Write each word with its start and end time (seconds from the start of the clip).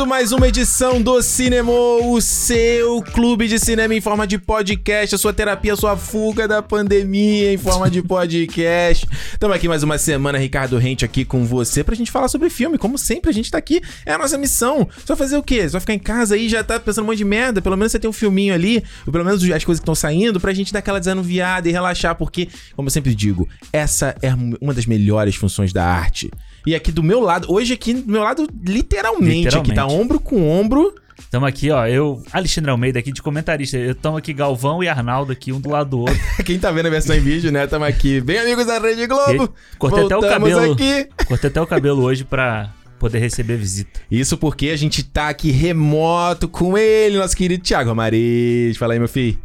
Começando 0.00 0.08
mais 0.08 0.32
uma 0.32 0.48
edição 0.48 1.02
do 1.02 1.20
Cinema, 1.20 1.70
o 1.70 2.18
seu 2.22 3.02
clube 3.02 3.46
de 3.46 3.58
cinema 3.58 3.94
em 3.94 4.00
forma 4.00 4.26
de 4.26 4.38
podcast, 4.38 5.14
a 5.14 5.18
sua 5.18 5.30
terapia, 5.30 5.74
a 5.74 5.76
sua 5.76 5.94
fuga 5.94 6.48
da 6.48 6.62
pandemia 6.62 7.52
em 7.52 7.58
forma 7.58 7.90
de 7.90 8.02
podcast. 8.02 9.06
Estamos 9.30 9.54
aqui 9.54 9.68
mais 9.68 9.82
uma 9.82 9.98
semana, 9.98 10.38
Ricardo 10.38 10.78
Rente 10.78 11.04
aqui 11.04 11.22
com 11.22 11.44
você 11.44 11.84
pra 11.84 11.94
gente 11.94 12.10
falar 12.10 12.28
sobre 12.28 12.48
filme. 12.48 12.78
Como 12.78 12.96
sempre, 12.96 13.28
a 13.28 13.34
gente 13.34 13.50
tá 13.50 13.58
aqui, 13.58 13.82
é 14.06 14.14
a 14.14 14.16
nossa 14.16 14.38
missão. 14.38 14.88
Vai 15.06 15.18
fazer 15.18 15.36
o 15.36 15.42
quê? 15.42 15.68
Vai 15.68 15.80
ficar 15.82 15.92
em 15.92 15.98
casa 15.98 16.34
aí, 16.34 16.48
já 16.48 16.64
tá 16.64 16.80
pensando 16.80 17.04
um 17.04 17.08
monte 17.08 17.18
de 17.18 17.24
merda? 17.26 17.60
Pelo 17.60 17.76
menos 17.76 17.92
você 17.92 17.98
tem 17.98 18.08
um 18.08 18.12
filminho 18.12 18.54
ali, 18.54 18.82
ou 19.06 19.12
pelo 19.12 19.24
menos 19.24 19.42
as 19.42 19.64
coisas 19.64 19.80
que 19.80 19.84
estão 19.84 19.94
saindo, 19.94 20.40
pra 20.40 20.54
gente 20.54 20.72
dar 20.72 20.78
aquela 20.78 20.98
desanuviada 20.98 21.68
e 21.68 21.72
relaxar, 21.72 22.14
porque, 22.14 22.48
como 22.74 22.88
eu 22.88 22.90
sempre 22.90 23.14
digo, 23.14 23.46
essa 23.70 24.16
é 24.22 24.32
uma 24.62 24.72
das 24.72 24.86
melhores 24.86 25.36
funções 25.36 25.74
da 25.74 25.84
arte. 25.84 26.30
E 26.66 26.74
aqui 26.74 26.92
do 26.92 27.02
meu 27.02 27.20
lado, 27.20 27.46
hoje 27.50 27.72
aqui 27.72 27.94
do 27.94 28.10
meu 28.12 28.22
lado, 28.22 28.46
literalmente, 28.64 29.44
Literalmente. 29.44 29.56
aqui 29.58 29.74
tá 29.74 29.86
ombro 29.86 30.20
com 30.20 30.48
ombro. 30.48 30.94
Estamos 31.18 31.48
aqui, 31.48 31.70
ó, 31.70 31.86
eu, 31.86 32.22
Alexandre 32.32 32.70
Almeida 32.70 32.98
aqui 32.98 33.12
de 33.12 33.22
comentarista. 33.22 33.76
Eu 33.76 33.92
estamos 33.92 34.18
aqui, 34.18 34.32
Galvão 34.32 34.82
e 34.82 34.88
Arnaldo 34.88 35.30
aqui, 35.32 35.52
um 35.52 35.60
do 35.60 35.70
lado 35.70 35.90
do 35.90 36.00
outro. 36.00 36.18
Quem 36.44 36.58
tá 36.58 36.70
vendo 36.72 36.86
a 36.86 36.90
versão 36.90 37.14
em 37.14 37.20
vídeo, 37.20 37.52
né? 37.52 37.66
Tamo 37.66 37.84
aqui. 37.84 38.20
Bem, 38.20 38.38
amigos 38.38 38.66
da 38.66 38.78
Rede 38.78 39.06
Globo. 39.06 39.52
Cortei 39.78 40.04
até 40.04 40.16
o 40.16 40.20
cabelo. 40.20 40.72
aqui. 40.72 41.08
Cortei 41.28 41.48
até 41.50 41.60
o 41.60 41.66
cabelo 41.66 42.02
hoje 42.02 42.24
pra 42.24 42.72
poder 42.98 43.18
receber 43.20 43.56
visita. 43.56 44.00
Isso 44.10 44.36
porque 44.36 44.70
a 44.70 44.76
gente 44.76 45.02
tá 45.04 45.28
aqui 45.28 45.50
remoto 45.50 46.48
com 46.48 46.76
ele, 46.76 47.16
nosso 47.18 47.36
querido 47.36 47.62
Thiago 47.62 47.90
Amaris. 47.90 48.76
Fala 48.76 48.94
aí, 48.94 48.98
meu 48.98 49.08
filho. 49.08 49.38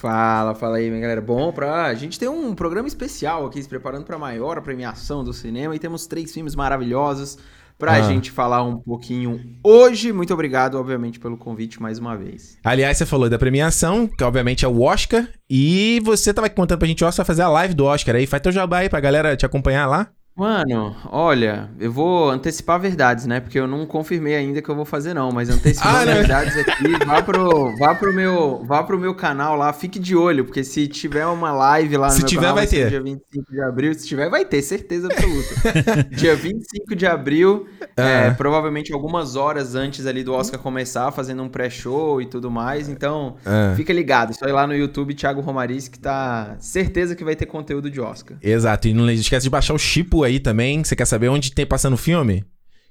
Fala, 0.00 0.54
fala 0.54 0.78
aí, 0.78 0.88
minha 0.88 1.02
galera. 1.02 1.20
Bom, 1.20 1.52
pra... 1.52 1.84
a 1.84 1.94
gente 1.94 2.18
tem 2.18 2.26
um 2.26 2.54
programa 2.54 2.88
especial 2.88 3.44
aqui, 3.44 3.62
se 3.62 3.68
preparando 3.68 4.02
pra 4.06 4.18
maior 4.18 4.58
premiação 4.62 5.22
do 5.22 5.30
cinema 5.34 5.76
e 5.76 5.78
temos 5.78 6.06
três 6.06 6.32
filmes 6.32 6.54
maravilhosos 6.54 7.36
pra 7.78 7.92
Ah. 7.92 8.00
gente 8.02 8.30
falar 8.30 8.62
um 8.62 8.78
pouquinho 8.78 9.38
hoje. 9.62 10.10
Muito 10.10 10.32
obrigado, 10.32 10.76
obviamente, 10.76 11.20
pelo 11.20 11.36
convite 11.36 11.82
mais 11.82 11.98
uma 11.98 12.16
vez. 12.16 12.56
Aliás, 12.64 12.96
você 12.96 13.04
falou 13.04 13.28
da 13.28 13.38
premiação, 13.38 14.06
que 14.06 14.24
obviamente 14.24 14.64
é 14.64 14.68
o 14.68 14.80
Oscar. 14.80 15.28
E 15.50 16.00
você 16.02 16.32
tava 16.32 16.46
aqui 16.46 16.56
contando 16.56 16.78
pra 16.78 16.88
gente, 16.88 17.04
ó, 17.04 17.10
você 17.12 17.18
vai 17.18 17.26
fazer 17.26 17.42
a 17.42 17.48
live 17.50 17.74
do 17.74 17.84
Oscar 17.84 18.16
aí. 18.16 18.26
Faz 18.26 18.42
teu 18.42 18.52
jabá 18.52 18.78
aí 18.78 18.88
pra 18.88 19.00
galera 19.00 19.36
te 19.36 19.44
acompanhar 19.44 19.86
lá. 19.86 20.08
Mano, 20.36 20.96
olha, 21.10 21.68
eu 21.78 21.92
vou 21.92 22.30
antecipar 22.30 22.80
verdades, 22.80 23.26
né? 23.26 23.40
Porque 23.40 23.58
eu 23.58 23.66
não 23.66 23.84
confirmei 23.84 24.34
ainda 24.36 24.62
que 24.62 24.68
eu 24.70 24.74
vou 24.76 24.86
fazer, 24.86 25.12
não. 25.12 25.30
Mas 25.30 25.50
antecipando 25.50 25.96
Ah, 25.98 26.06
né? 26.06 26.14
verdades 26.14 26.56
aqui, 26.66 27.04
vá 27.04 27.20
pro, 27.20 27.76
vá, 27.76 27.94
pro 27.94 28.12
meu, 28.12 28.64
vá 28.64 28.82
pro 28.82 28.98
meu 28.98 29.14
canal 29.14 29.54
lá, 29.56 29.70
fique 29.72 29.98
de 29.98 30.16
olho, 30.16 30.44
porque 30.46 30.64
se 30.64 30.88
tiver 30.88 31.26
uma 31.26 31.52
live 31.52 31.96
lá 31.98 32.06
no 32.06 32.12
Se 32.14 32.20
meu 32.20 32.26
tiver, 32.28 32.40
canal, 32.42 32.54
vai 32.56 32.66
ter. 32.66 32.88
Dia 32.88 33.02
25 33.02 33.52
de 33.52 33.60
abril. 33.60 33.92
Se 33.94 34.06
tiver, 34.06 34.30
vai 34.30 34.44
ter, 34.46 34.62
certeza 34.62 35.08
absoluta. 35.08 36.04
dia 36.16 36.34
25 36.34 36.94
de 36.96 37.06
abril, 37.06 37.66
é, 37.96 38.28
Ah. 38.28 38.34
provavelmente 38.34 38.94
algumas 38.94 39.36
horas 39.36 39.74
antes 39.74 40.06
ali 40.06 40.24
do 40.24 40.32
Oscar 40.32 40.58
começar, 40.58 41.10
fazendo 41.12 41.42
um 41.42 41.48
pré-show 41.50 42.22
e 42.22 42.24
tudo 42.24 42.50
mais. 42.50 42.88
Então, 42.88 43.36
Ah. 43.44 43.74
fica 43.76 43.92
ligado. 43.92 44.32
Só 44.32 44.46
ir 44.46 44.52
lá 44.52 44.66
no 44.66 44.74
YouTube, 44.74 45.12
Thiago 45.12 45.40
Romariz, 45.42 45.86
que 45.86 45.98
tá 45.98 46.56
certeza 46.60 47.14
que 47.14 47.24
vai 47.24 47.36
ter 47.36 47.44
conteúdo 47.46 47.90
de 47.90 48.00
Oscar. 48.00 48.38
Exato. 48.40 48.88
E 48.88 48.94
não 48.94 49.10
esquece 49.10 49.44
de 49.44 49.50
baixar 49.50 49.74
o 49.74 49.78
Chipo 49.78 50.22
aí 50.24 50.29
também. 50.38 50.84
Você 50.84 50.94
quer 50.94 51.06
saber 51.06 51.28
onde 51.28 51.50
tem 51.52 51.66
passando 51.66 51.94
o 51.94 51.96
filme? 51.98 52.44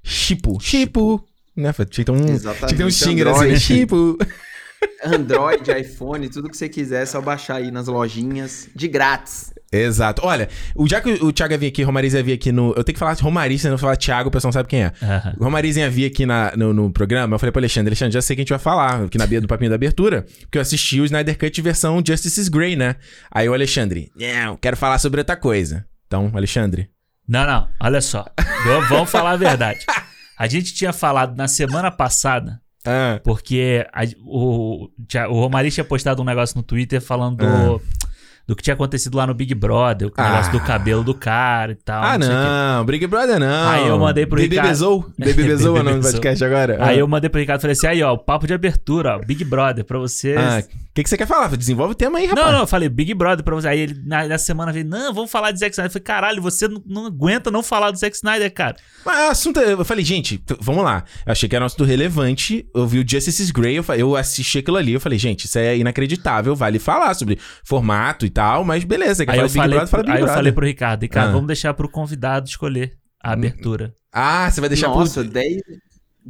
Chipo. 0.03 0.57
Chipo. 0.59 1.23
Né? 1.55 1.71
Tinha 1.73 1.85
que 1.87 2.03
ter 2.05 2.11
um, 2.11 2.25
Exatamente, 2.27 2.57
tinha 2.59 2.67
que 2.69 2.75
ter 2.75 2.83
um 2.83 2.87
assim, 2.87 3.21
Android. 3.21 3.53
né? 3.53 3.59
Chipo. 3.59 4.17
Android, 5.03 5.71
iPhone, 5.71 6.29
tudo 6.29 6.49
que 6.49 6.55
você 6.57 6.69
quiser, 6.69 7.03
é 7.03 7.05
só 7.05 7.19
baixar 7.21 7.55
aí 7.55 7.69
nas 7.71 7.87
lojinhas, 7.87 8.69
de 8.75 8.87
grátis. 8.87 9.51
Exato. 9.71 10.21
Olha, 10.25 10.49
o, 10.75 10.87
já 10.87 10.99
que 10.99 11.11
o 11.11 11.31
Thiago 11.31 11.53
ia 11.53 11.57
vir 11.57 11.67
aqui, 11.67 11.83
o 11.83 11.85
Romariz 11.85 12.13
ia 12.13 12.23
vir 12.23 12.33
aqui 12.33 12.51
no. 12.51 12.69
Eu 12.75 12.83
tenho 12.83 12.93
que 12.95 12.99
falar 12.99 13.13
de 13.13 13.21
Romariz, 13.21 13.61
se 13.61 13.69
não 13.69 13.77
falar 13.77 13.95
Thiago, 13.97 14.29
o 14.29 14.31
pessoal 14.31 14.49
não 14.49 14.53
sabe 14.53 14.67
quem 14.69 14.83
é. 14.83 14.93
O 15.37 15.43
Romariz 15.43 15.75
ia 15.77 15.89
vir 15.89 16.05
aqui 16.05 16.25
na- 16.25 16.53
no, 16.55 16.73
no 16.73 16.91
programa, 16.91 17.35
eu 17.35 17.39
falei 17.39 17.51
pro 17.51 17.59
Alexandre, 17.59 17.89
Alexandre, 17.89 18.13
já 18.13 18.21
sei 18.21 18.35
que 18.35 18.41
a 18.41 18.43
gente 18.43 18.49
vai 18.49 18.59
falar, 18.59 19.03
aqui 19.03 19.17
na 19.17 19.25
do 19.25 19.47
papinho 19.47 19.69
da 19.69 19.75
abertura, 19.75 20.25
porque 20.41 20.57
eu 20.57 20.61
assisti 20.61 20.99
o 21.01 21.05
Snyder 21.05 21.37
Cut 21.37 21.61
versão 21.61 22.01
Justice 22.05 22.39
is 22.39 22.47
Grey, 22.47 22.75
né? 22.75 22.95
Aí 23.31 23.47
o 23.47 23.53
Alexandre, 23.53 24.09
não, 24.15 24.57
quero 24.57 24.75
falar 24.77 24.97
sobre 24.97 25.19
outra 25.21 25.35
coisa. 25.35 25.85
Então, 26.07 26.31
Alexandre. 26.33 26.89
Não, 27.29 27.45
não, 27.45 27.67
olha 27.79 28.01
só. 28.01 28.25
Vamos 28.89 29.09
falar 29.09 29.31
a 29.31 29.37
verdade. 29.37 29.85
A 30.37 30.47
gente 30.47 30.73
tinha 30.73 30.91
falado 30.91 31.35
na 31.37 31.47
semana 31.47 31.91
passada, 31.91 32.59
Ah, 32.85 33.19
porque 33.23 33.85
a- 33.93 34.03
o, 34.25 34.89
o 35.29 35.33
Romari 35.39 35.69
tinha 35.69 35.83
postado 35.83 36.21
um 36.21 36.25
negócio 36.25 36.57
no 36.57 36.63
Twitter 36.63 36.99
falando 36.99 37.37
do, 37.37 37.81
do 38.49 38.55
que 38.55 38.63
tinha 38.63 38.73
acontecido 38.73 39.15
lá 39.15 39.27
no 39.27 39.33
Big 39.35 39.53
Brother, 39.53 40.07
o 40.07 40.11
Ah. 40.17 40.29
negócio 40.31 40.51
do 40.51 40.59
cabelo 40.59 41.03
do 41.03 41.13
cara 41.13 41.73
e 41.73 41.75
tal. 41.75 42.03
ah, 42.03 42.17
sei 42.19 42.27
o 42.27 42.31
quê. 42.31 42.35
não, 42.35 42.85
Big 42.85 43.05
Brother 43.07 43.39
não. 43.39 43.69
Aí 43.69 43.87
eu 43.87 43.99
mandei 43.99 44.25
pro 44.25 44.39
Ricardo. 44.41 44.67
Bezou? 44.67 45.05
Baby 45.19 45.43
Bezou 45.43 45.77
é 45.77 45.81
o 45.81 45.83
nome 45.83 45.99
do 45.99 46.11
podcast 46.11 46.43
agora? 46.43 46.77
Aí 46.83 46.95
Ah. 46.95 46.99
eu 46.99 47.07
mandei 47.07 47.29
pro 47.29 47.39
Ricardo 47.39 47.59
e 47.59 47.61
falei 47.61 47.73
assim: 47.73 47.85
aí, 47.87 48.01
ó, 48.01 48.11
o 48.13 48.17
papo 48.17 48.47
de 48.47 48.53
abertura, 48.55 49.17
ó, 49.17 49.19
Big 49.19 49.43
Brother, 49.45 49.85
pra 49.85 49.99
vocês. 49.99 50.35
Ah, 50.35 50.63
o 50.65 50.93
que, 50.95 51.03
que 51.03 51.09
você 51.09 51.15
quer 51.17 51.27
falar? 51.27 51.55
Desenvolve 51.55 51.91
o 51.91 51.95
tema 51.95 52.17
aí, 52.17 52.25
rapaz. 52.25 52.45
Não, 52.47 52.53
não, 52.53 52.59
eu 52.61 52.67
falei 52.67 52.89
Big 52.89 53.13
Brother 53.13 53.45
pra 53.45 53.53
você. 53.53 53.67
Aí 53.67 53.79
ele, 53.81 54.01
na, 54.03 54.27
na 54.27 54.37
semana, 54.39 54.71
veio, 54.73 54.85
não, 54.85 55.13
vamos 55.13 55.29
falar 55.29 55.51
de 55.51 55.59
Zack 55.59 55.71
Snyder. 55.73 55.89
Eu 55.89 55.93
falei, 55.93 56.03
caralho, 56.03 56.41
você 56.41 56.67
não, 56.67 56.81
não 56.87 57.05
aguenta 57.05 57.51
não 57.51 57.61
falar 57.61 57.91
do 57.91 57.97
Zack 57.99 58.15
Snyder, 58.15 58.51
cara. 58.51 58.75
Mas 59.05 59.27
o 59.27 59.31
assunto 59.31 59.59
é- 59.59 59.73
Eu 59.73 59.85
falei, 59.85 60.03
gente, 60.03 60.43
vamos 60.59 60.83
lá. 60.83 61.03
Eu 61.25 61.31
achei 61.31 61.47
que 61.47 61.55
era 61.55 61.63
um 61.63 61.67
assunto 61.67 61.83
relevante. 61.83 62.65
Eu 62.75 62.87
vi 62.87 62.99
o 62.99 63.05
Justice 63.07 63.41
is 63.43 63.51
Grey, 63.51 63.75
eu, 63.77 63.85
eu 63.95 64.15
assisti 64.15 64.57
aquilo 64.57 64.75
ali. 64.77 64.93
Eu 64.93 64.99
falei, 64.99 65.19
gente, 65.19 65.45
isso 65.45 65.59
é 65.59 65.77
inacreditável. 65.77 66.55
Vale 66.55 66.79
falar 66.79 67.13
sobre 67.13 67.37
formato 67.63 68.25
e 68.25 68.29
tal, 68.29 68.38
mas 68.65 68.83
beleza. 68.83 69.23
Aí, 69.27 69.39
eu 69.39 69.49
falei, 69.49 69.69
Brother, 69.77 69.87
fala 69.87 70.03
Big 70.03 70.15
aí 70.15 70.21
eu 70.21 70.27
falei 70.27 70.51
pro 70.51 70.65
Ricardo, 70.65 71.01
Ricardo, 71.01 71.29
Ah. 71.29 71.33
vamos 71.33 71.47
deixar 71.47 71.73
pro 71.73 71.89
convidado 71.89 72.47
escolher 72.47 72.93
a 73.21 73.33
abertura. 73.33 73.93
Ah, 74.13 74.49
você 74.49 74.59
vai 74.59 74.69
deixar 74.69 74.87
Nossa, 74.89 75.21
pro... 75.23 75.29
10. 75.31 75.61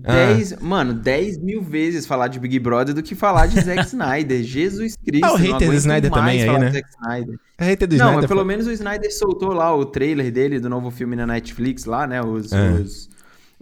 Ah. 0.06 0.14
10, 0.14 0.60
mano, 0.62 0.94
10 0.94 1.38
mil 1.40 1.62
vezes 1.62 2.06
falar 2.06 2.28
de 2.30 2.40
Big 2.40 2.58
Brother 2.60 2.94
do 2.96 3.04
que 3.04 3.16
falar 3.16 3.48
de 3.48 3.60
Zack 3.60 3.82
Snyder. 3.88 4.44
Jesus 4.44 4.96
Cristo. 4.96 5.26
Ah, 5.26 5.34
o 5.34 5.38
não 5.38 5.46
hater 5.54 5.68
do 5.70 5.74
Snyder 5.76 6.12
também 6.12 6.42
aí, 6.42 6.60
né? 6.60 6.66
de 6.68 6.74
Zack 6.74 6.90
Snyder. 6.90 7.36
É, 7.58 7.66
hater 7.66 7.88
do 7.88 7.92
não, 7.92 7.98
Snyder. 7.98 8.16
mas 8.22 8.26
pelo 8.28 8.40
foi- 8.40 8.48
menos 8.48 8.68
o 8.68 8.72
Snyder 8.72 9.14
soltou 9.18 9.52
lá 9.52 9.76
o 9.76 9.86
trailer 9.86 10.32
dele 10.32 10.60
do 10.60 10.70
novo 10.70 10.90
filme 10.90 11.16
na 11.16 11.28
Netflix 11.28 11.84
lá, 11.86 12.08
né? 12.08 12.22
Os, 12.22 12.52
É. 12.54 12.70
os, 12.72 13.09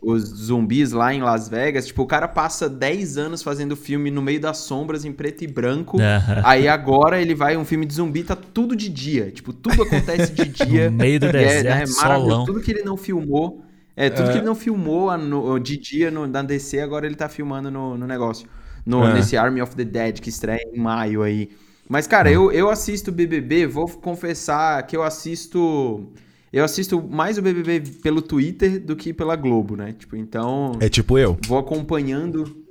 os 0.01 0.21
zumbis 0.23 0.91
lá 0.91 1.13
em 1.13 1.21
Las 1.21 1.49
Vegas. 1.49 1.87
Tipo, 1.87 2.03
o 2.03 2.05
cara 2.07 2.27
passa 2.27 2.69
10 2.69 3.17
anos 3.17 3.41
fazendo 3.43 3.75
filme 3.75 4.11
no 4.11 4.21
meio 4.21 4.39
das 4.39 4.57
sombras 4.59 5.03
em 5.05 5.11
preto 5.11 5.43
e 5.43 5.47
branco. 5.47 5.97
Aí 6.43 6.67
agora 6.67 7.19
ele 7.21 7.33
vai 7.35 7.57
um 7.57 7.65
filme 7.65 7.85
de 7.85 7.93
zumbi, 7.95 8.23
tá 8.23 8.35
tudo 8.35 8.75
de 8.75 8.89
dia. 8.89 9.31
Tipo, 9.31 9.51
tudo 9.53 9.81
acontece 9.83 10.31
de 10.33 10.45
dia. 10.65 10.89
No 10.91 10.97
meio 10.97 11.19
do 11.19 11.27
é, 11.27 11.31
deserto, 11.31 11.63
né, 11.65 11.85
maravilhoso. 11.85 11.99
solão. 12.29 12.45
Tudo 12.45 12.61
que 12.61 12.71
ele 12.71 12.83
não 12.83 12.95
filmou. 12.97 13.63
É, 13.95 14.09
tudo 14.11 14.29
que 14.31 14.37
ele 14.37 14.45
não 14.45 14.53
filmou 14.55 15.09
a- 15.09 15.17
no- 15.17 15.57
de 15.59 15.75
dia 15.77 16.11
no, 16.11 16.27
na 16.27 16.43
DC, 16.43 16.79
agora 16.79 17.07
ele 17.07 17.15
tá 17.15 17.27
filmando 17.27 17.71
no, 17.71 17.97
no 17.97 18.05
negócio. 18.05 18.47
No, 18.85 19.03
É. 19.03 19.13
Nesse 19.15 19.35
Army 19.35 19.61
of 19.61 19.75
the 19.75 19.83
Dead, 19.83 20.19
que 20.19 20.29
estreia 20.29 20.61
em 20.71 20.77
maio 20.79 21.23
aí. 21.23 21.49
Mas, 21.89 22.05
cara, 22.05 22.29
eu, 22.31 22.51
eu 22.51 22.69
assisto 22.69 23.11
BBB, 23.11 23.65
vou 23.65 23.87
confessar 23.87 24.85
que 24.85 24.95
eu 24.95 25.01
assisto. 25.03 26.07
Eu 26.51 26.63
assisto 26.63 27.01
mais 27.01 27.37
o 27.37 27.41
BBB 27.41 27.81
pelo 28.01 28.21
Twitter 28.21 28.79
do 28.79 28.95
que 28.95 29.13
pela 29.13 29.35
Globo, 29.35 29.75
né? 29.75 29.93
Tipo, 29.97 30.15
então. 30.15 30.71
É 30.79 30.87
tipo 30.89 31.17
eu. 31.17 31.37
Vou 31.47 31.57
acompanhando. 31.57 32.63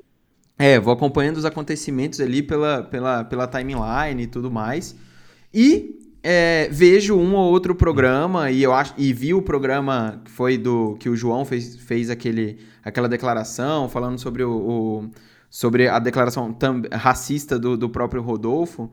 É, 0.58 0.80
vou 0.80 0.92
acompanhando 0.92 1.36
os 1.36 1.44
acontecimentos 1.44 2.18
ali 2.20 2.42
pela, 2.42 2.82
pela, 2.82 3.24
pela 3.24 3.46
timeline 3.46 4.22
e 4.22 4.26
tudo 4.26 4.50
mais. 4.50 4.96
E 5.52 5.98
é, 6.22 6.68
vejo 6.72 7.14
um 7.16 7.34
ou 7.34 7.50
outro 7.52 7.74
programa, 7.74 8.50
e 8.50 8.62
eu 8.62 8.72
acho. 8.72 8.94
E 8.96 9.12
vi 9.12 9.34
o 9.34 9.42
programa 9.42 10.20
que 10.24 10.30
foi 10.30 10.56
do. 10.56 10.96
que 10.98 11.08
o 11.10 11.14
João 11.16 11.44
fez, 11.44 11.76
fez 11.76 12.08
aquele, 12.08 12.58
aquela 12.82 13.08
declaração 13.08 13.88
falando 13.88 14.18
sobre 14.18 14.42
o. 14.42 14.50
o- 14.52 15.10
sobre 15.48 15.88
a 15.88 15.98
declaração 15.98 16.52
tam- 16.52 16.82
racista 16.92 17.58
do, 17.58 17.76
do 17.76 17.88
próprio 17.88 18.20
Rodolfo. 18.20 18.90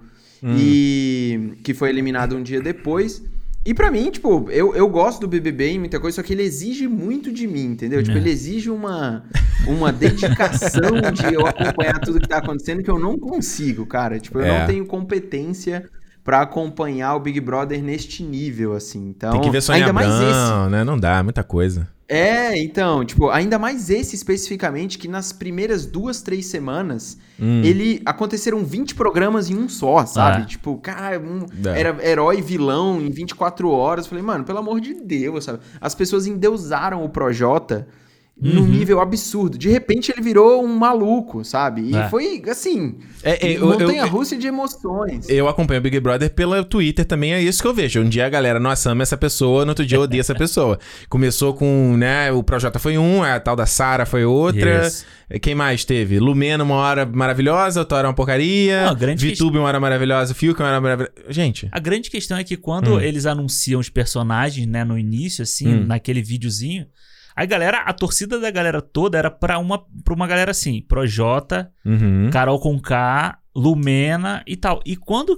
E 0.58 1.54
que 1.64 1.74
foi 1.74 1.90
eliminado 1.90 2.36
um 2.36 2.44
dia 2.44 2.62
depois. 2.62 3.24
E 3.66 3.74
pra 3.74 3.90
mim, 3.90 4.12
tipo, 4.12 4.50
eu, 4.52 4.76
eu 4.76 4.90
gosto 4.90 5.22
do 5.22 5.28
BBB 5.28 5.70
em 5.70 5.80
muita 5.80 5.98
coisa, 6.00 6.16
só 6.18 6.22
que 6.24 6.34
ele 6.34 6.44
exige 6.44 6.86
muito 6.88 7.32
de 7.32 7.48
mim, 7.48 7.66
entendeu? 7.68 8.04
Tipo, 8.04 8.18
É. 8.18 8.20
ele 8.20 8.30
exige 8.30 8.70
uma, 8.70 9.24
uma 9.66 9.92
dedicação 9.92 10.82
de 11.14 11.34
eu 11.34 11.48
acompanhar 11.48 11.98
tudo 12.00 12.20
que 12.20 12.28
tá 12.28 12.38
acontecendo 12.40 12.84
que 12.84 12.92
eu 12.92 13.00
não 13.00 13.18
consigo, 13.18 13.86
cara. 13.86 14.20
Tipo, 14.20 14.40
eu 14.40 14.46
É. 14.46 14.60
não 14.60 14.68
tenho 14.68 14.86
competência 14.86 15.90
pra 16.26 16.42
acompanhar 16.42 17.16
o 17.16 17.20
Big 17.22 17.40
Brother 17.40 17.82
neste 17.82 18.22
nível, 18.24 18.74
assim. 18.74 19.08
Então, 19.10 19.32
Tem 19.32 19.42
que 19.42 19.50
ver 19.50 19.62
Sônia 19.62 19.82
ainda 19.84 19.94
mais 19.94 20.08
esse. 20.08 20.24
Abrão, 20.24 20.70
né? 20.70 20.84
Não 20.84 20.98
dá, 21.00 21.24
muita 21.24 21.44
coisa. 21.44 21.88
É, 22.08 22.58
então, 22.58 23.04
tipo, 23.06 23.30
ainda 23.30 23.58
mais 23.58 23.90
esse 23.90 24.16
especificamente, 24.16 24.98
que 24.98 25.08
nas 25.08 25.32
primeiras 25.32 25.86
duas, 25.86 26.22
três 26.22 26.46
semanas, 26.48 27.18
Hum. 27.40 27.62
ele 27.64 28.02
aconteceram 28.06 28.64
20 28.64 28.94
programas 28.94 29.50
em 29.50 29.56
um 29.58 29.70
só, 29.70 30.06
sabe? 30.06 30.44
Ah. 30.44 30.46
Tipo, 30.46 30.78
cara, 30.78 31.20
um- 31.20 31.46
É. 31.70 31.80
era 31.80 32.06
herói 32.08 32.40
e 32.40 32.42
vilão 32.42 33.02
em 33.02 33.10
24 33.10 33.70
horas. 33.70 34.06
Falei, 34.06 34.24
mano, 34.24 34.44
pelo 34.44 34.60
amor 34.60 34.80
de 34.82 34.94
Deus, 34.94 35.46
sabe? 35.46 35.60
As 35.80 35.96
pessoas 35.96 36.28
endeusaram 36.28 37.04
o 37.04 37.10
Projota 37.10 37.88
num 38.36 38.62
Uhum. 38.62 38.68
nível 38.68 39.00
absurdo. 39.00 39.58
De 39.58 39.70
repente 39.70 40.12
ele 40.12 40.22
virou 40.22 40.64
um 40.66 40.76
maluco, 40.76 41.46
sabe? 41.46 41.82
E 41.84 41.96
É. 41.96 42.10
foi 42.10 42.42
assim, 42.50 42.98
É, 43.24 43.48
é, 43.48 43.58
eu, 43.58 43.68
montanha 43.68 44.02
eu, 44.02 44.08
russa 44.10 44.36
de 44.36 44.48
emoções. 44.48 45.30
eu 45.30 45.48
acompanho 45.48 45.80
o 45.80 45.84
Big 45.84 46.00
Brother 46.00 46.30
pelo 46.34 46.62
Twitter 46.66 47.06
também, 47.06 47.32
é 47.34 47.42
isso 47.42 47.62
que 47.62 47.68
eu 47.68 47.74
vejo. 47.74 48.02
Um 48.02 48.10
dia 48.10 48.26
a 48.26 48.30
galera, 48.30 48.60
nossa, 48.60 48.90
ama 48.92 49.04
essa 49.04 49.16
pessoa, 49.16 49.64
no 49.66 49.70
outro 49.72 49.86
dia 49.86 50.00
odeia 50.00 50.20
essa 50.20 50.34
pessoa. 50.36 50.80
Começou 51.08 51.54
com, 51.54 51.96
né, 51.96 52.32
o 52.32 52.42
Projota 52.44 52.80
foi 52.80 52.98
um, 52.98 53.22
a 53.24 53.40
tal 53.40 53.56
da 53.56 53.66
Sara 53.68 54.06
foi 54.06 54.26
outra. 54.26 54.88
Isso. 54.88 55.06
Quem 55.42 55.56
mais 55.56 55.86
teve? 55.86 56.20
Lumena 56.20 56.64
uma 56.64 56.76
hora 56.76 57.06
maravilhosa, 57.06 57.80
outra 57.80 58.00
hora 58.00 58.08
uma 58.08 58.14
porcaria. 58.14 58.84
Não, 58.86 58.92
a 58.92 58.94
grande 58.96 59.26
Vitube 59.26 59.58
uma 59.58 59.68
hora 59.68 59.80
maravilhosa, 59.80 60.34
Fiuk 60.34 60.60
uma 60.60 60.68
hora 60.70 60.82
maravilhosa. 60.82 61.14
Gente, 61.30 61.70
A 61.72 61.80
grande 61.80 62.10
questão 62.10 62.38
é 62.38 62.44
que 62.44 62.58
quando 62.58 62.96
Hum. 62.96 63.00
eles 63.00 63.26
anunciam 63.26 63.80
os 63.80 63.90
personagens, 63.90 64.68
né, 64.68 64.84
no 64.84 64.98
início, 64.98 65.44
assim, 65.44 65.68
Hum. 65.76 65.86
naquele 65.88 66.22
videozinho, 66.22 66.86
a 67.36 67.46
galera, 67.46 67.80
a 67.80 67.94
torcida 67.94 68.40
da 68.40 68.52
galera 68.52 68.82
toda 68.82 69.18
era 69.18 69.32
pra 69.32 69.58
uma, 69.58 69.84
pra 70.04 70.14
uma 70.14 70.28
galera 70.28 70.52
assim, 70.52 70.82
Projota, 70.82 71.72
uhum. 71.86 72.30
Carol 72.32 72.60
Conká, 72.60 73.40
Lumena 73.56 74.44
e 74.48 74.56
tal. 74.56 74.82
E 74.86 74.96
quando 74.96 75.38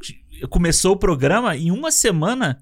começou 0.49 0.93
o 0.93 0.97
programa, 0.97 1.55
em 1.55 1.71
uma 1.71 1.91
semana, 1.91 2.57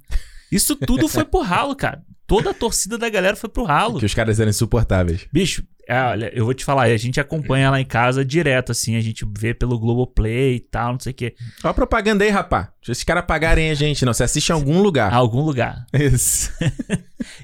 isso 0.51 0.75
tudo 0.75 1.07
foi 1.07 1.25
pro 1.25 1.41
ralo, 1.41 1.75
cara. 1.75 2.03
Toda 2.25 2.51
a 2.51 2.53
torcida 2.53 2.97
da 2.97 3.09
galera 3.09 3.35
foi 3.35 3.49
pro 3.49 3.63
ralo. 3.63 3.99
que 3.99 4.05
os 4.05 4.13
caras 4.13 4.39
eram 4.39 4.49
insuportáveis. 4.49 5.27
Bicho, 5.31 5.63
olha, 5.89 6.31
eu 6.33 6.45
vou 6.45 6.53
te 6.53 6.63
falar, 6.63 6.83
a 6.83 6.97
gente 6.97 7.19
acompanha 7.19 7.69
lá 7.69 7.79
em 7.81 7.85
casa 7.85 8.23
direto, 8.23 8.71
assim, 8.71 8.95
a 8.95 9.01
gente 9.01 9.25
vê 9.37 9.53
pelo 9.53 9.77
Globoplay 9.77 10.55
e 10.55 10.59
tal, 10.59 10.93
não 10.93 10.99
sei 10.99 11.11
o 11.11 11.15
quê. 11.15 11.35
Olha 11.63 11.71
a 11.71 11.73
propaganda 11.73 12.23
aí, 12.23 12.29
rapá. 12.29 12.71
Deixa 12.79 12.91
esses 12.93 13.03
caras 13.03 13.25
pagarem 13.25 13.69
a 13.69 13.73
gente, 13.73 14.05
não. 14.05 14.13
Você 14.13 14.23
assiste 14.23 14.49
em 14.49 14.53
algum 14.53 14.81
lugar. 14.81 15.13
Algum 15.13 15.41
lugar. 15.41 15.85
Isso. 15.93 16.51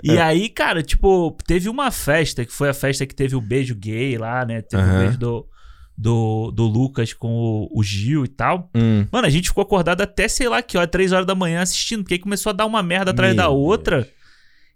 E 0.04 0.12
É. 0.18 0.22
aí, 0.22 0.50
cara, 0.50 0.84
tipo, 0.84 1.36
teve 1.48 1.70
uma 1.70 1.90
festa, 1.92 2.44
que 2.46 2.52
foi 2.52 2.70
a 2.70 2.74
festa 2.74 3.06
que 3.06 3.16
teve 3.16 3.36
o 3.36 3.42
beijo 3.42 3.74
gay 3.76 4.18
lá, 4.18 4.46
né? 4.46 4.62
Teve 4.62 4.84
o 4.84 4.86
Aham. 4.86 5.00
beijo 5.00 5.18
do, 5.18 5.48
do, 5.98 6.52
do 6.52 6.64
Lucas 6.66 7.14
com 7.14 7.30
o, 7.30 7.70
o 7.80 7.82
Gil 7.84 8.26
e 8.26 8.28
tal. 8.28 8.70
Hum. 8.76 9.06
Mano, 9.12 9.26
a 9.28 9.30
gente 9.30 9.48
ficou 9.50 9.62
acordado 9.62 10.02
até, 10.02 10.28
sei 10.28 10.50
lá, 10.50 10.62
que 10.62 10.78
hora, 10.78 10.86
três 10.88 11.12
horas 11.14 11.26
da 11.26 11.34
manhã 11.36 11.62
assistindo, 11.62 12.04
porque 12.04 12.16
aí 12.16 12.20
começou 12.20 12.50
a 12.50 12.54
dar 12.54 12.66
uma 12.66 12.84
merda 12.84 13.12
atrás 13.12 13.34
Meu 13.34 13.44
da 13.44 13.50
outra. 13.50 14.02
Deus. 14.02 14.19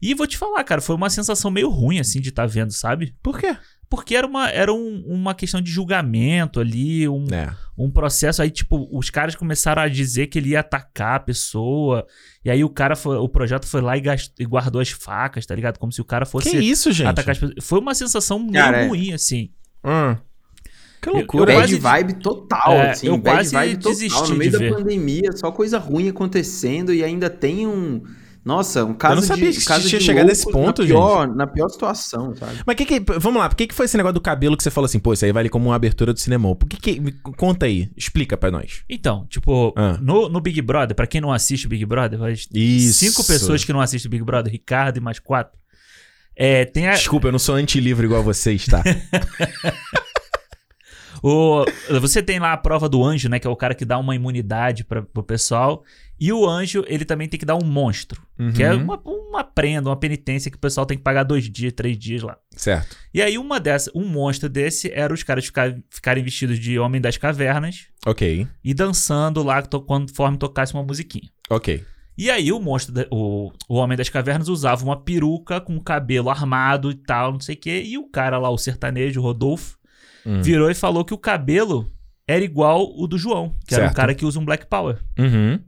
E 0.05 0.13
vou 0.13 0.27
te 0.27 0.38
falar, 0.38 0.63
cara, 0.63 0.81
foi 0.81 0.95
uma 0.95 1.09
sensação 1.09 1.50
meio 1.50 1.69
ruim, 1.69 2.00
assim, 2.00 2.19
de 2.19 2.29
estar 2.29 2.45
vendo, 2.45 2.71
sabe? 2.73 3.15
Por 3.23 3.39
quê? 3.39 3.55
Porque 3.89 4.15
era 4.15 4.25
uma, 4.25 4.50
era 4.50 4.73
um- 4.73 5.03
uma 5.05 5.33
questão 5.35 5.61
de 5.61 5.69
julgamento 5.71 6.59
ali, 6.59 7.07
um, 7.07 7.25
É. 7.31 7.53
um 7.77 7.89
processo. 7.91 8.41
Aí, 8.41 8.50
tipo, 8.50 8.88
os 8.91 9.09
caras 9.09 9.35
começaram 9.35 9.81
a 9.81 9.88
dizer 9.88 10.27
que 10.27 10.39
ele 10.39 10.50
ia 10.50 10.61
atacar 10.61 11.15
a 11.15 11.19
pessoa. 11.19 12.05
E 12.44 12.50
aí 12.50 12.63
o 12.63 12.69
cara 12.69 12.95
foi, 12.95 13.17
o 13.17 13.29
projeto 13.29 13.65
foi 13.67 13.81
lá 13.81 13.95
e, 13.97 14.01
e 14.39 14.45
guardou 14.45 14.81
as 14.81 14.89
facas, 14.89 15.45
tá 15.45 15.53
ligado? 15.55 15.77
Como 15.77 15.91
se 15.91 16.01
o 16.01 16.06
cara 16.06 16.25
fosse 16.25 16.49
Que 16.49 16.57
isso, 16.57 16.91
gente? 16.91 17.07
atacar 17.07 17.33
as 17.33 17.39
pessoas. 17.39 17.63
Foi 17.63 17.79
uma 17.79 17.94
sensação 17.95 18.39
meio 18.39 18.63
é. 18.63 18.88
ruim, 18.88 19.13
assim. 19.13 19.51
Hum. 19.85 20.17
Que 21.01 21.09
Eu- 21.09 21.13
loucura. 21.13 21.51
eu 21.53 21.57
bad 21.59 21.71
quase- 21.71 21.79
vibe 21.79 22.13
total, 22.19 22.71
É, 22.73 22.89
assim, 22.91 23.07
eu 23.07 23.17
bad 23.17 23.35
quase 23.38 23.51
vibe 23.53 23.77
total. 23.77 24.27
No 24.29 24.35
meio 24.35 24.51
da 24.51 24.57
ver. 24.57 24.73
pandemia, 24.73 25.31
só 25.33 25.51
coisa 25.51 25.77
ruim 25.77 26.09
acontecendo 26.09 26.94
e 26.94 27.03
ainda 27.03 27.29
tem 27.29 27.67
um... 27.67 28.01
Nossa, 28.45 28.84
um 28.84 28.94
caso 28.94 29.16
não 29.16 29.22
sabia 29.24 29.51
de, 29.51 29.57
que 29.60 29.66
caso 29.66 29.88
tinha 29.88 30.00
de 30.00 30.06
chegado 30.06 30.28
nesse 30.28 30.51
ponto, 30.51 30.81
na 30.81 30.88
pior, 30.88 31.28
Na 31.36 31.48
pior 31.48 31.69
situação, 31.69 32.36
sabe? 32.36 32.57
Mas 32.66 32.75
que 32.75 32.86
que. 32.86 33.00
Vamos 33.19 33.40
lá, 33.42 33.48
por 33.48 33.56
que, 33.56 33.68
que 33.68 33.74
foi 33.74 33.86
esse 33.86 33.95
negócio 33.95 34.16
do 34.16 34.22
cabelo 34.22 34.57
que 34.57 34.63
você 34.63 34.69
falou 34.69 34.86
assim, 34.86 35.00
pô, 35.00 35.13
isso 35.13 35.24
aí 35.24 35.31
vale 35.31 35.48
como 35.48 35.69
uma 35.69 35.75
abertura 35.75 36.12
do 36.13 36.19
cinema? 36.19 36.54
Por 36.56 36.68
que 36.68 36.78
que. 36.78 37.00
me 37.00 37.13
Conta 37.38 37.66
aí, 37.68 37.90
explica 37.95 38.36
pra 38.36 38.51
nós. 38.51 38.84
Então, 38.90 39.25
tipo, 39.30 39.74
Ah. 39.78 39.98
no, 40.01 40.28
no 40.28 40.42
Big 40.42 40.62
Brother, 40.62 40.94
pra 40.95 41.07
quem 41.07 41.22
não 41.22 41.31
assiste 41.31 41.68
o 41.68 41.69
Big 41.69 41.86
Brother, 41.86 42.19
Isso. 42.54 43.00
cinco 43.00 43.24
pessoas 43.25 43.63
que 43.63 43.72
não 43.72 43.80
assistem 43.80 44.10
o 44.10 44.12
Big 44.12 44.24
Brother, 44.24 44.51
Ricardo 44.51 44.98
e 44.98 45.00
mais 45.00 45.19
quatro. 45.19 45.57
É, 46.36 46.66
tem 46.66 46.88
a, 46.88 46.94
Desculpa, 46.94 47.28
eu 47.28 47.31
não 47.31 47.40
sou 47.40 47.56
anti-livro 47.56 48.06
igual 48.06 48.24
vocês, 48.24 48.66
tá? 48.66 48.84
O, 51.23 51.63
você 52.01 52.21
tem 52.21 52.37
lá 52.37 52.51
a 52.51 52.57
prova 52.57 52.89
do 52.89 53.01
anjo, 53.03 53.29
né? 53.29 53.39
Que 53.39 53.47
é 53.47 53.49
o 53.49 53.55
cara 53.55 53.73
que 53.73 53.85
dá 53.85 53.97
uma 53.97 54.13
imunidade 54.13 54.83
pra, 54.83 55.01
pro 55.01 55.23
pessoal. 55.23 55.83
E 56.19 56.31
o 56.33 56.45
anjo, 56.47 56.83
ele 56.87 57.05
também 57.05 57.27
tem 57.29 57.39
que 57.39 57.45
dar 57.45 57.55
um 57.55 57.63
monstro. 57.65 58.21
Que 58.53 58.61
é 58.61 58.73
Uhum. 58.73 58.83
uma, 58.83 59.01
uma 59.05 59.43
prenda, 59.43 59.89
uma 59.89 59.95
penitência 59.95 60.51
que 60.51 60.57
o 60.57 60.59
pessoal 60.59 60.85
tem 60.85 60.97
que 60.97 61.03
pagar 61.03 61.23
dois 61.23 61.49
dias, 61.49 61.71
três 61.71 61.97
dias 61.97 62.21
lá. 62.23 62.37
Certo. 62.51 62.95
E 63.13 63.21
aí, 63.21 63.37
uma 63.37 63.57
dessa, 63.59 63.89
um 63.95 64.05
monstro 64.05 64.49
desse 64.49 64.91
era 64.91 65.13
os 65.13 65.23
caras 65.23 65.45
ficar, 65.45 65.73
ficarem 65.89 66.23
vestidos 66.23 66.59
de 66.59 66.77
Homem 66.77 66.99
das 66.99 67.15
Cavernas 67.17 67.87
Ok. 68.05 68.45
e 68.63 68.73
dançando 68.73 69.41
lá 69.43 69.61
to, 69.61 69.81
conforme 69.81 70.37
tocasse 70.37 70.73
uma 70.73 70.83
musiquinha. 70.83 71.29
Ok. 71.49 71.83
E 72.17 72.29
aí, 72.29 72.51
o 72.51 72.59
monstro, 72.59 72.93
o, 73.09 73.51
o 73.67 73.75
Homem 73.75 73.97
das 73.97 74.09
Cavernas 74.09 74.47
usava 74.49 74.83
uma 74.83 74.97
peruca 75.01 75.59
com 75.61 75.79
cabelo 75.79 76.29
armado 76.29 76.91
e 76.91 76.95
tal, 76.95 77.31
não 77.31 77.39
sei 77.39 77.55
o 77.55 77.59
quê. 77.59 77.81
E 77.85 77.97
o 77.97 78.07
cara 78.09 78.37
lá, 78.37 78.49
o 78.49 78.57
sertanejo, 78.57 79.19
o 79.19 79.23
Rodolfo, 79.23 79.77
Hum. 80.25 80.41
virou 80.41 80.69
e 80.71 80.75
falou 80.75 81.03
que 81.03 81.13
o 81.13 81.17
cabelo 81.17 81.91
era 82.27 82.43
igual 82.43 82.93
o 82.97 83.05
do 83.07 83.17
João, 83.17 83.55
que 83.67 83.73
era 83.75 83.83
um 83.83 83.87
Certo. 83.87 83.95
cara 83.97 84.15
que 84.15 84.25
usa 84.25 84.39
um 84.39 84.45
Black 84.45 84.65
Power, 84.67 84.97
Uhum. 85.19 85.59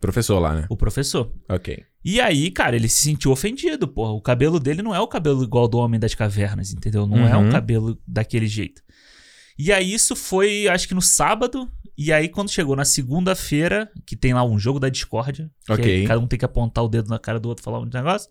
Professor 0.00 0.38
lá, 0.40 0.54
né? 0.54 0.66
o 0.68 0.76
professor. 0.76 1.32
Ok. 1.48 1.82
E 2.04 2.20
aí, 2.20 2.50
cara, 2.50 2.74
ele 2.74 2.88
se 2.88 3.02
sentiu 3.02 3.30
ofendido, 3.30 3.86
porra. 3.86 4.10
O 4.12 4.20
cabelo 4.20 4.58
dele 4.58 4.82
não 4.82 4.92
é 4.94 4.98
o 5.00 5.06
cabelo 5.06 5.44
igual 5.44 5.68
do 5.68 5.78
Homem 5.78 6.00
das 6.00 6.14
Cavernas, 6.14 6.72
entendeu? 6.72 7.06
Não 7.06 7.26
é 7.28 7.36
um 7.36 7.44
Uhum. 7.44 7.50
cabelo 7.50 7.96
daquele 8.06 8.48
jeito. 8.48 8.82
E 9.56 9.72
aí, 9.72 9.94
isso 9.94 10.16
foi, 10.16 10.66
acho 10.66 10.88
que 10.88 10.94
no 10.94 11.00
sábado. 11.02 11.70
E 11.96 12.12
aí, 12.12 12.28
quando 12.28 12.50
chegou 12.50 12.74
na 12.74 12.84
segunda-feira, 12.84 13.88
que 14.04 14.16
tem 14.16 14.34
lá 14.34 14.42
um 14.44 14.58
jogo 14.58 14.80
da 14.80 14.88
discórdia, 14.88 15.48
Ok. 15.70 16.04
cada 16.06 16.18
um 16.18 16.26
tem 16.26 16.38
que 16.38 16.44
apontar 16.44 16.82
o 16.82 16.88
dedo 16.88 17.08
na 17.08 17.18
cara 17.20 17.38
do 17.38 17.48
outro 17.48 17.62
e 17.62 17.64
falar 17.64 17.78
um 17.80 17.84
negócio. 17.84 18.28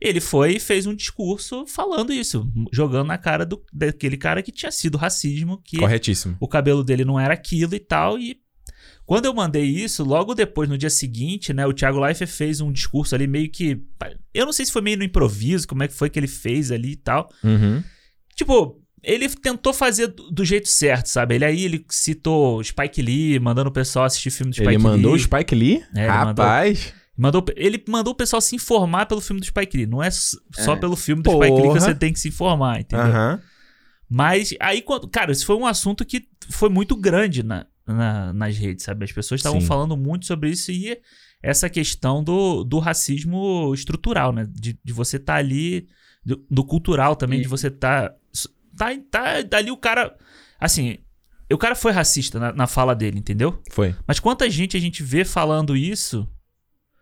Ele 0.00 0.20
foi 0.20 0.56
e 0.56 0.60
fez 0.60 0.86
um 0.86 0.94
discurso 0.94 1.66
falando 1.66 2.12
isso, 2.12 2.50
jogando 2.72 3.08
na 3.08 3.18
cara 3.18 3.44
do, 3.44 3.62
daquele 3.72 4.16
cara 4.16 4.42
que 4.42 4.50
tinha 4.50 4.72
sido 4.72 4.96
racismo, 4.96 5.60
que 5.62 5.76
Corretíssimo. 5.76 6.36
o 6.40 6.48
cabelo 6.48 6.82
dele 6.82 7.04
não 7.04 7.20
era 7.20 7.34
aquilo 7.34 7.74
e 7.74 7.80
tal. 7.80 8.18
E 8.18 8.38
quando 9.04 9.26
eu 9.26 9.34
mandei 9.34 9.64
isso, 9.64 10.02
logo 10.02 10.34
depois, 10.34 10.68
no 10.68 10.78
dia 10.78 10.88
seguinte, 10.88 11.52
né, 11.52 11.66
o 11.66 11.72
Thiago 11.72 12.00
Leifert 12.00 12.30
fez 12.30 12.60
um 12.60 12.72
discurso 12.72 13.14
ali 13.14 13.26
meio 13.26 13.50
que. 13.50 13.78
Eu 14.32 14.46
não 14.46 14.52
sei 14.52 14.64
se 14.64 14.72
foi 14.72 14.80
meio 14.80 14.96
no 14.96 15.04
improviso, 15.04 15.68
como 15.68 15.82
é 15.82 15.88
que 15.88 15.94
foi 15.94 16.08
que 16.08 16.18
ele 16.18 16.28
fez 16.28 16.72
ali 16.72 16.92
e 16.92 16.96
tal. 16.96 17.28
Uhum. 17.44 17.82
Tipo, 18.34 18.80
ele 19.02 19.28
tentou 19.28 19.74
fazer 19.74 20.06
do 20.06 20.44
jeito 20.44 20.68
certo, 20.68 21.08
sabe? 21.08 21.34
Ele 21.34 21.44
aí 21.44 21.64
ele 21.64 21.84
citou 21.90 22.62
Spike 22.62 23.02
Lee, 23.02 23.38
mandando 23.38 23.68
o 23.68 23.72
pessoal 23.72 24.04
assistir 24.04 24.30
filme 24.30 24.50
do 24.50 24.54
Spike 24.54 24.70
Ele 24.70 24.78
mandou 24.78 25.12
o 25.12 25.14
Lee. 25.14 25.22
Spike 25.24 25.54
Lee? 25.54 25.84
É, 25.94 26.04
ele. 26.04 26.08
Rapaz. 26.08 26.94
Mandou, 27.20 27.44
ele 27.56 27.82
mandou 27.88 28.12
o 28.12 28.16
pessoal 28.16 28.40
se 28.40 28.56
informar 28.56 29.06
pelo 29.06 29.20
filme 29.20 29.40
do 29.40 29.46
Spike 29.46 29.76
Lee. 29.76 29.86
Não 29.86 30.02
é 30.02 30.10
só 30.10 30.72
É. 30.72 30.76
pelo 30.76 30.96
filme 30.96 31.22
do 31.22 31.30
Spike 31.30 31.44
Lee 31.52 31.54
que 31.62 31.68
Porra. 31.68 31.80
você 31.80 31.94
tem 31.94 32.12
que 32.12 32.18
se 32.20 32.28
informar, 32.28 32.80
entendeu? 32.80 33.04
Aham. 33.06 33.40
Mas 34.08 34.54
aí, 34.58 34.82
quando. 34.82 35.06
Cara, 35.08 35.30
isso 35.30 35.46
foi 35.46 35.56
um 35.56 35.66
assunto 35.66 36.04
que 36.04 36.26
foi 36.48 36.68
muito 36.68 36.96
grande 36.96 37.42
na, 37.42 37.66
na- 37.86 38.32
nas 38.32 38.56
redes, 38.56 38.84
sabe? 38.84 39.04
As 39.04 39.12
pessoas 39.12 39.38
estavam 39.40 39.60
falando 39.60 39.96
muito 39.96 40.26
sobre 40.26 40.50
isso 40.50 40.72
e 40.72 40.98
essa 41.42 41.68
questão 41.70 42.22
do, 42.24 42.64
do 42.64 42.78
racismo 42.78 43.72
estrutural, 43.74 44.32
né? 44.32 44.46
De, 44.50 44.78
de 44.84 44.92
você 44.92 45.16
estar 45.16 45.36
ali, 45.36 45.86
do, 46.24 46.44
do 46.50 46.64
cultural 46.64 47.14
também, 47.14 47.38
E- 47.38 47.42
de 47.42 47.48
você 47.48 47.68
estar. 47.68 48.12
Tá, 48.76 48.90
tá, 49.10 49.42
dali 49.42 49.70
o 49.70 49.76
cara. 49.76 50.16
Assim, 50.58 50.98
o 51.52 51.58
cara 51.58 51.74
foi 51.74 51.92
racista 51.92 52.38
na, 52.40 52.52
na 52.52 52.66
fala 52.66 52.94
dele, 52.94 53.18
entendeu? 53.18 53.60
Foi. 53.70 53.94
Mas 54.06 54.18
quanta 54.18 54.48
gente 54.50 54.76
a 54.76 54.80
gente 54.80 55.02
vê 55.02 55.24
falando 55.24 55.76
isso, 55.76 56.26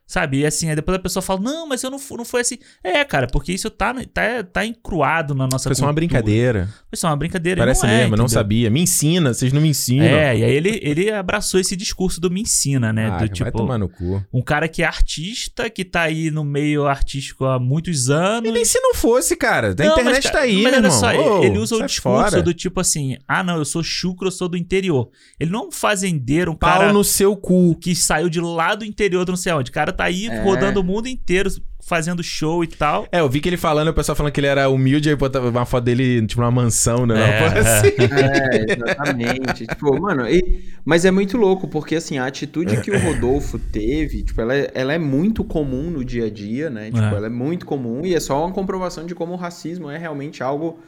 sabe? 0.09 0.39
E 0.39 0.47
assim, 0.47 0.71
aí 0.71 0.75
depois 0.75 0.97
a 0.97 0.99
pessoa 0.99 1.23
fala, 1.23 1.39
não, 1.39 1.69
mas 1.69 1.83
eu 1.83 1.91
não, 1.91 2.01
não 2.13 2.25
foi 2.25 2.41
assim. 2.41 2.59
É, 2.83 3.05
cara, 3.05 3.27
porque 3.27 3.53
isso 3.53 3.69
tá, 3.69 3.95
tá, 4.13 4.43
tá 4.43 4.65
encruado 4.65 5.35
na 5.35 5.47
nossa 5.47 5.69
Foi 5.69 5.75
só 5.77 5.85
uma 5.85 5.93
brincadeira. 5.93 6.67
Foi 6.89 6.97
só 6.97 7.09
uma 7.09 7.17
brincadeira. 7.17 7.61
Parece 7.61 7.83
não 7.83 7.91
é, 7.91 7.99
mesmo, 7.99 8.17
não 8.17 8.25
entendeu? 8.25 8.29
sabia. 8.41 8.71
Me 8.71 8.81
ensina, 8.81 9.35
vocês 9.35 9.53
não 9.53 9.61
me 9.61 9.69
ensinam. 9.69 10.07
É, 10.07 10.39
e 10.39 10.45
aí 10.45 10.51
ele, 10.51 10.81
ele 10.83 11.13
abraçou 11.13 11.61
esse 11.61 11.77
discurso 11.77 12.23
do 12.23 12.31
me 12.31 12.41
ensina, 12.41 12.91
né? 12.91 13.09
Ah, 13.09 13.11
do 13.11 13.19
vai 13.19 13.29
tipo, 13.29 13.53
tomar 13.53 13.77
no 13.77 13.89
cu. 13.89 14.25
um 14.33 14.41
cara 14.41 14.67
que 14.67 14.83
é 14.83 14.87
artista, 14.87 15.69
que 15.69 15.85
tá 15.85 16.03
aí 16.03 16.31
no 16.31 16.43
meio 16.43 16.87
artístico 16.87 17.45
há 17.45 17.59
muitos 17.59 18.09
anos. 18.09 18.49
E 18.49 18.53
nem 18.53 18.65
se 18.65 18.81
não 18.81 18.95
fosse, 18.95 19.37
cara. 19.37 19.75
A 19.79 19.85
Não, 19.85 19.93
internet 19.93 20.15
mas, 20.15 20.25
cara, 20.25 20.39
tá 20.39 20.41
aí, 20.41 20.63
mas 20.63 20.73
olha 20.73 20.77
irmão. 20.77 20.91
só, 20.91 21.43
ele 21.45 21.59
usa 21.59 21.77
o 21.77 21.87
discurso 21.87 22.31
fora. 22.31 22.43
do 22.43 22.55
tipo 22.55 22.81
assim: 22.81 23.19
ah, 23.29 23.43
não, 23.43 23.59
eu 23.59 23.65
sou 23.67 23.83
chucro, 23.83 24.29
eu 24.29 24.33
sou 24.33 24.49
do 24.49 24.57
interior. 24.57 25.11
Ele 25.39 25.51
não 25.51 25.65
é 25.65 25.67
um 25.67 25.73
fazendeiro, 25.73 26.53
um 26.53 26.57
Pau 26.57 26.71
cara 26.71 26.93
no 26.95 27.05
seu 27.05 27.37
cu. 27.37 27.77
que 27.79 27.95
saiu 27.95 28.31
de 28.31 28.41
lá 28.41 28.75
do 28.75 28.87
interior 28.87 29.27
do 29.27 29.33
não 29.33 29.37
sei 29.37 29.53
onde. 29.53 29.71
Cara 29.71 29.93
tá 29.99 30.05
aí 30.05 30.27
É. 30.29 30.43
rodando 30.43 30.81
o 30.81 30.85
mundo 30.85 31.09
inteiro, 31.09 31.51
fazendo 31.85 32.23
show 32.23 32.63
e 32.63 32.67
tal. 32.69 33.07
É, 33.11 33.21
eu 33.21 33.29
vi 33.29 33.41
que 33.41 33.49
ele 33.49 33.57
falando, 33.57 33.89
o 33.89 33.95
pessoal 33.95 34.15
falando 34.15 34.33
que 34.33 34.39
ele 34.41 34.47
era 34.47 34.69
humilde, 34.69 35.09
aí 35.09 35.17
botava 35.17 35.49
uma 35.51 35.65
foto 35.67 35.85
dele, 35.85 36.25
tipo, 36.27 36.41
numa 36.41 36.51
mansão, 36.51 37.05
né? 37.05 37.17
É. 37.19 37.59
Assim. 37.59 37.89
É, 37.99 38.73
exatamente. 38.75 39.67
tipo, 39.67 40.01
mano, 40.01 40.29
e- 40.29 40.65
mas 40.85 41.05
é 41.05 41.11
muito 41.11 41.37
louco, 41.37 41.67
porque 41.69 41.97
assim, 41.97 42.19
a 42.19 42.27
atitude 42.27 42.81
que 42.81 42.91
o 42.91 42.99
Rodolfo 42.99 43.59
teve, 43.59 44.23
tipo, 44.23 44.41
ela 44.41 44.55
é, 44.55 44.71
ela 44.75 44.93
é 44.93 44.99
muito 44.99 45.43
comum 45.45 45.91
no 45.91 46.05
dia 46.05 46.27
a 46.27 46.31
dia, 46.31 46.71
né? 46.71 46.87
Tipo, 46.87 46.99
É. 46.99 47.15
ela 47.17 47.27
é 47.27 47.31
muito 47.31 47.67
comum 47.67 48.05
e 48.05 48.15
é 48.15 48.21
só 48.21 48.45
uma 48.45 48.53
comprovação 48.53 49.05
de 49.07 49.15
como 49.15 49.33
o 49.33 49.37
racismo 49.37 49.91
é 49.91 49.99
realmente 49.99 50.43
algo 50.43 50.79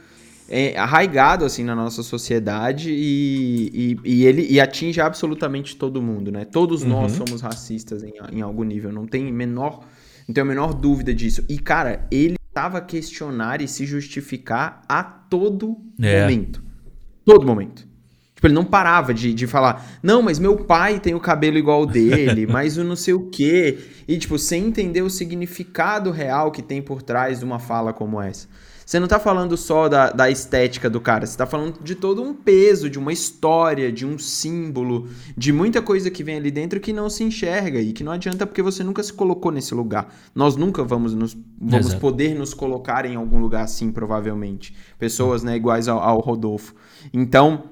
é, 0.51 0.77
arraigado, 0.77 1.45
assim, 1.45 1.63
na 1.63 1.73
nossa 1.75 2.03
sociedade 2.03 2.91
e, 2.91 3.97
e, 4.03 4.09
e 4.21 4.25
ele 4.25 4.45
e 4.49 4.59
atinge 4.59 4.99
absolutamente 4.99 5.75
todo 5.77 6.01
mundo, 6.01 6.31
né? 6.31 6.43
Todos 6.45 6.83
nós 6.83 7.13
Uhum. 7.17 7.25
somos 7.25 7.41
racistas 7.41 8.03
em, 8.03 8.13
em 8.33 8.41
algum 8.41 8.63
nível, 8.63 8.91
não 8.91 9.07
tem 9.07 9.31
menor, 9.31 9.79
não 10.27 10.33
tenho 10.33 10.45
a 10.45 10.49
menor 10.49 10.73
dúvida 10.73 11.13
disso. 11.13 11.43
E, 11.47 11.57
cara, 11.57 12.05
ele 12.11 12.35
tentava 12.53 12.81
questionar 12.81 13.61
e 13.61 13.67
se 13.67 13.85
justificar 13.85 14.81
a 14.89 15.01
todo 15.03 15.77
É. 16.01 16.21
momento. 16.21 16.61
Todo 17.23 17.45
momento. 17.45 17.87
Tipo, 18.35 18.47
ele 18.47 18.55
não 18.55 18.65
parava 18.65 19.13
de, 19.13 19.33
de 19.35 19.45
falar, 19.47 19.99
não, 20.01 20.21
mas 20.21 20.39
meu 20.39 20.57
pai 20.57 20.99
tem 20.99 21.13
o 21.13 21.19
cabelo 21.19 21.57
igual 21.59 21.81
ao 21.81 21.85
dele, 21.85 22.45
mas 22.51 22.75
o 22.77 22.83
não 22.83 22.95
sei 22.95 23.13
o 23.13 23.29
quê. 23.29 23.77
E, 24.07 24.17
tipo, 24.17 24.37
sem 24.39 24.65
entender 24.65 25.01
o 25.03 25.09
significado 25.09 26.11
real 26.11 26.51
que 26.51 26.61
tem 26.61 26.81
por 26.81 27.01
trás 27.03 27.39
de 27.39 27.45
uma 27.45 27.59
fala 27.59 27.93
como 27.93 28.19
essa. 28.19 28.47
Você 28.91 28.99
não 28.99 29.07
tá 29.07 29.17
falando 29.17 29.55
só 29.55 29.87
da, 29.87 30.11
da 30.11 30.29
estética 30.29 30.89
do 30.89 30.99
cara, 30.99 31.25
você 31.25 31.37
tá 31.37 31.45
falando 31.45 31.81
de 31.81 31.95
todo 31.95 32.21
um 32.21 32.33
peso, 32.33 32.89
de 32.89 32.99
uma 32.99 33.13
história, 33.13 33.89
de 33.89 34.05
um 34.05 34.19
símbolo, 34.19 35.07
de 35.37 35.53
muita 35.53 35.81
coisa 35.81 36.11
que 36.11 36.25
vem 36.25 36.35
ali 36.35 36.51
dentro 36.51 36.77
que 36.77 36.91
não 36.91 37.09
se 37.09 37.23
enxerga 37.23 37.79
e 37.79 37.93
que 37.93 38.03
não 38.03 38.11
adianta 38.11 38.45
porque 38.45 38.61
você 38.61 38.83
nunca 38.83 39.01
se 39.01 39.13
colocou 39.13 39.49
nesse 39.49 39.73
lugar. 39.73 40.13
Nós 40.35 40.57
nunca 40.57 40.83
vamos 40.83 41.13
nos 41.13 41.33
vamos 41.57 41.87
Exato. 41.87 42.01
poder 42.01 42.35
nos 42.35 42.53
colocar 42.53 43.05
em 43.05 43.15
algum 43.15 43.39
lugar 43.39 43.63
assim, 43.63 43.93
provavelmente. 43.93 44.75
Pessoas, 44.99 45.41
né, 45.41 45.55
iguais 45.55 45.87
ao, 45.87 45.99
ao 45.99 46.19
Rodolfo. 46.19 46.75
Então, 47.13 47.63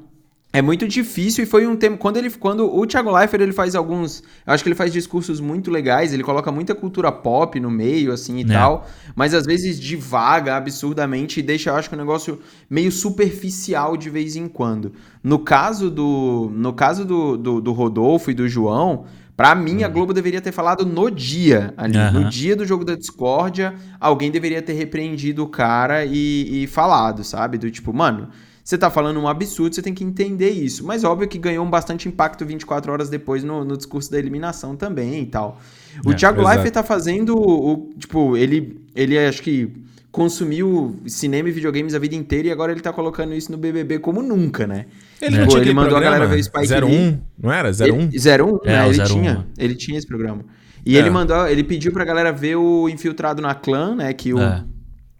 é 0.51 0.61
muito 0.63 0.87
difícil 0.87 1.43
e 1.43 1.47
foi 1.47 1.67
um 1.67 1.75
tema 1.75 1.95
quando 1.95 2.17
ele 2.17 2.29
quando 2.31 2.65
o 2.75 2.85
Thiago 2.87 3.11
Leifert 3.11 3.41
ele 3.41 3.51
faz 3.51 3.75
alguns, 3.75 4.23
eu 4.47 4.53
acho 4.53 4.63
que 4.63 4.69
ele 4.69 4.75
faz 4.75 4.91
discursos 4.91 5.39
muito 5.39 5.69
legais, 5.69 6.11
ele 6.11 6.23
coloca 6.23 6.51
muita 6.51 6.73
cultura 6.73 7.11
pop 7.11 7.59
no 7.59 7.69
meio 7.69 8.11
assim 8.11 8.37
e 8.39 8.41
É. 8.41 8.45
tal, 8.45 8.87
mas 9.15 9.35
às 9.35 9.45
vezes 9.45 9.79
divaga 9.79 10.55
absurdamente 10.55 11.39
e 11.39 11.43
deixa 11.43 11.69
eu 11.69 11.75
acho 11.75 11.87
que 11.87 11.95
um 11.95 11.99
negócio 11.99 12.39
meio 12.67 12.91
superficial 12.91 13.95
de 13.95 14.09
vez 14.09 14.35
em 14.35 14.47
quando. 14.47 14.91
No 15.23 15.37
caso 15.37 15.89
do 15.91 16.51
no 16.53 16.73
caso 16.73 17.05
do, 17.05 17.37
do, 17.37 17.61
do 17.61 17.71
Rodolfo 17.71 18.31
e 18.31 18.33
do 18.33 18.47
João, 18.47 19.05
Pra 19.37 19.55
mim, 19.55 19.83
a 19.83 19.87
Globo 19.87 20.13
deveria 20.13 20.41
ter 20.41 20.51
falado 20.51 20.85
no 20.85 21.09
dia 21.09 21.73
ali. 21.77 21.95
Aham. 21.97 22.11
No 22.23 22.29
dia 22.29 22.57
do 22.57 22.65
jogo 22.65 22.83
da 22.83 22.93
discórdia, 22.93 23.73
alguém 23.97 24.29
deveria 24.29 24.61
ter 24.61 24.73
repreendido 24.73 25.41
o 25.45 25.47
cara 25.47 26.03
e, 26.03 26.63
e 26.63 26.67
falado, 26.67 27.23
sabe? 27.23 27.57
Do 27.57 27.71
tipo, 27.71 27.93
mano, 27.93 28.27
você 28.69 28.77
tá 28.77 28.89
falando 28.91 29.19
um 29.19 29.27
absurdo, 29.27 29.73
você 29.73 29.81
tem 29.81 29.93
que 29.95 30.03
entender 30.03 30.49
isso. 30.51 30.85
Mas 30.85 31.03
óbvio 31.03 31.27
que 31.27 31.37
ganhou 31.39 31.65
um 31.65 31.69
bastante 31.69 32.07
impacto 32.07 32.45
24 32.45 32.91
horas 32.91 33.09
depois 33.09 33.43
no, 33.43 33.65
no 33.65 33.75
discurso 33.75 34.11
da 34.11 34.19
eliminação 34.19 34.75
também 34.75 35.23
e 35.23 35.25
tal. 35.25 35.59
O 36.05 36.11
É, 36.11 36.15
Thiago 36.15 36.39
exato. 36.41 36.55
Leifert 36.55 36.73
tá 36.73 36.83
fazendo 36.83 37.35
o. 37.35 37.89
Tipo, 37.97 38.37
ele, 38.37 38.79
ele 38.95 39.17
acho 39.17 39.41
que 39.41 39.71
consumiu 40.11 40.99
cinema 41.05 41.49
e 41.49 41.51
videogames 41.51 41.93
a 41.93 41.99
vida 41.99 42.15
inteira 42.15 42.47
e 42.47 42.51
agora 42.51 42.71
ele 42.71 42.81
tá 42.81 42.91
colocando 42.91 43.33
isso 43.33 43.51
no 43.51 43.57
BBB 43.57 43.99
como 43.99 44.21
nunca, 44.21 44.65
né? 44.67 44.85
Ele 45.21 45.31
Tipo, 45.31 45.41
não 45.41 45.47
tinha 45.49 45.61
ele 45.61 45.73
mandou 45.73 45.97
a 45.97 45.99
programa? 46.01 46.17
galera 46.19 46.35
ver 46.35 46.43
Spike 46.43 46.73
01, 46.73 46.85
Lee. 46.87 47.17
não 47.41 47.51
era? 47.51 47.69
01? 47.71 47.83
Ele, 47.83 48.19
01, 48.19 48.59
É, 48.65 48.71
né? 48.71 48.85
o 48.85 48.89
Ele 48.91 49.01
01. 49.01 49.05
tinha, 49.05 49.47
ele 49.57 49.75
tinha 49.75 49.97
esse 49.97 50.07
programa. 50.07 50.43
E 50.85 50.95
É. 50.95 50.99
ele 50.99 51.09
mandou, 51.09 51.47
ele 51.47 51.63
pediu 51.63 51.91
pra 51.91 52.03
galera 52.05 52.31
ver 52.31 52.55
o 52.55 52.87
Infiltrado 52.89 53.41
na 53.41 53.53
Clã, 53.55 53.95
né? 53.95 54.13
Que 54.13 54.33
o, 54.33 54.39
É. 54.39 54.63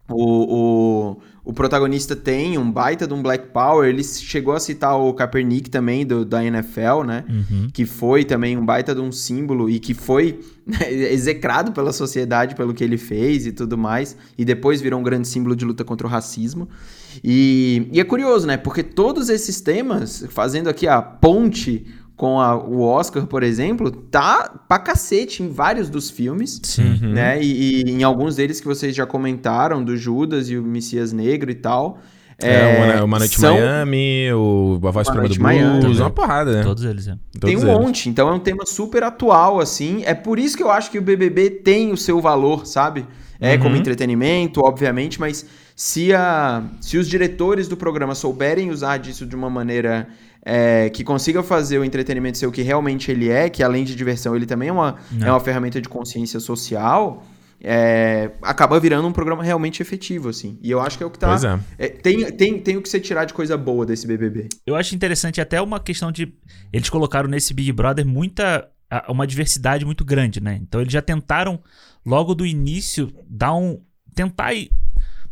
o, 0.10 1.14
o, 1.14 1.18
o 1.50 1.54
protagonista 1.54 2.16
tem 2.16 2.58
um 2.58 2.72
baita 2.72 3.08
de 3.08 3.14
um 3.14 3.22
Black 3.22 3.48
Power. 3.54 3.88
Ele 3.88 4.04
chegou 4.04 4.54
a 4.54 4.60
citar 4.60 4.98
o 5.00 5.14
Kaepernick 5.14 5.70
também, 5.70 6.06
do, 6.06 6.26
da 6.26 6.44
NFL, 6.44 7.04
né? 7.06 7.24
Uhum. 7.30 7.70
Que 7.72 7.86
foi 7.86 8.24
também 8.24 8.58
um 8.58 8.66
baita 8.66 8.96
de 8.96 9.02
um 9.02 9.12
símbolo 9.12 9.70
e 9.70 9.80
que 9.80 9.94
foi 9.94 10.40
né, 10.66 10.92
execrado 11.12 11.72
pela 11.72 11.94
sociedade 11.94 12.56
pelo 12.56 12.74
que 12.74 12.84
ele 12.84 12.98
fez 12.98 13.46
e 13.46 13.52
tudo 13.52 13.78
mais. 13.78 14.18
E 14.38 14.44
depois 14.44 14.82
virou 14.82 15.00
um 15.00 15.04
grande 15.04 15.28
símbolo 15.28 15.56
de 15.56 15.66
luta 15.66 15.84
contra 15.84 16.08
o 16.08 16.10
racismo. 16.10 16.68
E, 17.24 17.88
e 17.92 18.00
é 18.00 18.04
curioso, 18.04 18.48
né? 18.48 18.58
Porque 18.58 18.84
todos 18.84 19.30
esses 19.30 19.62
temas, 19.62 20.26
fazendo 20.30 20.70
aqui 20.70 20.88
a 20.88 21.02
ponte 21.02 21.86
com 22.20 22.38
a- 22.42 22.58
o 22.58 22.82
Oscar, 22.82 23.26
por 23.26 23.44
exemplo, 23.44 23.90
tá 23.90 24.54
pra 24.68 24.78
cacete 24.78 25.42
em 25.42 25.50
vários 25.50 25.90
dos 25.90 26.10
filmes 26.10 26.60
Sim. 26.62 27.00
Uhum. 27.02 27.14
né? 27.14 27.42
E, 27.42 27.82
e 27.86 27.92
em 27.92 28.04
alguns 28.04 28.36
deles 28.36 28.60
que 28.60 28.68
vocês 28.68 28.94
já 28.94 29.06
comentaram, 29.06 29.82
do 29.82 29.96
Judas 29.96 30.50
e 30.50 30.58
o 30.58 30.62
Messias 30.62 31.14
Negro 31.14 31.50
e 31.50 31.56
tal. 31.56 31.98
É, 32.42 32.94
Uma- 32.96 33.04
Uma 33.06 33.20
Noite 33.20 33.38
em 33.38 33.40
são- 33.42 33.54
Miami, 33.56 34.32
o 34.34 34.80
A 34.86 34.92
Voz 34.92 35.08
Suprema 35.08 35.28
do 35.28 35.30
Noite 35.30 35.42
Miami 35.42 35.70
Blues, 35.72 35.84
também. 35.84 36.02
uma 36.02 36.10
porrada, 36.10 36.52
né? 36.54 36.64
Todos 36.64 36.84
eles, 36.84 37.08
é. 37.08 37.16
Tem 37.40 37.56
um 37.56 37.62
eles. 37.62 37.74
monte, 37.74 38.10
então 38.10 38.28
é 38.28 38.34
um 38.34 38.40
tema 38.40 38.66
super 38.66 39.02
atual, 39.04 39.60
assim. 39.62 40.04
É 40.06 40.14
por 40.14 40.38
isso 40.40 40.58
que 40.58 40.64
eu 40.64 40.70
acho 40.72 40.92
que 40.92 40.98
o 40.98 41.02
BBB 41.02 41.50
tem 41.50 41.92
o 41.94 41.98
seu 41.98 42.20
valor, 42.20 42.66
sabe? 42.66 43.06
É 43.42 43.54
Uhum. 43.56 43.60
como 43.62 43.76
entretenimento, 43.78 44.60
obviamente, 44.62 45.20
mas 45.20 45.46
se, 45.76 46.14
a, 46.14 46.64
se 46.82 46.98
os 46.98 47.08
diretores 47.08 47.70
do 47.70 47.78
programa 47.78 48.14
souberem 48.14 48.70
usar 48.70 48.98
disso 48.98 49.26
de 49.26 49.36
uma 49.36 49.50
maneira 49.50 50.08
é, 50.46 50.90
que 50.90 51.04
consiga 51.04 51.44
fazer 51.44 51.80
o 51.80 51.84
entretenimento 51.84 52.38
ser 52.38 52.48
o 52.48 52.52
que 52.52 52.62
realmente 52.62 53.12
ele 53.12 53.30
é, 53.30 53.50
que 53.50 53.62
além 53.62 53.84
de 53.84 53.96
diversão, 53.96 54.36
ele 54.36 54.46
também 54.46 54.70
é 54.70 54.72
uma, 54.72 54.96
Não. 55.12 55.28
é 55.28 55.32
uma 55.32 55.40
ferramenta 55.40 55.82
de 55.82 55.90
consciência 55.90 56.40
social, 56.40 57.24
é, 57.62 58.32
acaba 58.42 58.80
virando 58.80 59.08
um 59.08 59.12
programa 59.12 59.44
realmente 59.44 59.82
efetivo, 59.82 60.30
assim. 60.30 60.58
E 60.62 60.72
eu 60.72 60.80
acho 60.80 60.98
que 60.98 61.04
é 61.04 61.08
o 61.08 61.10
que 61.10 61.20
tá. 61.20 61.36
É. 61.78 61.86
é, 61.86 61.90
tem, 61.90 62.32
tem, 62.32 62.60
tem 62.60 62.78
o 62.78 62.82
que 62.82 62.88
você 62.88 63.00
tirar 63.00 63.26
de 63.26 63.34
coisa 63.34 63.58
boa 63.58 63.86
desse 63.86 64.08
BBB. 64.08 64.48
Eu 64.66 64.76
acho 64.76 64.96
interessante 64.96 65.42
até 65.42 65.62
uma 65.62 65.80
questão 65.80 66.12
de. 66.12 66.34
Eles 66.72 66.90
colocaram 66.90 67.28
nesse 67.28 67.54
Big 67.54 67.72
Brother 67.72 68.06
muita. 68.06 68.70
Uma 69.08 69.28
diversidade 69.28 69.86
muito 69.86 70.04
grande, 70.04 70.42
né? 70.42 70.58
Então 70.64 70.82
eles 70.82 70.92
já 70.92 71.02
tentaram, 71.02 71.60
logo 72.04 72.34
do 72.34 72.46
início, 72.46 73.14
dar 73.30 73.54
um. 73.54 73.80
Tentar 74.16 74.54
ir. 74.54 74.72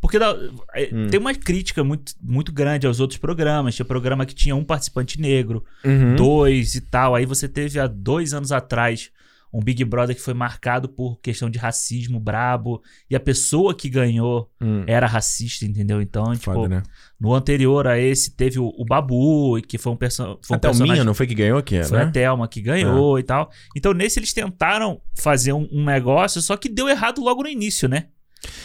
Porque 0.01 0.19
dá- 0.19 0.35
é, 0.75 0.89
Hum. 0.93 1.07
tem 1.09 1.19
uma 1.19 1.33
crítica 1.33 1.83
muito, 1.83 2.13
muito 2.21 2.51
grande 2.51 2.85
aos 2.87 2.99
outros 2.99 3.17
programas. 3.19 3.75
Tinha 3.75 3.85
programa 3.85 4.25
que 4.25 4.35
tinha 4.35 4.55
um 4.55 4.63
participante 4.63 5.19
negro, 5.19 5.63
Uhum. 5.83 6.15
dois 6.15 6.75
e 6.75 6.81
tal. 6.81 7.15
Aí 7.15 7.25
você 7.25 7.47
teve 7.47 7.79
há 7.79 7.87
dois 7.87 8.33
anos 8.33 8.51
atrás 8.51 9.09
um 9.53 9.61
Big 9.61 9.83
Brother 9.85 10.13
que 10.13 10.21
foi 10.21 10.33
marcado 10.33 10.89
por 10.89 11.19
questão 11.21 11.49
de 11.49 11.57
racismo 11.57 12.19
brabo. 12.19 12.83
E 13.09 13.15
a 13.15 13.19
pessoa 13.19 13.73
que 13.73 13.89
ganhou 13.89 14.51
Hum. 14.61 14.83
era 14.85 15.07
racista, 15.07 15.65
entendeu? 15.65 16.01
Então, 16.01 16.33
tipo, 16.33 16.53
Foda, 16.53 16.67
né? 16.67 16.83
no 17.19 17.33
anterior 17.33 17.87
a 17.87 17.97
esse 17.97 18.35
teve 18.35 18.59
o, 18.59 18.67
o 18.77 18.83
Babu, 18.85 19.59
que 19.65 19.77
foi 19.77 19.93
um, 19.93 19.95
perso 19.95 20.37
foi 20.41 20.55
um 20.55 20.57
Até 20.57 20.67
personagem. 20.67 20.93
Minha 20.95 21.03
não 21.05 21.13
foi 21.13 21.25
que 21.25 21.33
ganhou 21.33 21.57
aqui, 21.57 21.81
Foi 21.83 21.97
né? 21.97 22.03
a 22.03 22.11
Thelma 22.11 22.47
que 22.47 22.61
ganhou 22.61 23.17
e 23.17 23.23
tal. 23.23 23.49
Então, 23.75 23.93
nesse 23.93 24.19
eles 24.19 24.33
tentaram 24.33 25.01
fazer 25.17 25.53
um, 25.53 25.67
um 25.71 25.83
negócio, 25.85 26.41
só 26.41 26.57
que 26.57 26.67
deu 26.69 26.87
errado 26.89 27.21
logo 27.23 27.41
no 27.41 27.49
início, 27.49 27.87
né? 27.87 28.07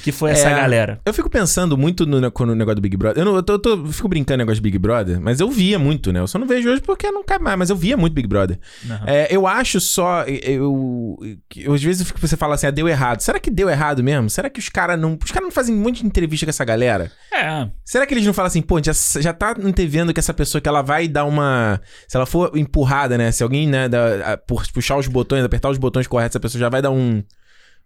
Que 0.03 0.11
foi 0.13 0.31
essa 0.33 0.49
É. 0.49 0.55
galera. 0.55 1.01
Eu 1.05 1.15
fico 1.15 1.29
pensando 1.31 1.77
muito 1.77 2.05
no, 2.07 2.21
no- 2.21 2.55
negócio 2.55 2.75
do 2.77 2.81
Big 2.81 2.97
Brother. 2.97 3.21
Eu, 3.21 3.25
não, 3.25 3.37
eu, 3.37 3.43
tô- 3.43 3.53
eu 3.55 3.59
tô- 3.59 3.71
eu 3.71 3.87
fico 3.93 4.09
brincando 4.09 4.39
no 4.39 4.43
negócio 4.43 4.57
de 4.57 4.63
Big 4.63 4.79
Brother, 4.79 5.21
mas 5.21 5.41
eu 5.41 5.49
via 5.51 5.79
muito, 5.79 6.13
né? 6.13 6.21
Eu 6.21 6.27
só 6.27 6.39
não 6.39 6.47
vejo 6.47 6.69
hoje 6.71 6.81
porque 6.83 7.11
não 7.11 7.25
cabe 7.25 7.45
mais, 7.45 7.59
mas 7.59 7.71
eu 7.71 7.77
via 7.77 7.97
muito 7.97 8.13
Big 8.15 8.27
Brother. 8.29 8.59
Aham. 8.89 9.05
É, 9.07 9.29
eu 9.35 9.47
acho 9.47 9.81
só. 9.81 10.23
Eu, 10.25 11.19
eu- 11.57 11.73
às 11.75 11.83
vezes 11.83 12.01
eu 12.01 12.07
fico- 12.07 12.21
você 12.21 12.37
fala 12.37 12.55
assim, 12.55 12.67
ah, 12.67 12.71
deu 12.71 12.89
errado. 12.89 13.21
Será 13.21 13.39
que 13.39 13.51
deu 13.51 13.69
errado 13.69 14.03
mesmo? 14.03 14.29
Será 14.31 14.49
que 14.51 14.59
os 14.61 14.69
caras 14.69 14.99
não. 14.99 15.19
Os 15.23 15.31
caras 15.31 15.45
não 15.45 15.53
fazem 15.53 15.75
um 15.75 15.79
monte 15.79 16.01
de 16.01 16.07
entrevista 16.07 16.47
com 16.47 16.51
essa 16.51 16.65
galera? 16.65 17.11
É, 17.33 17.69
Será 17.85 18.07
que 18.07 18.15
eles 18.15 18.25
não 18.27 18.33
falam 18.33 18.47
assim, 18.49 18.63
pô, 18.63 18.81
já, 18.83 18.93
já 19.21 19.33
tá 19.33 19.55
antevendo 19.63 20.13
que 20.13 20.21
essa 20.21 20.33
pessoa 20.35 20.61
que 20.61 20.69
ela 20.69 20.83
vai 20.83 21.09
dar 21.09 21.25
uma. 21.25 21.81
Se 22.09 22.17
ela 22.17 22.27
for 22.27 22.53
empurrada, 22.57 23.17
né? 23.19 23.31
Se 23.33 23.43
alguém, 23.43 23.67
né, 23.69 23.87
a- 24.25 24.37
puxar 24.73 24.97
os 24.97 25.07
botões, 25.07 25.45
apertar 25.45 25.69
os 25.71 25.79
botões 25.79 26.07
corretos, 26.07 26.33
essa 26.37 26.41
pessoa 26.41 26.61
já 26.61 26.69
vai 26.69 26.81
dar 26.83 26.91
um. 26.91 27.23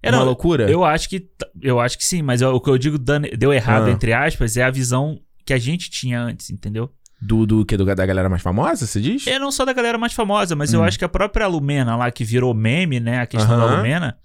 É, 0.03 0.11
uma 0.11 0.19
não, 0.19 0.25
loucura? 0.25 0.71
eu 0.71 0.85
acho 0.85 1.09
que 1.09 1.29
eu 1.61 1.81
acho 1.81 1.97
que 1.99 2.05
sim, 2.07 2.23
mas 2.23 2.41
eu- 2.41 2.55
o 2.55 2.61
que 2.61 2.71
eu 2.71 2.79
digo 2.79 2.99
deu 2.99 3.53
errado 3.53 3.87
Ah. 3.87 3.91
entre 3.91 4.13
aspas 4.13 4.57
é 4.57 4.63
a 4.63 4.71
visão 4.71 5.21
que 5.45 5.53
a 5.53 5.59
gente 5.59 5.91
tinha 5.91 6.21
antes, 6.21 6.51
entendeu? 6.51 6.91
Do, 7.21 7.47
do 7.47 7.65
que? 7.65 7.77
Do, 7.77 7.85
da 7.85 8.05
galera 8.07 8.29
mais 8.29 8.43
famosa, 8.43 8.87
você 8.87 9.01
diz? 9.01 9.27
É 9.27 9.39
não 9.39 9.51
só 9.51 9.65
da 9.65 9.73
galera 9.73 9.97
mais 9.97 10.13
famosa, 10.13 10.55
mas 10.55 10.73
eu 10.73 10.81
Hum. 10.81 10.85
acho 10.85 10.99
que 10.99 11.05
a 11.05 11.09
própria 11.09 11.47
Lumena 11.47 11.97
lá 11.97 12.11
que 12.11 12.25
virou 12.25 12.53
meme, 12.53 13.01
né, 13.01 13.21
a 13.21 13.27
questão 13.27 13.57
da 13.59 13.65
Aham. 13.65 13.77
Lumena, 13.79 14.19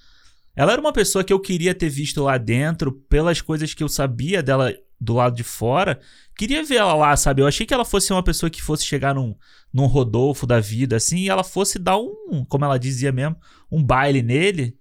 ela 0.55 0.73
era 0.73 0.81
uma 0.81 0.91
pessoa 0.91 1.23
que 1.23 1.31
eu 1.31 1.39
queria 1.39 1.73
ter 1.73 1.89
visto 1.89 2.21
lá 2.23 2.37
dentro 2.37 2.91
pelas 3.09 3.39
coisas 3.39 3.73
que 3.73 3.81
eu 3.83 3.87
sabia 3.89 4.43
dela 4.43 4.73
do 4.99 5.13
lado 5.13 5.35
de 5.35 5.43
fora. 5.43 5.99
Queria 6.37 6.63
ver 6.63 6.75
ela 6.75 6.93
lá, 6.93 7.15
sabe? 7.15 7.41
Eu 7.41 7.47
achei 7.47 7.65
que 7.65 7.73
ela 7.73 7.85
fosse 7.85 8.11
uma 8.11 8.21
pessoa 8.21 8.49
que 8.49 8.61
fosse 8.61 8.85
chegar 8.85 9.15
num, 9.15 9.35
num 9.73 9.85
Rodolfo 9.85 10.45
da 10.45 10.59
vida, 10.59 10.97
assim, 10.97 11.19
e 11.19 11.29
ela 11.29 11.43
fosse 11.43 11.79
dar 11.79 11.97
um, 11.97 12.45
como 12.47 12.65
ela 12.65 12.77
dizia 12.77 13.11
mesmo, 13.11 13.35
um 13.71 13.81
baile 13.83 14.21
nele. 14.21 14.75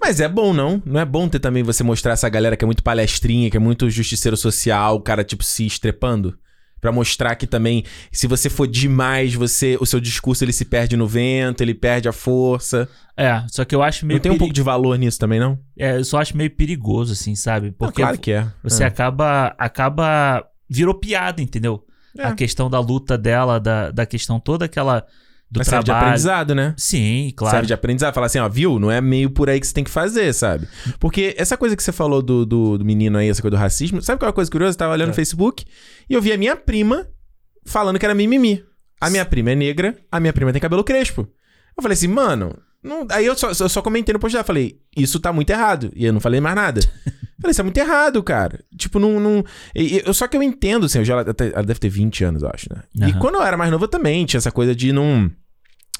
Mas 0.00 0.20
é 0.20 0.28
bom, 0.28 0.52
não? 0.52 0.82
Não 0.84 1.00
é 1.00 1.04
bom 1.04 1.28
ter 1.28 1.38
também 1.38 1.62
você 1.62 1.82
mostrar 1.82 2.12
essa 2.12 2.28
galera 2.28 2.56
que 2.56 2.64
é 2.64 2.66
muito 2.66 2.82
palestrinha, 2.82 3.50
que 3.50 3.56
é 3.56 3.60
muito 3.60 3.88
justiceiro 3.90 4.36
social, 4.36 4.96
o 4.96 5.00
cara, 5.00 5.22
tipo, 5.24 5.42
se 5.44 5.66
estrepando? 5.66 6.38
Pra 6.80 6.90
mostrar 6.90 7.34
que 7.36 7.46
também, 7.46 7.84
se 8.10 8.26
você 8.26 8.48
for 8.48 8.66
demais, 8.66 9.34
você 9.34 9.76
o 9.80 9.84
seu 9.84 10.00
discurso 10.00 10.42
ele 10.42 10.52
se 10.52 10.64
perde 10.64 10.96
no 10.96 11.06
vento, 11.06 11.60
ele 11.60 11.74
perde 11.74 12.08
a 12.08 12.12
força. 12.12 12.88
É, 13.14 13.42
só 13.48 13.66
que 13.66 13.74
eu 13.74 13.82
acho 13.82 14.06
meio 14.06 14.16
Não 14.16 14.22
tem 14.22 14.32
um 14.32 14.38
pouco 14.38 14.54
de 14.54 14.62
valor 14.62 14.98
nisso 14.98 15.18
também, 15.18 15.38
não? 15.38 15.58
é, 15.78 15.98
eu 15.98 16.04
só 16.04 16.18
acho 16.18 16.34
meio 16.34 16.50
perigoso, 16.50 17.12
assim, 17.12 17.34
sabe? 17.34 17.66
Não, 17.66 17.74
Porque 17.74 18.00
claro 18.00 18.16
que 18.18 18.32
é. 18.32 18.46
você 18.62 18.82
É. 18.82 18.86
acaba. 18.86 19.54
acaba. 19.58 20.42
virou 20.70 20.94
piada, 20.94 21.42
entendeu? 21.42 21.84
É. 22.16 22.24
A 22.24 22.34
questão 22.34 22.70
da 22.70 22.80
luta 22.80 23.18
dela, 23.18 23.60
da, 23.60 23.90
da 23.90 24.06
questão 24.06 24.40
toda 24.40 24.64
aquela. 24.64 25.04
Do 25.50 25.58
Mas 25.58 25.66
serve 25.66 25.80
de 25.82 25.86
trabalho. 25.86 26.06
aprendizado, 26.06 26.54
né? 26.54 26.74
Sim, 26.76 27.32
claro. 27.36 27.54
Serve 27.56 27.66
de 27.66 27.74
aprendizado. 27.74 28.14
Falar 28.14 28.26
assim, 28.26 28.38
ó, 28.38 28.48
viu? 28.48 28.78
Não 28.78 28.90
é 28.90 29.00
meio 29.00 29.30
por 29.30 29.50
aí 29.50 29.58
que 29.58 29.66
você 29.66 29.74
tem 29.74 29.82
que 29.82 29.90
fazer, 29.90 30.32
sabe? 30.32 30.68
Porque 31.00 31.34
essa 31.36 31.56
coisa 31.56 31.74
que 31.76 31.82
você 31.82 31.90
falou 31.92 32.22
do, 32.22 32.46
do, 32.46 32.78
do 32.78 32.84
menino 32.84 33.18
aí, 33.18 33.28
essa 33.28 33.42
coisa 33.42 33.56
do 33.56 33.60
racismo, 33.60 34.00
sabe 34.00 34.18
qual 34.20 34.26
é 34.26 34.30
uma 34.30 34.34
coisa 34.34 34.50
curiosa? 34.50 34.74
Eu 34.74 34.78
tava 34.78 34.92
olhando 34.92 35.08
É. 35.08 35.10
no 35.10 35.14
Facebook 35.14 35.64
e 36.08 36.14
eu 36.14 36.22
vi 36.22 36.32
a 36.32 36.38
minha 36.38 36.54
prima 36.56 37.06
falando 37.66 37.98
que 37.98 38.04
era 38.04 38.14
mimimi. 38.14 38.62
A 39.00 39.10
minha 39.10 39.24
prima 39.24 39.50
é 39.50 39.54
negra, 39.54 39.96
a 40.12 40.20
minha 40.20 40.32
prima 40.32 40.52
tem 40.52 40.60
cabelo 40.60 40.84
crespo. 40.84 41.22
Eu 41.76 41.82
falei 41.82 41.94
assim, 41.94 42.06
mano, 42.08 42.56
Não, 42.82 43.06
aí 43.10 43.26
eu 43.26 43.36
só, 43.36 43.48
eu 43.50 43.68
só 43.68 43.82
comentei 43.82 44.12
no 44.12 44.18
post 44.18 44.32
dela, 44.34 44.44
falei, 44.44 44.80
isso 44.96 45.20
tá 45.20 45.32
muito 45.32 45.50
errado. 45.50 45.92
E 45.94 46.06
eu 46.06 46.12
não 46.12 46.20
falei 46.20 46.40
mais 46.40 46.56
nada. 46.56 46.80
falei, 47.40 47.50
isso 47.52 47.60
é 47.60 47.64
muito 47.64 47.76
errado, 47.78 48.22
cara. 48.22 48.64
Tipo, 48.76 48.98
não. 48.98 49.20
não 49.20 49.44
e- 49.74 50.02
eu, 50.04 50.14
só 50.14 50.26
que 50.26 50.36
eu 50.36 50.42
entendo, 50.42 50.86
assim, 50.86 50.98
eu 50.98 51.04
já, 51.04 51.14
ela, 51.20 51.34
ela 51.54 51.62
deve 51.62 51.78
ter 51.78 51.90
20 51.90 52.24
anos, 52.24 52.42
eu 52.42 52.50
acho, 52.52 52.66
né? 52.74 52.82
E 52.96 53.10
Aham. 53.10 53.18
quando 53.18 53.34
eu 53.34 53.42
era 53.42 53.56
mais 53.56 53.70
novo, 53.70 53.84
eu 53.84 53.88
também 53.88 54.24
tinha 54.24 54.38
essa 54.38 54.50
coisa 54.50 54.74
de 54.74 54.92
não. 54.92 55.30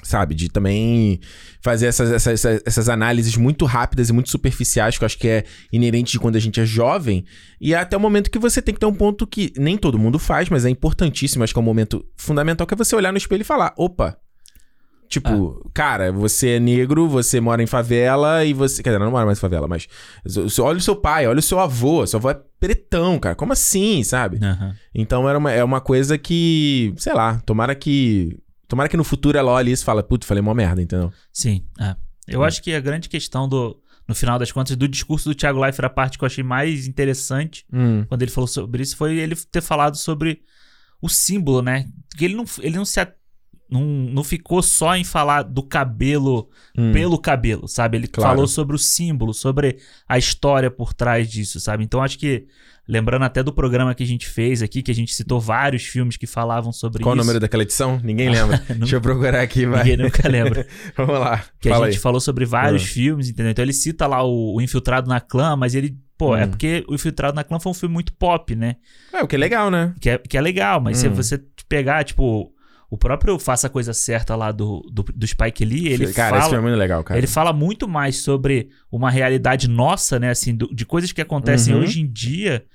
Sabe, 0.03 0.33
de 0.33 0.49
também 0.49 1.19
fazer 1.63 1.85
essas, 1.85 2.11
essas, 2.11 2.33
essas, 2.43 2.61
essas 2.65 2.89
análises 2.89 3.37
muito 3.37 3.65
rápidas 3.65 4.09
e 4.09 4.13
muito 4.13 4.31
superficiais, 4.31 4.97
que 4.97 5.03
eu 5.03 5.05
acho 5.05 5.19
que 5.19 5.27
é 5.27 5.43
inerente 5.71 6.13
de 6.13 6.19
quando 6.19 6.37
a 6.37 6.39
gente 6.39 6.59
é 6.59 6.65
jovem. 6.65 7.23
E 7.59 7.75
é 7.75 7.77
até 7.77 7.95
o 7.95 7.99
momento 7.99 8.31
que 8.31 8.39
você 8.39 8.63
tem 8.63 8.73
que 8.73 8.79
ter 8.79 8.87
um 8.87 8.95
ponto 8.95 9.27
que 9.27 9.53
nem 9.55 9.77
todo 9.77 9.99
mundo 9.99 10.17
faz, 10.17 10.49
mas 10.49 10.65
é 10.65 10.71
importantíssimo, 10.71 11.43
acho 11.43 11.53
que 11.53 11.59
é 11.59 11.61
um 11.61 11.63
momento 11.65 12.03
fundamental, 12.17 12.65
que 12.65 12.73
é 12.73 12.77
você 12.77 12.95
olhar 12.95 13.11
no 13.11 13.19
espelho 13.19 13.41
e 13.41 13.45
falar: 13.45 13.75
opa. 13.77 14.17
Tipo, 15.11 15.69
cara, 15.73 16.09
você 16.11 16.51
é 16.51 16.59
negro, 16.59 17.07
você 17.09 17.41
mora 17.41 17.61
em 17.61 17.67
favela 17.67 18.45
e 18.45 18.53
você. 18.53 18.81
Quer 18.81 18.91
dizer, 18.91 18.99
não 19.03 19.11
mora 19.11 19.25
mais 19.25 19.37
em 19.37 19.41
favela, 19.41 19.67
mas. 19.67 19.87
Olha 20.59 20.77
o 20.77 20.81
seu 20.81 20.95
pai, 20.95 21.27
olha 21.27 21.39
o 21.39 21.41
seu 21.43 21.59
avô. 21.59 22.07
Seu 22.07 22.17
avô 22.17 22.29
é 22.29 22.41
pretão, 22.59 23.19
cara. 23.19 23.35
Como 23.35 23.51
assim, 23.51 24.03
sabe? 24.03 24.39
Aham. 24.41 24.73
Então 24.95 25.27
era 25.27 25.37
uma, 25.37 25.51
é 25.51 25.61
uma 25.63 25.81
coisa 25.81 26.17
que. 26.17 26.93
Sei 26.97 27.13
lá, 27.13 27.41
tomara 27.45 27.75
que. 27.75 28.37
Tomara 28.69 28.87
que 28.87 28.95
no 28.95 29.03
futuro 29.03 29.37
ela 29.37 29.51
olhe 29.51 29.69
isso 29.73 29.83
e 29.83 29.85
fala, 29.85 30.01
putz, 30.01 30.25
falei 30.25 30.41
mó 30.41 30.53
merda, 30.53 30.81
entendeu? 30.81 31.11
Sim, 31.33 31.65
é. 31.77 31.93
Eu 32.25 32.41
acho 32.41 32.63
que 32.63 32.73
a 32.73 32.79
grande 32.79 33.09
questão 33.09 33.49
do, 33.49 33.77
no 34.07 34.15
final 34.15 34.39
das 34.39 34.49
contas, 34.49 34.77
do 34.77 34.87
discurso 34.87 35.27
do 35.27 35.35
Thiago 35.35 35.59
Leifert, 35.59 35.87
a 35.87 35.89
parte 35.89 36.17
que 36.17 36.23
eu 36.23 36.27
achei 36.27 36.41
mais 36.43 36.87
interessante, 36.87 37.65
Hum. 37.73 38.05
quando 38.07 38.21
ele 38.21 38.31
falou 38.31 38.47
sobre 38.47 38.81
isso, 38.81 38.95
foi 38.95 39.17
ele 39.17 39.35
ter 39.35 39.59
falado 39.61 39.97
sobre 39.97 40.39
o 41.01 41.09
símbolo, 41.09 41.61
né? 41.61 41.85
Que 42.17 42.23
ele 42.23 42.35
não, 42.35 42.45
ele 42.61 42.77
não 42.77 42.85
se. 42.85 43.01
a- 43.01 43.11
Não, 43.71 43.81
não 43.85 44.23
ficou 44.23 44.61
só 44.61 44.95
em 44.97 45.03
falar 45.05 45.43
do 45.43 45.63
cabelo 45.63 46.49
hum. 46.77 46.91
pelo 46.91 47.17
cabelo, 47.17 47.67
sabe? 47.69 47.97
Ele 47.97 48.07
Claro. 48.07 48.29
falou 48.31 48.47
sobre 48.47 48.75
o 48.75 48.79
símbolo, 48.79 49.33
sobre 49.33 49.77
a 50.07 50.17
história 50.17 50.69
por 50.69 50.93
trás 50.93 51.29
disso, 51.31 51.57
sabe? 51.59 51.81
Então 51.83 52.03
acho 52.03 52.19
que, 52.19 52.47
lembrando 52.85 53.23
até 53.23 53.41
do 53.41 53.53
programa 53.53 53.95
que 53.95 54.03
a 54.03 54.07
gente 54.07 54.27
fez 54.27 54.61
aqui, 54.61 54.83
que 54.83 54.91
a 54.91 54.93
gente 54.93 55.13
citou 55.13 55.39
vários 55.39 55.83
filmes 55.83 56.17
que 56.17 56.27
falavam 56.27 56.73
sobre 56.73 57.01
Qual 57.01 57.13
o 57.13 57.17
isso. 57.17 57.23
número 57.25 57.39
daquela 57.39 57.63
edição? 57.63 57.97
Ninguém 58.03 58.27
lembra. 58.35 58.61
Não- 58.69 58.79
Deixa 58.79 58.97
eu 58.97 59.01
procurar 59.01 59.41
aqui, 59.41 59.65
vai. 59.65 59.83
Ninguém 59.85 59.97
nunca 60.05 60.27
lembra. 60.27 60.67
Vamos 60.97 61.17
lá. 61.17 61.41
Que 61.61 61.69
a 61.69 61.75
gente 61.85 61.85
aí. 61.85 61.97
falou 61.97 62.19
sobre 62.19 62.43
vários 62.43 62.83
Ah. 62.83 62.87
filmes, 62.87 63.29
entendeu? 63.29 63.51
Então 63.51 63.63
ele 63.63 63.71
cita 63.73 64.05
lá 64.05 64.21
o, 64.21 64.55
o 64.57 64.61
Infiltrado 64.61 65.07
na 65.07 65.21
Clã, 65.21 65.55
mas 65.55 65.75
ele. 65.75 65.97
Pô, 66.17 66.35
é 66.35 66.45
Hum. 66.45 66.49
porque 66.49 66.83
o 66.87 66.93
Infiltrado 66.93 67.35
na 67.35 67.43
Clã 67.43 67.57
foi 67.59 67.71
um 67.71 67.73
filme 67.73 67.93
muito 67.93 68.13
pop, 68.13 68.53
né? 68.53 68.75
É, 69.13 69.23
o 69.23 69.27
que 69.27 69.35
é 69.35 69.39
legal, 69.39 69.71
né? 69.71 69.95
Que 69.99 70.09
é, 70.11 70.17
que 70.19 70.37
é 70.37 70.41
legal, 70.41 70.79
mas 70.79 70.97
se 70.97 71.07
Hum. 71.07 71.13
você 71.15 71.41
pegar, 71.67 72.03
tipo, 72.03 72.50
o 72.91 72.97
próprio 72.97 73.39
Faça 73.39 73.67
a 73.67 73.69
Coisa 73.69 73.93
Certa 73.93 74.35
lá 74.35 74.51
do, 74.51 74.81
do, 74.91 75.01
do 75.03 75.25
Spike 75.25 75.63
Lee, 75.65 75.87
ele 75.87 76.11
cara, 76.13 76.35
esse 76.35 76.39
fala. 76.41 76.43
filme 76.43 76.57
é 76.57 76.61
muito 76.69 76.77
legal, 76.77 77.03
cara. 77.03 77.17
Ele 77.17 77.25
fala 77.25 77.53
muito 77.53 77.87
mais 77.87 78.17
sobre 78.17 78.69
uma 78.91 79.09
realidade 79.09 79.67
nossa, 79.69 80.19
né? 80.19 80.29
Assim, 80.29 80.53
do- 80.53 80.67
de 80.75 80.85
coisas 80.85 81.11
que 81.13 81.21
acontecem 81.21 81.73
Uhum. 81.73 81.79
hoje 81.81 82.01
em 82.01 82.11
dia. 82.11 82.65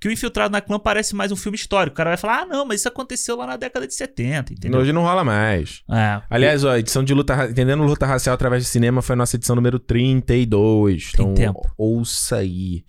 Que 0.00 0.08
o 0.08 0.12
Infiltrado 0.12 0.52
na 0.52 0.60
Clã 0.60 0.78
parece 0.78 1.14
mais 1.14 1.32
um 1.32 1.36
filme 1.36 1.56
histórico. 1.56 1.94
O 1.94 1.96
cara 1.96 2.10
vai 2.10 2.16
falar, 2.16 2.42
ah, 2.42 2.46
não, 2.46 2.64
mas 2.66 2.80
isso 2.80 2.88
aconteceu 2.88 3.36
lá 3.36 3.46
na 3.46 3.56
década 3.56 3.86
de 3.86 3.94
70, 3.94 4.52
entendeu? 4.52 4.80
Hoje 4.80 4.92
não 4.92 5.02
rola 5.02 5.24
mais. 5.24 5.82
É. 5.90 6.20
Aliás, 6.28 6.64
ó, 6.64 6.70
a 6.72 6.78
edição 6.78 7.02
de 7.02 7.14
luta, 7.14 7.48
entendendo 7.50 7.82
luta 7.82 8.04
racial 8.04 8.34
através 8.34 8.62
de 8.62 8.68
cinema 8.68 9.00
foi 9.00 9.14
a 9.14 9.16
nossa 9.16 9.36
edição 9.36 9.56
número 9.56 9.78
32. 9.78 11.12
Tem 11.12 11.24
então, 11.24 11.34
tempo. 11.34 11.60
ouça 11.78 12.36
aí. 12.36 12.84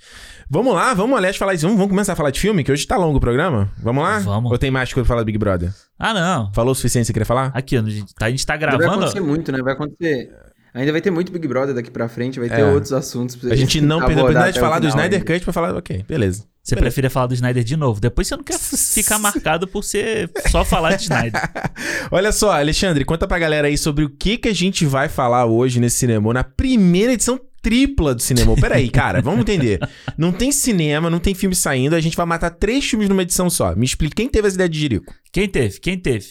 Vamos 0.49 0.73
lá, 0.73 0.93
vamos, 0.93 1.17
aliás, 1.17 1.37
falar 1.37 1.53
isso. 1.53 1.63
Vamos, 1.63 1.77
vamos 1.77 1.91
começar 1.91 2.13
a 2.13 2.15
falar 2.15 2.31
de 2.31 2.39
filme, 2.39 2.63
que 2.63 2.71
hoje 2.71 2.85
tá 2.85 2.97
longo 2.97 3.17
o 3.17 3.21
programa. 3.21 3.71
Vamos 3.81 4.03
lá? 4.03 4.19
Vamos. 4.19 4.51
Ou 4.51 4.57
tem 4.57 4.71
mais 4.71 4.91
coisa 4.93 5.05
pra 5.05 5.13
falar 5.15 5.23
do 5.23 5.25
Big 5.25 5.37
Brother? 5.37 5.73
Ah, 5.97 6.13
não. 6.13 6.53
Falou 6.53 6.71
o 6.71 6.75
suficiente 6.75 7.03
que 7.03 7.07
você 7.07 7.13
queria 7.13 7.25
falar? 7.25 7.51
Aqui, 7.53 7.77
a 7.77 7.81
gente 7.81 8.13
tá, 8.13 8.25
a 8.25 8.29
gente 8.29 8.45
tá 8.45 8.53
Vai 8.53 8.59
gravando. 8.59 8.91
acontecer 9.05 9.19
muito, 9.21 9.51
né? 9.51 9.61
Vai 9.61 9.73
acontecer. 9.73 10.29
Ainda 10.77 10.91
vai 10.91 11.01
ter 11.01 11.09
muito 11.11 11.31
Big 11.31 11.47
Brother 11.47 11.73
daqui 11.73 11.89
pra 11.89 12.07
frente, 12.07 12.39
vai 12.39 12.47
ter 12.49 12.59
É. 12.61 12.65
outros 12.65 12.93
assuntos 12.93 13.35
pra 13.35 13.51
A 13.51 13.55
gente 13.55 13.81
não 13.81 13.99
perdeu 13.99 14.17
a 14.19 14.21
oportunidade 14.21 14.53
de 14.53 14.59
falar 14.59 14.79
do 14.79 14.87
Snyder 14.87 15.19
ainda. 15.19 15.33
Cut 15.33 15.43
pra 15.43 15.51
falar, 15.53 15.75
ok, 15.75 16.05
beleza. 16.07 16.43
Você 16.63 16.75
Beleza. 16.75 16.85
preferia 16.91 17.09
falar 17.09 17.27
do 17.27 17.33
Snyder 17.33 17.63
de 17.63 17.77
novo. 17.77 17.99
Depois 18.01 18.27
você 18.27 18.35
não 18.35 18.43
quer 18.43 18.59
ficar 18.59 19.17
marcado 19.19 19.67
por 19.67 19.83
ser 19.83 20.29
só 20.51 20.65
falar 20.65 20.95
de 20.97 21.03
Snyder. 21.03 21.41
Olha 22.11 22.31
só, 22.33 22.51
Alexandre, 22.51 23.05
conta 23.05 23.25
pra 23.25 23.39
galera 23.39 23.67
aí 23.69 23.77
sobre 23.77 24.03
o 24.03 24.09
que, 24.09 24.37
que 24.37 24.49
a 24.49 24.53
gente 24.53 24.85
vai 24.85 25.07
falar 25.09 25.45
hoje 25.45 25.79
nesse 25.79 25.97
cinema, 25.97 26.33
na 26.33 26.43
primeira 26.43 27.13
edição 27.13 27.39
tripla 27.61 28.13
do 28.13 28.21
cinema. 28.21 28.53
Peraí, 28.55 28.89
cara, 28.89 29.21
vamos 29.21 29.41
entender. 29.41 29.79
Não 30.17 30.31
tem 30.33 30.51
cinema, 30.51 31.09
não 31.09 31.19
tem 31.19 31.33
filme 31.33 31.55
saindo, 31.55 31.95
a 31.95 31.99
gente 32.01 32.15
vai 32.17 32.25
matar 32.25 32.49
três 32.51 32.85
filmes 32.85 33.07
numa 33.09 33.21
edição 33.23 33.49
só. 33.49 33.73
Me 33.75 33.85
explica, 33.85 34.15
quem 34.15 34.27
teve 34.29 34.47
essa 34.47 34.55
ideia 34.55 34.69
de 34.69 34.79
Jerico? 34.79 35.13
Quem 35.31 35.47
teve? 35.47 35.79
Quem 35.79 35.97
teve? 35.97 36.27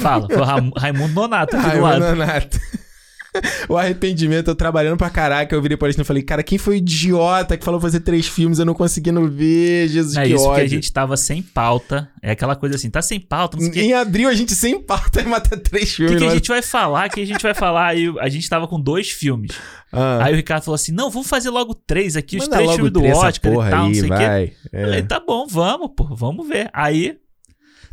Fala. 0.00 0.26
Foi 0.28 0.38
o 0.40 0.44
Ram- 0.44 0.72
Raimundo 0.76 1.12
Nonato 1.14 1.56
aqui 1.56 1.66
Ai, 1.66 1.78
O 3.68 3.76
arrependimento, 3.78 4.48
eu 4.48 4.54
trabalhando 4.54 4.96
pra 4.98 5.08
caraca, 5.08 5.54
eu 5.54 5.62
virei 5.62 5.76
pra 5.76 5.86
Alexandre 5.86 6.04
e 6.04 6.06
falei, 6.06 6.22
cara, 6.22 6.42
quem 6.42 6.58
foi 6.58 6.74
o 6.74 6.78
idiota 6.78 7.56
que 7.56 7.64
falou 7.64 7.80
fazer 7.80 8.00
três 8.00 8.26
filmes, 8.26 8.58
eu 8.58 8.64
não 8.64 8.74
conseguindo 8.74 9.26
ver, 9.30 9.88
Jesus, 9.88 10.16
É 10.16 10.22
que 10.24 10.34
isso, 10.34 10.42
ódio. 10.44 10.50
porque 10.50 10.60
a 10.62 10.68
gente 10.68 10.92
tava 10.92 11.16
sem 11.16 11.40
pauta. 11.42 12.10
É 12.20 12.32
aquela 12.32 12.54
coisa 12.54 12.76
assim, 12.76 12.90
tá 12.90 13.00
sem 13.00 13.18
pauta, 13.18 13.56
não 13.56 13.62
sei 13.62 13.70
o 13.70 13.72
que. 13.74 13.80
Em 13.80 13.94
abril 13.94 14.28
a 14.28 14.34
gente 14.34 14.54
sem 14.54 14.78
pauta 14.80 15.20
ia 15.22 15.28
matar 15.28 15.56
três 15.58 15.92
O 15.92 15.96
filmes. 15.96 16.12
que, 16.12 16.18
que 16.18 16.24
a 16.24 16.26
não 16.26 16.32
é? 16.32 16.36
gente 16.36 16.48
vai 16.48 16.62
falar? 16.62 17.08
O 17.08 17.10
que 17.10 17.20
a 17.20 17.26
gente 17.26 17.42
vai 17.42 17.54
falar? 17.54 17.86
Aí 17.88 18.12
a 18.20 18.28
gente 18.28 18.48
tava 18.48 18.68
com 18.68 18.78
dois 18.80 19.10
filmes. 19.10 19.52
Ah, 19.90 20.24
Aí 20.24 20.32
o 20.32 20.36
Ricardo 20.36 20.64
falou 20.64 20.74
assim: 20.76 20.92
não, 20.92 21.10
vamos 21.10 21.28
fazer 21.28 21.50
logo 21.50 21.74
três 21.74 22.16
aqui, 22.16 22.36
os 22.36 22.44
manda 22.44 22.56
três 22.56 22.66
logo 22.66 22.76
filmes 22.76 22.92
do 22.92 23.00
três 23.00 23.16
Oscar 23.18 23.52
e 23.52 23.54
tal, 23.56 23.62
aí, 23.62 23.70
não 23.72 23.94
sei 23.94 24.02
o 24.10 24.16
quê. 24.16 24.56
Eu 24.72 24.78
É. 24.80 24.84
Falei, 24.84 25.02
tá 25.02 25.20
bom, 25.20 25.46
vamos, 25.46 25.90
pô, 25.96 26.04
vamos 26.14 26.46
ver. 26.48 26.68
Aí. 26.72 27.16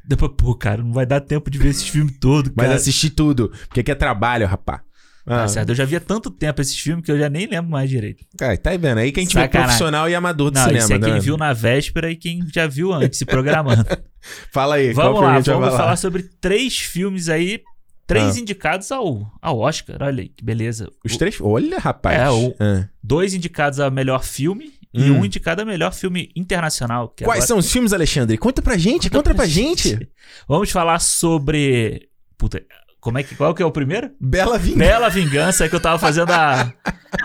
Depois, 0.06 0.32
pô, 0.36 0.56
cara, 0.56 0.82
não 0.82 0.92
vai 0.92 1.06
dar 1.06 1.22
tempo 1.22 1.52
de 1.52 1.58
ver 1.60 1.70
esses 1.70 1.88
filmes 1.88 2.16
todos, 2.20 2.52
Mas 2.56 2.66
cara. 2.66 2.78
assisti 2.78 3.10
tudo, 3.12 3.52
porque 3.68 3.82
aqui 3.82 3.92
é 3.92 3.96
trabalho, 3.96 4.48
rapá. 4.48 4.82
Ah, 5.26 5.40
Tá 5.42 5.48
certo, 5.48 5.70
eu 5.70 5.76
já 5.76 5.86
vi 5.86 5.96
há 5.96 6.00
tanto 6.00 6.30
tempo 6.32 6.62
esses 6.62 6.78
filmes 6.80 7.06
que 7.06 7.12
eu 7.12 7.20
já 7.20 7.30
nem 7.30 7.46
lembro 7.46 7.70
mais 7.72 7.90
direito. 7.90 8.26
cara, 8.38 8.58
tá 8.58 8.72
vendo? 8.76 8.98
Aí 9.00 9.12
quem 9.12 9.26
tiver 9.26 9.42
Sacanagem. 9.42 9.68
profissional 9.68 10.10
e 10.10 10.16
amador 10.16 10.50
do 10.52 10.56
Não, 10.56 10.64
cinema, 10.66 10.84
isso 10.84 10.94
é 10.94 10.98
né? 10.98 11.12
quem 11.12 11.20
viu 11.20 11.38
na 11.38 11.54
véspera 11.54 12.10
e 12.12 12.16
quem 12.16 12.42
já 12.54 12.66
viu 12.68 12.92
antes, 12.94 13.20
se 13.20 13.26
programando. 13.26 13.86
Fala 14.52 14.76
aí, 14.76 14.92
vamos 14.94 15.22
lá, 15.22 15.36
gente 15.38 15.50
vamos 15.52 15.70
falar? 15.76 15.96
sobre 15.96 16.24
três 16.42 16.78
filmes 16.80 17.30
aí, 17.30 17.62
três 18.08 18.38
Ah. 18.38 18.40
indicados 18.40 18.92
ao, 18.92 19.32
ao 19.42 19.60
Oscar. 19.60 19.98
Olha 20.02 20.22
aí, 20.24 20.30
que 20.30 20.44
beleza. 20.44 20.90
Os 21.06 21.14
O- 21.14 21.18
três? 21.18 21.38
Olha, 21.40 21.78
rapaz. 21.78 22.20
É, 22.20 22.30
o- 22.30 22.56
Ah. 22.60 22.88
Dois 23.04 23.34
indicados 23.34 23.80
a 23.80 23.90
melhor 23.90 24.24
filme 24.24 24.74
e 24.94 25.04
Hum. 25.12 25.20
um 25.20 25.26
indicado 25.26 25.62
a 25.62 25.66
melhor 25.66 25.94
filme 25.94 26.32
internacional. 26.36 27.10
Quais 27.10 27.22
agora- 27.44 27.48
são 27.48 27.58
os 27.60 27.72
filmes, 27.72 27.94
Alexandre? 27.94 28.38
Conta 28.38 28.62
pra 28.62 28.78
gente, 28.78 29.10
conta, 29.10 29.34
pra 29.36 29.46
gente. 29.46 30.10
Vamos 30.48 30.72
falar 30.72 31.00
sobre. 31.00 32.10
Puta, 32.38 32.62
como 33.00 33.18
é 33.18 33.24
que. 33.24 33.36
Qual 33.36 33.54
que 33.54 33.62
é 33.64 33.66
o 33.66 33.72
primeiro? 33.72 34.12
Bela 34.20 34.58
Vingança. 34.58 34.80
Bela 34.92 35.10
Vingança, 35.10 35.66
é 35.66 35.70
que 35.70 35.76
eu 35.76 35.80
tava 35.80 35.98
fazendo 36.00 36.32
a, 36.32 36.72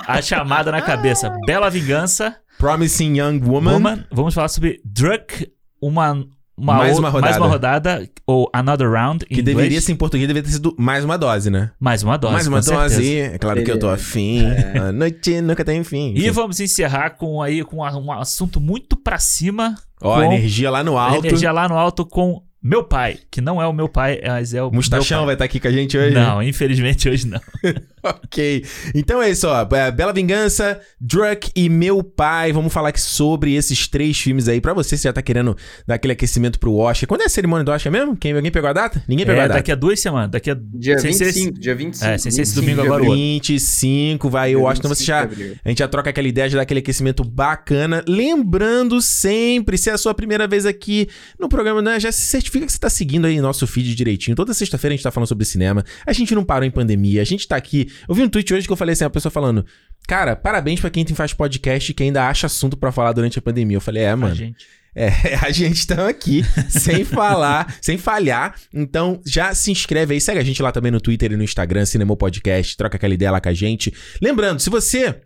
a 0.06 0.22
chamada 0.22 0.70
na 0.72 0.80
cabeça. 0.82 1.30
Bela 1.46 1.68
Vingança, 1.70 2.36
Promising 2.58 3.18
Young 3.18 3.40
Woman. 3.44 3.72
Woman. 3.72 4.04
Vamos 4.12 4.34
falar 4.34 4.48
sobre 4.48 4.80
Druk, 4.84 5.48
uma. 5.80 6.24
Uma 6.56 6.74
Mais 6.76 6.96
uma 6.96 7.10
mais 7.10 7.36
uma 7.36 7.48
rodada. 7.48 8.08
ou 8.24 8.48
Another 8.52 8.88
Round, 8.88 9.26
Que 9.26 9.40
inglês. 9.40 9.44
deveria 9.56 9.80
ser 9.80 9.90
em 9.90 9.96
português, 9.96 10.28
deveria 10.28 10.46
ter 10.48 10.54
sido 10.54 10.72
mais 10.78 11.04
uma 11.04 11.18
dose, 11.18 11.50
né? 11.50 11.72
Mais 11.80 12.04
uma 12.04 12.16
dose. 12.16 12.32
mais 12.32 12.46
uma 12.46 12.58
com 12.58 12.62
certeza. 12.62 12.94
dose. 12.94 13.18
É 13.18 13.38
claro 13.38 13.64
que 13.64 13.70
eu 13.72 13.76
tô 13.76 13.88
afim. 13.88 14.44
A 14.80 14.92
noite 14.92 15.40
nunca 15.40 15.64
tem 15.64 15.82
fim. 15.82 16.14
E 16.16 16.30
vamos 16.30 16.60
encerrar 16.60 17.10
com 17.10 17.42
aí 17.42 17.64
com 17.64 17.78
um 17.78 18.12
assunto 18.12 18.60
muito 18.60 18.96
pra 18.96 19.18
cima. 19.18 19.74
Ó, 20.00 20.22
energia 20.22 20.70
lá 20.70 20.84
no 20.84 20.96
alto. 20.96 21.26
Energia 21.26 21.50
lá 21.50 21.68
no 21.68 21.76
alto 21.76 22.06
com 22.06 22.40
meu 22.64 22.82
pai, 22.82 23.18
que 23.30 23.42
não 23.42 23.60
é 23.60 23.66
o 23.66 23.74
meu 23.74 23.90
pai, 23.90 24.18
mas 24.26 24.54
é 24.54 24.62
o 24.62 24.70
Mustachão 24.70 25.26
vai 25.26 25.34
estar 25.34 25.44
aqui 25.44 25.60
com 25.60 25.68
a 25.68 25.70
gente 25.70 25.98
hoje? 25.98 26.14
Não, 26.14 26.42
infelizmente 26.42 27.10
hoje 27.10 27.26
não. 27.26 27.40
ok. 28.24 28.64
Então 28.94 29.22
é 29.22 29.30
isso, 29.30 29.46
ó. 29.48 29.66
É, 29.74 29.90
Bela 29.90 30.12
Vingança, 30.12 30.80
Druk 31.00 31.50
e 31.56 31.68
Meu 31.68 32.02
Pai. 32.02 32.52
Vamos 32.52 32.72
falar 32.72 32.90
aqui 32.90 33.00
sobre 33.00 33.54
esses 33.54 33.88
três 33.88 34.18
filmes 34.18 34.48
aí. 34.48 34.60
Pra 34.60 34.72
você, 34.74 34.96
você 34.96 35.08
já 35.08 35.12
tá 35.12 35.22
querendo 35.22 35.56
dar 35.86 35.94
aquele 35.96 36.12
aquecimento 36.12 36.58
pro 36.58 36.74
Oscar. 36.76 37.08
Quando 37.08 37.22
é 37.22 37.24
a 37.24 37.28
cerimônia 37.28 37.64
do 37.64 37.70
Oscar 37.72 37.90
mesmo? 37.92 38.16
Quem, 38.16 38.32
alguém 38.32 38.50
pegou 38.50 38.68
a 38.68 38.72
data? 38.72 39.02
Ninguém 39.08 39.24
pegou 39.26 39.40
É, 39.40 39.44
a 39.44 39.48
data. 39.48 39.58
daqui 39.60 39.72
a 39.72 39.74
duas 39.74 39.98
semanas. 40.00 40.30
Daqui 40.30 40.50
a. 40.50 40.56
Dia 40.74 40.98
sem 40.98 41.12
ser 41.12 41.26
25, 41.26 41.58
dia 41.60 41.74
25. 41.74 42.04
É, 42.10 42.18
sem 42.18 42.30
ser 42.30 42.42
esse 42.42 42.54
25 42.54 42.60
domingo 42.64 42.80
agora, 42.82 43.02
o 43.02 43.06
abril. 43.06 43.10
outro. 43.12 43.24
25, 43.24 44.30
vai 44.30 44.48
Dia 44.50 44.58
o 44.58 44.62
Oscar. 44.62 44.78
Então 44.78 44.88
você 44.94 45.04
25 45.04 45.34
já. 45.44 45.60
A 45.64 45.68
gente 45.68 45.78
já 45.78 45.88
troca 45.88 46.10
aquela 46.10 46.28
ideia 46.28 46.48
de 46.48 46.56
dar 46.56 46.62
aquele 46.62 46.80
aquecimento 46.80 47.24
bacana. 47.24 48.04
Lembrando 48.08 49.00
sempre, 49.00 49.78
se 49.78 49.90
é 49.90 49.92
a 49.92 49.98
sua 49.98 50.14
primeira 50.14 50.46
vez 50.46 50.66
aqui 50.66 51.08
no 51.38 51.48
programa, 51.48 51.80
né, 51.80 51.98
já 52.00 52.10
se 52.12 52.22
certifica 52.22 52.66
que 52.66 52.72
você 52.72 52.78
tá 52.78 52.90
seguindo 52.90 53.26
aí 53.26 53.40
nosso 53.40 53.66
feed 53.66 53.94
direitinho. 53.94 54.36
Toda 54.36 54.52
sexta-feira 54.54 54.94
a 54.94 54.96
gente 54.96 55.02
tá 55.04 55.10
falando 55.10 55.28
sobre 55.28 55.44
cinema. 55.44 55.84
A 56.06 56.12
gente 56.12 56.34
não 56.34 56.44
parou 56.44 56.66
em 56.66 56.70
pandemia. 56.70 57.22
A 57.22 57.24
gente 57.24 57.46
tá 57.46 57.56
aqui. 57.56 57.88
Eu 58.08 58.14
vi 58.14 58.22
um 58.22 58.28
tweet 58.28 58.52
hoje 58.52 58.66
que 58.66 58.72
eu 58.72 58.76
falei 58.76 58.92
assim, 58.92 59.04
a 59.04 59.10
pessoa 59.10 59.30
falando: 59.30 59.64
Cara, 60.06 60.36
parabéns 60.36 60.80
pra 60.80 60.90
quem 60.90 61.06
faz 61.06 61.32
podcast 61.32 61.90
e 61.90 61.94
que 61.94 62.02
ainda 62.02 62.28
acha 62.28 62.46
assunto 62.46 62.76
pra 62.76 62.92
falar 62.92 63.12
durante 63.12 63.38
a 63.38 63.42
pandemia. 63.42 63.76
Eu 63.76 63.80
falei, 63.80 64.02
é, 64.02 64.10
A 64.10 64.16
mano. 64.16 64.54
É, 64.94 65.10
a 65.42 65.50
gente 65.50 65.86
tá 65.86 66.08
aqui 66.08 66.44
sem 66.68 67.02
falar, 67.04 67.76
sem 67.80 67.98
falhar. 67.98 68.54
Então 68.72 69.20
já 69.26 69.54
se 69.54 69.70
inscreve 69.70 70.14
aí, 70.14 70.20
segue 70.20 70.38
a 70.38 70.44
gente 70.44 70.62
lá 70.62 70.70
também 70.70 70.92
no 70.92 71.00
Twitter 71.00 71.32
e 71.32 71.36
no 71.36 71.42
Instagram, 71.42 71.84
Cinema 71.84 72.16
Podcast, 72.16 72.76
troca 72.76 72.96
aquela 72.96 73.14
ideia 73.14 73.30
lá 73.30 73.40
com 73.40 73.48
a 73.48 73.54
gente. 73.54 73.92
Lembrando, 74.22 74.60
se 74.60 74.70
você 74.70 75.20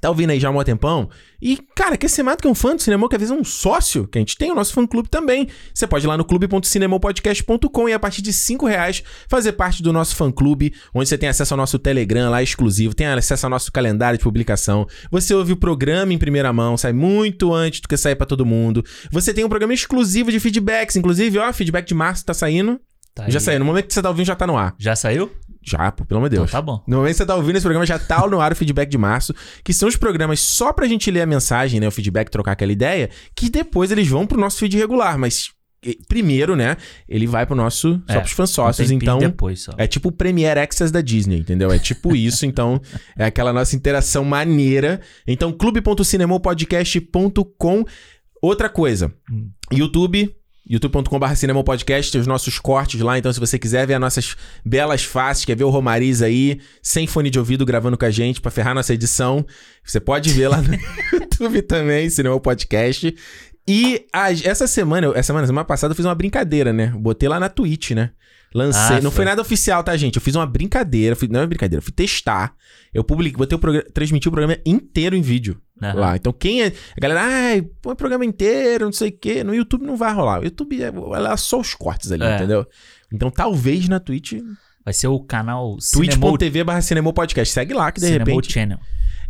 tá 0.00 0.08
ouvindo 0.08 0.30
aí 0.30 0.40
já 0.40 0.48
há 0.48 0.50
um 0.50 0.64
tempão. 0.64 1.08
E, 1.42 1.58
cara, 1.74 1.96
quer 1.96 2.08
ser 2.08 2.22
mais 2.22 2.36
do 2.36 2.42
que 2.42 2.48
um 2.48 2.54
fã 2.54 2.74
do 2.74 2.82
cinema, 2.82 3.08
quer 3.08 3.18
ver 3.18 3.30
um 3.32 3.44
sócio, 3.44 4.06
que 4.06 4.18
a 4.18 4.20
gente 4.20 4.36
tem 4.36 4.50
o 4.50 4.54
nosso 4.54 4.72
fã-clube 4.72 5.08
também. 5.08 5.48
Você 5.72 5.86
pode 5.86 6.04
ir 6.04 6.08
lá 6.08 6.16
no 6.16 6.24
clube.cinemopodcast.com 6.24 7.88
e 7.88 7.92
a 7.92 7.98
partir 7.98 8.22
de 8.22 8.32
5 8.32 8.66
reais 8.66 9.02
fazer 9.28 9.52
parte 9.52 9.82
do 9.82 9.92
nosso 9.92 10.14
fã-clube, 10.16 10.74
onde 10.94 11.08
você 11.08 11.16
tem 11.16 11.28
acesso 11.28 11.54
ao 11.54 11.58
nosso 11.58 11.78
Telegram 11.78 12.30
lá 12.30 12.42
exclusivo, 12.42 12.94
tem 12.94 13.06
acesso 13.06 13.46
ao 13.46 13.50
nosso 13.50 13.72
calendário 13.72 14.18
de 14.18 14.24
publicação. 14.24 14.86
Você 15.10 15.34
ouve 15.34 15.52
o 15.52 15.56
programa 15.56 16.12
em 16.12 16.18
primeira 16.18 16.52
mão, 16.52 16.76
sai 16.76 16.92
muito 16.92 17.52
antes 17.52 17.80
do 17.80 17.88
que 17.88 17.96
sair 17.96 18.16
pra 18.16 18.26
todo 18.26 18.44
mundo. 18.44 18.84
Você 19.10 19.32
tem 19.32 19.44
um 19.44 19.48
programa 19.48 19.74
exclusivo 19.74 20.30
de 20.30 20.40
feedbacks, 20.40 20.96
inclusive, 20.96 21.38
ó, 21.38 21.52
feedback 21.52 21.86
de 21.86 21.94
março 21.94 22.24
tá 22.24 22.34
saindo. 22.34 22.80
Tá 23.14 23.28
já 23.28 23.38
aí. 23.38 23.44
saiu, 23.44 23.58
no 23.58 23.64
momento 23.64 23.86
que 23.86 23.94
você 23.94 24.02
tá 24.02 24.08
ouvindo 24.08 24.26
já 24.26 24.36
tá 24.36 24.46
no 24.46 24.56
ar. 24.56 24.74
Já 24.78 24.94
saiu? 24.94 25.30
Já, 25.70 25.90
pô, 25.92 26.04
pelo 26.04 26.18
amor 26.18 26.28
de 26.28 26.36
Deus. 26.36 26.48
Então 26.48 26.60
tá 26.60 26.64
bom. 26.64 26.82
No 26.86 26.98
momento 26.98 27.12
que 27.12 27.18
você 27.18 27.26
tá 27.26 27.34
ouvindo 27.36 27.56
esse 27.56 27.64
programa, 27.64 27.86
já 27.86 27.98
tá 27.98 28.26
no 28.26 28.40
ar 28.40 28.52
o 28.52 28.56
feedback 28.56 28.88
de 28.88 28.98
março, 28.98 29.34
que 29.64 29.72
são 29.72 29.88
os 29.88 29.96
programas 29.96 30.40
só 30.40 30.72
pra 30.72 30.86
gente 30.86 31.10
ler 31.10 31.22
a 31.22 31.26
mensagem, 31.26 31.80
né? 31.80 31.88
O 31.88 31.90
feedback, 31.90 32.30
trocar 32.30 32.52
aquela 32.52 32.72
ideia, 32.72 33.10
que 33.34 33.48
depois 33.48 33.90
eles 33.90 34.08
vão 34.08 34.26
pro 34.26 34.38
nosso 34.40 34.58
feed 34.58 34.76
regular. 34.76 35.18
Mas 35.18 35.50
primeiro, 36.08 36.54
né? 36.56 36.76
Ele 37.08 37.26
vai 37.26 37.46
pro 37.46 37.56
nosso. 37.56 38.02
só 38.06 38.14
É, 38.14 38.20
pros 38.20 38.32
fãs 38.32 38.50
Um 38.50 38.54
sócios. 38.54 38.88
tempinho 38.88 39.08
Então. 39.08 39.18
depois 39.18 39.62
só. 39.62 39.72
É 39.78 39.86
tipo 39.86 40.10
o 40.10 40.12
Premiere 40.12 40.60
Access 40.60 40.92
da 40.92 41.00
Disney, 41.00 41.38
entendeu? 41.38 41.72
É 41.72 41.78
tipo 41.78 42.14
isso, 42.28 42.44
então 42.44 42.80
é 43.16 43.24
aquela 43.24 43.50
nossa 43.52 43.74
interação 43.74 44.22
maneira. 44.24 45.00
Então, 45.26 45.50
clube.cinemopodcast.com. 45.52 47.84
Outra 48.42 48.68
coisa, 48.70 49.12
Hum. 49.30 49.50
YouTube, 49.72 50.34
youtube.com.br 50.68 51.34
cinemopodcast, 51.34 52.12
tem 52.12 52.20
os 52.20 52.26
nossos 52.26 52.58
cortes 52.58 53.00
lá, 53.00 53.18
então 53.18 53.32
se 53.32 53.40
você 53.40 53.58
quiser 53.58 53.86
ver 53.86 53.94
as 53.94 54.00
nossas 54.00 54.36
belas 54.64 55.02
faces, 55.04 55.44
quer 55.44 55.56
ver 55.56 55.64
o 55.64 55.70
Romariz 55.70 56.22
aí, 56.22 56.60
sem 56.82 57.06
fone 57.06 57.30
de 57.30 57.38
ouvido, 57.38 57.64
gravando 57.66 57.96
com 57.98 58.04
a 58.04 58.10
gente, 58.10 58.40
pra 58.40 58.50
ferrar 58.50 58.74
nossa 58.74 58.94
edição, 58.94 59.44
você 59.84 59.98
pode 59.98 60.30
ver 60.32 60.48
lá 60.48 60.60
no 60.62 60.74
YouTube 61.12 61.62
também, 61.62 62.08
Cinema 62.10 62.38
Podcast. 62.38 63.14
E 63.68 64.06
a- 64.12 64.32
essa 64.32 64.66
semana, 64.66 65.08
essa 65.14 65.24
semana, 65.28 65.46
semana 65.46 65.64
passada, 65.64 65.92
eu 65.92 65.96
fiz 65.96 66.04
uma 66.04 66.14
brincadeira, 66.14 66.72
né? 66.72 66.88
Botei 66.96 67.28
lá 67.28 67.38
na 67.40 67.48
Twitch, 67.48 67.90
né? 67.92 68.10
Lancei. 68.54 68.96
Ah, 68.96 69.00
não 69.00 69.10
foi 69.10 69.24
nada 69.24 69.40
oficial, 69.40 69.82
tá, 69.84 69.96
gente? 69.96 70.16
Eu 70.16 70.22
fiz 70.22 70.34
uma 70.34 70.44
brincadeira. 70.46 71.14
Fui, 71.14 71.28
não 71.28 71.40
é 71.40 71.46
brincadeira, 71.46 71.78
eu 71.78 71.84
fui 71.84 71.92
testar. 71.92 72.52
Eu 72.92 73.04
publiquei, 73.04 73.36
botei 73.38 73.56
o 73.56 73.58
programa, 73.60 73.86
transmiti 73.94 74.26
o 74.28 74.30
programa 74.32 74.58
inteiro 74.66 75.14
em 75.14 75.22
vídeo 75.22 75.60
Aham. 75.80 75.94
lá. 76.00 76.16
Então, 76.16 76.32
quem 76.32 76.62
é. 76.64 76.66
A 76.96 77.00
galera, 77.00 77.20
ai, 77.22 77.62
põe 77.80 77.92
o 77.92 77.96
programa 77.96 78.24
inteiro, 78.24 78.86
não 78.86 78.92
sei 78.92 79.10
o 79.10 79.12
quê. 79.18 79.44
No 79.44 79.54
YouTube 79.54 79.84
não 79.86 79.96
vai 79.96 80.12
rolar. 80.12 80.40
O 80.40 80.44
YouTube 80.44 80.82
é, 80.82 80.88
é 81.32 81.36
só 81.36 81.60
os 81.60 81.74
cortes 81.74 82.10
ali, 82.10 82.24
É. 82.24 82.34
entendeu? 82.36 82.66
Então, 83.12 83.30
talvez 83.30 83.88
na 83.88 84.00
Twitch. 84.00 84.32
Vai 84.84 84.94
ser 84.94 85.08
o 85.08 85.20
canal 85.20 85.76
twitch.tv 85.92 86.64
barra 86.64 86.80
Cinemol 86.80 87.12
Podcast. 87.12 87.52
Segue 87.54 87.74
lá 87.74 87.92
que 87.92 88.00
de 88.00 88.08
repente. 88.08 88.50
Channel. 88.52 88.78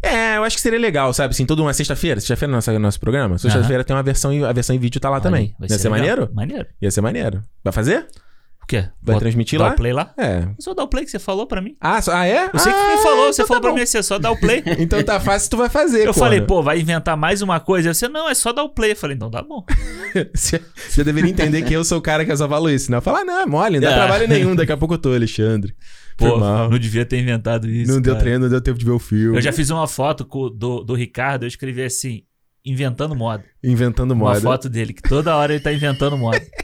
É, 0.02 0.38
eu 0.38 0.44
acho 0.44 0.56
que 0.56 0.62
seria 0.62 0.78
legal, 0.78 1.12
sabe? 1.12 1.32
Assim, 1.32 1.44
toda 1.44 1.60
uma 1.60 1.74
sexta-feira. 1.74 2.18
Sexta-feira 2.20 2.52
é 2.52 2.54
nosso, 2.54 2.78
nosso 2.78 3.00
programa. 3.00 3.36
Sexta-feira 3.36 3.84
tem 3.84 3.94
uma 3.94 4.02
versão, 4.02 4.30
a 4.46 4.52
versão 4.52 4.74
em 4.74 4.78
vídeo 4.78 4.98
tá 4.98 5.10
lá 5.10 5.16
Olha 5.16 5.22
também. 5.22 5.54
vai 5.58 5.68
Ia 5.68 5.76
ser, 5.76 5.88
legal. 5.90 5.98
maneiro? 5.98 6.30
Maneiro. 6.32 6.66
Ia 6.80 6.90
ser 6.90 7.00
maneiro. 7.02 7.42
Vai 7.62 7.72
fazer? 7.72 8.06
Quê? 8.70 8.82
Vai 9.02 9.14
Vou 9.14 9.18
transmitir 9.18 9.58
lá? 9.60 9.70
o 9.72 9.74
play 9.74 9.92
lá? 9.92 10.14
É. 10.16 10.24
É 10.26 10.48
só 10.60 10.72
dar 10.72 10.84
o 10.84 10.86
play 10.88 11.04
que 11.04 11.10
você 11.10 11.18
falou 11.18 11.44
pra 11.44 11.60
mim. 11.60 11.74
Ah, 11.80 12.00
só- 12.00 12.12
ah 12.14 12.24
é? 12.24 12.48
Você 12.52 12.70
que 12.70 12.76
ah, 12.76 12.96
me 12.96 13.02
falou, 13.02 13.32
você 13.32 13.42
então 13.42 13.46
falou 13.48 13.60
tá 13.60 13.66
pra 13.66 13.70
bom. 13.70 13.76
mim 13.76 13.82
assim, 13.82 13.98
é 13.98 14.02
só 14.02 14.16
dar 14.16 14.30
o 14.30 14.36
play. 14.38 14.62
Então 14.78 15.02
tá 15.02 15.18
fácil, 15.18 15.50
tu 15.50 15.56
vai 15.56 15.68
fazer, 15.68 16.06
Eu 16.06 16.14
falei, 16.14 16.40
pô, 16.40 16.62
vai 16.62 16.78
inventar 16.78 17.16
mais 17.16 17.42
uma 17.42 17.58
coisa. 17.58 17.92
Você, 17.92 18.06
não, 18.08 18.28
é 18.30 18.34
só 18.34 18.52
dar 18.52 18.62
o 18.62 18.68
play. 18.68 18.92
Eu 18.92 18.96
falei, 18.96 19.16
então 19.16 19.28
tá 19.28 19.42
bom. 19.42 19.64
Você 20.32 20.60
você 20.88 21.02
deveria 21.02 21.30
entender 21.30 21.62
que 21.62 21.74
eu 21.74 21.82
sou 21.84 21.98
o 21.98 22.00
cara 22.00 22.24
que 22.24 22.30
eu 22.30 22.36
só 22.36 22.48
falo 22.48 22.70
isso, 22.70 22.92
né? 22.92 22.98
Eu 22.98 23.02
falo, 23.02 23.16
ah, 23.18 23.24
não, 23.24 23.40
é 23.42 23.46
mole, 23.46 23.80
não 23.80 23.88
dá 23.88 23.90
É. 23.90 23.94
trabalho 23.96 24.28
nenhum. 24.28 24.54
Daqui 24.54 24.70
a 24.70 24.76
pouco 24.76 24.94
eu 24.94 24.98
tô, 24.98 25.12
Alexandre. 25.12 25.74
Pô, 26.16 26.38
não 26.38 26.78
devia 26.78 27.04
ter 27.04 27.18
inventado 27.18 27.68
isso. 27.68 27.90
não 27.92 28.00
deu 28.00 28.12
cara. 28.14 28.22
treino, 28.22 28.40
não 28.44 28.48
deu 28.50 28.60
tempo 28.60 28.78
de 28.78 28.84
ver 28.84 28.90
o 28.92 28.98
filme. 29.00 29.36
Eu 29.36 29.42
já 29.42 29.52
fiz 29.52 29.68
uma 29.70 29.88
foto 29.88 30.24
do, 30.50 30.84
do 30.84 30.94
Ricardo, 30.94 31.42
eu 31.44 31.48
escrevi 31.48 31.82
assim, 31.82 32.22
inventando 32.64 33.16
moda. 33.16 33.42
Inventando 33.64 34.12
Uma 34.12 34.26
moda. 34.26 34.40
foto 34.40 34.68
dele, 34.68 34.92
que 34.92 35.02
toda 35.02 35.34
hora 35.34 35.52
ele 35.54 35.62
tá 35.62 35.72
inventando 35.72 36.16
moda. 36.16 36.40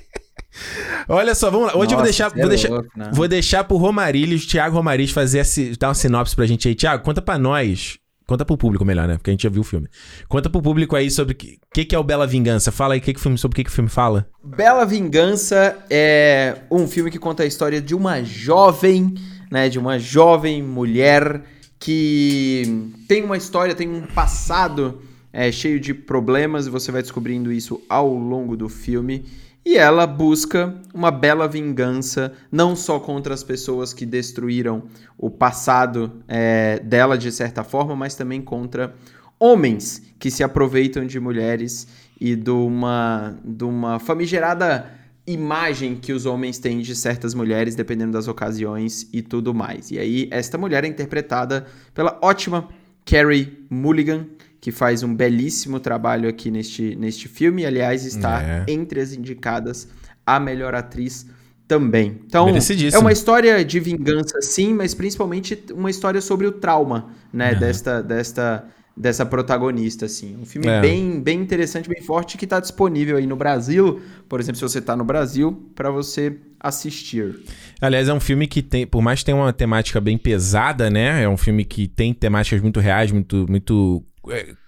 Olha 1.08 1.34
só, 1.34 1.50
vamos 1.50 1.68
lá. 1.68 1.76
Hoje 1.76 1.92
eu 1.92 1.98
vou 1.98 1.98
Nossa, 1.98 2.04
deixar, 2.04 2.28
vou 2.30 2.44
é 2.44 2.48
deixar, 2.48 2.68
louco, 2.68 2.88
né? 2.96 3.10
vou 3.12 3.28
deixar 3.28 3.64
pro 3.64 3.76
Romarilhos, 3.76 4.46
Thiago 4.46 4.76
Romarilhos, 4.76 5.12
fazer 5.12 5.38
esse, 5.40 5.76
dar 5.78 5.88
uma 5.88 5.94
sinopse 5.94 6.34
pra 6.34 6.46
gente 6.46 6.68
aí. 6.68 6.74
Thiago, 6.74 7.04
conta 7.04 7.22
pra 7.22 7.38
nós. 7.38 7.98
Conta 8.26 8.44
pro 8.44 8.56
público 8.56 8.84
melhor, 8.84 9.06
né? 9.06 9.16
Porque 9.16 9.30
a 9.30 9.32
gente 9.32 9.44
já 9.44 9.48
viu 9.48 9.60
o 9.60 9.64
filme. 9.64 9.86
Conta 10.28 10.50
pro 10.50 10.60
público 10.60 10.96
aí 10.96 11.08
sobre 11.10 11.32
o 11.32 11.36
que, 11.36 11.58
que, 11.72 11.84
que 11.84 11.94
é 11.94 11.98
o 11.98 12.02
Bela 12.02 12.26
Vingança. 12.26 12.72
Fala 12.72 12.94
aí 12.94 13.00
que 13.00 13.12
que 13.12 13.20
o 13.20 13.22
filme, 13.22 13.38
sobre 13.38 13.54
o 13.54 13.56
que, 13.56 13.64
que 13.64 13.70
o 13.70 13.72
filme 13.72 13.88
fala. 13.88 14.26
Bela 14.42 14.84
Vingança 14.84 15.78
é 15.88 16.56
um 16.68 16.88
filme 16.88 17.08
que 17.08 17.20
conta 17.20 17.44
a 17.44 17.46
história 17.46 17.80
de 17.80 17.94
uma 17.94 18.24
jovem, 18.24 19.14
né, 19.48 19.68
de 19.68 19.78
uma 19.78 19.96
jovem 19.96 20.60
mulher 20.60 21.40
que 21.78 22.90
tem 23.06 23.22
uma 23.22 23.36
história, 23.36 23.76
tem 23.76 23.88
um 23.88 24.02
passado 24.02 25.00
é, 25.32 25.52
cheio 25.52 25.78
de 25.78 25.94
problemas 25.94 26.66
e 26.66 26.70
você 26.70 26.90
vai 26.90 27.02
descobrindo 27.02 27.52
isso 27.52 27.80
ao 27.88 28.12
longo 28.12 28.56
do 28.56 28.68
filme. 28.68 29.24
E 29.66 29.76
ela 29.76 30.06
busca 30.06 30.72
uma 30.94 31.10
bela 31.10 31.48
vingança, 31.48 32.32
não 32.52 32.76
só 32.76 33.00
contra 33.00 33.34
as 33.34 33.42
pessoas 33.42 33.92
que 33.92 34.06
destruíram 34.06 34.84
o 35.18 35.28
passado 35.28 36.22
é, 36.28 36.78
dela 36.78 37.18
de 37.18 37.32
certa 37.32 37.64
forma, 37.64 37.96
mas 37.96 38.14
também 38.14 38.40
contra 38.40 38.94
homens 39.40 40.04
que 40.20 40.30
se 40.30 40.44
aproveitam 40.44 41.04
de 41.04 41.18
mulheres 41.18 41.88
e 42.20 42.36
de 42.36 42.48
uma, 42.48 43.36
de 43.44 43.64
uma 43.64 43.98
famigerada 43.98 44.88
imagem 45.26 45.96
que 45.96 46.12
os 46.12 46.26
homens 46.26 46.58
têm 46.60 46.78
de 46.78 46.94
certas 46.94 47.34
mulheres, 47.34 47.74
dependendo 47.74 48.12
das 48.12 48.28
ocasiões 48.28 49.08
e 49.12 49.20
tudo 49.20 49.52
mais. 49.52 49.90
E 49.90 49.98
aí, 49.98 50.28
esta 50.30 50.56
mulher 50.56 50.84
é 50.84 50.86
interpretada 50.86 51.66
pela 51.92 52.16
ótima 52.22 52.68
Carrie 53.04 53.66
Mulligan, 53.68 54.26
que 54.66 54.72
faz 54.72 55.04
um 55.04 55.14
belíssimo 55.14 55.78
trabalho 55.78 56.28
aqui 56.28 56.50
neste, 56.50 56.96
neste 56.96 57.28
filme, 57.28 57.64
aliás, 57.64 58.04
está 58.04 58.42
É. 58.42 58.64
entre 58.66 59.00
as 59.00 59.12
indicadas 59.12 59.86
a 60.26 60.40
melhor 60.40 60.74
atriz 60.74 61.24
também. 61.68 62.20
Então, 62.26 62.48
é 62.48 62.98
uma 62.98 63.12
história 63.12 63.64
de 63.64 63.78
vingança, 63.78 64.40
sim, 64.42 64.74
mas 64.74 64.92
principalmente 64.92 65.56
uma 65.72 65.88
história 65.88 66.20
sobre 66.20 66.48
o 66.48 66.50
trauma, 66.50 67.10
né, 67.32 67.50
Aham. 67.50 67.60
desta, 67.60 68.02
desta, 68.02 68.64
dessa 68.96 69.24
protagonista, 69.24 70.06
assim. 70.06 70.36
Um 70.42 70.44
filme 70.44 70.66
É. 70.66 70.80
bem, 70.80 71.20
bem 71.20 71.40
interessante, 71.40 71.88
bem 71.88 72.02
forte, 72.02 72.36
que 72.36 72.44
está 72.44 72.58
disponível 72.58 73.18
aí 73.18 73.26
no 73.26 73.36
Brasil, 73.36 74.00
por 74.28 74.40
exemplo, 74.40 74.56
se 74.56 74.62
você 74.62 74.80
está 74.80 74.96
no 74.96 75.04
Brasil, 75.04 75.70
para 75.76 75.92
você 75.92 76.38
assistir. 76.58 77.38
Aliás, 77.80 78.08
é 78.08 78.12
um 78.12 78.18
filme 78.18 78.48
que 78.48 78.62
tem, 78.62 78.84
por 78.84 79.00
mais 79.00 79.20
que 79.20 79.26
tenha 79.26 79.36
uma 79.36 79.52
temática 79.52 80.00
bem 80.00 80.18
pesada, 80.18 80.90
né? 80.90 81.22
É 81.22 81.28
um 81.28 81.36
filme 81.36 81.64
que 81.64 81.86
tem 81.86 82.12
temáticas 82.12 82.60
muito 82.60 82.80
reais, 82.80 83.12
muito, 83.12 83.46
muito 83.48 84.02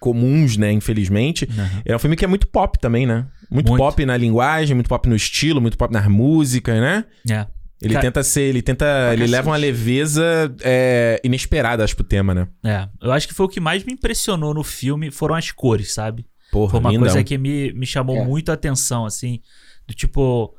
comuns, 0.00 0.56
né? 0.56 0.72
Infelizmente. 0.72 1.48
Aham. 1.50 1.82
É 1.84 1.96
um 1.96 1.98
filme 1.98 2.16
que 2.16 2.24
é 2.24 2.28
muito 2.28 2.46
pop 2.46 2.78
também, 2.78 3.06
né? 3.06 3.26
Muito, 3.50 3.68
Muito. 3.68 3.80
pop 3.82 4.04
na 4.04 4.16
linguagem, 4.16 4.74
muito 4.74 4.88
pop 4.88 5.08
no 5.08 5.16
estilo, 5.16 5.60
muito 5.60 5.78
pop 5.78 5.92
nas 5.92 6.06
músicas, 6.06 6.78
né? 6.80 7.04
É. 7.30 7.46
Ele 7.80 7.94
Cara- 7.94 8.06
tenta 8.06 8.22
ser, 8.24 8.42
ele 8.42 8.60
tenta, 8.60 8.84
ele 9.12 9.26
leva 9.28 9.50
uma 9.50 9.56
leveza 9.56 10.52
é, 10.62 11.20
inesperada, 11.22 11.84
acho, 11.84 11.94
pro 11.94 12.04
tema, 12.04 12.34
né? 12.34 12.48
É, 12.64 12.88
eu 13.00 13.12
acho 13.12 13.28
que 13.28 13.32
foi 13.34 13.46
o 13.46 13.48
que 13.48 13.60
mais 13.60 13.84
me 13.84 13.92
impressionou 13.92 14.52
no 14.52 14.64
filme 14.64 15.10
foram 15.12 15.36
as 15.36 15.52
cores, 15.52 15.94
sabe? 15.94 16.26
Porra, 16.50 16.72
Foi 16.72 16.80
uma 16.80 16.90
lindão. 16.90 17.04
coisa 17.06 17.22
que 17.22 17.38
me, 17.38 17.72
me 17.74 17.86
chamou 17.86 18.16
É. 18.16 18.24
muito 18.24 18.50
a 18.50 18.54
atenção, 18.54 19.06
assim, 19.06 19.40
do 19.86 19.94
tipo, 19.94 20.52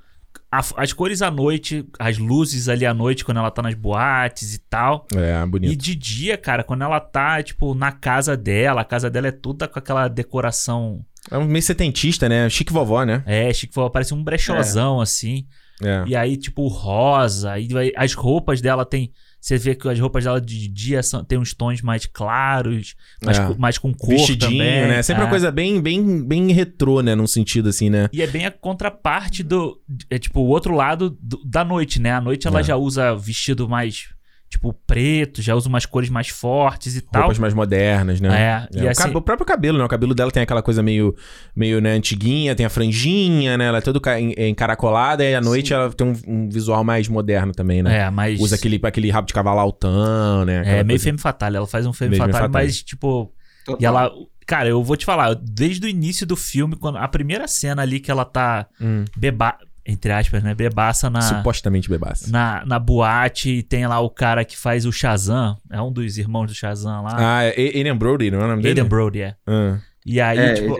a- 0.51 0.61
as 0.77 0.93
cores 0.93 1.21
à 1.21 1.29
noite, 1.29 1.85
as 1.99 2.17
luzes 2.17 2.67
ali 2.69 2.85
à 2.85 2.93
noite, 2.93 3.23
quando 3.23 3.37
ela 3.37 3.51
tá 3.51 3.61
nas 3.61 3.75
boates 3.75 4.53
e 4.55 4.59
tal. 4.59 5.05
É, 5.15 5.45
bonito. 5.45 5.71
E 5.71 5.75
de 5.75 5.95
dia, 5.95 6.37
cara, 6.37 6.63
quando 6.63 6.83
ela 6.83 6.99
tá, 6.99 7.41
tipo, 7.43 7.73
na 7.73 7.91
casa 7.91 8.35
dela, 8.35 8.81
a 8.81 8.85
casa 8.85 9.09
dela 9.09 9.27
é 9.27 9.31
toda 9.31 9.67
com 9.67 9.77
aquela 9.79 10.07
decoração. 10.07 11.03
É 11.29 11.37
um 11.37 11.45
meio 11.45 11.61
setentista, 11.61 12.27
né? 12.29 12.49
Chique 12.49 12.73
vovó, 12.73 13.03
né? 13.03 13.23
É, 13.25 13.53
chique, 13.53 13.73
parece 13.91 14.13
um 14.13 14.23
brechozão, 14.23 14.99
assim. 15.01 15.45
É. 15.81 16.03
E 16.07 16.15
aí, 16.15 16.35
tipo, 16.37 16.67
rosa. 16.67 17.57
E 17.59 17.69
as 17.95 18.13
roupas 18.13 18.61
dela 18.61 18.85
tem. 18.85 19.11
Você 19.41 19.57
vê 19.57 19.73
que 19.73 19.87
as 19.87 19.97
roupas 19.99 20.25
dela 20.25 20.41
de 20.41 20.67
dia 20.67 21.01
são, 21.01 21.23
tem 21.23 21.37
uns 21.37 21.53
tons 21.53 21.81
mais 21.81 22.05
claros, 22.05 22.93
mais, 23.23 23.39
É. 23.39 23.47
co- 23.47 23.55
mais 23.57 23.77
com 23.77 23.93
cor 23.93 24.09
Vestidinho, 24.09 24.51
também. 24.51 24.87
né? 24.87 25.01
Sempre 25.01 25.21
é. 25.21 25.25
uma 25.25 25.29
coisa 25.29 25.49
bem, 25.49 25.81
bem, 25.81 26.21
bem 26.27 26.51
retrô, 26.51 27.01
né? 27.01 27.15
Num 27.15 27.25
sentido 27.27 27.69
assim, 27.69 27.89
né? 27.89 28.09
E 28.11 28.21
é 28.21 28.27
bem 28.27 28.45
a 28.45 28.51
contraparte 28.51 29.41
do. 29.41 29.79
É 30.09 30.19
tipo 30.19 30.41
o 30.41 30.47
outro 30.47 30.75
lado 30.75 31.17
do- 31.21 31.41
da 31.45 31.63
noite, 31.63 32.01
né? 32.01 32.11
A 32.11 32.21
noite 32.21 32.47
ela 32.47 32.59
É. 32.59 32.63
já 32.63 32.75
usa 32.75 33.15
vestido 33.15 33.67
mais. 33.69 34.09
Tipo, 34.49 34.73
preto, 34.73 35.43
já 35.43 35.53
usa 35.53 35.69
umas 35.69 35.85
cores 35.85 36.09
mais 36.09 36.27
fortes 36.29 36.95
e 36.95 37.01
tal. 37.01 37.21
Roupas 37.21 37.37
mais 37.37 37.53
modernas, 37.53 38.19
né? 38.19 38.67
É, 38.73 38.79
e 38.79 38.83
o, 38.83 38.89
assim- 38.89 39.09
o 39.15 39.21
próprio 39.21 39.45
cabelo, 39.45 39.77
né? 39.77 39.83
O 39.83 39.87
cabelo 39.87 40.15
dela 40.15 40.31
tem 40.31 40.41
aquela 40.41 40.63
coisa 40.63 40.81
meio, 40.81 41.15
meio 41.55 41.79
né, 41.79 41.91
antiguinha, 41.91 42.55
tem 42.55 42.65
a 42.65 42.69
franjinha, 42.69 43.55
né? 43.57 43.65
Ela 43.65 43.77
é 43.77 43.81
toda 43.81 43.99
ca- 43.99 44.19
en- 44.19 44.33
encaracolada 44.37 45.23
e 45.23 45.35
à 45.35 45.39
noite 45.39 45.67
Sim. 45.67 45.75
ela 45.75 45.91
tem 45.93 46.07
um, 46.07 46.13
um 46.27 46.49
visual 46.49 46.83
mais 46.83 47.07
moderno 47.07 47.53
também, 47.53 47.83
né? 47.83 47.99
É, 47.99 48.09
mas. 48.09 48.39
Usa 48.39 48.55
aquele, 48.55 48.79
aquele 48.83 49.11
rabo 49.11 49.27
de 49.27 49.33
cavalo 49.35 49.59
altão, 49.59 50.43
né? 50.45 50.55
É, 50.55 50.59
Aquela 50.61 50.75
meio 50.77 50.87
coisa- 50.87 51.03
femme 51.03 51.19
fatale. 51.19 51.55
Ela 51.57 51.67
faz 51.67 51.85
um 51.85 51.93
femme 51.93 52.15
fatale, 52.17 52.33
fatale. 52.33 52.51
mas, 52.65 52.81
tipo. 52.81 53.31
Total. 53.65 53.81
E 53.81 53.85
ela. 53.85 54.11
Cara, 54.47 54.67
eu 54.67 54.83
vou 54.83 54.97
te 54.97 55.05
falar, 55.05 55.35
desde 55.35 55.85
o 55.85 55.87
início 55.89 56.25
do 56.25 56.35
filme, 56.35 56.75
quando 56.75 56.97
a 56.97 57.07
primeira 57.07 57.47
cena 57.47 57.83
ali 57.83 57.99
que 57.99 58.09
ela 58.09 58.25
tá 58.25 58.65
Hum. 58.81 59.05
beba, 59.15 59.55
entre 59.89 60.11
aspas, 60.11 60.43
né? 60.43 60.53
Bebaça 60.53 61.09
na, 61.09 61.21
Supostamente 61.21 61.89
bebaça. 61.89 62.29
na, 62.31 62.63
na 62.65 62.79
boate 62.79 63.49
e 63.49 63.63
tem 63.63 63.85
lá 63.87 63.99
o 63.99 64.09
cara 64.09 64.45
que 64.45 64.57
faz 64.57 64.85
o 64.85 64.91
Shazam. 64.91 65.57
É 65.71 65.81
um 65.81 65.91
dos 65.91 66.17
irmãos 66.17 66.47
do 66.47 66.53
Shazam 66.55 67.03
lá. 67.03 67.15
Ah, 67.17 67.43
é 67.43 67.53
Aiden 67.57 67.95
Brody, 67.95 68.29
não 68.31 68.41
é 68.41 68.45
o 68.45 68.47
nome 68.47 68.61
dele? 68.61 68.79
Aiden 68.79 68.89
Brody, 68.89 69.21
é. 69.21 69.35
Ah. 69.47 69.79
E 70.05 70.19
aí, 70.21 70.37
É, 70.39 70.53
tipo, 70.53 70.75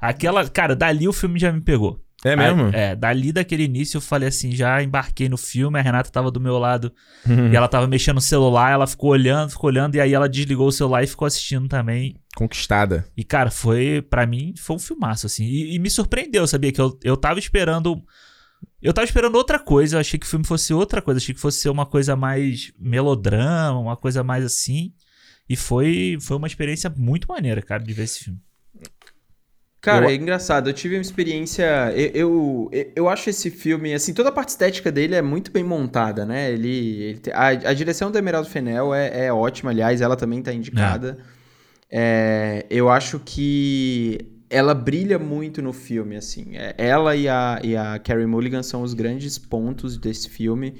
aquela. 0.00 0.48
Cara, 0.48 0.76
dali 0.76 1.08
o 1.08 1.12
filme 1.12 1.38
já 1.38 1.50
me 1.50 1.60
pegou. 1.60 1.98
É 2.22 2.36
mesmo? 2.36 2.64
Aí, 2.66 2.72
é, 2.74 2.94
dali 2.94 3.32
daquele 3.32 3.62
início 3.64 3.96
eu 3.96 4.00
falei 4.02 4.28
assim, 4.28 4.52
já 4.52 4.82
embarquei 4.82 5.26
no 5.26 5.38
filme, 5.38 5.78
a 5.78 5.82
Renata 5.82 6.10
tava 6.10 6.30
do 6.30 6.38
meu 6.38 6.58
lado 6.58 6.92
Uhum. 7.26 7.50
e 7.50 7.56
ela 7.56 7.66
tava 7.66 7.86
mexendo 7.86 8.16
no 8.16 8.20
celular, 8.20 8.70
ela 8.72 8.86
ficou 8.86 9.10
olhando, 9.10 9.48
ficou 9.52 9.68
olhando, 9.70 9.94
e 9.94 10.00
aí 10.02 10.12
ela 10.12 10.28
desligou 10.28 10.66
o 10.68 10.72
celular 10.72 11.02
e 11.02 11.06
ficou 11.06 11.24
assistindo 11.24 11.66
também. 11.66 12.14
Conquistada. 12.36 13.06
E, 13.16 13.24
cara, 13.24 13.50
foi, 13.50 14.02
pra 14.02 14.26
mim, 14.26 14.52
foi 14.58 14.76
um 14.76 14.78
filmaço, 14.78 15.24
assim. 15.26 15.44
E, 15.46 15.74
e 15.74 15.78
me 15.78 15.88
surpreendeu, 15.88 16.46
sabia? 16.46 16.70
Que 16.70 16.80
eu, 16.80 16.94
eu 17.02 17.16
tava 17.16 17.38
esperando. 17.38 17.98
Eu 18.82 18.92
tava 18.94 19.04
esperando 19.04 19.34
outra 19.34 19.58
coisa, 19.58 19.96
eu 19.96 20.00
achei 20.00 20.18
que 20.18 20.26
o 20.26 20.28
filme 20.28 20.46
fosse 20.46 20.72
outra 20.72 21.02
coisa, 21.02 21.18
achei 21.18 21.34
que 21.34 21.40
fosse 21.40 21.58
ser 21.60 21.68
uma 21.68 21.84
coisa 21.86 22.16
mais 22.16 22.72
melodrama, 22.78 23.78
uma 23.78 23.96
coisa 23.96 24.22
mais 24.24 24.44
assim. 24.44 24.92
E 25.48 25.56
foi, 25.56 26.16
foi 26.20 26.36
uma 26.36 26.46
experiência 26.46 26.92
muito 26.96 27.28
maneira, 27.28 27.60
cara, 27.60 27.82
de 27.82 27.92
ver 27.92 28.04
esse 28.04 28.24
filme. 28.24 28.38
Cara, 29.80 30.06
Eu- 30.06 30.10
é 30.10 30.14
engraçado. 30.14 30.68
Eu 30.68 30.74
tive 30.74 30.96
uma 30.96 31.00
experiência. 31.02 31.90
Eu, 31.94 32.68
eu, 32.72 32.92
eu 32.94 33.08
acho 33.08 33.30
esse 33.30 33.50
filme, 33.50 33.94
assim, 33.94 34.12
toda 34.12 34.28
a 34.28 34.32
parte 34.32 34.50
estética 34.50 34.92
dele 34.92 35.14
é 35.14 35.22
muito 35.22 35.50
bem 35.50 35.64
montada, 35.64 36.24
né? 36.26 36.52
Ele, 36.52 37.02
ele 37.02 37.18
tem- 37.18 37.32
a, 37.32 37.48
a 37.48 37.72
direção 37.74 38.10
do 38.10 38.18
Emerald 38.18 38.48
Fennel 38.48 38.94
é, 38.94 39.26
é 39.26 39.32
ótima, 39.32 39.70
aliás, 39.70 40.00
ela 40.02 40.16
também 40.16 40.42
tá 40.42 40.52
indicada. 40.52 41.18
É, 41.90 42.66
eu 42.70 42.88
acho 42.90 43.18
que 43.20 44.18
ela 44.50 44.74
brilha 44.74 45.18
muito 45.18 45.62
no 45.62 45.72
filme, 45.72 46.16
assim. 46.16 46.56
É, 46.56 46.74
ela 46.76 47.14
e 47.16 47.28
a, 47.28 47.60
e 47.62 47.76
a 47.76 47.98
Carey 47.98 48.26
Mulligan 48.26 48.62
são 48.62 48.82
os 48.82 48.92
grandes 48.92 49.38
pontos 49.38 49.96
desse 49.96 50.28
filme. 50.28 50.74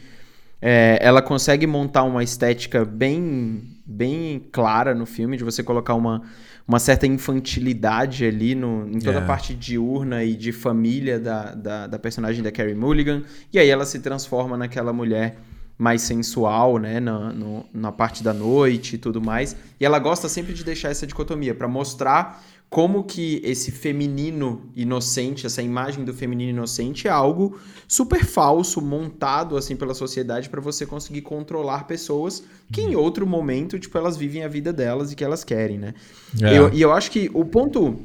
É, 0.61 0.99
ela 1.01 1.23
consegue 1.23 1.67
montar 1.67 2.03
uma 2.03 2.23
estética 2.23 2.85
bem, 2.85 3.63
bem 3.87 4.43
clara 4.53 4.95
no 4.95 5.07
filme, 5.07 5.37
de 5.39 5.45
você 5.45 5.63
colocar 5.63 5.95
uma, 5.95 6.21
uma 6.69 6.79
certa 6.79 7.07
infantilidade 7.07 8.25
ali 8.27 8.55
no, 8.55 8.87
em 8.89 8.99
toda 8.99 9.19
É. 9.21 9.23
a 9.23 9.27
parte 9.27 9.55
diurna 9.55 10.23
e 10.23 10.35
de 10.35 10.53
família 10.53 11.19
da, 11.19 11.55
da, 11.55 11.87
da 11.87 11.99
personagem 11.99 12.43
da 12.43 12.51
Carey 12.53 12.75
Mulligan. 12.75 13.23
E 13.53 13.59
aí 13.59 13.69
ela 13.71 13.87
se 13.87 14.01
transforma 14.01 14.57
naquela 14.59 14.93
mulher 14.93 15.39
mais 15.79 16.03
sensual, 16.03 16.77
né, 16.77 17.01
na, 17.01 17.33
no- 17.33 17.65
na 17.73 17.91
parte 17.91 18.23
da 18.23 18.35
noite 18.35 18.97
e 18.97 18.99
tudo 18.99 19.19
mais. 19.19 19.57
E 19.81 19.85
ela 19.87 19.99
gosta 19.99 20.29
sempre 20.29 20.53
de 20.53 20.63
deixar 20.63 20.91
essa 20.91 21.07
dicotomia 21.07 21.55
para 21.55 21.67
mostrar 21.67 22.45
como 22.71 23.03
que 23.03 23.41
esse 23.45 23.73
feminino 23.73 24.63
inocente, 24.77 25.45
essa 25.45 25.61
imagem 25.61 26.05
do 26.05 26.15
feminino 26.15 26.51
inocente 26.51 27.09
é 27.09 27.11
algo 27.11 27.59
super 27.89 28.25
falso, 28.25 28.81
montado 28.81 29.57
assim 29.57 29.75
pela 29.75 29.93
sociedade 29.93 30.49
para 30.49 30.61
você 30.61 30.87
conseguir 30.87 31.23
controlar 31.23 31.89
pessoas 31.89 32.45
que 32.73 32.81
em 32.81 32.95
outro 32.95 33.27
momento, 33.27 33.77
tipo, 33.77 33.99
elas 33.99 34.17
vivem 34.17 34.45
a 34.45 34.49
vida 34.49 34.73
delas 34.73 35.11
e 35.11 35.17
que 35.17 35.25
elas 35.25 35.43
querem, 35.43 35.79
né? 35.79 35.95
É. 36.41 36.57
Eu- 36.57 36.73
e 36.73 36.81
eu 36.81 36.93
acho 36.93 37.11
que 37.11 37.29
o 37.35 37.45
ponto 37.45 37.97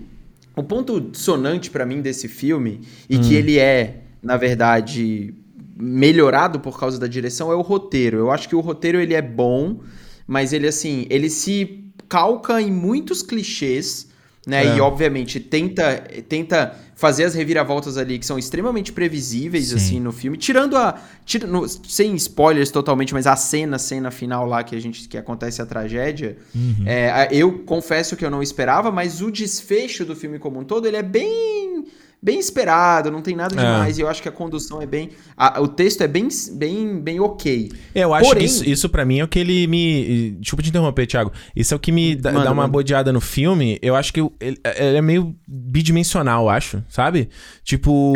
o 0.57 0.63
ponto 0.63 0.99
dissonante 0.99 1.69
pra 1.69 1.85
mim 1.85 2.01
desse 2.01 2.27
filme 2.27 2.81
e 3.09 3.19
que 3.19 3.35
ele 3.35 3.59
é, 3.59 4.03
na 4.23 4.37
verdade, 4.37 5.33
melhorado 5.77 6.59
por 6.59 6.79
causa 6.79 6.97
da 6.97 7.07
direção 7.07 7.51
é 7.51 7.55
o 7.55 7.61
roteiro. 7.61 8.17
Eu 8.17 8.31
acho 8.31 8.47
que 8.49 8.55
o 8.55 8.61
roteiro 8.61 8.99
ele 8.99 9.13
é 9.13 9.21
bom, 9.21 9.81
mas 10.25 10.53
ele 10.53 10.65
assim, 10.67 11.05
ele 11.09 11.29
se 11.29 11.83
calca 12.07 12.61
em 12.61 12.71
muitos 12.71 13.21
clichês, 13.21 14.07
né? 14.45 14.65
É. 14.65 14.77
E 14.77 14.81
obviamente 14.81 15.39
tenta 15.39 16.03
tenta 16.29 16.75
fazer 16.95 17.25
as 17.25 17.33
reviravoltas 17.35 17.97
ali 17.97 18.17
que 18.17 18.25
são 18.25 18.39
extremamente 18.39 18.91
previsíveis 18.93 19.67
Sim. 19.69 19.75
assim 19.75 19.99
no 19.99 20.11
filme, 20.13 20.37
tirando 20.37 20.77
a 20.77 20.97
tira- 21.25 21.45
no- 21.45 21.67
sem 21.67 22.15
spoilers 22.15 22.71
totalmente, 22.71 23.13
mas 23.13 23.27
a 23.27 23.35
cena, 23.35 23.77
cena 23.77 24.09
final 24.11 24.45
lá 24.45 24.63
que 24.63 24.75
a 24.75 24.79
gente 24.79 25.07
que 25.09 25.17
acontece 25.17 25.61
a 25.61 25.65
tragédia, 25.65 26.37
Uhum. 26.55 26.83
é, 26.85 27.27
eu 27.31 27.59
confesso 27.65 28.15
que 28.15 28.23
eu 28.25 28.31
não 28.31 28.41
esperava, 28.41 28.91
mas 28.91 29.21
o 29.21 29.29
desfecho 29.29 30.05
do 30.05 30.15
filme 30.15 30.39
como 30.39 30.59
um 30.59 30.63
todo, 30.63 30.87
ele 30.87 30.95
é 30.97 31.03
bem 31.03 31.83
bem 32.25 32.39
esperado, 32.39 33.11
não 33.11 33.21
tem 33.21 33.35
nada 33.35 33.53
É. 33.53 33.57
demais, 33.57 33.99
e 33.99 34.01
eu 34.01 34.07
acho 34.09 34.19
que 34.19 34.27
a 34.27 34.31
condução 34.31 34.81
é 34.81 34.87
bem... 34.87 35.11
a- 35.37 35.61
o 35.61 35.67
texto 35.67 36.01
é 36.01 36.07
bem, 36.07 36.27
bem, 36.53 36.99
bem 36.99 37.19
ok. 37.19 37.71
Eu 37.93 38.13
acho 38.15 38.25
Porém- 38.27 38.39
que 38.39 38.45
isso, 38.45 38.67
isso 38.67 38.89
pra 38.89 39.05
mim 39.05 39.19
é 39.19 39.23
o 39.23 39.27
que 39.27 39.37
ele 39.37 39.67
me. 39.67 40.31
Desculpa 40.39 40.63
te 40.63 40.69
interromper, 40.69 41.05
Thiago. 41.05 41.31
Isso 41.55 41.73
é 41.73 41.77
o 41.77 41.79
que 41.79 41.91
me 41.91 42.15
dá, 42.15 42.31
dá 42.31 42.39
uma 42.51 42.53
manda. 42.63 42.67
bodeada 42.69 43.13
no 43.13 43.21
filme. 43.21 43.77
Eu 43.79 43.95
acho 43.95 44.11
que 44.11 44.19
ele, 44.39 44.57
ele 44.75 44.97
é 44.97 45.01
meio 45.03 45.35
bidimensional, 45.47 46.45
eu 46.45 46.49
acho, 46.49 46.83
sabe? 46.89 47.29
Tipo, 47.63 48.13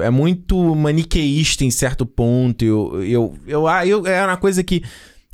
é, 0.00 0.10
muito 0.10 0.74
maniqueísta 0.76 1.64
em 1.64 1.70
certo 1.72 2.06
ponto. 2.06 2.64
Eu, 2.64 3.02
eu, 3.02 3.34
eu, 3.48 3.66
eu, 3.84 4.06
é 4.06 4.24
uma 4.24 4.36
coisa 4.36 4.62
que. 4.62 4.82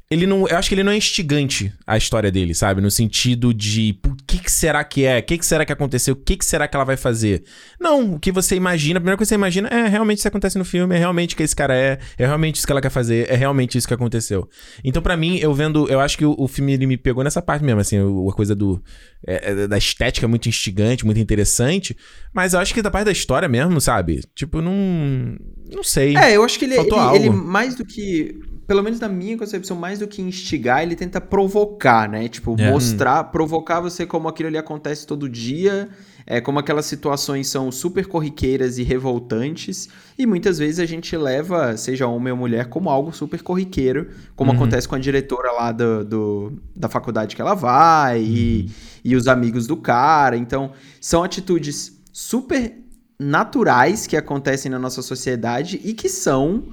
Ele 0.08 0.24
não, 0.24 0.46
eu 0.46 0.56
acho 0.56 0.68
que 0.68 0.74
ele 0.76 0.84
não 0.84 0.92
é 0.92 0.96
instigante 0.96 1.72
a 1.84 1.96
história 1.96 2.30
dele, 2.30 2.54
sabe? 2.54 2.80
No 2.80 2.90
sentido 2.92 3.52
de, 3.52 3.92
"Pô, 4.00 4.10
o 4.10 4.16
que, 4.24 4.38
que 4.38 4.52
será 4.52 4.84
que 4.84 5.04
é? 5.04 5.18
O 5.18 5.22
que, 5.24 5.36
que 5.36 5.44
será 5.44 5.64
que 5.64 5.72
aconteceu? 5.72 6.14
O 6.14 6.16
que, 6.16 6.36
que 6.36 6.44
será 6.44 6.68
que 6.68 6.76
ela 6.76 6.84
vai 6.84 6.96
fazer? 6.96 7.42
Não, 7.80 8.14
o 8.14 8.20
que 8.20 8.30
você 8.30 8.54
imagina, 8.54 8.98
a 8.98 9.00
primeira 9.00 9.16
coisa 9.16 9.28
que 9.28 9.30
você 9.30 9.34
imagina 9.34 9.68
é 9.68 9.88
realmente 9.88 10.18
isso 10.18 10.22
que 10.24 10.28
acontece 10.28 10.58
no 10.58 10.64
filme, 10.64 10.94
é 10.94 10.98
realmente 10.98 11.34
o 11.34 11.36
que 11.36 11.42
esse 11.42 11.56
cara 11.56 11.74
é, 11.74 11.98
é 12.16 12.24
realmente 12.24 12.54
isso 12.54 12.66
que 12.66 12.70
ela 12.72 12.80
quer 12.80 12.90
fazer, 12.90 13.28
é 13.28 13.34
realmente 13.34 13.76
isso 13.76 13.88
que 13.88 13.94
aconteceu. 13.94 14.48
Então, 14.84 15.02
pra 15.02 15.16
mim, 15.16 15.38
eu 15.38 15.52
vendo, 15.52 15.88
eu 15.88 15.98
acho 15.98 16.16
que 16.16 16.24
o, 16.24 16.36
o 16.38 16.46
filme 16.46 16.74
ele 16.74 16.86
me 16.86 16.96
pegou 16.96 17.24
nessa 17.24 17.42
parte 17.42 17.64
mesmo, 17.64 17.80
assim, 17.80 17.96
a 17.98 18.32
coisa 18.32 18.54
do 18.54 18.80
é, 19.26 19.50
é, 19.50 19.66
da 19.66 19.76
estética 19.76 20.28
muito 20.28 20.48
instigante, 20.48 21.04
muito 21.04 21.18
interessante, 21.18 21.96
mas 22.32 22.54
eu 22.54 22.60
acho 22.60 22.72
que 22.72 22.80
da 22.80 22.92
parte 22.92 23.06
da 23.06 23.12
história 23.12 23.48
mesmo, 23.48 23.80
sabe? 23.80 24.20
Tipo, 24.36 24.62
não. 24.62 25.36
Não 25.68 25.82
sei. 25.82 26.16
É, 26.16 26.36
eu 26.36 26.44
acho 26.44 26.60
que 26.60 26.64
ele, 26.64 26.76
Faltou 26.76 27.14
ele, 27.14 27.26
ele 27.26 27.30
mais 27.30 27.74
do 27.74 27.84
que... 27.84 28.38
Pelo 28.66 28.82
menos 28.82 28.98
na 28.98 29.08
minha 29.08 29.38
concepção, 29.38 29.76
mais 29.76 30.00
do 30.00 30.08
que 30.08 30.20
instigar, 30.20 30.82
ele 30.82 30.96
tenta 30.96 31.20
provocar, 31.20 32.08
né? 32.08 32.28
Tipo, 32.28 32.56
É. 32.58 32.70
mostrar, 32.70 33.22
provocar 33.24 33.78
você 33.80 34.04
como 34.04 34.26
aquilo 34.26 34.48
ali 34.48 34.58
acontece 34.58 35.06
todo 35.06 35.28
dia, 35.28 35.88
é, 36.26 36.40
como 36.40 36.58
aquelas 36.58 36.86
situações 36.86 37.46
são 37.46 37.70
super 37.70 38.06
corriqueiras 38.06 38.76
e 38.78 38.82
revoltantes, 38.82 39.88
e 40.18 40.26
muitas 40.26 40.58
vezes 40.58 40.80
a 40.80 40.84
gente 40.86 41.16
leva, 41.16 41.76
seja 41.76 42.08
homem 42.08 42.32
ou 42.32 42.36
mulher, 42.38 42.66
como 42.68 42.90
algo 42.90 43.12
super 43.12 43.40
corriqueiro, 43.40 44.08
como 44.34 44.50
Uhum. 44.50 44.56
acontece 44.56 44.88
com 44.88 44.96
a 44.96 44.98
diretora 44.98 45.52
lá 45.52 45.70
do, 45.70 46.04
do- 46.04 46.52
da 46.74 46.88
faculdade 46.88 47.36
que 47.36 47.40
ela 47.40 47.54
vai, 47.54 48.20
e, 48.20 48.68
e 49.04 49.14
os 49.14 49.28
amigos 49.28 49.68
do 49.68 49.76
cara. 49.76 50.36
Então, 50.36 50.72
são 51.00 51.22
atitudes 51.22 52.00
super 52.12 52.74
naturais 53.18 54.06
que 54.08 54.16
acontecem 54.16 54.70
na 54.70 54.78
nossa 54.78 55.02
sociedade 55.02 55.80
e 55.84 55.94
que 55.94 56.08
são 56.08 56.64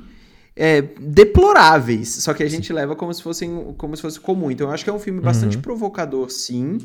é, 0.56 0.82
deploráveis, 1.00 2.10
só 2.10 2.34
que 2.34 2.44
a 2.44 2.50
gente 2.50 2.72
leva 2.72 2.96
como 2.96 3.14
se 3.14 3.22
fossem 3.24 3.74
como 3.78 3.96
se 3.96 4.02
fosse 4.02 4.20
comum. 4.20 4.52
Então 4.52 4.68
eu 4.68 4.74
acho 4.74 4.84
que 4.84 4.90
é 4.90 4.94
um 4.94 5.00
filme 5.00 5.20
bastante 5.20 5.58
provocador, 5.58 6.30
sim. 6.30 6.78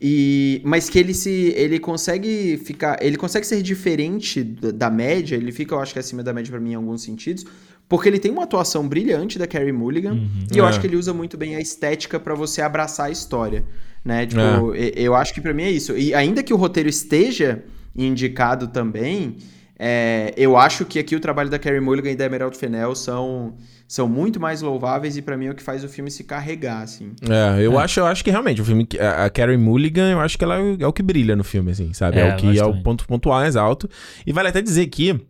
E 0.00 0.60
mas 0.64 0.90
que 0.90 0.98
ele 0.98 1.14
se 1.14 1.54
ele 1.56 1.78
consegue 1.78 2.60
ficar, 2.64 2.98
ele 3.00 3.16
consegue 3.16 3.46
ser 3.46 3.62
diferente 3.62 4.42
da, 4.44 4.70
da 4.70 4.90
média, 4.90 5.36
ele 5.36 5.50
fica 5.52 5.74
eu 5.74 5.80
acho 5.80 5.92
que 5.92 5.98
acima 5.98 6.22
da 6.22 6.32
média 6.32 6.50
pra 6.50 6.60
mim 6.60 6.72
em 6.72 6.74
alguns 6.74 7.02
sentidos, 7.02 7.46
porque 7.88 8.08
ele 8.08 8.18
tem 8.18 8.30
uma 8.30 8.42
atuação 8.42 8.86
brilhante 8.86 9.38
da 9.38 9.46
Carrie 9.46 9.72
Mulligan 9.72 10.12
Uhum. 10.12 10.28
e 10.52 10.58
eu 10.58 10.66
É. 10.66 10.68
acho 10.68 10.80
que 10.80 10.86
ele 10.86 10.96
usa 10.96 11.14
muito 11.14 11.36
bem 11.38 11.54
a 11.56 11.60
estética 11.60 12.20
pra 12.20 12.34
você 12.34 12.60
abraçar 12.60 13.06
a 13.06 13.10
história, 13.10 13.64
né? 14.04 14.26
Tipo, 14.26 14.74
e- 14.74 14.92
eu 14.96 15.14
acho 15.14 15.32
que 15.32 15.40
pra 15.40 15.54
mim 15.54 15.62
é 15.62 15.70
isso. 15.70 15.96
E 15.96 16.12
ainda 16.12 16.42
que 16.42 16.52
o 16.52 16.56
roteiro 16.58 16.88
esteja 16.90 17.62
indicado 17.94 18.68
também, 18.68 19.36
é, 19.78 20.32
eu 20.36 20.56
acho 20.56 20.84
que 20.84 20.98
aqui 20.98 21.14
o 21.16 21.20
trabalho 21.20 21.50
da 21.50 21.58
Carrie 21.58 21.80
Mulligan 21.80 22.10
e 22.10 22.16
da 22.16 22.24
Emerald 22.24 22.56
Fennell 22.56 22.94
são, 22.94 23.54
são 23.86 24.08
muito 24.08 24.40
mais 24.40 24.62
louváveis 24.62 25.16
e 25.16 25.22
pra 25.22 25.36
mim 25.36 25.46
é 25.46 25.50
o 25.50 25.54
que 25.54 25.62
faz 25.62 25.84
o 25.84 25.88
filme 25.88 26.10
se 26.10 26.24
carregar, 26.24 26.82
assim. 26.82 27.12
É, 27.28 27.62
eu, 27.62 27.78
Acho, 27.78 28.00
eu 28.00 28.06
acho 28.06 28.24
que 28.24 28.30
realmente 28.30 28.60
o 28.60 28.64
filme. 28.64 28.86
que- 28.86 28.98
A 28.98 29.24
a 29.26 29.30
Carrie 29.30 29.56
Mulligan, 29.56 30.10
eu 30.10 30.20
acho 30.20 30.38
que 30.38 30.44
ela 30.44 30.56
é 30.56 30.60
o, 30.62 30.88
é 30.88 30.92
que 30.92 31.02
brilha 31.02 31.36
no 31.36 31.44
filme, 31.44 31.70
assim, 31.72 31.92
sabe? 31.92 32.18
É, 32.18 32.28
É, 32.28 32.32
o 32.34 32.36
que 32.36 32.46
é 32.46 32.50
acho 32.52 32.64
o 32.64 32.68
também. 32.68 32.82
ponto 32.82 33.06
pontual 33.06 33.40
mais 33.40 33.54
alto. 33.56 33.88
E 34.26 34.32
vale 34.32 34.48
até 34.48 34.62
dizer 34.62 34.86
que. 34.86 35.20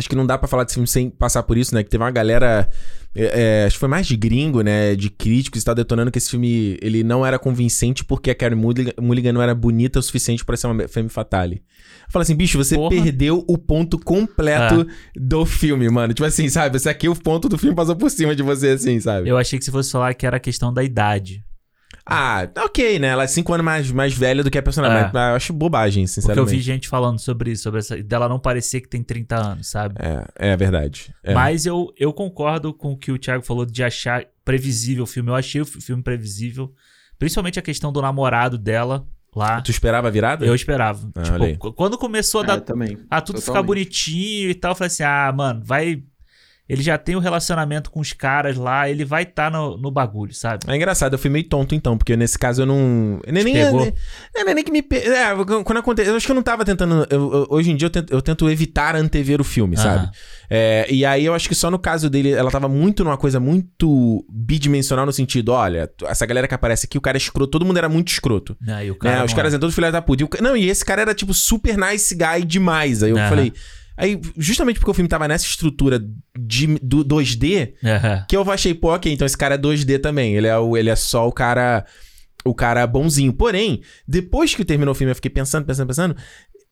Acho 0.00 0.08
que 0.08 0.16
não 0.16 0.26
dá 0.26 0.36
pra 0.38 0.48
falar 0.48 0.64
desse 0.64 0.74
filme 0.74 0.88
sem 0.88 1.10
passar 1.10 1.42
por 1.42 1.56
isso, 1.56 1.74
né? 1.74 1.84
Que 1.84 1.90
teve 1.90 2.02
uma 2.02 2.10
galera. 2.10 2.68
é, 3.14 3.62
é, 3.62 3.66
acho 3.66 3.76
que 3.76 3.80
foi 3.80 3.88
mais 3.88 4.06
de 4.06 4.16
gringo, 4.16 4.62
né? 4.62 4.96
De 4.96 5.10
críticos, 5.10 5.58
está 5.58 5.74
detonando 5.74 6.10
que 6.10 6.18
esse 6.18 6.30
filme 6.30 6.78
ele 6.80 7.04
não 7.04 7.24
era 7.24 7.38
convincente 7.38 8.04
porque 8.04 8.30
a 8.30 8.34
Carrie 8.34 8.56
Mulligan, 8.56 9.32
não 9.32 9.42
era 9.42 9.54
bonita 9.54 9.98
o 9.98 10.02
suficiente 10.02 10.44
pra 10.44 10.56
ser 10.56 10.66
uma 10.66 10.88
femme 10.88 11.08
fatale. 11.08 11.62
Fala 12.08 12.22
assim, 12.22 12.34
bicho, 12.34 12.58
você 12.58 12.74
Porra. 12.74 12.90
perdeu 12.90 13.44
o 13.46 13.58
ponto 13.58 13.98
completo 13.98 14.86
do 15.14 15.44
filme, 15.44 15.88
mano. 15.90 16.14
Tipo 16.14 16.26
assim, 16.26 16.48
sabe? 16.48 16.76
Esse 16.76 16.88
aqui, 16.88 17.08
o 17.08 17.14
ponto 17.14 17.48
do 17.48 17.58
filme 17.58 17.76
passou 17.76 17.94
por 17.94 18.10
cima 18.10 18.34
de 18.34 18.42
você, 18.42 18.70
assim, 18.70 18.98
sabe? 18.98 19.28
Eu 19.28 19.36
achei 19.36 19.58
que 19.58 19.64
você 19.64 19.70
fosse 19.70 19.92
falar 19.92 20.14
que 20.14 20.26
era 20.26 20.38
a 20.38 20.40
questão 20.40 20.72
da 20.72 20.82
idade. 20.82 21.44
Ah, 22.10 22.46
tá 22.46 22.64
ok, 22.64 22.98
né? 22.98 23.08
Ela 23.08 23.24
é 23.24 23.26
5 23.26 23.52
anos 23.54 23.64
mais, 23.64 23.90
mais 23.90 24.12
velha 24.12 24.42
do 24.42 24.50
que 24.50 24.58
a 24.58 24.62
personagem. 24.62 24.98
É. 24.98 25.02
Mas, 25.04 25.12
mas 25.12 25.30
eu 25.30 25.36
acho 25.36 25.52
bobagem, 25.52 26.04
Porque 26.04 26.18
eu 26.18 26.22
sinceramente. 26.22 26.56
vi 26.56 26.60
gente 26.60 26.88
falando 26.88 27.18
sobre 27.18 27.52
isso, 27.52 27.62
sobre 27.62 27.78
essa, 27.80 27.96
dela 28.02 28.28
não 28.28 28.38
parecer 28.38 28.80
que 28.80 28.88
tem 28.88 29.02
30 29.02 29.36
anos, 29.36 29.66
sabe? 29.68 29.94
É, 29.98 30.50
é 30.52 30.56
verdade. 30.56 31.14
É. 31.22 31.32
Mas 31.32 31.64
eu, 31.66 31.92
eu 31.96 32.12
concordo 32.12 32.74
com 32.74 32.92
o 32.92 32.96
que 32.96 33.12
o 33.12 33.18
Thiago 33.18 33.44
falou 33.44 33.64
de 33.64 33.82
achar 33.84 34.24
previsível 34.44 35.04
o 35.04 35.06
filme. 35.06 35.30
Eu 35.30 35.34
achei 35.36 35.60
o 35.60 35.64
fi- 35.64 35.80
filme 35.80 36.02
previsível. 36.02 36.72
Principalmente 37.18 37.58
a 37.58 37.62
questão 37.62 37.92
do 37.92 38.02
namorado 38.02 38.58
dela. 38.58 39.06
lá. 39.36 39.60
Tu 39.60 39.70
esperava 39.70 40.08
a 40.08 40.10
virada? 40.10 40.44
Eu 40.44 40.54
esperava. 40.54 41.08
Ah, 41.14 41.22
tipo, 41.48 41.72
quando 41.72 41.96
começou 41.96 42.40
a 42.40 42.44
É, 42.44 42.46
dar 42.48 42.60
também. 42.62 42.98
a 43.08 43.20
tudo 43.20 43.40
ficar 43.40 43.52
Totalmente. 43.52 43.66
bonitinho 43.68 44.50
e 44.50 44.54
tal, 44.54 44.72
eu 44.72 44.74
falei 44.74 44.88
assim: 44.88 45.02
ah, 45.04 45.32
mano, 45.36 45.60
vai. 45.64 46.02
Ele 46.70 46.82
já 46.82 46.96
tem 46.96 47.16
o 47.16 47.18
relacionamento 47.18 47.90
com 47.90 47.98
os 48.00 48.12
caras 48.12 48.56
lá, 48.56 48.88
ele 48.88 49.04
vai 49.04 49.24
estar 49.24 49.50
no, 49.50 49.76
no 49.76 49.90
bagulho, 49.90 50.32
sabe? 50.32 50.60
É 50.68 50.76
engraçado, 50.76 51.14
eu 51.14 51.18
fui 51.18 51.28
meio 51.28 51.44
tonto 51.48 51.74
então, 51.74 51.98
porque 51.98 52.16
nesse 52.16 52.38
caso 52.38 52.62
eu 52.62 52.66
não. 52.66 53.20
Nem, 53.26 53.42
nem, 53.44 53.54
nem, 53.54 54.44
nem, 54.44 54.54
nem 54.54 54.64
que 54.64 54.70
me. 54.70 54.80
pe- 54.82 54.98
É, 54.98 55.34
quando 55.64 55.78
acontece. 55.78 56.08
Eu 56.10 56.16
acho 56.16 56.24
que 56.26 56.30
eu 56.32 56.36
não 56.36 56.42
tava 56.42 56.64
tentando. 56.64 57.06
eu- 57.10 57.32
eu- 57.32 57.46
hoje 57.50 57.70
em 57.72 57.76
dia 57.76 57.86
eu 57.86 57.90
tento, 57.90 58.12
eu 58.12 58.22
tento 58.22 58.48
evitar 58.48 58.94
antever 58.94 59.40
o 59.40 59.44
filme, 59.44 59.76
sabe? 59.76 60.08
É, 60.48 60.86
e 60.90 61.04
aí 61.04 61.24
eu 61.24 61.34
acho 61.34 61.48
que 61.48 61.54
só 61.54 61.70
no 61.70 61.78
caso 61.78 62.08
dele, 62.10 62.32
ela 62.32 62.50
tava 62.50 62.68
muito 62.68 63.02
numa 63.04 63.16
coisa 63.16 63.38
muito 63.38 64.24
bidimensional 64.32 65.04
no 65.06 65.12
sentido: 65.12 65.52
olha, 65.52 65.90
essa 66.06 66.24
galera 66.26 66.46
que 66.48 66.54
aparece 66.54 66.86
aqui, 66.86 66.98
o 66.98 67.00
cara 67.00 67.16
é 67.16 67.20
escroto, 67.20 67.50
todo 67.50 67.64
mundo 67.64 67.78
era 67.78 67.88
muito 67.88 68.08
escroto. 68.08 68.56
E 68.60 68.90
o 68.90 68.94
Né? 68.94 68.98
cara 69.00 69.24
Os 69.24 69.34
caras 69.34 69.52
é. 69.52 69.54
eram 69.54 69.60
todos 69.60 69.74
filhos 69.74 69.92
da 69.92 70.02
puta. 70.02 70.22
E 70.22 70.26
o 70.26 70.28
não, 70.42 70.56
e 70.56 70.68
esse 70.68 70.84
cara 70.84 71.02
era, 71.02 71.14
tipo, 71.14 71.32
super 71.34 71.76
nice 71.76 72.14
guy 72.14 72.44
demais. 72.44 73.02
Aí 73.02 73.10
eu 73.10 73.16
falei. 73.28 73.52
Aí, 74.00 74.20
justamente 74.36 74.78
porque 74.80 74.90
o 74.90 74.94
filme 74.94 75.08
tava 75.08 75.28
nessa 75.28 75.44
estrutura 75.44 76.02
de, 76.38 76.66
do 76.82 77.04
2D, 77.04 77.74
Aham. 77.84 78.24
que 78.28 78.36
eu 78.36 78.50
achei, 78.50 78.72
pô, 78.74 78.94
ok, 78.94 79.12
então 79.12 79.26
esse 79.26 79.36
cara 79.36 79.56
é 79.56 79.58
2D 79.58 80.00
também. 80.00 80.34
Ele 80.34 80.46
é, 80.46 80.56
o, 80.58 80.76
ele 80.76 80.88
é 80.90 80.96
só 80.96 81.28
o 81.28 81.32
cara. 81.32 81.84
O 82.42 82.54
cara 82.54 82.86
bonzinho. 82.86 83.34
Porém, 83.34 83.82
depois 84.08 84.54
que 84.54 84.64
terminou 84.64 84.92
o 84.92 84.94
filme, 84.94 85.10
eu 85.10 85.14
fiquei 85.14 85.30
pensando, 85.30 85.66
pensando, 85.66 85.86
pensando. 85.88 86.16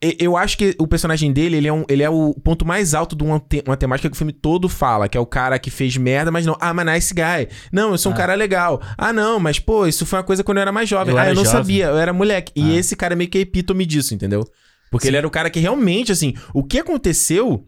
e- 0.02 0.16
Eu 0.18 0.34
acho 0.34 0.56
que 0.56 0.74
o 0.78 0.86
personagem 0.86 1.30
dele, 1.30 1.58
ele 1.58 1.68
é, 1.68 1.72
um, 1.72 1.84
ele 1.90 2.02
é 2.02 2.08
o 2.08 2.32
ponto 2.42 2.64
mais 2.66 2.94
alto 2.94 3.14
de 3.14 3.22
uma, 3.22 3.38
te- 3.38 3.62
uma 3.66 3.76
temática 3.76 4.08
que 4.08 4.14
o 4.14 4.16
filme 4.16 4.32
todo 4.32 4.66
fala, 4.66 5.06
que 5.10 5.18
é 5.18 5.20
o 5.20 5.26
cara 5.26 5.58
que 5.58 5.70
fez 5.70 5.94
merda, 5.98 6.30
mas 6.30 6.46
não. 6.46 6.56
Ah, 6.58 6.72
mas 6.72 6.86
nice 6.86 7.12
guy. 7.12 7.48
Não, 7.70 7.90
eu 7.90 7.98
sou 7.98 8.10
um 8.10 8.14
Ah. 8.14 8.18
cara 8.18 8.34
legal. 8.34 8.80
Ah, 8.96 9.12
não, 9.12 9.38
mas 9.38 9.58
pô, 9.58 9.86
isso 9.86 10.06
foi 10.06 10.18
uma 10.20 10.24
coisa 10.24 10.42
quando 10.42 10.56
eu 10.56 10.62
era 10.62 10.72
mais 10.72 10.88
jovem. 10.88 11.12
Eu 11.14 11.18
ah, 11.20 11.28
eu 11.28 11.34
não 11.34 11.44
jovem. 11.44 11.58
sabia, 11.60 11.84
eu 11.88 11.98
era 11.98 12.14
moleque. 12.14 12.50
E 12.56 12.62
Ah. 12.62 12.76
esse 12.78 12.96
cara 12.96 13.12
é 13.12 13.16
meio 13.16 13.28
que 13.28 13.36
epítome 13.38 13.84
disso, 13.84 14.14
entendeu? 14.14 14.48
Porque 14.90 15.04
Sim. 15.06 15.10
ele 15.10 15.16
era 15.18 15.26
o 15.26 15.30
cara 15.30 15.50
que 15.50 15.60
realmente, 15.60 16.10
assim, 16.12 16.34
o 16.54 16.62
que 16.64 16.78
aconteceu 16.78 17.66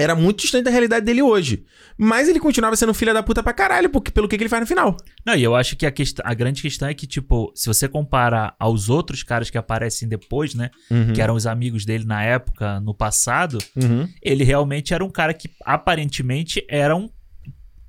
era 0.00 0.14
muito 0.14 0.42
distante 0.42 0.62
da 0.64 0.70
realidade 0.70 1.04
dele 1.04 1.20
hoje. 1.20 1.64
Mas 1.96 2.28
ele 2.28 2.38
continuava 2.38 2.76
sendo 2.76 2.94
filha 2.94 3.12
da 3.12 3.20
puta 3.20 3.42
pra 3.42 3.52
caralho, 3.52 3.90
porque, 3.90 4.12
pelo 4.12 4.28
que, 4.28 4.36
que 4.38 4.42
ele 4.44 4.48
faz 4.48 4.60
no 4.60 4.66
final. 4.66 4.96
Não, 5.26 5.34
e 5.34 5.42
eu 5.42 5.56
acho 5.56 5.74
que 5.74 5.84
a, 5.84 5.90
quest- 5.90 6.20
a 6.22 6.32
grande 6.34 6.62
questão 6.62 6.86
é 6.88 6.94
que, 6.94 7.04
tipo, 7.04 7.50
se 7.52 7.66
você 7.66 7.88
compara 7.88 8.54
aos 8.60 8.88
outros 8.88 9.24
caras 9.24 9.50
que 9.50 9.58
aparecem 9.58 10.08
depois, 10.08 10.54
né? 10.54 10.70
Uhum. 10.88 11.12
Que 11.12 11.20
eram 11.20 11.34
os 11.34 11.48
amigos 11.48 11.84
dele 11.84 12.04
na 12.04 12.22
época, 12.22 12.78
no 12.78 12.94
passado, 12.94 13.58
Uhum. 13.74 14.08
ele 14.22 14.44
realmente 14.44 14.94
era 14.94 15.04
um 15.04 15.10
cara 15.10 15.34
que 15.34 15.50
aparentemente 15.64 16.64
era 16.68 16.94
um 16.94 17.08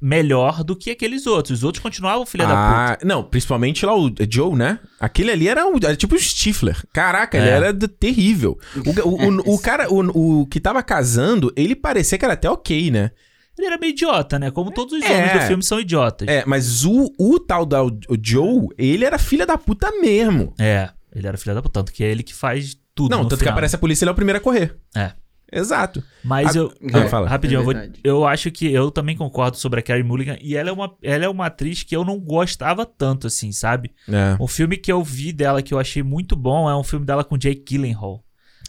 melhor 0.01 0.63
do 0.63 0.75
que 0.75 0.91
aqueles 0.91 1.27
outros. 1.27 1.59
Os 1.59 1.63
outros 1.63 1.81
continuavam 1.81 2.25
filha 2.25 2.45
da 2.45 2.53
puta. 2.53 2.93
Ah, 2.93 2.97
não, 3.05 3.23
principalmente 3.23 3.85
lá 3.85 3.93
o 3.97 4.09
Joe, 4.29 4.55
né? 4.55 4.79
Aquele 4.99 5.31
ali 5.31 5.47
era, 5.47 5.65
um- 5.67 5.75
era 5.83 5.95
tipo 5.95 6.15
o 6.15 6.19
Stifler. 6.19 6.77
Caraca, 6.93 7.37
ele 7.37 7.47
É. 7.49 7.51
era 7.51 7.73
de- 7.73 7.87
terrível. 7.87 8.57
O, 9.03 9.09
o, 9.09 9.27
o, 9.51 9.55
o 9.55 9.59
cara, 9.61 9.87
o, 9.91 10.45
que 10.47 10.59
tava 10.59 10.81
casando, 10.81 11.51
ele 11.55 11.75
parecia 11.75 12.17
que 12.17 12.25
era 12.25 12.33
até 12.35 12.49
ok, 12.49 12.91
né? 12.91 13.11
Ele 13.57 13.67
era 13.67 13.77
meio 13.77 13.91
idiota, 13.91 14.39
né? 14.39 14.49
Como 14.51 14.71
todos 14.71 14.93
os 14.93 15.03
É. 15.03 15.11
homens 15.13 15.33
do 15.33 15.47
filme 15.47 15.63
são 15.63 15.79
idiotas. 15.81 16.27
É, 16.29 16.45
mas 16.47 16.85
o, 16.85 17.11
o 17.19 17.37
tal 17.39 17.65
da 17.65 17.83
o 17.83 17.91
Joe, 18.23 18.67
ele 18.77 19.03
era 19.03 19.17
filha 19.17 19.45
da 19.45 19.57
puta 19.57 19.91
mesmo. 19.99 20.53
É, 20.57 20.89
ele 21.13 21.27
era 21.27 21.37
filha 21.37 21.53
da 21.53 21.61
puta. 21.61 21.73
Tanto 21.81 21.91
que 21.91 22.01
é 22.03 22.07
ele 22.09 22.23
que 22.23 22.33
faz 22.33 22.77
tudo. 22.95 23.11
não, 23.11 23.23
tanto 23.23 23.31
que 23.35 23.39
final. 23.39 23.51
aparece 23.53 23.75
a 23.75 23.79
polícia, 23.79 24.05
ele 24.05 24.09
é 24.09 24.13
o 24.13 24.15
primeiro 24.15 24.37
a 24.37 24.41
correr. 24.41 24.77
É. 24.95 25.11
Exato. 25.51 26.03
Mas 26.23 26.55
A- 26.55 26.59
eu. 26.59 26.73
Ah, 26.93 26.99
eu- 26.99 27.09
fala. 27.09 27.27
Rapidinho, 27.27 27.59
É 27.59 27.61
eu, 27.61 27.65
vou- 27.65 27.75
eu 28.03 28.27
acho 28.27 28.51
que 28.51 28.71
eu 28.71 28.91
também 28.91 29.15
concordo 29.15 29.57
sobre 29.57 29.79
a 29.79 29.83
Carrie 29.83 30.03
Mulligan. 30.03 30.37
E 30.41 30.55
ela 30.55 30.69
é, 30.69 30.71
uma, 30.73 30.95
ela 31.01 31.25
é 31.25 31.29
uma 31.29 31.47
atriz 31.47 31.83
que 31.83 31.95
eu 31.95 32.05
não 32.05 32.19
gostava 32.19 32.85
tanto, 32.85 33.27
assim, 33.27 33.51
sabe? 33.51 33.91
É. 34.07 34.37
Um 34.39 34.47
filme 34.47 34.77
que 34.77 34.91
eu 34.91 35.03
vi 35.03 35.31
dela 35.33 35.61
que 35.61 35.73
eu 35.73 35.79
achei 35.79 36.03
muito 36.03 36.35
bom 36.35 36.69
é 36.69 36.75
um 36.75 36.83
filme 36.83 37.05
dela 37.05 37.23
com 37.23 37.37
Jake 37.37 37.63
Gyllenhaal. 37.67 38.23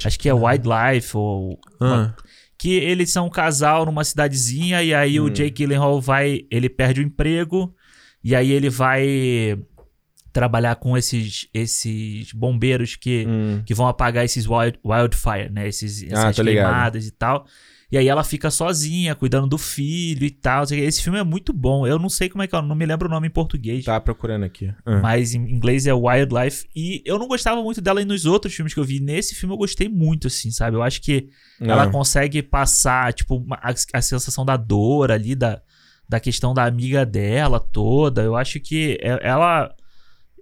Acho 0.04 0.18
que 0.18 0.28
é 0.28 0.32
Wildlife 0.34 1.16
ou. 1.16 1.58
Ah. 1.80 2.14
Que 2.56 2.74
eles 2.74 3.10
são 3.10 3.26
um 3.26 3.30
casal 3.30 3.84
numa 3.86 4.04
cidadezinha 4.04 4.82
e 4.82 4.94
aí 4.94 5.20
Hum. 5.20 5.24
o 5.24 5.30
Jake 5.30 5.50
Gyllenhaal 5.64 6.00
vai. 6.00 6.42
Ele 6.50 6.68
perde 6.68 7.00
o 7.00 7.04
emprego 7.04 7.74
e 8.24 8.34
aí 8.34 8.50
ele 8.52 8.68
vai 8.70 9.58
trabalhar 10.32 10.76
com 10.76 10.96
esses, 10.96 11.48
esses 11.52 12.32
bombeiros 12.32 12.96
que 12.96 13.24
Hum. 13.26 13.62
que 13.64 13.74
vão 13.74 13.86
apagar 13.88 14.24
esses 14.24 14.46
wild, 14.46 14.78
wildfire, 14.84 15.50
né? 15.50 15.66
Esses, 15.68 16.02
Ah, 16.12 16.28
essas 16.30 16.38
ligado. 16.38 16.66
queimadas 16.72 17.06
e 17.06 17.10
tal. 17.10 17.46
E 17.92 17.98
aí 17.98 18.06
ela 18.06 18.22
fica 18.22 18.52
sozinha, 18.52 19.16
cuidando 19.16 19.48
do 19.48 19.58
filho 19.58 20.24
e 20.24 20.30
tal. 20.30 20.62
Esse 20.70 21.02
filme 21.02 21.18
é 21.18 21.24
muito 21.24 21.52
bom. 21.52 21.84
Eu 21.84 21.98
não 21.98 22.08
sei 22.08 22.28
como 22.28 22.40
é 22.40 22.46
que 22.46 22.54
é, 22.54 22.62
não 22.62 22.76
me 22.76 22.86
lembro 22.86 23.08
o 23.08 23.10
nome 23.10 23.26
em 23.26 23.30
português. 23.30 23.84
Tá 23.84 23.98
procurando 24.00 24.44
aqui. 24.44 24.72
Ah. 24.86 25.00
Mas 25.00 25.34
em 25.34 25.40
inglês 25.50 25.88
é 25.88 25.92
Wildlife. 25.92 26.68
E 26.76 27.02
eu 27.04 27.18
não 27.18 27.26
gostava 27.26 27.60
muito 27.60 27.80
dela 27.80 28.04
nos 28.04 28.26
outros 28.26 28.54
filmes 28.54 28.72
que 28.72 28.78
eu 28.78 28.84
vi. 28.84 29.00
Nesse 29.00 29.34
filme 29.34 29.52
eu 29.52 29.58
gostei 29.58 29.88
muito, 29.88 30.28
assim, 30.28 30.52
sabe? 30.52 30.76
Eu 30.76 30.84
acho 30.84 31.00
que 31.02 31.30
ela 31.60 31.82
Ah. 31.82 31.90
consegue 31.90 32.40
passar, 32.44 33.12
tipo, 33.12 33.34
uma- 33.38 33.56
a, 33.60 33.74
a 33.94 34.00
sensação 34.00 34.44
da 34.44 34.56
dor 34.56 35.10
ali, 35.10 35.34
da, 35.34 35.60
da 36.08 36.20
questão 36.20 36.54
da 36.54 36.64
amiga 36.66 37.04
dela 37.04 37.58
toda. 37.58 38.22
Eu 38.22 38.36
acho 38.36 38.60
que 38.60 38.98
é- 39.02 39.18
ela. 39.20 39.74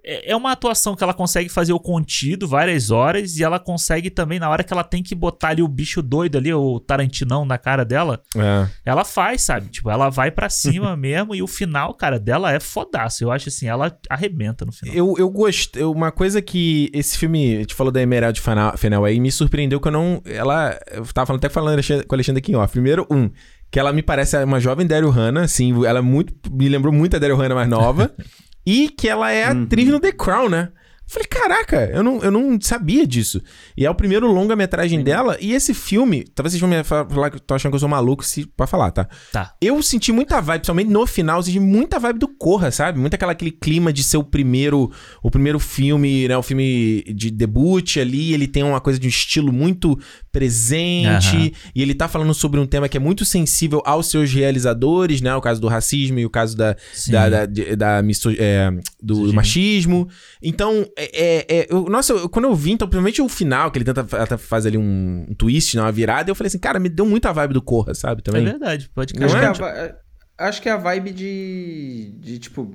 É 0.05 0.31
é 0.31 0.35
uma 0.35 0.51
atuação 0.51 0.95
que 0.95 1.03
ela 1.03 1.13
consegue 1.13 1.49
fazer 1.49 1.73
o 1.73 1.79
contido 1.79 2.47
várias 2.47 2.91
horas 2.91 3.37
e 3.37 3.43
ela 3.43 3.59
consegue 3.59 4.09
também, 4.09 4.39
na 4.39 4.49
hora 4.49 4.63
que 4.63 4.71
ela 4.71 4.83
tem 4.83 5.01
que 5.03 5.13
botar 5.15 5.49
ali 5.49 5.61
o 5.61 5.67
bicho 5.67 6.01
doido 6.01 6.37
ali, 6.37 6.53
o 6.53 6.79
tarantinão 6.79 7.45
na 7.45 7.57
cara 7.57 7.83
dela, 7.83 8.21
É. 8.35 8.67
ela 8.85 9.03
faz, 9.03 9.41
sabe? 9.41 9.67
Tipo, 9.69 9.89
ela 9.89 10.09
vai 10.09 10.31
pra 10.31 10.49
cima 10.49 10.95
mesmo 10.97 11.33
e 11.35 11.41
o 11.41 11.47
final, 11.47 11.93
cara, 11.93 12.19
dela 12.19 12.51
é 12.53 12.59
fodaço. 12.59 13.23
Eu 13.23 13.31
acho 13.31 13.49
assim, 13.49 13.67
ela 13.67 13.95
arrebenta 14.09 14.65
no 14.65 14.71
final. 14.71 14.93
Eu, 14.95 15.15
eu 15.17 15.29
gostei. 15.29 15.83
Uma 15.83 16.11
coisa 16.11 16.41
que 16.41 16.89
esse 16.93 17.17
filme, 17.17 17.55
a 17.55 17.59
gente 17.59 17.73
falou 17.75 17.91
da 17.91 18.01
Emerald 18.01 18.41
Fennell 18.77 19.05
aí, 19.05 19.19
me 19.19 19.31
surpreendeu 19.31 19.79
que 19.79 19.87
eu 19.87 19.91
não. 19.91 20.21
Ela. 20.25 20.79
Eu 20.91 21.05
tava 21.13 21.25
falando 21.27 21.39
até 21.43 21.49
falando 21.49 21.81
com 22.07 22.13
o 22.13 22.15
Alexandre 22.15 22.39
aqui, 22.39 22.55
ó. 22.55 22.65
Primeiro, 22.67 23.05
um, 23.11 23.29
que 23.71 23.79
ela 23.79 23.91
me 23.93 24.01
parece 24.01 24.41
uma 24.43 24.59
jovem 24.59 24.85
Daryl 24.85 25.09
Hannah, 25.09 25.41
assim, 25.41 25.73
ela 25.85 25.99
é 25.99 26.01
muito. 26.01 26.33
Me 26.51 26.69
lembrou 26.69 26.93
muito 26.93 27.15
a 27.15 27.19
Daryl 27.19 27.37
Hannah 27.37 27.55
mais 27.55 27.69
nova. 27.69 28.11
e 28.65 28.89
que 28.89 29.07
ela 29.07 29.31
é 29.31 29.45
atriz 29.45 29.87
no 29.89 29.99
The 29.99 30.11
Crown, 30.11 30.49
né? 30.49 30.69
Eu 31.09 31.13
Falei, 31.13 31.27
caraca, 31.27 31.89
eu 31.91 32.03
não, 32.03 32.19
eu 32.21 32.29
não 32.29 32.61
sabia 32.61 33.05
disso. 33.07 33.41
E 33.75 33.83
é 33.83 33.89
o 33.89 33.95
primeiro 33.95 34.31
longa-metragem 34.31 35.03
dela. 35.03 35.35
E 35.41 35.53
esse 35.53 35.73
filme, 35.73 36.23
talvez 36.35 36.51
vocês 36.53 36.61
vão 36.61 36.69
me 36.69 36.83
fa- 36.83 37.03
falar 37.09 37.31
que 37.31 37.41
tô 37.41 37.55
achando 37.55 37.71
que 37.71 37.75
eu 37.77 37.79
sou 37.79 37.89
maluco 37.89 38.23
se 38.23 38.45
pode 38.45 38.69
falar, 38.69 38.91
tá? 38.91 39.07
Tá. 39.31 39.55
Eu 39.59 39.81
senti 39.81 40.11
muita 40.11 40.39
vibe, 40.39 40.59
principalmente 40.59 40.89
no 40.91 41.07
final, 41.07 41.39
eu 41.39 41.43
senti 41.43 41.59
muita 41.59 41.97
vibe 41.97 42.19
do 42.19 42.27
Corra, 42.27 42.69
sabe? 42.69 42.99
Muito 42.99 43.15
aquela, 43.15 43.31
aquele 43.31 43.49
clima 43.49 43.91
de 43.91 44.03
ser 44.03 44.17
o 44.17 44.23
primeiro, 44.23 44.91
o 45.23 45.31
primeiro 45.31 45.57
filme, 45.57 46.27
né? 46.27 46.37
O 46.37 46.43
filme 46.43 47.03
de 47.15 47.31
debut 47.31 47.97
ali, 47.97 48.31
ele 48.33 48.47
tem 48.47 48.61
uma 48.61 48.79
coisa 48.79 48.99
de 48.99 49.07
um 49.07 49.09
estilo 49.09 49.51
muito 49.51 49.97
presente, 50.31 51.35
Aham. 51.37 51.51
e 51.75 51.81
ele 51.81 51.93
tá 51.93 52.07
falando 52.07 52.33
sobre 52.33 52.59
um 52.59 52.65
tema 52.65 52.87
que 52.87 52.97
é 52.97 52.99
muito 52.99 53.25
sensível 53.25 53.81
aos 53.85 54.07
seus 54.09 54.31
realizadores, 54.31 55.21
né? 55.21 55.35
O 55.35 55.41
caso 55.41 55.59
do 55.59 55.67
racismo 55.67 56.19
e 56.19 56.25
o 56.25 56.29
caso 56.29 56.55
da, 56.55 56.75
Sim. 56.93 57.11
da, 57.11 57.29
da, 57.29 57.45
de- 57.45 57.75
da 57.75 58.01
miso- 58.01 58.31
é, 58.37 58.71
do 59.01 59.33
machismo. 59.33 60.07
Então, 60.41 60.85
é, 61.03 61.09
é- 61.13 61.45
é- 61.61 61.67
eu- 61.69 61.85
nossa, 61.89 62.13
eu- 62.13 62.29
quando 62.29 62.45
eu 62.45 62.55
vi, 62.55 62.71
então, 62.71 62.87
principalmente 62.87 63.21
o 63.21 63.29
final, 63.29 63.71
que 63.71 63.77
ele 63.77 63.85
tenta 63.85 64.03
fa- 64.03 64.37
fazer 64.37 64.69
ali 64.69 64.77
um, 64.77 65.25
um 65.29 65.33
twist, 65.33 65.75
né, 65.75 65.81
uma 65.83 65.91
virada, 65.91 66.29
eu 66.29 66.35
falei 66.35 66.47
assim, 66.47 66.59
cara, 66.59 66.79
me 66.79 66.89
deu 66.89 67.05
muita 67.05 67.31
vibe 67.31 67.53
do 67.53 67.61
Corra, 67.61 67.93
sabe? 67.95 68.21
É 68.21 68.23
Também. 68.23 68.43
verdade, 68.45 68.89
pode 68.93 69.13
Acho, 69.17 69.35
crer. 69.35 69.51
que 69.53 69.63
é? 69.63 69.67
é 69.67 69.95
a, 70.37 70.47
acho 70.47 70.61
que 70.61 70.69
é 70.69 70.71
a 70.71 70.77
vibe 70.77 71.11
de, 71.11 72.11
de 72.19 72.39
tipo, 72.39 72.73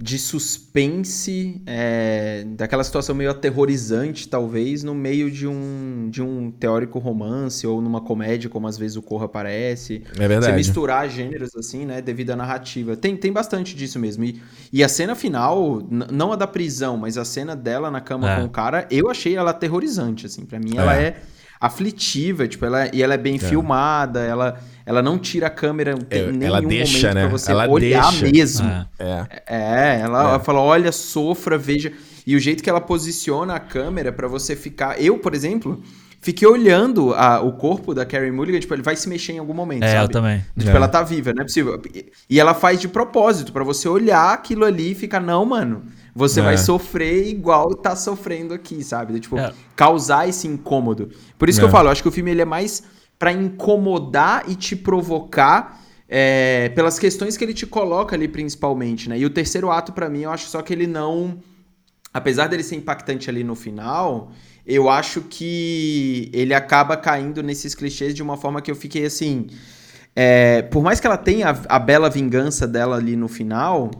de 0.00 0.16
suspense, 0.18 1.60
é, 1.66 2.44
daquela 2.56 2.84
situação 2.84 3.14
meio 3.14 3.30
aterrorizante, 3.30 4.28
talvez, 4.28 4.84
no 4.84 4.94
meio 4.94 5.28
de 5.30 5.46
um, 5.46 6.08
de 6.08 6.22
um 6.22 6.50
teórico 6.52 6.98
romance 7.00 7.66
ou 7.66 7.80
numa 7.80 8.00
comédia, 8.00 8.48
como 8.48 8.68
às 8.68 8.78
vezes 8.78 8.96
o 8.96 9.02
Corra 9.02 9.24
aparece. 9.24 10.02
É 10.16 10.28
verdade. 10.28 10.46
Você 10.46 10.52
misturar 10.52 11.08
gêneros 11.10 11.54
assim, 11.56 11.84
né, 11.84 12.00
devido 12.00 12.30
à 12.30 12.36
narrativa. 12.36 12.96
Tem, 12.96 13.16
tem 13.16 13.32
bastante 13.32 13.74
disso 13.74 13.98
mesmo. 13.98 14.22
E, 14.24 14.40
e 14.72 14.84
a 14.84 14.88
cena 14.88 15.14
final, 15.16 15.82
não 15.90 16.32
a 16.32 16.36
da 16.36 16.46
prisão, 16.46 16.96
mas 16.96 17.18
a 17.18 17.24
cena 17.24 17.56
dela 17.56 17.90
na 17.90 18.00
cama 18.00 18.30
É. 18.30 18.36
com 18.40 18.44
o 18.44 18.50
cara, 18.50 18.86
eu 18.90 19.10
achei 19.10 19.34
ela 19.34 19.50
aterrorizante, 19.50 20.26
assim. 20.26 20.44
Pra 20.44 20.60
mim, 20.60 20.76
ela 20.76 20.94
É. 20.96 21.02
é 21.02 21.22
aflitiva, 21.60 22.46
tipo, 22.48 22.64
ela, 22.64 22.88
e 22.92 23.02
ela 23.02 23.14
é 23.14 23.18
bem 23.18 23.38
filmada, 23.38 24.20
ela, 24.20 24.60
ela 24.86 25.02
não 25.02 25.18
tira 25.18 25.46
a 25.48 25.50
câmera 25.50 25.92
em 25.92 26.06
É, 26.10 26.26
nenhum 26.32 26.42
ela 26.46 26.60
deixa, 26.62 27.08
momento 27.08 27.14
né? 27.14 27.20
pra 27.28 27.30
você 27.38 27.50
Ela 27.50 27.68
olhar 27.68 28.10
deixa. 28.10 28.26
mesmo. 28.30 28.66
Ah, 28.68 28.86
É. 28.98 29.26
É, 29.46 30.00
ela, 30.00 30.22
É. 30.22 30.28
ela 30.30 30.40
fala, 30.40 30.60
olha, 30.60 30.92
sofra, 30.92 31.58
veja. 31.58 31.92
E 32.26 32.36
o 32.36 32.40
jeito 32.40 32.62
que 32.62 32.68
ela 32.70 32.80
posiciona 32.80 33.54
a 33.54 33.60
câmera 33.60 34.12
pra 34.12 34.28
você 34.28 34.54
ficar. 34.54 35.00
Eu, 35.00 35.18
por 35.18 35.34
exemplo, 35.34 35.82
fiquei 36.20 36.46
olhando 36.46 37.14
a- 37.14 37.40
o 37.40 37.52
corpo 37.52 37.94
da 37.94 38.04
Carrie 38.04 38.30
Mulligan, 38.30 38.60
tipo, 38.60 38.74
ele 38.74 38.82
vai 38.82 38.96
se 38.96 39.08
mexer 39.08 39.32
em 39.32 39.38
algum 39.38 39.54
momento, 39.54 39.82
é, 39.84 39.94
eu 39.96 40.00
sabe? 40.02 40.12
também. 40.12 40.44
Tipo, 40.58 40.70
É. 40.70 40.76
ela 40.76 40.88
tá 40.88 41.02
viva, 41.02 41.32
não 41.32 41.40
é 41.42 41.44
possível. 41.44 41.80
E 42.28 42.38
ela 42.38 42.52
faz 42.54 42.80
de 42.80 42.86
propósito, 42.88 43.52
pra 43.52 43.64
você 43.64 43.88
olhar 43.88 44.32
aquilo 44.34 44.64
ali 44.64 44.92
e 44.92 44.94
ficar, 44.94 45.20
não, 45.20 45.44
mano, 45.46 45.84
você 46.18 46.40
É. 46.40 46.42
vai 46.42 46.58
sofrer 46.58 47.28
igual 47.28 47.74
tá 47.74 47.94
sofrendo 47.94 48.52
aqui, 48.52 48.82
sabe? 48.82 49.20
Tipo, 49.20 49.38
É. 49.38 49.52
causar 49.76 50.28
esse 50.28 50.48
incômodo. 50.48 51.10
Por 51.38 51.48
isso 51.48 51.60
É. 51.60 51.62
que 51.62 51.66
eu 51.66 51.70
falo, 51.70 51.86
eu 51.86 51.92
acho 51.92 52.02
que 52.02 52.08
o 52.08 52.12
filme 52.12 52.32
ele 52.32 52.42
é 52.42 52.44
mais 52.44 52.82
pra 53.18 53.32
incomodar 53.32 54.44
e 54.48 54.54
te 54.54 54.74
provocar 54.74 55.80
é, 56.10 56.70
pelas 56.70 56.98
questões 56.98 57.36
que 57.36 57.44
ele 57.44 57.52
te 57.52 57.66
coloca 57.66 58.16
ali, 58.16 58.26
principalmente, 58.26 59.10
né? 59.10 59.18
E 59.18 59.26
o 59.26 59.30
terceiro 59.30 59.70
ato, 59.70 59.92
pra 59.92 60.08
mim, 60.08 60.22
eu 60.22 60.30
acho 60.30 60.48
só 60.48 60.62
que 60.62 60.72
ele 60.72 60.86
não 60.86 61.38
apesar 62.12 62.46
dele 62.48 62.62
ser 62.62 62.74
impactante 62.76 63.28
ali 63.28 63.44
no 63.44 63.54
final, 63.54 64.32
eu 64.66 64.88
acho 64.88 65.20
que 65.20 66.30
ele 66.32 66.54
acaba 66.54 66.96
caindo 66.96 67.42
nesses 67.42 67.74
clichês 67.74 68.14
de 68.14 68.22
uma 68.22 68.36
forma 68.36 68.60
que 68.60 68.70
eu 68.70 68.74
fiquei 68.74 69.04
assim. 69.04 69.46
É, 70.16 70.62
por 70.62 70.82
mais 70.82 70.98
que 70.98 71.06
ela 71.06 71.16
tenha 71.18 71.50
a, 71.50 71.76
a, 71.76 71.78
bela 71.78 72.10
vingança 72.10 72.66
dela 72.66 72.96
ali 72.96 73.14
no 73.14 73.28
final, 73.28 73.90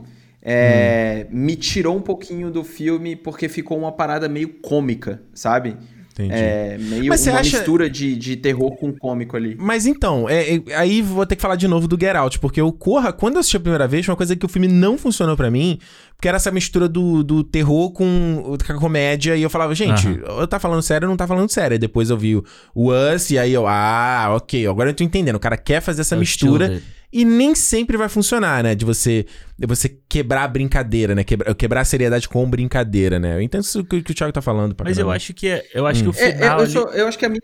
é, 0.41 1.27
hum. 1.29 1.37
me 1.37 1.55
tirou 1.55 1.95
um 1.95 2.01
pouquinho 2.01 2.49
do 2.51 2.63
filme 2.63 3.15
porque 3.15 3.49
ficou 3.49 3.77
uma 3.77 3.91
parada 3.91 4.29
meio 4.29 4.49
cômica, 4.61 5.21
sabe? 5.33 5.77
Entendi. 6.19 6.33
É 6.33 6.77
meio 6.77 7.07
Mas 7.07 7.25
uma 7.25 7.39
acha... 7.39 7.57
mistura 7.57 7.89
de, 7.89 8.13
de 8.15 8.35
terror 8.35 8.75
com 8.75 8.91
cômico 8.91 9.37
ali. 9.37 9.55
Mas 9.57 9.85
então, 9.85 10.27
é, 10.27 10.55
é, 10.55 10.61
aí 10.75 11.01
vou 11.01 11.25
ter 11.25 11.37
que 11.37 11.41
falar 11.41 11.55
de 11.55 11.65
novo 11.65 11.87
do 11.87 11.97
Get 11.97 12.15
Out, 12.15 12.39
porque 12.39 12.61
o 12.61 12.73
Corra, 12.73 13.13
quando 13.13 13.35
eu 13.35 13.39
assisti 13.39 13.55
a 13.55 13.59
primeira 13.59 13.87
vez, 13.87 14.05
uma 14.05 14.17
coisa 14.17 14.35
que 14.35 14.45
o 14.45 14.49
filme 14.49 14.67
não 14.67 14.97
funcionou 14.97 15.37
para 15.37 15.49
mim, 15.49 15.79
porque 16.17 16.27
era 16.27 16.35
essa 16.35 16.51
mistura 16.51 16.89
do, 16.89 17.23
do 17.23 17.41
terror 17.41 17.91
com, 17.91 18.57
com 18.65 18.73
a 18.73 18.75
comédia, 18.75 19.37
e 19.37 19.41
eu 19.41 19.49
falava, 19.49 19.73
gente, 19.73 20.07
uhum. 20.07 20.41
eu 20.41 20.47
tá 20.47 20.59
falando 20.59 20.81
sério 20.81 21.07
ou 21.07 21.09
não 21.09 21.17
tá 21.17 21.25
falando 21.25 21.49
sério? 21.49 21.75
Aí 21.75 21.79
depois 21.79 22.09
eu 22.09 22.17
vi 22.17 22.35
o, 22.35 22.43
o 22.75 22.91
Us, 22.91 23.31
e 23.31 23.39
aí 23.39 23.53
eu, 23.53 23.65
ah, 23.65 24.35
ok, 24.35 24.67
agora 24.67 24.89
eu 24.89 24.93
tô 24.93 25.05
entendendo. 25.05 25.37
O 25.37 25.39
cara 25.39 25.55
quer 25.55 25.79
fazer 25.81 26.01
essa 26.01 26.15
é 26.15 26.19
mistura. 26.19 26.81
E 27.11 27.25
nem 27.25 27.55
sempre 27.55 27.97
vai 27.97 28.07
funcionar, 28.07 28.63
né? 28.63 28.75
De 28.75 28.85
você, 28.85 29.25
de 29.57 29.65
você 29.65 29.89
quebrar 30.07 30.43
a 30.43 30.47
brincadeira, 30.47 31.15
né? 31.15 31.23
Quebrar, 31.23 31.55
quebrar 31.55 31.81
a 31.81 31.85
seriedade 31.85 32.29
com 32.29 32.47
brincadeira, 32.47 33.17
né? 33.17 33.35
Eu 33.35 33.41
entendo 33.41 33.63
isso 33.63 33.83
que, 33.83 34.03
que 34.03 34.11
o 34.11 34.15
Thiago 34.15 34.31
tá 34.31 34.41
falando. 34.41 34.75
Mas 34.83 34.97
eu 34.97 35.09
acho 35.09 35.33
que 35.33 35.47
é, 35.47 35.65
eu 35.73 35.87
acho 35.87 36.01
hum. 36.01 36.03
que 36.03 36.09
o 36.09 36.13
final. 36.13 36.59
É, 36.59 36.61
é, 36.61 36.63
eu, 36.63 36.69
sou, 36.69 36.89
eu, 36.89 37.07
acho 37.07 37.17
que 37.17 37.25
a 37.25 37.29
minha. 37.29 37.41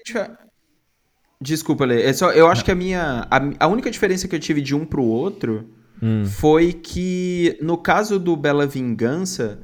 Desculpa, 1.42 1.84
Lê. 1.84 2.04
É 2.04 2.14
só, 2.14 2.32
eu 2.32 2.48
acho 2.48 2.64
que 2.64 2.72
a 2.72 2.76
minha. 2.76 3.28
A, 3.30 3.66
a, 3.66 3.68
única 3.68 3.90
diferença 3.90 4.28
que 4.28 4.36
eu 4.36 4.40
tive 4.40 4.62
de 4.62 4.76
um 4.76 4.86
pro 4.86 5.04
outro 5.04 5.68
hum. 6.02 6.26
foi 6.26 6.72
que, 6.72 7.58
no 7.60 7.76
caso 7.78 8.20
do 8.20 8.36
Bela 8.36 8.68
Vingança, 8.68 9.60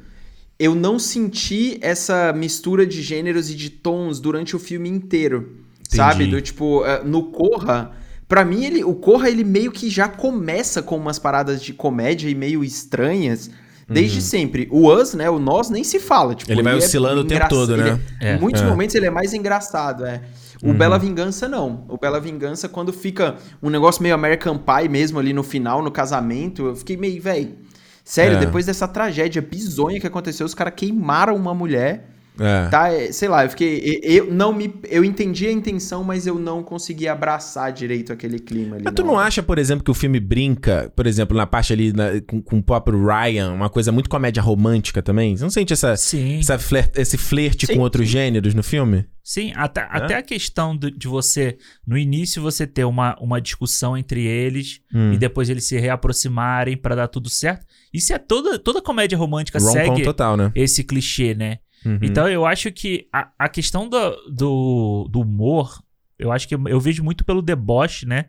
eu 0.57 0.73
não 0.73 0.97
senti 0.97 1.77
essa 1.79 2.33
mistura 2.33 2.87
de 2.87 3.03
gêneros 3.03 3.51
e 3.51 3.55
de 3.55 3.69
tons 3.69 4.19
durante 4.19 4.55
o 4.55 4.59
filme 4.59 4.89
inteiro. 4.89 5.59
Entendi. 5.75 5.95
Sabe? 5.95 6.25
Do 6.25 6.41
tipo, 6.41 6.83
eh, 6.85 7.03
no 7.03 7.31
Corra 7.31 8.00
Pra 8.31 8.45
mim, 8.45 8.63
ele, 8.63 8.81
o 8.81 8.95
Corra, 8.95 9.29
ele 9.29 9.43
meio 9.43 9.73
que 9.73 9.89
já 9.89 10.07
começa 10.07 10.81
com 10.81 10.95
umas 10.95 11.19
paradas 11.19 11.61
de 11.61 11.73
comédia 11.73 12.29
e 12.29 12.33
meio 12.33 12.63
estranhas. 12.63 13.51
Desde 13.89 14.19
uhum. 14.19 14.23
sempre. 14.23 14.69
O 14.71 14.89
Us, 14.89 15.13
né? 15.13 15.29
O 15.29 15.37
Nós 15.37 15.69
nem 15.69 15.83
se 15.83 15.99
fala. 15.99 16.33
Tipo, 16.33 16.49
ele 16.49 16.63
vai 16.63 16.71
ele 16.71 16.81
é 16.81 16.85
oscilando 16.85 17.19
é 17.19 17.23
o 17.25 17.27
tempo 17.27 17.49
todo, 17.49 17.75
né? 17.75 17.99
É, 18.21 18.37
em 18.37 18.39
muitos 18.39 18.61
é. 18.61 18.65
momentos 18.65 18.95
ele 18.95 19.05
é 19.05 19.09
mais 19.09 19.33
engraçado, 19.33 20.05
é. 20.05 20.21
O 20.63 20.67
uhum. 20.67 20.73
Bela 20.73 20.97
Vingança, 20.97 21.49
não. 21.49 21.85
O 21.89 21.97
Bela 21.97 22.21
Vingança, 22.21 22.69
quando 22.69 22.93
fica 22.93 23.35
um 23.61 23.69
negócio 23.69 24.01
meio 24.01 24.15
American 24.15 24.57
Pie 24.57 24.87
mesmo 24.87 25.19
ali 25.19 25.33
no 25.33 25.43
final, 25.43 25.83
no 25.83 25.91
casamento, 25.91 26.67
eu 26.67 26.75
fiquei 26.77 26.95
meio, 26.95 27.21
velho. 27.21 27.53
Sério, 28.01 28.37
é. 28.37 28.39
depois 28.39 28.65
dessa 28.65 28.87
tragédia 28.87 29.41
bizonha 29.41 29.99
que 29.99 30.07
aconteceu, 30.07 30.45
os 30.45 30.53
caras 30.53 30.73
queimaram 30.73 31.35
uma 31.35 31.53
mulher 31.53 32.07
é. 32.39 32.69
Tá, 32.69 32.91
é, 32.91 33.11
sei 33.11 33.27
lá, 33.27 33.43
eu 33.43 33.49
fiquei. 33.49 33.99
Eu 34.03 34.31
não 34.31 34.53
me. 34.53 34.73
Eu 34.89 35.03
entendi 35.03 35.47
a 35.47 35.51
intenção, 35.51 36.03
mas 36.03 36.25
eu 36.25 36.39
não 36.39 36.63
consegui 36.63 37.07
abraçar 37.07 37.71
direito 37.71 38.13
aquele 38.13 38.39
clima 38.39 38.75
ali. 38.75 38.83
Mas 38.85 38.93
tu 38.93 39.03
não 39.03 39.19
acha, 39.19 39.43
por 39.43 39.59
exemplo, 39.59 39.83
que 39.83 39.91
o 39.91 39.93
filme 39.93 40.19
brinca, 40.19 40.91
por 40.95 41.05
exemplo, 41.05 41.35
na 41.35 41.45
parte 41.45 41.73
ali 41.73 41.91
na, 41.91 42.21
com, 42.25 42.41
com, 42.41 42.59
o 42.59 42.63
próprio 42.63 43.03
Ryan, 43.05 43.51
uma 43.51 43.69
coisa 43.69 43.91
muito 43.91 44.09
comédia 44.09 44.41
romântica 44.41 45.01
também? 45.01 45.35
Você 45.35 45.43
não 45.43 45.51
sente 45.51 45.73
essa, 45.73 45.95
Sim. 45.97 46.39
essa 46.39 46.57
flerte, 46.57 46.99
esse 47.01 47.17
flerte 47.17 47.67
Sim. 47.67 47.75
com 47.75 47.79
outros 47.81 48.07
gêneros 48.07 48.53
no 48.53 48.63
filme? 48.63 49.05
Sim, 49.23 49.51
até, 49.55 49.81
é? 49.81 49.87
até 49.89 50.15
a 50.15 50.21
questão 50.21 50.75
de, 50.75 50.89
de, 50.89 51.07
você, 51.07 51.57
no 51.85 51.97
início, 51.97 52.41
você 52.41 52.65
ter 52.65 52.85
uma, 52.85 53.15
uma 53.19 53.39
discussão 53.39 53.95
entre 53.95 54.25
eles 54.25 54.81
hum. 54.93 55.13
e 55.13 55.17
depois 55.17 55.49
eles 55.49 55.65
se 55.65 55.77
reaproximarem 55.77 56.75
para 56.75 56.95
dar 56.95 57.07
tudo 57.07 57.29
certo. 57.29 57.65
Isso 57.93 58.11
é 58.13 58.17
toda, 58.17 58.57
toda 58.57 58.81
comédia 58.81 59.17
romântica 59.17 59.59
segue 59.59 60.03
total, 60.03 60.35
né? 60.35 60.51
esse 60.55 60.83
clichê, 60.83 61.35
né? 61.35 61.59
Uhum. 61.85 61.99
Então 62.01 62.27
eu 62.29 62.45
acho 62.45 62.71
que 62.71 63.07
a, 63.11 63.29
a 63.37 63.49
questão 63.49 63.87
do, 63.87 64.15
do, 64.29 65.07
do, 65.09 65.21
humor, 65.21 65.81
eu 66.17 66.31
acho 66.31 66.47
que 66.47 66.55
eu, 66.55 66.67
eu, 66.67 66.79
vejo 66.79 67.03
muito 67.03 67.25
pelo 67.25 67.41
deboche, 67.41 68.05
né? 68.05 68.25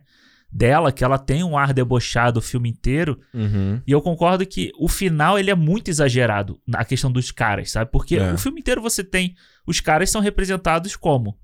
Dela, 0.51 0.91
que 0.91 1.03
ela 1.03 1.17
tem 1.17 1.43
um 1.43 1.57
ar 1.57 1.73
debochado 1.73 2.39
o 2.39 2.41
filme 2.41 2.69
inteiro. 2.69 3.19
Uhum. 3.33 3.81
E 3.87 3.91
eu 3.91 4.01
concordo 4.01 4.45
que 4.45 4.71
o 4.77 4.87
final 4.87 5.39
ele 5.39 5.49
é 5.49 5.55
muito 5.55 5.89
exagerado 5.89 6.59
na 6.67 6.85
questão 6.85 7.11
dos 7.11 7.31
caras, 7.31 7.71
sabe? 7.71 7.91
Porque 7.91 8.17
é. 8.17 8.33
o 8.33 8.37
filme 8.37 8.59
inteiro 8.59 8.81
você 8.81 9.03
tem. 9.03 9.35
Os 9.65 9.79
caras 9.79 10.11
são 10.11 10.21
representados 10.21 10.95
como? 10.95 11.37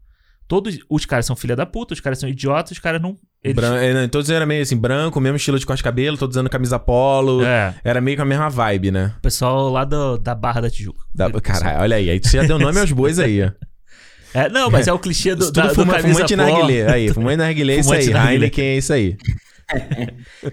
Todos 0.50 0.80
os 0.89 1.06
caras 1.06 1.28
são 1.28 1.36
filha 1.36 1.56
da 1.56 1.64
puta, 1.64 1.93
os 1.93 2.00
caras 2.00 2.18
são 2.18 2.28
idiotas, 2.28 2.72
os 2.72 2.80
caras 2.80 3.00
não 3.00 3.16
eles... 3.43 3.56
Bran... 3.56 3.78
É, 3.78 4.08
todos 4.08 4.32
eram 4.32 4.47
meio 4.47 4.64
assim, 4.64 4.76
branco, 4.76 5.22
mesmo 5.22 5.38
estilo 5.38 5.60
de 5.60 5.66
corte 5.66 5.78
de 5.78 5.84
cabelo, 5.84 6.18
todos 6.18 6.36
usando 6.36 6.50
camisa 6.50 6.80
polo. 6.80 7.45
É. 7.45 7.76
Era 7.84 8.02
meio 8.02 8.18
com 8.18 8.24
a 8.24 8.26
mesma 8.26 8.50
vibe, 8.50 8.89
né? 8.89 9.14
O 9.20 9.22
pessoal 9.22 9.70
lá 9.70 9.86
do, 9.86 10.18
da 10.18 10.34
Barra 10.34 10.62
da 10.62 10.70
Tijuca. 10.72 11.06
Da... 11.14 11.30
Caralho, 11.39 11.82
olha 11.82 11.97
aí. 11.97 12.10
Aí 12.10 12.20
você 12.20 12.38
já 12.38 12.43
deu 12.47 12.58
nome 12.58 12.80
aos 12.80 12.91
bois 12.91 13.20
aí, 13.20 13.43
ó. 13.43 13.52
É, 14.32 14.47
não, 14.47 14.70
mas 14.70 14.88
é 14.88 14.93
o 14.93 15.00
clichê 15.00 15.34
do, 15.34 15.50
da, 15.54 15.70
fuma, 15.70 15.97
do 15.97 16.08
Fumante 16.08 16.36
narguilé. 16.36 16.91
Aí, 16.91 17.10
fumante 17.14 17.38
narguilé 17.38 17.74
é 17.74 17.80
isso 17.80 17.91
aí. 17.91 18.12
Heineken 18.12 18.64
é 18.64 18.78
isso 18.78 18.93
aí. 18.93 19.18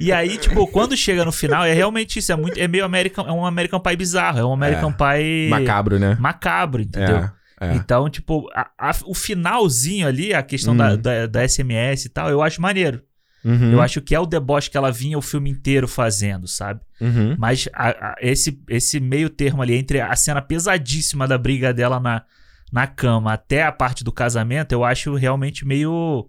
e 0.00 0.10
aí, 0.10 0.38
tipo, 0.38 0.66
quando 0.66 0.96
chega 0.96 1.26
no 1.26 1.32
final, 1.32 1.62
é 1.62 1.74
realmente 1.74 2.18
isso. 2.18 2.32
É, 2.32 2.36
muito, 2.36 2.58
é 2.58 2.66
meio 2.66 2.86
American, 2.86 3.26
é 3.28 3.32
um 3.32 3.44
American 3.44 3.78
Pie 3.78 3.96
bizarro. 3.96 4.38
É 4.38 4.44
um 4.46 4.52
American 4.54 4.94
é. 4.98 5.18
Pie... 5.18 5.50
Macabro, 5.50 5.98
né? 5.98 6.16
Macabro, 6.18 6.80
entendeu? 6.80 7.16
É. 7.16 7.32
É. 7.60 7.74
Então, 7.74 8.08
tipo, 8.10 8.48
a, 8.54 8.70
a, 8.78 8.92
o 9.06 9.14
finalzinho 9.14 10.06
ali, 10.06 10.34
a 10.34 10.42
questão 10.42 10.72
uhum. 10.72 10.78
da, 10.78 10.96
da, 10.96 11.26
da, 11.26 11.48
SMS 11.48 12.04
e 12.04 12.08
tal, 12.10 12.28
eu 12.28 12.42
acho 12.42 12.60
maneiro. 12.60 13.02
Uhum. 13.44 13.72
Eu 13.72 13.80
acho 13.80 14.00
que 14.02 14.14
é 14.14 14.20
o 14.20 14.26
deboche 14.26 14.70
que 14.70 14.76
ela 14.76 14.90
vinha 14.90 15.16
o 15.16 15.22
filme 15.22 15.48
inteiro 15.48 15.86
fazendo, 15.86 16.46
sabe? 16.46 16.80
Uhum. 17.00 17.36
Mas 17.38 17.68
a, 17.72 18.16
esse, 18.20 18.60
esse 18.68 19.00
meio 19.00 19.30
termo 19.30 19.62
ali, 19.62 19.74
entre 19.74 20.00
a 20.00 20.14
cena 20.16 20.42
pesadíssima 20.42 21.26
da 21.26 21.38
briga 21.38 21.72
dela 21.72 21.98
na, 21.98 22.24
na 22.72 22.86
cama 22.86 23.32
até 23.32 23.62
a 23.62 23.72
parte 23.72 24.04
do 24.04 24.12
casamento, 24.12 24.72
eu 24.72 24.84
acho 24.84 25.14
realmente 25.14 25.64
meio. 25.64 26.28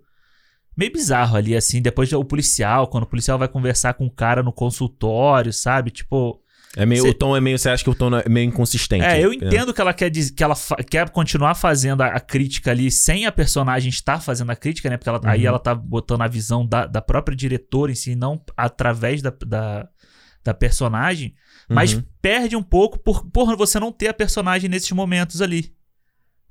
meio 0.78 0.93
bizarro 0.93 1.36
ali, 1.36 1.55
assim. 1.55 1.82
Depois 1.82 2.13
o 2.13 2.23
policial, 2.23 2.88
quando 2.88 3.03
o 3.03 3.07
policial 3.07 3.38
vai 3.38 3.47
conversar 3.47 3.95
com 3.95 4.05
o 4.05 4.11
cara 4.11 4.43
no 4.43 4.53
consultório, 4.53 5.51
sabe? 5.51 5.91
Tipo. 5.91 6.41
É 6.76 6.86
meio, 6.86 7.01
Cê... 7.01 7.09
O 7.09 7.13
tom 7.13 7.36
é 7.36 7.41
meio. 7.41 7.57
Você 7.57 7.70
acha 7.70 7.84
que 7.84 7.89
o 7.89 7.95
tom 7.95 8.15
é 8.15 8.28
meio 8.28 8.47
inconsistente? 8.47 9.03
É, 9.03 9.24
eu 9.24 9.34
entendo 9.34 9.72
é. 9.72 9.74
que 9.74 9.82
ela 9.82 9.93
quer 9.93 10.11
que 10.11 10.43
ela 10.43 10.55
quer 10.89 11.09
continuar 11.09 11.55
fazendo 11.55 12.01
a, 12.01 12.07
a, 12.07 12.20
crítica 12.20 12.72
ali 12.72 12.91
sem 12.91 13.26
a 13.26 13.32
personagem 13.32 13.89
estar 13.89 14.22
fazendo 14.22 14.51
a 14.51 14.55
crítica, 14.55 14.89
né? 14.89 14.97
Porque 14.97 15.09
ela, 15.09 15.20
uhum. 15.24 15.30
aí 15.30 15.45
ela 15.45 15.59
tá 15.59 15.74
botando 15.74 16.22
a 16.22 16.28
visão 16.28 16.65
da, 16.65 16.86
da 16.86 17.01
própria 17.01 17.36
diretora 17.36 17.91
em 17.91 17.95
si, 17.95 18.15
não 18.15 18.41
através 18.55 19.22
da, 19.22 19.34
da, 19.45 19.88
da 20.43 20.53
personagem. 20.53 21.34
Mas 21.70 21.93
uhum. 21.93 22.03
perde 22.22 22.55
um 22.55 22.63
pouco 22.63 22.97
por, 22.99 23.26
por 23.30 23.55
você 23.57 23.80
não 23.80 23.91
ter 23.91 24.07
a 24.07 24.13
personagem 24.13 24.70
nesses 24.70 24.91
momentos 24.91 25.41
ali. 25.41 25.76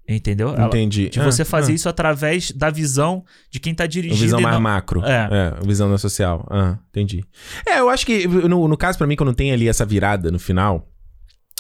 Entendeu? 0.09 0.54
Entendi. 0.57 1.09
de 1.09 1.18
você 1.18 1.42
ah, 1.42 1.44
fazer 1.44 1.72
ah. 1.72 1.74
isso 1.74 1.88
através 1.88 2.52
da 2.52 2.70
visão 2.70 3.24
de 3.50 3.59
quem 3.59 3.74
tá 3.74 3.86
dirigindo. 3.86 4.16
Uma 4.16 4.24
visão 4.24 4.40
mais 4.40 4.54
não... 4.54 4.61
macro. 4.61 5.04
É. 5.04 5.28
é. 5.30 5.66
Visão 5.66 5.90
da 5.90 5.98
social. 5.98 6.46
Ah, 6.48 6.78
entendi. 6.90 7.24
É, 7.66 7.80
eu 7.80 7.88
acho 7.88 8.07
que, 8.07 8.26
no, 8.26 8.68
no 8.68 8.76
caso, 8.76 8.96
para 8.96 9.07
mim, 9.07 9.16
quando 9.16 9.34
tem 9.34 9.52
ali 9.52 9.68
essa 9.68 9.84
virada 9.84 10.30
no 10.30 10.38
final, 10.38 10.88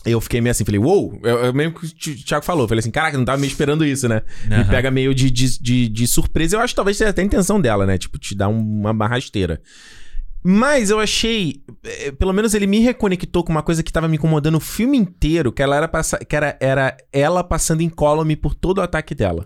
eu 0.04 0.20
fiquei 0.20 0.40
meio 0.40 0.52
assim, 0.52 0.64
falei, 0.64 0.78
uou! 0.78 1.10
Wow! 1.10 1.20
Eu, 1.24 1.38
eu, 1.46 1.52
mesmo 1.52 1.74
que 1.74 2.10
o 2.10 2.24
Thiago 2.24 2.44
falou, 2.44 2.68
falei 2.68 2.78
assim, 2.78 2.92
caraca, 2.92 3.18
não 3.18 3.24
tava 3.24 3.38
meio 3.38 3.50
esperando 3.50 3.84
isso, 3.84 4.08
né? 4.08 4.22
Uhum. 4.48 4.58
Me 4.58 4.64
pega 4.64 4.90
meio 4.90 5.12
de, 5.12 5.30
de, 5.30 5.60
de, 5.60 5.88
de, 5.88 6.06
surpresa. 6.06 6.56
Eu 6.56 6.60
acho 6.60 6.72
que 6.72 6.76
talvez 6.76 6.96
seja 6.96 7.10
até 7.10 7.22
a 7.22 7.24
intenção 7.24 7.60
dela, 7.60 7.84
né? 7.84 7.98
Tipo, 7.98 8.16
te 8.18 8.34
dar 8.34 8.48
uma 8.48 8.94
barrasteira. 8.94 9.60
Mas 10.48 10.90
eu 10.90 11.00
achei. 11.00 11.60
Eh, 11.82 12.12
pelo 12.12 12.32
menos 12.32 12.54
ele 12.54 12.68
me 12.68 12.78
reconectou 12.78 13.42
com 13.42 13.50
uma 13.50 13.64
coisa 13.64 13.82
que 13.82 13.92
tava 13.92 14.06
me 14.06 14.16
incomodando 14.16 14.54
o 14.54 14.60
filme 14.60 14.96
inteiro, 14.96 15.50
que 15.50 15.60
ela 15.60 15.74
era, 15.74 15.90
que 16.24 16.36
era, 16.36 16.56
era 16.60 16.96
ela 17.12 17.42
passando 17.42 17.80
em 17.80 17.88
column 17.88 18.36
por 18.36 18.54
todo 18.54 18.78
o 18.78 18.80
ataque 18.80 19.12
dela. 19.12 19.44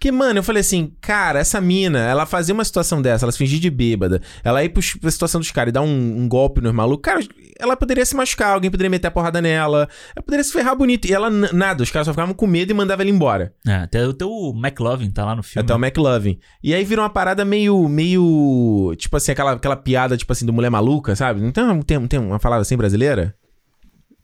Porque, 0.00 0.10
mano, 0.10 0.38
eu 0.38 0.42
falei 0.42 0.62
assim, 0.62 0.94
cara, 0.98 1.40
essa 1.40 1.60
mina, 1.60 1.98
ela 1.98 2.24
fazia 2.24 2.54
uma 2.54 2.64
situação 2.64 3.02
dessa, 3.02 3.26
ela 3.26 3.32
se 3.32 3.36
fingir 3.36 3.60
de 3.60 3.68
bêbada, 3.68 4.22
ela 4.42 4.64
ir 4.64 4.70
pra 4.70 5.10
situação 5.10 5.38
dos 5.38 5.50
caras 5.50 5.68
e 5.68 5.72
dar 5.72 5.82
um, 5.82 6.22
um, 6.22 6.26
golpe 6.26 6.62
nos 6.62 6.72
malucos, 6.72 7.02
cara, 7.04 7.20
ela 7.58 7.76
poderia 7.76 8.06
se 8.06 8.16
machucar, 8.16 8.54
alguém 8.54 8.70
poderia 8.70 8.88
meter 8.88 9.08
a 9.08 9.10
porrada 9.10 9.42
nela, 9.42 9.86
ela 10.16 10.22
poderia 10.24 10.42
se 10.42 10.54
ferrar 10.54 10.74
bonito. 10.74 11.06
E 11.06 11.12
ela, 11.12 11.28
nada, 11.28 11.82
os 11.82 11.90
caras 11.90 12.06
só 12.06 12.14
ficavam 12.14 12.32
com 12.32 12.46
medo 12.46 12.70
e 12.70 12.74
mandavam 12.74 13.02
ela 13.02 13.10
embora. 13.10 13.52
É, 13.66 13.74
até 13.74 14.06
o 14.06 14.14
teu 14.14 14.54
McLovin 14.56 15.10
tá 15.10 15.22
lá 15.22 15.36
no 15.36 15.42
filme. 15.42 15.62
Até 15.62 15.74
o 15.74 15.78
McLovin. 15.78 16.38
E 16.64 16.72
aí 16.72 16.82
virou 16.82 17.04
uma 17.04 17.10
parada 17.10 17.44
meio, 17.44 17.86
meio, 17.86 18.94
tipo 18.96 19.18
assim, 19.18 19.32
aquela, 19.32 19.52
aquela 19.52 19.76
piada, 19.76 20.16
tipo 20.16 20.32
assim, 20.32 20.46
do 20.46 20.52
mulher 20.54 20.70
maluca, 20.70 21.14
sabe? 21.14 21.42
Não 21.42 21.52
tem, 21.52 21.82
tem, 21.82 22.06
tem 22.06 22.18
uma 22.18 22.40
palavra 22.40 22.62
assim 22.62 22.74
brasileira? 22.74 23.34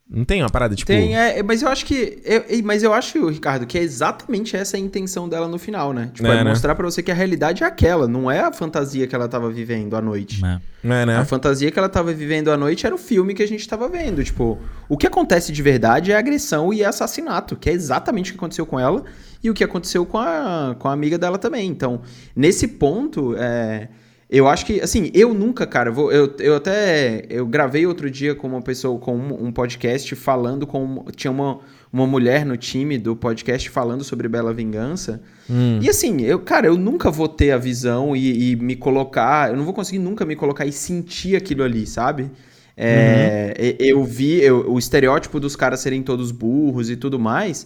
Não 0.09 0.23
tem 0.23 0.41
uma 0.41 0.49
parada 0.49 0.73
tipo. 0.73 0.87
Tem, 0.87 1.17
é, 1.17 1.43
mas 1.43 1.61
eu 1.61 1.67
acho 1.67 1.85
que. 1.85 2.21
Eu, 2.23 2.43
mas 2.63 2.81
eu 2.81 2.93
acho, 2.93 3.27
Ricardo, 3.27 3.65
que 3.65 3.77
é 3.77 3.81
exatamente 3.81 4.55
essa 4.55 4.77
a 4.77 4.79
intenção 4.79 5.27
dela 5.27 5.49
no 5.49 5.59
final, 5.59 5.91
né? 5.91 6.09
Tipo, 6.13 6.27
é, 6.29 6.39
é 6.39 6.43
né? 6.45 6.49
mostrar 6.49 6.75
pra 6.75 6.85
você 6.85 7.03
que 7.03 7.11
a 7.11 7.13
realidade 7.13 7.61
é 7.61 7.67
aquela, 7.67 8.07
não 8.07 8.31
é 8.31 8.39
a 8.39 8.51
fantasia 8.51 9.05
que 9.05 9.13
ela 9.13 9.27
tava 9.27 9.49
vivendo 9.49 9.97
à 9.97 10.01
noite. 10.01 10.41
É. 10.45 10.61
É, 10.83 11.05
né? 11.05 11.17
A 11.17 11.25
fantasia 11.25 11.69
que 11.69 11.77
ela 11.77 11.89
tava 11.89 12.13
vivendo 12.13 12.49
à 12.49 12.55
noite 12.55 12.85
era 12.85 12.95
o 12.95 12.97
filme 12.97 13.33
que 13.33 13.43
a 13.43 13.47
gente 13.47 13.67
tava 13.67 13.89
vendo. 13.89 14.23
Tipo, 14.23 14.57
o 14.87 14.97
que 14.97 15.05
acontece 15.05 15.51
de 15.51 15.61
verdade 15.61 16.13
é 16.13 16.15
agressão 16.15 16.73
e 16.73 16.85
assassinato, 16.85 17.57
que 17.57 17.69
é 17.69 17.73
exatamente 17.73 18.31
o 18.31 18.33
que 18.33 18.37
aconteceu 18.37 18.65
com 18.65 18.79
ela 18.79 19.03
e 19.43 19.49
o 19.49 19.53
que 19.53 19.63
aconteceu 19.63 20.05
com 20.05 20.17
a, 20.17 20.73
com 20.79 20.87
a 20.87 20.93
amiga 20.93 21.17
dela 21.17 21.37
também. 21.37 21.67
Então, 21.67 22.01
nesse 22.33 22.65
ponto, 22.67 23.35
é 23.37 23.89
Eu 24.29 24.45
acho 24.45 24.65
que, 24.65 24.81
assim, 24.81 25.09
eu 25.13 25.33
nunca, 25.33 25.65
cara, 25.65 25.89
vou, 25.89 26.11
eu, 26.11 26.33
eu 26.39 26.55
até. 26.57 27.25
Eu 27.29 27.45
gravei 27.47 27.85
outro 27.87 28.11
dia 28.11 28.35
com 28.35 28.45
uma 28.47 28.61
pessoa, 28.61 28.99
com 28.99 29.15
um, 29.15 29.45
um 29.47 29.51
podcast 29.53 30.13
falando 30.15 30.67
com. 30.67 31.05
Tinha 31.15 31.31
uma, 31.31 31.59
uma 31.93 32.05
mulher 32.05 32.45
no 32.45 32.57
time 32.57 32.97
do 32.97 33.15
podcast 33.15 33.69
falando 33.69 34.03
sobre 34.03 34.27
Bela 34.27 34.53
Vingança. 34.53 35.21
Hum. 35.49 35.79
E 35.81 35.89
assim, 35.89 36.21
eu, 36.23 36.39
cara, 36.39 36.67
eu 36.67 36.77
nunca 36.77 37.09
vou 37.09 37.29
ter 37.29 37.51
a 37.51 37.57
visão 37.57 38.13
e, 38.17 38.51
e 38.51 38.55
me 38.57 38.75
colocar. 38.75 39.49
Eu 39.49 39.55
não 39.55 39.63
vou 39.63 39.73
conseguir 39.73 39.99
nunca 39.99 40.25
me 40.25 40.35
colocar 40.35 40.65
e 40.65 40.73
sentir 40.73 41.37
aquilo 41.37 41.63
ali, 41.63 41.87
sabe? 41.87 42.29
É, 42.75 43.75
e- 43.79 43.89
Eu 43.89 44.03
vi 44.03 44.41
eu- 44.41 44.69
o 44.71 44.77
estereótipo 44.77 45.39
dos 45.39 45.55
caras 45.55 45.79
serem 45.79 46.03
todos 46.03 46.31
burros 46.31 46.89
e 46.89 46.95
tudo 46.95 47.17
mais. 47.17 47.65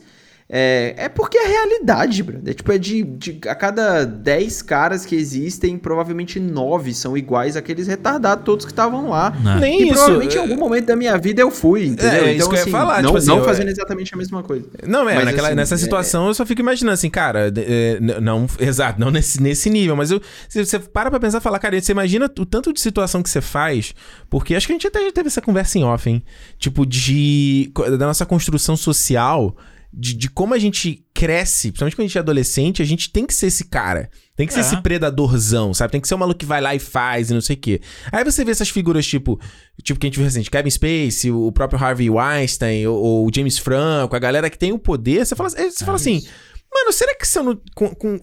É, 0.54 0.94
é 0.98 1.08
porque 1.10 1.38
é 1.38 1.46
a 1.46 1.48
realidade, 1.48 2.22
brother. 2.22 2.52
É, 2.52 2.54
tipo, 2.54 2.70
é 2.74 2.78
de, 2.78 3.04
de- 3.04 3.40
A 3.48 3.56
cada 3.56 4.04
10 4.04 4.62
caras 4.64 5.06
que 5.06 5.16
existem, 5.16 5.78
provavelmente 5.78 6.42
9 6.42 6.94
são 6.94 7.16
iguais 7.16 7.56
àqueles 7.56 7.88
retardados 7.88 8.44
todos 8.44 8.66
que 8.66 8.72
estavam 8.74 9.10
lá. 9.10 9.32
Não. 9.42 9.60
Nem 9.62 9.80
e 9.80 9.84
isso. 9.86 9.94
provavelmente 9.94 10.36
em 10.36 10.40
é- 10.40 10.42
algum 10.42 10.58
momento 10.58 10.88
da 10.88 10.96
minha 10.98 11.18
vida 11.18 11.42
eu 11.42 11.50
fui, 11.50 11.86
entendeu? 11.86 12.12
É, 12.26 12.34
então, 12.34 12.36
isso 12.36 12.50
que 12.50 12.56
eu 12.56 12.58
ia 12.58 12.62
assim, 12.64 12.72
falar, 12.72 13.02
não, 13.02 13.10
tipo 13.10 13.18
assim, 13.20 13.28
não 13.28 13.38
eu- 13.38 13.46
fazendo 13.46 13.70
exatamente 13.70 14.14
a 14.14 14.18
mesma 14.18 14.44
coisa. 14.44 14.66
Não, 14.86 15.08
é, 15.08 15.16
Mas, 15.16 15.26
naquela, 15.26 15.48
assim, 15.48 15.56
nessa 15.56 15.76
é- 15.76 15.78
situação 15.78 16.28
eu 16.28 16.34
só 16.34 16.46
fico 16.46 16.60
imaginando 16.60 16.94
assim, 16.96 17.10
cara, 17.10 17.50
é, 17.56 17.98
não, 18.20 18.46
exato, 18.60 19.00
não 19.00 19.10
nesse, 19.10 19.42
nesse 19.42 19.70
nível, 19.70 19.96
mas 19.96 20.12
eu, 20.12 20.22
se 20.50 20.66
você 20.66 20.78
para 20.80 21.10
pra 21.10 21.18
pensar 21.20 21.38
e 21.38 21.42
falar, 21.42 21.60
cara, 21.60 21.80
você 21.82 21.94
imagina 21.94 22.26
o 22.26 22.46
tanto 22.46 22.74
de 22.74 22.82
situação 22.82 23.24
que 23.24 23.30
você 23.30 23.40
faz, 23.40 23.94
porque 24.30 24.54
acho 24.54 24.68
que 24.68 24.74
a 24.74 24.76
gente 24.76 24.88
até 24.88 25.02
já 25.02 25.12
teve 25.14 25.28
essa 25.28 25.42
conversa 25.42 25.78
em 25.80 25.86
off, 25.86 26.10
hein? 26.10 26.22
Tipo, 26.60 26.86
de. 26.86 27.72
da 27.98 28.06
nossa 28.08 28.26
construção 28.26 28.76
social, 28.76 29.56
de, 29.94 30.14
de 30.14 30.30
como 30.30 30.54
a 30.54 30.60
gente 30.60 31.06
cresce, 31.14 31.70
principalmente 31.70 31.96
quando 31.96 32.06
a 32.06 32.08
gente 32.08 32.18
é 32.18 32.22
adolescente, 32.22 32.82
a 32.82 32.86
gente 32.86 33.12
tem 33.12 33.26
que 33.26 33.34
ser 33.34 33.48
esse 33.48 33.66
cara. 33.66 34.10
Tem 34.36 34.48
que 34.48 34.54
ser 34.54 34.60
É. 34.60 34.64
esse 34.64 34.82
predadorzão, 34.82 35.74
sabe? 35.74 35.92
Tem 35.92 36.02
que 36.02 36.08
ser 36.08 36.16
o 36.16 36.18
maluco 36.18 36.40
que 36.40 36.46
vai 36.46 36.62
lá 36.62 36.74
e 36.74 36.80
faz 36.80 37.30
e 37.30 37.34
não 37.34 37.42
sei 37.42 37.56
o 37.56 37.60
quê. 37.60 37.82
Aí 38.12 38.24
você 38.24 38.44
vê 38.46 38.52
essas 38.52 38.70
figuras 38.70 39.06
tipo, 39.06 39.40
tipo 39.84 40.00
que 40.00 40.06
a 40.06 40.10
gente 40.10 40.16
viu 40.16 40.24
recente, 40.26 40.50
Kevin 40.50 40.70
Spacey, 40.70 41.32
o 41.32 41.52
próprio 41.52 41.80
Harvey 41.84 42.10
Weinstein, 42.10 42.88
ou, 42.88 42.98
ou 42.98 43.28
o 43.28 43.32
James 43.36 43.58
Franco, 43.58 44.16
a 44.16 44.20
galera 44.20 44.50
que 44.50 44.58
tem 44.58 44.72
o 44.72 44.80
poder, 44.80 45.26
você 45.26 45.36
fala, 45.36 45.50
você 45.50 45.84
fala 45.86 45.98
assim, 45.98 46.26
mano, 46.74 46.94
será 46.94 47.14
que 47.16 47.28
se 47.28 47.38
eu 47.38 47.44
não, 47.44 47.62
com, 47.76 47.94
com- 47.96 48.20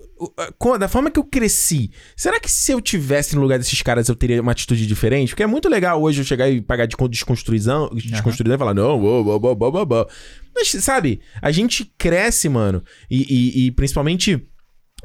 com- 0.58 0.78
da 0.78 0.88
forma 0.88 1.10
que 1.10 1.18
eu 1.18 1.24
cresci, 1.24 1.90
será 2.16 2.40
que 2.40 2.50
se 2.50 2.72
eu 2.72 2.80
tivesse 2.80 3.36
no 3.36 3.42
lugar 3.42 3.58
desses 3.58 3.80
caras 3.82 4.08
eu 4.08 4.14
teria 4.16 4.40
uma 4.40 4.52
atitude 4.52 4.86
diferente? 4.86 5.30
Porque 5.30 5.42
é 5.42 5.46
muito 5.46 5.68
legal 5.68 6.02
hoje 6.02 6.20
eu 6.20 6.24
chegar 6.24 6.48
e 6.48 6.60
pagar 6.60 6.86
de 6.86 6.96
con- 6.96 7.08
desconstruizão, 7.08 7.90
desconstruidão 7.94 8.56
e 8.56 8.58
falar, 8.58 8.74
não, 8.74 8.98
bo, 8.98 9.22
bo, 9.24 9.38
bo, 9.38 9.54
bo, 9.54 9.70
bo, 9.72 9.86
bo. 9.86 10.08
Mas, 10.54 10.68
sabe, 10.82 11.20
a 11.42 11.50
gente 11.50 11.84
cresce, 11.98 12.48
mano, 12.48 12.82
e, 13.10 13.22
e- 13.22 13.66
e 13.66 13.70
principalmente, 13.70 14.42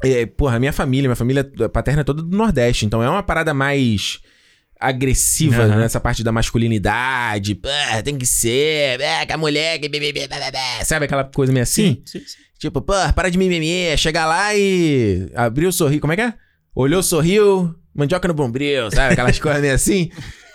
é, 0.02 0.24
porra, 0.26 0.56
a 0.56 0.60
minha 0.60 0.72
família, 0.72 1.08
minha 1.08 1.16
família 1.16 1.44
paterna 1.72 2.00
é 2.00 2.04
toda 2.04 2.22
do 2.22 2.36
Nordeste, 2.36 2.86
então 2.86 3.02
é 3.02 3.08
uma 3.08 3.22
parada 3.22 3.52
mais 3.52 4.20
agressiva 4.80 5.62
Aham. 5.62 5.76
nessa 5.80 6.00
parte 6.00 6.22
da 6.24 6.32
masculinidade, 6.32 7.54
pô, 7.54 7.68
tem 8.04 8.18
que 8.18 8.26
ser, 8.26 9.00
é, 9.00 9.24
que 9.24 9.32
a 9.32 9.36
mulher, 9.38 9.78
que 9.78 9.88
sabe 10.84 11.04
aquela 11.06 11.24
coisa 11.24 11.52
meio 11.52 11.62
assim? 11.62 12.02
sim, 12.04 12.18
sim. 12.20 12.43
Tipo, 12.58 12.80
pô, 12.80 12.92
para 13.14 13.30
de 13.30 13.36
mimimi, 13.38 13.96
chegar 13.98 14.26
lá 14.26 14.54
e 14.54 15.28
abriu 15.34 15.68
o 15.68 15.72
sorriso. 15.72 16.00
Como 16.00 16.12
é 16.12 16.16
que 16.16 16.22
é? 16.22 16.34
Olhou, 16.74 17.02
sorriu, 17.02 17.74
mandioca 17.94 18.26
no 18.28 18.34
bombril, 18.34 18.90
sabe? 18.90 19.12
Aquelas 19.12 19.38
coisas 19.40 19.60
meio 19.60 19.74
assim. 19.74 20.10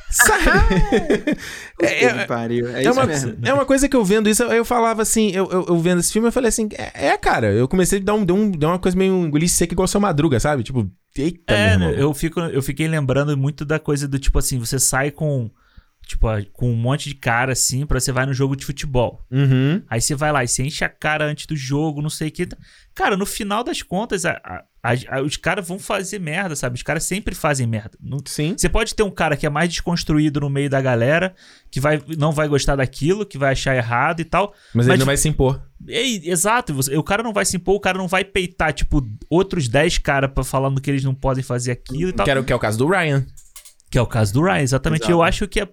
Sabe? 0.10 0.43
É, 1.82 2.04
é- 2.06 2.14
Que 2.14 2.26
pariu. 2.28 2.68
É, 2.68 2.80
É 2.80 2.82
isso 2.82 2.91
uma, 2.91 3.06
mesmo. 3.06 3.38
é 3.41 3.54
uma 3.54 3.66
coisa 3.66 3.88
que 3.88 3.95
eu 3.95 4.04
vendo 4.04 4.28
isso, 4.30 4.43
eu 4.43 4.66
falava 4.66 5.02
assim, 5.02 5.32
eu, 5.34 5.50
eu, 5.50 5.66
eu 5.70 5.80
vendo 5.80 6.00
esse 6.00 6.12
filme, 6.12 6.28
eu 6.28 6.32
falei 6.32 6.50
assim, 6.50 6.68
é, 6.74 7.08
é, 7.12 7.18
cara, 7.18 7.54
eu 7.54 7.68
comecei 7.70 8.00
a 8.00 8.04
dar, 8.04 8.16
um, 8.16 8.26
dar, 8.26 8.34
um, 8.34 8.52
dar 8.52 8.68
uma 8.70 8.80
coisa 8.80 8.97
meio 8.97 9.14
engolir 9.26 9.47
seco 9.47 9.74
igual 9.74 9.88
seu 9.88 10.02
madruga, 10.02 10.39
sabe? 10.41 10.62
Tipo, 10.64 10.89
eita, 11.18 11.54
É, 11.54 11.78
meu 11.78 11.89
irmão. 11.89 12.02
eu, 12.02 12.14
fico, 12.14 12.39
eu 12.41 12.62
fiquei 12.62 12.86
lembrando 12.88 13.38
muito 13.38 13.64
da 13.64 13.80
coisa 13.80 14.08
do 14.10 14.20
tipo 14.20 14.38
assim, 14.39 14.60
você 14.60 14.78
sai 14.78 15.10
com. 15.12 15.50
Tipo, 16.10 16.26
com 16.53 16.72
um 16.72 16.76
monte 16.76 17.07
de 17.07 17.14
cara 17.14 17.51
assim, 17.51 17.86
pra 17.86 17.99
você 17.99 18.12
vai 18.12 18.26
no 18.26 18.34
jogo 18.34 18.55
de 18.55 18.66
futebol. 18.66 19.24
Uhum. 19.30 19.84
Aí 19.88 20.01
você 20.01 20.16
vai 20.16 20.32
lá 20.32 20.43
e 20.43 20.47
você 20.47 20.64
enche 20.64 20.84
a 20.84 20.89
cara 20.89 21.24
antes 21.24 21.45
do 21.45 21.55
jogo, 21.55 22.01
não 22.01 22.10
sei 22.10 22.30
o 22.30 22.32
que. 22.32 22.49
Cara, 22.95 23.16
no 23.16 23.28
final 23.28 23.64
das 23.64 23.84
contas, 23.84 24.26
a- 24.26 24.41
a- 24.43 24.64
a- 25.07 25.22
os 25.22 25.38
caras 25.38 25.68
vão 25.68 25.78
fazer 25.78 26.18
merda, 26.20 26.55
sabe? 26.55 26.76
Os 26.76 26.82
caras 26.82 27.03
sempre 27.03 27.36
fazem 27.36 27.68
merda. 27.68 27.91
Não- 28.01 28.18
Sim. 28.26 28.55
Você 28.57 28.68
pode 28.68 28.95
ter 28.95 29.03
um 29.03 29.12
cara 29.12 29.38
que 29.38 29.45
é 29.45 29.49
mais 29.51 29.70
desconstruído 29.70 30.39
no 30.39 30.49
meio 30.49 30.68
da 30.68 30.82
galera, 30.82 31.36
que 31.70 31.80
vai, 31.80 32.01
não 32.18 32.32
vai 32.32 32.47
gostar 32.47 32.76
daquilo, 32.78 33.24
que 33.24 33.38
vai 33.38 33.51
achar 33.51 33.76
errado 33.76 34.20
e 34.20 34.26
tal. 34.26 34.51
Mas, 34.74 34.88
ele 34.88 34.93
Mas- 34.93 34.99
não 34.99 35.05
vai 35.05 35.16
se 35.18 35.30
impor. 35.30 35.62
É, 35.88 36.01
exato, 36.28 36.74
você- 36.74 36.97
o 36.97 37.03
cara 37.03 37.22
não 37.22 37.34
vai 37.34 37.45
se 37.45 37.55
impor, 37.55 37.76
o 37.76 37.80
cara 37.80 37.99
não 37.99 38.07
vai 38.07 38.26
peitar, 38.26 38.74
tipo, 38.74 39.07
outros 39.30 39.68
10 39.68 39.99
caras 39.99 40.32
pra 40.34 40.43
falando 40.43 40.82
que 40.82 40.89
eles 40.89 41.03
não 41.03 41.14
podem 41.14 41.43
fazer 41.43 41.70
aquilo 41.72 42.10
e 42.10 42.14
tal. 42.14 42.26
Que 42.26 42.51
é 42.51 42.55
o 42.55 42.60
caso 42.60 42.80
do 42.80 42.88
Ryan. 42.88 43.24
Que 43.91 43.97
é 43.97 44.01
o 44.01 44.05
caso 44.05 44.32
do 44.34 44.43
Ryan, 44.43 44.62
exatamente. 44.62 45.01
Exato. 45.01 45.12
Eu 45.12 45.24
acho 45.24 45.47
que 45.47 45.60
é. 45.62 45.68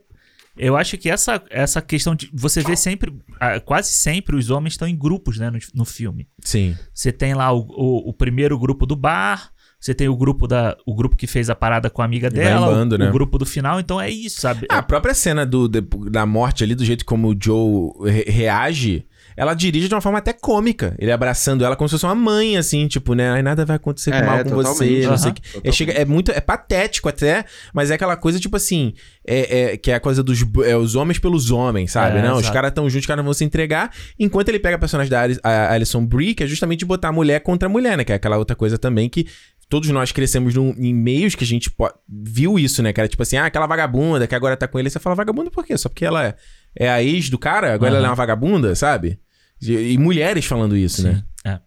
Eu 0.56 0.76
acho 0.76 0.96
que 0.96 1.10
essa, 1.10 1.42
essa 1.50 1.82
questão 1.82 2.14
de. 2.14 2.30
Você 2.32 2.62
vê 2.62 2.76
sempre. 2.76 3.12
ah, 3.40 3.60
Quase 3.60 3.90
sempre 3.92 4.36
os 4.36 4.50
homens 4.50 4.74
estão 4.74 4.88
em 4.88 4.96
grupos, 4.96 5.38
né? 5.38 5.50
No, 5.50 5.58
no 5.74 5.84
filme. 5.84 6.28
Sim. 6.42 6.76
Você 6.94 7.12
tem 7.12 7.34
lá 7.34 7.52
o, 7.52 7.60
o, 7.60 8.10
o 8.10 8.12
primeiro 8.12 8.58
grupo 8.58 8.86
do 8.86 8.96
bar. 8.96 9.50
Você 9.78 9.94
tem 9.94 10.08
o 10.08 10.16
grupo 10.16 10.46
da. 10.48 10.74
O 10.86 10.94
grupo 10.94 11.14
que 11.16 11.26
fez 11.26 11.50
a 11.50 11.54
parada 11.54 11.90
com 11.90 12.00
a 12.00 12.04
amiga 12.06 12.30
dela. 12.30 12.66
bando, 12.66 12.94
o, 12.94 12.98
né? 12.98 13.08
o 13.08 13.12
grupo 13.12 13.36
do 13.38 13.44
final. 13.44 13.78
Então 13.78 14.00
é 14.00 14.10
isso, 14.10 14.40
sabe? 14.40 14.66
A 14.70 14.82
própria 14.82 15.12
cena 15.14 15.44
do, 15.44 15.68
da 15.68 16.24
morte 16.24 16.64
ali, 16.64 16.74
do 16.74 16.84
jeito 16.84 17.04
como 17.04 17.28
o 17.28 17.36
Joe 17.38 18.10
re- 18.10 18.24
reage, 18.26 19.06
ela 19.36 19.52
dirige 19.54 19.88
de 19.88 19.94
uma 19.94 20.00
forma 20.00 20.18
até 20.18 20.32
cômica. 20.32 20.94
Ele 20.98 21.12
abraçando 21.12 21.64
ela 21.64 21.76
como 21.76 21.88
se 21.88 21.92
fosse 21.94 22.04
uma 22.06 22.14
mãe, 22.14 22.56
assim, 22.56 22.86
tipo, 22.88 23.14
né? 23.14 23.30
Ai, 23.30 23.42
nada 23.42 23.64
vai 23.64 23.76
acontecer 23.76 24.10
com 24.10 24.16
É, 24.16 24.22
mal 24.24 24.44
com 24.44 24.50
você, 24.50 25.06
não 25.06 25.16
sei 25.18 25.32
que. 25.32 25.42
É, 25.62 25.70
chega- 25.72 25.92
é 25.92 26.04
muito, 26.04 26.30
é 26.30 26.40
patético 26.40 27.08
até, 27.08 27.44
mas 27.74 27.90
é 27.90 27.94
aquela 27.94 28.16
coisa, 28.16 28.40
tipo 28.40 28.56
assim, 28.56 28.94
é, 29.26 29.72
é- 29.72 29.76
que 29.76 29.90
é 29.90 29.94
a 29.94 30.00
coisa 30.00 30.22
dos 30.22 30.42
é, 30.64 30.76
os 30.76 30.94
homens 30.94 31.18
pelos 31.18 31.50
homens, 31.50 31.92
sabe? 31.92 32.18
É, 32.18 32.22
não, 32.22 32.36
os 32.38 32.48
caras 32.50 32.70
estão 32.70 32.84
juntos, 32.88 33.02
os 33.02 33.06
caras 33.06 33.18
não 33.18 33.24
vão 33.24 33.34
se 33.34 33.44
entregar, 33.44 33.92
enquanto 34.18 34.48
ele 34.48 34.58
pega 34.58 34.76
a 34.76 34.78
personagem 34.78 35.10
da 35.10 35.20
Ali- 35.22 35.38
a 35.42 35.72
Alison 35.72 36.04
Brie, 36.06 36.34
que 36.34 36.42
é 36.44 36.46
justamente 36.46 36.84
botar 36.84 37.08
a 37.08 37.12
mulher 37.12 37.40
contra 37.40 37.68
a 37.68 37.70
mulher, 37.70 37.96
né? 37.96 38.04
Que 38.04 38.12
é 38.12 38.14
aquela 38.16 38.38
outra 38.38 38.56
coisa 38.56 38.78
também 38.78 39.08
que 39.08 39.26
todos 39.68 39.88
nós 39.90 40.12
crescemos 40.12 40.54
num- 40.54 40.74
em 40.78 40.94
meios 40.94 41.34
que 41.34 41.42
a 41.42 41.46
gente 41.46 41.70
viu 42.08 42.58
isso, 42.58 42.82
né? 42.82 42.92
Que 42.92 43.00
era 43.00 43.08
tipo 43.08 43.22
assim, 43.22 43.36
ah, 43.36 43.46
aquela 43.46 43.66
vagabunda 43.66 44.26
que 44.26 44.34
agora 44.34 44.56
tá 44.56 44.68
com 44.68 44.78
ele. 44.78 44.88
Você 44.88 44.98
fala 45.00 45.16
vagabunda 45.16 45.50
por 45.50 45.64
quê? 45.64 45.76
Só 45.76 45.88
porque 45.88 46.04
ela 46.04 46.24
é, 46.24 46.34
é 46.78 46.88
a 46.88 47.02
ex 47.02 47.28
do 47.28 47.36
cara, 47.38 47.74
agora 47.74 47.90
Aham. 47.90 47.98
ela 47.98 48.06
é 48.06 48.10
uma 48.10 48.14
vagabunda, 48.14 48.74
sabe? 48.76 49.18
E, 49.60 49.92
e 49.92 49.98
mulheres 49.98 50.44
falando 50.44 50.76
isso, 50.76 51.02
né? 51.02 51.14
Sim, 51.14 51.50
é. 51.50 51.60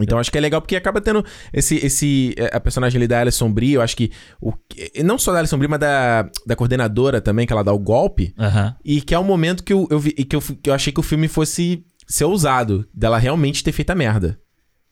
Então 0.00 0.18
acho 0.18 0.30
que 0.30 0.36
é 0.36 0.40
legal 0.40 0.60
porque 0.60 0.76
acaba 0.76 1.00
tendo 1.00 1.24
esse. 1.52 1.76
esse 1.76 2.34
é, 2.36 2.54
a 2.54 2.60
personagem 2.60 2.98
ali 2.98 3.08
da 3.08 3.20
Alison 3.20 3.50
Brie, 3.50 3.72
eu 3.72 3.82
acho 3.82 3.96
que. 3.96 4.10
O, 4.40 4.52
não 5.02 5.18
só 5.18 5.32
da 5.32 5.38
Alison 5.38 5.56
Brie, 5.58 5.68
mas 5.68 5.80
da, 5.80 6.30
da 6.46 6.54
coordenadora 6.54 7.20
também, 7.20 7.46
que 7.46 7.52
ela 7.52 7.64
dá 7.64 7.72
o 7.72 7.78
golpe. 7.78 8.34
Aham. 8.38 8.76
E 8.84 9.00
que 9.00 9.14
é 9.14 9.18
o 9.18 9.24
momento 9.24 9.64
que 9.64 9.72
eu, 9.72 9.86
eu, 9.90 9.98
vi, 9.98 10.12
que 10.12 10.36
eu, 10.36 10.40
que 10.40 10.68
eu 10.68 10.74
achei 10.74 10.92
que 10.92 11.00
o 11.00 11.02
filme 11.02 11.28
fosse 11.28 11.84
ser 12.06 12.24
ousado, 12.24 12.86
dela 12.94 13.18
realmente 13.18 13.64
ter 13.64 13.72
feito 13.72 13.90
a 13.90 13.94
merda. 13.94 14.38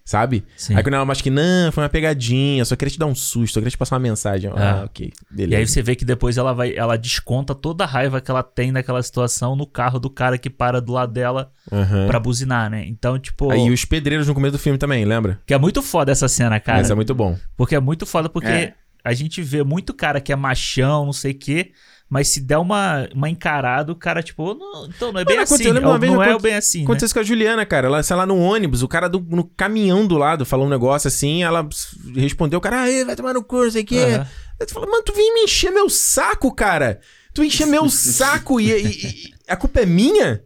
Sabe? 0.07 0.45
Sim. 0.55 0.77
Aí 0.77 0.83
quando 0.83 0.95
ela 0.97 1.11
acha 1.11 1.23
que 1.23 1.31
não, 1.31 1.73
foi 1.73 1.83
uma 1.83 1.89
pegadinha, 1.89 2.63
só 2.67 2.77
queria 2.77 2.93
te 2.93 2.99
dar 2.99 3.07
um 3.07 3.15
susto, 3.15 3.55
só 3.55 3.61
queria 3.61 3.71
te 3.71 3.79
passar 3.79 3.97
uma 3.97 4.01
mensagem. 4.01 4.51
Ah, 4.55 4.81
Ah. 4.81 4.85
ok. 4.85 5.07
E 5.33 5.35
Beleza. 5.35 5.57
aí 5.61 5.67
você 5.67 5.81
vê 5.83 5.97
que 5.97 6.05
depois 6.05 6.37
ela 6.37 6.53
vai, 6.53 6.77
ela 6.77 6.99
desconta 6.99 7.55
toda 7.55 7.85
a 7.85 7.87
raiva 7.87 8.21
que 8.21 8.31
ela 8.31 8.43
tem 8.43 8.71
naquela 8.71 9.03
situação 9.03 9.57
no 9.57 9.67
carro 9.67 9.99
do 9.99 10.11
cara 10.11 10.37
que 10.37 10.51
para 10.51 10.79
do 10.79 10.93
lado 10.93 11.11
dela 11.13 11.51
Aham. 11.73 12.07
pra 12.07 12.21
buzinar, 12.21 12.69
né? 12.69 12.85
Então, 12.87 13.19
tipo, 13.19 13.51
Aí 13.51 13.71
os 13.71 13.87
pedreiros 13.87 14.29
no 14.29 14.35
começo 14.35 14.53
do 14.53 14.59
filme 14.59 14.79
também, 14.79 15.07
lembra? 15.07 15.41
que 15.47 15.55
é 15.55 15.59
muito 15.59 15.81
foda 15.83 16.13
essa 16.13 16.29
cena, 16.29 16.61
cara. 16.61 16.83
Esse 16.83 16.93
é 16.93 16.95
muito 16.95 17.15
bom. 17.15 17.39
Porque 17.57 17.75
é 17.75 17.81
muito 17.81 18.05
foda, 18.05 18.29
porque 18.29 18.47
É. 18.49 18.75
a 19.03 19.15
gente 19.15 19.41
vê 19.41 19.65
muito 19.65 19.95
cara 19.95 20.21
que 20.21 20.33
é 20.33 20.37
machão, 20.37 21.07
não 21.07 21.15
sei 21.15 21.33
o 21.33 21.39
quê, 21.39 21.73
mas 22.15 22.29
se 22.29 22.41
der 22.41 22.59
uma, 22.59 23.09
uma 23.13 23.29
encarada, 23.29 23.91
o 23.91 23.97
cara, 23.97 24.23
tipo, 24.23 24.55
não, 24.55 24.87
então 24.87 25.11
não 25.13 25.19
é 25.21 25.25
bem 25.25 25.35
Mano, 25.35 25.43
assim. 25.53 25.65
eu 25.65 25.81
uma 25.81 25.99
vez, 25.99 26.13
não 26.13 26.23
é 26.23 26.29
aconte- 26.31 26.43
bem 26.43 26.55
assim. 26.55 26.79
Né? 26.79 26.85
Aconteceu 26.85 27.07
isso 27.07 27.15
com 27.15 27.19
a 27.19 27.25
Juliana, 27.25 27.67
cara. 27.67 27.89
Ela, 27.89 28.03
sei 28.05 28.15
lá, 28.15 28.25
no 28.25 28.39
ônibus, 28.39 28.85
o 28.85 28.87
cara 28.89 29.09
do, 29.09 29.19
no 29.19 29.43
caminhão 29.43 30.07
do 30.07 30.17
lado 30.17 30.47
falou 30.47 30.65
um 30.67 30.71
negócio 30.71 31.09
assim, 31.09 31.43
ela 31.43 31.69
respondeu, 32.15 32.59
o 32.61 32.63
cara, 32.63 32.85
ah, 32.85 33.05
vai 33.05 33.17
tomar 33.17 33.35
no 33.35 33.43
curso, 33.43 33.73
sei 33.73 33.83
o 33.83 33.85
quê. 33.87 34.21
Tu 34.65 34.73
fala, 34.73 34.87
mano, 34.87 35.03
tu 35.03 35.13
vem 35.13 35.35
me 35.35 35.41
encher 35.41 35.73
meu 35.73 35.91
saco, 35.91 36.55
cara. 36.55 37.01
Tu 37.35 37.43
encher 37.43 37.67
meu 37.67 37.91
saco 37.91 38.61
e, 38.61 38.71
e- 38.71 39.07
e- 39.07 39.35
a 39.49 39.57
culpa 39.57 39.81
é 39.81 39.87
minha? 39.87 40.41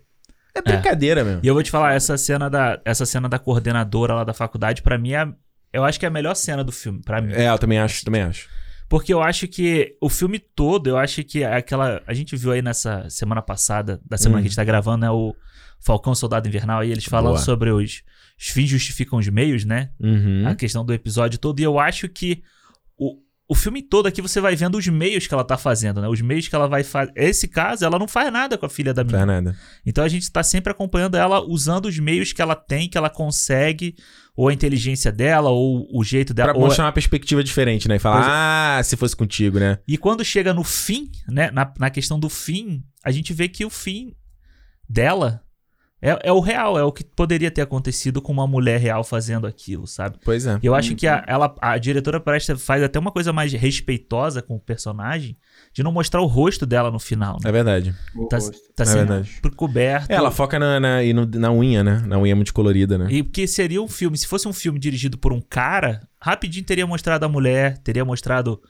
É 0.55 0.62
brincadeira, 0.62 1.23
meu. 1.23 1.41
E 1.43 1.47
eu 1.47 1.53
vou 1.53 1.62
te 1.62 1.71
falar, 1.71 1.93
essa 1.95 2.16
cena 2.16 2.49
da, 2.49 2.81
essa 2.83 3.05
cena 3.05 3.29
da 3.29 3.39
coordenadora 3.39 4.14
lá 4.14 4.25
da 4.25 4.33
faculdade, 4.33 4.81
pra 4.81 4.97
mim, 4.97 5.12
é, 5.12 5.29
eu 5.71 5.85
acho 5.85 6.01
que 6.01 6.07
é 6.07 6.09
a 6.09 6.11
melhor 6.11 6.35
cena 6.35 6.64
do 6.64 6.73
filme, 6.73 7.03
pra 7.05 7.21
mim. 7.21 7.33
É, 7.35 7.51
eu 7.51 7.59
também 7.59 7.79
acho, 7.79 8.03
também 8.05 8.23
acho. 8.23 8.49
Porque 8.89 9.12
eu 9.12 9.22
acho 9.22 9.47
que 9.47 9.97
o 10.01 10.09
filme 10.09 10.39
todo, 10.39 10.86
eu 10.89 10.97
acho 10.97 11.22
que 11.22 11.43
é 11.43 11.55
aquela. 11.57 12.03
A 12.07 12.14
gente 12.14 12.34
viu 12.36 12.53
aí 12.53 12.62
nessa 12.62 13.09
semana 13.11 13.43
passada, 13.43 14.01
da 14.09 14.16
semana 14.16 14.39
Hum. 14.39 14.43
que 14.43 14.47
a 14.47 14.49
gente 14.51 14.57
tá 14.57 14.64
gravando, 14.64 15.03
né? 15.05 15.11
O 15.11 15.34
Falcão 15.80 16.14
Soldado 16.14 16.49
Invernal, 16.49 16.80
aí 16.80 16.91
eles 16.91 17.05
falando 17.05 17.34
Boa. 17.34 17.45
sobre 17.45 17.70
os, 17.70 18.03
os 18.39 18.47
fins 18.49 18.68
justificam 18.68 19.18
os 19.18 19.28
meios, 19.28 19.64
né? 19.64 19.91
Uhum. 20.01 20.45
A 20.47 20.55
questão 20.55 20.84
do 20.84 20.93
episódio 20.95 21.39
todo. 21.39 21.61
E 21.61 21.62
eu 21.62 21.78
acho 21.78 22.09
que 22.09 22.43
o, 23.49 23.55
filme 23.55 23.82
todo 23.82 24.07
aqui 24.07 24.20
você 24.20 24.40
vai 24.40 24.55
vendo 24.55 24.76
os 24.76 24.86
meios 24.86 25.26
que 25.26 25.32
ela 25.32 25.42
tá 25.44 25.57
fazendo, 25.57 26.01
né? 26.03 26.09
Os 26.09 26.20
meios 26.20 26.46
que 26.46 26.55
ela 26.55 26.68
vai 26.68 26.84
fazer. 26.84 27.12
Esse 27.16 27.49
caso, 27.49 27.84
ela 27.84 27.99
não 27.99 28.07
faz 28.07 28.30
nada 28.32 28.59
com 28.59 28.66
a 28.66 28.68
filha 28.68 28.92
da 28.92 29.03
Não 29.03 29.11
menina. 29.11 29.26
faz 29.32 29.44
nada. 29.44 29.59
Então 29.86 30.05
a 30.05 30.09
gente 30.09 30.30
tá 30.30 30.42
sempre 30.42 30.70
acompanhando 30.70 31.16
ela 31.16 31.40
usando 31.40 31.86
os 31.86 31.99
meios 31.99 32.32
que 32.32 32.42
ela 32.42 32.55
tem, 32.55 32.88
que 32.88 32.99
ela 32.99 33.09
consegue, 33.11 33.94
ou 34.36 34.49
a 34.49 34.53
inteligência 34.53 35.11
dela, 35.11 35.51
ou 35.51 35.88
o 35.92 36.05
jeito 36.05 36.34
dela. 36.34 36.53
Pra 36.53 36.59
ou- 36.61 36.66
mostrar 36.66 36.84
uma 36.84 36.92
perspectiva 36.92 37.42
diferente, 37.42 37.88
né? 37.88 37.96
E 37.96 37.99
falar, 37.99 38.16
Pois 38.16 38.28
ah, 38.30 38.80
se 38.84 38.96
fosse 38.96 39.16
contigo, 39.16 39.59
né? 39.59 39.78
E 39.88 39.96
quando 39.96 40.24
chega 40.24 40.53
no 40.53 40.62
fim, 40.62 41.11
né? 41.26 41.51
Na, 41.51 41.72
na 41.78 41.90
questão 41.90 42.20
do 42.20 42.28
fim, 42.28 42.84
a 43.03 43.11
gente 43.11 43.32
vê 43.32 43.49
que 43.49 43.64
o 43.64 43.70
fim 43.70 44.14
dela 44.88 45.42
é, 46.01 46.16
é 46.28 46.32
o 46.32 46.40
real, 46.40 46.78
é 46.78 46.82
o 46.84 46.92
que 46.92 47.03
poderia 47.05 47.51
ter 47.51 47.61
acontecido 47.62 48.22
com 48.22 48.32
uma 48.32 48.46
mulher 48.46 48.78
real 48.80 49.03
fazendo 49.03 49.46
aquilo, 49.46 49.86
sabe? 49.86 50.16
Pois 50.24 50.46
é. 50.46 50.59
E 50.62 50.66
eu 50.66 50.74
acho 50.74 50.94
que 50.94 51.07
a, 51.07 51.24
ela, 51.26 51.55
a 51.61 51.76
diretora 51.78 52.20
presta, 52.20 52.57
faz 52.57 52.82
até 52.82 52.99
uma 52.99 53.11
coisa 53.11 53.32
mais 53.32 53.53
respeitosa 53.53 54.40
com 54.40 54.55
o 54.57 54.61
personagem, 54.61 55.36
de 55.72 55.82
não 55.82 55.90
mostrar 55.92 56.20
o 56.20 56.26
rosto 56.26 56.64
dela 56.64 56.90
no 56.90 56.99
final. 57.01 57.34
Né? 57.42 57.49
É 57.49 57.53
verdade. 57.53 57.94
O 58.14 58.26
Tá, 58.26 58.36
rosto. 58.36 58.57
tá 58.76 58.82
É 58.84 58.86
sendo 58.86 59.09
verdade. 59.09 59.40
coberto. 59.57 60.11
É, 60.11 60.14
ela 60.14 60.30
foca 60.30 60.59
na, 60.59 60.78
na, 60.78 61.03
e 61.03 61.12
no- 61.12 61.26
na 61.26 61.53
unha, 61.53 61.82
né? 61.82 62.03
Na 62.07 62.18
unha 62.18 62.34
muito 62.36 62.55
colorida, 62.55 62.96
né? 62.96 63.07
E 63.11 63.22
porque 63.22 63.46
seria 63.46 63.82
um 63.82 63.88
filme, 63.88 64.16
se 64.16 64.26
fosse 64.26 64.46
um 64.46 64.53
filme 64.53 64.78
dirigido 64.78 65.18
por 65.18 65.32
um 65.32 65.40
cara, 65.40 66.07
rapidinho 66.20 66.64
teria 66.64 66.86
mostrado 66.86 67.24
a 67.24 67.28
mulher, 67.28 67.78
teria 67.78 68.05
mostrado 68.05 68.61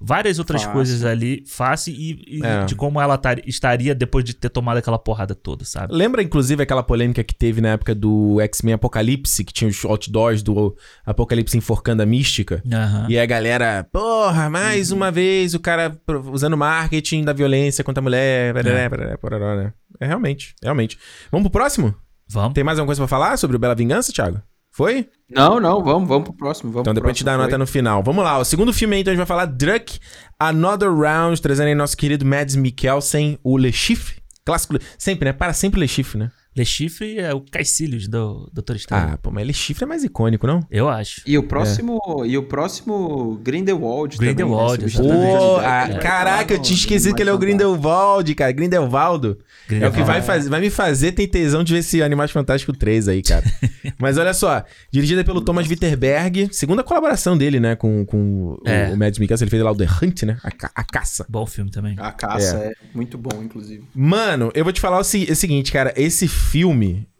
várias 0.00 0.38
outras 0.38 0.62
Fácil. 0.62 0.74
coisas 0.74 1.04
ali, 1.04 1.42
fácil, 1.46 1.94
e, 1.94 2.38
e 2.38 2.44
É. 2.44 2.64
de 2.64 2.74
como 2.74 3.00
ela 3.00 3.16
tar- 3.16 3.40
estaria 3.46 3.94
depois 3.94 4.24
de 4.24 4.34
ter 4.34 4.50
tomado 4.50 4.76
aquela 4.76 4.98
porrada 4.98 5.34
toda, 5.34 5.64
sabe? 5.64 5.94
Lembra, 5.94 6.22
inclusive, 6.22 6.62
aquela 6.62 6.82
polêmica 6.82 7.24
que 7.24 7.34
teve 7.34 7.60
na 7.60 7.70
época 7.70 7.94
do 7.94 8.40
X-Men 8.40 8.74
Apocalipse, 8.74 9.42
que 9.44 9.52
tinha 9.52 9.68
os 9.70 9.84
outdoors 9.84 10.42
do 10.42 10.76
Apocalipse 11.04 11.56
enforcando 11.56 12.02
a 12.02 12.06
mística? 12.06 12.62
Aham. 12.70 13.06
E 13.08 13.18
a 13.18 13.24
galera, 13.26 13.86
porra, 13.90 14.50
mais 14.50 14.90
Uhum. 14.90 14.98
uma 14.98 15.10
vez 15.10 15.54
o 15.54 15.60
cara 15.60 15.98
usando 16.30 16.56
marketing 16.56 17.24
da 17.24 17.32
violência 17.32 17.82
contra 17.82 18.00
a 18.00 18.04
mulher, 18.04 18.52
barará, 18.52 18.78
É. 18.78 18.88
barará, 18.88 19.18
barará, 19.22 19.56
né? 19.56 19.72
É 19.98 20.06
realmente, 20.06 20.54
realmente. 20.62 20.98
Vamos 21.32 21.48
pro 21.48 21.58
próximo? 21.60 21.94
Vamos. 22.28 22.52
Tem 22.54 22.64
mais 22.64 22.78
alguma 22.78 22.88
coisa 22.88 23.00
pra 23.00 23.08
falar 23.08 23.36
sobre 23.38 23.56
o 23.56 23.58
Bela 23.58 23.74
Vingança, 23.74 24.12
Thiago? 24.12 24.42
Foi? 24.76 25.08
Não, 25.30 25.58
não, 25.58 25.82
vamos, 25.82 26.06
vamos 26.06 26.24
pro 26.24 26.36
próximo. 26.36 26.70
Vamos 26.70 26.82
Então 26.82 26.92
depois 26.92 27.12
a 27.12 27.14
gente 27.14 27.24
dá 27.24 27.32
a 27.32 27.36
próximo, 27.36 27.50
nota 27.50 27.58
no 27.58 27.66
final. 27.66 28.02
Vamos 28.02 28.22
lá, 28.22 28.38
o 28.38 28.44
segundo 28.44 28.74
filme 28.74 28.94
aí, 28.94 29.00
então 29.00 29.10
a 29.10 29.14
gente 29.14 29.26
vai 29.26 29.26
falar 29.26 29.46
Druck, 29.46 29.98
Another 30.38 30.94
Round, 30.94 31.40
trazendo 31.40 31.68
aí 31.68 31.74
nosso 31.74 31.96
querido 31.96 32.26
Mads 32.26 32.56
Mikkelsen, 32.56 33.38
o 33.42 33.56
Le 33.56 33.72
Chiffre. 33.72 34.16
Clássico, 34.44 34.74
sempre, 34.98 35.24
né? 35.24 35.32
Para 35.32 35.54
sempre 35.54 35.80
Le 35.80 35.88
Chiffre, 35.88 36.18
né? 36.18 36.30
Le 36.56 36.64
Chiffre 36.64 37.18
é 37.18 37.34
o 37.34 37.40
Caecilius 37.40 38.08
do 38.08 38.48
Doutor 38.52 38.76
Estranho. 38.76 39.10
Ah, 39.12 39.18
pô, 39.18 39.30
mas 39.30 39.46
Le 39.46 39.52
Chiffre 39.52 39.84
é 39.84 39.86
mais 39.86 40.02
icônico, 40.02 40.46
não? 40.46 40.60
Eu 40.70 40.88
acho. 40.88 41.20
E 41.26 41.36
o 41.36 41.42
próximo, 41.42 42.00
e 42.24 42.36
o 42.38 42.42
próximo 42.44 43.38
Grindelwald 43.42 44.16
também, 44.16 44.34
Grindelwald, 44.34 44.80
né? 44.80 44.86
exatamente. 44.86 45.12
Substituindo 45.16 45.38
Pô, 45.38 45.56
ah, 45.58 45.84
Black 45.86 46.00
caraca, 46.02 46.54
eu 46.54 46.58
tinha 46.62 46.74
no- 46.74 46.78
esquecido 46.80 47.14
que 47.14 47.22
ele 47.22 47.30
é 47.30 47.32
o 47.32 47.36
Fantástico. 47.36 47.58
Grindelwald, 47.58 48.34
cara. 48.34 48.52
Grindelwaldo. 48.52 49.28
É 49.28 49.32
o 49.32 49.36
que 49.36 49.74
Grindelwald. 49.74 50.06
vai, 50.06 50.22
fazer, 50.22 50.48
vai 50.48 50.60
me 50.60 50.70
fazer 50.70 51.12
ter 51.12 51.26
tesão 51.26 51.62
de 51.62 51.72
ver 51.72 51.80
esse 51.80 52.02
Animais 52.02 52.30
Fantásticos 52.30 52.76
3 52.78 53.08
aí, 53.08 53.22
cara. 53.22 53.44
Mas 53.98 54.16
olha 54.18 54.32
só, 54.34 54.64
dirigida 54.90 55.24
pelo 55.24 55.40
Thomas 55.40 55.68
Witterberg, 55.68 56.48
segunda 56.52 56.82
colaboração 56.82 57.36
dele, 57.36 57.58
né, 57.60 57.76
com, 57.76 58.04
com 58.04 58.58
É. 58.64 58.88
o, 58.90 58.94
o 58.94 58.96
Mads 58.96 59.18
Mikkelsen, 59.18 59.44
ele 59.44 59.50
fez 59.50 59.62
lá 59.62 59.70
o 59.72 59.76
The 59.76 59.86
Hunt, 60.02 60.22
né, 60.22 60.38
a, 60.42 60.48
a 60.80 60.84
caça. 60.84 61.26
Bom 61.28 61.46
filme 61.46 61.70
também. 61.70 61.96
A 61.98 62.12
caça 62.12 62.56
é. 62.56 62.72
muito 62.94 63.16
bom, 63.18 63.42
inclusive. 63.42 63.84
Mano, 63.94 64.50
eu 64.54 64.64
vou 64.64 64.72
te 64.72 64.80
falar 64.80 64.98
o, 64.98 65.00
o 65.00 65.04
seguinte, 65.04 65.72
cara, 65.72 65.92
esse 65.96 66.26
filme, 66.28 66.45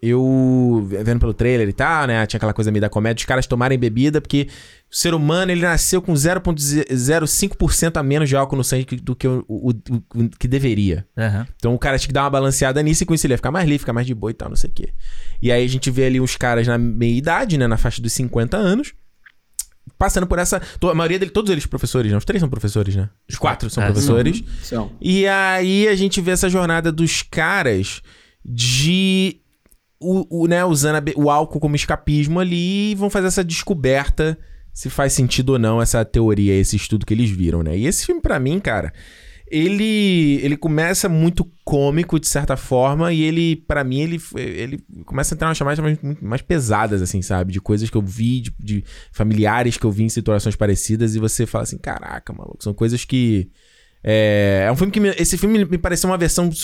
eu 0.01 0.87
vendo 1.03 1.19
pelo 1.19 1.33
trailer 1.33 1.67
e 1.67 1.73
tal, 1.73 2.07
né, 2.07 2.25
tinha 2.25 2.37
aquela 2.37 2.53
coisa 2.53 2.71
meio 2.71 2.81
da 2.81 2.89
comédia, 2.89 3.21
os 3.21 3.25
caras 3.25 3.45
tomarem 3.47 3.77
bebida, 3.77 4.21
porque 4.21 4.47
o 4.91 4.95
ser 4.95 5.13
humano, 5.13 5.51
ele 5.51 5.61
nasceu 5.61 6.01
com 6.01 6.13
0,05% 6.13 7.97
a 7.97 8.03
menos 8.03 8.29
de 8.29 8.35
álcool 8.35 8.55
no 8.55 8.63
sangue 8.63 8.95
do 8.97 9.15
que 9.15 9.27
o, 9.27 9.43
o- 9.47 9.69
o- 9.71 9.73
o 10.23 10.29
que 10.39 10.47
deveria. 10.47 11.05
Aham. 11.17 11.47
Então 11.55 11.73
o 11.73 11.79
cara 11.79 11.97
tinha 11.97 12.07
que 12.07 12.13
dar 12.13 12.23
uma 12.23 12.29
balanceada 12.29 12.81
nisso 12.81 13.03
e 13.03 13.05
com 13.05 13.13
isso 13.13 13.25
ele 13.25 13.33
ia 13.33 13.37
ficar 13.37 13.51
mais 13.51 13.65
livre, 13.65 13.79
ficar 13.79 13.93
mais 13.93 14.07
de 14.07 14.13
boa 14.13 14.31
e 14.31 14.33
tal, 14.33 14.49
não 14.49 14.55
sei 14.55 14.69
o 14.69 14.73
quê. 14.73 14.89
E 15.41 15.51
aí 15.51 15.63
a 15.63 15.69
gente 15.69 15.89
vê 15.91 16.05
ali 16.05 16.19
os 16.19 16.35
caras 16.35 16.67
na 16.67 16.77
meia 16.77 17.15
idade, 17.17 17.57
né? 17.57 17.67
Na 17.67 17.77
faixa 17.77 18.01
dos 18.01 18.13
50 18.13 18.57
anos. 18.57 18.93
Passando 19.97 20.27
por 20.27 20.37
essa. 20.37 20.61
A 20.81 20.93
maioria 20.93 21.17
deles, 21.17 21.33
todos 21.33 21.49
eles 21.49 21.65
professores, 21.65 22.11
né? 22.11 22.17
Os 22.17 22.25
três 22.25 22.39
são 22.41 22.49
professores, 22.49 22.95
né? 22.95 23.09
Os 23.27 23.35
quatro 23.37 23.69
são 23.69 23.81
É, 23.83 23.87
professores. 23.87 24.43
São. 24.61 24.91
E 25.01 25.25
aí 25.27 25.87
a 25.87 25.95
gente 25.95 26.19
vê 26.21 26.31
essa 26.31 26.49
jornada 26.49 26.91
dos 26.91 27.21
caras 27.23 28.01
de. 28.47 29.41
O, 29.99 30.43
o, 30.43 30.47
né, 30.47 30.63
usando 30.63 30.97
a 30.97 31.03
o 31.19 31.31
álcool 31.31 31.59
como 31.59 31.75
escapismo 31.75 32.39
ali 32.39 32.91
e 32.91 32.95
vão 32.95 33.09
fazer 33.09 33.27
essa 33.27 33.43
descoberta 33.43 34.37
se 34.71 34.91
faz 34.91 35.13
sentido 35.13 35.53
ou 35.53 35.59
não 35.59 35.81
essa 35.81 36.05
teoria, 36.05 36.53
esse 36.53 36.75
estudo 36.75 37.03
que 37.03 37.11
eles 37.11 37.31
viram, 37.31 37.63
né? 37.63 37.75
E 37.75 37.87
esse 37.87 38.05
filme, 38.05 38.21
pra 38.21 38.39
mim, 38.39 38.59
cara, 38.59 38.93
ele 39.49 40.39
ele 40.43 40.55
começa 40.55 41.09
muito 41.09 41.49
cômico, 41.65 42.19
de 42.19 42.27
certa 42.27 42.55
forma, 42.55 43.11
e 43.11 43.23
ele, 43.23 43.55
pra 43.55 43.83
mim, 43.83 44.01
ele, 44.01 44.21
ele 44.35 44.79
começa 45.03 45.33
a 45.33 45.35
entrar 45.35 45.47
umas 45.47 45.57
chamadas 45.57 45.79
mais, 45.79 45.97
mais 46.21 46.41
pesadas, 46.43 47.01
assim, 47.01 47.23
sabe? 47.23 47.53
De 47.53 47.59
coisas 47.59 47.89
que 47.89 47.97
eu 47.97 48.03
vi, 48.03 48.39
de, 48.39 48.53
de 48.59 48.83
familiares 49.11 49.77
que 49.77 49.85
eu 49.85 49.91
vi 49.91 50.03
em 50.03 50.09
situações 50.09 50.55
parecidas, 50.55 51.15
e 51.15 51.19
você 51.19 51.47
fala 51.47 51.63
assim, 51.63 51.79
caraca, 51.79 52.31
maluco, 52.31 52.63
são 52.63 52.73
coisas 52.73 53.03
que... 53.03 53.49
É, 54.09 54.63
é 54.67 54.71
um 54.71 54.75
filme 54.77 54.91
que... 54.91 54.99
me- 55.01 55.15
esse 55.17 55.37
filme 55.37 55.65
me 55.65 55.77
pareceu 55.77 56.09
uma 56.09 56.17
versão 56.17 56.47
do, 56.47 56.55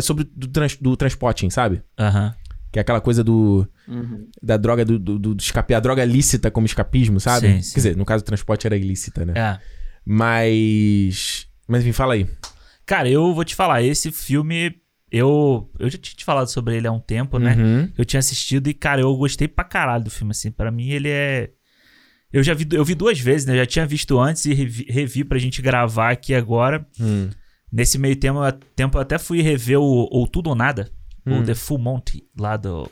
sobre 0.00 0.24
do, 0.34 0.48
trans, 0.48 0.76
do 0.76 0.96
transporting, 0.96 1.50
sabe? 1.50 1.82
Aham. 1.98 2.34
Que 2.72 2.78
é 2.78 2.82
aquela 2.82 3.00
coisa 3.00 3.22
do... 3.22 3.68
Uhum. 3.86 4.26
Da 4.42 4.56
droga, 4.56 4.84
do, 4.84 4.98
do, 4.98 5.18
do 5.18 5.36
escape, 5.38 5.74
a 5.74 5.80
droga 5.80 6.04
lícita 6.04 6.50
como 6.50 6.66
escapismo, 6.66 7.20
sabe? 7.20 7.48
Sim, 7.48 7.62
sim. 7.62 7.70
Quer 7.74 7.78
dizer, 7.80 7.96
no 7.96 8.04
caso, 8.06 8.22
o 8.22 8.24
transporte 8.26 8.66
era 8.66 8.76
ilícita, 8.76 9.24
né? 9.26 9.34
É. 9.36 9.58
Mas... 10.04 11.46
Mas 11.66 11.82
enfim, 11.82 11.92
fala 11.92 12.14
aí. 12.14 12.26
Cara, 12.86 13.08
eu 13.08 13.34
vou 13.34 13.44
te 13.44 13.54
falar, 13.54 13.82
esse 13.82 14.10
filme, 14.10 14.74
eu, 15.10 15.70
eu 15.78 15.90
já 15.90 15.98
tinha 15.98 16.16
te 16.16 16.24
falado 16.24 16.48
sobre 16.48 16.76
ele 16.76 16.86
há 16.86 16.92
um 16.92 17.00
tempo, 17.00 17.38
né? 17.38 17.54
Uhum. 17.54 17.92
Eu 17.96 18.04
tinha 18.04 18.18
assistido 18.20 18.68
e, 18.68 18.74
cara, 18.74 19.02
eu 19.02 19.14
gostei 19.16 19.46
pra 19.46 19.64
caralho 19.64 20.04
do 20.04 20.10
filme, 20.10 20.30
assim. 20.30 20.50
Pra 20.50 20.70
mim, 20.70 20.88
ele 20.88 21.08
é. 21.10 21.50
Eu 22.32 22.42
já 22.42 22.52
vi, 22.54 22.66
eu 22.72 22.84
vi 22.84 22.94
duas 22.94 23.18
vezes, 23.18 23.46
né? 23.46 23.54
Eu 23.54 23.58
já 23.58 23.66
tinha 23.66 23.86
visto 23.86 24.18
antes 24.18 24.44
e 24.44 24.52
revi, 24.54 24.84
revi 24.88 25.24
pra 25.24 25.38
gente 25.38 25.62
gravar 25.62 26.10
aqui 26.10 26.34
agora. 26.34 26.86
Hum. 27.00 27.30
Nesse 27.72 27.98
meio 27.98 28.16
tempo, 28.16 28.42
eu- 28.44 28.52
tempo 28.76 28.96
eu 28.98 29.02
até 29.02 29.18
fui 29.18 29.40
rever 29.42 29.78
o 29.78 30.08
Ou 30.10 30.26
Tudo 30.26 30.48
ou 30.50 30.54
Nada, 30.56 30.90
Hum. 31.26 31.40
o 31.40 31.44
The 31.44 31.54
Full 31.54 31.78
Monty, 31.78 32.24
lá 32.38 32.56
do. 32.56 32.90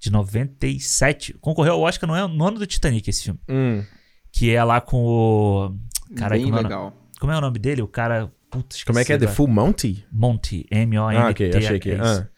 De 0.00 0.10
97. 0.12 1.34
Concorreu 1.40 1.72
ao 1.74 1.80
Oscar 1.82 2.08
no 2.08 2.14
ano, 2.14 2.32
no 2.34 2.46
ano 2.46 2.58
do 2.58 2.66
Titanic, 2.66 3.08
esse 3.08 3.24
filme. 3.24 3.40
Hum. 3.48 3.82
Que 4.32 4.50
é 4.50 4.62
lá 4.62 4.80
com 4.80 5.02
o. 5.04 5.74
Caralho, 6.14 6.42
Bem 6.42 6.50
como 6.50 6.56
é, 6.56 6.60
o 6.60 6.62
legal. 6.62 6.84
no- 6.90 7.18
como 7.20 7.32
é 7.32 7.36
o 7.38 7.40
nome 7.40 7.58
dele? 7.58 7.82
O 7.82 7.88
cara. 7.88 8.30
Putz, 8.50 8.82
Como 8.84 8.98
é 8.98 9.04
que 9.04 9.12
é? 9.12 9.18
The 9.18 9.24
agora. 9.24 9.36
Full 9.36 9.48
Monty? 9.48 10.04
Monty, 10.10 10.66
M-O-N-T. 10.70 11.22
Ah, 11.22 11.28
ok, 11.30 11.50
achei 11.54 11.78
que... 11.78 11.90
é 11.90 11.94
isso. 11.96 12.02
Ah. 12.22 12.28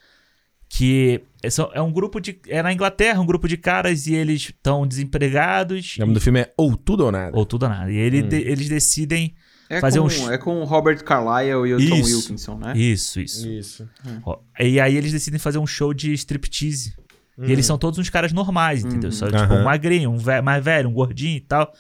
Que 0.69 1.23
é, 1.43 1.51
só- 1.51 1.71
é 1.75 1.81
um 1.81 1.93
grupo 1.93 2.21
de. 2.21 2.39
É 2.49 2.63
na 2.63 2.73
Inglaterra, 2.73 3.21
um 3.21 3.27
grupo 3.27 3.49
de 3.49 3.57
caras 3.57 4.07
e 4.07 4.15
eles 4.15 4.43
estão 4.43 4.87
desempregados. 4.87 5.97
O 5.97 6.01
nome 6.01 6.15
do 6.15 6.21
filme 6.21 6.41
é 6.41 6.53
Ou 6.57 6.77
Tudo 6.77 7.05
ou 7.05 7.13
Nada. 7.13 7.37
Ou 7.37 7.45
tudo 7.47 7.65
ou 7.65 7.69
nada. 7.69 7.91
E 7.91 7.97
ele 7.97 8.23
Hum. 8.23 8.29
de- 8.29 8.37
eles 8.37 8.69
decidem. 8.69 9.35
É, 9.69 9.81
Fazer 9.81 10.01
com, 10.01 10.07
um 10.07 10.11
sh- 10.11 10.29
é 10.29 10.37
com 10.37 10.61
o 10.61 10.65
Robert 10.65 11.03
Carlyle 11.05 11.69
e 11.69 11.75
o 11.75 11.89
Tom 11.89 11.95
Isso. 11.97 12.17
Wilkinson, 12.17 12.59
né? 12.59 12.73
Isso, 12.77 13.21
isso. 13.21 13.49
Isso. 13.49 13.89
Ó, 14.25 14.37
E 14.59 14.81
aí 14.81 14.97
eles 14.97 15.13
decidem 15.13 15.39
fazer 15.39 15.59
um 15.59 15.67
show 15.67 15.95
de 15.95 16.13
striptease. 16.15 16.93
E 17.39 17.51
eles 17.53 17.65
são 17.65 17.79
todos 17.79 17.99
uns 17.99 18.11
caras 18.11 18.33
normais, 18.33 18.85
entendeu? 18.85 19.09
Uhum. 19.11 19.17
Só 19.17 19.31
tipo 19.31 19.55
um 19.55 19.63
magrinho, 19.65 20.11
um 20.11 20.19
ve- 20.19 20.43
mais 20.43 20.63
velho, 20.63 20.89
um 20.91 20.93
gordinho 20.93 21.37
e 21.37 21.41
tal. 21.41 21.73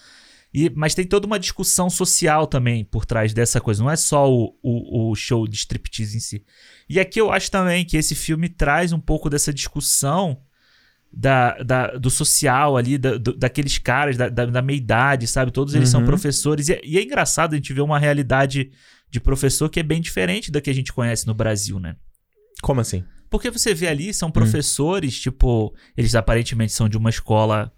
E, 0.53 0.68
mas 0.74 0.94
tem 0.94 1.07
toda 1.07 1.26
uma 1.26 1.38
discussão 1.38 1.88
social 1.88 2.46
também 2.46 2.84
por 2.84 3.05
trás 3.07 3.32
dessa 3.32 3.61
coisa. 3.61 3.82
Não 3.82 3.90
é 3.90 3.96
só 3.96 4.28
o, 4.30 4.57
o, 4.62 5.11
o 5.11 5.14
show 5.14 5.46
de 5.46 5.55
striptease 5.57 6.16
em 6.16 6.20
si. 6.20 6.44
E 6.88 6.98
aqui 6.98 7.20
eu 7.20 7.30
acho 7.30 7.51
também 7.51 7.84
que 7.84 7.96
esse 7.96 8.14
filme 8.16 8.48
traz 8.48 8.92
um 8.92 8.98
pouco 9.01 9.30
dessa 9.30 9.53
discussão 9.55 10.40
da, 11.12 11.57
da- 11.62 11.86
do 11.96 12.11
social 12.11 12.76
ali, 12.76 12.96
da- 12.98 13.16
do- 13.16 13.36
daqueles 13.36 13.78
caras 13.78 14.16
da, 14.16 14.28
da, 14.28 14.46
da 14.46 14.62
meia 14.62 14.76
idade, 14.76 15.26
sabe? 15.26 15.51
Todos 15.53 15.74
eles 15.74 15.88
são 15.88 16.01
Uhum. 16.01 16.07
professores. 16.07 16.68
E, 16.68 16.72
é- 16.74 16.80
e 16.84 16.98
é 16.98 17.03
engraçado 17.03 17.53
a 17.53 17.57
gente 17.57 17.72
ver 17.72 17.80
uma 17.80 17.98
realidade 17.98 18.70
de 19.11 19.20
professor 19.20 19.68
que 19.68 19.80
é 19.80 19.82
bem 19.82 20.01
diferente 20.01 20.51
da 20.53 20.61
que 20.61 20.70
a 20.70 20.74
gente 20.74 20.92
conhece 20.92 21.26
no 21.26 21.34
Brasil, 21.34 21.78
né? 21.80 21.96
Como 22.62 22.80
assim? 22.80 23.05
Porque 23.28 23.51
você 23.51 23.72
vê 23.74 23.86
ali, 23.88 24.12
são 24.12 24.30
professores, 24.30 25.18
tipo, 25.20 25.72
eles 25.96 26.14
aparentemente 26.16 26.72
são 26.72 26.88
de 26.88 26.96
uma 26.96 27.11
escola. 27.11 27.72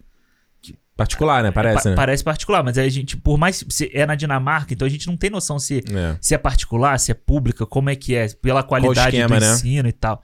Particular, 0.97 1.43
né? 1.43 1.51
Parece, 1.51 1.85
pa- 1.85 1.91
né? 1.91 1.97
Parece 1.97 2.23
particular, 2.25 2.63
mas 2.63 2.77
aí 2.77 2.87
a 2.87 2.91
gente, 2.91 3.17
por 3.17 3.39
mais. 3.39 3.65
se 3.71 3.91
é 3.95 4.05
na 4.05 4.15
Dinamarca, 4.15 4.75
então 4.75 4.87
a 4.87 4.91
gente 4.91 5.07
não 5.07 5.17
tem 5.17 5.31
noção 5.31 5.59
se, 5.59 5.79
É. 5.93 6.17
se 6.21 6.35
é 6.35 6.39
particular, 6.39 6.99
se 6.99 7.11
é 7.11 7.15
pública, 7.15 7.65
como 7.67 7.89
é 7.91 7.97
que 7.97 8.15
é, 8.15 8.29
pela 8.41 8.63
qualidade 8.63 9.17
esquema, 9.17 9.39
do 9.41 9.45
né? 9.47 9.53
ensino 9.55 9.89
e 9.89 9.93
tal. 9.93 10.21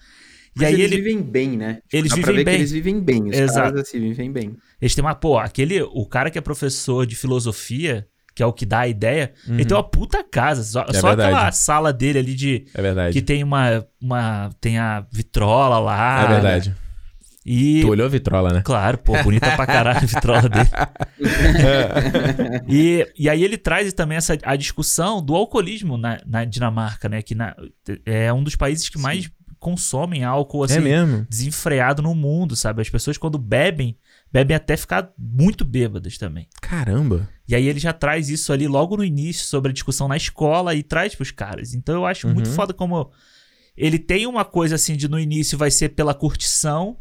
E 0.56 0.60
Mas 0.60 0.68
aí 0.68 0.74
eles 0.74 0.92
ele, 0.92 1.02
vivem 1.02 1.22
bem, 1.22 1.56
né? 1.56 1.78
Eles 1.92 2.10
Dá 2.10 2.16
pra 2.16 2.26
vivem 2.26 2.36
ver 2.36 2.44
bem. 2.44 2.54
que 2.54 2.60
eles 2.60 2.72
vivem 2.72 3.00
bem. 3.00 3.28
Os 3.28 3.36
Exato. 3.36 3.58
caras 3.72 3.80
assim 3.82 4.00
vivem 4.00 4.30
bem. 4.32 4.56
eles 4.80 4.94
têm 4.94 5.02
uma. 5.04 5.14
Pô, 5.14 5.38
aquele. 5.38 5.80
O 5.82 6.04
cara 6.06 6.30
que 6.30 6.38
é 6.38 6.40
professor 6.40 7.06
de 7.06 7.14
filosofia, 7.16 8.06
que 8.34 8.42
é 8.42 8.46
o 8.46 8.52
que 8.52 8.66
dá 8.66 8.80
a 8.80 8.88
ideia, 8.88 9.32
ele 9.48 9.64
tem 9.64 9.76
uma 9.76 9.82
puta 9.88 10.22
casa. 10.24 10.62
Só, 10.64 10.84
É 10.88 10.92
só 10.94 11.08
aquela 11.12 11.50
sala 11.52 11.92
dele 11.92 12.18
ali 12.18 12.34
de. 12.34 12.66
É 12.74 12.82
verdade. 12.82 13.12
Que 13.12 13.22
tem 13.22 13.42
uma, 13.42 13.86
uma. 14.00 14.50
Tem 14.60 14.78
a 14.78 15.06
vitrola 15.12 15.78
lá. 15.78 16.24
É 16.24 16.28
verdade. 16.28 16.74
E, 17.50 17.80
Tu 17.80 17.88
olhou 17.88 18.04
a 18.04 18.10
vitrola, 18.10 18.52
né? 18.52 18.60
Claro, 18.62 18.98
pô, 18.98 19.22
bonita 19.22 19.50
pra 19.56 19.64
caralho 19.66 19.96
a 19.96 20.00
vitrola 20.00 20.48
dele. 20.50 20.68
e, 22.68 23.06
e 23.18 23.28
aí 23.28 23.42
ele 23.42 23.56
traz 23.56 23.92
também 23.92 24.18
essa, 24.18 24.36
a 24.42 24.56
discussão 24.56 25.22
do 25.24 25.34
alcoolismo 25.34 25.96
na, 25.96 26.20
na 26.26 26.44
Dinamarca, 26.44 27.08
né? 27.08 27.22
Que 27.22 27.34
na- 27.34 27.54
é 28.04 28.32
um 28.32 28.42
dos 28.42 28.56
países 28.56 28.88
que 28.88 28.98
mais 28.98 29.30
consomem 29.58 30.22
álcool, 30.24 30.62
assim, 30.62 30.86
é 30.88 31.24
desenfreado 31.28 32.00
no 32.02 32.14
mundo, 32.14 32.54
sabe? 32.54 32.80
As 32.82 32.88
pessoas 32.88 33.18
quando 33.18 33.38
bebem, 33.38 33.96
bebem 34.32 34.54
até 34.56 34.76
ficar 34.76 35.10
muito 35.18 35.64
bêbadas 35.64 36.16
também. 36.16 36.46
Caramba. 36.60 37.28
E 37.48 37.54
aí 37.56 37.66
ele 37.66 37.80
já 37.80 37.92
traz 37.92 38.28
isso 38.28 38.52
ali 38.52 38.68
logo 38.68 38.96
no 38.96 39.04
início 39.04 39.46
sobre 39.46 39.70
a 39.70 39.74
discussão 39.74 40.06
na 40.06 40.16
escola 40.16 40.74
e 40.74 40.82
traz 40.82 41.14
pros 41.14 41.30
caras. 41.30 41.74
Então 41.74 41.94
eu 41.94 42.06
acho 42.06 42.28
muito 42.28 42.48
Uhum. 42.50 42.54
foda 42.54 42.72
como 42.74 43.10
ele 43.76 43.98
tem 43.98 44.26
uma 44.26 44.44
coisa 44.44 44.74
assim 44.76 44.96
de 44.96 45.08
no 45.08 45.18
início 45.18 45.56
vai 45.58 45.70
ser 45.70 45.88
pela 45.90 46.12
curtição, 46.14 46.96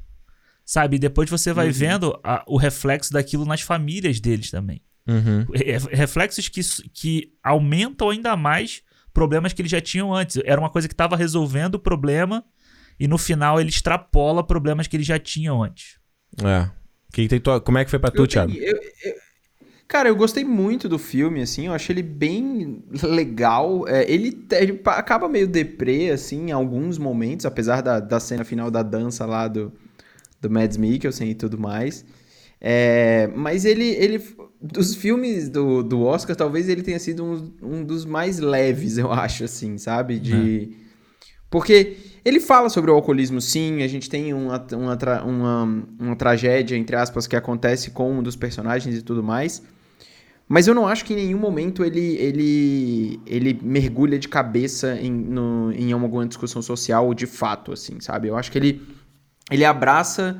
sabe? 0.67 0.97
E 0.97 0.99
depois 0.99 1.29
você 1.29 1.53
vai 1.53 1.67
Uhum. 1.67 1.73
vendo 1.73 2.19
a- 2.21 2.43
o 2.45 2.57
reflexo 2.57 3.13
daquilo 3.13 3.45
nas 3.45 3.61
famílias 3.61 4.19
deles 4.19 4.51
também. 4.51 4.81
Uhum. 5.07 5.45
Re- 5.53 5.95
Reflexos 5.95 6.49
que, 6.49 6.59
que 6.93 7.31
aumentam 7.41 8.09
ainda 8.09 8.35
mais 8.35 8.81
problemas 9.13 9.53
que 9.53 9.61
eles 9.61 9.71
já 9.71 9.79
tinham 9.79 10.13
antes. 10.13 10.37
Era 10.43 10.59
uma 10.59 10.69
coisa 10.69 10.87
que 10.87 10.93
estava 10.93 11.15
resolvendo 11.15 11.75
o 11.75 11.79
problema 11.79 12.43
e 12.99 13.07
no 13.07 13.17
final 13.17 13.59
ele 13.61 13.69
extrapola 13.69 14.45
problemas 14.45 14.85
que 14.87 14.97
eles 14.97 15.07
já 15.07 15.17
tinham 15.17 15.63
antes. 15.63 15.97
É. 16.43 16.69
Que 17.13 17.27
tem 17.29 17.39
tua- 17.39 17.61
Como 17.61 17.77
é 17.77 17.85
que 17.85 17.89
foi 17.89 17.99
pra 17.99 18.11
tu, 18.11 18.23
Eu 18.23 18.27
Thiago? 18.27 18.51
tenho- 18.51 18.63
eu- 18.65 18.75
eu- 19.05 19.27
Cara, 19.87 20.09
eu 20.09 20.15
gostei 20.17 20.43
muito 20.43 20.89
do 20.89 20.99
filme, 20.99 21.41
assim, 21.41 21.67
eu 21.67 21.73
achei 21.73 21.93
ele 21.93 22.03
bem 22.03 22.83
legal. 23.01 23.87
É, 23.87 24.03
ele, 24.11 24.45
ele 24.51 24.81
acaba 24.85 25.29
meio 25.29 25.47
deprê, 25.47 26.11
assim, 26.11 26.49
em 26.49 26.51
alguns 26.51 26.97
momentos, 26.97 27.45
apesar 27.45 27.79
da, 27.81 28.01
da 28.01 28.19
cena 28.19 28.43
final 28.43 28.69
da 28.69 28.83
dança 28.83 29.25
lá 29.25 29.47
do, 29.47 29.71
do 30.41 30.49
Mads 30.49 30.77
Mikkelsen 30.77 31.29
e 31.29 31.35
tudo 31.35 31.57
mais. 31.57 32.05
É, 32.59 33.29
mas 33.35 33.65
ele, 33.65 33.85
ele, 33.85 34.21
dos 34.61 34.95
filmes 34.95 35.49
do, 35.49 35.83
do 35.83 36.01
Oscar, 36.01 36.35
talvez 36.35 36.67
ele 36.67 36.81
tenha 36.81 36.99
sido 36.99 37.23
um, 37.23 37.51
um 37.61 37.83
dos 37.83 38.05
mais 38.05 38.39
leves, 38.39 38.97
eu 38.97 39.11
acho, 39.11 39.43
assim, 39.43 39.77
sabe? 39.77 40.19
De... 40.19 40.69
Porque 41.49 41.95
ele 42.25 42.39
fala 42.39 42.69
sobre 42.69 42.91
o 42.91 42.93
alcoolismo, 42.93 43.39
sim. 43.39 43.81
A 43.83 43.87
gente 43.87 44.09
tem 44.09 44.33
uma, 44.33 44.65
uma, 44.73 44.97
tra- 44.97 45.23
uma, 45.23 45.85
uma 45.99 46.15
tragédia, 46.15 46.75
entre 46.75 46.95
aspas, 46.95 47.25
que 47.25 47.35
acontece 47.35 47.91
com 47.91 48.19
um 48.19 48.23
dos 48.23 48.35
personagens 48.35 48.97
e 48.97 49.01
tudo 49.01 49.23
mais. 49.23 49.61
Mas 50.49 50.65
eu 50.65 50.73
não 50.73 50.87
acho 50.87 51.03
que 51.05 51.13
em 51.13 51.17
nenhum 51.17 51.39
momento 51.39 51.83
ele, 51.83 52.15
ele, 52.17 53.19
ele 53.25 53.59
mergulha 53.61 54.17
de 54.17 54.29
cabeça 54.29 54.97
em, 54.99 55.11
no, 55.11 55.71
em 55.73 55.91
alguma 55.91 56.25
discussão 56.25 56.61
social 56.61 57.13
de 57.13 57.25
fato, 57.25 57.71
assim, 57.73 57.99
sabe? 57.99 58.29
Eu 58.29 58.35
acho 58.37 58.51
que 58.51 58.57
ele, 58.57 58.81
ele 59.51 59.65
abraça 59.65 60.39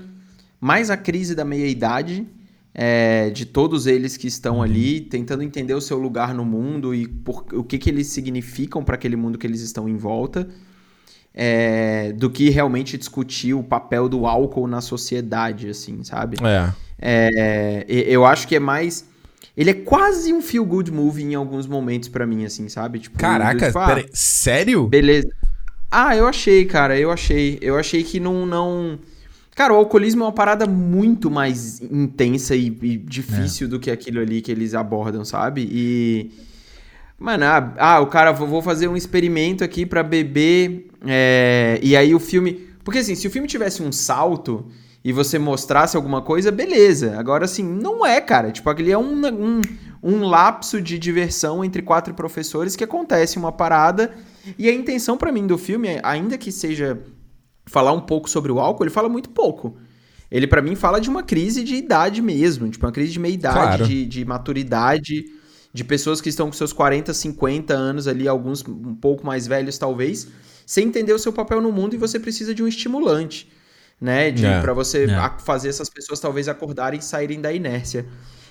mais 0.60 0.90
a 0.90 0.98
crise 0.98 1.36
da 1.36 1.46
meia-idade, 1.46 2.28
é, 2.74 3.30
de 3.30 3.46
todos 3.46 3.88
eles 3.88 4.18
que 4.18 4.28
estão 4.28 4.62
ali, 4.62 5.02
tentando 5.02 5.44
entender 5.44 5.74
o 5.74 5.82
seu 5.82 5.98
lugar 5.98 6.34
no 6.34 6.46
mundo 6.46 6.94
e 6.94 7.08
por, 7.08 7.46
o 7.54 7.64
que, 7.64 7.78
que 7.78 7.90
eles 7.90 8.08
significam 8.08 8.84
para 8.84 8.96
aquele 8.96 9.16
mundo 9.16 9.38
que 9.38 9.48
eles 9.48 9.62
estão 9.62 9.88
em 9.90 9.98
volta 9.98 10.48
é, 11.40 12.14
do 12.14 12.32
que 12.32 12.50
realmente 12.50 12.98
discutir 12.98 13.54
o 13.54 13.62
papel 13.62 14.10
do 14.10 14.26
álcool 14.26 14.68
na 14.68 14.82
sociedade, 14.82 15.70
assim, 15.70 16.04
sabe? 16.04 16.38
É. 16.44 16.74
É, 17.00 17.86
eu 17.88 18.26
acho 18.26 18.48
que 18.48 18.56
é 18.56 18.60
mais. 18.60 19.06
Ele 19.56 19.70
é 19.70 19.74
quase 19.74 20.34
um 20.34 20.42
feel 20.42 20.66
good 20.66 20.92
movie 20.92 21.24
em 21.24 21.36
alguns 21.36 21.68
momentos 21.68 22.10
pra 22.10 22.26
mim, 22.26 22.44
assim, 22.44 22.68
sabe? 22.70 22.98
Tipo, 22.98 23.20
Caraca, 23.20 23.68
tipo, 23.68 23.78
ah, 23.78 23.86
peraí. 23.86 24.10
Sério? 24.12 24.88
Beleza. 24.88 25.30
Ah, 25.90 26.16
eu 26.16 26.28
achei, 26.28 26.66
cara, 26.66 27.00
eu 27.00 27.12
achei. 27.12 27.58
Eu 27.62 27.78
achei 27.78 28.04
que 28.04 28.20
não. 28.20 28.46
não... 28.46 29.00
Cara, 29.56 29.74
o 29.74 29.78
alcoolismo 29.78 30.24
é 30.24 30.26
uma 30.26 30.32
parada 30.32 30.68
muito 30.68 31.32
mais 31.32 31.82
intensa 31.82 32.56
e, 32.56 32.68
e 32.68 32.98
difícil 32.98 33.68
do 33.68 33.80
que 33.80 33.90
aquilo 33.90 34.20
ali 34.20 34.42
que 34.42 34.52
eles 34.52 34.74
abordam, 34.74 35.26
sabe? 35.26 35.68
E. 35.72 36.32
Mano, 37.18 37.46
ah, 37.46 37.74
ah, 37.78 38.00
o 38.00 38.08
cara, 38.08 38.32
vou 38.32 38.62
fazer 38.62 38.88
um 38.88 38.96
experimento 38.96 39.64
aqui 39.64 39.86
pra 39.86 40.04
beber. 40.04 40.88
é, 41.06 41.80
e 41.82 41.96
aí 41.96 42.14
o 42.14 42.20
filme. 42.20 42.68
Porque 42.84 43.00
assim, 43.00 43.16
se 43.16 43.28
o 43.28 43.32
filme 43.32 43.48
tivesse 43.48 43.82
um 43.82 43.92
salto 43.92 44.68
e 45.04 45.12
você 45.12 45.40
mostrasse 45.40 45.96
alguma 45.96 46.22
coisa, 46.22 46.52
beleza. 46.52 47.18
Agora, 47.18 47.46
assim, 47.46 47.64
não 47.64 48.06
é, 48.06 48.22
cara. 48.22 48.52
Tipo, 48.52 48.70
aquele 48.70 48.92
é 48.92 48.98
um, 48.98 49.26
um, 49.26 49.62
um 50.04 50.26
lapso 50.28 50.82
de 50.82 51.00
diversão 51.00 51.64
entre 51.64 51.82
quatro 51.82 52.14
professores 52.14 52.76
que 52.76 52.84
acontece 52.84 53.38
uma 53.38 53.52
parada. 53.52 54.14
E 54.58 54.70
a 54.70 54.74
intenção 54.74 55.18
pra 55.18 55.32
mim 55.32 55.46
do 55.48 55.58
filme, 55.58 56.00
ainda 56.04 56.38
que 56.38 56.52
seja 56.52 57.00
falar 57.66 57.92
um 57.92 58.02
pouco 58.02 58.30
sobre 58.30 58.52
o 58.52 58.60
álcool, 58.60 58.84
ele 58.84 58.92
fala 58.92 59.10
muito 59.10 59.30
pouco. 59.30 59.78
Ele, 60.30 60.46
pra 60.48 60.62
mim, 60.62 60.76
fala 60.76 61.00
de 61.00 61.10
uma 61.10 61.24
crise 61.24 61.64
de 61.64 61.76
idade 61.76 62.22
mesmo, 62.22 62.70
tipo, 62.70 62.86
uma 62.86 62.92
crise 62.92 63.12
de 63.14 63.20
meia-idade, 63.20 63.56
Claro. 63.56 63.88
de, 63.88 64.06
de 64.06 64.26
maturidade, 64.26 65.26
de 65.74 65.84
pessoas 65.84 66.20
que 66.20 66.30
estão 66.30 66.48
com 66.48 66.54
seus 66.54 66.74
40, 66.74 67.14
50 67.14 67.74
anos 67.74 68.08
ali, 68.08 68.28
alguns 68.28 68.66
um 68.68 68.96
pouco 68.96 69.26
mais 69.26 69.48
velhos, 69.48 69.78
talvez, 69.78 70.28
sem 70.66 70.88
entender 70.88 71.14
o 71.14 71.20
seu 71.20 71.32
papel 71.32 71.62
no 71.62 71.72
mundo 71.72 71.94
e 71.94 71.98
você 71.98 72.20
precisa 72.20 72.54
de 72.54 72.62
um 72.62 72.68
estimulante, 72.68 73.50
né? 74.02 74.32
De, 74.32 74.46
É. 74.46 74.60
Pra 74.62 74.74
você 74.74 75.06
É. 75.06 75.14
a- 75.14 75.38
fazer 75.40 75.70
essas 75.70 75.90
pessoas 75.90 76.20
talvez 76.20 76.48
acordarem 76.50 77.00
e 77.00 77.04
saírem 77.04 77.40
da 77.40 77.54
inércia. 77.54 78.06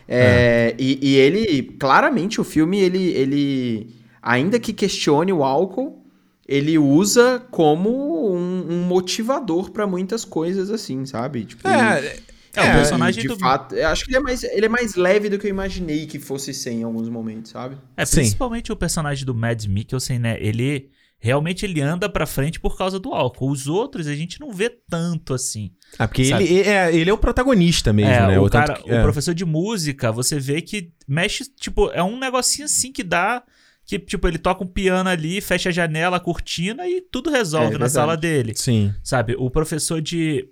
É, 0.09 0.74
E, 0.78 0.99
e 1.03 1.16
ele, 1.16 1.62
claramente, 1.78 2.40
o 2.40 2.44
filme, 2.44 2.78
ele, 2.80 3.09
ele, 3.09 3.95
ainda 4.26 4.58
que 4.58 4.72
questione 4.72 5.32
o 5.32 5.44
álcool, 5.44 6.04
ele 6.48 6.76
usa 6.78 7.40
como 7.50 8.30
um, 8.34 8.66
um 8.70 8.82
motivador 8.82 9.70
pra 9.70 9.86
muitas 9.86 10.24
coisas, 10.24 10.70
assim, 10.70 11.06
sabe? 11.06 11.44
Tipo, 11.44 11.66
É, 11.68 12.16
É, 12.54 12.62
o 12.62 12.64
É, 12.64 12.72
personagem 12.76 13.20
de 13.22 13.28
do. 13.28 13.38
fato, 13.38 13.74
eu 13.74 13.86
acho 13.88 14.04
que 14.04 14.10
ele 14.10 14.16
é, 14.16 14.20
mais, 14.20 14.42
ele 14.42 14.64
é 14.66 14.68
mais 14.68 14.94
leve 14.94 15.28
do 15.28 15.38
que 15.38 15.46
eu 15.46 15.50
imaginei 15.50 16.06
que 16.06 16.18
fosse 16.18 16.54
ser 16.54 16.70
em 16.70 16.82
alguns 16.84 17.08
momentos, 17.08 17.50
sabe? 17.50 17.76
É, 17.96 18.04
Sim. 18.06 18.16
principalmente 18.16 18.72
o 18.72 18.76
personagem 18.76 19.26
do 19.26 19.34
Mads 19.34 19.66
Mikkelsen, 19.66 20.18
né? 20.18 20.38
Ele 20.40 20.88
realmente 21.18 21.66
ele 21.66 21.80
anda 21.82 22.08
pra 22.08 22.24
frente 22.26 22.58
por 22.58 22.76
causa 22.78 22.98
do 22.98 23.12
álcool. 23.12 23.50
Os 23.50 23.66
outros 23.66 24.06
a 24.06 24.14
gente 24.14 24.40
não 24.40 24.52
vê 24.52 24.70
tanto 24.70 25.34
assim. 25.34 25.70
Ah, 25.98 26.08
porque 26.08 26.24
Sabe? 26.24 26.44
ele 26.44 26.60
é, 26.68 26.94
ele 26.96 27.10
é 27.10 27.12
o 27.12 27.18
protagonista 27.18 27.92
mesmo, 27.92 28.10
é, 28.12 28.26
né? 28.28 28.38
o 28.40 28.48
tanto 28.48 28.66
cara, 28.68 28.80
que- 28.80 28.90
o 28.90 28.94
é. 28.94 29.02
professor 29.02 29.34
de 29.34 29.44
música, 29.44 30.10
você 30.10 30.38
vê 30.40 30.62
que 30.62 30.92
mexe, 31.06 31.44
tipo, 31.60 31.90
é 31.90 32.02
um 32.02 32.18
negocinho 32.18 32.64
assim 32.64 32.90
que 32.90 33.02
dá 33.02 33.42
que 33.87 33.99
tipo 33.99 34.26
ele 34.26 34.39
toca 34.39 34.64
um 34.64 34.66
piano 34.66 35.09
ali, 35.09 35.41
fecha 35.41 35.68
a 35.68 35.72
janela, 35.72 36.16
a 36.16 36.20
cortina 36.20 36.87
e 36.89 37.01
tudo 37.01 37.30
resolve 37.30 37.66
É, 37.66 37.70
na 37.70 37.72
verdade. 37.78 37.93
sala 37.93 38.16
dele. 38.16 38.53
Sim. 38.57 38.93
Sabe? 39.03 39.34
O 39.39 39.49
professor 39.51 40.03
de 40.03 40.49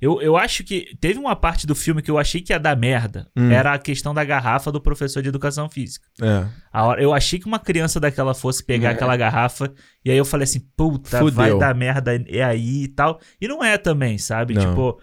eu, 0.00 0.22
eu 0.22 0.36
acho 0.36 0.62
que 0.62 0.96
teve 1.00 1.18
uma 1.18 1.34
parte 1.34 1.66
do 1.66 1.74
filme 1.74 2.00
que 2.00 2.08
eu 2.08 2.18
achei 2.18 2.40
que 2.40 2.52
ia 2.52 2.58
dar 2.58 2.76
merda. 2.76 3.28
Hum. 3.36 3.50
Era 3.50 3.72
a 3.72 3.78
questão 3.80 4.14
da 4.14 4.22
garrafa 4.24 4.70
do 4.70 4.80
professor 4.80 5.20
de 5.20 5.28
educação 5.28 5.68
física. 5.68 6.06
É. 6.22 6.46
A 6.72 6.84
hora, 6.86 7.02
eu 7.02 7.12
achei 7.12 7.36
que 7.40 7.46
uma 7.46 7.58
criança 7.58 7.98
daquela 7.98 8.32
fosse 8.32 8.64
pegar 8.64 8.90
É. 8.90 8.92
aquela 8.92 9.16
garrafa 9.16 9.72
e 10.04 10.10
aí 10.12 10.16
eu 10.16 10.24
falei 10.24 10.44
assim, 10.44 10.60
puta, 10.76 11.18
Fudeu. 11.18 11.32
vai 11.34 11.58
dar 11.58 11.74
merda 11.74 12.14
é 12.28 12.44
aí 12.44 12.84
e 12.84 12.88
tal. 12.88 13.20
E 13.40 13.48
não 13.48 13.62
é 13.64 13.76
também, 13.76 14.18
sabe? 14.18 14.54
Não. 14.54 14.68
Tipo, 14.70 15.00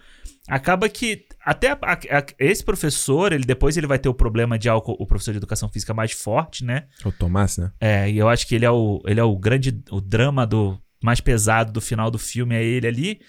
acaba 0.48 0.88
que 0.88 1.25
até 1.46 1.70
a- 1.70 1.78
a- 1.80 2.26
esse 2.40 2.64
professor, 2.64 3.32
ele 3.32 3.44
depois 3.44 3.76
ele 3.76 3.86
vai 3.86 3.98
ter 3.98 4.08
o 4.08 4.14
problema 4.14 4.58
de 4.58 4.68
álcool, 4.68 4.96
o 4.98 5.06
professor 5.06 5.30
de 5.32 5.38
educação 5.38 5.68
física 5.68 5.94
mais 5.94 6.10
forte, 6.12 6.64
né? 6.64 6.86
O 7.04 7.12
Tomás, 7.12 7.56
né? 7.56 7.70
É, 7.80 8.10
e 8.10 8.18
eu 8.18 8.28
acho 8.28 8.46
que 8.46 8.54
ele 8.54 8.64
é 8.64 8.70
o, 8.70 9.00
ele 9.06 9.20
é 9.20 9.24
o 9.24 9.36
grande, 9.38 9.82
o 9.90 10.00
drama 10.00 10.46
do 10.46 10.76
mais 11.02 11.20
pesado 11.20 11.72
do 11.72 11.80
final 11.80 12.10
do 12.10 12.18
filme 12.18 12.54
é 12.54 12.64
ele 12.64 12.86
ali. 12.86 13.20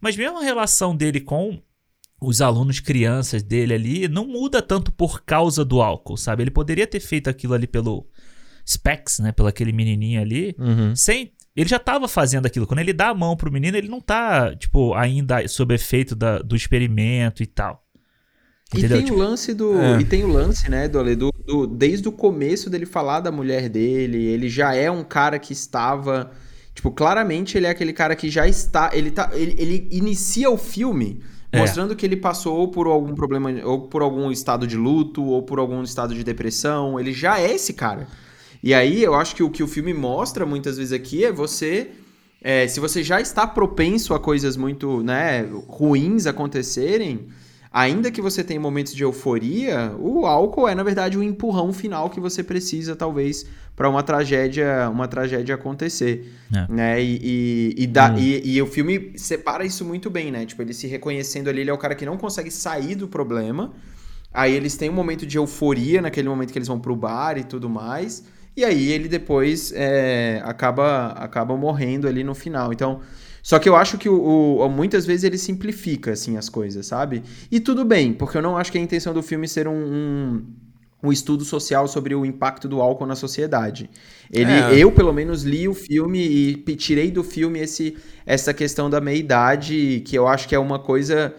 Mas 0.00 0.16
mesmo 0.16 0.38
a 0.38 0.42
relação 0.42 0.94
dele 0.94 1.20
com 1.20 1.62
os 2.20 2.40
alunos 2.40 2.78
crianças 2.78 3.42
dele 3.42 3.72
ali 3.74 4.06
não 4.08 4.26
muda 4.26 4.60
tanto 4.60 4.92
por 4.92 5.22
causa 5.24 5.64
do 5.64 5.80
álcool, 5.80 6.16
sabe? 6.16 6.42
Ele 6.42 6.50
poderia 6.50 6.86
ter 6.86 7.00
feito 7.00 7.28
aquilo 7.30 7.54
ali 7.54 7.66
pelo 7.66 8.06
Specs, 8.68 9.18
né? 9.18 9.32
Pelo 9.32 9.48
aquele 9.48 9.72
menininho 9.72 10.20
ali, 10.20 10.54
Uhum. 10.58 10.94
sem 10.94 11.32
ele 11.56 11.68
já 11.68 11.78
tava 11.78 12.08
fazendo 12.08 12.46
aquilo. 12.46 12.66
Quando 12.66 12.80
ele 12.80 12.92
dá 12.92 13.08
a 13.08 13.14
mão 13.14 13.36
pro 13.36 13.52
menino, 13.52 13.76
ele 13.76 13.88
não 13.88 14.00
tá, 14.00 14.54
tipo, 14.56 14.94
ainda 14.94 15.46
sob 15.48 15.74
efeito 15.74 16.14
da- 16.14 16.38
do 16.38 16.56
experimento 16.56 17.42
e 17.42 17.46
tal. 17.46 17.82
Entendeu? 18.74 18.96
E 18.96 19.00
tem 19.00 19.04
Tipo, 19.04 19.18
o 19.18 19.22
lance 19.22 19.52
do. 19.52 19.78
É. 19.78 20.00
E 20.00 20.04
tem 20.04 20.24
o 20.24 20.28
lance, 20.28 20.70
né, 20.70 20.88
do, 20.88 20.98
Ale, 20.98 21.14
do, 21.14 21.30
do- 21.46 21.66
Desde 21.66 22.08
o 22.08 22.12
começo 22.12 22.70
dele 22.70 22.86
falar 22.86 23.20
da 23.20 23.30
mulher 23.30 23.68
dele, 23.68 24.16
ele 24.24 24.48
já 24.48 24.74
é 24.74 24.90
um 24.90 25.04
cara 25.04 25.38
que 25.38 25.52
estava. 25.52 26.30
Tipo, 26.74 26.90
claramente 26.90 27.58
ele 27.58 27.66
é 27.66 27.70
aquele 27.70 27.92
cara 27.92 28.16
que 28.16 28.30
já 28.30 28.48
está. 28.48 28.88
Ele, 28.94 29.10
tá, 29.10 29.28
ele, 29.34 29.54
ele 29.58 29.88
inicia 29.92 30.48
o 30.50 30.56
filme 30.56 31.20
É. 31.52 31.58
mostrando 31.60 31.94
que 31.94 32.06
ele 32.06 32.16
passou 32.16 32.56
ou 32.56 32.68
por 32.68 32.86
algum 32.86 33.14
problema, 33.14 33.50
ou 33.62 33.88
por 33.88 34.00
algum 34.00 34.30
estado 34.32 34.66
de 34.66 34.74
luto, 34.78 35.22
ou 35.22 35.42
por 35.42 35.58
algum 35.58 35.82
estado 35.82 36.14
de 36.14 36.24
depressão. 36.24 36.98
Ele 36.98 37.12
já 37.12 37.38
é 37.38 37.52
esse 37.52 37.74
cara. 37.74 38.08
E 38.62 38.72
aí 38.72 39.02
eu 39.02 39.14
acho 39.14 39.34
que 39.34 39.42
o 39.42 39.50
que 39.50 39.62
o 39.62 39.66
filme 39.66 39.92
mostra 39.92 40.46
muitas 40.46 40.76
vezes 40.76 40.92
aqui 40.92 41.24
é 41.24 41.32
você. 41.32 41.90
é, 42.44 42.66
se 42.66 42.80
você 42.80 43.02
já 43.04 43.20
está 43.20 43.46
propenso 43.46 44.14
a 44.14 44.18
coisas 44.20 44.56
muito 44.56 45.02
né, 45.02 45.42
ruins 45.68 46.26
acontecerem, 46.26 47.28
ainda 47.72 48.10
que 48.10 48.20
você 48.20 48.42
tenha 48.44 48.58
momentos 48.60 48.92
de 48.94 49.02
euforia, 49.04 49.92
o 49.98 50.26
álcool 50.26 50.68
é 50.68 50.74
na 50.74 50.82
verdade 50.82 51.16
o 51.16 51.22
empurrão 51.22 51.72
final 51.72 52.10
que 52.10 52.18
você 52.20 52.42
precisa 52.42 52.96
talvez 52.96 53.46
para 53.76 53.88
uma 53.88 54.02
tragédia, 54.02 54.88
uma 54.90 55.06
tragédia 55.08 55.54
acontecer, 55.54 56.32
É. 56.54 56.66
né? 56.72 57.02
E, 57.02 57.74
e, 57.78 57.84
e, 57.84 57.86
Hum. 57.86 58.18
e- 58.18 58.54
e 58.56 58.62
o 58.62 58.66
filme 58.66 59.12
separa 59.16 59.64
isso 59.64 59.84
muito 59.84 60.10
bem, 60.10 60.30
né? 60.32 60.44
Tipo, 60.44 60.62
ele 60.62 60.74
se 60.74 60.86
reconhecendo 60.86 61.48
ali, 61.48 61.60
ele 61.62 61.70
é 61.70 61.72
o 61.72 61.78
cara 61.78 61.94
que 61.94 62.04
não 62.04 62.16
consegue 62.16 62.50
sair 62.50 62.94
do 62.96 63.06
problema. 63.08 63.72
Aí 64.34 64.52
eles 64.54 64.76
têm 64.76 64.90
um 64.90 64.94
momento 64.94 65.24
de 65.26 65.36
euforia 65.38 66.02
naquele 66.02 66.28
momento 66.28 66.52
que 66.52 66.58
eles 66.58 66.68
vão 66.68 66.80
pro 66.80 66.96
bar 66.96 67.38
e 67.38 67.44
tudo 67.44 67.68
mais. 67.70 68.24
E 68.56 68.64
aí 68.64 68.90
ele 68.92 69.08
depois 69.08 69.72
é, 69.74 70.40
acaba, 70.44 71.08
acaba 71.12 71.56
morrendo 71.56 72.06
ali 72.06 72.22
no 72.22 72.34
final. 72.34 72.72
Então, 72.72 73.00
só 73.42 73.58
que 73.58 73.68
eu 73.68 73.74
acho 73.74 73.96
que 73.98 74.08
o, 74.08 74.58
o- 74.58 74.68
muitas 74.68 75.06
vezes 75.06 75.24
ele 75.24 75.38
simplifica 75.38 76.12
assim 76.12 76.36
as 76.36 76.48
coisas, 76.48 76.86
sabe? 76.86 77.22
E 77.50 77.58
tudo 77.60 77.84
bem, 77.84 78.12
porque 78.12 78.36
eu 78.36 78.42
não 78.42 78.56
acho 78.58 78.70
que 78.70 78.78
a 78.78 78.80
intenção 78.80 79.14
do 79.14 79.22
filme 79.22 79.48
ser 79.48 79.66
um, 79.66 79.72
um, 79.72 80.46
um 81.02 81.10
estudo 81.12 81.44
social 81.44 81.88
sobre 81.88 82.14
o 82.14 82.26
impacto 82.26 82.68
do 82.68 82.80
álcool 82.80 83.06
na 83.06 83.16
sociedade. 83.16 83.88
Ele, 84.30 84.52
É. 84.52 84.70
eu 84.70 84.92
pelo 84.92 85.12
menos 85.12 85.42
li 85.44 85.66
o 85.66 85.74
filme 85.74 86.18
e 86.20 86.76
tirei 86.76 87.10
do 87.10 87.24
filme 87.24 87.58
esse, 87.58 87.96
essa 88.26 88.52
questão 88.52 88.88
da 88.90 89.00
meia 89.00 89.16
idade, 89.16 90.02
que 90.06 90.16
eu 90.16 90.28
acho 90.28 90.46
que 90.46 90.54
é 90.54 90.58
uma 90.58 90.78
coisa 90.78 91.34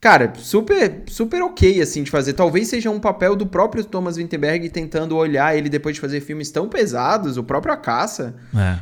Cara, 0.00 0.32
super, 0.36 1.02
super 1.08 1.42
ok, 1.42 1.80
assim, 1.82 2.04
de 2.04 2.10
fazer. 2.10 2.32
Talvez 2.32 2.68
seja 2.68 2.88
um 2.88 3.00
papel 3.00 3.34
do 3.34 3.44
próprio 3.44 3.82
Thomas 3.84 4.16
Vinterberg 4.16 4.68
tentando 4.68 5.16
olhar 5.16 5.58
ele 5.58 5.68
depois 5.68 5.96
de 5.96 6.00
fazer 6.00 6.20
filmes 6.20 6.52
tão 6.52 6.68
pesados, 6.68 7.36
o 7.36 7.42
próprio 7.42 7.74
A 7.74 7.76
Caça, 7.76 8.36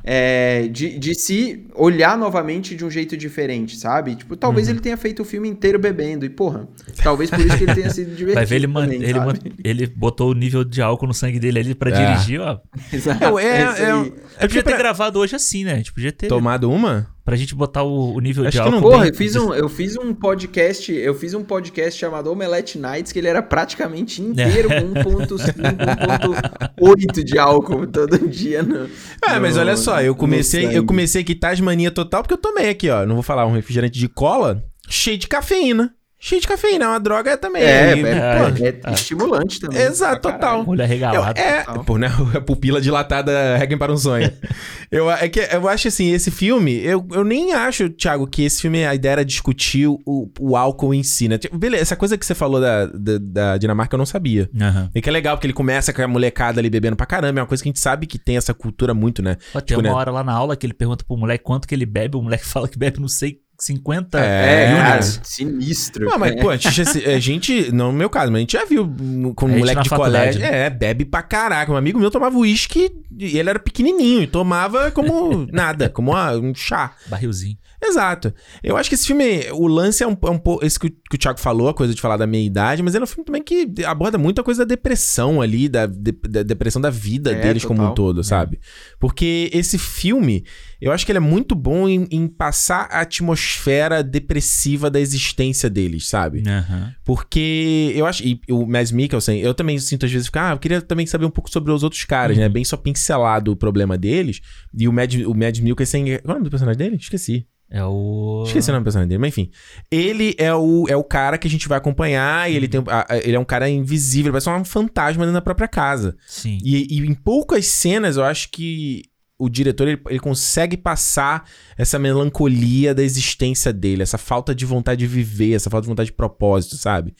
É. 0.04 0.64
é, 0.64 0.68
de, 0.68 0.98
de 0.98 1.14
se 1.14 1.66
olhar 1.74 2.18
novamente 2.18 2.76
de 2.76 2.84
um 2.84 2.90
jeito 2.90 3.16
diferente, 3.16 3.78
sabe? 3.78 4.14
Tipo, 4.14 4.36
talvez 4.36 4.66
Uhum. 4.68 4.74
ele 4.74 4.80
tenha 4.80 4.96
feito 4.98 5.22
o 5.22 5.24
filme 5.24 5.48
inteiro 5.48 5.78
bebendo, 5.78 6.26
e 6.26 6.28
porra, 6.28 6.68
talvez 7.02 7.30
por 7.30 7.40
isso 7.40 7.56
que 7.56 7.64
ele 7.64 7.74
tenha 7.74 7.88
sido 7.90 8.10
divertido. 8.14 8.34
Vai 8.34 8.44
ver, 8.44 8.56
ele, 8.56 8.66
também, 8.70 9.02
ele, 9.02 9.18
ele 9.64 9.86
botou 9.86 10.30
o 10.30 10.34
nível 10.34 10.64
de 10.64 10.82
álcool 10.82 11.06
no 11.06 11.14
sangue 11.14 11.38
dele 11.40 11.58
ali 11.60 11.74
pra 11.74 11.90
É. 11.90 11.94
dirigir, 12.12 12.42
ó. 12.42 12.58
Exato, 12.92 13.24
Não, 13.24 13.38
é- 13.38 13.44
é 13.46 13.60
é- 13.62 13.90
aí. 13.90 13.90
Eu 13.90 14.12
podia 14.40 14.62
ter 14.62 14.70
pra- 14.70 14.76
gravado 14.76 15.18
hoje 15.18 15.34
assim, 15.34 15.64
né? 15.64 15.82
Tipo, 15.82 15.94
podia 15.94 16.12
ter. 16.12 16.26
Tomado 16.28 16.70
uma? 16.70 17.08
Pra 17.26 17.34
gente 17.36 17.56
botar 17.56 17.82
o, 17.82 18.14
o 18.14 18.20
nível 18.20 18.46
Acho 18.46 18.56
de 18.56 18.62
que 18.62 18.68
não 18.70 18.76
álcool. 18.78 18.90
Porra, 18.92 19.08
eu 19.08 19.14
fiz, 19.14 19.34
um, 19.34 19.52
eu 19.52 19.68
fiz 19.68 19.96
um 19.98 20.14
podcast, 20.14 20.92
eu 20.92 21.12
fiz 21.12 21.34
um 21.34 21.42
podcast 21.42 21.98
chamado 21.98 22.30
Omelette 22.30 22.78
Nights, 22.78 23.10
que 23.12 23.18
ele 23.18 23.26
era 23.26 23.42
praticamente 23.42 24.22
inteiro 24.22 24.68
com 24.68 24.94
1.5, 25.26 26.76
1.8 26.80 27.24
de 27.24 27.38
álcool 27.38 27.86
todo 27.86 28.28
dia. 28.28 28.62
No, 28.62 28.88
É, 29.28 29.38
mas 29.40 29.56
no- 29.56 29.60
olha 29.60 29.76
só, 29.76 30.00
eu 30.00 30.14
comecei, 30.14 30.76
eu 30.76 30.84
comecei 30.86 31.22
aqui 31.22 31.34
Tasmania 31.34 31.90
total 31.90 32.22
porque 32.22 32.34
eu 32.34 32.38
tomei 32.38 32.68
aqui, 32.70 32.88
ó. 32.88 33.04
Não 33.04 33.14
vou 33.14 33.22
falar 33.22 33.44
um 33.46 33.52
refrigerante 33.52 33.98
de 33.98 34.08
cola 34.08 34.62
cheio 34.88 35.18
de 35.18 35.26
cafeína. 35.26 35.92
Cheio 36.26 36.40
de 36.40 36.48
cafeína, 36.48 36.86
é 36.86 36.88
uma 36.88 36.98
droga 36.98 37.36
também. 37.36 37.62
É, 37.62 37.96
E, 37.96 38.00
é, 38.04 38.80
pô, 38.82 38.88
é 38.88 38.92
estimulante 38.92 39.60
também. 39.60 39.80
Exato, 39.80 40.22
total. 40.22 40.64
Olho 40.66 40.80
Eu, 40.80 40.84
arregalado. 40.84 41.38
é, 41.38 41.62
total. 41.62 41.84
pô, 41.84 41.98
né? 41.98 42.08
A 42.34 42.40
pupila 42.40 42.80
dilatada 42.80 43.56
reguem 43.56 43.78
para 43.78 43.92
um 43.92 43.96
sonho. 43.96 44.32
eu, 44.90 45.08
é 45.08 45.28
que 45.28 45.38
eu 45.38 45.68
acho 45.68 45.86
assim, 45.86 46.10
esse 46.12 46.32
filme, 46.32 46.80
eu, 46.84 47.06
eu 47.12 47.22
nem 47.22 47.52
acho, 47.54 47.88
Thiago, 47.90 48.26
que 48.26 48.42
esse 48.42 48.60
filme, 48.60 48.84
a 48.84 48.92
ideia 48.92 49.12
era 49.12 49.24
discutir 49.24 49.86
o, 49.86 50.28
o 50.40 50.56
álcool 50.56 50.92
em 50.92 51.04
si, 51.04 51.28
né? 51.28 51.38
Tipo, 51.38 51.56
Beleza, 51.56 51.82
essa 51.82 51.96
coisa 51.96 52.18
que 52.18 52.26
você 52.26 52.34
falou 52.34 52.60
da, 52.60 52.86
da, 52.86 53.18
da 53.20 53.56
Dinamarca 53.58 53.94
eu 53.94 53.98
não 53.98 54.06
sabia. 54.06 54.50
Aham. 54.60 54.90
E 54.94 55.00
que 55.00 55.08
é 55.08 55.12
legal, 55.12 55.36
porque 55.36 55.46
ele 55.46 55.54
começa 55.54 55.92
com 55.92 56.02
a 56.02 56.08
molecada 56.08 56.60
ali 56.60 56.68
bebendo 56.68 56.96
pra 56.96 57.06
caramba. 57.06 57.38
É 57.38 57.42
uma 57.42 57.46
coisa 57.46 57.62
que 57.62 57.68
a 57.68 57.70
gente 57.70 57.78
sabe 57.80 58.04
que 58.04 58.18
tem 58.18 58.36
essa 58.36 58.52
cultura 58.52 58.92
muito, 58.92 59.22
né? 59.22 59.36
Ó, 59.54 59.60
tem 59.60 59.66
Tipo, 59.76 59.80
uma 59.80 59.88
né? 59.90 59.94
hora 59.94 60.10
lá 60.10 60.24
na 60.24 60.32
aula 60.32 60.56
que 60.56 60.66
ele 60.66 60.74
pergunta 60.74 61.04
pro 61.06 61.16
moleque 61.16 61.44
quanto 61.44 61.68
que 61.68 61.74
ele 61.74 61.86
bebe, 61.86 62.16
o 62.16 62.22
moleque 62.22 62.44
fala 62.46 62.66
que 62.68 62.76
bebe, 62.76 62.98
não 63.00 63.06
sei, 63.08 63.38
50 63.58 64.18
É, 64.18 64.70
É, 64.72 64.92
units. 64.92 65.20
sinistro. 65.24 66.06
Não, 66.06 66.18
mas, 66.18 66.34
pô, 66.40 66.50
a 66.50 66.56
gente, 66.56 67.04
a 67.08 67.18
gente, 67.18 67.72
não 67.72 67.92
no 67.92 67.98
meu 67.98 68.10
caso, 68.10 68.30
mas 68.30 68.38
a 68.38 68.40
gente 68.40 68.52
já 68.52 68.64
viu 68.64 68.86
com 69.34 69.46
um 69.46 69.58
moleque 69.58 69.82
de 69.82 69.90
colégio. 69.90 70.40
né? 70.40 70.66
É, 70.66 70.70
bebe 70.70 71.04
pra 71.04 71.22
caraca. 71.22 71.72
Um 71.72 71.76
amigo 71.76 71.98
meu 71.98 72.10
tomava 72.10 72.36
uísque 72.38 72.90
e 73.18 73.38
ele 73.38 73.48
era 73.50 73.58
pequenininho 73.58 74.22
e 74.22 74.26
tomava 74.26 74.90
como 74.90 75.46
nada, 75.52 75.88
como 75.88 76.10
uma- 76.12 76.32
um 76.36 76.54
chá. 76.54 76.92
barrilzinho. 77.08 77.56
Exato. 77.82 78.32
Eu 78.64 78.76
acho 78.76 78.88
que 78.88 78.94
esse 78.94 79.06
filme, 79.06 79.44
o 79.52 79.66
lance 79.66 80.02
é 80.02 80.06
um, 80.06 80.16
é 80.24 80.30
um 80.30 80.38
pouco. 80.38 80.64
Esse 80.64 80.78
que, 80.80 80.86
o- 80.86 80.90
que 80.90 81.14
o 81.14 81.18
Thiago 81.18 81.38
falou, 81.38 81.68
a 81.68 81.74
coisa 81.74 81.94
de 81.94 82.00
falar 82.00 82.16
da 82.16 82.26
meia 82.26 82.44
idade, 82.44 82.82
mas 82.82 82.94
ele 82.94 83.02
é 83.02 83.04
um 83.04 83.06
filme 83.06 83.24
também 83.24 83.42
que 83.42 83.70
aborda 83.84 84.16
muito 84.18 84.40
a 84.40 84.44
coisa 84.44 84.64
da 84.64 84.68
depressão 84.74 85.40
ali, 85.42 85.68
da, 85.68 85.86
de- 85.86 86.12
da 86.28 86.42
depressão 86.42 86.80
da 86.80 86.90
vida 86.90 87.32
É, 87.32 87.34
deles 87.40 87.64
como 87.64 87.80
um 87.80 87.88
total. 87.88 87.94
todo, 87.94 88.24
sabe? 88.24 88.58
Porque 88.98 89.50
esse 89.52 89.78
filme, 89.78 90.44
eu 90.80 90.92
acho 90.92 91.04
que 91.06 91.12
ele 91.12 91.16
é 91.18 91.20
muito 91.20 91.54
bom 91.54 91.88
em, 91.88 92.06
em 92.10 92.26
passar 92.28 92.88
a 92.90 93.00
atmosfera 93.00 94.02
depressiva 94.02 94.90
da 94.90 95.00
existência 95.00 95.68
deles, 95.70 96.08
sabe? 96.08 96.42
Aham. 96.46 96.94
Porque 97.04 97.92
eu 97.94 98.06
acho. 98.06 98.22
E 98.26 98.40
o 98.50 98.66
Mads 98.66 98.92
Mikkelsen, 98.92 99.40
eu 99.40 99.54
também 99.54 99.78
sinto 99.78 100.06
às 100.06 100.12
vezes 100.12 100.26
ficar. 100.26 100.50
Ah, 100.50 100.54
eu 100.54 100.58
queria 100.58 100.80
também 100.82 101.06
saber 101.06 101.24
um 101.24 101.30
pouco 101.30 101.50
sobre 101.50 101.72
os 101.72 101.82
outros 101.82 102.04
caras, 102.04 102.36
né? 102.36 102.48
Bem 102.48 102.64
só 102.64 102.76
pincelado 102.76 103.52
o 103.52 103.56
problema 103.56 103.96
deles. 103.96 104.40
E 104.76 104.86
o 104.88 104.92
Mads, 104.92 105.26
o 105.26 105.34
Mads 105.34 105.60
Mikkelsen. 105.60 106.04
Qual 106.04 106.14
é 106.18 106.20
o 106.24 106.28
nome 106.34 106.44
do 106.44 106.50
personagem 106.50 106.78
dele? 106.78 106.96
Esqueci. 106.96 107.46
É 107.68 107.82
o. 107.84 108.44
Esqueci 108.46 108.70
o 108.70 108.72
nome 108.72 108.82
do 108.82 108.84
personagem 108.84 109.08
dele, 109.08 109.18
mas 109.20 109.28
enfim. 109.30 109.50
Ele 109.90 110.34
é 110.38 110.54
o, 110.54 110.86
é 110.88 110.96
o 110.96 111.02
cara 111.02 111.36
que 111.36 111.48
a 111.48 111.50
gente 111.50 111.66
vai 111.66 111.76
acompanhar 111.78 112.48
e 112.50 112.54
ele 112.54 112.68
tem. 112.68 112.80
a- 112.86 113.06
a- 113.08 113.18
ele 113.18 113.34
é 113.34 113.40
um 113.40 113.44
cara 113.44 113.68
invisível, 113.68 114.30
parece 114.30 114.48
um 114.48 114.64
fantasma 114.64 115.24
dentro 115.24 115.34
da 115.34 115.40
própria 115.42 115.66
casa. 115.66 116.16
Sim. 116.28 116.58
E, 116.64 116.86
e 116.96 117.00
em 117.04 117.12
poucas 117.14 117.66
cenas 117.66 118.16
eu 118.16 118.24
acho 118.24 118.50
que 118.52 119.02
o 119.38 119.48
diretor 119.48 119.88
ele, 119.88 120.00
ele 120.08 120.18
consegue 120.18 120.76
passar 120.76 121.48
essa 121.76 121.98
melancolia 121.98 122.94
da 122.94 123.02
existência 123.02 123.72
dele, 123.72 124.02
essa 124.02 124.18
falta 124.18 124.54
de 124.54 124.64
vontade 124.64 125.00
de 125.00 125.06
viver, 125.06 125.54
essa 125.54 125.70
falta 125.70 125.84
de 125.84 125.90
vontade 125.90 126.08
de 126.08 126.16
propósito, 126.16 126.76
sabe? 126.76 127.14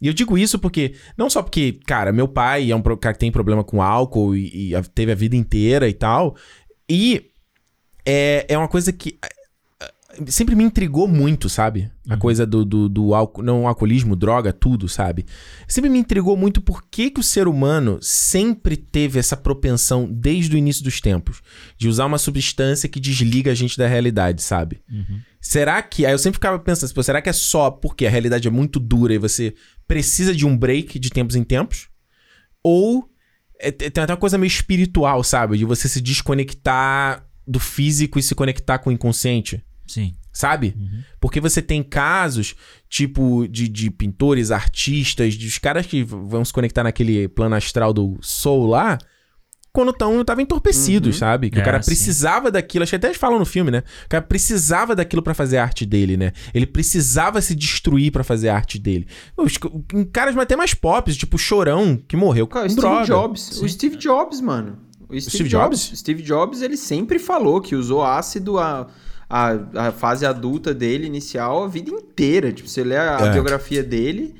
E 0.00 0.06
eu 0.06 0.12
digo 0.12 0.38
isso 0.38 0.58
porque, 0.58 0.94
não 1.16 1.28
só 1.28 1.42
porque, 1.42 1.80
cara, 1.86 2.12
meu 2.12 2.28
pai 2.28 2.70
é 2.70 2.76
um 2.76 2.82
cara 2.82 3.12
que 3.12 3.18
tem 3.18 3.32
problema 3.32 3.64
com 3.64 3.82
álcool 3.82 4.34
e, 4.34 4.72
e 4.72 4.82
teve 4.94 5.12
a 5.12 5.14
vida 5.14 5.36
inteira 5.36 5.88
e 5.88 5.92
tal, 5.92 6.36
e 6.88 7.30
é, 8.06 8.46
é 8.48 8.56
uma 8.56 8.68
coisa 8.68 8.92
que 8.92 9.18
sempre 10.26 10.54
me 10.54 10.64
intrigou 10.64 11.06
muito, 11.06 11.48
sabe? 11.48 11.90
A 12.08 12.16
coisa 12.16 12.46
do, 12.46 12.64
do, 12.64 12.88
do 12.88 13.14
álcool, 13.14 13.42
não 13.42 13.68
alcoolismo, 13.68 14.16
droga, 14.16 14.52
tudo, 14.52 14.88
sabe? 14.88 15.26
Sempre 15.66 15.90
me 15.90 15.98
intrigou 15.98 16.36
muito 16.36 16.60
por 16.60 16.82
que, 16.90 17.10
que 17.10 17.20
o 17.20 17.22
ser 17.22 17.46
humano 17.46 17.98
sempre 18.00 18.76
teve 18.76 19.18
essa 19.18 19.36
propensão, 19.36 20.08
desde 20.10 20.54
o 20.54 20.58
início 20.58 20.82
dos 20.82 21.00
tempos, 21.00 21.42
de 21.76 21.88
usar 21.88 22.06
uma 22.06 22.18
substância 22.18 22.88
que 22.88 22.98
desliga 22.98 23.52
a 23.52 23.54
gente 23.54 23.76
da 23.76 23.86
realidade, 23.86 24.42
sabe? 24.42 24.80
Uhum. 24.90 25.20
Será 25.40 25.80
que. 25.82 26.04
Aí 26.04 26.12
eu 26.12 26.18
sempre 26.18 26.36
ficava 26.36 26.58
pensando, 26.58 27.02
será 27.02 27.22
que 27.22 27.28
é 27.28 27.32
só 27.32 27.70
porque 27.70 28.06
a 28.06 28.10
realidade 28.10 28.48
é 28.48 28.50
muito 28.50 28.80
dura 28.80 29.14
e 29.14 29.18
você 29.18 29.54
precisa 29.86 30.34
de 30.34 30.46
um 30.46 30.56
break 30.56 30.98
de 30.98 31.10
tempos 31.10 31.36
em 31.36 31.44
tempos? 31.44 31.88
Ou 32.62 33.08
é- 33.60 33.70
tem 33.70 34.02
até 34.02 34.12
uma 34.12 34.18
coisa 34.18 34.38
meio 34.38 34.48
espiritual, 34.48 35.22
sabe? 35.22 35.58
De 35.58 35.64
você 35.64 35.88
se 35.88 36.00
desconectar 36.00 37.26
do 37.46 37.58
físico 37.58 38.18
e 38.18 38.22
se 38.22 38.34
conectar 38.34 38.78
com 38.78 38.90
o 38.90 38.92
inconsciente, 38.92 39.64
Sim. 39.88 40.14
sabe? 40.32 40.74
Uhum. 40.78 41.02
Porque 41.20 41.40
você 41.40 41.60
tem 41.60 41.82
casos, 41.82 42.54
tipo, 42.88 43.48
de, 43.48 43.66
de 43.68 43.90
pintores, 43.90 44.50
artistas, 44.52 45.36
dos 45.36 45.58
caras 45.58 45.84
que 45.86 46.04
vão 46.04 46.44
se 46.44 46.52
conectar 46.52 46.84
naquele 46.84 47.26
plano 47.28 47.56
astral 47.56 47.92
do 47.92 48.16
soul 48.20 48.66
lá, 48.66 48.98
quando 49.72 49.92
tão, 49.92 50.20
estavam 50.20 50.42
entorpecidos, 50.42 51.16
Uhum. 51.16 51.18
sabe? 51.20 51.50
Que 51.50 51.58
É, 51.58 51.62
o 51.62 51.64
cara 51.64 51.82
sim. 51.82 51.86
precisava 51.90 52.50
daquilo, 52.50 52.82
acho 52.82 52.90
que 52.90 52.96
até 52.96 53.08
eles 53.08 53.18
falam 53.18 53.38
no 53.38 53.44
filme, 53.44 53.70
né? 53.70 53.82
O 54.06 54.08
cara 54.08 54.22
precisava 54.22 54.94
daquilo 54.96 55.22
pra 55.22 55.34
fazer 55.34 55.58
a 55.58 55.62
arte 55.62 55.84
dele, 55.84 56.16
né? 56.16 56.32
Ele 56.54 56.66
precisava 56.66 57.40
se 57.40 57.54
destruir 57.54 58.10
pra 58.12 58.24
fazer 58.24 58.48
a 58.48 58.54
arte 58.56 58.78
dele. 58.78 59.06
Os, 59.36 59.58
caras 60.12 60.36
até 60.36 60.56
mais 60.56 60.72
pop, 60.74 61.12
tipo 61.14 61.36
o 61.36 61.38
Chorão, 61.38 61.96
que 62.08 62.16
morreu 62.16 62.46
com 62.46 62.54
Cara, 62.54 62.68
Steve 62.68 62.80
droga. 62.80 63.04
Jobs. 63.04 63.60
O 63.60 63.68
Steve 63.68 63.96
Jobs, 63.96 64.40
mano. 64.40 64.78
O 65.08 65.18
Steve, 65.20 65.30
Steve 65.36 65.48
Jobs? 65.48 65.80
Jobs? 65.86 65.98
Steve 66.00 66.22
Jobs, 66.22 66.62
ele 66.62 66.76
sempre 66.76 67.18
falou 67.18 67.60
que 67.60 67.74
usou 67.76 68.02
ácido 68.04 68.58
a, 68.58 68.86
a, 69.28 69.88
a 69.88 69.92
fase 69.92 70.24
adulta 70.24 70.72
dele, 70.72 71.06
inicial, 71.06 71.64
a 71.64 71.68
vida 71.68 71.90
inteira. 71.90 72.52
Tipo, 72.52 72.68
você 72.68 72.82
lê 72.82 72.96
a, 72.96 73.18
a 73.18 73.26
É. 73.26 73.32
biografia 73.32 73.82
dele, 73.82 74.34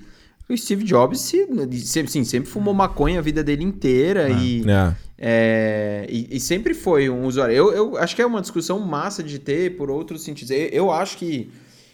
o 0.49 0.57
Steve 0.57 0.83
Jobs 0.85 1.21
se, 1.21 1.47
sempre, 1.85 2.11
sim, 2.11 2.25
sempre 2.25 2.49
fumou 2.49 2.73
maconha 2.73 3.19
a 3.19 3.23
vida 3.23 3.45
dele 3.45 3.63
inteira 3.65 4.31
e, 4.31 4.65
É. 4.69 4.95
é, 5.19 6.07
e, 6.09 6.37
e 6.37 6.41
sempre 6.41 6.73
foi 6.73 7.11
um 7.11 7.27
usuário. 7.27 7.55
Eu, 7.55 7.73
eu 7.73 7.97
acho 7.99 8.17
que 8.17 8.23
é 8.23 8.27
uma 8.27 8.41
discussão 8.41 8.79
massa 8.79 9.23
de 9.23 9.39
ter 9.39 9.77
por 9.77 9.91
outros 9.91 10.23
sentidos. 10.25 10.51
Eu, 10.51 10.69
eu 10.69 10.91
acho 10.91 11.19
que 11.19 11.51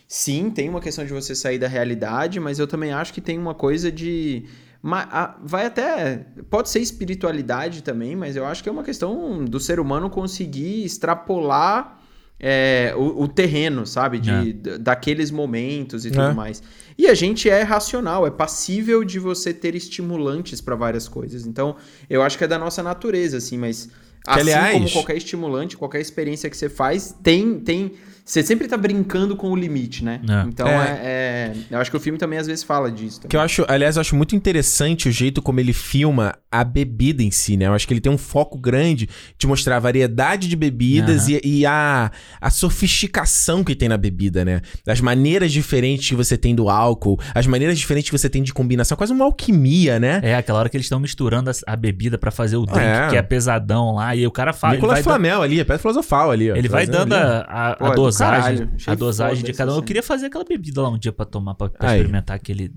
sim, 0.06 0.50
tem 0.50 0.68
uma 0.68 0.80
questão 0.80 1.04
de 1.04 1.12
você 1.12 1.34
sair 1.34 1.58
da 1.58 1.66
realidade, 1.66 2.38
mas 2.38 2.58
eu 2.60 2.66
também 2.68 2.92
acho 2.92 3.12
que 3.12 3.20
tem 3.20 3.36
uma 3.38 3.54
coisa 3.54 3.90
de. 3.90 4.44
a- 4.84 5.34
Vai 5.42 5.66
até. 5.66 6.24
Pode 6.48 6.68
ser 6.70 6.78
espiritualidade 6.78 7.82
também, 7.82 8.14
mas 8.14 8.36
eu 8.36 8.44
acho 8.46 8.62
que 8.62 8.68
é 8.68 8.72
uma 8.72 8.84
questão 8.84 9.44
do 9.44 9.58
ser 9.58 9.80
humano 9.80 10.08
conseguir 10.08 10.84
extrapolar 10.84 12.00
é, 12.38 12.92
o, 12.96 13.22
o 13.22 13.28
terreno, 13.28 13.86
sabe? 13.86 14.18
De, 14.18 14.30
É. 14.30 14.78
Daqueles 14.78 15.30
momentos 15.30 16.04
e 16.04 16.10
tudo 16.10 16.22
É. 16.22 16.34
mais. 16.34 16.62
E 16.98 17.06
a 17.06 17.14
gente 17.14 17.48
é 17.48 17.62
racional, 17.62 18.26
é 18.26 18.30
passível 18.30 19.02
de 19.04 19.18
você 19.18 19.52
ter 19.52 19.74
estimulantes 19.74 20.60
para 20.60 20.74
várias 20.76 21.08
coisas. 21.08 21.46
Então, 21.46 21.76
eu 22.08 22.22
acho 22.22 22.36
que 22.38 22.44
é 22.44 22.48
da 22.48 22.58
nossa 22.58 22.82
natureza, 22.82 23.38
assim, 23.38 23.58
mas 23.58 23.88
Assim 24.26 24.40
aliás- 24.40 24.72
como 24.74 24.90
qualquer 24.90 25.16
estimulante, 25.16 25.76
qualquer 25.76 26.00
experiência 26.00 26.48
que 26.48 26.56
você 26.56 26.68
faz, 26.68 27.14
tem. 27.22 27.58
tem 27.60 27.92
você 28.24 28.42
sempre 28.42 28.66
tá 28.66 28.76
brincando 28.76 29.36
com 29.36 29.50
o 29.50 29.56
limite, 29.56 30.02
né? 30.04 30.20
É. 30.28 30.48
Então, 30.48 30.66
É. 30.66 30.72
é. 30.72 31.52
é- 31.52 31.54
eu 31.70 31.78
acho 31.78 31.90
que 31.90 31.96
o 31.96 32.00
filme 32.00 32.18
também 32.18 32.38
às 32.38 32.46
vezes 32.46 32.64
fala 32.64 32.90
disso. 32.90 33.20
Que 33.28 33.36
eu 33.36 33.40
acho, 33.40 33.64
aliás, 33.68 33.96
eu 33.96 34.00
acho 34.00 34.16
muito 34.16 34.34
interessante 34.34 35.08
o 35.08 35.12
jeito 35.12 35.42
como 35.42 35.60
ele 35.60 35.72
filma 35.72 36.34
a 36.50 36.64
bebida 36.64 37.22
em 37.22 37.30
si, 37.30 37.56
né? 37.56 37.66
Eu 37.66 37.74
acho 37.74 37.86
que 37.86 37.92
ele 37.92 38.00
tem 38.00 38.10
um 38.12 38.16
foco 38.18 38.56
grande 38.58 39.08
de 39.36 39.46
mostrar 39.46 39.76
a 39.76 39.80
variedade 39.80 40.48
de 40.48 40.56
bebidas 40.56 41.28
e, 41.28 41.40
e 41.44 41.66
a, 41.66 42.10
a 42.40 42.50
sofisticação 42.50 43.64
que 43.64 43.74
tem 43.74 43.88
na 43.88 43.96
bebida, 43.96 44.44
né? 44.44 44.60
As 44.86 45.00
maneiras 45.00 45.52
diferentes 45.52 46.08
que 46.08 46.14
você 46.14 46.36
tem 46.38 46.54
do 46.54 46.68
álcool, 46.68 47.18
as 47.34 47.46
maneiras 47.46 47.78
diferentes 47.78 48.08
que 48.10 48.16
você 48.18 48.28
tem 48.30 48.42
de 48.42 48.52
combinação, 48.52 48.96
quase 48.96 49.12
uma 49.12 49.24
alquimia, 49.24 49.98
né? 49.98 50.20
É, 50.22 50.34
aquela 50.36 50.60
hora 50.60 50.68
que 50.68 50.76
eles 50.76 50.86
estão 50.86 51.00
misturando 51.00 51.50
a, 51.50 51.52
a 51.66 51.76
bebida 51.76 52.16
pra 52.16 52.30
fazer 52.30 52.56
o 52.56 52.64
drink, 52.64 52.78
É. 52.80 53.08
que 53.08 53.16
é 53.16 53.22
pesadão 53.22 53.94
lá, 53.96 54.14
e 54.14 54.26
o 54.26 54.30
cara 54.30 54.52
fala. 54.52 54.74
Nicolas 54.74 55.00
Flamel 55.00 55.42
ali, 55.42 55.60
é 55.60 55.64
pedra 55.64 55.78
filosofal 55.78 56.30
ali. 56.30 56.50
ó. 56.50 56.56
ele 56.56 56.68
vai 56.68 56.86
dando 56.86 57.14
ali, 57.14 57.22
a, 57.24 57.38
a- 57.48 57.76
a 57.88 57.92
é 57.92 57.94
do 57.94 58.02
dosagem, 58.14 58.58
caralho. 58.58 58.80
A 58.86 58.94
dosagem 58.94 59.44
de 59.44 59.52
cada 59.52 59.70
um. 59.70 59.74
Eu 59.74 59.76
cena. 59.76 59.86
queria 59.86 60.02
fazer 60.02 60.26
aquela 60.26 60.44
bebida 60.44 60.82
lá 60.82 60.88
um 60.90 60.98
dia 60.98 61.12
pra 61.12 61.24
tomar, 61.24 61.54
pra, 61.54 61.66
experimentar 61.66 62.36
aquele, 62.36 62.72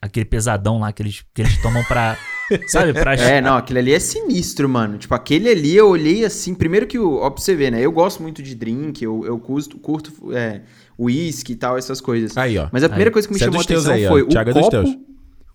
aquele 0.00 0.24
pesadão 0.26 0.78
lá 0.80 0.92
que 0.92 1.02
eles, 1.02 1.24
que 1.34 1.42
eles 1.42 1.60
tomam 1.62 1.82
pra. 1.84 2.16
sabe, 2.68 2.92
pra. 2.92 3.14
É, 3.14 3.40
não, 3.40 3.56
aquele 3.56 3.78
ali 3.78 3.92
é 3.94 3.98
sinistro, 4.00 4.68
mano. 4.68 4.98
Tipo, 4.98 5.14
aquele 5.14 5.48
ali 5.48 5.76
eu 5.76 5.88
olhei 5.88 6.24
assim. 6.24 6.54
Primeiro 6.54 6.86
que 6.86 6.98
o. 6.98 7.16
Ó, 7.16 7.30
pra 7.30 7.42
você 7.42 7.54
ver, 7.54 7.70
né? 7.70 7.80
Eu 7.80 7.92
gosto 7.92 8.22
muito 8.22 8.42
de 8.42 8.54
drink, 8.54 9.02
eu, 9.04 9.24
eu 9.24 9.38
curto, 9.38 9.78
curto 9.78 10.12
é, 10.32 10.62
whisky 10.98 11.52
e 11.52 11.56
tal, 11.56 11.78
essas 11.78 12.00
coisas. 12.00 12.36
Aí, 12.36 12.58
ó. 12.58 12.68
Mas 12.72 12.82
a 12.84 12.88
primeira 12.88 13.10
Aí. 13.10 13.12
coisa 13.12 13.26
que 13.28 13.34
me 13.34 13.38
Você 13.38 13.44
é 13.44 13.46
chamou 13.46 13.58
a 13.58 13.60
dos 13.60 13.66
teus 13.66 13.86
atenção 13.86 13.94
aí, 13.96 14.06
ó. 14.06 14.08
foi 14.10 14.22
o 14.22 14.26
Thiago 14.28 14.50
é 14.50 14.52
dos 14.52 14.68
teus. 14.68 14.90
copo. 14.90 15.10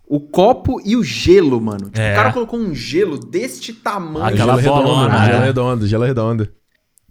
O 0.08 0.20
copo 0.20 0.80
e 0.86 0.96
o 0.96 1.04
gelo, 1.04 1.60
mano. 1.60 1.86
Tipo, 1.86 2.00
É. 2.00 2.14
o 2.14 2.16
cara 2.16 2.32
colocou 2.32 2.60
um 2.60 2.76
gelo 2.76 3.18
deste 3.18 3.74
tamanho. 3.74 4.24
Aquela 4.24 4.62
gelo 4.62 4.76
redondo, 4.76 4.84
bolona, 4.84 5.26
Gelo 5.26 5.40
né? 5.40 5.46
redondo, 5.46 5.88
gelo 5.88 6.04
redondo. 6.04 6.48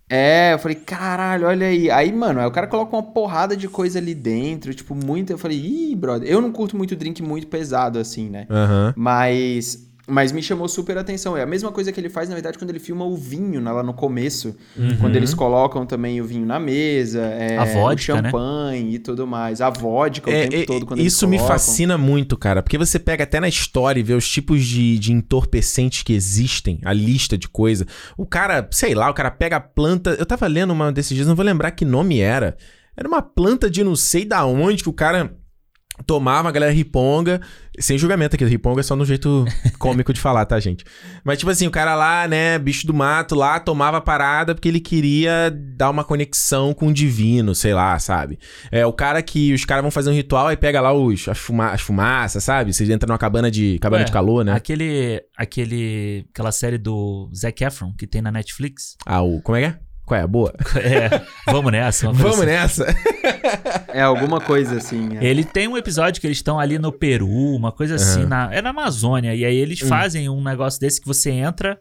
É, 0.08 0.52
eu 0.52 0.58
falei, 0.58 0.76
caralho, 0.76 1.46
olha 1.46 1.66
aí. 1.66 1.90
Aí, 1.90 2.12
mano, 2.12 2.40
aí 2.40 2.46
o 2.46 2.50
cara 2.50 2.66
coloca 2.66 2.94
uma 2.94 3.02
porrada 3.02 3.56
de 3.56 3.68
coisa 3.68 3.98
ali 3.98 4.14
dentro, 4.14 4.74
tipo, 4.74 4.94
muito. 4.94 5.30
Eu 5.30 5.38
falei, 5.38 5.58
ih, 5.58 5.96
brother. 5.96 6.28
Eu 6.28 6.40
não 6.40 6.52
curto 6.52 6.76
muito 6.76 6.94
drink 6.94 7.22
muito 7.22 7.46
pesado, 7.46 7.98
assim, 7.98 8.28
né? 8.28 8.46
Aham. 8.50 8.92
Mas. 8.96 9.90
Mas 10.06 10.32
me 10.32 10.42
chamou 10.42 10.68
super 10.68 10.98
atenção. 10.98 11.34
É 11.34 11.42
a 11.42 11.46
mesma 11.46 11.72
coisa 11.72 11.90
que 11.90 11.98
ele 11.98 12.10
faz, 12.10 12.28
na 12.28 12.34
verdade, 12.34 12.58
quando 12.58 12.68
ele 12.68 12.78
filma 12.78 13.06
o 13.06 13.16
vinho 13.16 13.58
né, 13.60 13.72
lá 13.72 13.82
no 13.82 13.94
começo. 13.94 14.54
Quando 15.00 15.16
eles 15.16 15.32
colocam 15.32 15.86
também 15.86 16.20
o 16.20 16.24
vinho 16.26 16.44
na 16.44 16.60
mesa, 16.60 17.20
é, 17.22 17.54
Uhum. 17.56 17.60
A 17.60 17.64
vodka, 17.64 18.12
o 18.12 18.16
né? 18.16 18.22
champanhe 18.24 18.94
e 18.94 18.98
tudo 18.98 19.26
mais. 19.26 19.60
A 19.60 19.70
vodka 19.70 20.28
o 20.28 20.32
É, 20.32 20.46
tempo 20.46 20.62
é, 20.62 20.66
todo 20.66 20.84
quando 20.84 21.00
eles 21.00 21.12
isso 21.12 21.26
me 21.26 21.38
fascina 21.38 21.96
muito, 21.96 22.36
cara, 22.36 22.62
porque 22.62 22.76
você 22.76 22.98
pega 22.98 23.24
até 23.24 23.40
na 23.40 23.48
história 23.48 23.98
e 23.98 24.02
vê 24.02 24.12
os 24.12 24.28
tipos 24.28 24.62
de, 24.64 24.98
de 24.98 25.12
entorpecentes 25.12 26.02
que 26.02 26.12
existem, 26.12 26.80
a 26.84 26.92
lista 26.92 27.38
de 27.38 27.48
coisa. 27.48 27.86
O 28.16 28.26
cara, 28.26 28.68
sei 28.70 28.94
lá, 28.94 29.08
o 29.10 29.14
cara 29.14 29.30
pega 29.30 29.56
a 29.56 29.60
planta. 29.60 30.10
Eu 30.18 30.26
tava 30.26 30.46
lendo 30.46 30.72
uma 30.72 30.92
desses 30.92 31.14
dias, 31.14 31.26
não 31.26 31.34
vou 31.36 31.44
lembrar 31.44 31.70
que 31.70 31.84
nome 31.84 32.20
era. 32.20 32.56
Era 32.96 33.08
uma 33.08 33.22
planta 33.22 33.70
de 33.70 33.82
não 33.82 33.96
sei 33.96 34.24
da 34.24 34.44
onde 34.44 34.82
que 34.82 34.88
o 34.88 34.92
cara 34.92 35.34
tomava, 36.06 36.48
a 36.48 36.52
galera 36.52 36.72
riponga. 36.72 37.40
Sem 37.78 37.98
julgamento 37.98 38.36
aqui, 38.36 38.44
riponga 38.44 38.80
é 38.80 38.82
só 38.84 38.94
no 38.94 39.04
jeito 39.04 39.44
cômico 39.78 40.12
de 40.12 40.20
falar, 40.20 40.44
tá, 40.46 40.58
gente? 40.60 40.84
Mas, 41.24 41.38
tipo 41.38 41.50
assim, 41.50 41.66
o 41.66 41.70
cara 41.70 41.94
lá, 41.96 42.28
né, 42.28 42.56
bicho 42.58 42.86
do 42.86 42.94
mato 42.94 43.34
lá, 43.34 43.58
tomava 43.58 43.96
a 43.96 44.00
parada 44.00 44.54
porque 44.54 44.68
ele 44.68 44.80
queria 44.80 45.50
dar 45.50 45.90
uma 45.90 46.04
conexão 46.04 46.72
com 46.72 46.88
o 46.88 46.92
divino, 46.92 47.54
sei 47.54 47.74
lá, 47.74 47.98
sabe? 47.98 48.38
É 48.70 48.86
o 48.86 48.92
cara 48.92 49.20
que 49.22 49.52
os 49.52 49.64
caras 49.64 49.82
vão 49.82 49.90
fazer 49.90 50.10
um 50.10 50.14
ritual 50.14 50.52
e 50.52 50.56
pega 50.56 50.80
lá 50.80 50.92
os, 50.92 51.28
as, 51.28 51.38
fuma, 51.38 51.70
as 51.70 51.80
fumaças, 51.80 52.44
sabe? 52.44 52.72
Você 52.72 52.90
entra 52.92 53.08
numa 53.08 53.18
cabana 53.18 53.50
de 53.50 53.78
cabana 53.80 54.02
Ué, 54.02 54.06
de 54.06 54.12
calor, 54.12 54.44
né? 54.44 54.52
Aquele, 54.52 55.20
aquele. 55.36 56.26
Aquela 56.30 56.52
série 56.52 56.78
do 56.78 57.28
Zac 57.34 57.64
Efron 57.64 57.92
que 57.98 58.06
tem 58.06 58.22
na 58.22 58.30
Netflix. 58.30 58.96
Ah, 59.04 59.22
o. 59.22 59.40
Como 59.42 59.56
é 59.56 59.60
que 59.60 59.66
é? 59.66 59.83
Qual 60.06 60.20
é? 60.20 60.22
A 60.22 60.26
boa? 60.26 60.52
É, 60.76 61.22
vamos 61.50 61.72
nessa. 61.72 62.06
coisa 62.08 62.22
Vamos 62.22 62.38
assim. 62.40 62.46
nessa! 62.46 62.86
É 63.92 64.02
alguma 64.02 64.40
coisa 64.40 64.76
assim. 64.76 65.16
é. 65.16 65.24
Ele 65.24 65.44
tem 65.44 65.66
um 65.68 65.76
episódio 65.76 66.20
que 66.20 66.26
eles 66.26 66.38
estão 66.38 66.58
ali 66.58 66.78
no 66.78 66.92
Peru, 66.92 67.28
uma 67.54 67.72
coisa 67.72 67.94
assim, 67.94 68.20
Aham. 68.20 68.28
na, 68.28 68.54
é 68.54 68.60
na 68.62 68.70
Amazônia. 68.70 69.34
E 69.34 69.44
aí 69.44 69.54
eles 69.56 69.82
Hum. 69.82 69.88
fazem 69.88 70.28
um 70.28 70.42
negócio 70.42 70.80
desse 70.80 71.00
que 71.00 71.06
você 71.06 71.30
entra 71.30 71.78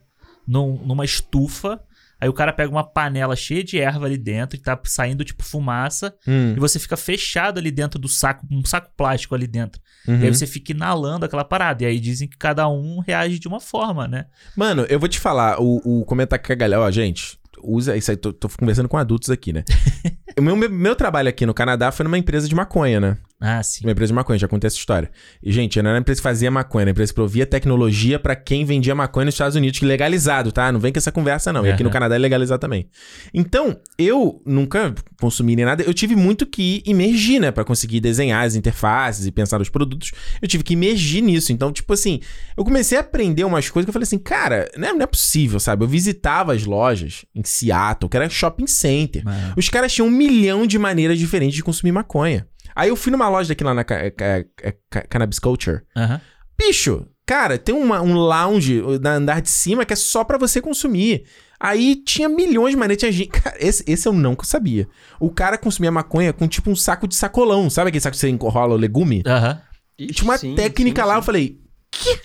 num- 0.48 0.78
numa 0.86 1.04
estufa, 1.06 1.80
aí 2.20 2.30
o 2.30 2.34
cara 2.34 2.54
pega 2.54 2.70
uma 2.72 2.84
panela 2.84 3.36
cheia 3.36 3.64
de 3.64 3.78
erva 3.80 4.06
ali 4.06 4.18
dentro 4.18 4.56
e 4.58 4.60
tá 4.62 4.80
saindo 4.86 5.24
tipo 5.26 5.44
fumaça, 5.44 6.14
Hum, 6.28 6.54
e 6.56 6.60
você 6.60 6.80
fica 6.80 6.96
fechado 6.96 7.58
ali 7.60 7.72
dentro 7.72 8.00
do 8.00 8.08
saco, 8.08 8.46
um 8.52 8.64
saco 8.66 8.90
plástico 8.96 9.36
ali 9.36 9.48
dentro. 9.48 9.82
uhum. 10.08 10.20
E 10.22 10.26
aí 10.26 10.34
você 10.34 10.48
fica 10.48 10.72
inalando 10.72 11.26
aquela 11.26 11.44
parada. 11.44 11.84
E 11.84 11.86
aí 11.88 12.00
dizem 12.00 12.28
que 12.28 12.38
cada 12.38 12.68
um 12.70 13.00
reage 13.00 13.40
de 13.40 13.48
uma 13.48 13.60
forma, 13.60 14.08
né? 14.08 14.26
Mano, 14.56 14.86
eu 14.90 15.00
vou 15.00 15.10
te 15.10 15.20
falar, 15.20 15.60
o, 15.62 15.82
o 16.02 16.06
comentário 16.06 16.44
que 16.44 16.52
a 16.54 16.56
galera, 16.56 16.82
ó, 16.82 16.92
gente, 16.92 17.38
usa 17.64 17.96
isso 17.96 18.12
aí, 18.12 18.18
tô, 18.18 18.34
tô 18.34 18.50
conversando 18.50 18.90
com 18.90 18.98
adultos 18.98 19.30
aqui, 19.30 19.54
né? 19.54 19.64
o 20.38 20.42
meu, 20.42 20.56
meu, 20.56 20.96
trabalho 20.96 21.30
aqui 21.30 21.46
no 21.46 21.54
Canadá 21.54 21.92
foi 21.92 22.04
numa 22.04 22.18
empresa 22.18 22.48
de 22.48 22.56
maconha, 22.56 23.00
né? 23.00 23.18
Ah, 23.46 23.62
sim. 23.62 23.86
Uma 23.86 23.92
empresa 23.92 24.08
de 24.08 24.16
maconha, 24.16 24.40
já 24.40 24.48
contei 24.48 24.68
essa 24.68 24.78
história. 24.78 25.12
E, 25.44 25.52
gente, 25.52 25.82
não 25.82 25.90
era 25.90 25.98
uma 25.98 26.02
empresa 26.02 26.20
que 26.20 26.24
fazia 26.24 26.50
maconha, 26.50 26.84
era 26.84 26.88
uma 26.90 26.92
empresa 26.92 27.12
que 27.12 27.16
provia 27.16 27.46
tecnologia 27.46 28.18
pra 28.18 28.38
quem 28.38 28.64
vendia 28.64 28.96
maconha 28.96 29.26
nos 29.26 29.34
Estados 29.34 29.58
Unidos, 29.58 29.80
que 29.80 29.86
legalizado, 29.86 30.50
tá? 30.50 30.72
Não 30.72 30.80
vem 30.80 30.94
com 30.94 30.98
essa 30.98 31.12
conversa, 31.12 31.52
não. 31.52 31.66
E 31.66 31.70
aqui 31.70 31.84
no. 31.84 31.90
Canadá 31.94 32.16
é 32.16 32.18
legalizado 32.18 32.62
também. 32.62 32.88
Então, 33.34 33.78
eu 34.00 34.42
nunca 34.46 34.96
consumi 35.20 35.56
nem 35.58 35.66
nada, 35.66 35.84
eu 35.84 35.94
tive 35.94 36.16
muito 36.16 36.46
que 36.46 36.82
imergir, 36.86 37.40
né? 37.42 37.52
Pra 37.52 37.66
conseguir 37.66 38.00
desenhar 38.00 38.46
as 38.46 38.56
interfaces 38.56 39.26
e 39.28 39.32
pensar 39.32 39.60
nos 39.60 39.70
produtos. 39.70 40.12
Eu 40.42 40.48
tive 40.48 40.64
que 40.64 40.74
imergir 40.74 41.22
nisso. 41.22 41.52
Então, 41.52 41.72
tipo 41.72 41.92
assim, 41.92 42.22
eu 42.56 42.64
comecei 42.64 42.98
a 42.98 43.02
aprender 43.02 43.44
umas 43.44 43.70
coisas 43.70 43.86
que 43.86 43.90
eu 43.90 43.94
falei 43.94 44.06
assim, 44.06 44.18
cara, 44.18 44.72
não 44.78 45.02
é, 45.02 45.04
é 45.04 45.06
possível, 45.06 45.60
sabe? 45.60 45.84
Eu 45.84 45.88
visitava 45.88 46.54
as 46.54 46.66
lojas 46.66 47.26
em 47.36 47.44
Seattle, 47.44 48.10
que 48.10 48.16
era 48.16 48.30
shopping 48.30 48.68
center. 48.68 49.22
Ah, 49.26 49.54
Os 49.58 49.68
caras 49.70 49.92
tinham 49.94 50.08
um 50.08 50.12
milhão 50.12 50.66
de 50.66 50.80
maneiras 50.80 51.20
diferentes 51.20 51.56
de 51.56 51.62
consumir 51.64 51.92
maconha. 51.92 52.48
Aí 52.76 52.90
eu 52.90 52.96
fui 52.96 53.12
numa 53.12 53.30
loja 53.30 53.50
daqui 53.50 53.64
lá 53.64 53.74
na 53.74 53.84
Ca- 53.84 54.12
Ca- 54.12 54.46
Ca- 54.90 55.06
Cannabis 55.10 55.40
Culture. 55.40 55.82
aham. 55.96 56.20
Bicho, 56.58 57.06
cara, 57.26 57.58
tem 57.58 57.74
uma- 57.74 58.02
um 58.02 58.14
lounge 58.14 58.82
na 59.02 59.16
andar 59.16 59.42
de 59.42 59.50
cima 59.50 59.86
que 59.86 59.94
é 59.94 59.96
só 59.96 60.24
pra 60.24 60.38
você 60.38 60.62
consumir. 60.62 61.24
Aí 61.60 61.96
tinha 61.96 62.28
milhões 62.30 62.72
de 62.72 62.78
maneiras. 62.78 63.00
Tinha 63.00 63.12
gente... 63.12 63.30
Cara, 63.30 63.56
esse, 63.60 63.84
esse 63.88 64.08
eu 64.08 64.14
não 64.14 64.36
sabia. 64.44 64.88
O 65.20 65.30
cara 65.32 65.58
consumia 65.58 65.92
maconha 65.92 66.32
com 66.34 66.48
tipo 66.48 66.70
um 66.70 66.76
saco 66.76 67.08
de 67.08 67.16
sacolão. 67.16 67.70
Sabe 67.70 67.88
aquele 67.90 68.02
saco 68.02 68.14
que 68.16 68.20
você 68.20 68.30
enrola 68.30 68.74
o 68.76 68.78
legume? 68.78 69.24
Aham. 69.26 69.62
E 69.98 70.08
tinha 70.08 70.30
uma 70.30 70.38
Sim, 70.38 70.56
técnica 70.56 71.02
sim, 71.04 71.08
lá, 71.08 71.14
sim. 71.14 71.20
eu 71.20 71.24
falei, 71.24 71.58
que? 71.92 72.20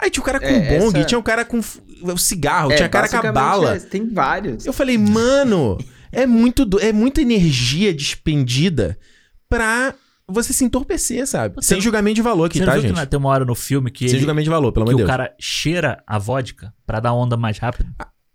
Aí 0.00 0.10
tinha 0.10 0.22
o 0.22 0.24
cara 0.26 0.38
com 0.38 0.46
É, 0.46 0.78
bong, 0.78 0.96
essa- 0.98 1.06
tinha 1.06 1.18
o 1.18 1.22
cara 1.22 1.44
com 1.44 1.58
o 1.58 2.18
cigarro, 2.18 2.70
É, 2.72 2.76
tinha 2.76 2.88
cara 2.88 3.08
com 3.08 3.16
a 3.16 3.32
bala. 3.32 3.76
é, 3.76 3.78
tem 3.80 4.06
vários. 4.08 4.64
Eu 4.66 4.72
falei, 4.72 4.96
mano, 4.98 5.76
é 6.12 6.26
muito 6.26 6.64
do- 6.64 6.78
é 6.80 6.92
muita 6.92 7.20
energia 7.22 7.92
despendida 7.94 8.98
pra 9.48 9.94
você 10.26 10.52
se 10.52 10.64
entorpecer, 10.64 11.26
sabe? 11.26 11.54
Você 11.56 11.68
Sem 11.74 11.80
julgamento 11.80 12.16
de 12.16 12.22
valor 12.22 12.44
aqui, 12.44 12.58
Você 12.58 12.64
tá, 12.66 12.72
viu 12.72 12.82
gente? 12.82 12.94
que 12.94 13.06
tem 13.06 13.18
uma 13.18 13.30
hora 13.30 13.44
no 13.44 13.54
filme 13.54 13.90
que, 13.90 14.00
Sem 14.06 14.10
ele- 14.10 14.20
julgamento 14.20 14.44
de 14.44 14.50
valor, 14.50 14.72
pelo 14.72 14.84
amor 14.84 14.90
de 14.90 14.94
o 14.96 14.98
Deus. 14.98 15.08
cara 15.10 15.34
cheira 15.40 16.02
a 16.06 16.18
vodka 16.18 16.72
pra 16.86 17.00
dar 17.00 17.12
onda 17.14 17.36
mais 17.36 17.58
rápido? 17.58 17.88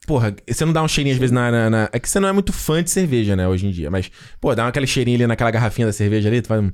Porra, 0.08 0.36
você 0.50 0.66
não 0.66 0.74
dá 0.74 0.82
um 0.84 0.88
cheirinho 0.88 1.14
às 1.16 1.20
vezes 1.20 1.32
na, 1.32 1.50
na- 1.52 1.70
na- 1.70 1.90
É 1.94 2.00
que 2.00 2.10
você 2.10 2.20
não 2.20 2.28
é 2.28 2.32
muito 2.32 2.52
fã 2.52 2.84
de 2.84 2.90
cerveja, 2.90 3.36
né, 3.36 3.48
hoje 3.48 3.68
em 3.68 3.72
dia. 3.72 3.90
Mas, 3.92 4.10
pô, 4.42 4.54
dá 4.56 4.68
aquele 4.68 4.88
cheirinho 4.88 5.16
ali 5.18 5.28
naquela 5.28 5.52
garrafinha 5.52 5.88
da 5.88 5.94
cerveja 5.94 6.28
ali, 6.30 6.42
tu 6.42 6.48
faz 6.48 6.62
um... 6.62 6.72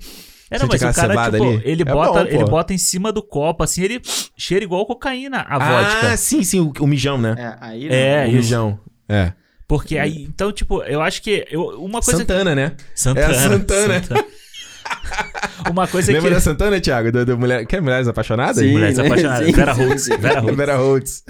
É, 0.52 0.58
não, 0.58 0.68
mas 0.68 0.82
o 0.82 0.92
cara, 0.94 1.30
tipo, 1.32 1.44
ali? 1.44 1.62
ele, 1.64 1.84
É 1.84 1.86
bota, 1.86 2.24
bom, 2.24 2.30
ele 2.32 2.46
bota 2.46 2.74
em 2.74 2.78
cima 2.80 3.12
do 3.12 3.22
copo, 3.22 3.64
assim, 3.64 3.84
ele 3.84 4.02
cheira 4.36 4.66
igual 4.66 4.84
cocaína, 4.84 5.42
a 5.42 5.58
Ah, 5.58 5.82
vodka. 5.84 6.18
sim, 6.18 6.42
sim, 6.44 6.60
o, 6.60 6.74
o 6.80 6.88
mijão, 6.88 7.20
né? 7.20 7.36
É, 7.38 7.58
aí 7.64 7.88
É, 7.88 8.24
o 8.24 8.28
isso. 8.30 8.36
mijão. 8.38 8.80
É. 9.08 9.34
Porque 9.70 10.00
aí, 10.00 10.24
então, 10.24 10.52
tipo, 10.52 10.82
eu 10.82 11.00
acho 11.00 11.22
que. 11.22 11.46
Eu, 11.48 11.62
uma 11.80 12.02
coisa 12.02 12.22
Santana, 12.22 12.56
né? 12.56 12.72
que. 12.72 13.00
Santana. 13.00 13.34
É 13.36 13.38
a 13.38 13.40
Santana. 13.40 14.02
uma 15.70 15.88
coisa 15.88 16.12
Lembra 16.12 16.30
que. 16.30 16.36
da 16.36 16.42
Santana, 16.42 16.82
Thiago? 16.82 17.12
Do, 17.12 17.24
do 17.24 17.38
mulher... 17.38 17.68
Que 17.68 17.76
é 17.76 17.82
Mulheres 17.82 18.08
Apaixonadas? 18.08 18.58
Sim. 18.58 18.72
Mulheres 18.72 18.98
né? 18.98 19.06
apaixonadas. 19.06 19.46
Sim, 19.46 19.52
Vera 19.54 19.74
Holtz. 19.74 20.08
Vera 20.08 20.40
Holtz. 20.40 20.56
Vera 20.58 20.76
Holtz. 20.78 21.24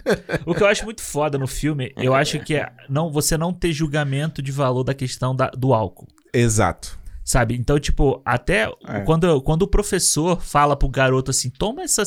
O 0.46 0.56
que 0.56 0.64
eu 0.64 0.68
acho 0.68 0.86
muito 0.86 1.02
foda 1.02 1.38
no 1.38 1.48
filme, 1.48 1.92
eu 1.98 2.14
acho 2.16 2.40
que 2.40 2.56
é 2.56 2.72
não, 2.88 3.12
você 3.12 3.38
não 3.38 3.52
ter 3.52 3.74
julgamento 3.74 4.42
de 4.42 4.54
valor 4.54 4.86
da 4.86 4.94
questão 4.94 5.36
da- 5.36 5.52
do 5.52 5.74
álcool. 5.74 6.08
Exato. 6.34 6.98
Sabe? 7.30 7.54
Então, 7.56 7.80
tipo, 7.80 8.24
até 8.26 8.72
É. 8.88 9.02
quando, 9.02 9.40
quando 9.44 9.62
o 9.62 9.68
professor 9.68 10.42
fala 10.42 10.76
pro 10.76 10.90
garoto 10.90 11.30
assim: 11.30 11.52
toma, 11.52 11.84
essa, 11.84 12.02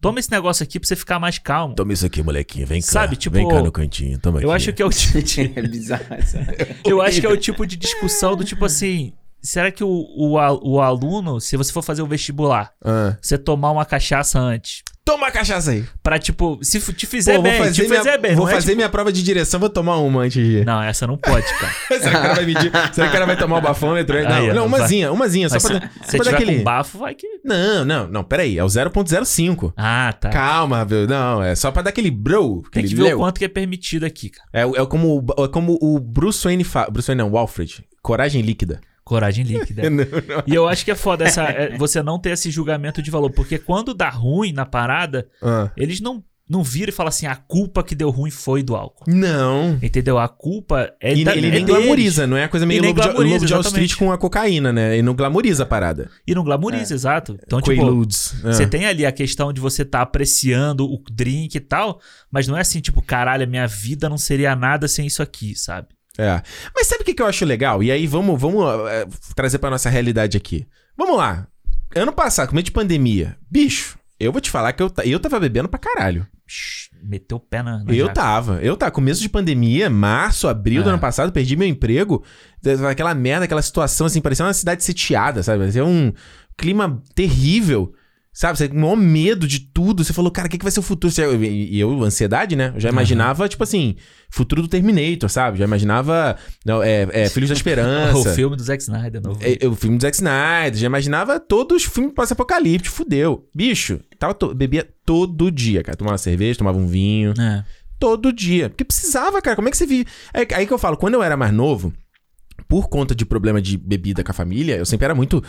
toma 0.00 0.18
esse 0.18 0.28
negócio 0.32 0.64
aqui 0.64 0.80
pra 0.80 0.88
você 0.88 0.96
ficar 0.96 1.20
mais 1.20 1.38
calmo. 1.38 1.76
Toma 1.76 1.92
isso 1.92 2.04
aqui, 2.04 2.20
molequinho. 2.24 2.66
Vem 2.66 2.80
cá. 2.80 2.86
Sabe, 2.88 3.14
tipo, 3.14 3.36
Vem 3.36 3.46
cá 3.46 3.62
no 3.62 3.70
cantinho. 3.70 4.18
Toma 4.18 4.40
Eu 4.42 4.50
aqui. 4.50 4.56
acho 4.56 4.72
que 4.72 4.82
é 4.82 4.84
o 4.84 4.90
tipo 4.90 5.22
de, 5.22 5.42
é 5.54 5.62
bizarro. 5.62 6.04
eu 6.84 7.00
acho 7.00 7.20
que 7.20 7.26
é 7.26 7.30
o 7.30 7.36
tipo 7.36 7.64
de 7.64 7.76
discussão 7.76 8.34
do 8.34 8.42
tipo 8.42 8.64
assim. 8.64 9.12
Será 9.40 9.70
que 9.70 9.84
o, 9.84 9.88
o, 9.88 10.32
o 10.32 10.80
aluno, 10.80 11.40
se 11.40 11.56
você 11.56 11.72
for 11.72 11.82
fazer 11.82 12.02
o 12.02 12.06
vestibular, 12.08 12.72
Ah, 12.84 13.16
você 13.22 13.38
tomar 13.38 13.70
uma 13.70 13.84
cachaça 13.84 14.40
antes, 14.40 14.82
Toma 15.04 15.26
a 15.26 15.30
cachaça 15.30 15.72
aí. 15.72 15.84
Pra, 16.02 16.18
tipo, 16.18 16.58
se 16.62 16.80
te 16.94 17.06
fizer 17.06 17.36
Pô, 17.36 17.42
bem, 17.42 17.70
te 17.70 17.82
minha, 17.82 17.98
fizer 17.98 18.16
bem. 18.16 18.34
vou 18.34 18.46
não 18.46 18.50
é, 18.50 18.54
fazer 18.54 18.74
minha 18.74 18.88
prova 18.88 19.12
de 19.12 19.22
direção, 19.22 19.60
vou 19.60 19.68
tomar 19.68 19.98
uma 19.98 20.22
antes 20.22 20.42
de 20.42 20.52
tipo- 20.60 20.64
Não, 20.64 20.82
essa 20.82 21.06
não 21.06 21.18
pode, 21.18 21.46
cara. 21.58 21.72
Será 21.88 22.00
que 22.00 22.08
o 22.08 22.22
cara 22.22 22.34
vai 22.34 22.46
medir? 22.46 22.70
Será 22.72 22.90
que 22.92 23.00
o 23.02 23.12
cara 23.12 23.26
vai 23.26 23.36
tomar 23.36 23.58
o 23.58 23.60
bafômetro? 23.60 24.22
Não, 24.22 24.30
Aí, 24.34 24.46
não, 24.48 24.66
vai. 24.68 24.78
umazinha, 24.78 25.12
umazinha, 25.12 25.48
só 25.50 25.60
pra, 25.60 25.90
se 26.02 26.16
pra 26.16 26.18
dar 26.18 26.24
tiver 26.24 26.34
aquele... 26.36 26.56
com 26.58 26.64
bafo, 26.64 26.98
vai 26.98 27.14
que... 27.14 27.26
Não, 27.44 27.84
não, 27.84 28.08
não, 28.08 28.24
peraí, 28.24 28.58
é 28.58 28.64
o 28.64 28.66
0.05. 28.66 29.74
Ah, 29.76 30.14
tá. 30.18 30.30
Calma, 30.30 30.84
viu? 30.86 31.06
Não, 31.06 31.42
é 31.42 31.54
só 31.54 31.70
pra 31.70 31.82
dar 31.82 31.90
aquele 31.90 32.10
bro. 32.10 32.62
Tem 32.72 32.80
aquele 32.80 32.88
que 32.88 32.94
ver 32.94 33.02
leu. 33.02 33.16
o 33.18 33.20
quanto 33.20 33.38
que 33.38 33.44
é 33.44 33.48
permitido 33.48 34.04
aqui, 34.06 34.30
cara. 34.30 34.48
É, 34.54 34.62
é 34.62 34.86
como, 34.86 35.22
o- 35.38 35.44
é 35.44 35.48
como 35.48 35.78
o 35.82 36.00
Bruce 36.00 36.42
Wayne 36.44 36.64
fala. 36.64 36.90
Bruce 36.90 37.08
Wayne 37.08 37.22
não, 37.22 37.30
o 37.30 37.36
Alfred. 37.36 37.84
Coragem 38.02 38.40
líquida. 38.40 38.80
Coragem 39.04 39.44
líquida. 39.44 39.82
Não, 39.90 40.04
não. 40.04 40.42
E 40.46 40.54
eu 40.54 40.66
acho 40.66 40.84
que 40.84 40.90
é 40.90 40.94
foda 40.94 41.24
essa, 41.24 41.42
é, 41.44 41.76
você 41.76 42.02
não 42.02 42.18
ter 42.18 42.30
esse 42.30 42.50
julgamento 42.50 43.02
de 43.02 43.10
valor. 43.10 43.30
Porque 43.30 43.58
quando 43.58 43.92
dá 43.92 44.08
ruim 44.08 44.52
na 44.52 44.64
parada, 44.64 45.28
Ah. 45.42 45.70
eles 45.76 46.00
não, 46.00 46.24
não 46.48 46.62
viram 46.62 46.88
e 46.88 46.92
falam 46.92 47.08
assim, 47.10 47.26
a 47.26 47.36
culpa 47.36 47.82
que 47.84 47.94
deu 47.94 48.08
ruim 48.08 48.30
foi 48.30 48.62
do 48.62 48.74
álcool. 48.74 49.04
Não. 49.06 49.78
Entendeu? 49.82 50.18
A 50.18 50.26
culpa 50.26 50.90
é 51.00 51.14
E 51.14 51.22
da, 51.22 51.36
ele 51.36 51.48
é 51.48 51.50
nem 51.50 51.64
deles. 51.66 51.80
glamoriza, 51.80 52.26
não 52.26 52.36
é 52.36 52.44
a 52.44 52.48
coisa 52.48 52.64
meio 52.64 52.82
lobo 52.82 53.00
de, 53.00 53.08
lobo 53.08 53.38
de. 53.38 53.66
Street 53.68 53.94
com 53.94 54.10
a 54.10 54.16
cocaína, 54.16 54.72
né? 54.72 54.96
E 54.96 55.02
não 55.02 55.14
glamoriza 55.14 55.64
a 55.64 55.66
parada. 55.66 56.10
E 56.26 56.34
não 56.34 56.42
glamoriza, 56.42 56.94
exato. 56.94 57.38
Então, 57.46 57.60
tipo, 57.60 57.76
Quaaludes. 57.76 58.34
Ah. 58.42 58.52
Você 58.54 58.66
tem 58.66 58.86
ali 58.86 59.04
a 59.04 59.12
questão 59.12 59.52
de 59.52 59.60
você 59.60 59.82
estar 59.82 60.00
apreciando 60.00 60.86
o 60.86 61.02
drink 61.12 61.54
e 61.56 61.60
tal, 61.60 62.00
mas 62.30 62.48
não 62.48 62.56
é 62.56 62.62
assim, 62.62 62.80
tipo, 62.80 63.02
caralho, 63.02 63.42
a 63.44 63.46
minha 63.46 63.66
vida 63.66 64.08
não 64.08 64.16
seria 64.18 64.56
nada 64.56 64.88
sem 64.88 65.06
isso 65.06 65.22
aqui, 65.22 65.54
sabe? 65.54 65.88
É. 66.18 66.42
Mas 66.74 66.86
sabe 66.86 67.02
o 67.02 67.04
que, 67.04 67.14
que 67.14 67.22
eu 67.22 67.26
acho 67.26 67.44
legal? 67.44 67.82
E 67.82 67.90
aí 67.90 68.06
vamos, 68.06 68.40
vamos 68.40 68.64
é, 68.88 69.06
trazer 69.34 69.58
pra 69.58 69.70
nossa 69.70 69.90
realidade 69.90 70.36
aqui. 70.36 70.66
Vamos 70.96 71.16
lá. 71.16 71.46
Ano 71.96 72.12
passado, 72.12 72.48
com 72.48 72.54
medo 72.56 72.64
de 72.66 72.70
pandemia. 72.72 73.36
Bicho, 73.50 73.98
eu 74.18 74.30
vou 74.32 74.40
te 74.40 74.50
falar 74.50 74.72
que 74.72 74.82
eu, 74.82 74.92
eu 75.04 75.18
tava 75.20 75.40
bebendo 75.40 75.68
pra 75.68 75.78
caralho. 75.78 76.26
Meteu 77.02 77.36
o 77.36 77.40
pé 77.40 77.62
na. 77.62 77.82
na 77.84 77.92
Eu 77.92 78.06
jaca. 78.06 78.14
tava, 78.14 78.58
eu 78.62 78.76
tava. 78.76 78.92
Começo 78.92 79.20
de 79.20 79.28
pandemia, 79.28 79.90
março, 79.90 80.48
abril 80.48 80.82
do 80.82 80.88
É. 80.88 80.92
ano 80.92 80.98
passado, 81.00 81.32
perdi 81.32 81.56
meu 81.56 81.68
emprego. 81.68 82.24
Aquela 82.90 83.14
merda, 83.14 83.44
aquela 83.44 83.62
situação 83.62 84.06
assim, 84.06 84.20
parecia 84.20 84.44
uma 84.44 84.52
cidade 84.54 84.82
sitiada, 84.84 85.42
sabe? 85.42 85.58
Parecia 85.60 85.84
um 85.84 86.12
clima 86.56 87.02
terrível. 87.14 87.92
Sabe, 88.36 88.58
você 88.58 88.68
com 88.68 88.76
o 88.76 88.80
maior 88.80 88.96
medo 88.96 89.46
de 89.46 89.60
tudo. 89.60 90.02
Você 90.02 90.12
falou, 90.12 90.28
cara, 90.28 90.48
o 90.48 90.50
que, 90.50 90.58
que 90.58 90.64
vai 90.64 90.72
ser 90.72 90.80
o 90.80 90.82
futuro? 90.82 91.12
Você- 91.12 91.24
E 91.36 91.78
eu, 91.78 92.02
ansiedade, 92.02 92.56
né? 92.56 92.72
Eu 92.74 92.80
já 92.80 92.88
imaginava, 92.88 93.48
tipo 93.48 93.62
assim, 93.62 93.94
futuro 94.28 94.60
do 94.60 94.66
Terminator, 94.66 95.28
sabe? 95.30 95.56
Já 95.58 95.64
imaginava 95.64 96.36
não, 96.66 96.82
é, 96.82 97.06
é, 97.12 97.28
Filhos 97.30 97.48
da 97.50 97.54
Esperança. 97.54 98.18
o 98.30 98.34
filme 98.34 98.56
do 98.56 98.62
Zack 98.64 98.82
Snyder 98.82 99.22
novo. 99.22 99.38
É, 99.40 99.64
é, 99.64 99.68
o 99.68 99.76
filme 99.76 99.96
do 99.96 100.02
Zack 100.02 100.16
Snyder, 100.16 100.74
já 100.80 100.86
imaginava 100.86 101.38
todos 101.38 101.76
os 101.76 101.84
filmes 101.88 102.12
pós-apocalipse, 102.12 102.90
fudeu. 102.90 103.48
Bicho, 103.54 104.00
tava 104.18 104.34
to- 104.34 104.52
bebia 104.52 104.84
todo 105.06 105.48
dia, 105.48 105.84
cara. 105.84 105.96
Tomava 105.96 106.18
cerveja, 106.18 106.58
tomava 106.58 106.76
um 106.76 106.88
vinho 106.88 107.34
É. 107.40 107.64
todo 108.00 108.32
dia. 108.32 108.68
Porque 108.68 108.84
precisava, 108.84 109.40
cara. 109.40 109.54
Como 109.54 109.68
é 109.68 109.70
que 109.70 109.76
você 109.76 109.86
vive? 109.86 110.06
É 110.34 110.40
aí 110.56 110.66
que 110.66 110.72
eu 110.72 110.78
falo, 110.78 110.96
quando 110.96 111.14
eu 111.14 111.22
era 111.22 111.36
mais 111.36 111.52
novo, 111.52 111.92
por 112.66 112.88
conta 112.88 113.14
de 113.14 113.24
problema 113.24 113.62
de 113.62 113.76
bebida 113.76 114.24
com 114.24 114.32
a 114.32 114.34
família, 114.34 114.76
eu 114.76 114.84
sempre 114.84 115.04
era 115.04 115.14
muito. 115.14 115.40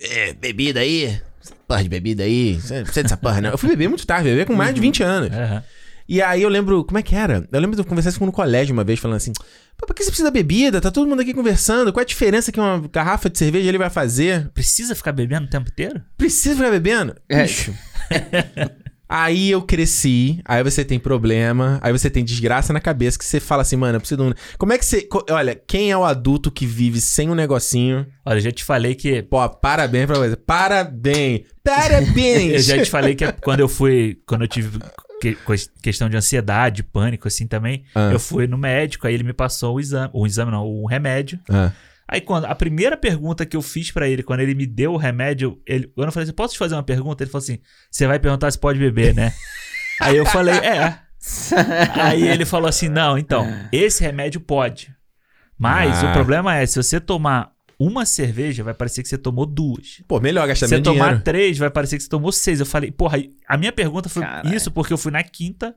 É, 0.00 0.32
bebida 0.32 0.80
aí. 0.80 1.20
Essa 1.44 1.54
Porra 1.66 1.82
de 1.82 1.88
bebida 1.88 2.24
aí. 2.24 2.54
Você 2.54 2.76
não 2.76 2.82
precisa 2.82 3.02
dessa 3.02 3.16
porra, 3.16 3.40
não. 3.40 3.50
Eu 3.50 3.58
fui 3.58 3.68
beber 3.68 3.88
muito 3.88 4.06
tarde, 4.06 4.28
beber 4.28 4.46
com 4.46 4.54
mais 4.54 4.74
de 4.74 4.80
20 4.80 5.02
anos. 5.02 5.30
Aham. 5.30 5.62
E 6.06 6.20
aí 6.20 6.42
eu 6.42 6.50
lembro, 6.50 6.84
como 6.84 6.98
é 6.98 7.02
que 7.02 7.14
era? 7.14 7.48
Eu 7.50 7.60
lembro 7.60 7.76
de 7.76 7.80
eu 7.80 7.86
conversar 7.86 8.10
isso 8.10 8.24
no 8.24 8.32
colégio 8.32 8.74
uma 8.74 8.84
vez, 8.84 8.98
falando 8.98 9.16
assim: 9.16 9.32
Pô, 9.76 9.86
por 9.86 9.94
que 9.94 10.02
você 10.02 10.10
precisa 10.10 10.28
da 10.28 10.32
bebida? 10.32 10.80
Tá 10.80 10.90
todo 10.90 11.08
mundo 11.08 11.20
aqui 11.20 11.32
conversando. 11.32 11.92
Qual 11.92 12.00
é 12.00 12.04
a 12.04 12.06
diferença 12.06 12.52
que 12.52 12.60
uma 12.60 12.86
garrafa 12.92 13.30
de 13.30 13.38
cerveja 13.38 13.68
ele 13.68 13.78
vai 13.78 13.88
fazer? 13.88 14.48
Precisa 14.50 14.94
ficar 14.94 15.12
bebendo 15.12 15.46
o 15.46 15.50
tempo 15.50 15.70
inteiro? 15.70 16.02
Precisa 16.16 16.54
ficar 16.56 16.70
bebendo? 16.70 17.16
É. 17.28 17.42
Bicho. 17.42 17.72
aí 19.08 19.50
eu 19.50 19.62
cresci, 19.62 20.40
aí 20.44 20.62
você 20.62 20.84
tem 20.84 20.98
problema, 20.98 21.78
aí 21.82 21.92
você 21.92 22.08
tem 22.10 22.24
desgraça 22.24 22.72
na 22.72 22.80
cabeça 22.80 23.18
que 23.18 23.24
você 23.24 23.38
fala 23.40 23.62
assim, 23.62 23.76
mano, 23.76 23.96
eu 23.96 24.00
preciso 24.00 24.22
de 24.22 24.28
um. 24.30 24.34
Como 24.58 24.72
é 24.72 24.78
que 24.78 24.84
você. 24.84 25.08
Olha, 25.30 25.54
quem 25.66 25.90
é 25.90 25.96
o 25.96 26.04
adulto 26.04 26.50
que 26.50 26.66
vive 26.66 27.00
sem 27.00 27.30
um 27.30 27.34
negocinho? 27.34 28.06
Olha, 28.24 28.38
eu 28.38 28.42
já 28.42 28.50
te 28.52 28.64
falei 28.64 28.94
que. 28.94 29.22
Pô, 29.22 29.46
parabéns 29.48 30.06
pra 30.06 30.18
você. 30.18 30.36
Parabéns! 30.36 31.40
Eu 31.64 31.72
Parabéns! 31.72 32.64
já 32.66 32.82
te 32.82 32.90
falei 32.90 33.14
que 33.14 33.24
é 33.24 33.32
quando 33.32 33.60
eu 33.60 33.68
fui. 33.68 34.18
Quando 34.26 34.42
eu 34.42 34.48
tive 34.48 34.78
que- 35.18 35.34
quest- 35.34 35.70
questão 35.82 36.10
de 36.10 36.16
ansiedade, 36.18 36.82
pânico, 36.82 37.26
assim 37.26 37.46
também, 37.46 37.84
Ah. 37.94 38.10
eu 38.12 38.20
fui 38.20 38.46
no 38.46 38.58
médico, 38.58 39.06
aí 39.06 39.14
ele 39.14 39.22
me 39.24 39.32
passou 39.32 39.76
o 39.76 39.80
exame. 39.80 40.10
O 40.12 40.26
exame 40.26 40.50
não, 40.50 40.62
o 40.66 40.86
remédio. 40.86 41.40
Ah, 41.48 41.72
Aí 42.06 42.20
quando 42.20 42.44
a 42.44 42.54
primeira 42.54 42.96
pergunta 42.96 43.46
que 43.46 43.56
eu 43.56 43.62
fiz 43.62 43.90
pra 43.90 44.08
ele, 44.08 44.22
quando 44.22 44.40
ele 44.40 44.54
me 44.54 44.66
deu 44.66 44.92
o 44.92 44.96
remédio, 44.96 45.60
ele, 45.66 45.86
quando 45.88 46.06
eu 46.08 46.12
falei 46.12 46.24
assim, 46.24 46.34
posso 46.34 46.54
te 46.54 46.58
fazer 46.58 46.74
uma 46.74 46.82
pergunta? 46.82 47.22
Ele 47.24 47.30
falou 47.30 47.42
assim, 47.42 47.58
você 47.90 48.06
vai 48.06 48.18
perguntar 48.18 48.50
se 48.50 48.58
pode 48.58 48.78
beber, 48.78 49.14
né? 49.14 49.32
Aí 50.00 50.16
eu 50.16 50.26
falei, 50.26 50.54
é. 50.56 50.98
Aí 52.00 52.26
ele 52.28 52.44
falou 52.44 52.68
assim, 52.68 52.88
não, 52.88 53.16
então, 53.16 53.46
esse 53.72 54.02
remédio 54.02 54.40
pode. 54.40 54.94
Mas 55.58 56.02
Ah. 56.02 56.10
o 56.10 56.12
problema 56.12 56.54
é, 56.56 56.66
se 56.66 56.76
você 56.76 57.00
tomar 57.00 57.52
uma 57.78 58.04
cerveja, 58.04 58.62
vai 58.62 58.74
parecer 58.74 59.02
que 59.02 59.08
você 59.08 59.18
tomou 59.18 59.46
duas. 59.46 60.02
Pô, 60.06 60.20
melhor 60.20 60.46
gastar 60.46 60.66
Se 60.66 60.70
você 60.70 60.74
menos 60.76 60.86
tomar 60.88 61.04
dinheiro. 61.06 61.24
três, 61.24 61.58
vai 61.58 61.70
parecer 61.70 61.96
que 61.96 62.02
você 62.02 62.08
tomou 62.08 62.30
seis. 62.32 62.60
Eu 62.60 62.66
falei, 62.66 62.90
porra, 62.90 63.18
a 63.48 63.56
minha 63.56 63.72
pergunta 63.72 64.08
foi 64.08 64.22
Caralho. 64.22 64.54
isso, 64.54 64.70
porque 64.70 64.92
eu 64.92 64.98
fui 64.98 65.10
na 65.10 65.22
quinta 65.22 65.74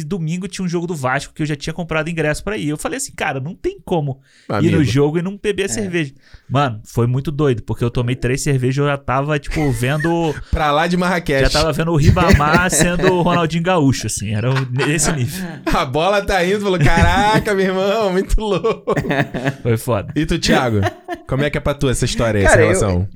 e 0.00 0.04
domingo 0.04 0.46
tinha 0.48 0.64
um 0.64 0.68
jogo 0.68 0.86
do 0.86 0.94
Vasco 0.94 1.32
que 1.34 1.42
eu 1.42 1.46
já 1.46 1.56
tinha 1.56 1.72
comprado 1.72 2.08
ingresso 2.08 2.42
pra 2.44 2.56
ir. 2.56 2.68
Eu 2.68 2.76
falei 2.76 2.96
assim, 2.98 3.12
cara, 3.14 3.40
não 3.40 3.54
tem 3.54 3.78
como 3.84 4.20
Amigo. 4.48 4.66
ir 4.74 4.76
no 4.76 4.84
jogo 4.84 5.18
e 5.18 5.22
não 5.22 5.36
beber 5.42 5.68
cerveja. 5.68 6.12
Mano, 6.48 6.80
foi 6.84 7.06
muito 7.06 7.30
doido, 7.30 7.62
porque 7.62 7.82
eu 7.84 7.90
tomei 7.90 8.14
três 8.16 8.42
cervejas 8.42 8.76
e 8.76 8.80
eu 8.80 8.86
já 8.86 8.96
tava, 8.96 9.38
tipo, 9.38 9.70
vendo. 9.72 10.34
Pra 10.50 10.70
lá 10.70 10.86
de 10.86 10.96
Marrakech. 10.96 11.42
já 11.42 11.50
tava 11.50 11.72
vendo 11.72 11.90
o 11.92 11.96
Ribamar 11.96 12.68
sendo 12.70 13.12
o 13.12 13.22
Ronaldinho 13.22 13.62
Gaúcho, 13.62 14.06
assim. 14.06 14.34
Era 14.34 14.50
nesse 14.70 15.10
nível. 15.12 15.44
A 15.66 15.84
bola 15.84 16.22
tá 16.24 16.44
indo, 16.44 16.60
falou: 16.60 16.78
caraca, 16.78 17.54
meu 17.54 17.66
irmão, 17.66 18.12
muito 18.12 18.40
louco. 18.40 18.94
Foi 19.62 19.76
foda. 19.76 20.12
E 20.16 20.24
tu, 20.26 20.38
Thiago? 20.38 20.80
Como 21.26 21.42
é 21.44 21.50
que 21.50 21.58
é 21.58 21.60
pra 21.60 21.74
tu 21.74 21.88
essa 21.88 22.04
história 22.04 22.38
aí, 22.40 22.44
essa 22.44 22.54
Cara, 22.54 22.62
eu- 22.62 22.68
relação? 22.68 23.08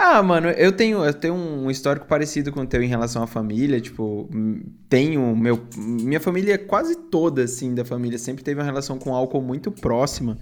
Ah, 0.00 0.22
mano, 0.22 0.48
eu 0.50 0.70
tenho, 0.70 1.04
eu 1.04 1.12
tenho 1.12 1.34
um 1.34 1.68
histórico 1.68 2.06
parecido 2.06 2.52
com 2.52 2.60
o 2.60 2.66
teu 2.66 2.80
em 2.80 2.86
relação 2.86 3.20
à 3.20 3.26
família. 3.26 3.80
Tipo, 3.80 4.28
hum, 4.32 4.62
tenho. 4.88 5.34
Meu, 5.34 5.60
minha 5.76 6.20
família, 6.20 6.56
quase 6.56 6.94
toda, 6.94 7.42
assim, 7.42 7.74
da 7.74 7.84
família, 7.84 8.16
sempre 8.16 8.44
teve 8.44 8.60
uma 8.60 8.64
relação 8.64 8.96
com 8.96 9.12
álcool 9.12 9.42
muito 9.42 9.72
próxima. 9.72 10.38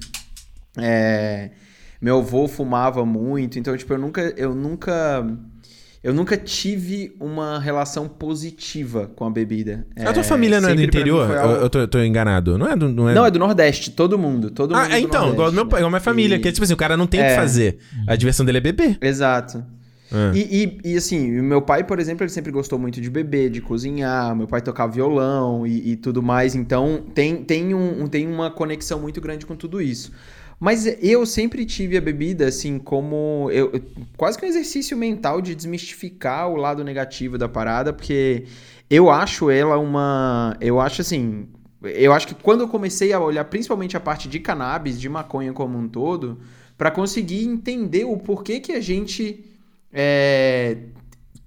É, 0.76 1.52
meu 2.02 2.18
avô 2.18 2.46
fumava 2.46 3.06
muito, 3.06 3.58
então, 3.58 3.74
tipo, 3.74 3.94
eu 3.94 3.98
nunca. 3.98 4.20
Eu 4.36 4.54
nunca. 4.54 5.26
Eu 6.06 6.14
nunca 6.14 6.36
tive 6.36 7.16
uma 7.18 7.58
relação 7.58 8.06
positiva 8.08 9.10
com 9.16 9.24
a 9.24 9.30
bebida. 9.30 9.84
a 9.96 10.12
tua 10.12 10.22
família 10.22 10.60
não 10.60 10.68
é 10.68 10.74
do 10.76 10.82
interior? 10.82 11.26
foi 11.26 11.36
Eu, 11.36 11.40
algo- 11.40 11.54
eu 11.56 11.68
tô, 11.68 11.88
tô 11.88 11.98
enganado. 11.98 12.56
Não 12.56 12.68
é 12.70 12.76
do. 12.76 12.88
Não 12.88 13.08
é... 13.08 13.14
Não, 13.14 13.26
é 13.26 13.30
do 13.30 13.40
Nordeste, 13.40 13.90
todo 13.90 14.16
mundo. 14.16 14.50
Todo 14.52 14.72
mundo 14.72 14.84
Ah, 14.84 14.96
é, 14.96 15.00
do 15.00 15.04
então, 15.06 15.32
igual 15.32 15.50
meu 15.50 15.66
pai, 15.66 15.80
igual 15.80 15.90
minha 15.90 16.00
família, 16.00 16.36
E- 16.36 16.38
que 16.38 16.46
é 16.46 16.52
tipo 16.52 16.62
assim, 16.62 16.74
o 16.74 16.76
cara 16.76 16.96
não 16.96 17.08
tem 17.08 17.18
o 17.18 17.24
que 17.24 17.30
É. 17.30 17.34
fazer. 17.34 17.78
A 18.06 18.14
diversão 18.14 18.46
dele 18.46 18.58
é 18.58 18.60
beber. 18.60 18.98
Exato. 19.02 19.64
E, 20.32 20.78
e, 20.84 20.92
e, 20.92 20.96
assim, 20.96 21.40
o 21.40 21.42
meu 21.42 21.60
pai, 21.60 21.82
por 21.82 21.98
exemplo, 21.98 22.22
ele 22.22 22.30
sempre 22.30 22.52
gostou 22.52 22.78
muito 22.78 23.00
de 23.00 23.10
beber, 23.10 23.50
de 23.50 23.60
cozinhar. 23.60 24.36
Meu 24.36 24.46
pai 24.46 24.60
tocava 24.62 24.92
violão 24.92 25.66
e, 25.66 25.90
e 25.90 25.96
tudo 25.96 26.22
mais. 26.22 26.54
Então 26.54 27.02
tem, 27.12 27.42
tem, 27.42 27.74
um- 27.74 28.06
tem 28.06 28.28
uma 28.28 28.48
conexão 28.48 29.00
muito 29.00 29.20
grande 29.20 29.44
com 29.44 29.56
tudo 29.56 29.82
isso. 29.82 30.12
Mas 30.58 30.86
eu 31.02 31.26
sempre 31.26 31.66
tive 31.66 31.96
a 31.96 32.00
bebida, 32.00 32.46
assim, 32.46 32.78
como. 32.78 33.48
Eu, 33.52 33.80
quase 34.16 34.38
que 34.38 34.46
um 34.46 34.48
exercício 34.48 34.96
mental 34.96 35.42
de 35.42 35.54
desmistificar 35.54 36.48
o 36.48 36.56
lado 36.56 36.82
negativo 36.82 37.36
da 37.36 37.48
parada, 37.48 37.92
porque 37.92 38.44
eu 38.88 39.10
acho 39.10 39.50
ela 39.50 39.78
uma. 39.78 40.56
Eu 40.60 40.80
acho 40.80 41.02
assim. 41.02 41.46
Eu 41.82 42.12
acho 42.12 42.28
que 42.28 42.34
quando 42.34 42.62
eu 42.62 42.68
comecei 42.68 43.12
a 43.12 43.20
olhar 43.20 43.44
principalmente 43.44 43.96
a 43.96 44.00
parte 44.00 44.28
de 44.28 44.40
cannabis, 44.40 44.98
de 44.98 45.08
maconha 45.08 45.52
como 45.52 45.76
um 45.78 45.86
todo, 45.86 46.38
para 46.76 46.90
conseguir 46.90 47.44
entender 47.44 48.04
o 48.04 48.16
porquê 48.16 48.58
que 48.58 48.72
a 48.72 48.80
gente 48.80 49.44
é, 49.92 50.78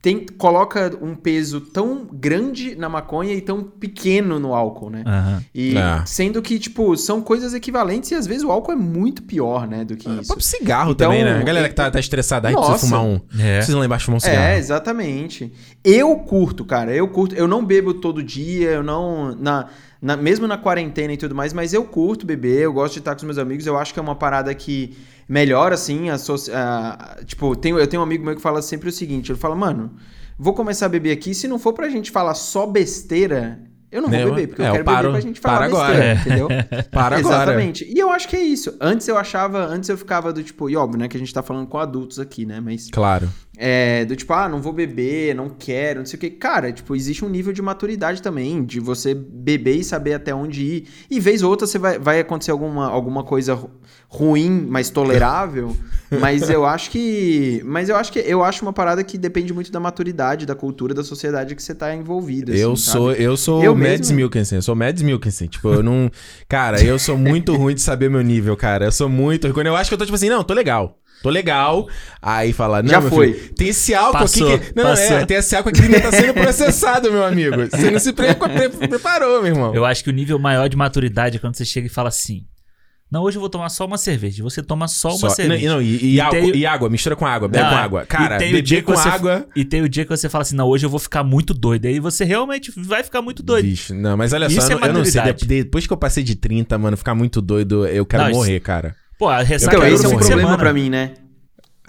tem, 0.02 0.26
coloca 0.38 0.98
um 1.02 1.14
peso 1.14 1.60
tão 1.60 2.08
grande 2.12 2.74
na 2.76 2.88
maconha 2.88 3.34
e 3.34 3.42
tão 3.42 3.62
pequeno 3.64 4.40
no 4.40 4.54
álcool, 4.56 4.90
né? 4.90 5.04
Aham. 5.06 5.44
E 5.54 5.78
É. 5.78 6.02
sendo 6.06 6.42
que, 6.42 6.58
tipo, 6.58 6.96
são 6.96 7.22
coisas 7.22 7.54
equivalentes 7.54 8.12
e 8.12 8.16
às 8.16 8.26
vezes 8.26 8.44
o 8.44 8.52
álcool 8.52 8.72
é 8.72 8.76
muito 8.78 9.22
pior, 9.24 9.68
né, 9.68 9.84
do 9.84 9.98
que 9.98 10.08
É, 10.08 10.22
isso. 10.22 10.34
cigarro 10.40 10.92
Então, 10.92 11.10
também, 11.10 11.24
né? 11.26 11.40
A 11.40 11.44
galera 11.44 11.68
que 11.68 11.76
tá, 11.76 11.92
tá 11.92 12.00
estressada, 12.00 12.48
aí 12.48 12.56
precisa 12.56 12.78
fumar 12.78 13.02
um. 13.04 13.20
É. 13.38 13.58
Precisa 13.58 13.78
lá 13.78 13.86
embaixo 13.86 14.06
fumar 14.06 14.18
um 14.18 14.20
cigarro. 14.22 14.42
É, 14.42 14.58
exatamente. 14.58 15.52
Eu 15.84 16.16
curto, 16.20 16.64
cara. 16.64 16.94
Eu 16.96 17.08
curto. 17.10 17.36
Eu 17.36 17.48
não 17.48 17.66
bebo 17.66 17.94
todo 17.94 18.24
dia, 18.24 18.70
eu 18.72 18.84
não. 18.84 19.36
Na, 19.36 19.68
na- 20.02 20.16
mesmo 20.18 20.48
na 20.48 20.58
quarentena 20.58 21.14
e 21.14 21.18
tudo 21.18 21.36
mais, 21.36 21.52
mas 21.54 21.74
eu 21.74 21.84
curto 21.84 22.26
beber, 22.26 22.62
eu 22.62 22.74
gosto 22.74 22.94
de 22.94 23.00
estar 23.00 23.12
com 23.12 23.18
os 23.18 23.24
meus 23.24 23.38
amigos. 23.38 23.66
Eu 23.66 23.78
acho 23.78 23.94
que 23.94 24.00
é 24.00 24.04
uma 24.04 24.16
parada 24.16 24.54
que 24.56 24.96
melhora, 25.28 25.76
assim, 25.76 26.10
a, 26.10 26.18
soci- 26.18 26.52
a- 26.52 27.18
Tipo, 27.26 27.56
tenho, 27.56 27.78
eu 27.80 27.88
tenho 27.88 28.02
um 28.02 28.04
amigo 28.06 28.24
meu 28.26 28.36
que 28.36 28.42
fala 28.42 28.62
sempre 28.62 28.90
o 28.90 28.92
seguinte: 28.92 29.32
ele 29.32 29.40
fala, 29.40 29.56
mano, 29.56 29.92
vou 30.38 30.54
começar 30.54 30.86
a 30.86 30.90
beber 30.90 31.12
aqui. 31.12 31.34
Se 31.34 31.48
não 31.48 31.60
for 31.60 31.74
pra 31.74 31.90
gente 31.90 32.12
falar 32.12 32.34
só 32.36 32.66
besteira. 32.66 33.60
Eu 33.92 34.04
não 34.04 34.10
vou 34.10 34.20
beber, 34.36 34.48
porque 34.50 34.62
é, 34.62 34.66
eu 34.66 34.70
eu 34.70 34.74
quero 34.74 34.86
paro- 34.86 34.98
beber 35.08 35.12
pra 35.14 35.20
gente 35.22 35.40
falar 35.40 35.58
para 35.58 35.66
agora. 35.66 35.88
besteira, 35.94 36.06
É. 36.06 36.14
entendeu? 36.14 36.48
Para 36.92 37.18
agora. 37.18 37.36
Exatamente. 37.36 37.86
E 37.92 37.98
eu 37.98 38.12
acho 38.12 38.28
que 38.28 38.36
é 38.36 38.40
isso. 38.42 38.78
Antes 38.80 39.08
eu 39.08 39.18
achava, 39.18 39.66
antes 39.66 39.90
eu 39.90 39.98
ficava 39.98 40.32
do 40.32 40.44
tipo, 40.44 40.70
e 40.70 40.76
óbvio, 40.76 41.00
né, 41.00 41.08
que 41.08 41.18
a 41.18 41.20
gente 41.20 41.34
tá 41.34 41.42
falando 41.42 41.66
com 41.66 41.76
adultos 41.80 42.20
aqui, 42.20 42.46
né, 42.46 42.60
mas 42.60 42.88
Claro. 42.92 43.28
É, 43.62 44.06
do 44.06 44.16
tipo, 44.16 44.32
ah, 44.32 44.48
não 44.48 44.62
vou 44.62 44.72
beber, 44.72 45.36
não 45.36 45.50
quero, 45.50 46.00
não 46.00 46.06
sei 46.06 46.16
o 46.16 46.20
que. 46.22 46.30
Cara, 46.30 46.72
tipo, 46.72 46.96
existe 46.96 47.26
um 47.26 47.30
nível 47.30 47.52
de 47.52 47.62
maturidade 47.62 48.22
também, 48.22 48.64
de 48.64 48.80
você 48.80 49.14
beber 49.14 49.76
e 49.76 49.84
saber 49.84 50.14
até 50.14 50.34
onde 50.34 50.64
ir. 50.64 50.88
E 51.12 51.20
vez 51.20 51.44
ou 51.44 51.50
outra 51.50 51.68
você 51.68 51.78
vai, 51.78 52.00
vai 52.00 52.22
acontecer 52.22 52.52
alguma, 52.52 52.88
alguma 52.88 53.22
coisa 53.22 53.54
ru- 53.56 53.70
ruim, 54.08 54.66
mas 54.70 54.90
tolerável. 54.90 55.76
mas 56.22 56.50
eu 56.50 56.66
acho 56.66 56.90
que. 56.90 57.62
Mas 57.66 57.90
eu 57.90 57.98
acho 57.98 58.14
que 58.14 58.20
eu 58.20 58.42
acho 58.46 58.64
uma 58.64 58.72
parada 58.72 59.04
que 59.04 59.18
depende 59.18 59.54
muito 59.54 59.70
da 59.74 59.80
maturidade, 59.80 60.46
da 60.46 60.56
cultura, 60.56 60.94
da 60.94 61.04
sociedade 61.04 61.54
que 61.54 61.62
você 61.62 61.76
tá 61.76 61.94
envolvido. 61.94 62.56
Eu 62.56 62.72
assim, 62.72 62.82
sou, 62.84 63.12
sabe? 63.12 63.22
eu 63.24 63.36
sou 63.36 63.62
Eu 63.62 63.76
Mads 63.76 64.10
mesmo- 64.10 64.32
eu 64.54 64.62
sou 64.62 64.74
Mads 64.74 65.02
Mikkelsen. 65.02 65.48
Tipo, 65.50 65.74
eu 65.74 65.84
não. 65.84 66.10
Cara, 66.48 66.82
eu 66.82 66.98
sou 66.98 67.18
muito 67.18 67.54
ruim 67.58 67.76
de 67.76 67.82
saber 67.82 68.10
meu 68.10 68.22
nível, 68.22 68.56
cara. 68.56 68.86
Eu 68.86 68.92
sou 68.94 69.10
muito. 69.10 69.54
Quando 69.54 69.68
eu 69.68 69.76
acho 69.76 69.90
que 69.90 69.94
eu 69.96 69.98
tô 69.98 70.06
tipo 70.06 70.16
assim, 70.16 70.30
não, 70.30 70.46
tô 70.46 70.54
legal. 70.54 70.98
Tô 71.22 71.30
legal. 71.30 71.88
Aí 72.22 72.54
fala, 72.54 72.82
não, 72.82 72.90
Já 72.90 73.02
meu 73.02 73.10
foi. 73.10 73.34
filho, 73.34 73.54
tem 73.54 73.68
esse 73.70 73.94
álcool 73.94 74.20
Passou, 74.20 74.54
aqui 74.56 74.68
que. 74.68 74.74
Não, 74.76 74.84
não, 74.86 74.92
é, 74.92 74.96
passou. 75.10 75.26
tem 75.26 75.38
esse 75.38 75.56
álcool 75.56 75.70
aqui 75.70 75.80
que 75.82 75.86
ainda 75.86 76.02
tá 76.02 76.12
sendo 76.12 76.34
processado, 76.34 77.12
meu 77.12 77.24
amigo. 77.26 77.56
Você 77.70 77.92
não 77.92 78.00
se 78.00 78.14
pre- 78.14 78.36
pre- 78.36 78.88
preparou, 78.88 79.42
meu 79.42 79.52
irmão. 79.54 79.76
Eu 79.76 79.86
acho 79.86 80.04
que 80.04 80.10
o 80.10 80.14
nível 80.14 80.40
maior 80.40 80.68
de 80.70 80.78
maturidade 80.78 81.38
é 81.38 81.40
quando 81.40 81.56
você 81.56 81.66
chega 81.66 81.88
e 81.88 81.90
fala 81.90 82.08
assim: 82.10 82.46
Não, 83.12 83.24
hoje 83.24 83.38
eu 83.38 83.42
vou 83.42 83.50
tomar 83.50 83.70
só 83.70 83.86
uma 83.86 83.98
cerveja. 83.98 84.42
Você 84.44 84.62
toma 84.64 84.88
só 84.88 85.10
uma 85.10 85.18
Só- 85.18 85.30
cerveja. 85.32 85.68
Não, 85.68 85.76
não, 85.76 85.82
e, 85.82 86.16
e 86.16 86.20
E 86.22 86.30
tem- 86.30 86.56
e 86.56 86.66
água, 86.66 86.90
mistura 86.90 87.16
com 87.16 87.26
água, 87.26 87.48
bebe 87.50 87.66
Ah, 87.66 87.70
com 87.70 87.76
água. 87.76 88.06
Cara, 88.06 88.36
e 88.36 88.40
tem 88.40 88.48
o 88.48 88.52
beber 88.52 88.62
dia 88.62 88.78
que 88.80 88.84
com 88.86 88.96
você- 88.96 89.10
água. 89.10 89.48
E 89.56 89.66
tem 89.66 89.82
o 89.82 89.90
dia 89.90 90.04
que 90.06 90.10
você 90.10 90.30
fala 90.30 90.44
assim: 90.44 90.56
Não, 90.56 90.68
hoje 90.68 90.86
eu 90.86 90.90
vou 90.90 91.00
ficar 91.00 91.24
muito 91.24 91.54
doido. 91.54 91.86
Aí 91.86 92.00
você 92.00 92.24
realmente 92.24 92.72
vai 92.78 93.04
ficar 93.04 93.22
muito 93.22 93.42
doido. 93.44 93.66
Bicho, 93.66 93.94
não, 93.94 94.16
mas 94.16 94.32
olha 94.32 94.46
Isso 94.48 94.62
só, 94.62 94.70
é 94.70 94.74
eu, 94.76 94.80
não- 94.80 94.88
eu 94.88 94.94
não 94.94 95.06
sei. 95.06 95.22
Depois 95.46 95.86
que 95.86 95.92
eu 95.94 95.98
passei 95.98 96.24
de 96.24 96.36
30, 96.36 96.78
mano, 96.78 96.96
ficar 96.96 97.14
muito 97.16 97.42
doido, 97.42 97.86
eu 97.88 98.06
quero 98.06 98.24
Não, 98.26 98.32
morrer, 98.32 98.60
cara. 98.62 98.96
Pô, 99.20 99.28
a 99.28 99.44
ressaca 99.44 99.76
Então, 99.78 99.88
esse 99.88 100.06
é 100.06 100.08
um 100.08 100.18
problema 100.18 100.58
pra 100.58 100.74
mim, 100.74 100.90
né? 100.90 101.12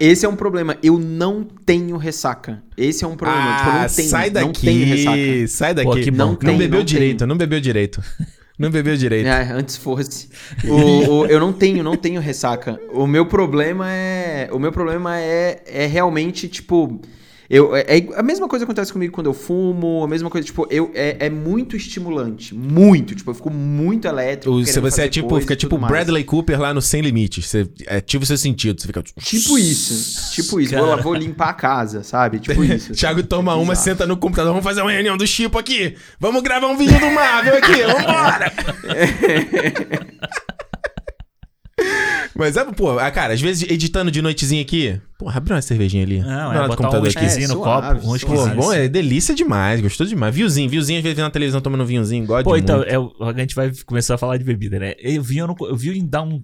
Esse 0.00 0.26
é 0.26 0.28
um 0.28 0.34
problema. 0.34 0.76
Eu 0.82 0.98
não 0.98 1.44
tenho 1.44 1.96
ressaca. 1.96 2.60
Esse 2.76 3.04
é 3.04 3.06
um 3.06 3.14
problema. 3.16 3.56
tipo, 3.56 3.68
eu 3.68 3.72
Ah, 3.72 3.82
não 3.82 3.88
tenho, 3.88 4.08
sai 4.08 4.30
não 4.30 4.52
tenho 4.52 4.52
daqui, 4.52 4.84
ressaca. 4.84 5.48
sai 5.48 5.74
daqui. 5.74 5.88
Pô, 5.88 5.94
que 5.96 6.10
não, 6.10 6.28
Não 6.30 6.34
tem, 6.36 6.58
bebeu 6.58 6.78
não 6.80 6.84
direito, 6.84 7.18
tem. 7.20 7.28
não 7.28 7.36
bebeu 7.36 7.60
direito. 7.60 8.02
Não 8.58 8.70
bebeu 8.70 8.94
direito. 8.94 9.26
É, 9.26 9.52
antes 9.52 9.78
fosse. 9.78 10.28
O- 10.68 11.10
o- 11.20 11.26
eu 11.26 11.40
não 11.40 11.50
tenho, 11.50 11.82
não 11.82 11.96
tenho 11.96 12.20
ressaca. 12.20 12.78
O 12.92 13.06
meu 13.06 13.24
problema 13.24 13.90
é, 13.90 14.50
o 14.52 14.58
meu 14.58 14.70
problema 14.70 15.18
é, 15.18 15.62
é 15.66 15.86
realmente 15.86 16.46
tipo, 16.46 17.00
eu 17.50 17.74
é, 17.74 17.80
é 17.80 18.06
a 18.14 18.22
mesma 18.22 18.46
coisa 18.46 18.64
acontece 18.64 18.92
comigo 18.92 19.12
quando 19.12 19.26
eu 19.26 19.34
fumo, 19.34 20.04
a 20.04 20.06
mesma 20.06 20.30
coisa 20.30 20.46
tipo, 20.46 20.68
eu 20.70 20.92
é, 20.94 21.26
é 21.26 21.28
muito 21.28 21.76
estimulante, 21.76 22.54
muito, 22.54 23.12
tipo, 23.12 23.28
eu 23.28 23.34
fico 23.34 23.50
muito 23.50 24.06
elétrico. 24.06 24.64
Se 24.64 24.78
você 24.78 25.02
é 25.02 25.08
tipo, 25.08 25.30
coisa 25.30 25.40
fica 25.42 25.56
tipo 25.56 25.70
tudo 25.70 25.80
mais. 25.80 25.92
Bradley 25.92 26.22
Cooper 26.22 26.60
lá 26.60 26.72
no 26.72 26.80
Sem 26.80 27.00
Limites. 27.00 27.46
Você 27.46 27.68
ativa 27.88 28.22
o 28.22 28.26
seu 28.26 28.38
sentido. 28.38 28.80
Você 28.80 28.86
fica. 28.86 29.02
Tipo 29.02 29.58
isso, 29.58 30.32
tipo 30.32 30.60
isso. 30.60 30.76
Vou, 30.76 31.02
vou 31.02 31.14
limpar 31.14 31.48
a 31.48 31.54
casa, 31.54 32.04
sabe? 32.04 32.38
Tipo 32.38 32.62
isso. 32.72 32.92
Thiago 32.92 33.24
toma 33.24 33.56
uma, 33.56 33.72
Bizarro. 33.72 33.84
senta 33.84 34.06
no 34.06 34.16
computador. 34.16 34.52
Vamos 34.52 34.64
fazer 34.64 34.82
uma 34.82 34.92
reunião 34.92 35.16
do 35.16 35.26
Chipo 35.26 35.58
aqui. 35.58 35.96
Vamos 36.20 36.42
gravar 36.42 36.68
um 36.68 36.76
vídeo 36.76 37.00
do 37.00 37.10
Marvel 37.10 37.56
aqui. 37.56 37.82
Vambora. 37.82 38.52
Mas 42.34 42.56
é, 42.56 42.64
pô, 42.64 42.98
ah, 42.98 43.10
cara, 43.10 43.34
às 43.34 43.40
vezes 43.40 43.68
editando 43.70 44.10
de 44.10 44.22
noitezinha 44.22 44.62
aqui. 44.62 45.00
Pô, 45.18 45.28
abre 45.28 45.52
uma 45.52 45.60
cervejinha 45.62 46.02
ali. 46.04 46.20
Não, 46.20 46.50
Do 46.52 46.58
é 46.58 46.62
do 46.62 46.68
botar 46.68 46.98
um 46.98 47.02
whiskyzinho 47.02 47.48
no 47.48 47.54
É, 47.54 47.56
suave, 47.56 48.00
copo. 48.00 48.06
Um 48.14 48.18
suave. 48.18 48.24
Pô, 48.26 48.32
whiskyzinho. 48.32 48.56
bom, 48.56 48.72
é 48.72 48.88
delícia 48.88 49.34
demais, 49.34 49.80
gostou 49.80 50.06
demais. 50.06 50.34
Viuzinho, 50.34 50.68
viuzinho, 50.70 50.98
às 50.98 51.02
vezes 51.04 51.18
na 51.18 51.30
televisão 51.30 51.60
tomando 51.60 51.84
vinhozinho, 51.84 52.24
gosta 52.26 52.44
Pô, 52.44 52.56
de 52.56 52.62
então, 52.62 52.82
é, 52.82 52.98
o- 52.98 53.12
a 53.20 53.32
gente 53.38 53.54
vai 53.54 53.70
começar 53.84 54.14
a 54.14 54.18
falar 54.18 54.36
de 54.38 54.44
bebida, 54.44 54.78
né? 54.78 54.94
Eu 54.98 55.22
vi, 55.22 55.38
eu, 55.38 55.46
não, 55.46 55.56
eu 55.60 55.76
vi 55.76 55.90
em 55.98 56.06
dar 56.06 56.22
um. 56.22 56.42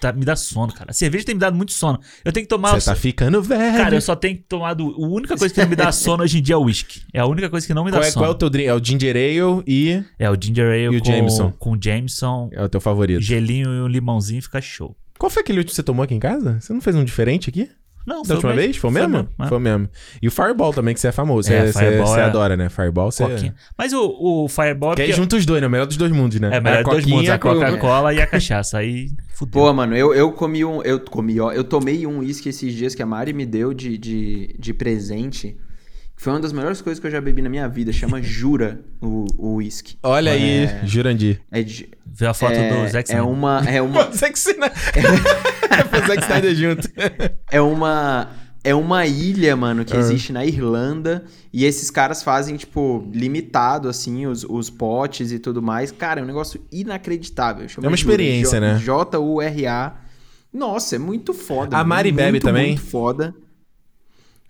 tá- 0.00 0.12
me 0.12 0.24
dá 0.24 0.34
sono, 0.34 0.72
cara. 0.72 0.90
A 0.90 0.92
cerveja 0.92 1.24
tem 1.24 1.34
me 1.36 1.40
dado 1.40 1.54
muito 1.56 1.72
sono. 1.72 2.00
Eu 2.24 2.32
tenho 2.32 2.44
que 2.44 2.50
tomar. 2.50 2.72
Você 2.80 2.90
tá 2.90 2.96
ficando 2.96 3.40
velho. 3.40 3.76
Cara, 3.78 3.94
eu 3.94 4.00
só 4.00 4.16
tenho 4.16 4.38
tomado. 4.48 4.92
A 4.98 5.06
única 5.06 5.36
coisa 5.36 5.54
que 5.54 5.60
não 5.60 5.68
me 5.68 5.76
dá 5.76 5.92
sono 5.92 6.24
hoje 6.24 6.38
em 6.38 6.42
dia 6.42 6.54
é 6.56 6.58
o 6.58 6.62
whisky. 6.62 7.02
É 7.14 7.20
a 7.20 7.26
única 7.26 7.48
coisa 7.48 7.64
que 7.64 7.72
não 7.74 7.84
me 7.84 7.92
dá 7.92 7.98
qual, 7.98 8.08
é, 8.08 8.10
sono. 8.10 8.22
qual 8.24 8.32
é 8.32 8.34
o 8.34 8.38
teu 8.38 8.50
drink? 8.50 8.66
É 8.68 8.74
o 8.74 8.84
Ginger 8.84 9.14
Ale 9.14 9.62
e 9.68 10.02
É 10.18 10.28
o 10.28 10.36
Ginger 10.40 10.66
Ale 10.66 10.82
E 10.94 10.96
o 10.96 11.00
com, 11.00 11.04
Jameson? 11.12 11.52
com 11.56 11.78
Jameson, 11.80 12.48
é 12.52 12.64
o 12.64 12.68
teu 12.68 12.80
favorito. 12.80 13.20
gelinho 13.20 13.68
e 13.72 13.80
um 13.82 13.86
limãozinho 13.86 14.42
fica 14.42 14.60
show. 14.60 14.96
Qual 15.18 15.30
foi 15.30 15.42
aquele 15.42 15.58
último 15.58 15.70
que 15.70 15.76
você 15.76 15.82
tomou 15.82 16.02
aqui 16.02 16.14
em 16.14 16.20
casa? 16.20 16.58
Você 16.60 16.72
não 16.72 16.80
fez 16.80 16.94
um 16.96 17.04
diferente 17.04 17.48
aqui? 17.50 17.68
Não, 18.06 18.22
Da 18.22 18.34
última 18.34 18.52
o 18.52 18.54
vez? 18.54 18.76
Foi 18.76 18.88
o 18.88 18.92
mesmo? 18.92 19.28
é. 19.40 19.48
Foi 19.48 19.56
o 19.58 19.60
mesmo. 19.60 19.88
E 20.22 20.28
o 20.28 20.30
Fireball 20.30 20.72
também, 20.72 20.94
que 20.94 21.00
você 21.00 21.08
é 21.08 21.12
famoso. 21.12 21.52
É, 21.52 21.66
Você, 21.66 21.72
você- 21.72 21.78
Fireball 21.80 22.06
você 22.06 22.20
é- 22.20 22.22
adora, 22.22 22.56
né? 22.56 22.68
Fireball, 22.68 23.10
você... 23.10 23.24
Coquinha. 23.24 23.54
Mas 23.76 23.92
o, 23.92 24.44
o 24.44 24.48
Fireball 24.48 24.94
Que 24.94 25.02
porque- 25.02 25.12
junta 25.12 25.34
os 25.34 25.44
dois, 25.44 25.60
né? 25.60 25.66
O 25.66 25.70
melhor 25.70 25.86
dos 25.86 25.96
dois 25.96 26.12
mundos, 26.12 26.38
né? 26.38 26.50
é 26.56 26.60
melhor 26.60 26.84
de 26.84 26.90
dois 26.90 27.04
mundos, 27.04 27.28
a 27.30 27.36
Coca-Cola 27.36 28.14
e 28.14 28.20
a 28.22 28.26
cachaça. 28.28 28.78
Aí 28.78 29.08
fudeu. 29.34 29.60
Pô, 29.60 29.72
mano, 29.72 29.96
eu, 29.96 30.14
eu 30.14 30.30
comi 30.30 30.64
um. 30.64 30.80
Eu 30.82 31.00
comi, 31.00 31.40
ó. 31.40 31.50
Eu 31.50 31.64
tomei 31.64 32.06
um 32.06 32.18
uísque 32.20 32.48
esses 32.48 32.72
dias 32.74 32.94
que 32.94 33.02
a 33.02 33.06
Mari 33.06 33.32
me 33.32 33.44
deu 33.44 33.74
de, 33.74 33.98
de, 33.98 34.54
de 34.56 34.72
presente. 34.72 35.56
Foi 36.16 36.32
uma 36.32 36.40
das 36.40 36.52
melhores 36.52 36.80
coisas 36.80 36.98
que 36.98 37.06
eu 37.06 37.10
já 37.10 37.20
bebi 37.20 37.42
na 37.42 37.48
minha 37.48 37.68
vida. 37.68 37.92
Chama 37.92 38.22
Jura 38.22 38.80
o 39.00 39.26
o 39.36 39.54
uísque. 39.56 39.96
Olha 40.02 40.32
aí, 40.32 40.64
É. 40.64 40.80
Jurandir. 40.84 41.40
É, 41.52 41.62
de, 41.62 41.88
Vê 42.06 42.26
a 42.26 42.32
foto 42.34 42.52
é, 42.54 42.68
do 42.70 42.88
Zack 42.90 43.10
é 43.12 43.14
Snyder. 43.14 43.28
uma. 43.28 43.62
É 43.68 43.82
uma. 43.82 44.10
Zack 44.16 44.38
Snyder. 44.38 44.72
Zack 46.06 46.22
Snyder 46.22 46.54
junto. 46.54 46.88
É 47.50 47.60
uma. 47.60 48.30
É 48.64 48.74
uma 48.74 49.06
ilha, 49.06 49.54
mano, 49.54 49.84
que 49.84 49.94
Ah. 49.96 50.00
existe 50.00 50.32
na 50.32 50.44
Irlanda. 50.44 51.24
E 51.52 51.64
esses 51.64 51.88
caras 51.90 52.22
fazem, 52.24 52.56
tipo, 52.56 53.08
limitado, 53.14 53.88
assim, 53.88 54.26
os, 54.26 54.42
os 54.42 54.68
potes 54.70 55.30
e 55.30 55.38
tudo 55.38 55.62
mais. 55.62 55.92
Cara, 55.92 56.18
é 56.20 56.22
um 56.22 56.26
negócio 56.26 56.60
inacreditável. 56.72 57.68
Chama 57.68 57.86
É 57.86 57.90
uma 57.90 57.96
Jura, 57.96 58.12
experiência, 58.14 58.58
J- 58.58 58.60
né? 58.60 58.78
J-U-R-A. 58.82 59.94
Nossa, 60.52 60.96
é 60.96 60.98
muito 60.98 61.32
foda. 61.32 61.76
A 61.76 61.80
mano, 61.80 61.88
Mari 61.90 62.10
bebe 62.12 62.30
muito, 62.32 62.42
também? 62.42 62.66
Muito 62.68 62.82
foda. 62.82 63.34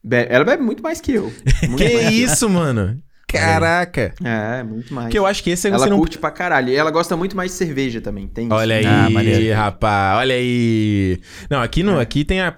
Be- 0.07 0.27
ela 0.31 0.45
bebe 0.45 0.63
muito 0.63 0.83
mais 0.83 1.01
que 1.01 1.13
eu. 1.15 1.33
Muito 1.69 1.77
que 1.77 1.95
mais. 1.95 2.15
isso, 2.15 2.49
mano? 2.49 2.99
Caraca. 3.29 4.15
É, 4.25 4.63
muito 4.63 4.95
mais. 4.95 5.09
Que 5.11 5.19
eu 5.19 5.27
acho 5.27 5.43
que 5.43 5.51
esse 5.51 5.67
Ela 5.67 5.79
você 5.81 5.91
não... 5.91 5.99
curte 5.99 6.17
pra 6.17 6.31
caralho. 6.31 6.69
E 6.69 6.77
ela 6.77 6.93
gosta 6.93 7.17
muito 7.17 7.37
mais 7.37 7.51
de 7.51 7.57
cerveja 7.57 8.01
também. 8.01 8.29
Tem 8.29 8.47
isso. 8.47 8.55
Olha 8.55 8.77
aí, 8.77 8.87
Ah, 8.87 9.11
maneiro. 9.11 9.57
rapaz. 9.57 10.19
Olha 10.21 10.35
aí. 10.37 11.19
Não, 11.51 11.61
aqui, 11.61 11.81
É. 11.81 11.83
no, 11.85 11.99
aqui 11.99 12.25
tem 12.25 12.41
a... 12.41 12.55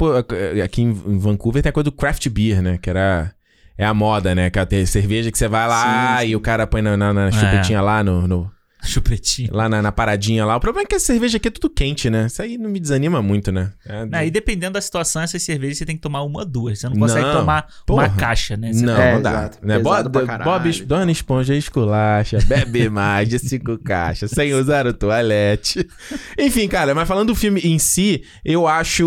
Aqui 0.62 0.82
em 0.82 0.92
Vancouver 0.92 1.62
tem 1.62 1.70
a 1.70 1.72
coisa 1.72 1.84
do 1.84 1.92
craft 1.92 2.28
beer, 2.28 2.60
né? 2.60 2.78
Que 2.80 2.90
era... 2.90 3.32
É 3.78 3.84
a 3.86 3.94
moda, 3.94 4.34
né? 4.34 4.50
Que 4.50 4.64
tem 4.66 4.84
cerveja 4.84 5.30
que 5.32 5.38
você 5.38 5.48
vai 5.48 5.66
lá 5.66 6.18
Sim, 6.18 6.24
sim. 6.26 6.30
e 6.32 6.36
o 6.36 6.40
cara 6.40 6.66
põe 6.66 6.82
na, 6.82 6.96
na, 6.96 7.14
na 7.14 7.30
chupetinha 7.30 7.80
lá 7.80 8.02
no- 8.04 8.26
no, 8.28 8.50
Chupetinho. 8.92 9.50
lá 9.52 9.68
na, 9.68 9.82
na 9.82 9.92
paradinha 9.92 10.44
lá. 10.44 10.56
O 10.56 10.60
problema 10.60 10.84
é 10.84 10.88
que 10.88 10.94
a 10.94 11.00
cerveja 11.00 11.36
aqui 11.36 11.48
é 11.48 11.50
tudo 11.50 11.68
quente, 11.70 12.08
né? 12.10 12.26
Isso 12.26 12.40
aí 12.42 12.56
não 12.58 12.70
me 12.70 12.80
desanima 12.80 13.20
muito, 13.22 13.52
né? 13.52 13.72
É, 13.86 14.04
Não, 14.06 14.22
e 14.22 14.30
dependendo 14.30 14.72
da 14.74 14.80
situação, 14.80 15.22
essas 15.22 15.42
cervejas 15.42 15.78
você 15.78 15.86
tem 15.86 15.96
que 15.96 16.02
tomar 16.02 16.22
uma 16.22 16.40
ou 16.40 16.46
duas. 16.46 16.78
Você 16.80 16.88
não 16.88 16.96
consegue 16.96 17.26
Não, 17.26 17.40
tomar 17.40 17.66
porra. 17.86 18.04
uma 18.08 18.16
caixa, 18.16 18.56
né? 18.56 18.72
Você- 18.72 18.84
Não, 18.84 18.96
É, 18.96 19.14
não 19.14 19.22
dá. 19.22 19.30
exato. 19.30 19.58
Né? 19.66 19.78
Bob. 19.78 20.08
Bob, 20.44 20.82
Dona 20.84 21.10
Esponja 21.12 21.54
esculacha, 21.54 22.38
bebe 22.46 22.88
mais 22.88 23.28
de 23.28 23.38
cinco 23.38 23.78
caixas, 23.78 24.30
sem 24.30 24.54
usar 24.54 24.86
o 24.86 24.92
toalete. 24.94 25.86
Enfim, 26.38 26.68
cara, 26.68 26.94
mas 26.94 27.06
falando 27.06 27.28
do 27.28 27.34
filme 27.34 27.60
em 27.62 27.78
si, 27.78 28.22
eu 28.44 28.66
acho. 28.66 29.02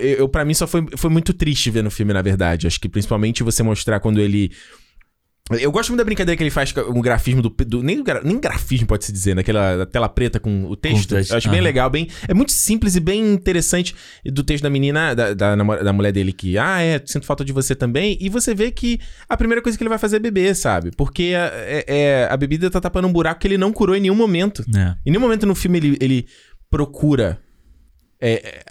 Eu, 0.00 0.18
eu 0.18 0.28
para 0.28 0.44
mim 0.44 0.54
só 0.54 0.66
foi, 0.66 0.86
foi 0.96 1.10
muito 1.10 1.32
triste 1.32 1.70
ver 1.70 1.82
no 1.82 1.90
filme, 1.90 2.12
na 2.12 2.22
verdade. 2.22 2.66
Acho 2.66 2.80
que 2.80 2.88
principalmente 2.88 3.42
você 3.42 3.62
mostrar 3.62 4.00
quando 4.00 4.20
ele. 4.20 4.50
Eu 5.60 5.72
gosto 5.72 5.90
muito 5.90 5.98
da 5.98 6.04
brincadeira 6.04 6.36
que 6.36 6.42
ele 6.42 6.50
faz 6.50 6.72
com 6.72 6.80
o 6.80 7.00
grafismo 7.02 7.42
do. 7.42 7.48
do- 7.50 7.82
nem, 7.82 8.00
o 8.00 8.04
gra- 8.04 8.20
nem 8.24 8.38
grafismo 8.38 8.86
pode 8.86 9.04
se 9.04 9.12
dizer, 9.12 9.34
naquela 9.34 9.84
tela 9.86 10.08
preta 10.08 10.38
com 10.40 10.64
o 10.64 10.76
texto. 10.76 11.10
Com 11.10 11.14
texto, 11.16 11.30
Eu 11.32 11.36
acho 11.38 11.50
bem 11.50 11.60
legal, 11.60 11.88
bem. 11.90 12.08
É 12.28 12.34
muito 12.34 12.52
simples 12.52 12.96
e 12.96 13.00
bem 13.00 13.32
interessante 13.32 13.94
do 14.24 14.42
texto 14.42 14.62
da 14.62 14.70
menina, 14.70 15.14
da, 15.14 15.34
da, 15.34 15.54
da 15.56 15.92
mulher 15.92 16.12
dele, 16.12 16.32
que, 16.32 16.56
ah, 16.58 16.80
é, 16.80 17.00
sinto 17.04 17.26
falta 17.26 17.44
de 17.44 17.52
você 17.52 17.74
também. 17.74 18.16
E 18.20 18.28
você 18.28 18.54
vê 18.54 18.70
que 18.70 18.98
a 19.28 19.36
primeira 19.36 19.60
coisa 19.62 19.76
que 19.76 19.82
ele 19.82 19.88
vai 19.88 19.98
fazer 19.98 20.16
é 20.16 20.20
beber, 20.20 20.54
sabe? 20.54 20.90
Porque 20.96 21.32
a, 21.36 21.46
é- 21.54 21.84
é- 21.86 22.28
a 22.30 22.36
bebida 22.36 22.70
tá 22.70 22.80
tapando 22.80 23.08
um 23.08 23.12
buraco 23.12 23.40
que 23.40 23.46
ele 23.48 23.58
não 23.58 23.72
curou 23.72 23.96
em 23.96 24.00
nenhum 24.00 24.14
momento. 24.14 24.64
É. 24.76 24.94
Em 25.06 25.10
nenhum 25.10 25.20
momento 25.22 25.46
no 25.46 25.54
filme 25.54 25.78
ele, 25.78 25.96
ele 26.00 26.26
procura 26.70 27.38
é, 28.20 28.32
é, 28.34 28.62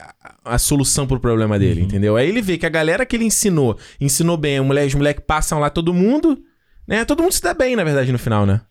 a, 0.44 0.56
a 0.56 0.58
solução 0.58 1.06
pro 1.06 1.20
problema 1.20 1.60
dele, 1.60 1.82
entendeu? 1.82 2.16
Aí 2.16 2.28
ele 2.30 2.41
vê 2.41 2.58
que 2.58 2.66
a 2.66 2.70
galera 2.70 3.06
que 3.06 3.16
ele 3.16 3.26
ensinou, 3.26 3.78
ensinou 3.99 4.38
bem, 4.38 4.58
a 4.58 4.64
mulher, 4.64 4.88
os 4.88 4.94
moleques 4.95 5.24
passam 5.28 5.60
lá 5.60 5.70
todo 5.70 5.94
mundo, 5.94 6.41
né? 6.88 7.06
Todo 7.06 7.22
mundo 7.24 7.32
se 7.32 7.41
dá 7.41 7.53
bem, 7.53 7.76
na 7.76 7.84
verdade, 7.84 8.12
no 8.12 8.20
final, 8.20 8.45
né? 8.45 8.62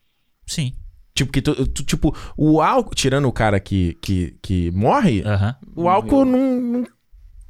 Sim. 0.47 0.75
Tipo, 1.15 1.33
que 1.33 1.43
tu- 1.43 1.67
tu- 1.67 1.85
tipo, 1.85 2.17
o 2.37 2.61
álcool, 2.63 2.95
tirando 2.95 3.27
o 3.27 3.33
cara 3.33 3.59
que, 3.61 3.95
que, 4.03 4.37
que 4.43 4.71
morre, 4.73 5.23
Aham. 5.25 5.57
o 5.77 5.89
álcool 5.89 6.25
não, 6.25 6.61
não- 6.61 6.87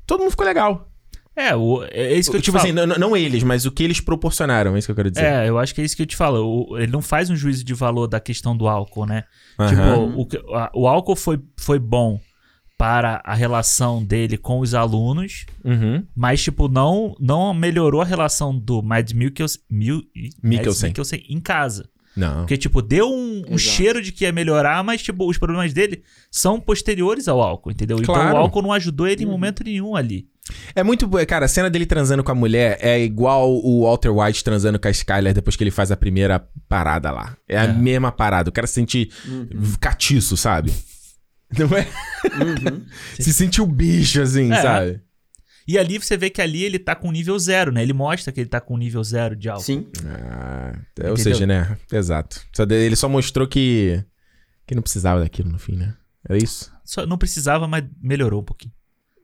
Todo 0.07 0.21
mundo 0.21 0.31
ficou 0.31 0.47
legal. 0.47 0.89
É, 1.37 1.55
o, 1.55 1.85
é 1.85 2.15
isso 2.15 2.31
que 2.31 2.37
eu 2.37 2.41
te 2.41 2.47
tipo 2.47 2.59
falo. 2.59 2.69
assim, 2.69 2.87
não, 2.87 2.87
não 2.99 3.17
eles, 3.17 3.43
mas 3.45 3.65
o 3.65 3.71
que 3.71 3.83
eles 3.85 4.01
proporcionaram, 4.01 4.75
é 4.75 4.79
isso 4.79 4.87
que 4.89 4.93
eu 4.93 4.97
quero 4.97 5.11
dizer. 5.11 5.25
É, 5.25 5.49
eu 5.49 5.59
acho 5.59 5.75
que 5.75 5.81
é 5.81 5.85
isso 5.85 5.97
que 5.97 6.03
eu 6.03 6.07
te 6.07 6.17
falo. 6.17 6.45
O- 6.71 6.77
ele 6.79 6.91
não 6.91 7.01
faz 7.01 7.31
um 7.31 7.37
juízo 7.37 7.63
de 7.65 7.73
valor 7.73 8.07
da 8.09 8.19
questão 8.19 8.57
do 8.57 8.67
álcool, 8.69 9.07
né? 9.07 9.25
Tipo, 9.69 10.21
o, 10.51 10.55
a- 10.57 10.71
o 10.75 10.89
álcool 10.89 11.15
foi, 11.17 11.41
foi 11.57 11.79
bom 11.79 12.21
para 12.81 13.21
a 13.27 13.35
relação 13.35 14.03
dele 14.03 14.39
com 14.39 14.59
os 14.61 14.73
alunos, 14.75 15.45
Uhum. 15.63 16.03
mas, 16.17 16.43
tipo, 16.43 16.67
não, 16.67 17.15
não 17.21 17.53
melhorou 17.53 18.01
a 18.01 18.07
relação 18.07 18.57
do 18.59 18.81
Mads 18.83 19.13
Mikkelsen, 19.13 19.61
Mil, 19.71 20.03
Mikkelsen. 20.43 20.89
Mikkelsen 20.89 21.23
em 21.29 21.39
casa. 21.39 21.91
Não. 22.17 22.39
Porque, 22.39 22.57
tipo, 22.57 22.81
deu 22.81 23.07
um, 23.13 23.43
um 23.51 23.59
cheiro 23.59 24.01
de 24.01 24.13
que 24.13 24.25
ia 24.25 24.33
melhorar, 24.33 24.83
mas, 24.83 25.03
tipo, 25.03 25.29
os 25.29 25.37
problemas 25.37 25.75
dele 25.75 26.03
são 26.31 26.59
posteriores 26.59 27.29
ao 27.29 27.43
álcool, 27.43 27.71
entendeu? 27.71 27.99
Então 28.01 28.15
Claro. 28.15 28.35
o 28.35 28.39
álcool 28.39 28.63
não 28.63 28.73
ajudou 28.73 29.07
ele 29.07 29.25
em 29.25 29.27
momento 29.27 29.63
nenhum 29.63 29.95
ali. 29.95 30.27
É 30.75 30.83
muito. 30.83 31.07
Cara, 31.29 31.45
a 31.45 31.49
cena 31.49 31.69
dele 31.69 31.85
transando 31.85 32.25
com 32.25 32.33
a 32.33 32.35
mulher 32.35 32.79
é 32.81 32.99
igual 32.99 33.53
o 33.53 33.83
Walter 33.85 34.09
White 34.11 34.43
transando 34.43 34.79
com 34.81 34.89
a 34.89 34.91
Skyler 34.91 35.35
depois 35.35 35.55
que 35.55 35.63
ele 35.63 35.71
faz 35.71 35.93
a 35.93 35.97
primeira 35.99 36.45
parada 36.67 37.11
lá. 37.13 37.37
É 37.47 37.59
a 37.59 37.65
É. 37.65 37.73
mesma 37.73 38.11
parada. 38.11 38.49
O 38.49 38.53
cara 38.53 38.67
se 38.67 38.73
sente 38.75 39.11
Uhum. 39.29 39.75
catiço, 39.79 40.37
sabe? 40.37 40.73
Não 41.59 41.77
é? 41.77 41.87
Uhum. 42.71 42.85
Se 43.19 43.33
sente 43.33 43.61
o 43.61 43.67
bicho, 43.67 44.21
assim, 44.23 44.53
É. 44.53 44.63
sabe? 44.63 45.01
E 45.69 45.79
ali 45.79 45.99
você 45.99 46.17
vê 46.17 46.31
que 46.31 46.43
ali 46.43 46.65
ele 46.65 46.79
tá 46.79 46.97
com 46.97 47.13
nível 47.13 47.39
zero, 47.39 47.71
né? 47.71 47.83
Ele 47.83 47.93
mostra 47.93 48.33
que 48.33 48.41
ele 48.41 48.49
tá 48.49 48.61
com 48.61 48.77
nível 48.77 49.05
zero 49.05 49.37
de 49.37 49.49
álcool. 49.49 49.63
Sim. 49.63 49.87
Ah, 50.07 50.73
ou 50.75 50.81
Entendeu? 51.13 51.17
seja, 51.17 51.47
né? 51.47 51.77
Exato. 51.93 52.41
Ele 52.71 52.97
só 52.97 53.09
mostrou 53.09 53.47
que. 53.47 54.03
que 54.67 54.75
não 54.75 54.83
precisava 54.83 55.21
daquilo 55.21 55.49
no 55.51 55.59
fim, 55.59 55.77
né? 55.77 55.95
Era 56.29 56.37
isso? 56.43 56.73
Só 56.85 57.07
não 57.07 57.17
precisava, 57.17 57.69
mas 57.69 57.85
melhorou 58.03 58.41
um 58.41 58.45
pouquinho. 58.45 58.73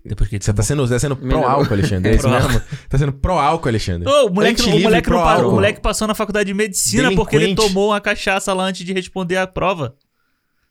Depois 0.04 0.30
que 0.30 0.36
ele 0.36 0.44
Você 0.44 0.52
tá 0.52 0.62
sendo, 0.62 0.88
tá 0.88 0.96
sendo 1.00 1.16
Melhorou. 1.16 1.42
pró-álcool, 1.42 1.74
Alexandre. 1.74 2.12
É 2.12 2.14
isso 2.14 2.28
mesmo? 2.30 2.60
Tá 2.88 2.96
sendo 2.96 3.12
pró-álcool, 3.12 3.68
Alexandre. 3.68 4.08
Ô, 4.08 4.26
o 4.26 4.32
moleque, 4.32 4.62
o 4.62 4.78
moleque 4.80 5.10
não. 5.10 5.48
O 5.48 5.52
moleque 5.52 5.80
passou 5.80 6.06
na 6.06 6.14
faculdade 6.14 6.46
de 6.46 6.54
medicina 6.54 7.12
porque 7.12 7.34
ele 7.34 7.56
tomou 7.56 7.88
uma 7.90 8.00
cachaça 8.00 8.52
lá 8.54 8.64
antes 8.66 8.86
de 8.86 8.92
responder 8.92 9.36
a 9.36 9.48
prova. 9.48 9.96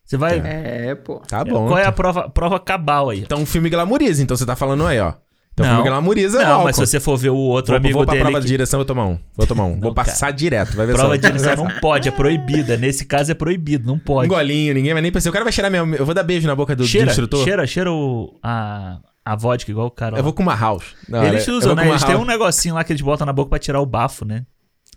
Você 0.05 0.17
vai. 0.17 0.39
É, 0.43 0.93
pô. 0.95 1.15
Tá 1.27 1.43
bom. 1.43 1.67
Qual 1.67 1.77
é 1.79 1.85
a 1.85 1.91
prova, 1.91 2.29
prova 2.29 2.59
cabal 2.59 3.09
aí? 3.09 3.21
Então, 3.21 3.39
um 3.39 3.45
filme 3.45 3.69
glamoriza, 3.69 4.21
então 4.21 4.37
você 4.37 4.45
tá 4.45 4.55
falando 4.55 4.85
aí, 4.85 4.99
ó. 4.99 5.13
Então, 5.53 5.65
o 5.65 5.69
Não. 5.69 5.75
filme 5.77 5.89
glamoriza 5.89 6.41
é 6.41 6.45
Não, 6.45 6.63
mas 6.65 6.75
se 6.75 6.85
você 6.85 6.99
for 6.99 7.15
ver 7.17 7.29
o 7.29 7.35
outro 7.37 7.71
Vou, 7.71 7.77
amigo 7.77 7.93
vou 7.97 8.03
pra 8.05 8.11
dele. 8.13 8.23
prova 8.25 8.37
que- 8.39 8.43
de 8.45 8.47
direção, 8.49 8.77
vou 8.77 8.85
tomar 8.85 9.05
um. 9.05 9.17
Vou 9.35 9.47
tomar 9.47 9.63
um. 9.63 9.75
Não, 9.75 9.79
vou 9.79 9.93
passar 9.93 10.31
direto, 10.31 10.75
vai 10.75 10.85
ver 10.85 10.93
Prova 10.93 11.09
só. 11.09 11.15
de 11.15 11.21
direção 11.21 11.55
não 11.63 11.79
pode, 11.79 12.09
é 12.09 12.11
proibida. 12.11 12.75
Nesse 12.75 13.05
caso 13.05 13.31
é 13.31 13.33
proibido, 13.33 13.87
não 13.87 13.95
Um 13.95 13.99
pode. 13.99 14.27
golinho, 14.27 14.73
ninguém 14.73 14.91
vai 14.91 15.01
nem 15.01 15.11
pensar. 15.13 15.29
O 15.29 15.33
cara 15.33 15.45
vai 15.45 15.53
cheirar 15.53 15.71
meu. 15.71 15.87
Eu 15.95 16.05
vou 16.05 16.13
dar 16.13 16.23
beijo 16.23 16.45
na 16.45 16.55
boca 16.55 16.75
do, 16.75 16.83
do 16.83 16.87
cheira, 16.89 17.09
instrutor. 17.09 17.43
cheira, 17.45 17.65
cheira 17.65 17.89
o, 17.91 18.37
a, 18.43 18.97
a 19.23 19.35
vodka, 19.37 19.71
igual 19.71 19.87
o 19.87 19.91
cara. 19.91 20.17
Eu 20.19 20.23
vou 20.23 20.33
com 20.33 20.43
uma 20.43 20.55
house. 20.55 20.87
Não, 21.07 21.23
Eles 21.23 21.47
usam, 21.47 21.73
vou 21.73 21.83
né? 21.83 21.89
Eles 21.89 22.03
têm 22.03 22.15
um 22.17 22.25
negocinho 22.25 22.75
lá 22.75 22.83
que 22.83 22.91
eles 22.91 23.01
botam 23.01 23.25
na 23.25 23.31
boca 23.31 23.49
pra 23.49 23.57
tirar 23.59 23.79
o 23.79 23.85
bafo, 23.85 24.25
né? 24.25 24.43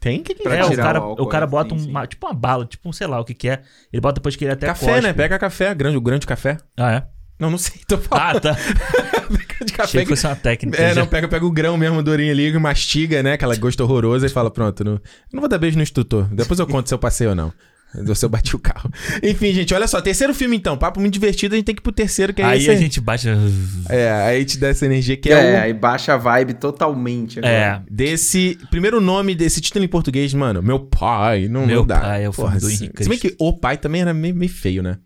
Tem 0.01 0.23
que 0.23 0.35
Pra 0.35 0.57
é, 0.57 0.65
o 0.65 0.77
cara, 0.77 1.03
o 1.03 1.13
o, 1.13 1.27
cara 1.27 1.45
é, 1.45 1.49
bota 1.49 1.77
sim, 1.79 1.91
uma, 1.91 2.07
tipo 2.07 2.27
uma 2.27 2.35
bala, 2.35 2.65
tipo, 2.65 2.89
um, 2.89 2.93
sei 2.93 3.07
lá 3.07 3.21
o 3.21 3.25
que 3.25 3.35
que 3.35 3.49
é. 3.49 3.63
Ele 3.93 4.01
bota 4.01 4.15
depois 4.21 4.37
que 4.37 4.45
ele 4.45 4.53
até 4.53 4.67
Café, 4.69 4.87
cospe. 4.87 5.01
né? 5.03 5.13
Pega 5.13 5.39
café, 5.39 5.75
grande, 5.75 5.97
o 5.97 6.01
grande 6.01 6.27
café. 6.27 6.57
Ah, 6.77 6.93
é? 6.93 7.07
Não, 7.39 7.51
não 7.51 7.59
sei, 7.59 7.81
tô 7.87 7.99
falando. 7.99 8.37
Ah, 8.37 8.41
tá. 8.41 8.57
De 9.65 9.73
Achei 9.73 9.77
café. 9.77 10.01
que 10.03 10.07
fosse 10.07 10.27
uma 10.27 10.37
técnica. 10.37 10.81
É, 10.81 10.95
já. 10.95 11.01
não, 11.01 11.07
pega, 11.09 11.27
pega 11.29 11.45
o 11.45 11.51
grão 11.51 11.77
mesmo 11.77 12.03
durinho 12.03 12.31
ali, 12.33 12.57
mastiga, 12.59 13.23
né? 13.23 13.33
Aquela 13.33 13.57
gosto 13.57 13.81
horrorosa 13.81 14.27
e 14.27 14.29
fala, 14.29 14.51
pronto, 14.51 14.85
não, 14.85 15.01
não 15.33 15.41
vou 15.41 15.49
dar 15.49 15.59
beijo 15.59 15.77
no 15.77 15.83
instrutor. 15.83 16.25
Depois 16.33 16.59
eu 16.61 16.67
conto 16.67 16.89
se 16.89 16.95
eu 16.95 16.99
passei 16.99 17.27
ou 17.27 17.35
não. 17.35 17.53
Se 18.15 18.25
eu 18.25 18.29
bati 18.29 18.55
o 18.55 18.59
carro. 18.59 18.91
Enfim, 19.23 19.53
gente, 19.53 19.73
olha 19.73 19.87
só. 19.87 20.01
Terceiro 20.01 20.35
filme, 20.35 20.57
então. 20.57 20.77
Papo 20.77 21.01
muito 21.01 21.15
divertido. 21.15 21.55
A 21.55 21.57
gente 21.57 21.65
tem 21.67 21.75
que 21.75 21.81
ir 21.81 21.83
pro 21.83 21.91
terceiro, 21.93 22.35
que 22.35 22.43
é 22.43 22.45
Aí 22.45 22.59
esse 22.61 22.71
a 22.71 22.75
gente 22.77 23.01
baixa. 23.01 23.37
É, 23.89 24.11
aí 24.11 24.37
a 24.37 24.41
gente 24.41 24.59
dá 24.59 24.69
essa 24.69 24.85
energia 24.85 25.17
que 25.17 25.33
É, 25.33 25.55
é, 25.55 25.59
o... 25.59 25.63
aí 25.63 25.73
baixa 25.73 26.13
a 26.15 26.17
vibe 26.19 26.55
totalmente 26.55 27.39
agora. 27.39 27.53
É. 27.53 27.83
Desse... 27.91 28.59
Primeiro 28.71 29.01
nome 29.01 29.35
desse 29.35 29.61
título 29.61 29.85
em 29.85 29.89
português, 29.89 30.35
mano. 30.35 30.63
Meu 30.63 30.81
pai. 30.81 31.49
Não, 31.49 31.67
Meu 31.67 31.79
não 31.81 31.87
dá. 31.87 32.01
pai 32.01 32.25
é 32.25 32.29
o 32.29 32.33
filme 32.33 32.55
do 32.59 32.67
se- 32.69 32.75
Henrique 32.85 33.03
Se 33.03 33.09
bem 33.09 33.19
que 33.19 33.35
o 33.39 33.53
pai 33.55 33.77
também 33.79 34.03
era 34.03 34.13
meio, 34.13 34.35
meio 34.35 34.53
feio, 34.53 34.83
né? 34.83 34.99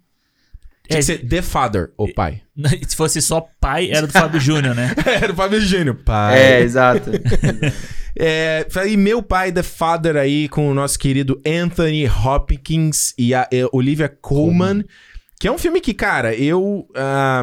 Tinha 0.93 0.99
É, 0.99 1.01
que 1.01 1.03
ser 1.03 1.27
The 1.27 1.43
Father, 1.43 1.91
o 1.97 2.13
pai. 2.13 2.43
Se 2.87 2.97
fosse 2.97 3.21
só 3.21 3.47
pai, 3.61 3.91
era 3.91 4.07
do 4.07 4.13
Fábio 4.13 4.41
Júnior, 4.41 4.75
né? 4.75 4.95
era 5.05 5.33
o 5.33 5.37
Fábio 5.37 5.61
Gênio. 5.61 5.95
Pai. 5.95 6.39
É, 6.39 6.61
exato. 6.61 7.11
É, 8.15 8.67
e 8.87 8.95
meu 8.95 9.23
pai, 9.23 9.51
The 9.51 9.63
Father, 9.63 10.17
aí, 10.17 10.47
com 10.47 10.69
o 10.69 10.75
nosso 10.75 10.99
querido 10.99 11.41
Anthony 11.47 12.07
Hopkins 12.07 13.15
e 13.17 13.35
a 13.35 13.49
Olivia 13.73 14.07
Colman, 14.07 14.85
que 15.41 15.49
é 15.49 15.51
um 15.51 15.57
filme 15.57 15.81
que, 15.81 15.95
cara, 15.95 16.35
eu 16.35 16.87
ah, 16.95 17.43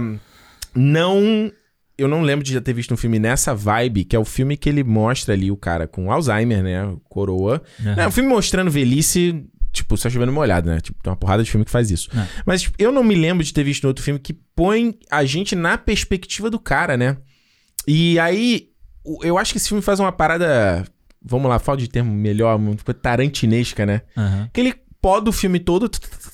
não. 0.75 1.51
Eu 1.97 2.07
não 2.07 2.21
lembro 2.21 2.45
de 2.45 2.53
já 2.53 2.61
ter 2.61 2.71
visto 2.71 2.93
um 2.93 2.97
filme 2.97 3.19
nessa 3.19 3.53
vibe, 3.53 4.05
que 4.05 4.15
é 4.15 4.19
o 4.19 4.23
filme 4.23 4.55
que 4.55 4.69
ele 4.69 4.83
mostra 4.85 5.33
ali 5.33 5.51
o 5.51 5.57
cara 5.57 5.85
com 5.85 6.11
Alzheimer, 6.11 6.63
né? 6.63 6.95
Coroa. 7.09 7.61
É 7.97 8.07
um 8.07 8.11
filme 8.11 8.29
mostrando 8.29 8.71
velhice, 8.71 9.43
tipo, 9.71 9.97
só 9.97 10.09
chovendo 10.09 10.31
molhado, 10.31 10.69
né? 10.69 10.79
Tipo, 10.79 11.01
tem 11.01 11.11
uma 11.11 11.17
porrada 11.17 11.43
de 11.43 11.51
filme 11.51 11.65
que 11.65 11.71
faz 11.71 11.91
isso. 11.91 12.09
É. 12.17 12.27
Mas 12.45 12.63
tipo, 12.63 12.75
eu 12.79 12.91
não 12.91 13.03
me 13.03 13.15
lembro 13.15 13.43
de 13.43 13.53
ter 13.53 13.63
visto 13.63 13.85
outro 13.85 14.03
filme 14.03 14.19
que 14.19 14.33
põe 14.33 14.97
a 15.09 15.23
gente 15.25 15.55
na 15.55 15.77
perspectiva 15.77 16.49
do 16.49 16.59
cara, 16.59 16.97
né? 16.97 17.17
E 17.87 18.19
aí, 18.19 18.69
eu 19.23 19.37
acho 19.37 19.51
que 19.51 19.57
esse 19.57 19.67
filme 19.67 19.81
faz 19.81 19.99
uma 19.99 20.11
parada. 20.11 20.85
Vamos 21.21 21.49
lá, 21.49 21.59
falta 21.59 21.81
de 21.81 21.89
termo 21.89 22.13
melhor, 22.13 22.59
tarantinesca, 23.01 23.85
né? 23.85 24.01
Aham. 24.15 24.49
Que 24.53 24.61
ele 24.61 24.75
poda 25.01 25.29
o 25.29 25.33
filme 25.33 25.59
todo 25.59 25.89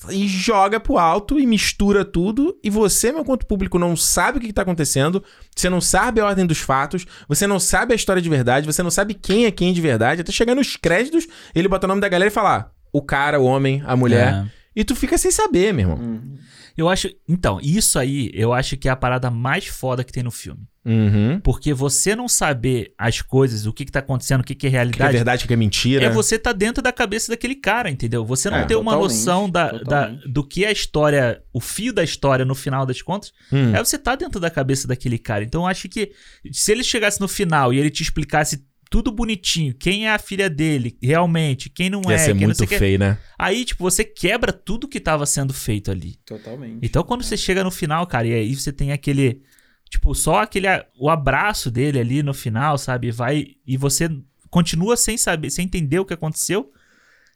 e 0.09 0.27
joga 0.27 0.79
pro 0.79 0.97
alto 0.97 1.39
e 1.39 1.45
mistura 1.45 2.03
tudo. 2.03 2.57
E 2.63 2.69
você, 2.69 3.11
meu 3.11 3.23
quanto 3.23 3.45
público, 3.45 3.77
não 3.77 3.95
sabe 3.95 4.37
o 4.37 4.41
que, 4.41 4.47
que 4.47 4.53
tá 4.53 4.63
acontecendo. 4.63 5.23
Você 5.55 5.69
não 5.69 5.79
sabe 5.79 6.19
a 6.19 6.25
ordem 6.25 6.45
dos 6.45 6.59
fatos. 6.59 7.05
Você 7.27 7.45
não 7.47 7.59
sabe 7.59 7.93
a 7.93 7.95
história 7.95 8.21
de 8.21 8.29
verdade. 8.29 8.65
Você 8.65 8.83
não 8.83 8.91
sabe 8.91 9.13
quem 9.13 9.45
é 9.45 9.51
quem 9.51 9.73
de 9.73 9.81
verdade. 9.81 10.21
Até 10.21 10.31
chegar 10.31 10.55
nos 10.55 10.75
créditos, 10.75 11.27
ele 11.53 11.67
bota 11.67 11.85
o 11.85 11.89
nome 11.89 12.01
da 12.01 12.09
galera 12.09 12.29
e 12.29 12.33
falar: 12.33 12.71
o 12.97 13.01
cara, 13.01 13.39
o 13.39 13.45
homem, 13.45 13.81
a 13.85 13.95
mulher. 13.95 14.33
É. 14.33 14.45
E 14.75 14.83
tu 14.83 14.95
fica 14.95 15.17
sem 15.17 15.31
saber, 15.31 15.73
meu 15.73 15.89
irmão. 15.89 15.97
Uhum. 16.05 16.35
Eu 16.77 16.89
acho. 16.89 17.09
Então, 17.29 17.57
isso 17.63 17.97
aí 17.97 18.29
eu 18.33 18.51
acho 18.51 18.75
que 18.75 18.89
é 18.89 18.91
a 18.91 18.95
parada 18.97 19.31
mais 19.31 19.65
foda 19.67 20.03
que 20.03 20.11
tem 20.11 20.21
no 20.23 20.31
filme. 20.31 20.59
Uhum. 20.83 21.39
Porque 21.41 21.73
você 21.73 22.13
não 22.15 22.27
saber 22.27 22.93
as 22.97 23.21
coisas, 23.21 23.65
o 23.65 23.71
que, 23.71 23.85
que 23.85 23.91
tá 23.91 23.99
acontecendo, 23.99 24.41
o 24.41 24.43
que, 24.43 24.53
que 24.53 24.67
é 24.67 24.69
O 24.69 24.71
que 24.71 24.75
é 24.75 24.79
realidade. 24.79 25.13
verdade, 25.13 25.45
o 25.45 25.47
que 25.47 25.53
é 25.53 25.57
mentira. 25.57 26.05
É 26.05 26.09
você 26.09 26.37
tá 26.37 26.51
dentro 26.51 26.83
da 26.83 26.91
cabeça 26.91 27.31
daquele 27.31 27.55
cara, 27.55 27.89
entendeu? 27.89 28.25
Você 28.25 28.49
não 28.49 28.57
É, 28.57 28.65
ter 28.65 28.75
uma 28.75 28.93
noção 28.95 29.49
da, 29.49 29.71
da- 29.71 30.07
do 30.29 30.43
que 30.45 30.65
é 30.65 30.67
a 30.67 30.71
história, 30.71 31.41
o 31.53 31.61
fio 31.61 31.93
da 31.93 32.03
história 32.03 32.43
no 32.43 32.53
final 32.53 32.85
das 32.85 33.01
contas, 33.01 33.31
Hum. 33.51 33.73
é 33.73 33.81
você 33.83 33.97
tá 33.97 34.13
dentro 34.15 34.39
da 34.39 34.49
cabeça 34.49 34.85
daquele 34.87 35.17
cara. 35.17 35.43
Então 35.45 35.61
eu 35.61 35.67
acho 35.67 35.87
que 35.87 36.11
se 36.51 36.73
ele 36.73 36.83
chegasse 36.83 37.21
no 37.21 37.27
final 37.29 37.73
e 37.73 37.79
ele 37.79 37.89
te 37.89 38.03
explicasse 38.03 38.63
tudo 38.95 39.11
bonitinho, 39.11 39.73
quem 39.73 40.07
é 40.07 40.13
a 40.13 40.17
filha 40.17 40.49
dele, 40.49 40.97
realmente, 41.03 41.69
quem 41.69 41.89
não 41.89 42.01
Ia 42.07 42.13
é, 42.13 42.17
ser 42.17 42.27
quem 42.27 42.47
não 42.47 42.55
muito 42.55 42.65
feio, 42.65 42.97
né? 42.97 43.17
Aí, 43.37 43.65
tipo, 43.65 43.83
você 43.83 44.05
quebra 44.05 44.53
tudo 44.53 44.87
que 44.87 45.01
tava 45.01 45.25
sendo 45.25 45.53
feito 45.53 45.91
ali. 45.91 46.15
Totalmente. 46.25 46.79
Então, 46.81 47.03
quando 47.03 47.21
você 47.21 47.35
chega 47.35 47.61
no 47.61 47.71
final, 47.71 48.07
cara, 48.07 48.25
e 48.25 48.33
aí 48.33 48.55
você 48.55 48.71
tem 48.71 48.93
aquele. 48.93 49.41
Tipo, 49.89 50.15
só 50.15 50.43
aquele. 50.43 50.67
O 50.97 51.09
abraço 51.09 51.69
dele 51.69 51.99
ali 51.99 52.23
no 52.23 52.33
final, 52.33 52.77
sabe? 52.77 53.11
Vai. 53.11 53.57
E 53.67 53.75
você 53.75 54.09
continua 54.49 54.95
sem 54.95 55.17
saber, 55.17 55.49
sem 55.49 55.65
entender 55.65 55.99
o 55.99 56.05
que 56.05 56.13
aconteceu. 56.13 56.71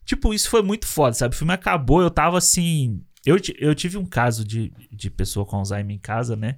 Tipo, 0.06 0.34
isso 0.34 0.50
foi 0.50 0.62
muito 0.62 0.88
foda, 0.88 1.14
sabe? 1.14 1.36
O 1.36 1.38
filme 1.38 1.54
acabou, 1.54 2.02
eu 2.02 2.10
tava 2.10 2.38
assim. 2.38 3.04
Eu, 3.26 3.36
eu 3.58 3.76
tive 3.76 3.98
um 3.98 4.06
caso 4.06 4.46
de, 4.46 4.72
de 4.90 5.10
pessoa 5.10 5.46
com 5.46 5.58
Alzheimer 5.58 5.94
em 5.94 6.00
casa, 6.00 6.38
né? 6.38 6.56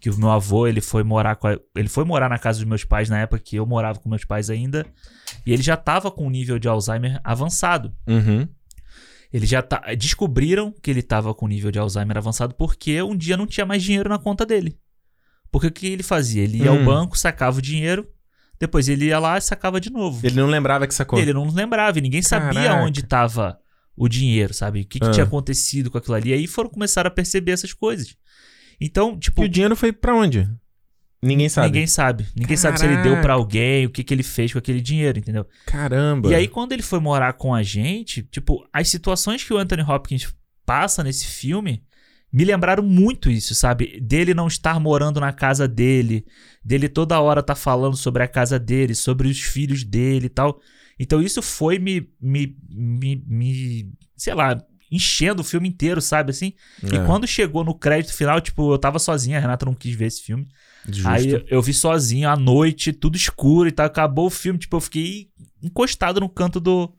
Que 0.00 0.08
o 0.08 0.16
meu 0.18 0.30
avô, 0.30 0.66
ele 0.66 0.80
foi 0.80 1.02
morar 1.02 1.36
com 1.36 1.46
a- 1.46 1.58
ele 1.76 1.88
foi 1.88 2.04
morar 2.04 2.28
na 2.30 2.38
casa 2.38 2.58
dos 2.60 2.66
meus 2.68 2.84
pais 2.84 3.10
na 3.10 3.18
época 3.20 3.38
que 3.42 3.56
eu 3.56 3.66
morava 3.66 3.98
com 3.98 4.08
meus 4.08 4.24
pais 4.24 4.48
ainda. 4.48 4.86
E 5.44 5.52
ele 5.52 5.62
já 5.62 5.76
tava 5.76 6.10
com 6.10 6.26
um 6.26 6.30
nível 6.30 6.58
de 6.58 6.66
Alzheimer 6.68 7.20
avançado. 7.22 7.94
Uhum. 8.06 8.48
Ele 9.32 9.46
já 9.46 9.62
tá. 9.62 9.82
Descobriram 9.96 10.72
que 10.82 10.90
ele 10.90 11.02
tava 11.02 11.32
com 11.34 11.46
nível 11.46 11.70
de 11.70 11.78
Alzheimer 11.78 12.16
avançado 12.16 12.54
porque 12.54 13.00
um 13.02 13.16
dia 13.16 13.36
não 13.36 13.46
tinha 13.46 13.64
mais 13.66 13.82
dinheiro 13.82 14.08
na 14.08 14.18
conta 14.18 14.44
dele. 14.46 14.76
Porque 15.52 15.66
o 15.66 15.70
que 15.72 15.86
ele 15.88 16.02
fazia? 16.02 16.42
Ele 16.42 16.58
ia 16.64 16.72
Hum. 16.72 16.78
ao 16.80 16.84
banco, 16.84 17.18
sacava 17.18 17.58
o 17.58 17.62
dinheiro, 17.62 18.08
depois 18.58 18.88
ele 18.88 19.06
ia 19.06 19.18
lá 19.18 19.36
e 19.36 19.40
sacava 19.40 19.80
de 19.80 19.90
novo. 19.90 20.24
Ele 20.26 20.36
não 20.36 20.46
lembrava 20.46 20.86
que 20.86 20.94
sacou. 20.94 21.18
Ele 21.18 21.32
não 21.32 21.46
lembrava 21.52 21.98
e 21.98 22.02
ninguém 22.02 22.22
sabia 22.22 22.62
Caraca. 22.64 22.82
onde 22.84 23.02
tava 23.02 23.58
o 23.96 24.08
dinheiro, 24.08 24.54
sabe? 24.54 24.80
O 24.80 24.84
que, 24.86 24.98
que 24.98 25.06
Ah. 25.06 25.10
tinha 25.10 25.24
acontecido 25.24 25.90
com 25.90 25.98
aquilo 25.98 26.14
ali. 26.14 26.32
Aí 26.32 26.46
foram 26.46 26.70
começar 26.70 27.06
a 27.06 27.10
perceber 27.10 27.52
essas 27.52 27.72
coisas. 27.72 28.16
Então, 28.80 29.18
tipo, 29.18 29.42
E 29.42 29.46
o 29.46 29.48
dinheiro 29.48 29.76
foi 29.76 29.92
pra 29.92 30.14
onde? 30.14 30.48
Ninguém 31.22 31.50
sabe. 31.50 31.66
ninguém 31.66 31.86
sabe. 31.86 32.26
Ninguém 32.34 32.56
sabe 32.56 32.78
se 32.78 32.86
ele 32.86 32.96
deu 32.96 33.02
Caraca. 33.04 33.22
pra 33.22 33.34
alguém, 33.34 33.84
o 33.84 33.90
que, 33.90 34.02
que 34.02 34.14
ele 34.14 34.22
fez 34.22 34.52
com 34.52 34.58
aquele 34.58 34.80
dinheiro, 34.80 35.18
entendeu? 35.18 35.46
Caramba. 35.66 36.30
E 36.30 36.34
aí, 36.34 36.48
quando 36.48 36.72
ele 36.72 36.82
foi 36.82 36.98
morar 36.98 37.34
com 37.34 37.54
a 37.54 37.62
gente, 37.62 38.22
tipo, 38.22 38.66
as 38.72 38.88
situações 38.88 39.44
que 39.44 39.52
o 39.52 39.58
Anthony 39.58 39.82
Hopkins 39.82 40.34
passa 40.64 41.04
nesse 41.04 41.26
filme 41.26 41.82
me 42.32 42.44
lembraram 42.44 42.82
muito 42.82 43.28
isso, 43.28 43.54
sabe? 43.54 44.00
Dele 44.00 44.32
não 44.32 44.46
estar 44.46 44.78
morando 44.78 45.20
na 45.20 45.32
casa 45.32 45.66
dele, 45.66 46.24
dele 46.64 46.88
toda 46.88 47.20
hora 47.20 47.42
tá 47.42 47.56
falando 47.56 47.96
sobre 47.96 48.22
a 48.22 48.28
casa 48.28 48.58
dele, 48.58 48.94
sobre 48.94 49.28
os 49.28 49.40
filhos 49.40 49.82
dele 49.82 50.26
e 50.26 50.30
tal. 50.30 50.60
Então, 50.98 51.20
isso 51.20 51.42
foi 51.42 51.78
me, 51.78 52.08
me, 52.20 52.56
me, 52.68 53.24
me 53.26 53.92
sei 54.16 54.32
lá, 54.34 54.62
enchendo 54.90 55.42
o 55.42 55.44
filme 55.44 55.68
inteiro, 55.68 56.00
sabe? 56.00 56.30
Assim. 56.30 56.52
É, 56.82 56.96
E 56.96 57.06
quando 57.06 57.26
chegou 57.26 57.62
no 57.64 57.74
crédito 57.74 58.12
final, 58.14 58.40
tipo, 58.40 58.72
eu 58.72 58.78
tava 58.78 58.98
sozinha, 58.98 59.38
a 59.38 59.40
Renata 59.40 59.64
não 59.66 59.74
quis 59.74 59.94
ver 59.94 60.06
esse 60.06 60.22
filme. 60.22 60.48
justo. 60.88 61.08
Aí 61.08 61.44
eu- 61.48 61.60
vi 61.62 61.74
sozinho 61.74 62.28
à 62.28 62.36
noite, 62.36 62.92
tudo 62.92 63.16
escuro 63.16 63.68
e 63.68 63.72
tal. 63.72 63.86
Acabou 63.86 64.26
o 64.26 64.30
filme, 64.30 64.58
tipo, 64.58 64.76
eu 64.76 64.80
fiquei 64.80 65.28
encostado 65.62 66.18
no 66.20 66.28
canto 66.28 66.58
do, 66.58 66.92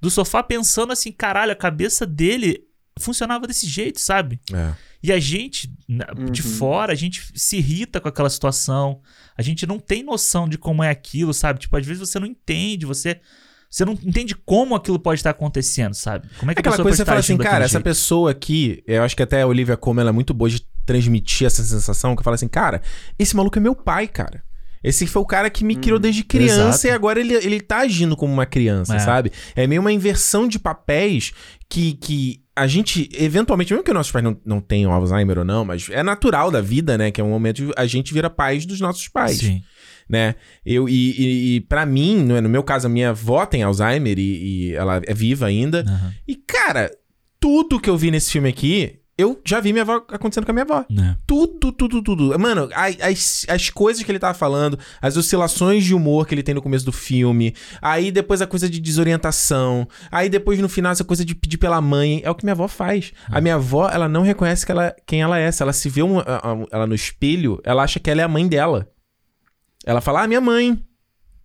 do 0.00 0.10
sofá 0.10 0.42
pensando 0.42 0.92
assim, 0.92 1.12
caralho, 1.12 1.52
a 1.52 1.56
cabeça 1.56 2.06
dele 2.06 2.62
funcionava 2.98 3.46
desse 3.46 3.66
jeito, 3.68 4.00
sabe? 4.00 4.40
É. 4.52 4.72
E 5.02 5.12
a 5.12 5.20
gente, 5.20 5.72
na- 5.86 6.06
de 6.32 6.42
Uhum. 6.42 6.48
fora, 6.48 6.92
a 6.92 6.96
gente 6.96 7.30
se 7.36 7.58
irrita 7.58 8.00
com 8.00 8.08
aquela 8.08 8.30
situação. 8.30 9.00
A 9.36 9.42
gente 9.42 9.64
não 9.66 9.78
tem 9.78 10.02
noção 10.02 10.48
de 10.48 10.58
como 10.58 10.82
é 10.82 10.90
aquilo, 10.90 11.32
sabe? 11.32 11.60
Tipo, 11.60 11.76
às 11.76 11.86
vezes 11.86 12.00
você 12.00 12.18
não 12.18 12.26
entende, 12.26 12.84
você. 12.86 13.20
Você 13.70 13.84
não 13.84 13.92
entende 13.92 14.34
como 14.34 14.74
aquilo 14.74 14.98
pode 14.98 15.20
estar 15.20 15.30
acontecendo, 15.30 15.94
sabe? 15.94 16.26
Como 16.38 16.50
é 16.50 16.54
que 16.54 16.58
É 16.58 16.60
aquela 16.60 16.74
a 16.74 16.78
pessoa 16.78 16.84
coisa 16.84 16.96
que 16.96 16.98
você 16.98 17.04
fala 17.04 17.20
assim, 17.20 17.36
cara, 17.36 17.64
essa 17.64 17.72
jeito? 17.72 17.84
pessoa 17.84 18.30
aqui, 18.30 18.82
eu 18.86 19.02
acho 19.02 19.14
que 19.14 19.22
até 19.22 19.42
a 19.42 19.46
Olivia 19.46 19.76
Colman 19.76 20.00
ela 20.02 20.10
é 20.10 20.12
muito 20.12 20.32
boa 20.32 20.48
de 20.48 20.62
transmitir 20.86 21.46
essa 21.46 21.62
sensação, 21.62 22.16
que 22.16 22.22
fala 22.22 22.34
assim, 22.34 22.48
cara, 22.48 22.80
esse 23.18 23.36
maluco 23.36 23.58
é 23.58 23.60
meu 23.60 23.74
pai, 23.74 24.08
cara. 24.08 24.42
Esse 24.82 25.06
foi 25.08 25.20
o 25.20 25.26
cara 25.26 25.50
que 25.50 25.64
me 25.64 25.74
criou 25.76 25.98
desde 25.98 26.22
criança 26.22 26.64
Hum, 26.64 26.68
exato. 26.68 26.86
e 26.86 26.90
agora 26.90 27.18
ele, 27.20 27.34
ele 27.34 27.60
tá 27.60 27.78
agindo 27.80 28.16
como 28.16 28.32
uma 28.32 28.46
criança, 28.46 28.94
É. 28.94 28.98
sabe? 29.00 29.32
É 29.56 29.66
meio 29.66 29.80
uma 29.80 29.92
inversão 29.92 30.46
de 30.48 30.56
papéis 30.58 31.32
que, 31.68 31.94
que 31.94 32.40
a 32.54 32.66
gente, 32.66 33.08
eventualmente, 33.12 33.72
mesmo 33.72 33.84
que 33.84 33.92
nossos 33.92 34.10
pais 34.12 34.24
não, 34.24 34.40
não 34.46 34.60
tenham 34.60 34.92
Alzheimer 34.92 35.38
ou 35.38 35.44
não, 35.44 35.64
mas 35.64 35.88
é 35.90 36.02
natural 36.02 36.50
da 36.50 36.60
vida, 36.60 36.96
né? 36.96 37.10
Que 37.10 37.20
é 37.20 37.24
um 37.24 37.28
momento 37.28 37.66
de 37.66 37.72
a 37.76 37.86
gente 37.86 38.14
vira 38.14 38.30
pais 38.30 38.64
dos 38.64 38.80
nossos 38.80 39.08
pais 39.08 39.38
Sim. 39.38 39.62
Né? 40.08 40.34
Eu, 40.64 40.88
e, 40.88 41.10
e, 41.20 41.56
e 41.56 41.60
para 41.60 41.84
mim, 41.84 42.22
no, 42.22 42.40
no 42.40 42.48
meu 42.48 42.62
caso, 42.62 42.86
a 42.86 42.90
minha 42.90 43.10
avó 43.10 43.44
tem 43.46 43.62
Alzheimer 43.62 44.18
e, 44.18 44.22
e 44.70 44.74
ela 44.74 45.00
é 45.06 45.14
viva 45.14 45.46
ainda. 45.46 45.84
Aham. 45.86 46.14
E, 46.26 46.34
cara, 46.36 46.90
tudo 47.40 47.78
que 47.80 47.90
eu 47.90 47.96
vi 47.96 48.10
nesse 48.10 48.32
filme 48.32 48.48
aqui, 48.48 48.94
eu 49.16 49.40
já 49.44 49.58
vi 49.58 49.72
minha 49.72 49.82
avó 49.82 49.96
acontecendo 50.10 50.44
com 50.44 50.52
a 50.52 50.54
minha 50.54 50.62
avó. 50.64 50.84
É. 50.96 51.16
Tudo, 51.26 51.72
tudo, 51.72 52.00
tudo. 52.02 52.38
Mano, 52.38 52.68
as, 52.72 53.44
as 53.48 53.68
coisas 53.68 54.02
que 54.04 54.10
ele 54.12 54.18
tava 54.18 54.32
falando, 54.32 54.78
as 55.02 55.16
oscilações 55.16 55.84
de 55.84 55.92
humor 55.92 56.24
que 56.24 56.34
ele 56.36 56.42
tem 56.42 56.54
no 56.54 56.62
começo 56.62 56.84
do 56.84 56.92
filme, 56.92 57.52
aí 57.82 58.12
depois 58.12 58.40
a 58.40 58.46
coisa 58.46 58.68
de 58.70 58.78
desorientação, 58.80 59.88
aí 60.10 60.28
depois 60.28 60.58
no 60.60 60.68
final 60.68 60.92
essa 60.92 61.02
coisa 61.02 61.24
de 61.24 61.34
pedir 61.34 61.58
pela 61.58 61.80
mãe, 61.80 62.20
é 62.24 62.30
o 62.30 62.34
que 62.34 62.44
minha 62.44 62.52
avó 62.52 62.68
faz. 62.68 63.12
A 63.28 63.40
minha 63.40 63.56
avó, 63.56 63.88
ela 63.90 64.08
não 64.08 64.22
reconhece 64.22 64.64
que 64.64 64.70
ela, 64.70 64.94
quem 65.04 65.20
ela 65.20 65.36
é. 65.38 65.50
Se 65.50 65.62
ela 65.64 65.72
se 65.72 65.88
vê 65.88 66.02
um- 66.02 66.18
ela 66.70 66.86
no 66.86 66.94
espelho, 66.94 67.60
ela 67.64 67.82
acha 67.82 67.98
que 67.98 68.08
ela 68.10 68.20
é 68.20 68.24
a 68.24 68.28
mãe 68.28 68.46
dela. 68.46 68.88
Ela 69.88 70.02
fala, 70.02 70.22
ah, 70.22 70.28
minha 70.28 70.40
mãe. 70.40 70.84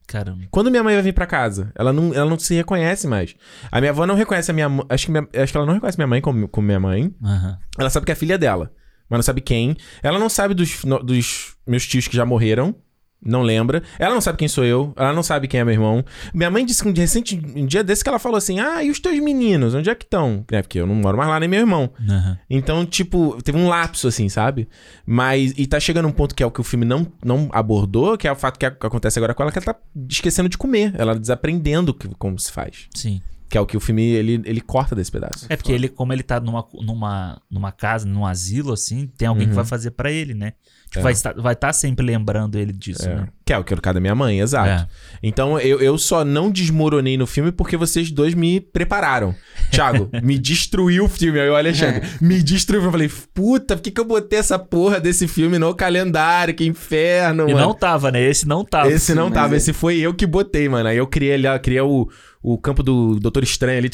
Caramba. 0.06 0.44
Quando 0.52 0.70
minha 0.70 0.84
mãe 0.84 0.94
vai 0.96 1.02
vir 1.02 1.14
pra 1.14 1.26
casa, 1.26 1.72
ela 1.76 1.94
não, 1.94 2.14
ela 2.14 2.30
não 2.30 2.38
se 2.38 2.54
reconhece 2.54 3.08
mais. 3.08 3.34
A 3.72 3.80
minha 3.80 3.92
avó 3.92 4.06
não 4.06 4.16
reconhece 4.16 4.52
a 4.52 4.54
minha 4.54 4.68
mãe. 4.68 4.86
Acho 4.90 5.06
que, 5.06 5.12
minha- 5.14 5.28
acho 5.42 5.54
que 5.54 5.58
ela 5.58 5.66
não 5.66 5.74
reconhece 5.76 5.98
minha 5.98 6.08
mãe 6.08 6.20
como, 6.20 6.46
como 6.50 6.66
minha 6.68 6.80
mãe. 6.80 7.16
Aham. 7.24 7.58
Ela 7.80 7.90
sabe 7.90 8.06
que 8.06 8.12
é 8.12 8.16
filha 8.16 8.38
dela, 8.38 8.70
mas 9.10 9.18
não 9.18 9.24
sabe 9.24 9.40
quem. 9.40 9.78
Ela 10.04 10.20
não 10.20 10.28
sabe 10.28 10.54
dos, 10.54 10.84
no- 10.84 11.02
dos 11.02 11.56
meus 11.66 11.88
tios 11.88 12.06
que 12.10 12.18
já 12.18 12.26
morreram. 12.26 12.76
Não 13.26 13.42
lembra. 13.42 13.82
Ela 13.98 14.14
não 14.14 14.22
sabe 14.22 14.38
quem 14.38 14.48
sou 14.48 14.64
eu. 14.66 14.94
Ela 14.96 15.14
não 15.14 15.24
sabe 15.24 15.48
quem 15.48 15.60
é 15.60 15.64
meu 15.64 15.74
irmão. 15.74 16.04
Minha 16.34 16.50
mãe 16.52 16.66
disse 16.66 16.84
que 16.84 16.90
um 16.90 16.94
dia, 16.94 17.04
recente, 17.04 17.42
um 17.56 17.66
dia 17.66 17.84
desse 17.84 18.04
que 18.04 18.10
ela 18.10 18.20
falou 18.20 18.38
assim: 18.38 18.60
Ah, 18.60 18.84
e 18.84 18.90
os 18.92 19.00
teus 19.00 19.20
meninos? 19.20 19.74
Onde 19.74 19.90
é 19.90 19.96
que 19.96 20.04
estão? 20.06 20.44
É, 20.52 20.62
porque 20.62 20.80
eu 20.80 20.86
não 20.88 20.96
moro 20.96 21.18
mais 21.18 21.30
lá, 21.30 21.40
nem 21.40 21.48
meu 21.50 21.60
irmão. 21.62 21.90
Aham. 22.10 22.38
Então, 22.50 22.86
tipo, 22.86 23.42
teve 23.44 23.58
um 23.58 23.68
lapso, 23.68 24.08
assim, 24.08 24.28
sabe? 24.30 24.68
Mas. 25.06 25.54
E 25.58 25.66
tá 25.68 25.80
chegando 25.80 26.08
um 26.08 26.12
ponto 26.12 26.36
que 26.36 26.44
é 26.44 26.46
o 26.46 26.52
que 26.52 26.62
o 26.62 26.64
filme 26.64 26.86
não, 26.86 27.08
não 27.24 27.50
abordou, 27.52 28.18
que 28.18 28.28
é 28.28 28.32
o 28.32 28.36
fato 28.36 28.58
que 28.60 28.66
ac- 28.66 28.86
acontece 28.86 29.18
agora 29.20 29.34
com 29.34 29.44
ela, 29.44 29.52
que 29.52 29.60
ela 29.60 29.66
tá 29.74 29.76
esquecendo 30.10 30.50
de 30.50 30.58
comer. 30.58 30.94
Ela 30.98 31.16
desaprendendo 31.18 31.94
como 32.18 32.38
se 32.40 32.52
faz. 32.52 32.88
Sim. 32.94 33.22
Que 33.54 33.58
é 33.60 33.62
o 33.62 33.68
que 33.68 33.78
o 33.78 33.80
filme 33.80 34.02
ele, 34.02 34.42
ele 34.46 34.60
corta 34.60 34.96
desse 34.96 35.12
pedaço. 35.12 35.46
É 35.48 35.56
porque 35.56 35.72
ele, 35.72 35.88
como 35.88 36.12
ele 36.12 36.24
tá 36.24 36.40
numa, 36.40 36.66
numa, 36.74 37.40
numa 37.52 37.72
casa, 37.72 38.04
num 38.04 38.26
asilo, 38.26 38.74
assim, 38.74 39.06
tem 39.16 39.28
alguém 39.28 39.48
que 39.48 39.54
vai 39.54 39.64
fazer 39.64 39.92
pra 39.92 40.12
ele, 40.12 40.34
né? 40.34 40.54
Tipo, 40.90 40.96
Uhum. 40.96 41.00
É. 41.00 41.04
vai 41.04 41.12
estar 41.14 41.34
vai 41.34 41.56
tá 41.56 41.74
sempre 41.74 42.06
lembrando 42.06 42.58
ele 42.58 42.72
disso, 42.72 43.08
É. 43.10 43.16
né? 43.16 43.28
Que 43.46 43.52
é 43.54 43.58
o 43.58 43.64
que 43.64 43.74
eu 43.74 43.82
cada 43.82 44.00
minha 44.00 44.14
mãe, 44.16 44.40
exato. 44.40 44.70
É. 44.70 44.88
Então 45.22 45.60
eu, 45.60 45.80
eu 45.82 45.98
só 45.98 46.24
não 46.24 46.50
desmoronei 46.52 47.18
no 47.18 47.26
filme 47.28 47.52
porque 47.52 47.76
vocês 47.78 48.10
dois 48.12 48.34
me 48.34 48.60
prepararam. 48.62 49.36
Thiago, 49.72 50.10
me 50.24 50.38
destruiu 50.40 51.06
o 51.06 51.10
filme. 51.10 51.40
Aí 51.40 51.50
o 51.50 51.56
Alexandre, 51.56 52.02
me 52.22 52.42
destruiu. 52.42 52.84
Eu 52.84 52.92
falei, 52.92 53.12
puta, 53.34 53.76
por 53.76 53.82
que, 53.84 53.92
que 53.92 54.00
eu 54.00 54.06
botei 54.06 54.38
essa 54.40 54.58
porra 54.60 55.00
desse 55.00 55.28
filme 55.28 55.58
no 55.60 55.74
calendário? 55.76 56.54
Que 56.54 56.66
inferno, 56.66 57.50
E 57.50 57.54
mano. 57.54 57.68
não 57.68 57.74
tava, 57.74 58.12
né? 58.12 58.22
Esse 58.22 58.48
não 58.48 58.64
tava. 58.64 58.90
Esse 58.92 59.14
não 59.16 59.30
tava, 59.32 59.56
é- 59.56 59.58
esse 59.58 59.74
foi 59.74 59.98
eu 60.00 60.14
que 60.14 60.26
botei, 60.28 60.70
mano. 60.70 60.90
Aí 60.90 60.98
eu 60.98 61.08
criei 61.08 61.34
ali, 61.34 61.48
ó, 61.48 61.58
criei 61.60 61.82
o, 61.82 62.08
o 62.44 62.58
campo 62.58 62.84
do 62.84 63.18
Doutor 63.20 63.42
Estranho 63.42 63.78
ali, 63.80 63.90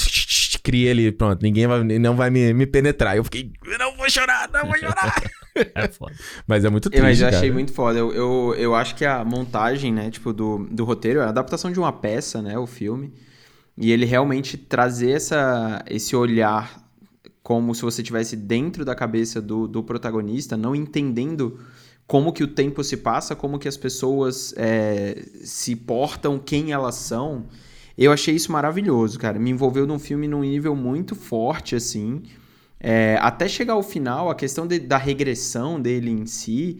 criei 0.64 0.90
ele, 0.90 1.12
pronto, 1.12 1.42
ninguém 1.44 1.68
vai, 1.68 1.84
não 1.84 2.16
vai 2.16 2.32
me, 2.32 2.52
me 2.52 2.66
penetrar. 2.66 3.16
Eu 3.16 3.24
fiquei, 3.24 3.54
não 3.78 3.96
vou 3.96 4.10
chorar, 4.10 4.50
não 4.52 4.66
vou 4.66 4.78
chorar. 4.78 5.22
É 5.76 5.90
foda. 5.90 6.16
Mas 6.48 6.64
é 6.64 6.70
muito 6.70 6.86
Eu, 6.86 6.92
triste, 6.92 7.04
mas 7.04 7.22
eu 7.22 7.28
achei 7.28 7.42
cara. 7.42 7.54
muito 7.54 7.74
foda. 7.74 8.00
Eu, 8.00 8.14
eu, 8.14 8.56
eu 8.58 8.76
acho 8.76 8.96
que 8.96 9.04
a 9.04 9.26
montagem, 9.26 9.92
né, 9.92 10.10
tipo, 10.10 10.32
do, 10.32 10.60
do 10.72 10.86
roteiro, 10.86 11.20
é 11.20 11.24
a 11.24 11.30
adaptação 11.30 11.70
de 11.70 11.78
uma 11.78 11.92
peça, 11.92 12.42
né, 12.42 12.58
o 12.58 12.66
filme. 12.66 13.12
E 13.76 13.92
ele 13.92 14.06
realmente 14.06 14.56
trazer 14.56 15.12
essa, 15.12 15.84
esse 15.90 16.16
olhar 16.16 16.82
como 17.44 17.76
se 17.76 17.82
você 17.82 18.02
estivesse 18.02 18.38
dentro 18.38 18.86
da 18.86 18.96
cabeça 18.96 19.42
do, 19.42 19.68
do 19.68 19.84
protagonista, 19.84 20.56
não 20.56 20.74
entendendo 20.76 21.60
como 22.08 22.32
que 22.32 22.44
o 22.44 22.48
tempo 22.48 22.84
se 22.84 22.96
passa, 22.96 23.36
como 23.36 23.60
que 23.60 23.68
as 23.68 23.76
pessoas 23.76 24.54
é, 24.56 25.26
se 25.44 25.76
portam, 25.76 26.40
quem 26.40 26.72
elas 26.72 26.96
são. 26.96 27.48
Eu 28.02 28.14
achei 28.14 28.34
isso 28.34 28.50
maravilhoso, 28.50 29.20
cara. 29.20 29.38
Me 29.38 29.50
envolveu 29.50 29.86
num 29.86 30.00
filme 30.00 30.26
num 30.26 30.40
nível 30.40 30.74
muito 30.74 31.16
forte, 31.16 31.76
assim. 31.76 32.22
É, 32.80 33.18
até 33.22 33.46
chegar 33.46 33.74
ao 33.74 33.84
final, 33.84 34.30
a 34.30 34.36
questão 34.36 34.66
de- 34.66 34.80
da 34.80 34.98
regressão 34.98 35.82
dele 35.82 36.10
em 36.10 36.26
si, 36.26 36.78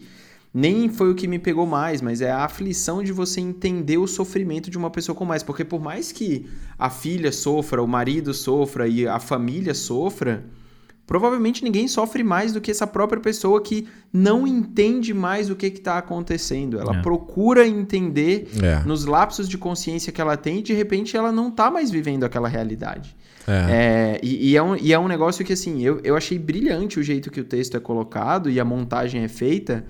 nem 0.52 0.88
foi 0.88 1.10
o 1.10 1.14
que 1.14 1.28
me 1.28 1.38
pegou 1.38 1.66
mais, 1.66 2.00
mas 2.00 2.22
é 2.22 2.30
a 2.30 2.44
aflição 2.44 3.02
de 3.02 3.12
você 3.12 3.38
entender 3.38 3.98
o 3.98 4.06
sofrimento 4.06 4.70
de 4.70 4.78
uma 4.78 4.88
pessoa 4.88 5.14
como 5.14 5.34
essa. 5.34 5.44
Porque 5.44 5.62
por 5.62 5.78
mais 5.78 6.10
que 6.10 6.48
a 6.78 6.88
filha 6.88 7.30
sofra, 7.30 7.82
o 7.82 7.86
marido 7.86 8.32
sofra 8.32 8.88
e 8.88 9.06
a 9.06 9.20
família 9.20 9.74
sofra, 9.74 10.42
provavelmente 11.10 11.64
ninguém 11.64 11.88
sofre 11.88 12.22
mais 12.22 12.52
do 12.52 12.60
que 12.60 12.70
essa 12.70 12.86
própria 12.86 13.20
pessoa 13.20 13.60
que 13.60 13.88
não 14.12 14.46
entende 14.46 15.12
mais 15.12 15.50
o 15.50 15.56
que 15.56 15.66
está 15.66 15.98
acontecendo. 15.98 16.78
Ela 16.78 16.98
É. 16.98 17.02
procura 17.02 17.66
entender 17.66 18.48
É, 18.62 18.80
nos 18.86 19.04
lapsos 19.06 19.48
de 19.48 19.58
consciência 19.58 20.12
que 20.12 20.20
ela 20.20 20.36
tem 20.36 20.60
e 20.60 20.62
de 20.62 20.72
repente 20.72 21.16
ela 21.16 21.32
não 21.32 21.50
tá 21.50 21.68
mais 21.68 21.90
vivendo 21.90 22.22
aquela 22.22 22.48
realidade. 22.48 23.16
é. 23.48 23.52
É, 24.14 24.20
e, 24.22 24.50
e 24.50 24.56
é 24.56 24.62
um, 24.62 24.76
e 24.76 24.92
é 24.92 24.98
um 25.00 25.08
negócio 25.08 25.44
que, 25.44 25.52
assim, 25.52 25.82
eu, 25.82 25.98
eu 26.04 26.14
achei 26.16 26.38
brilhante 26.38 27.00
o 27.00 27.02
jeito 27.02 27.28
que 27.28 27.40
o 27.40 27.44
texto 27.44 27.76
é 27.76 27.80
colocado 27.80 28.48
e 28.48 28.60
a 28.60 28.64
montagem 28.64 29.24
é 29.24 29.28
feita, 29.28 29.84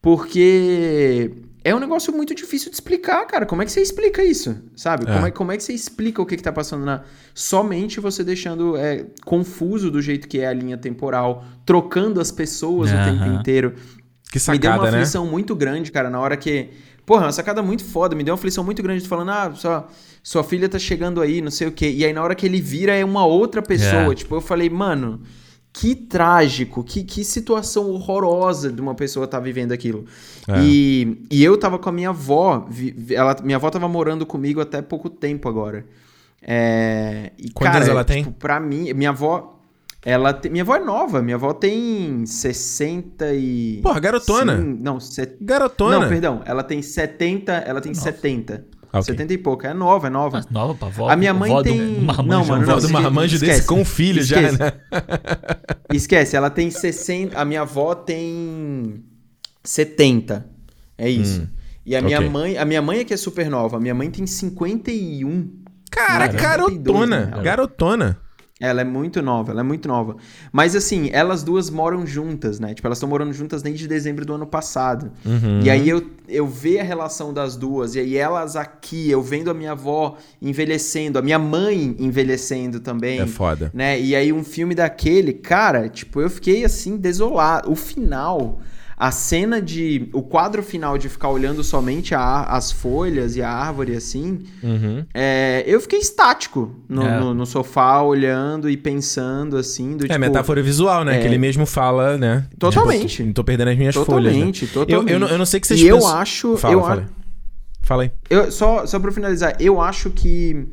porque 0.00 1.32
é 1.64 1.74
um 1.74 1.78
negócio 1.78 2.12
muito 2.12 2.34
difícil 2.34 2.70
de 2.70 2.76
explicar, 2.76 3.24
cara. 3.26 3.46
Como 3.46 3.62
é 3.62 3.64
que 3.64 3.72
você 3.72 3.80
explica 3.80 4.24
isso? 4.24 4.56
Sabe? 4.74 5.04
É. 5.08 5.14
Como, 5.14 5.26
é, 5.26 5.30
como 5.30 5.52
é 5.52 5.56
que 5.56 5.62
você 5.62 5.72
explica 5.72 6.20
o 6.20 6.26
que, 6.26 6.36
que 6.36 6.42
tá 6.42 6.52
passando 6.52 6.84
na. 6.84 7.02
Somente 7.34 8.00
você 8.00 8.24
deixando 8.24 8.76
é, 8.76 9.06
confuso 9.24 9.90
do 9.90 10.02
jeito 10.02 10.26
que 10.26 10.40
é 10.40 10.46
a 10.46 10.52
linha 10.52 10.76
temporal, 10.76 11.44
trocando 11.64 12.20
as 12.20 12.30
pessoas 12.30 12.90
o 12.90 12.94
tempo 12.94 13.24
inteiro. 13.26 13.74
Que 14.30 14.38
me 14.50 14.58
deu 14.58 14.70
uma 14.70 14.76
sacada, 14.76 14.90
né? 14.90 14.98
aflição 14.98 15.26
muito 15.26 15.54
grande, 15.54 15.92
cara, 15.92 16.10
na 16.10 16.18
hora 16.18 16.36
que. 16.36 16.70
Porra, 17.04 17.26
uma 17.26 17.32
sacada 17.32 17.62
muito 17.62 17.84
foda, 17.84 18.14
me 18.14 18.22
deu 18.22 18.32
uma 18.32 18.38
aflição 18.38 18.62
muito 18.62 18.80
grande 18.82 19.06
falando, 19.08 19.30
ah, 19.32 19.52
sua, 19.54 19.88
sua 20.22 20.44
filha 20.44 20.68
tá 20.68 20.78
chegando 20.78 21.20
aí, 21.20 21.40
não 21.40 21.50
sei 21.50 21.66
o 21.66 21.72
quê. 21.72 21.90
E 21.90 22.04
aí 22.04 22.12
na 22.12 22.22
hora 22.22 22.34
que 22.34 22.46
ele 22.46 22.60
vira 22.60 22.94
é 22.94 23.04
uma 23.04 23.26
outra 23.26 23.60
pessoa. 23.60 24.12
É. 24.12 24.14
Tipo, 24.14 24.36
eu 24.36 24.40
falei, 24.40 24.70
mano, 24.70 25.20
que 25.72 25.94
trágico, 25.94 26.84
que, 26.84 27.02
que 27.02 27.24
situação 27.24 27.88
horrorosa 27.90 28.70
de 28.70 28.80
uma 28.80 28.94
pessoa 28.94 29.26
tá 29.26 29.40
vivendo 29.40 29.72
aquilo. 29.72 30.04
É. 30.46 30.60
E, 30.62 31.24
e 31.30 31.42
eu 31.42 31.56
tava 31.56 31.78
com 31.78 31.88
a 31.88 31.92
minha 31.92 32.10
avó, 32.10 32.68
ela, 33.10 33.36
minha 33.42 33.56
avó 33.56 33.70
tava 33.70 33.88
morando 33.88 34.26
comigo 34.26 34.60
até 34.60 34.82
pouco 34.82 35.08
tempo 35.08 35.48
agora. 35.48 35.86
É, 36.42 37.32
e, 37.38 37.50
Quantos 37.50 37.78
cara, 37.80 37.90
ela 37.90 38.04
tem? 38.04 38.24
Tipo, 38.24 38.36
pra 38.36 38.60
mim, 38.60 38.92
minha 38.92 39.10
avó. 39.10 39.60
Ela 40.04 40.34
te- 40.34 40.50
minha 40.50 40.64
avó 40.64 40.74
é 40.74 40.80
nova, 40.80 41.22
minha 41.22 41.36
avó 41.36 41.52
tem 41.54 42.26
60 42.26 43.32
e. 43.34 43.78
Porra, 43.82 44.00
garotona. 44.00 44.56
Sim, 44.58 44.78
não, 44.80 44.98
set... 44.98 45.36
Garotona. 45.40 46.00
não, 46.00 46.08
perdão. 46.08 46.42
Ela 46.44 46.64
tem 46.64 46.82
70. 46.82 47.52
Ela 47.52 47.80
tem 47.80 47.94
70. 47.94 48.66
Ah, 48.92 48.98
ok. 49.00 49.04
70 49.14 49.32
e 49.32 49.38
pouco. 49.38 49.66
É 49.66 49.72
nova, 49.72 50.06
é 50.08 50.10
nova. 50.10 50.36
Mas 50.36 50.48
nova 50.50 50.74
pra 50.74 50.88
vó. 50.88 51.08
A 51.08 51.16
minha 51.16 51.32
mãe 51.32 51.50
vó 51.50 51.62
tem- 51.62 51.76
Do, 51.78 52.00
um 52.00 52.04
marmanjo, 52.04 52.28
Não, 52.28 52.44
mano, 52.46 52.66
Vó 52.66 52.72
não, 52.72 52.80
do 52.80 52.88
marmanjo 52.90 53.38
desse 53.38 53.52
esquece. 53.52 53.66
com 53.66 53.84
filho 53.84 54.22
já, 54.22 54.40
Esquece. 54.42 54.58
né? 54.58 54.72
Esquece, 55.92 56.36
ela 56.36 56.50
tem 56.50 56.70
60. 56.70 57.38
A 57.40 57.44
minha 57.44 57.62
avó 57.62 57.94
tem 57.94 59.02
70. 59.64 60.46
É 60.98 61.08
isso. 61.08 61.48
E 61.84 61.96
a 61.96 62.02
minha 62.02 62.18
ok. 62.18 62.28
mãe. 62.30 62.58
A 62.58 62.64
minha 62.64 62.82
mãe 62.82 63.00
é 63.00 63.04
que 63.04 63.14
é 63.14 63.16
super 63.16 63.48
nova. 63.50 63.76
A 63.76 63.80
minha 63.80 63.94
mãe 63.94 64.10
tem 64.10 64.26
51. 64.26 65.62
Cara, 65.90 66.28
Cara, 66.28 66.32
garotona. 66.32 66.70
52, 66.76 67.08
né? 67.36 67.42
Garotona. 67.42 68.18
Ela 68.62 68.82
é 68.82 68.84
muito 68.84 69.20
nova, 69.20 69.50
ela 69.50 69.58
é 69.58 69.64
muito 69.64 69.88
nova. 69.88 70.16
Mas 70.52 70.76
assim, 70.76 71.10
elas 71.12 71.42
duas 71.42 71.68
moram 71.68 72.06
juntas, 72.06 72.60
né? 72.60 72.72
Tipo, 72.72 72.86
elas 72.86 72.98
estão 72.98 73.08
morando 73.08 73.32
juntas 73.32 73.60
desde 73.60 73.88
dezembro 73.88 74.24
do 74.24 74.34
ano 74.34 74.46
passado. 74.46 75.10
Uhum. 75.26 75.62
E 75.64 75.68
aí 75.68 75.88
eu, 75.88 76.08
eu 76.28 76.46
ver 76.46 76.78
a 76.78 76.84
relação 76.84 77.34
das 77.34 77.56
duas, 77.56 77.96
e 77.96 77.98
aí 77.98 78.16
elas 78.16 78.54
aqui, 78.54 79.10
eu 79.10 79.20
vendo 79.20 79.50
a 79.50 79.54
minha 79.54 79.72
avó 79.72 80.16
envelhecendo, 80.40 81.18
a 81.18 81.22
minha 81.22 81.40
mãe 81.40 81.96
envelhecendo 81.98 82.78
também. 82.78 83.18
É 83.18 83.26
foda. 83.26 83.68
né? 83.74 84.00
E 84.00 84.14
aí 84.14 84.32
um 84.32 84.44
filme 84.44 84.76
daquele, 84.76 85.32
cara, 85.32 85.88
tipo, 85.88 86.20
eu 86.20 86.30
fiquei 86.30 86.64
assim 86.64 86.96
desolado. 86.96 87.68
O 87.68 87.74
final, 87.74 88.60
a 89.04 89.10
cena 89.10 89.60
de, 89.60 90.08
o 90.12 90.22
quadro 90.22 90.62
final 90.62 90.96
de 90.96 91.08
ficar 91.08 91.28
olhando 91.28 91.64
somente 91.64 92.14
a, 92.14 92.44
as 92.44 92.70
folhas 92.70 93.34
e 93.34 93.42
a 93.42 93.50
árvore 93.50 93.96
assim, 93.96 94.44
Uhum. 94.62 95.04
é, 95.12 95.64
eu 95.66 95.80
fiquei 95.80 95.98
estático 95.98 96.72
no, 96.88 97.02
É. 97.02 97.18
no- 97.18 97.34
no 97.34 97.44
sofá 97.44 98.00
olhando 98.00 98.70
e 98.70 98.76
pensando 98.76 99.56
assim, 99.56 99.96
do 99.96 100.04
É 100.04 100.08
tipo, 100.08 100.20
metáfora 100.20 100.62
visual, 100.62 101.04
né? 101.04 101.16
é. 101.16 101.20
Que 101.20 101.26
ele 101.26 101.36
mesmo 101.36 101.66
fala, 101.66 102.16
né? 102.16 102.46
Totalmente. 102.56 103.08
Tipo, 103.16 103.26
não 103.26 103.32
tô 103.32 103.42
perdendo 103.42 103.70
as 103.70 103.76
minhas 103.76 103.94
folhas. 103.96 104.24
Né? 104.24 104.30
totalmente, 104.38 104.62
Eu, 104.66 104.68
totalmente. 104.72 105.12
eu, 105.12 105.18
não, 105.18 105.26
eu 105.28 105.38
não 105.38 105.46
sei 105.46 105.58
que 105.58 105.66
vocês 105.66 105.80
E 105.80 105.86
eu 105.88 105.96
pensam- 105.96 106.16
acho, 106.16 106.56
Fala, 106.56 106.74
eu 106.74 106.80
fala. 106.82 107.00
aí. 107.00 107.06
Fala 107.82 108.02
aí. 108.04 108.12
Eu, 108.30 108.52
só, 108.52 108.86
só 108.86 109.00
pra 109.00 109.10
finalizar, 109.10 109.56
eu 109.58 109.80
acho 109.80 110.10
que, 110.10 110.64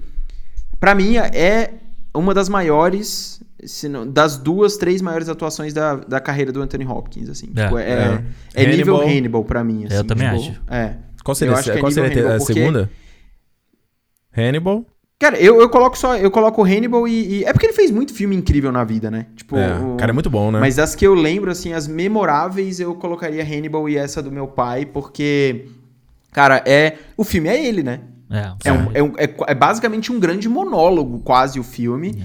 pra 0.79 0.93
mim, 0.93 1.17
é 1.17 1.73
uma 2.13 2.33
das 2.35 2.47
maiores, 2.47 3.41
não- 3.89 4.07
das 4.09 4.37
duas, 4.37 4.77
três 4.77 5.01
maiores 5.01 5.27
atuações 5.29 5.73
da, 5.73 5.95
da 5.95 6.19
carreira 6.19 6.51
do 6.51 6.61
Anthony 6.61 6.85
Hopkins, 6.85 7.29
assim. 7.29 7.49
É, 7.55 7.63
Tipo, 7.63 7.77
é, 7.77 7.83
é. 7.91 8.23
é 8.63 8.65
nível 8.67 8.95
Hannibal. 8.97 9.17
Hannibal 9.17 9.43
pra 9.45 9.63
mim, 9.63 9.85
assim. 9.85 9.95
Eu 9.95 10.03
também 10.03 10.29
tipo, 10.29 10.51
acho. 10.51 10.61
É. 10.69 10.95
Qual 11.23 11.35
seria, 11.35 11.53
Eu 11.53 11.57
acho 11.57 11.71
que 11.71 11.77
é 11.77 11.79
qual 11.81 11.89
nível 11.89 12.03
seria 12.05 12.17
a 12.21 12.25
Hannibal, 12.29 12.37
porque- 12.45 12.53
segunda? 12.53 12.89
Hannibal. 14.35 14.85
Cara, 15.19 15.37
eu, 15.37 15.59
eu 15.59 15.69
coloco 15.69 15.97
só. 15.97 16.15
Eu 16.15 16.31
coloco 16.31 16.61
o 16.61 16.65
Hannibal 16.65 17.05
e, 17.07 17.39
e- 17.39 17.43
É 17.43 17.51
porque 17.51 17.65
ele 17.65 17.73
fez 17.73 17.91
muito 17.91 18.13
filme 18.13 18.35
incrível 18.35 18.71
na 18.71 18.83
vida, 18.85 19.11
né? 19.11 19.25
Tipo. 19.35 19.57
é, 19.57 19.77
o- 19.77 19.95
cara 19.97 20.11
é 20.11 20.13
muito 20.13 20.29
bom, 20.29 20.49
né? 20.51 20.59
Mas 20.61 20.79
as 20.79 20.95
que 20.95 21.05
eu 21.05 21.13
lembro, 21.13 21.51
assim, 21.51 21.73
as 21.73 21.87
memoráveis, 21.87 22.79
eu 22.79 22.95
colocaria 22.95 23.43
Hannibal 23.43 23.89
e 23.89 23.97
essa 23.97 24.21
do 24.23 24.31
meu 24.31 24.47
pai, 24.47 24.85
porque. 24.85 25.65
Cara, 26.31 26.63
é. 26.65 26.95
O 27.17 27.23
filme 27.25 27.49
é 27.49 27.65
ele, 27.65 27.83
né? 27.83 27.99
É, 28.31 28.69
É, 28.69 28.71
um- 28.71 28.91
é 28.93 29.03
um- 29.03 29.13
é 29.17 29.29
é 29.47 29.55
basicamente 29.55 30.11
um 30.11 30.19
grande 30.19 30.47
monólogo, 30.47 31.19
quase, 31.19 31.59
o 31.59 31.63
filme. 31.63 32.15
É. 32.17 32.23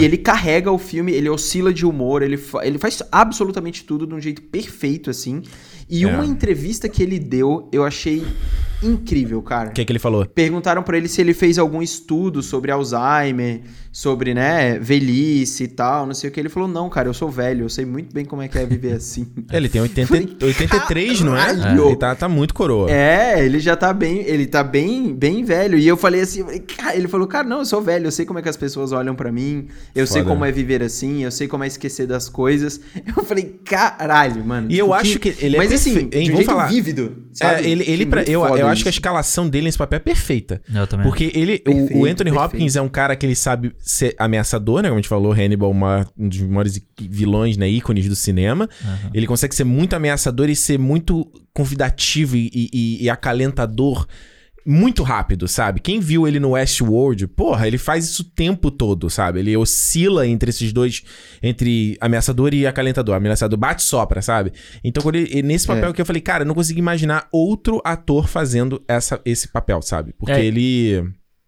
E 0.00 0.04
ele 0.04 0.16
carrega 0.16 0.70
o 0.70 0.78
filme, 0.78 1.12
ele 1.12 1.28
oscila 1.28 1.72
de 1.72 1.84
humor, 1.86 2.22
ele, 2.22 2.36
fa- 2.36 2.66
ele 2.66 2.78
faz 2.78 3.02
absolutamente 3.10 3.84
tudo 3.84 4.06
de 4.06 4.14
um 4.14 4.20
jeito 4.20 4.42
perfeito, 4.42 5.10
assim. 5.10 5.42
E 5.88 6.04
É. 6.04 6.06
uma 6.06 6.24
entrevista 6.26 6.88
que 6.88 7.02
ele 7.02 7.18
deu, 7.18 7.68
eu 7.72 7.84
achei 7.84 8.22
incrível, 8.82 9.42
cara. 9.42 9.70
O 9.70 9.72
que, 9.72 9.84
que 9.84 9.90
ele 9.92 9.98
falou? 9.98 10.24
Perguntaram 10.26 10.82
pra 10.82 10.96
ele 10.96 11.08
se 11.08 11.20
ele 11.20 11.34
fez 11.34 11.58
algum 11.58 11.82
estudo 11.82 12.42
sobre 12.42 12.70
Alzheimer, 12.70 13.62
sobre, 13.90 14.32
né, 14.34 14.78
velhice 14.78 15.64
e 15.64 15.68
tal, 15.68 16.06
não 16.06 16.14
sei 16.14 16.30
o 16.30 16.32
que. 16.32 16.38
Ele 16.38 16.48
falou, 16.48 16.68
não, 16.68 16.88
cara, 16.88 17.08
eu 17.08 17.14
sou 17.14 17.28
velho, 17.28 17.64
eu 17.64 17.68
sei 17.68 17.84
muito 17.84 18.14
bem 18.14 18.24
como 18.24 18.40
é 18.42 18.46
que 18.46 18.56
é 18.56 18.64
viver 18.64 18.92
assim. 18.92 19.26
Ele 19.50 19.68
tem 19.68 19.80
80, 19.80 20.44
83, 20.44 21.20
não 21.22 21.36
é? 21.36 21.46
Caralho! 21.46 21.86
Ele 21.88 21.96
tá, 21.96 22.14
tá 22.14 22.28
muito 22.28 22.54
coroa. 22.54 22.88
É, 22.90 23.44
ele 23.44 23.58
já 23.58 23.74
tá 23.74 23.92
bem, 23.92 24.20
ele 24.20 24.46
tá 24.46 24.62
bem, 24.62 25.12
bem 25.12 25.42
velho. 25.42 25.76
E 25.76 25.88
eu 25.88 25.96
falei 25.96 26.20
assim, 26.20 26.44
ele 26.94 27.08
falou, 27.08 27.26
cara, 27.26 27.48
não, 27.48 27.58
eu 27.60 27.64
sou 27.66 27.82
velho, 27.82 28.06
eu 28.06 28.12
sei 28.12 28.24
como 28.24 28.38
é 28.38 28.42
que 28.42 28.48
as 28.48 28.56
pessoas 28.56 28.92
olham 28.92 29.14
pra 29.16 29.32
mim, 29.32 29.66
eu 29.94 30.06
sei 30.06 30.22
Foda. 30.22 30.32
como 30.34 30.44
é 30.44 30.52
viver 30.52 30.82
assim, 30.82 31.24
eu 31.24 31.30
sei 31.32 31.48
como 31.48 31.64
é 31.64 31.66
esquecer 31.66 32.06
das 32.06 32.28
coisas. 32.28 32.80
Eu 33.16 33.24
falei, 33.24 33.58
caralho, 33.64 34.44
mano. 34.44 34.70
E 34.70 34.78
eu 34.78 34.92
acho 34.94 35.18
que 35.18 35.34
ele 35.40 35.56
é 35.56 35.58
Mas 35.58 35.72
assim, 35.80 36.08
hein, 36.12 36.24
de 36.24 36.32
um 36.32 36.44
falar. 36.44 36.66
vívido, 36.66 37.24
É, 37.32 37.36
sabe? 37.36 37.60
ele, 37.68 37.82
ele 37.84 37.92
Achei 37.92 38.06
pra, 38.06 38.22
eu, 38.24 38.44
eu 38.56 38.66
acho 38.68 38.82
que 38.82 38.88
a 38.88 38.90
escalação 38.90 39.48
dele 39.48 39.66
nesse 39.66 39.78
papel 39.78 39.96
é 39.96 40.00
perfeita. 40.00 40.60
Eu 40.74 40.86
também. 40.86 41.06
Porque 41.06 41.30
ele, 41.34 41.62
o- 41.66 41.70
o, 41.70 41.74
Perfeito, 41.74 42.06
Anthony 42.06 42.30
perfeito. 42.30 42.38
Hopkins 42.44 42.76
é 42.76 42.82
um 42.82 42.88
cara 42.88 43.14
que 43.16 43.24
ele 43.26 43.34
sabe 43.34 43.72
ser 43.78 44.14
ameaçador, 44.18 44.82
né? 44.82 44.88
Como 44.88 44.98
a 44.98 45.00
gente 45.02 45.08
falou, 45.08 45.32
Hannibal, 45.32 45.70
uma, 45.70 46.06
um 46.16 46.28
dos 46.28 46.40
maiores 46.40 46.80
vilões, 47.00 47.56
né? 47.56 47.68
Ícones 47.68 48.08
do 48.08 48.16
cinema. 48.16 48.68
Aham. 48.84 49.10
Ele 49.14 49.26
consegue 49.26 49.54
ser 49.54 49.64
muito 49.64 49.94
ameaçador 49.94 50.48
e 50.50 50.56
ser 50.56 50.78
muito 50.78 51.30
convidativo 51.52 52.36
e, 52.36 52.50
e- 52.54 52.98
e 53.04 53.10
acalentador 53.10 54.06
muito 54.70 55.02
rápido, 55.02 55.48
sabe? 55.48 55.80
Quem 55.80 55.98
viu 55.98 56.28
ele 56.28 56.38
no 56.38 56.50
Westworld, 56.50 57.26
porra, 57.28 57.66
ele 57.66 57.78
faz 57.78 58.04
isso 58.04 58.20
o 58.22 58.24
tempo 58.26 58.70
todo, 58.70 59.08
sabe? 59.08 59.38
Ele 59.38 59.56
oscila 59.56 60.26
entre 60.26 60.50
esses 60.50 60.72
dois, 60.72 61.02
entre 61.42 61.96
ameaçador 62.00 62.52
e 62.52 62.66
acalentador. 62.66 63.14
Ameaçador 63.14 63.58
bate 63.58 63.82
e 63.82 63.86
sopra, 63.86 64.20
sabe? 64.20 64.52
Então, 64.84 65.02
quando 65.02 65.16
ele, 65.16 65.42
nesse 65.42 65.66
papel 65.66 65.88
É. 65.88 65.92
que 65.94 66.00
eu 66.02 66.06
falei, 66.06 66.20
cara, 66.20 66.42
eu 66.42 66.46
não 66.46 66.54
consigo 66.54 66.78
imaginar 66.78 67.26
outro 67.32 67.80
ator 67.82 68.28
fazendo 68.28 68.82
essa, 68.86 69.18
esse 69.24 69.48
papel, 69.48 69.80
sabe? 69.80 70.12
Porque 70.18 70.32
É. 70.32 70.44
ele. 70.44 71.02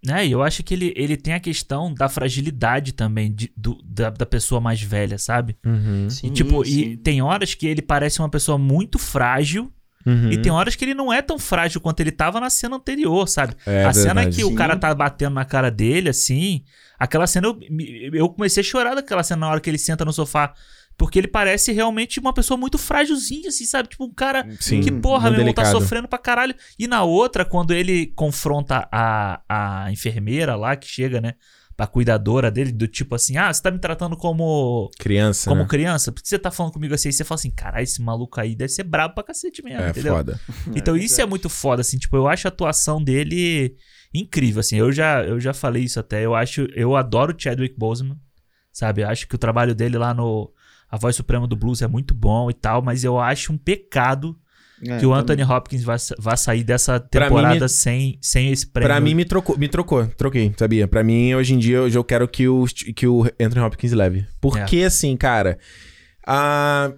É, 0.09 0.27
e 0.27 0.33
eu 0.33 0.43
acho 0.43 0.63
que 0.63 0.73
ele, 0.73 0.95
ele 0.97 1.15
tem 1.15 1.35
a 1.35 1.41
questão 1.41 1.93
da 1.93 2.09
fragilidade 2.09 2.93
também 2.95 3.31
de- 3.31 3.53
do- 3.55 3.83
da, 3.85 4.09
da 4.09 4.25
pessoa 4.25 4.59
mais 4.59 4.81
velha, 4.81 5.19
sabe? 5.19 5.57
Uhum, 5.67 6.09
Sim, 6.09 6.29
e, 6.29 6.31
tipo, 6.31 6.65
sim. 6.65 6.81
e 6.81 6.97
tem 6.97 7.21
horas 7.21 7.53
que 7.53 7.67
ele 7.67 7.83
parece 7.83 8.19
uma 8.19 8.31
pessoa 8.31 8.57
muito 8.57 8.99
frágil 8.99 9.71
uhum. 10.07 10.31
e 10.31 10.39
tem 10.39 10.51
horas 10.51 10.77
que 10.77 10.85
ele 10.85 10.95
não 10.95 11.13
é 11.13 11.23
tão 11.23 11.39
frágil 11.39 11.81
quanto 11.81 12.01
ele 12.01 12.11
tava 12.11 12.41
na 12.41 12.51
cena 12.51 12.77
anterior, 12.77 13.29
sabe? 13.29 13.55
É 13.67 13.85
a 13.85 13.93
cena 13.93 14.15
verdade. 14.15 14.37
que 14.37 14.45
o 14.45 14.55
cara 14.55 14.77
tá 14.77 14.95
batendo 14.95 15.35
na 15.35 15.45
cara 15.45 15.71
dele, 15.71 16.09
assim, 16.09 16.65
aquela 16.99 17.27
cena 17.27 17.49
eu, 17.49 17.59
eu 18.13 18.29
comecei 18.29 18.63
a 18.63 18.65
chorar 18.65 18.95
daquela 18.95 19.23
cena 19.23 19.41
na 19.41 19.51
hora 19.51 19.61
que 19.61 19.71
ele 19.71 19.79
senta 19.79 20.05
no 20.05 20.13
sofá. 20.13 20.55
Porque 20.97 21.19
ele 21.19 21.29
parece 21.29 21.73
realmente 21.73 22.21
uma 22.21 22.35
pessoa 22.35 22.59
muito 22.59 22.77
frágilzinha, 22.77 23.49
assim, 23.49 23.65
sabe? 23.65 23.89
Tipo, 23.89 24.05
um 24.05 24.13
cara 24.13 24.47
Sim, 24.61 24.83
que, 24.83 24.93
porra, 24.93 25.31
meu 25.31 25.41
irmão, 25.41 25.55
tá 25.55 25.65
sofrendo 25.65 26.07
pra 26.07 26.19
caralho. 26.19 26.55
E 26.79 26.87
na 26.87 27.03
outra, 27.05 27.43
quando 27.43 27.73
ele 27.73 28.09
confronta 28.09 28.87
a, 28.93 29.41
a 29.49 29.91
enfermeira 29.91 30.57
lá, 30.57 30.77
que 30.77 30.87
chega, 30.87 31.19
né? 31.19 31.37
Pra 31.81 31.87
cuidadora 31.87 32.51
dele, 32.51 32.73
do 32.73 32.87
tipo 32.87 33.15
assim, 33.15 33.39
ah, 33.39 33.51
você 33.51 33.63
tá 33.63 33.71
me 33.71 33.79
tratando 33.79 34.15
como, 34.15 34.91
Criança. 34.99 35.49
como 35.49 35.63
né? 35.63 35.67
criança? 35.67 36.13
Por 36.13 36.21
que 36.23 36.29
você 36.29 36.39
tá 36.39 36.51
falando 36.51 36.75
comigo 36.75 36.93
assim? 36.93 37.09
Aí 37.09 37.13
você 37.15 37.25
fala 37.25 37.39
assim, 37.39 37.51
caralho, 37.51 37.83
esse 37.85 38.03
maluco 38.03 38.39
aí 38.39 38.55
deve 38.55 38.69
ser 38.69 38.83
brabo 38.83 39.15
pra 39.15 39.25
cacete 39.25 39.65
mesmo, 39.65 39.81
É 39.81 39.89
entendeu? 39.89 40.13
foda. 40.15 40.39
Então 40.77 40.95
isso 40.95 41.19
é 41.23 41.25
muito 41.25 41.49
foda, 41.49 41.81
assim, 41.81 41.97
tipo, 41.97 42.15
eu 42.19 42.29
acho 42.29 42.47
a 42.47 42.51
atuação 42.51 43.03
dele 43.03 43.77
incrível, 44.13 44.61
assim, 44.61 44.77
eu 44.77 44.93
já, 44.93 45.25
eu 45.25 45.41
já 45.41 45.55
falei 45.55 45.83
isso 45.85 45.99
até, 45.99 46.23
eu 46.23 46.35
acho, 46.35 46.67
eu 46.75 46.95
adoro 46.97 47.35
o 47.35 47.43
Chadwick 47.43 47.75
Boseman, 47.79 48.19
sabe, 48.71 49.01
eu 49.01 49.09
acho 49.09 49.27
que 49.27 49.35
o 49.35 49.39
trabalho 49.39 49.75
dele 49.75 49.97
lá 49.97 50.13
no 50.13 50.53
A 50.91 50.99
Voz 50.99 51.17
Suprema 51.17 51.47
do 51.47 51.57
Blues 51.57 51.81
é 51.81 51.89
muito 51.89 52.13
bom 52.13 52.51
e 52.51 52.53
tal, 52.53 52.83
mas 52.83 53.05
eu 53.05 53.19
acho 53.19 53.55
um 53.55 53.57
pecado 53.57 54.39
É, 54.83 54.99
que 54.99 55.07
o 55.07 55.11
também. 55.11 55.21
Anthony 55.21 55.45
Hopkins 55.45 55.83
vá, 55.85 55.97
vá 56.19 56.37
sair 56.37 56.65
dessa 56.65 56.99
mim, 56.99 57.09
temporada 57.11 57.61
me- 57.61 57.69
sem, 57.69 58.19
sem 58.21 58.51
esse 58.51 58.67
prêmio. 58.67 58.89
Pra 58.89 59.01
mim, 59.01 59.15
me 59.15 59.25
trocou, 59.25 59.59
me 59.59 59.69
trocou, 59.69 60.07
troquei, 60.17 60.53
sabia? 60.57 60.89
Pra 60.89 61.03
mim, 61.05 61.35
hoje 61.35 61.55
em 61.55 61.59
dia, 61.59 61.83
hoje 61.83 61.99
eu 61.99 62.05
quero 62.05 62.27
que 62.27 62.49
o, 62.49 62.65
que 62.97 63.07
o 63.07 63.25
Anthony 63.41 63.61
Hopkins 63.61 63.93
leve. 63.93 64.25
Porque, 64.41 64.79
assim, 64.85 65.17
cara. 65.17 65.59
ah, 66.27 66.93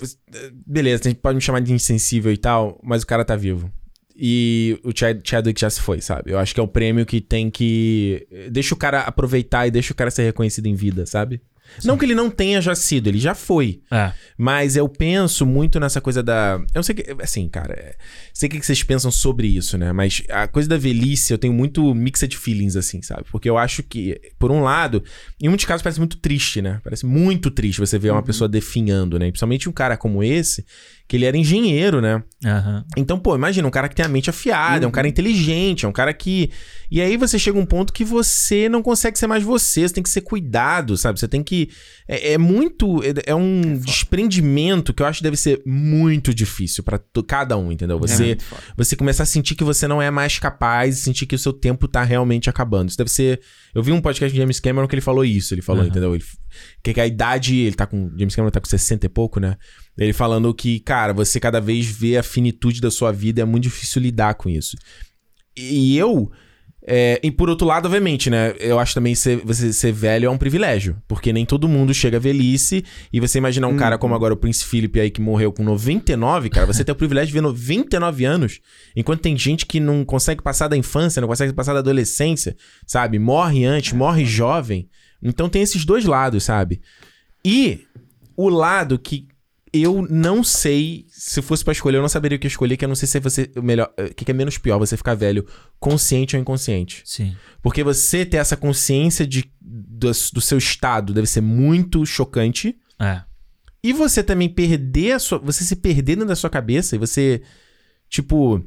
beleza, 0.67 1.03
a 1.05 1.09
gente 1.09 1.21
pode 1.21 1.37
me 1.37 1.41
chamar 1.41 1.61
de 1.61 1.73
insensível 1.73 2.33
e 2.33 2.37
tal, 2.37 2.79
mas 2.83 3.03
o 3.03 3.07
cara 3.07 3.25
tá 3.25 3.35
vivo. 3.37 3.71
E 4.15 4.79
o 4.85 4.91
Chad, 4.95 5.21
Chadwick 5.25 5.59
já 5.61 5.71
se 5.71 5.81
foi, 5.81 6.01
sabe? 6.01 6.33
Eu 6.33 6.39
acho 6.39 6.53
que 6.55 6.61
é 6.61 6.63
um 6.63 6.67
prêmio 6.69 7.07
que 7.07 7.21
tem 7.21 7.51
que. 7.51 8.27
Deixa 8.51 8.75
o 8.75 8.77
cara 8.77 9.01
aproveitar 9.01 9.67
e 9.67 9.71
deixa 9.71 9.93
o 9.93 9.97
cara 9.97 10.11
ser 10.11 10.25
reconhecido 10.25 10.67
em 10.67 10.75
vida, 10.75 11.07
sabe? 11.07 11.41
Não 11.85 11.97
que 11.99 12.05
ele 12.05 12.15
não 12.15 12.31
tenha 12.31 12.61
já 12.61 12.75
sido, 12.75 13.09
ele 13.09 13.19
já 13.19 13.35
foi. 13.35 13.81
É, 13.91 14.13
Mas 14.37 14.77
eu 14.77 14.89
penso 14.89 15.45
muito 15.47 15.79
nessa 15.81 16.01
coisa 16.01 16.23
da. 16.23 16.55
Eu 16.61 16.77
não 16.77 16.83
sei 16.83 16.95
que. 16.95 17.17
Assim, 17.23 17.49
cara. 17.49 17.73
é- 17.75 17.95
Sei 18.35 18.49
o 18.49 18.53
que 18.53 18.63
vocês 18.63 18.83
pensam 18.83 19.11
sobre 19.11 19.47
isso, 19.47 19.77
né? 19.77 19.93
Mas 19.93 20.23
a 20.31 20.49
coisa 20.49 20.69
da 20.69 20.77
velhice, 20.77 21.33
eu 21.33 21.39
tenho 21.39 21.53
muito 21.53 21.95
mixed 21.95 22.37
feelings, 22.37 22.77
assim, 22.77 23.03
sabe? 23.03 23.25
Porque 23.31 23.49
eu 23.49 23.59
acho 23.59 23.83
que, 23.83 24.19
por 24.39 24.51
um 24.51 24.63
lado, 24.63 25.03
em 25.41 25.49
muitos 25.49 25.67
casos 25.67 25.83
parece 25.83 25.99
muito 26.01 26.17
triste, 26.17 26.61
né? 26.63 26.81
Parece 26.83 27.05
muito 27.07 27.51
triste 27.51 27.79
você 27.79 27.99
ver 27.99 28.11
uma 28.11 28.23
pessoa 28.23 28.49
definhando, 28.49 29.19
né? 29.19 29.27
E 29.29 29.31
principalmente 29.33 29.69
um 29.69 29.73
cara 29.73 29.97
como 29.97 30.23
esse, 30.23 30.65
que 31.13 31.17
ele 31.19 31.27
era 31.27 31.37
engenheiro, 31.37 32.01
né? 32.01 32.23
aham. 32.43 32.87
Então, 32.97 33.19
pô, 33.19 33.35
imagina 33.35 33.69
um 33.69 33.71
cara 33.71 33.87
que 33.87 33.95
tem 33.95 34.03
a 34.03 34.09
mente 34.09 34.31
afiada, 34.31 34.87
é 34.87 34.89
um 34.89 34.91
cara 34.91 35.07
inteligente, 35.07 35.85
é 35.85 35.89
um 35.89 35.93
cara 35.93 36.15
que. 36.15 36.51
E 36.91 37.03
aí 37.03 37.19
você 37.19 37.39
chega 37.39 37.59
a 37.59 37.61
um 37.61 37.67
ponto 37.67 37.93
que 37.93 38.03
você 38.03 38.67
não 38.67 38.83
consegue 38.83 39.19
ser 39.19 39.27
mais 39.27 39.43
você, 39.43 39.87
você 39.87 39.93
tem 39.93 40.03
que 40.03 40.09
ser 40.09 40.23
cuidado, 40.23 40.97
sabe? 40.97 41.21
Você 41.21 41.29
tem 41.29 41.43
que. 41.43 41.69
É, 42.09 42.33
é 42.33 42.39
muito. 42.39 43.03
É, 43.05 43.31
é 43.33 43.35
um 43.35 43.77
desprendimento 43.77 44.95
que 44.95 45.03
eu 45.03 45.07
acho 45.07 45.19
que 45.19 45.25
deve 45.25 45.37
ser 45.37 45.61
muito 45.67 46.33
difícil 46.33 46.83
pra 46.83 46.97
to- 46.97 47.23
cada 47.23 47.59
um, 47.59 47.71
entendeu? 47.71 47.99
É 47.99 48.01
Você, 48.01 48.39
você 48.75 48.97
começar 48.97 49.25
a 49.25 49.27
sentir 49.27 49.55
que 49.55 49.65
você 49.65 49.87
não 49.87 50.01
é 50.01 50.11
mais 50.11 50.39
capaz, 50.39 50.97
sentir 50.99 51.27
que 51.27 51.35
o 51.35 51.39
seu 51.39 51.53
tempo 51.53 51.87
tá 51.87 52.03
realmente 52.03 52.49
acabando. 52.49 52.89
Isso 52.89 52.97
deve 52.99 53.11
ser. 53.11 53.41
Eu 53.75 53.83
vi 53.83 53.93
um 53.93 54.01
podcast 54.01 54.33
de 54.33 54.41
James 54.41 54.61
Cameron 54.61 54.89
que 54.89 54.95
ele 54.95 55.03
falou 55.03 55.25
isso. 55.27 55.53
Ele 55.53 55.61
falou, 55.63 55.83
Aham. 55.83 55.91
entendeu? 55.91 56.15
Ele, 56.15 56.25
que, 56.83 56.93
que 56.95 57.01
a 57.01 57.07
idade. 57.07 57.57
Ele 57.57 57.75
tá 57.75 57.87
com. 57.87 58.11
James 58.17 58.35
Cameron 58.35 58.51
tá 58.51 58.61
com 58.61 58.69
60 58.69 59.07
e 59.07 59.09
pouco, 59.09 59.39
né? 59.41 59.57
Ele 59.97 60.13
falando 60.13 60.53
que, 60.55 60.81
cara, 60.81 61.13
você 61.13 61.39
cada 61.39 61.61
vez 61.61 61.87
vê 61.87 62.17
a 62.17 62.23
finitude 62.23 62.81
da 62.81 62.91
sua 62.91 63.13
vida, 63.13 63.43
é 63.43 63.45
muito 63.45 63.65
difícil 63.65 64.01
lidar 64.01 64.35
com 64.35 64.49
isso. 64.49 64.77
E 65.57 65.97
eu. 65.99 66.31
é, 66.85 67.21
e 67.23 67.31
por 67.31 67.51
outro 67.51 67.67
lado, 67.67 67.87
obviamente, 67.87 68.31
né? 68.31 68.55
Eu 68.59 68.79
acho 68.79 68.95
também 68.95 69.15
ser, 69.15 69.37
você 69.45 69.71
ser 69.71 69.93
velho 69.93 70.27
é 70.27 70.31
um 70.31 70.39
privilégio. 70.39 70.97
Porque 71.07 71.31
nem 71.31 71.45
todo 71.45 71.69
mundo 71.69 71.93
chega 71.93 72.17
à 72.17 72.21
velhice. 72.21 72.85
E 73.13 73.21
você 73.21 73.37
imaginar 73.37 73.69
um 73.69 73.77
cara 73.77 73.99
como 73.99 74.15
agora 74.15 74.33
o 74.33 74.37
Príncipe 74.37 74.71
Philip 74.71 74.99
aí 74.99 75.11
que 75.11 75.21
morreu 75.21 75.53
com 75.53 75.63
99, 75.63 76.49
cara, 76.49 76.67
você 76.67 76.83
tem 76.83 76.93
o 76.93 76.97
privilégio 76.97 77.29
de 77.29 77.35
ver 77.35 77.43
99 77.43 78.25
anos. 78.25 78.61
Enquanto 78.97 79.21
tem 79.21 79.37
gente 79.37 79.67
que 79.67 79.79
não 79.79 80.05
consegue 80.07 80.43
passar 80.43 80.69
da 80.69 80.77
infância, 80.77 81.21
não 81.21 81.29
consegue 81.29 81.53
passar 81.53 81.75
da 81.75 81.81
adolescência, 81.81 82.57
sabe? 82.87 83.19
Morre 83.19 83.65
antes, 83.65 83.93
morre 83.93 84.25
jovem. 84.25 84.89
Então 85.23 85.49
tem 85.49 85.63
esses 85.63 85.85
dois 85.85 86.05
lados, 86.05 86.45
sabe? 86.45 86.81
E 87.45 87.87
o 88.37 88.49
lado 88.49 88.99
que 88.99 89.29
eu 89.73 90.07
não 90.11 90.45
sei, 90.45 91.07
se 91.09 91.41
fosse 91.41 91.65
pra 91.65 91.73
escolher, 91.73 91.97
eu 91.97 92.03
não 92.03 92.09
saberia 92.09 92.37
o 92.37 92.39
que 92.39 92.47
escolher, 92.47 92.77
que 92.77 92.85
eu 92.85 92.89
não 92.89 92.95
sei 92.95 93.09
se 93.09 93.19
você 93.19 93.51
o 93.57 93.63
melhor, 93.63 93.91
eh, 93.97 94.05
o 94.05 94.15
que 94.15 94.25
que 94.25 94.31
é 94.31 94.35
menos 94.35 94.59
pior, 94.59 94.79
você 94.79 94.99
ficar 94.99 95.15
velho 95.15 95.47
consciente 95.81 96.37
ou 96.37 96.43
inconsciente. 96.43 97.03
Sim. 97.07 97.35
Porque 97.63 97.83
você 97.83 98.27
ter 98.27 98.37
essa 98.37 98.57
consciência 98.57 99.27
de, 99.27 99.51
do, 99.59 100.11
do 100.11 100.41
seu 100.41 100.59
estado 100.59 101.15
deve 101.15 101.27
ser 101.27 101.41
muito 101.41 102.05
chocante. 102.05 102.77
É. 103.01 103.23
E 103.83 103.93
você 103.93 104.23
também 104.23 104.49
perder 104.49 105.13
a 105.13 105.19
sua. 105.19 105.39
Você 105.39 105.65
se 105.65 105.75
perder 105.75 106.17
dentro 106.17 106.29
da 106.29 106.37
sua 106.37 106.51
cabeça 106.51 106.95
e 106.95 106.99
você. 106.99 107.43
Tipo. 108.09 108.63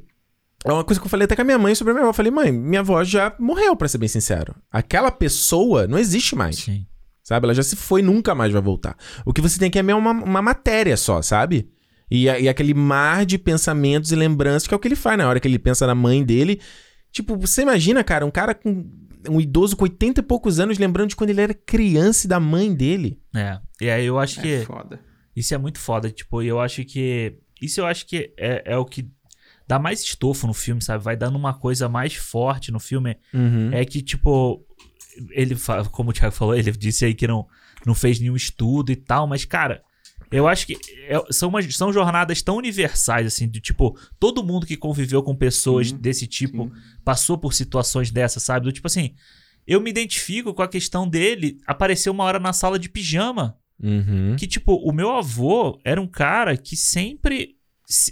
É 0.66 0.74
uma 0.74 0.84
coisa 0.84 1.00
que 1.00 1.06
eu 1.06 1.10
falei 1.10 1.26
até 1.26 1.36
com 1.36 1.44
a 1.44 1.46
minha 1.46 1.60
mãe 1.60 1.76
sobre 1.76 1.92
a 1.92 1.94
minha 1.94 2.02
avó. 2.02 2.10
Eu 2.10 2.14
falei, 2.14 2.32
mãe, 2.32 2.52
minha 2.52 2.80
avó 2.80 3.04
já 3.04 3.36
morreu, 3.40 3.76
pra 3.76 3.88
ser 3.88 4.00
bem 4.00 4.10
sincero. 4.10 4.56
Aquela 4.72 5.12
pessoa 5.12 5.86
não 5.86 5.98
existe 6.00 6.36
mais. 6.36 6.58
Sim. 6.58 6.88
Sabe? 7.24 7.46
Ela 7.46 7.54
já 7.54 7.64
se 7.64 7.76
foi, 7.76 8.02
nunca 8.02 8.34
mais 8.34 8.52
vai 8.52 8.62
voltar. 8.62 8.98
O 9.26 9.32
que 9.32 9.42
você 9.42 9.60
tem 9.60 9.70
que 9.70 9.78
é 9.78 9.96
uma, 9.96 10.12
uma 10.12 10.42
matéria 10.42 10.98
só, 10.98 11.22
sabe? 11.22 11.70
E, 12.10 12.26
e 12.26 12.50
aquele 12.50 12.74
mar 12.74 13.26
de 13.26 13.38
pensamentos 13.38 14.12
e 14.12 14.16
lembranças, 14.16 14.68
que 14.68 14.74
é 14.74 14.78
o 14.78 14.80
que 14.80 14.88
ele 14.88 14.96
faz 14.96 15.18
na 15.18 15.28
hora 15.28 15.40
que 15.40 15.48
ele 15.48 15.60
pensa 15.60 15.88
na 15.88 15.96
mãe 15.96 16.24
dele. 16.24 16.60
Tipo, 17.12 17.38
você 17.38 17.62
imagina, 17.62 18.04
cara, 18.04 18.26
um 18.26 18.32
cara 18.32 18.54
com. 18.54 18.86
Um 19.28 19.42
idoso 19.42 19.76
com 19.76 19.86
80 19.86 20.20
e 20.20 20.24
poucos 20.24 20.60
anos 20.60 20.78
lembrando 20.78 21.10
de 21.10 21.16
quando 21.16 21.32
ele 21.32 21.42
era 21.42 21.54
criança 21.54 22.28
e 22.28 22.30
da 22.30 22.40
mãe 22.40 22.72
dele. 22.76 23.20
É. 23.36 23.60
E 23.82 23.90
aí 23.90 24.06
eu 24.06 24.20
acho 24.20 24.40
que. 24.40 24.54
É 24.54 24.62
foda. 24.62 25.00
Isso 25.36 25.54
é 25.56 25.58
muito 25.58 25.80
foda, 25.80 26.12
tipo, 26.12 26.44
e 26.44 26.48
eu 26.48 26.60
acho 26.60 26.84
que. 26.86 27.40
Isso 27.60 27.80
eu 27.80 27.88
acho 27.88 28.06
que 28.06 28.34
é, 28.38 28.74
é 28.74 28.78
o 28.78 28.86
que 28.86 29.10
dá 29.68 29.80
mais 29.80 30.02
estofo 30.02 30.48
no 30.48 30.54
filme, 30.54 30.82
sabe? 30.82 31.04
Vai 31.04 31.16
dando 31.18 31.36
uma 31.38 31.54
coisa 31.54 31.88
mais 31.90 32.14
forte 32.16 32.72
no 32.72 32.80
filme. 32.80 33.18
Uhum. 33.34 33.70
É 33.72 33.84
que, 33.86 34.02
tipo, 34.02 34.64
ele, 35.32 35.56
como 35.92 36.10
o 36.10 36.14
Thiago 36.14 36.34
falou, 36.36 36.56
ele 36.56 36.72
disse 36.72 37.06
aí 37.06 37.14
que 37.14 37.28
não, 37.28 37.48
não 37.86 37.96
fez 37.96 38.20
nenhum 38.20 38.36
estudo 38.36 38.92
e 38.92 38.96
tal, 38.96 39.26
mas, 39.28 39.46
cara, 39.46 39.82
eu 40.32 40.48
acho 40.48 40.66
que 40.68 40.78
é- 41.08 41.22
são, 41.32 41.50
umas- 41.50 41.76
são 41.76 41.94
jornadas 41.94 42.42
tão 42.42 42.58
universais, 42.58 43.28
assim, 43.28 43.48
de 43.48 43.60
tipo, 43.62 43.98
todo 44.20 44.44
mundo 44.44 44.66
que 44.66 44.76
conviveu 44.76 45.22
com 45.24 45.36
pessoas 45.36 45.90
Sim, 45.90 45.98
desse 45.98 46.28
tipo 46.28 46.66
sim. 46.66 46.72
passou 47.04 47.38
por 47.38 47.54
situações 47.54 48.12
dessas, 48.12 48.44
sabe? 48.44 48.66
Do 48.66 48.72
tipo 48.72 48.88
assim, 48.88 49.14
eu 49.66 49.80
me 49.82 49.90
identifico 49.90 50.54
com 50.54 50.62
a 50.62 50.68
questão 50.68 51.08
dele 51.08 51.60
aparecer 51.66 52.10
uma 52.10 52.24
hora 52.24 52.40
na 52.40 52.54
sala 52.54 52.78
de 52.78 52.90
pijama. 52.90 53.58
Uhum. 53.82 54.36
Que, 54.38 54.48
tipo, 54.48 54.76
o 54.76 54.92
meu 54.94 55.12
avô 55.12 55.80
era 55.84 56.00
um 56.02 56.08
cara 56.08 56.56
que 56.56 56.78
sempre. 56.78 57.55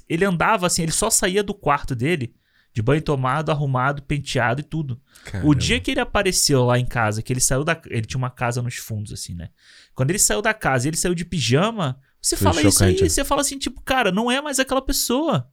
Ele 0.10 0.26
andava 0.26 0.68
assim, 0.68 0.84
ele 0.84 0.92
só 0.92 1.10
saía 1.10 1.42
do 1.44 1.54
quarto 1.54 1.96
dele, 1.96 2.34
de 2.74 2.82
banho 2.82 3.02
tomado, 3.02 3.52
arrumado, 3.52 4.02
penteado 4.04 4.62
e 4.62 4.64
tudo. 4.64 5.00
O 5.28 5.32
Caramba. 5.32 5.56
dia 5.56 5.80
que 5.80 5.92
ele 5.92 6.00
apareceu 6.00 6.64
lá 6.66 6.78
em 6.80 6.86
casa, 6.86 7.22
que 7.22 7.32
ele 7.34 7.40
saiu 7.40 7.64
da. 7.64 7.80
Ele 7.88 8.06
tinha 8.06 8.18
uma 8.18 8.30
casa 8.30 8.62
nos 8.62 8.76
fundos, 8.76 9.12
assim, 9.14 9.34
né? 9.34 9.50
Quando 9.94 10.10
ele 10.12 10.20
saiu 10.20 10.42
da 10.42 10.54
casa 10.54 10.88
e 10.88 10.90
ele 10.90 10.98
saiu 10.98 11.14
de 11.16 11.24
pijama, 11.26 12.00
você 12.22 12.36
Foi 12.36 12.46
fala 12.46 12.62
isso 12.68 12.84
aí, 12.84 12.94
chocante. 12.94 13.12
você 13.12 13.24
fala 13.24 13.42
assim, 13.42 13.58
tipo, 13.60 13.82
cara, 13.82 14.12
não 14.12 14.32
é 14.32 14.42
mais 14.42 14.60
aquela 14.60 14.82
pessoa. 14.82 15.48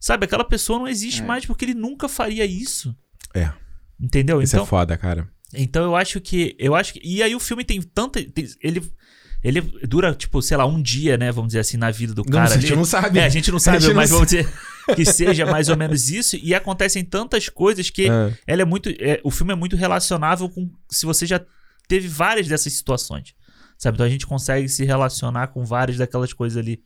Sabe, 0.00 0.26
aquela 0.26 0.44
pessoa 0.44 0.78
não 0.78 0.86
existe 0.88 1.22
É. 1.22 1.24
mais 1.24 1.44
porque 1.44 1.64
ele 1.64 1.74
nunca 1.74 2.08
faria 2.08 2.44
isso. 2.46 2.94
É. 3.34 3.50
Entendeu? 4.00 4.40
Isso 4.40 4.54
então, 4.54 4.64
é 4.64 4.68
foda, 4.68 4.96
cara. 4.96 5.28
então 5.52 5.82
eu 5.84 5.96
acho 5.96 6.20
que. 6.20 6.54
Eu 6.58 6.74
acho 6.74 6.92
que. 6.92 7.00
E 7.02 7.22
aí 7.22 7.34
o 7.34 7.40
filme 7.40 7.64
tem 7.64 7.80
tanta. 7.82 8.22
tem- 8.22 8.46
ele. 8.62 8.80
Ele 9.42 9.60
dura, 9.60 10.14
tipo, 10.14 10.42
sei 10.42 10.56
lá, 10.56 10.66
um 10.66 10.82
dia, 10.82 11.16
né? 11.16 11.30
Vamos 11.30 11.48
dizer 11.48 11.60
assim, 11.60 11.76
na 11.76 11.90
vida 11.90 12.12
do 12.12 12.22
Não, 12.26 12.32
cara. 12.32 12.54
a 12.54 12.58
gente 12.58 12.74
não 12.74 12.84
sabe. 12.84 13.18
É, 13.20 13.24
a 13.24 13.28
gente 13.28 13.52
não 13.52 13.58
sabe, 13.58 13.78
gente 13.80 13.88
não 13.90 13.94
mas 13.96 14.10
sabe. 14.10 14.16
vamos 14.18 14.30
dizer 14.30 14.48
que 14.96 15.04
seja 15.04 15.46
mais 15.46 15.68
ou 15.68 15.76
menos 15.76 16.10
isso. 16.10 16.36
E 16.42 16.54
acontecem 16.54 17.04
tantas 17.04 17.48
coisas 17.48 17.88
que 17.88 18.08
Ah, 18.10 18.32
ela 18.46 18.62
é 18.62 18.64
muito. 18.64 18.88
é, 18.98 19.20
o 19.22 19.30
filme 19.30 19.52
é 19.52 19.56
muito 19.56 19.76
relacionável 19.76 20.48
com 20.48 20.68
se 20.90 21.06
você 21.06 21.24
já 21.24 21.40
teve 21.86 22.08
várias 22.08 22.48
dessas 22.48 22.72
situações. 22.72 23.34
Sabe? 23.78 23.94
Então 23.94 24.06
a 24.06 24.10
gente 24.10 24.26
consegue 24.26 24.68
se 24.68 24.84
relacionar 24.84 25.48
com 25.48 25.64
várias 25.64 25.96
daquelas 25.98 26.32
coisas 26.32 26.58
ali. 26.58 26.82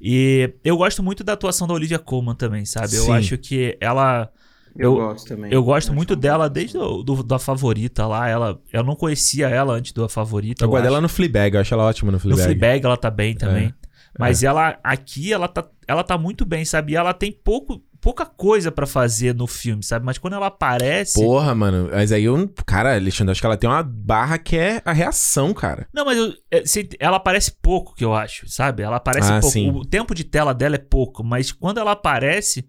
E 0.00 0.50
eu 0.64 0.76
gosto 0.78 1.02
muito 1.02 1.22
da 1.22 1.34
atuação 1.34 1.68
da 1.68 1.74
Olivia 1.74 1.98
Colman 1.98 2.34
também, 2.34 2.64
sabe? 2.64 2.96
Eu 2.96 3.04
Sim. 3.04 3.12
acho 3.12 3.38
que 3.38 3.76
ela. 3.80 4.30
Eu, 4.76 4.92
Eu- 4.92 4.96
gosto 4.96 5.28
também. 5.28 5.52
Eu 5.52 5.62
gosto 5.62 5.88
Acho 5.88 5.94
muito 5.96 6.16
dela 6.16 6.48
desde 6.48 6.78
do, 6.78 7.02
do- 7.02 7.22
da 7.22 7.38
favorita 7.38 8.06
lá. 8.06 8.28
Ela, 8.28 8.58
eu 8.72 8.82
não 8.82 8.94
conhecia 8.96 9.48
ela 9.48 9.74
antes 9.74 9.92
da 9.92 10.08
favorita. 10.08 10.64
eu 10.64 10.66
eu 10.66 10.70
gosto 10.70 10.82
dela 10.82 11.00
no 11.00 11.08
Fleabag, 11.08 11.54
eu 11.54 11.60
acho 11.60 11.74
ela 11.74 11.84
ótima 11.84 12.10
no 12.10 12.16
No 12.16 12.20
Fleabag. 12.20 12.44
Fleabag 12.58 12.84
ela 12.86 12.96
tá 12.96 13.10
bem 13.10 13.34
também. 13.34 13.74
Mas 14.18 14.42
ela 14.42 14.78
aqui 14.84 15.32
ela 15.32 15.48
tá, 15.48 15.66
ela 15.88 16.04
tá 16.04 16.18
muito 16.18 16.44
bem, 16.44 16.64
sabe? 16.64 16.92
E 16.92 16.96
ela 16.96 17.14
tem 17.14 17.32
pouco, 17.32 17.82
pouca 17.98 18.26
coisa 18.26 18.70
pra 18.70 18.86
fazer 18.86 19.34
no 19.34 19.46
filme, 19.46 19.82
sabe? 19.82 20.04
Mas 20.04 20.18
quando 20.18 20.34
ela 20.34 20.48
aparece, 20.48 21.14
Porra, 21.18 21.54
mano. 21.54 21.88
Mas 21.90 22.12
aí 22.12 22.24
eu. 22.24 22.46
Cara, 22.66 22.94
Alexandre, 22.94 23.32
acho 23.32 23.40
que 23.40 23.46
ela 23.46 23.56
tem 23.56 23.70
uma 23.70 23.82
barra 23.82 24.36
que 24.36 24.54
é 24.56 24.82
a 24.84 24.92
reação, 24.92 25.54
cara. 25.54 25.86
Não, 25.94 26.04
mas 26.04 26.18
eu- 26.18 26.34
é, 26.50 26.62
ela 27.00 27.16
aparece 27.16 27.52
pouco, 27.62 27.94
que 27.94 28.04
eu 28.04 28.14
acho, 28.14 28.46
sabe? 28.50 28.82
Ela 28.82 28.96
aparece 28.96 29.32
Ah, 29.32 29.40
pouco. 29.40 29.52
sim. 29.52 29.70
O 29.70 29.82
tempo 29.82 30.14
de 30.14 30.24
tela 30.24 30.52
dela 30.52 30.74
é 30.74 30.78
pouco, 30.78 31.24
mas 31.24 31.50
quando 31.50 31.78
ela 31.78 31.92
aparece, 31.92 32.66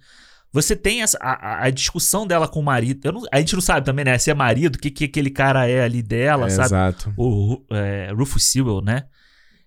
você 0.53 0.75
tem 0.75 1.01
essa, 1.01 1.17
a, 1.19 1.63
a- 1.65 1.69
discussão 1.71 2.25
dela 2.27 2.47
com 2.47 2.59
o 2.59 2.63
marido. 2.63 3.11
Não- 3.11 3.23
a 3.31 3.39
gente 3.39 3.55
não 3.55 3.61
sabe 3.61 3.85
também, 3.85 4.05
né? 4.05 4.17
Se 4.19 4.29
é 4.29 4.33
marido, 4.33 4.75
o 4.75 4.79
que, 4.79 4.91
que 4.91 5.05
aquele 5.05 5.29
cara 5.31 5.67
é 5.67 5.83
ali 5.83 6.01
dela, 6.03 6.45
É, 6.45 6.49
sabe? 6.51 6.67
Exato. 6.67 7.13
O 7.17 7.59
é, 7.71 8.11
Rufus 8.15 8.43
Sewell, 8.43 8.81
né? 8.81 9.03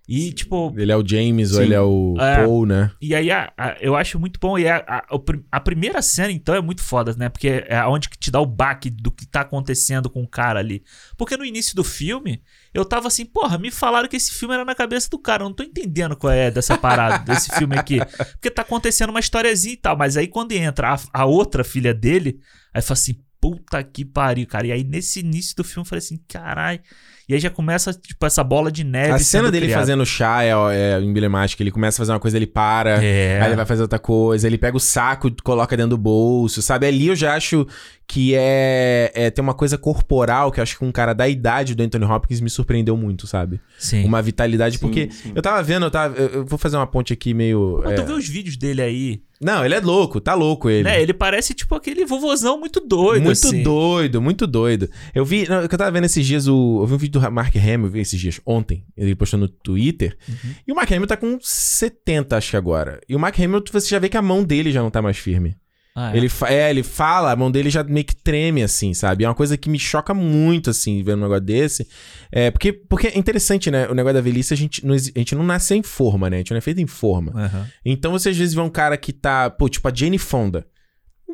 E, 0.07 0.31
tipo, 0.31 0.73
Ele 0.77 0.91
é 0.91 0.95
o 0.95 1.05
James 1.05 1.51
ou 1.51 1.57
Sim. 1.57 1.63
ele 1.63 1.73
é 1.73 1.81
o 1.81 2.15
É. 2.17 2.37
Paul, 2.37 2.65
né? 2.65 2.91
E 3.01 3.13
aí, 3.13 3.29
a- 3.29 3.51
a- 3.57 3.75
eu 3.81 3.93
acho 3.93 4.17
muito 4.17 4.39
bom. 4.39 4.57
E 4.57 4.65
a, 4.65 5.03
a, 5.51 5.59
primeira 5.59 6.01
cena, 6.01 6.31
então, 6.31 6.55
é 6.55 6.61
muito 6.61 6.81
foda, 6.81 7.13
né? 7.17 7.27
Porque 7.27 7.65
é 7.67 7.83
onde 7.85 8.07
que 8.09 8.17
te 8.17 8.31
dá 8.31 8.39
o 8.39 8.45
baque 8.45 8.89
do 8.89 9.11
que 9.11 9.25
tá 9.25 9.41
acontecendo 9.41 10.09
com 10.09 10.23
o 10.23 10.27
cara 10.27 10.59
ali. 10.59 10.81
Porque 11.17 11.35
no 11.35 11.43
início 11.43 11.75
do 11.75 11.83
filme, 11.83 12.41
eu 12.73 12.85
tava 12.85 13.07
assim, 13.09 13.25
porra, 13.25 13.57
me 13.57 13.69
falaram 13.69 14.07
que 14.07 14.15
esse 14.15 14.31
filme 14.31 14.53
era 14.53 14.63
na 14.63 14.73
cabeça 14.75 15.09
do 15.09 15.19
cara. 15.19 15.43
Eu 15.43 15.49
não 15.49 15.55
tô 15.55 15.63
entendendo 15.63 16.15
qual 16.15 16.31
é 16.31 16.49
dessa 16.49 16.77
parada, 16.77 17.19
desse 17.25 17.51
filme 17.57 17.77
aqui. 17.77 17.99
Porque 18.33 18.49
tá 18.49 18.61
acontecendo 18.61 19.09
uma 19.09 19.19
historiazinha 19.19 19.73
e 19.73 19.77
tal. 19.77 19.97
Mas 19.97 20.15
aí 20.15 20.27
quando 20.27 20.53
entra 20.53 20.93
a, 20.93 20.99
a 21.21 21.25
outra 21.25 21.65
filha 21.65 21.93
dele, 21.93 22.39
aí 22.73 22.81
fala 22.81 22.93
assim, 22.93 23.19
puta 23.39 23.83
que 23.83 24.03
pariu, 24.03 24.47
cara. 24.47 24.67
E 24.67 24.71
aí 24.71 24.83
nesse 24.83 25.19
início 25.19 25.55
do 25.55 25.63
filme 25.63 25.81
eu 25.81 25.89
falei 25.89 25.99
assim, 25.99 26.19
carai. 26.27 26.81
E 27.29 27.33
aí 27.33 27.39
já 27.41 27.49
começa, 27.49 27.93
tipo, 27.93 28.25
essa 28.25 28.41
bola 28.41 28.71
de 28.71 28.85
neve. 28.85 29.11
A 29.11 29.19
cena 29.19 29.51
dele 29.51 29.65
criada. 29.65 29.81
fazendo 29.81 30.05
chá 30.05 30.43
é, 30.45 30.51
é 30.51 31.01
emblemática. 31.01 31.61
Ele 31.61 31.71
começa 31.71 31.97
a 31.97 31.99
fazer 31.99 32.13
uma 32.13 32.21
coisa, 32.21 32.37
ele 32.37 32.47
para. 32.47 33.03
É. 33.03 33.41
Aí 33.41 33.49
ele 33.49 33.55
vai 33.57 33.65
fazer 33.65 33.81
outra 33.81 33.99
coisa, 33.99 34.47
ele 34.47 34.57
pega 34.57 34.77
o 34.77 34.79
saco, 34.79 35.29
coloca 35.43 35.75
dentro 35.75 35.89
do 35.89 35.97
bolso, 35.97 36.61
sabe? 36.61 36.87
Ali 36.87 37.07
eu 37.07 37.15
já 37.17 37.35
acho 37.35 37.67
que 38.07 38.33
é, 38.33 39.11
é 39.13 39.29
tem 39.29 39.43
uma 39.43 39.53
coisa 39.53 39.77
corporal 39.77 40.49
que 40.53 40.61
eu 40.61 40.63
acho 40.63 40.77
que 40.77 40.85
um 40.85 40.91
cara 40.91 41.11
da 41.11 41.27
idade 41.27 41.75
do 41.75 41.83
Anthony 41.83 42.05
Hopkins 42.05 42.39
me 42.39 42.49
surpreendeu 42.49 42.95
muito, 42.95 43.27
sabe? 43.27 43.59
Sim. 43.77 44.05
Uma 44.05 44.21
vitalidade, 44.21 44.77
Sim, 44.77 44.81
porque 44.81 45.09
sim. 45.11 45.33
eu 45.35 45.41
tava 45.41 45.61
vendo, 45.61 45.85
eu, 45.85 45.91
tava, 45.91 46.15
eu 46.15 46.27
eu 46.29 46.45
vou 46.45 46.57
fazer 46.57 46.77
uma 46.77 46.87
ponte 46.87 47.11
aqui 47.11 47.33
meio. 47.33 47.81
Mas 47.83 47.93
é- 47.93 47.95
tu 47.95 48.05
vê 48.05 48.13
os 48.13 48.27
vídeos 48.27 48.55
dele 48.55 48.81
aí, 48.81 49.21
Não, 49.41 49.63
ele 49.63 49.75
é 49.75 49.79
louco, 49.79 50.19
tá 50.19 50.33
louco 50.33 50.69
ele. 50.69 50.83
né? 50.83 51.01
Ele 51.01 51.13
parece 51.13 51.53
tipo 51.53 51.75
aquele 51.75 52.05
vovozão 52.05 52.59
muito 52.59 52.79
doido, 52.79 53.23
muito 53.23 53.47
assim. 53.47 53.61
doido, 53.63 54.21
muito 54.21 54.47
doido. 54.47 54.89
Eu 55.13 55.23
vi, 55.23 55.47
não, 55.47 55.61
eu 55.61 55.67
tava 55.69 55.91
vendo 55.91 56.05
esses 56.05 56.25
dias, 56.25 56.47
o, 56.47 56.79
eu 56.81 56.87
vi 56.87 56.93
um 56.95 56.97
vídeo 56.97 57.19
do 57.21 57.31
Mark 57.31 57.55
Hamill, 57.55 57.85
eu 57.85 57.91
vi 57.91 57.99
esses 57.99 58.19
dias, 58.19 58.41
ontem, 58.45 58.83
ele 58.97 59.15
postou 59.15 59.39
no 59.39 59.47
Twitter, 59.47 60.17
Uhum. 60.27 60.51
e 60.67 60.71
o 60.71 60.75
Mark 60.75 60.91
Hamill 60.91 61.07
tá 61.07 61.15
com 61.17 61.37
70, 61.41 62.35
acho 62.37 62.49
que 62.51 62.57
agora. 62.57 62.99
E 63.07 63.15
o 63.15 63.19
Mark 63.19 63.39
Hamill, 63.39 63.63
você 63.71 63.87
já 63.89 63.99
vê 63.99 64.09
que 64.09 64.17
a 64.17 64.21
mão 64.21 64.43
dele 64.43 64.71
já 64.71 64.81
não 64.81 64.89
tá 64.89 65.01
mais 65.01 65.17
firme. 65.17 65.55
Ah, 65.99 66.13
é. 66.13 66.17
Ele, 66.17 66.29
é, 66.45 66.69
ele 66.69 66.83
fala, 66.83 67.31
a 67.31 67.35
mão 67.35 67.49
dele 67.49 67.71
já 67.71 67.83
meio 67.83 68.05
que 68.05 68.15
treme, 68.15 68.61
assim, 68.61 68.93
sabe? 68.93 69.23
É 69.23 69.27
uma 69.27 69.33
coisa 69.33 69.57
que 69.57 69.67
me 69.67 69.79
choca 69.79 70.13
muito, 70.13 70.69
assim, 70.69 71.01
ver 71.01 71.15
um 71.15 71.21
negócio 71.21 71.41
desse. 71.41 71.87
É, 72.31 72.51
porque, 72.51 72.71
porque 72.71 73.07
é 73.07 73.17
interessante, 73.17 73.71
né? 73.71 73.87
O 73.87 73.95
negócio 73.95 74.13
da 74.13 74.21
velhice, 74.21 74.53
a 74.53 74.57
gente, 74.57 74.85
não, 74.85 74.93
a 74.93 74.97
gente 74.97 75.33
não 75.33 75.43
nasce 75.43 75.73
em 75.73 75.81
forma, 75.81 76.29
né? 76.29 76.35
A 76.35 76.39
gente 76.41 76.51
não 76.51 76.59
é 76.59 76.61
feito 76.61 76.79
em 76.79 76.85
forma. 76.85 77.31
Aham. 77.35 77.67
Então 77.83 78.11
você 78.11 78.29
às 78.29 78.37
vezes 78.37 78.53
vê 78.53 78.61
um 78.61 78.69
cara 78.69 78.95
que 78.95 79.11
tá, 79.11 79.49
pô, 79.49 79.67
tipo 79.67 79.87
a 79.87 79.91
Jane 79.91 80.19
Fonda. 80.19 80.67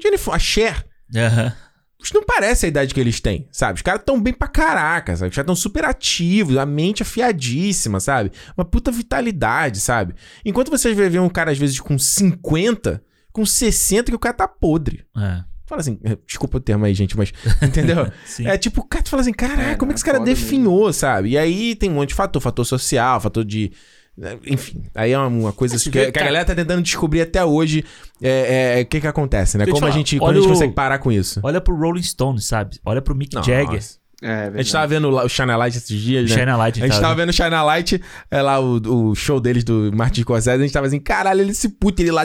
Jane 0.02 0.18
Fonda, 0.18 0.38
a 0.38 0.40
Cher. 0.40 0.85
Aham. 1.14 1.53
Isso 2.02 2.14
não 2.14 2.23
parece 2.23 2.65
a 2.65 2.69
idade 2.69 2.94
que 2.94 2.99
eles 3.02 3.19
têm, 3.19 3.49
sabe? 3.52 3.77
Os 3.77 3.81
caras 3.81 4.02
tão 4.06 4.22
bem 4.22 4.34
pra 4.34 4.48
caraca, 4.48 5.14
sabe? 5.18 5.30
Os 5.30 5.35
caras 5.35 5.45
tão 5.45 5.56
super 5.56 5.84
ativos, 5.84 6.56
a 6.56 6.65
mente 6.65 7.02
afiadíssima, 7.02 7.99
sabe? 7.99 8.31
Uma 8.57 8.64
puta 8.64 8.91
vitalidade, 8.91 9.81
sabe? 9.81 10.15
Enquanto 10.45 10.69
você 10.69 10.94
vai 10.94 11.10
ver 11.10 11.19
um 11.19 11.30
cara, 11.30 11.52
às 11.52 11.57
vezes, 11.57 11.81
com 11.81 11.98
50, 11.98 13.02
com 13.34 13.45
60, 13.45 14.11
que 14.11 14.15
o 14.15 14.19
cara 14.19 14.34
tá 14.35 14.47
podre. 14.47 15.03
É. 15.18 15.43
Fala 15.65 15.81
assim, 15.81 15.99
desculpa 16.27 16.57
o 16.57 16.60
termo 16.60 16.85
aí, 16.85 16.93
gente, 16.93 17.18
mas. 17.18 17.34
Entendeu? 17.61 18.07
Sim. 18.26 18.47
É 18.47 18.57
tipo, 18.57 18.81
o 18.81 18.84
cara 18.85 19.03
tu 19.03 19.10
fala 19.10 19.22
assim, 19.22 19.34
caraca, 19.34 19.61
É, 19.61 19.76
como 19.76 19.91
é 19.91 19.93
que 19.93 19.97
esse 19.97 20.05
cara 20.05 20.19
definhou, 20.19 20.93
sabe? 20.93 21.30
E 21.30 21.38
aí 21.38 21.76
tem 21.76 21.89
um 21.89 21.95
monte 21.95 22.10
de 22.10 22.15
fator, 22.15 22.41
fator 22.41 22.65
social, 22.65 23.19
fator 23.19 23.43
de. 23.43 23.72
né, 24.15 24.38
Enfim, 24.45 24.84
aí 24.93 25.11
é 25.11 25.18
uma, 25.18 25.51
coisa 25.51 25.80
se 25.80 25.89
que, 25.89 26.11
que 26.11 26.19
a 26.19 26.23
galera 26.23 26.45
tá 26.45 26.53
tentando 26.53 26.81
descobrir 26.81 27.22
até 27.22 27.43
hoje 27.43 27.84
é, 28.22 28.80
é, 28.80 28.81
o 28.84 28.85
que 28.85 29.01
que 29.01 29.07
acontece, 29.07 29.57
né? 29.57 29.65
Como 29.65 29.85
a 29.85 29.91
gente, 29.91 30.19
como 30.19 30.31
a 30.31 30.34
gente 30.35 30.45
o- 30.45 30.49
consegue 30.49 30.73
parar 30.73 30.99
com 30.99 31.11
isso. 31.11 31.39
Olha 31.41 31.60
pro 31.60 31.76
Rolling 31.76 32.03
Stones, 32.03 32.45
sabe? 32.45 32.80
Olha 32.85 33.01
pro 33.01 33.15
Mick 33.15 33.34
Nossa. 33.34 33.49
Jagger. 33.49 33.81
É, 34.22 34.27
é 34.27 34.51
A 34.53 34.57
gente 34.57 34.72
tava 34.72 34.88
vendo 34.88 35.10
lá 35.10 35.26
o 35.26 35.30
Shine 35.30 35.53
Light 35.55 35.77
esses 35.77 36.01
dias, 36.01 36.30
né? 36.30 36.38
Shine 36.38 36.55
Light. 36.55 36.81
A 36.81 36.88
gente 36.88 36.99
tava 37.01 37.14
vendo 37.15 37.30
o 37.30 37.34
Shine 37.34 37.49
Light, 37.49 38.01
é 38.31 38.41
lá 38.41 38.60
o, 38.60 39.10
o 39.10 39.15
show 39.15 39.39
deles 39.39 39.65
do 39.65 39.91
Martin 39.93 40.22
Scorsese, 40.22 40.57
a 40.57 40.64
gente 40.64 40.72
tava 40.72 40.88
assim, 40.88 40.99
caralho, 40.99 41.41
ele 41.41 41.53
se 41.53 41.68
puta, 41.68 42.01
ele 42.01 42.11
lá... 42.11 42.23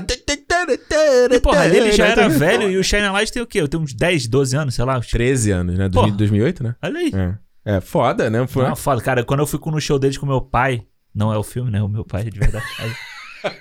E 1.34 1.40
porra, 1.40 1.66
ele 1.66 1.92
já 1.92 2.06
era 2.06 2.28
velho 2.28 2.70
e 2.70 2.76
o 2.76 2.84
Shine 2.84 3.08
Light 3.08 3.32
tem 3.32 3.42
o 3.42 3.46
quê? 3.46 3.60
Eu 3.60 3.68
tenho 3.68 3.82
uns 3.82 3.94
10, 3.94 4.26
12 4.26 4.56
anos, 4.56 4.74
sei 4.74 4.84
lá. 4.84 5.00
13 5.00 5.50
anos, 5.50 5.78
né? 5.78 5.88
Porra. 5.88 6.10
2008, 6.10 6.62
né? 6.62 6.74
Olha 6.82 6.98
aí. 6.98 7.12
É. 7.14 7.76
É, 7.76 7.80
foda, 7.80 8.30
né? 8.30 8.46
Foi... 8.46 8.64
Não, 8.66 8.74
foda. 8.74 9.02
Cara, 9.02 9.24
quando 9.24 9.40
eu 9.40 9.46
fui 9.46 9.60
no 9.66 9.80
show 9.80 9.98
deles 9.98 10.16
com 10.16 10.24
meu 10.24 10.40
pai, 10.40 10.86
não 11.14 11.32
é 11.32 11.36
o 11.36 11.42
filme, 11.42 11.70
né? 11.70 11.82
O 11.82 11.88
meu 11.88 12.04
pai 12.04 12.24
de 12.24 12.38
verdade. 12.38 12.64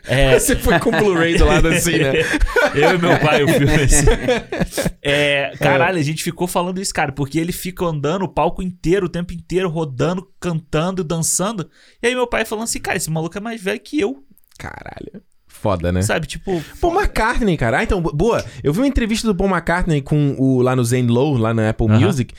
É, 0.08 0.40
Você 0.40 0.56
foi 0.56 0.80
com 0.80 0.90
o 0.90 0.92
Blu-ray 0.92 1.38
do 1.38 1.46
lado 1.46 1.68
assim, 1.68 2.00
né? 2.00 2.14
Eu 2.74 2.96
e 2.96 2.98
meu 2.98 3.20
pai, 3.20 3.44
o 3.44 3.48
filme 3.48 3.76
assim. 3.76 4.08
É, 5.04 5.54
caralho, 5.60 6.00
a 6.00 6.02
gente 6.02 6.24
ficou 6.24 6.48
falando 6.48 6.82
isso, 6.82 6.92
cara, 6.92 7.12
porque 7.12 7.40
ele 7.40 7.52
fica 7.52 7.86
andando 7.86 8.24
o 8.24 8.28
palco 8.28 8.64
inteiro, 8.64 9.06
o 9.06 9.10
tempo 9.10 9.34
inteiro, 9.34 9.70
rodando, 9.70 10.28
cantando, 10.40 11.04
dançando. 11.04 11.70
E 12.02 12.08
aí 12.08 12.16
meu 12.16 12.26
pai 12.26 12.44
falando 12.44 12.64
assim, 12.64 12.80
cara, 12.80 12.98
esse 12.98 13.12
maluco 13.12 13.38
é 13.38 13.40
mais 13.40 13.62
velho 13.62 13.80
que 13.80 14.00
eu, 14.00 14.26
Caralho. 14.58 15.22
Foda, 15.72 15.91
né? 15.91 16.02
sabe? 16.02 16.27
Tipo, 16.27 16.64
Paul 16.81 16.94
McCartney, 16.99 17.57
cara. 17.57 17.80
Ah, 17.80 17.84
então, 17.84 18.02
bo- 18.02 18.14
boa. 18.14 18.44
Eu 18.64 18.72
vi 18.73 18.80
uma 18.80 18.88
entrevista 18.88 19.27
do 19.27 19.35
Paul 19.35 19.49
McCartney 19.49 20.02
com 20.02 20.35
o 20.38 20.61
lá 20.61 20.76
no 20.76 20.84
Zen 20.84 21.07
Low, 21.07 21.38
lá 21.38 21.53
na 21.53 21.69
Apple 21.69 21.88
Aham. 21.89 21.99
Music. 21.99 22.34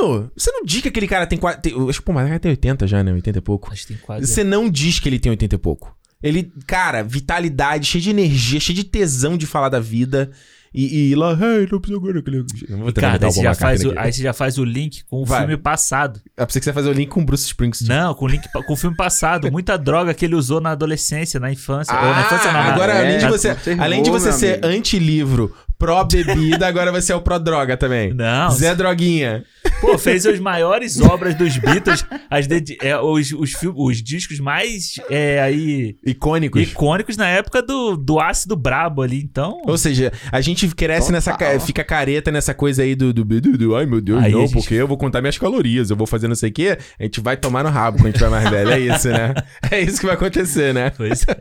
Mano, 0.00 0.30
você 0.36 0.50
não 0.52 0.64
diz 0.64 0.80
que 0.82 0.88
aquele 0.88 1.08
cara 1.08 1.26
tem 1.26 1.38
quase. 1.38 1.60
tem- 1.60 1.72
acho 1.88 1.98
que 2.00 2.10
o 2.10 2.12
Paul 2.12 2.18
McCartney 2.18 2.38
tem 2.40 2.50
80 2.50 2.86
já, 2.86 3.02
né? 3.02 3.12
80 3.12 3.38
e 3.38 3.42
pouco. 3.42 3.72
acho 3.72 3.82
que 3.86 3.94
tem 3.94 3.96
quase. 4.02 4.26
Você 4.26 4.44
não 4.44 4.68
diz 4.68 4.98
que 5.00 5.08
ele 5.08 5.18
tem 5.18 5.30
80 5.30 5.54
e 5.54 5.58
pouco. 5.58 5.96
Ele, 6.22 6.52
cara, 6.66 7.02
vitalidade, 7.02 7.86
cheio 7.86 8.02
de 8.02 8.10
energia, 8.10 8.60
cheio 8.60 8.76
de 8.76 8.84
tesão 8.84 9.36
de 9.36 9.44
falar 9.46 9.68
da 9.68 9.80
vida. 9.80 10.30
E, 10.74 11.10
e 11.10 11.14
lá, 11.14 11.32
hey, 11.32 11.68
não 11.70 11.80
precisa 11.80 11.98
agora 11.98 12.22
Cara, 12.94 13.12
botar 13.12 13.26
aí 13.26 13.28
o 13.28 13.32
você, 13.32 13.42
já 13.42 13.54
faz 13.54 13.84
o, 13.84 13.92
aí 13.98 14.12
você 14.12 14.22
já 14.22 14.32
faz 14.32 14.58
o 14.58 14.64
link 14.64 15.04
com 15.04 15.22
o 15.22 15.24
Vai. 15.24 15.40
filme 15.40 15.56
passado. 15.56 16.20
Ah, 16.36 16.46
pensei 16.46 16.60
que 16.60 16.64
você 16.64 16.70
ia 16.70 16.74
fazer 16.74 16.88
o 16.88 16.92
link 16.92 17.08
com 17.08 17.20
o 17.20 17.24
Bruce 17.24 17.44
Springsteen. 17.44 17.88
Não, 17.88 18.14
com 18.14 18.24
o 18.24 18.28
link 18.28 18.48
com 18.50 18.72
o 18.72 18.76
filme 18.76 18.96
passado. 18.96 19.50
Muita 19.52 19.76
droga 19.76 20.14
que 20.14 20.24
ele 20.24 20.34
usou 20.34 20.60
na 20.60 20.70
adolescência, 20.70 21.38
na 21.38 21.52
infância. 21.52 21.94
Ou 21.94 22.00
na 22.02 22.16
Ah, 22.16 22.20
infância 22.22 22.52
não, 22.52 22.60
agora 22.60 22.92
É, 22.94 23.00
além 23.00 23.18
de 23.18 23.26
você, 23.26 23.56
além 23.78 24.02
de 24.02 24.10
você 24.10 24.32
ser 24.32 24.52
amigo. 24.54 24.66
Anti-livro, 25.90 26.32
pró-bebida, 26.32 26.66
agora 26.66 26.92
você 26.92 27.12
é 27.12 27.16
o 27.16 27.20
pró-droga 27.20 27.76
também. 27.76 28.12
Não, 28.14 28.50
Zé 28.50 28.74
Droguinha. 28.74 29.44
Pô, 29.80 29.98
fez 29.98 30.24
as 30.26 30.38
maiores 30.38 31.00
obras 31.00 31.34
dos 31.34 31.56
Beatles, 31.56 32.04
as 32.30 32.46
dedi- 32.46 32.78
é, 32.80 32.96
os, 32.98 33.32
os, 33.32 33.52
os 33.74 34.02
discos 34.02 34.38
mais 34.38 34.94
é, 35.10 35.40
aí 35.42 35.96
Icônicos. 36.06 36.62
icônicos 36.62 37.16
na 37.16 37.26
época 37.28 37.60
do, 37.60 37.96
do 37.96 38.20
ácido 38.20 38.54
brabo 38.54 39.02
ali, 39.02 39.18
então. 39.22 39.60
Ou 39.66 39.76
seja, 39.76 40.12
a 40.30 40.40
gente 40.40 40.68
cresce 40.68 41.08
Total. 41.08 41.12
nessa. 41.14 41.32
ca- 41.32 41.58
Fica 41.60 41.82
careta 41.82 42.30
nessa 42.30 42.54
coisa 42.54 42.82
aí 42.82 42.94
do. 42.94 43.12
do, 43.12 43.24
do, 43.24 43.40
do- 43.58 43.76
ai 43.76 43.86
meu 43.86 44.00
Deus, 44.00 44.22
Aí 44.22 44.30
não, 44.32 44.42
gente- 44.42 44.52
porque 44.54 44.74
eu 44.74 44.86
vou 44.86 44.96
contar 44.96 45.20
minhas 45.20 45.36
calorias, 45.38 45.90
eu 45.90 45.96
vou 45.96 46.06
fazer 46.06 46.28
não 46.28 46.36
sei 46.36 46.50
o 46.50 46.52
quê. 46.52 46.78
A 46.98 47.02
gente 47.02 47.20
vai 47.20 47.36
tomar 47.36 47.64
no 47.64 47.70
rabo 47.70 47.98
quando 47.98 48.06
a 48.06 48.10
gente 48.10 48.20
vai 48.20 48.30
mais 48.30 48.48
velho. 48.50 48.70
É 48.70 48.78
isso, 48.78 49.08
né? 49.08 49.34
É 49.70 49.80
isso 49.80 49.98
que 49.98 50.06
vai 50.06 50.14
acontecer, 50.14 50.72
né? 50.72 50.90
Pois 50.90 51.22
é. 51.26 51.36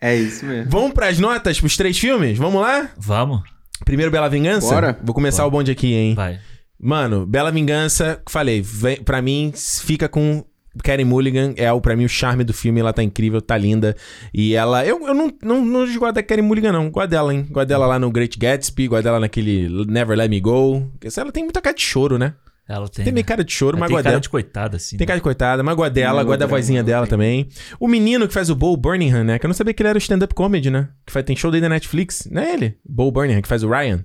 É 0.00 0.16
isso 0.16 0.46
mesmo. 0.46 0.70
Vamos 0.70 0.92
pras 0.92 1.18
notas 1.18 1.58
pros 1.60 1.76
três 1.76 1.98
filmes? 1.98 2.38
Vamos 2.38 2.60
lá? 2.62 2.88
Vamos, 2.96 3.42
Primeiro 3.84 4.10
Bela 4.10 4.28
Vingança? 4.28 4.74
Bora. 4.74 4.98
Vou 5.02 5.14
começar 5.14 5.42
Bora. 5.42 5.48
o 5.48 5.50
bonde 5.58 5.70
aqui, 5.70 5.94
hein? 5.94 6.14
vai. 6.14 6.38
Mano, 6.80 7.26
Bela 7.26 7.50
Vingança, 7.50 8.22
falei, 8.28 8.62
vem, 8.62 9.02
pra 9.02 9.20
mim, 9.20 9.52
fica 9.54 10.08
com 10.08 10.44
Karen 10.84 11.04
Mulligan, 11.04 11.52
é 11.56 11.72
o, 11.72 11.80
pra 11.80 11.96
mim 11.96 12.04
o 12.04 12.08
charme 12.08 12.44
do 12.44 12.52
filme, 12.54 12.78
ela 12.78 12.92
tá 12.92 13.02
incrível, 13.02 13.42
tá 13.42 13.58
linda. 13.58 13.96
E 14.32 14.54
ela, 14.54 14.86
eu, 14.86 15.04
eu 15.08 15.12
não, 15.12 15.32
não, 15.42 15.64
não 15.64 16.12
da 16.12 16.22
Karen 16.22 16.42
Mulligan, 16.42 16.70
não, 16.70 16.88
gosto 16.88 17.08
dela, 17.10 17.34
hein? 17.34 17.46
Gosto 17.50 17.66
dela 17.66 17.84
lá 17.84 17.98
no 17.98 18.12
Great 18.12 18.38
Gatsby, 18.38 18.86
gosto 18.86 19.02
dela 19.02 19.18
naquele 19.18 19.68
Never 19.86 20.16
Let 20.16 20.30
Me 20.30 20.38
Go. 20.40 20.88
Essa- 21.02 21.22
Ela 21.22 21.32
tem 21.32 21.42
muita 21.42 21.60
cara 21.60 21.74
de 21.74 21.82
choro, 21.82 22.16
né? 22.16 22.34
Ela 22.68 22.86
tem. 22.86 23.02
Tem 23.02 23.14
meio 23.14 23.24
cara 23.24 23.42
de 23.42 23.50
choro, 23.50 23.78
ela 23.78 23.80
mas 23.88 23.94
tem 23.94 24.02
cara 24.02 24.20
de 24.20 24.28
coitada, 24.28 24.76
assim. 24.76 24.98
Tem 24.98 25.04
né? 25.04 25.08
cara 25.08 25.18
de 25.18 25.22
coitada, 25.22 25.62
mas 25.62 25.74
gosto 25.74 25.92
dela, 25.94 26.22
gosto 26.22 26.38
da 26.38 26.46
vozinha 26.46 26.82
dela 26.84 27.06
tem. 27.06 27.10
também. 27.10 27.48
O 27.80 27.88
menino 27.88 28.28
que 28.28 28.34
faz 28.34 28.50
o 28.50 28.54
Bo 28.54 28.76
Birmingham, 28.76 29.24
né? 29.24 29.38
Que 29.38 29.46
eu 29.46 29.48
não 29.48 29.54
sabia 29.54 29.72
que 29.72 29.82
ele 29.82 29.88
era 29.88 29.96
o 29.96 29.98
stand-up 29.98 30.34
comedy, 30.34 30.70
né? 30.70 30.88
Que 31.06 31.12
faz, 31.12 31.24
tem 31.24 31.34
show 31.34 31.50
dele 31.50 31.62
na 31.62 31.70
Netflix. 31.70 32.28
Não 32.30 32.42
é 32.42 32.52
ele? 32.52 32.76
Bo 32.86 33.10
Birmingham, 33.10 33.40
que 33.40 33.48
faz 33.48 33.62
o 33.62 33.70
Ryan. 33.70 34.04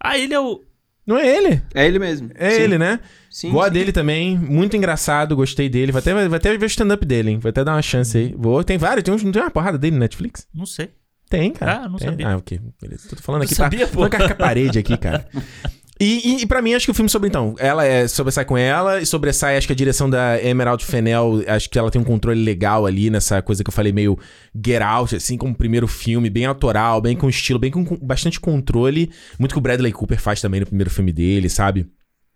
Ah, 0.00 0.18
ele 0.18 0.34
é 0.34 0.40
o. 0.40 0.60
Não 1.06 1.16
é 1.16 1.24
ele? 1.28 1.62
É 1.72 1.86
ele 1.86 2.00
mesmo. 2.00 2.30
É 2.34 2.50
Sim. 2.50 2.62
ele, 2.62 2.78
né? 2.78 2.98
Sim, 3.30 3.52
Gosto 3.52 3.68
sim. 3.68 3.74
dele 3.74 3.92
também, 3.92 4.36
muito 4.36 4.76
engraçado, 4.76 5.36
gostei 5.36 5.68
dele. 5.68 5.92
Vou 5.92 6.00
até, 6.00 6.12
vou 6.26 6.36
até 6.36 6.56
ver 6.56 6.64
o 6.64 6.66
stand-up 6.66 7.06
dele, 7.06 7.30
hein? 7.30 7.38
Vou 7.38 7.48
até 7.50 7.62
dar 7.62 7.74
uma 7.74 7.82
chance 7.82 8.18
aí. 8.18 8.34
Vou, 8.36 8.64
tem 8.64 8.76
vários, 8.76 9.04
tem, 9.04 9.14
uns, 9.14 9.22
tem 9.22 9.42
uma 9.42 9.50
porrada 9.50 9.78
dele 9.78 9.94
no 9.94 10.00
Netflix? 10.00 10.48
Não 10.52 10.66
sei. 10.66 10.90
Tem, 11.28 11.52
cara. 11.52 11.84
Ah, 11.84 11.88
não 11.88 11.98
Tem. 11.98 12.08
sabia. 12.08 12.28
Ah, 12.28 12.36
ok. 12.36 12.60
Beleza. 12.80 13.08
Tô 13.08 13.16
falando 13.16 13.42
aqui 13.42 13.54
sabia, 13.54 13.86
pra, 13.86 13.94
pô. 13.96 14.08
pra 14.08 14.26
com 14.26 14.32
a 14.32 14.36
parede 14.36 14.78
aqui, 14.78 14.96
cara. 14.96 15.26
E, 15.98 16.28
e, 16.28 16.42
e 16.42 16.46
pra 16.46 16.60
mim, 16.60 16.74
acho 16.74 16.84
que 16.84 16.90
o 16.90 16.94
filme 16.94 17.08
sobre, 17.08 17.28
então, 17.28 17.54
ela 17.58 17.84
é, 17.84 18.06
sobressai 18.06 18.44
com 18.44 18.56
ela, 18.56 19.00
e 19.00 19.06
sobressai, 19.06 19.56
acho 19.56 19.66
que 19.66 19.72
a 19.72 19.76
direção 19.76 20.10
da 20.10 20.42
Emerald 20.42 20.84
Fennell, 20.84 21.42
acho 21.46 21.70
que 21.70 21.78
ela 21.78 21.90
tem 21.90 22.00
um 22.00 22.04
controle 22.04 22.42
legal 22.42 22.84
ali 22.84 23.08
nessa 23.08 23.40
coisa 23.40 23.64
que 23.64 23.70
eu 23.70 23.72
falei, 23.72 23.92
meio 23.92 24.18
Get 24.54 24.82
Out, 24.82 25.16
assim, 25.16 25.38
como 25.38 25.54
primeiro 25.54 25.88
filme, 25.88 26.28
bem 26.28 26.44
autoral, 26.44 27.00
bem 27.00 27.16
com 27.16 27.30
estilo, 27.30 27.58
bem 27.58 27.70
com, 27.70 27.82
com 27.82 27.96
bastante 27.96 28.38
controle, 28.38 29.10
muito 29.38 29.52
que 29.52 29.58
o 29.58 29.62
Bradley 29.62 29.92
Cooper 29.92 30.20
faz 30.20 30.40
também 30.40 30.60
no 30.60 30.66
primeiro 30.66 30.90
filme 30.90 31.12
dele, 31.12 31.48
sabe? 31.48 31.86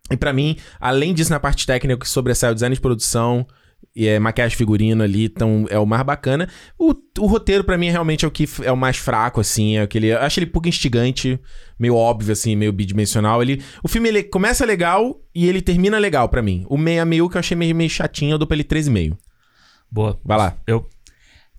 E 0.09 0.17
pra 0.17 0.33
mim, 0.33 0.57
além 0.79 1.13
disso, 1.13 1.31
na 1.31 1.39
parte 1.39 1.65
técnica, 1.67 1.99
que 1.99 2.09
sobressai 2.09 2.51
o 2.51 2.55
design 2.55 2.75
de 2.75 2.81
produção 2.81 3.45
e 3.95 4.07
é, 4.07 4.19
maquiagem 4.19 4.57
figurino 4.57 5.03
ali, 5.03 5.25
então 5.25 5.65
é 5.69 5.77
o 5.77 5.85
mais 5.85 6.03
bacana. 6.03 6.47
O, 6.79 6.93
o 7.19 7.25
roteiro, 7.25 7.63
pra 7.63 7.77
mim, 7.77 7.89
realmente 7.89 8.23
é 8.23 8.27
o 8.27 8.31
que 8.31 8.47
é 8.63 8.71
o 8.71 8.77
mais 8.77 8.97
fraco, 8.97 9.41
assim. 9.41 9.77
É 9.77 9.81
aquele, 9.81 10.07
eu 10.07 10.19
acho 10.19 10.39
ele 10.39 10.47
um 10.47 10.51
pouco 10.53 10.69
instigante, 10.69 11.39
meio 11.77 11.95
óbvio, 11.95 12.31
assim, 12.31 12.55
meio 12.55 12.71
bidimensional. 12.71 13.41
Ele, 13.41 13.61
o 13.83 13.87
filme 13.87 14.07
ele 14.07 14.23
começa 14.23 14.65
legal 14.65 15.19
e 15.35 15.47
ele 15.47 15.61
termina 15.61 15.97
legal 15.97 16.29
pra 16.29 16.41
mim. 16.41 16.65
O 16.69 16.77
meia 16.77 17.03
meio 17.03 17.29
que 17.29 17.35
eu 17.35 17.39
achei 17.39 17.55
meio, 17.55 17.75
meio 17.75 17.89
chatinho, 17.89 18.35
eu 18.35 18.37
dou 18.37 18.47
pra 18.47 18.55
ele 18.55 18.63
13,5. 18.63 19.17
Boa. 19.91 20.19
Vai 20.23 20.37
lá. 20.37 20.57
Eu. 20.65 20.87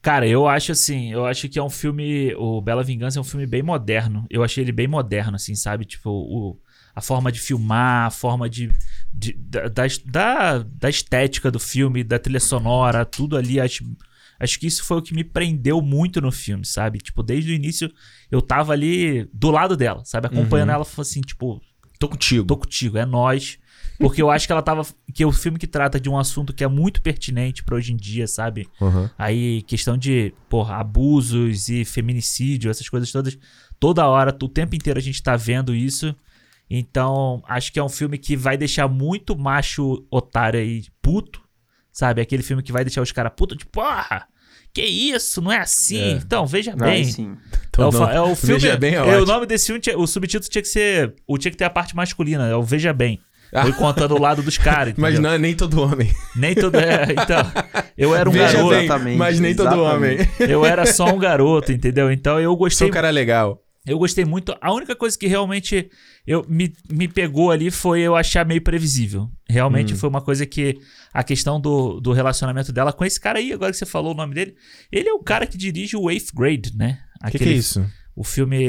Cara, 0.00 0.26
eu 0.26 0.48
acho 0.48 0.72
assim, 0.72 1.12
eu 1.12 1.26
acho 1.26 1.48
que 1.48 1.58
é 1.58 1.62
um 1.62 1.70
filme. 1.70 2.34
O 2.36 2.60
Bela 2.60 2.82
Vingança 2.82 3.18
é 3.18 3.20
um 3.20 3.24
filme 3.24 3.46
bem 3.46 3.62
moderno. 3.62 4.26
Eu 4.30 4.42
achei 4.42 4.64
ele 4.64 4.72
bem 4.72 4.88
moderno, 4.88 5.36
assim, 5.36 5.54
sabe? 5.54 5.84
Tipo, 5.84 6.10
o, 6.10 6.58
a 6.94 7.00
forma 7.00 7.30
de 7.32 7.40
filmar, 7.40 8.06
a 8.06 8.10
forma 8.10 8.48
de. 8.48 8.70
de- 9.12 9.32
da, 9.34 9.68
da, 10.06 10.58
da- 10.58 10.90
estética 10.90 11.50
do 11.50 11.58
filme, 11.58 12.02
da 12.04 12.18
trilha 12.18 12.40
sonora, 12.40 13.04
tudo 13.04 13.36
ali. 13.36 13.58
Acho, 13.60 13.84
acho 14.38 14.58
que 14.58 14.66
isso 14.66 14.84
foi 14.84 14.98
o 14.98 15.02
que 15.02 15.14
me 15.14 15.24
prendeu 15.24 15.80
muito 15.80 16.20
no 16.20 16.30
filme, 16.32 16.64
sabe? 16.64 16.98
Tipo, 16.98 17.22
desde 17.22 17.52
o 17.52 17.54
início 17.54 17.90
eu 18.30 18.40
tava 18.42 18.72
ali 18.72 19.28
do 19.32 19.50
lado 19.50 19.76
dela, 19.76 20.02
sabe? 20.04 20.26
Acompanhando 20.26 20.68
Uhum. 20.70 20.74
ela, 20.76 20.86
assim, 20.98 21.20
tipo, 21.20 21.60
Tô 21.98 22.08
contigo. 22.08 22.44
tô 22.46 22.56
contigo, 22.56 22.98
é 22.98 23.06
nós. 23.06 23.58
Porque 23.98 24.20
eu 24.20 24.30
acho 24.30 24.46
que 24.46 24.52
ela 24.52 24.62
tava. 24.62 24.84
Que 25.14 25.22
é 25.22 25.26
o 25.26 25.30
filme 25.32 25.58
que 25.58 25.66
trata 25.66 26.00
de 26.00 26.08
um 26.08 26.18
assunto 26.18 26.52
que 26.52 26.64
é 26.64 26.68
muito 26.68 27.00
pertinente 27.02 27.62
pra 27.62 27.76
hoje 27.76 27.92
em 27.92 27.96
dia, 27.96 28.26
sabe? 28.26 28.66
Uhum. 28.80 29.08
Aí, 29.16 29.62
questão 29.62 29.96
de, 29.96 30.34
porra, 30.48 30.76
abusos 30.76 31.68
e 31.68 31.84
feminicídio, 31.84 32.70
essas 32.70 32.88
coisas 32.88 33.12
todas. 33.12 33.38
Toda 33.78 34.06
hora, 34.08 34.36
o 34.42 34.48
tempo 34.48 34.74
inteiro 34.74 34.98
a 34.98 35.02
gente 35.02 35.22
tá 35.22 35.36
vendo 35.36 35.74
isso. 35.74 36.14
Então, 36.74 37.42
acho 37.46 37.70
que 37.70 37.78
é 37.78 37.84
um 37.84 37.88
filme 37.88 38.16
que 38.16 38.34
vai 38.34 38.56
deixar 38.56 38.88
muito 38.88 39.36
macho 39.36 40.06
otário 40.10 40.58
aí 40.58 40.84
puto, 41.02 41.38
sabe? 41.92 42.22
Aquele 42.22 42.42
filme 42.42 42.62
que 42.62 42.72
vai 42.72 42.82
deixar 42.82 43.02
os 43.02 43.12
caras 43.12 43.32
putos, 43.36 43.58
tipo, 43.58 43.72
porra, 43.72 44.26
que 44.72 44.80
isso? 44.82 45.42
Não 45.42 45.52
é 45.52 45.58
assim. 45.58 45.98
É. 46.00 46.10
Então, 46.12 46.46
veja 46.46 46.74
Vai 46.74 46.92
bem. 46.92 47.04
sim. 47.04 47.36
Então, 47.68 47.84
é, 47.84 47.88
o, 47.88 47.92
não, 47.92 48.06
fa- 48.06 48.12
é 48.14 48.20
o 48.22 48.34
filme. 48.34 48.54
Veja 48.58 48.76
Bem 48.78 48.94
é 48.94 48.96
é, 48.96 49.20
o 49.20 49.26
nome 49.26 49.44
desse 49.44 49.66
filme, 49.66 49.80
tinha- 49.82 49.98
o 49.98 50.06
subtítulo 50.06 50.48
tinha 50.50 50.62
que 50.62 50.68
ser. 50.68 51.14
O 51.26 51.36
tinha 51.36 51.50
que 51.50 51.58
ter 51.58 51.64
a 51.64 51.70
parte 51.70 51.94
masculina, 51.94 52.46
é 52.48 52.56
o 52.56 52.62
Veja 52.62 52.92
Bem. 52.94 53.20
Foi 53.52 53.72
contando 53.74 54.14
o 54.14 54.18
lado 54.18 54.42
dos 54.42 54.56
caras. 54.56 54.94
Mas 54.96 55.18
não 55.18 55.28
é 55.30 55.36
nem 55.36 55.54
todo 55.54 55.78
homem. 55.82 56.10
Nem 56.34 56.54
todo. 56.54 56.74
É, 56.76 57.02
então. 57.12 57.52
Eu 57.98 58.16
era 58.16 58.26
um 58.26 58.32
Veja 58.32 58.46
garoto. 58.54 58.70
bem, 58.70 58.84
exatamente, 58.84 59.18
mas 59.18 59.38
nem 59.40 59.54
todo 59.54 59.82
homem. 59.82 60.14
exatamente. 60.14 60.50
Eu 60.50 60.64
era 60.64 60.86
só 60.86 61.04
um 61.04 61.18
garoto, 61.18 61.70
entendeu? 61.70 62.10
Então 62.10 62.40
eu 62.40 62.48
Sou 62.52 62.56
gostei. 62.56 62.88
um 62.88 62.90
cara 62.90 63.10
legal. 63.10 63.61
Eu 63.84 63.98
gostei 63.98 64.24
muito. 64.24 64.56
A 64.60 64.72
única 64.72 64.94
coisa 64.94 65.18
que 65.18 65.26
realmente 65.26 65.90
eu, 66.26 66.44
me, 66.48 66.72
me 66.88 67.08
pegou 67.08 67.50
ali 67.50 67.70
foi 67.70 68.00
eu 68.00 68.14
achar 68.14 68.46
meio 68.46 68.62
previsível. 68.62 69.28
Realmente 69.48 69.92
Hum. 69.92 69.96
foi 69.96 70.08
uma 70.08 70.20
coisa 70.20 70.46
que. 70.46 70.78
A 71.12 71.22
questão 71.24 71.60
do, 71.60 72.00
do 72.00 72.12
relacionamento 72.12 72.72
dela 72.72 72.92
com 72.92 73.04
esse 73.04 73.20
cara 73.20 73.38
aí, 73.38 73.52
agora 73.52 73.70
que 73.72 73.76
você 73.76 73.84
falou 73.84 74.12
o 74.12 74.16
nome 74.16 74.34
dele. 74.34 74.54
Ele 74.90 75.08
é 75.08 75.12
o 75.12 75.18
cara 75.18 75.46
que 75.46 75.58
dirige 75.58 75.96
o 75.96 76.10
Eighth 76.10 76.30
Grade, 76.34 76.76
né? 76.76 77.00
O 77.22 77.30
que, 77.30 77.38
que 77.38 77.44
é 77.44 77.52
isso? 77.52 77.84
O 78.14 78.22
filme. 78.24 78.64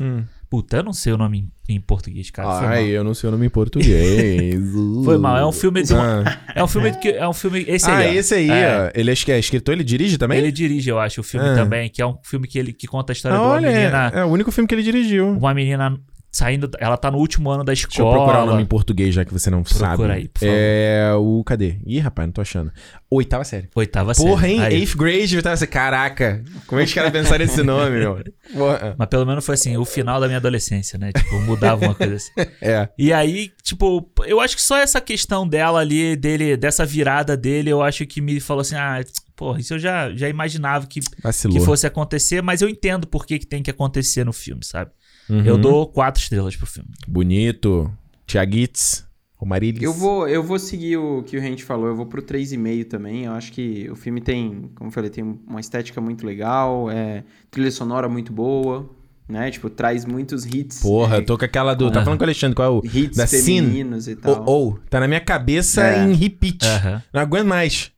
Hum. 0.00 0.24
Puta, 0.54 0.76
eu 0.76 0.82
não 0.84 0.92
sei 0.92 1.12
o 1.12 1.16
nome 1.18 1.50
em, 1.68 1.74
em 1.74 1.80
português, 1.80 2.30
cara. 2.30 2.68
Ai, 2.68 2.86
eu 2.90 3.02
não 3.02 3.12
sei 3.12 3.28
o 3.28 3.32
nome 3.32 3.46
em 3.46 3.50
português. 3.50 4.54
Foi 5.04 5.18
mal. 5.18 5.36
É 5.36 5.44
um 5.44 5.50
filme 5.50 5.82
de 5.82 5.92
uma- 5.92 6.22
Ah, 6.24 6.38
É 6.54 6.62
um 6.62 6.68
filme 6.68 6.92
que. 6.92 7.08
É 7.08 7.28
um 7.28 7.32
filme. 7.32 7.64
Esse 7.66 7.90
ah 7.90 7.96
aí. 7.96 8.16
ó. 8.16 8.20
esse 8.20 8.34
aí, 8.34 8.50
É. 8.50 8.86
ó. 8.86 8.90
Ele 8.94 9.10
é, 9.10 9.14
é 9.32 9.38
escritor, 9.40 9.74
ele 9.74 9.82
dirige 9.82 10.16
também? 10.16 10.38
Ele 10.38 10.52
dirige, 10.52 10.88
eu 10.90 11.00
acho, 11.00 11.22
o 11.22 11.24
filme 11.24 11.48
Ah. 11.48 11.54
também, 11.56 11.88
que 11.90 12.00
é 12.00 12.06
um 12.06 12.16
filme 12.22 12.46
que 12.46 12.56
ele 12.56 12.72
que 12.72 12.86
conta 12.86 13.12
a 13.12 13.14
história 13.14 13.36
Ah, 13.36 13.40
de 13.40 13.44
uma 13.46 13.54
olha, 13.54 13.68
menina. 13.68 14.12
é, 14.14 14.20
é 14.20 14.24
o 14.24 14.28
único 14.28 14.52
filme 14.52 14.68
que 14.68 14.74
ele 14.76 14.84
dirigiu. 14.84 15.28
Uma 15.28 15.52
menina 15.52 15.98
saindo. 16.34 16.68
Ela 16.78 16.96
tá 16.96 17.10
no 17.10 17.18
último 17.18 17.50
ano 17.50 17.62
da 17.64 17.72
Deixa 17.72 17.86
eu 17.86 17.90
escola. 17.90 18.16
procurar 18.16 18.42
o 18.42 18.46
nome 18.46 18.62
em 18.62 18.66
português, 18.66 19.14
já 19.14 19.24
que 19.24 19.32
você 19.32 19.48
não 19.50 19.64
sabe. 19.64 20.04
aí, 20.10 20.28
por 20.28 20.40
favor. 20.40 20.54
É 20.54 21.14
o. 21.14 21.42
Cadê? 21.44 21.76
Ih, 21.86 21.98
rapaz, 22.00 22.26
não 22.26 22.32
tô 22.32 22.40
achando. 22.40 22.72
Oitava 23.10 23.44
série. 23.44 23.68
Oitava 23.74 24.12
Porra, 24.14 24.40
série. 24.42 24.52
hein? 24.54 24.60
Aí. 24.62 24.74
Eighth 24.74 24.96
grade, 24.96 25.36
oitava 25.36 25.56
série. 25.56 25.70
Caraca. 25.70 26.42
Como 26.66 26.80
é 26.80 26.84
que 26.84 26.88
os 26.88 26.94
caras 26.94 27.12
pensaram 27.12 27.38
nesse 27.44 27.62
nome, 27.64 27.98
meu? 27.98 28.22
Porra. 28.52 28.94
Mas 28.98 29.08
pelo 29.08 29.24
menos 29.24 29.44
foi 29.46 29.54
assim, 29.54 29.76
o 29.76 29.84
final 29.84 30.20
da 30.20 30.26
minha 30.26 30.38
adolescência, 30.38 30.98
né? 30.98 31.12
Tipo, 31.12 31.40
mudava 31.42 31.84
uma 31.84 31.94
coisa 31.94 32.16
assim. 32.16 32.32
É. 32.60 32.88
E 32.98 33.12
aí, 33.12 33.50
tipo, 33.62 34.10
eu 34.26 34.40
acho 34.40 34.56
que 34.56 34.62
só 34.62 34.76
essa 34.78 35.00
questão 35.00 35.46
dela 35.46 35.80
ali, 35.80 36.16
dele, 36.16 36.56
dessa 36.56 36.84
virada 36.84 37.36
dele, 37.36 37.70
eu 37.70 37.82
acho 37.82 38.06
que 38.06 38.20
me 38.20 38.40
falou 38.40 38.62
assim, 38.62 38.74
ah, 38.74 39.00
porra, 39.36 39.60
isso 39.60 39.74
eu 39.74 39.78
já, 39.78 40.10
já 40.14 40.28
imaginava 40.28 40.86
que, 40.86 41.00
Vacilou. 41.22 41.58
que 41.58 41.64
fosse 41.64 41.86
acontecer, 41.86 42.42
mas 42.42 42.62
eu 42.62 42.68
entendo 42.68 43.06
por 43.06 43.26
que, 43.26 43.38
que 43.38 43.46
tem 43.46 43.62
que 43.62 43.70
acontecer 43.70 44.24
no 44.24 44.32
filme, 44.32 44.64
sabe? 44.64 44.90
Uhum. 45.28 45.44
Eu 45.44 45.56
dou 45.58 45.86
quatro 45.86 46.20
estrelas 46.22 46.54
pro 46.56 46.66
filme. 46.66 46.90
Bonito. 47.06 47.90
Tiaguitz. 48.26 49.04
Romarilis. 49.36 49.82
Eu 49.82 49.92
vou, 49.92 50.26
eu 50.28 50.42
vou 50.42 50.58
seguir 50.58 50.96
o 50.96 51.22
que 51.22 51.36
o 51.36 51.40
gente 51.40 51.64
falou, 51.64 51.88
eu 51.88 51.96
vou 51.96 52.06
pro 52.06 52.22
3,5 52.22 52.84
também. 52.88 53.24
Eu 53.24 53.32
acho 53.32 53.52
que 53.52 53.88
o 53.90 53.96
filme 53.96 54.20
tem, 54.20 54.70
como 54.74 54.88
eu 54.88 54.92
falei, 54.92 55.10
tem 55.10 55.38
uma 55.46 55.60
estética 55.60 56.00
muito 56.00 56.24
legal, 56.24 56.90
é, 56.90 57.24
trilha 57.50 57.70
sonora 57.70 58.08
muito 58.08 58.32
boa, 58.32 58.88
né? 59.28 59.50
Tipo, 59.50 59.68
traz 59.68 60.06
muitos 60.06 60.46
hits. 60.46 60.80
Porra, 60.80 61.16
é, 61.16 61.18
eu 61.18 61.26
tô 61.26 61.36
com 61.36 61.44
aquela 61.44 61.74
do. 61.74 61.90
Tá 61.90 61.96
Aham. 61.98 62.04
falando 62.04 62.18
com 62.18 62.24
o 62.24 62.26
Alexandre, 62.26 62.54
qual 62.54 62.68
é 62.68 62.70
o. 62.70 62.82
hits 62.86 63.16
da 63.18 63.26
Sin. 63.26 63.42
femininos 63.62 64.08
e 64.08 64.16
tal. 64.16 64.44
Ou, 64.46 64.48
ou, 64.72 64.78
tá 64.88 64.98
na 65.00 65.08
minha 65.08 65.20
cabeça 65.20 65.82
É. 65.82 66.04
em 66.04 66.14
repeat. 66.14 66.64
Aham. 66.64 67.02
Não 67.12 67.20
aguento 67.20 67.46
mais. 67.46 67.90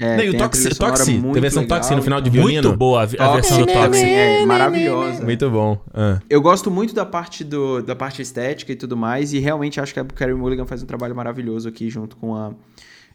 É, 0.00 0.16
Não, 0.16 0.24
e 0.24 0.28
o 0.28 0.32
tem 0.32 0.40
a 0.40 0.48
Toxi, 0.48 0.68
tem 0.68 1.30
a 1.36 1.40
versão 1.40 1.62
legal 1.62 1.78
Toxi 1.78 1.94
no 1.96 2.02
final 2.02 2.20
de 2.20 2.30
violino. 2.30 2.68
Muito 2.68 2.78
boa 2.78 3.00
a, 3.00 3.02
a 3.02 3.34
versão 3.34 3.58
do 3.58 3.66
Toxi, 3.66 3.82
Toxin. 3.82 4.04
é 4.06 4.46
maravilhosa. 4.46 5.24
Muito 5.24 5.50
bom. 5.50 5.80
Ah. 5.92 6.20
Eu 6.30 6.40
gosto 6.40 6.70
muito 6.70 6.94
da 6.94 7.04
parte 7.04 7.42
do, 7.42 7.82
da 7.82 7.96
parte 7.96 8.22
estética 8.22 8.70
e 8.70 8.76
tudo 8.76 8.96
mais, 8.96 9.32
e 9.32 9.40
realmente 9.40 9.80
acho 9.80 9.92
que 9.92 9.98
a 9.98 10.04
Carey 10.04 10.34
Mulligan 10.34 10.66
faz 10.66 10.84
um 10.84 10.86
trabalho 10.86 11.16
maravilhoso 11.16 11.68
aqui 11.68 11.90
junto 11.90 12.16
com 12.16 12.36
a 12.36 12.52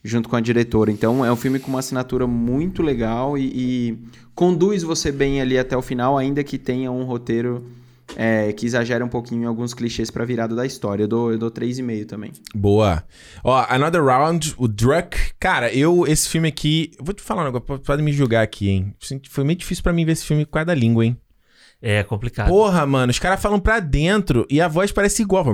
junto 0.03 0.27
com 0.27 0.35
a 0.35 0.41
diretora. 0.41 0.91
Então 0.91 1.23
é 1.23 1.31
um 1.31 1.37
filme 1.37 1.57
com 1.57 1.69
uma 1.69 1.79
assinatura 1.79 2.27
muito 2.27 2.83
legal 2.83 3.37
e, 3.37 3.45
e 3.45 3.97
conduz 4.35 4.83
você 4.83 5.09
bem 5.09 5.39
ali 5.39 5.57
até 5.57 5.77
o 5.77 5.81
final, 5.81 6.17
ainda 6.17 6.43
que 6.43 6.57
tenha 6.57 6.91
um 6.91 7.05
roteiro 7.05 7.65
é, 8.15 8.51
que 8.53 8.65
exagera 8.65 9.03
um 9.03 9.09
pouquinho 9.09 9.43
em 9.43 9.45
alguns 9.45 9.73
clichês 9.73 10.11
pra 10.11 10.25
virada 10.25 10.55
da 10.55 10.65
história. 10.65 11.03
Eu 11.03 11.07
dou, 11.07 11.31
eu 11.31 11.37
dou 11.37 11.51
3,5 11.51 12.05
também. 12.05 12.31
Boa. 12.55 13.03
Ó, 13.43 13.65
Another 13.69 14.03
Round, 14.03 14.53
o 14.57 14.67
Druck. 14.67 15.17
Cara, 15.39 15.73
eu, 15.73 16.05
esse 16.07 16.29
filme 16.29 16.47
aqui. 16.47 16.91
Vou 16.99 17.13
te 17.13 17.21
falar 17.21 17.43
um 17.43 17.45
negócio, 17.51 17.79
pode 17.79 18.01
me 18.01 18.11
julgar 18.11 18.43
aqui, 18.43 18.69
hein? 18.69 18.95
Foi 19.29 19.43
meio 19.43 19.57
difícil 19.57 19.83
pra 19.83 19.93
mim 19.93 20.05
ver 20.05 20.13
esse 20.13 20.25
filme 20.25 20.45
com 20.45 20.51
cada 20.51 20.73
língua, 20.73 21.05
hein? 21.05 21.17
É 21.85 22.01
complicado. 22.01 22.47
Porra, 22.47 22.85
mano, 22.85 23.11
os 23.11 23.19
caras 23.19 23.41
falam 23.41 23.59
pra 23.59 23.81
dentro 23.81 24.47
e 24.49 24.61
a 24.61 24.69
voz 24.69 24.89
parece 24.89 25.21
igual. 25.21 25.45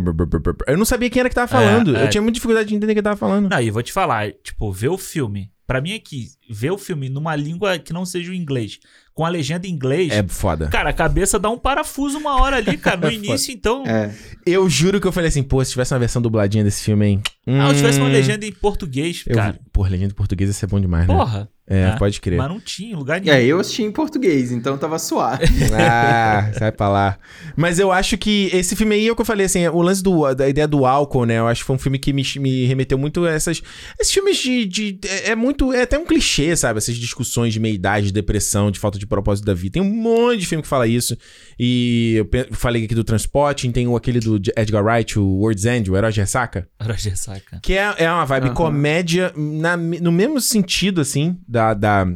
Eu 0.68 0.78
não 0.78 0.86
sabia 0.86 1.10
quem 1.10 1.22
era 1.22 1.28
que 1.30 1.34
tava 1.34 1.48
falando. 1.48 1.96
É, 1.98 2.02
é. 2.02 2.06
Eu 2.06 2.10
tinha 2.10 2.22
muita 2.22 2.36
dificuldade 2.36 2.70
de 2.70 2.76
entender 2.76 2.94
quem 2.94 3.02
tava 3.02 3.18
falando. 3.18 3.50
Não, 3.50 3.60
e 3.60 3.72
vou 3.72 3.82
te 3.82 3.92
falar, 3.92 4.32
tipo, 4.44 4.72
ver 4.72 4.90
o 4.90 4.98
filme. 4.98 5.52
Pra 5.70 5.82
mim 5.82 5.94
aqui, 5.94 6.30
ver 6.50 6.72
o 6.72 6.80
filme 6.80 7.10
numa 7.10 7.36
língua 7.36 7.78
que 7.78 7.94
não 7.94 8.04
seja 8.04 8.32
o 8.32 8.34
inglês, 8.34 8.80
com 9.14 9.24
a 9.24 9.30
legenda 9.30 9.68
em 9.68 9.70
inglês. 9.70 10.12
É 10.12 10.26
foda. 10.28 10.68
Cara, 10.68 10.90
a 10.90 10.94
cabeça 10.94 11.38
dá 11.38 11.48
um 11.48 11.60
parafuso 11.60 12.18
uma 12.18 12.42
hora 12.42 12.56
ali, 12.56 12.76
cara. 12.76 12.98
No 12.98 13.06
É 13.14 13.14
início, 13.14 13.54
então. 13.54 13.84
É. 13.86 14.12
Eu 14.48 14.68
juro 14.68 15.00
que 15.00 15.06
eu 15.06 15.12
falei 15.12 15.28
assim, 15.28 15.44
pô, 15.44 15.64
se 15.64 15.70
tivesse 15.70 15.94
uma 15.94 16.00
versão 16.00 16.24
dubladinha 16.24 16.64
desse 16.64 16.82
filme, 16.84 17.06
hein? 17.06 17.22
Ah, 17.46 17.70
se 17.70 17.76
tivesse 17.76 18.00
uma 18.00 18.10
Hum, 18.10 18.12
legenda 18.12 18.48
em 18.48 18.52
português, 18.52 19.24
eu 19.28 19.36
cara. 19.36 19.60
Porra, 19.72 19.92
legenda 19.92 20.12
em 20.12 20.16
português 20.16 20.50
ia 20.50 20.54
ser 20.56 20.66
bom 20.66 20.80
demais, 20.80 21.08
né? 21.08 21.14
Porra. 21.14 21.48
É, 21.70 21.92
né? 21.92 21.96
pode 22.00 22.20
crer. 22.20 22.38
Mas 22.38 22.50
não 22.50 22.60
tinha 22.60 22.98
lugar 22.98 23.22
nenhum. 23.22 23.34
É, 23.36 23.46
eu 23.46 23.60
assisti 23.60 23.84
em 23.84 23.92
português, 23.92 24.52
então 24.52 24.78
tava 24.78 24.98
suave. 24.98 25.46
Ah, 25.72 26.52
sai 26.58 26.72
pra 26.72 26.90
lá. 26.90 27.18
Mas 27.56 27.80
eu 27.80 27.92
acho 27.92 28.18
que 28.18 28.50
esse 28.54 28.76
filme 28.76 28.96
aí 28.96 29.08
é 29.08 29.12
o 29.12 29.16
que 29.16 29.22
eu 29.22 29.26
falei, 29.26 29.46
assim, 29.46 29.68
o 29.68 29.82
lance 29.82 30.02
do, 30.04 30.34
da 30.34 30.50
ideia 30.50 30.68
do 30.68 30.86
álcool, 30.86 31.26
né? 31.26 31.38
Eu 31.40 31.48
acho 31.48 31.62
que 31.62 31.68
foi 31.68 31.76
um 31.76 31.80
filme 31.80 32.00
que 32.00 32.12
me, 32.12 32.24
me 32.38 32.66
remeteu 32.66 32.98
muito 32.98 33.24
a 33.26 33.32
essas. 33.32 33.62
Esses 34.00 34.14
filmes 34.14 34.38
de. 34.38 34.66
de- 34.66 35.00
é, 35.08 35.30
é 35.32 35.36
muito. 35.36 35.72
É 35.74 35.84
até 35.84 35.98
um 35.98 36.06
clichê, 36.06 36.56
sabe? 36.56 36.78
Essas 36.80 36.96
discussões 36.98 37.54
de 37.54 37.60
meia-idade, 37.60 38.08
de 38.08 38.14
depressão, 38.14 38.72
de 38.72 38.80
falta 38.80 38.98
de 38.98 39.06
propósito 39.06 39.46
da 39.46 39.54
vida. 39.54 39.74
Tem 39.74 39.82
um 39.82 39.94
monte 39.94 40.40
de 40.40 40.46
filme 40.48 40.62
que 40.64 40.68
fala 40.68 40.88
isso. 40.88 41.16
E 41.60 42.16
eu 42.18 42.26
pe- 42.26 42.48
falei 42.52 42.86
aqui 42.86 42.96
do 42.96 43.04
Transporting, 43.04 43.72
tem 43.72 43.88
o, 43.88 43.96
aquele 43.96 44.20
do 44.20 44.40
Edgar 44.58 44.84
Wright, 44.84 45.20
o 45.20 45.26
World's 45.40 45.66
End, 45.66 45.90
o 45.92 45.96
Herói 45.98 46.12
de 46.12 46.20
Ressaca. 46.22 46.68
Era 46.80 46.94
de 46.94 47.10
ressaca. 47.10 47.60
Que 47.62 47.74
é, 47.74 47.94
é 47.98 48.12
uma 48.12 48.26
vibe 48.26 48.46
Aham. 48.48 48.54
comédia 48.54 49.32
na- 49.36 49.78
no 49.78 50.12
mesmo 50.12 50.40
sentido, 50.42 51.02
assim, 51.02 51.38
da. 51.48 51.59
Da 51.74 52.08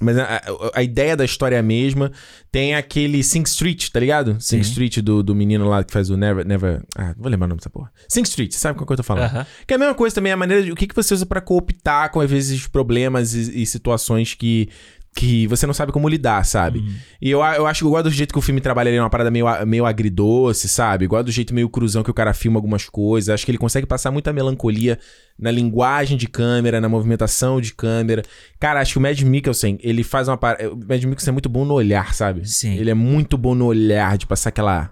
mas 0.00 0.18
a, 0.18 0.42
a- 0.74 0.82
ideia 0.82 1.16
da 1.16 1.24
história 1.24 1.54
é 1.54 1.58
a 1.60 1.62
mesma. 1.62 2.10
Tem 2.50 2.74
aquele 2.74 3.22
Sing 3.22 3.44
Street, 3.44 3.88
tá 3.88 4.00
ligado? 4.00 4.36
Sing 4.40 4.62
Sim. 4.62 4.68
Street 4.70 4.98
do, 4.98 5.22
do 5.22 5.32
menino 5.34 5.68
lá 5.68 5.84
que 5.84 5.92
faz 5.92 6.10
o 6.10 6.16
Never. 6.16 6.44
Never 6.44 6.82
ah, 6.96 7.14
vou 7.16 7.30
lembrar 7.30 7.46
o 7.46 7.48
nome 7.50 7.60
dessa 7.60 7.70
porra. 7.70 7.90
Sing 8.08 8.22
Street, 8.24 8.52
sabe 8.52 8.76
qual 8.76 8.86
que 8.86 8.92
eu 8.92 8.96
tô 8.96 9.02
falando? 9.04 9.26
Aham. 9.30 9.46
Que 9.64 9.74
é 9.74 9.76
a 9.76 9.78
mesma 9.78 9.94
coisa 9.94 10.12
também, 10.14 10.32
a 10.32 10.36
maneira 10.36 10.62
de. 10.64 10.72
O 10.72 10.74
que, 10.74 10.88
que 10.88 10.94
você 10.94 11.14
usa 11.14 11.24
pra 11.24 11.40
cooptar 11.40 12.10
com, 12.10 12.20
às 12.20 12.28
vezes, 12.28 12.66
problemas 12.66 13.32
e, 13.34 13.62
e 13.62 13.66
situações 13.66 14.34
que. 14.34 14.68
Que 15.14 15.46
você 15.46 15.66
não 15.66 15.74
sabe 15.74 15.92
como 15.92 16.08
lidar, 16.08 16.44
sabe? 16.44 16.78
Uhum. 16.78 16.94
E 17.20 17.30
eu, 17.30 17.40
eu 17.40 17.66
acho 17.66 17.80
que 17.80 17.86
eu 17.86 17.90
gosto 17.90 18.04
do 18.04 18.10
jeito 18.10 18.32
que 18.32 18.38
o 18.38 18.42
filme 18.42 18.62
trabalha 18.62 18.88
ali, 18.88 18.98
uma 18.98 19.10
parada 19.10 19.30
meio, 19.30 19.46
meio 19.66 19.84
agridoce, 19.84 20.68
sabe? 20.68 21.04
Igual 21.04 21.22
do 21.22 21.30
jeito 21.30 21.54
meio 21.54 21.68
cruzão 21.68 22.02
que 22.02 22.10
o 22.10 22.14
cara 22.14 22.32
filma 22.32 22.58
algumas 22.58 22.88
coisas. 22.88 23.28
Acho 23.28 23.44
que 23.44 23.50
ele 23.50 23.58
consegue 23.58 23.86
passar 23.86 24.10
muita 24.10 24.32
melancolia 24.32 24.98
na 25.38 25.50
linguagem 25.50 26.16
de 26.16 26.26
câmera, 26.26 26.80
na 26.80 26.88
movimentação 26.88 27.60
de 27.60 27.74
câmera. 27.74 28.22
Cara, 28.58 28.80
acho 28.80 28.92
que 28.92 28.98
o 28.98 29.02
Mad 29.02 29.20
Mikkelsen, 29.20 29.78
ele 29.82 30.02
faz 30.02 30.28
uma 30.28 30.36
parada. 30.36 30.72
O 30.72 30.76
Mad 30.76 31.02
Mikkelsen 31.04 31.30
é 31.30 31.32
muito 31.32 31.48
bom 31.48 31.64
no 31.64 31.74
olhar, 31.74 32.14
sabe? 32.14 32.48
Sim. 32.48 32.76
Ele 32.76 32.90
é 32.90 32.94
muito 32.94 33.36
bom 33.36 33.54
no 33.54 33.66
olhar, 33.66 34.16
de 34.16 34.26
passar 34.26 34.48
aquela. 34.48 34.90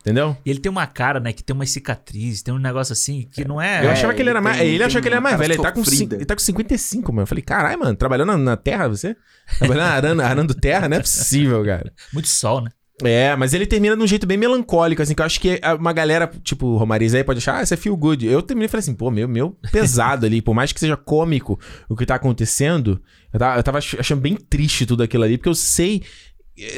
Entendeu? 0.00 0.36
E 0.44 0.50
ele 0.50 0.60
tem 0.60 0.70
uma 0.70 0.86
cara, 0.86 1.18
né, 1.18 1.32
que 1.32 1.42
tem 1.42 1.54
umas 1.54 1.70
cicatrizes, 1.70 2.42
tem 2.42 2.54
um 2.54 2.58
negócio 2.58 2.92
assim 2.92 3.28
que 3.32 3.44
não 3.44 3.60
é. 3.60 3.84
eu 3.84 3.90
achava 3.90 4.14
que 4.14 4.22
ele 4.22 4.30
era 4.30 4.38
ele 4.38 4.44
mais. 4.44 4.58
tem- 4.58 4.68
ele 4.68 4.84
achou 4.84 5.00
que 5.00 5.08
ele 5.08 5.14
era 5.14 5.20
uma 5.20 5.30
mais 5.30 5.38
velho. 5.40 5.52
Ele 5.54 5.62
tá, 5.62 5.72
com, 5.72 5.80
ele 5.80 6.24
tá 6.24 6.34
com 6.34 6.40
55, 6.42 7.12
mano. 7.12 7.22
Eu 7.22 7.26
falei, 7.26 7.42
caralho, 7.42 7.78
mano, 7.80 7.96
trabalhando 7.96 8.28
na, 8.32 8.38
na 8.38 8.56
terra, 8.56 8.88
você? 8.88 9.16
Trabalhando 9.58 9.82
arando, 9.92 10.22
arando 10.22 10.54
terra? 10.54 10.88
Não 10.88 10.96
é 10.96 11.00
possível, 11.00 11.64
cara. 11.64 11.92
Muito 12.12 12.28
sol, 12.28 12.60
né? 12.60 12.70
É, 13.04 13.36
mas 13.36 13.52
ele 13.52 13.66
termina 13.66 13.94
de 13.94 14.02
um 14.02 14.06
jeito 14.06 14.26
bem 14.26 14.38
melancólico, 14.38 15.02
assim, 15.02 15.14
que 15.14 15.20
eu 15.20 15.26
acho 15.26 15.38
que 15.38 15.60
uma 15.78 15.92
galera, 15.92 16.30
tipo, 16.42 16.66
o 16.66 16.76
Romariz 16.78 17.12
aí 17.14 17.22
pode 17.22 17.38
achar, 17.38 17.58
ah, 17.58 17.62
isso 17.62 17.74
é 17.74 17.76
feel 17.76 17.94
good. 17.94 18.24
Eu 18.26 18.40
terminei 18.40 18.64
e 18.66 18.68
falei 18.68 18.80
assim, 18.80 18.94
pô, 18.94 19.10
meu, 19.10 19.28
meu 19.28 19.50
pesado 19.70 20.24
ali, 20.24 20.40
por 20.40 20.54
mais 20.54 20.72
que 20.72 20.80
seja 20.80 20.96
cômico 20.96 21.60
o 21.90 21.94
que 21.96 22.06
tá 22.06 22.14
acontecendo, 22.14 23.02
eu 23.34 23.38
tava, 23.38 23.58
eu 23.58 23.62
tava 23.62 23.78
ach- 23.78 23.96
achando 23.98 24.22
bem 24.22 24.34
triste 24.34 24.86
tudo 24.86 25.02
aquilo 25.02 25.24
ali, 25.24 25.36
porque 25.36 25.50
eu 25.50 25.54
sei, 25.54 26.02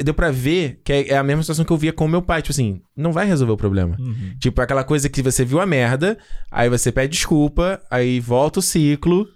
deu 0.03 0.13
pra 0.13 0.31
ver 0.31 0.81
que 0.83 0.91
é 0.91 1.09
é 1.09 1.17
a 1.17 1.23
mesma 1.23 1.43
situação 1.43 1.63
que 1.65 1.71
eu 1.71 1.77
via 1.77 1.93
com 1.93 2.05
o 2.05 2.09
meu 2.09 2.21
pai, 2.21 2.41
tipo 2.41 2.51
assim, 2.51 2.81
não 2.95 3.11
vai 3.11 3.25
resolver 3.25 3.53
o 3.53 3.57
problema. 3.57 3.95
Uhum. 3.99 4.35
Tipo, 4.39 4.61
aquela 4.61 4.83
coisa 4.83 5.09
que 5.09 5.21
você 5.21 5.45
viu 5.45 5.59
a 5.59 5.65
merda, 5.65 6.17
aí 6.51 6.69
você 6.69 6.91
pede 6.91 7.13
desculpa, 7.13 7.81
aí 7.89 8.19
volta 8.19 8.59
o 8.59 8.61
ciclo 8.61 9.27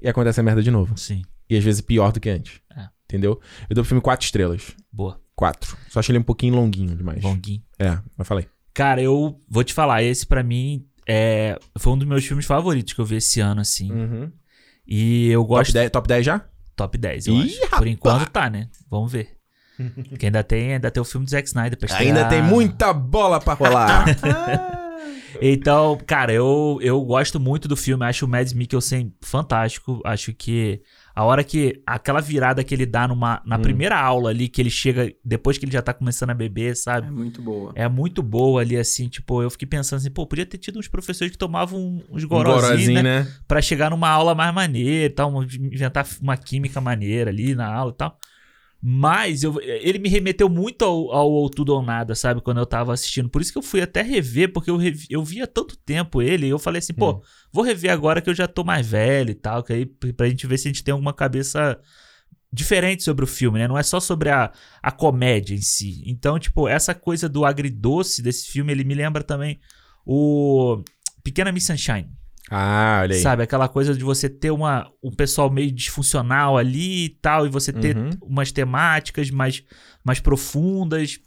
e 0.00 0.08
acontece 0.08 0.40
a 0.40 0.42
merda 0.42 0.62
de 0.62 0.70
novo. 0.70 0.96
Sim. 0.96 1.22
E 1.48 1.56
às 1.56 1.64
vezes 1.64 1.80
pior 1.80 2.12
do 2.12 2.20
que 2.20 2.30
antes. 2.30 2.60
É. 2.76 2.86
Entendeu? 3.04 3.40
Eu 3.68 3.74
dou 3.74 3.82
pro 3.82 3.88
filme 3.88 4.00
quatro 4.02 4.24
estrelas. 4.24 4.74
Boa. 4.92 5.20
Quatro. 5.34 5.76
Só 5.88 6.00
achei 6.00 6.12
ele 6.12 6.20
um 6.20 6.24
pouquinho 6.24 6.54
longuinho 6.54 6.94
demais. 6.94 7.22
Longuinho. 7.22 7.62
É, 7.78 7.98
mas 8.16 8.28
falei. 8.28 8.46
Cara, 8.72 9.02
eu 9.02 9.38
vou 9.48 9.64
te 9.64 9.74
falar, 9.74 10.02
esse 10.02 10.24
pra 10.26 10.42
mim 10.42 10.86
é, 11.06 11.58
foi 11.78 11.92
um 11.92 11.98
dos 11.98 12.06
meus 12.08 12.24
filmes 12.24 12.46
favoritos 12.46 12.92
que 12.94 13.00
eu 13.00 13.04
vi 13.04 13.16
esse 13.16 13.40
ano, 13.40 13.60
assim. 13.60 13.90
Uhum. 13.90 14.30
E 14.86 15.28
eu 15.28 15.40
Top, 15.42 15.48
gosto. 15.56 15.72
10, 15.72 15.90
top 15.90 16.08
10 16.08 16.24
já? 16.26 16.44
Top 16.74 16.96
10, 16.98 17.26
eu 17.26 17.34
Ih, 17.34 17.42
acho. 17.42 17.60
rapaz! 17.64 17.78
Por 17.78 17.86
enquanto 17.86 18.30
tá, 18.30 18.48
né? 18.48 18.68
Vamos 18.90 19.12
ver. 19.12 19.36
Porque 20.08 20.26
ainda 20.26 20.42
tem, 20.42 20.74
ainda 20.74 20.90
tem 20.90 21.00
o 21.00 21.04
filme 21.04 21.24
do 21.26 21.30
Zack 21.30 21.46
Snyder 21.48 21.78
pra 21.78 21.86
estrear. 21.86 22.06
Ainda 22.16 22.28
tem 22.28 22.42
muita 22.42 22.92
bola 22.92 23.40
pra 23.40 23.54
rolar. 23.54 24.04
Então, 25.40 25.98
cara, 26.06 26.32
eu, 26.32 26.78
eu 26.82 27.00
gosto 27.00 27.40
muito 27.40 27.66
do 27.66 27.76
filme. 27.76 28.04
Acho 28.04 28.26
o 28.26 28.28
Mads 28.28 28.52
Mikkelsen 28.52 29.12
fantástico. 29.20 30.00
Acho 30.04 30.32
que 30.32 30.80
a 31.16 31.24
hora 31.24 31.42
que. 31.42 31.82
Aquela 31.86 32.20
virada 32.20 32.62
que 32.62 32.72
ele 32.72 32.86
dá 32.86 33.08
numa, 33.08 33.42
na 33.44 33.56
Hum. 33.56 33.62
primeira 33.62 33.98
aula 33.98 34.30
ali, 34.30 34.48
que 34.48 34.60
ele 34.60 34.70
chega 34.70 35.12
depois 35.24 35.58
que 35.58 35.64
ele 35.64 35.72
já 35.72 35.82
tá 35.82 35.92
começando 35.92 36.30
a 36.30 36.34
beber, 36.34 36.72
É 36.72 36.74
sabe? 36.74 37.10
muito 37.10 37.42
boa. 37.42 37.72
É 37.74 37.88
muito 37.88 38.22
boa 38.22 38.60
ali, 38.60 38.76
assim. 38.76 39.08
Tipo, 39.08 39.42
eu 39.42 39.50
fiquei 39.50 39.66
pensando 39.66 39.98
assim, 39.98 40.10
pô, 40.10 40.26
podia 40.26 40.46
ter 40.46 40.58
tido 40.58 40.78
uns 40.78 40.86
professores 40.86 41.32
que 41.32 41.38
tomavam 41.38 42.00
uns 42.10 42.22
um 42.24 42.28
gorozinhos, 42.28 42.62
gorozinho, 42.68 43.02
né? 43.02 43.20
né? 43.24 43.32
Pra 43.48 43.60
chegar 43.60 43.90
numa 43.90 44.10
aula 44.10 44.34
mais 44.34 44.54
maneira 44.54 45.06
e 45.06 45.10
tal, 45.10 45.42
inventar 45.42 46.06
uma 46.20 46.36
química 46.36 46.80
maneira 46.80 47.30
ali 47.30 47.54
na 47.54 47.66
aula 47.72 47.90
e 47.92 47.96
tal. 47.96 48.16
Mas 48.84 49.44
eu, 49.44 49.60
ele 49.60 50.00
me 50.00 50.08
remeteu 50.08 50.48
muito 50.48 50.84
ao, 50.84 51.12
ao, 51.12 51.32
ao 51.36 51.48
Tudo 51.48 51.72
ou 51.72 51.82
Nada, 51.82 52.16
sabe? 52.16 52.40
Quando 52.40 52.58
eu 52.58 52.66
tava 52.66 52.92
assistindo. 52.92 53.28
Por 53.28 53.40
isso 53.40 53.52
que 53.52 53.58
eu 53.58 53.62
fui 53.62 53.80
até 53.80 54.02
rever, 54.02 54.52
porque 54.52 54.68
eu, 54.70 54.76
revi, 54.76 55.06
eu 55.08 55.22
vi 55.22 55.40
há 55.40 55.46
tanto 55.46 55.76
tempo 55.76 56.20
ele. 56.20 56.46
E 56.46 56.50
eu 56.50 56.58
falei 56.58 56.80
assim, 56.80 56.92
pô, 56.92 57.12
Hum. 57.12 57.20
vou 57.52 57.62
rever 57.62 57.92
agora 57.92 58.20
que 58.20 58.28
eu 58.28 58.34
já 58.34 58.48
tô 58.48 58.64
mais 58.64 58.84
velho 58.84 59.30
e 59.30 59.34
tal. 59.34 59.62
Que 59.62 59.72
aí, 59.72 59.86
pra 59.86 60.28
gente 60.28 60.48
ver 60.48 60.58
se 60.58 60.66
a 60.66 60.70
gente 60.72 60.82
tem 60.82 60.90
alguma 60.90 61.12
cabeça 61.12 61.78
diferente 62.52 63.04
sobre 63.04 63.24
o 63.24 63.28
filme, 63.28 63.60
né? 63.60 63.68
Não 63.68 63.78
é 63.78 63.84
só 63.84 64.00
sobre 64.00 64.30
a, 64.30 64.52
a 64.82 64.90
comédia 64.90 65.54
em 65.54 65.60
si. 65.62 66.02
Então, 66.04 66.36
tipo, 66.38 66.66
essa 66.66 66.92
coisa 66.92 67.28
do 67.28 67.44
agridoce 67.44 68.20
desse 68.20 68.48
filme, 68.48 68.72
ele 68.72 68.82
me 68.82 68.94
lembra 68.94 69.22
também 69.22 69.60
o 70.04 70.82
Pequena 71.22 71.52
Miss 71.52 71.66
Sunshine. 71.66 72.10
Ah, 72.54 73.00
olha 73.02 73.14
aí. 73.14 73.20
Sabe, 73.22 73.42
aquela 73.42 73.66
coisa 73.68 73.94
de 73.94 74.04
você 74.04 74.28
ter 74.28 74.50
uma, 74.50 74.90
um 75.02 75.10
pessoal 75.10 75.50
meio 75.50 75.72
disfuncional 75.72 76.58
ali 76.58 77.06
e 77.06 77.08
tal, 77.08 77.46
e 77.46 77.48
você 77.48 77.72
ter 77.72 77.96
Uhum. 77.96 78.10
umas 78.22 78.52
temáticas 78.52 79.30
mais, 79.30 79.62
mais 80.04 80.20
profundas, 80.20 81.18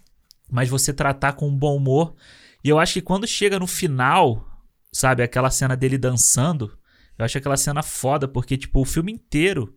mas 0.51 0.69
você 0.69 0.93
tratar 0.93 1.33
com 1.33 1.47
um 1.47 1.55
bom 1.57 1.75
humor. 1.75 2.13
E 2.63 2.69
eu 2.69 2.77
acho 2.79 2.93
que 2.93 3.01
quando 3.01 3.25
chega 3.25 3.57
no 3.57 3.65
final, 3.67 4.45
sabe, 4.93 5.23
aquela 5.23 5.49
cena 5.49 5.75
dele 5.75 5.97
dançando, 5.97 6.77
eu 7.17 7.25
acho 7.25 7.37
aquela 7.37 7.57
cena 7.57 7.81
foda, 7.81 8.27
porque, 8.27 8.55
tipo, 8.57 8.81
o 8.81 8.85
filme 8.85 9.11
inteiro 9.11 9.73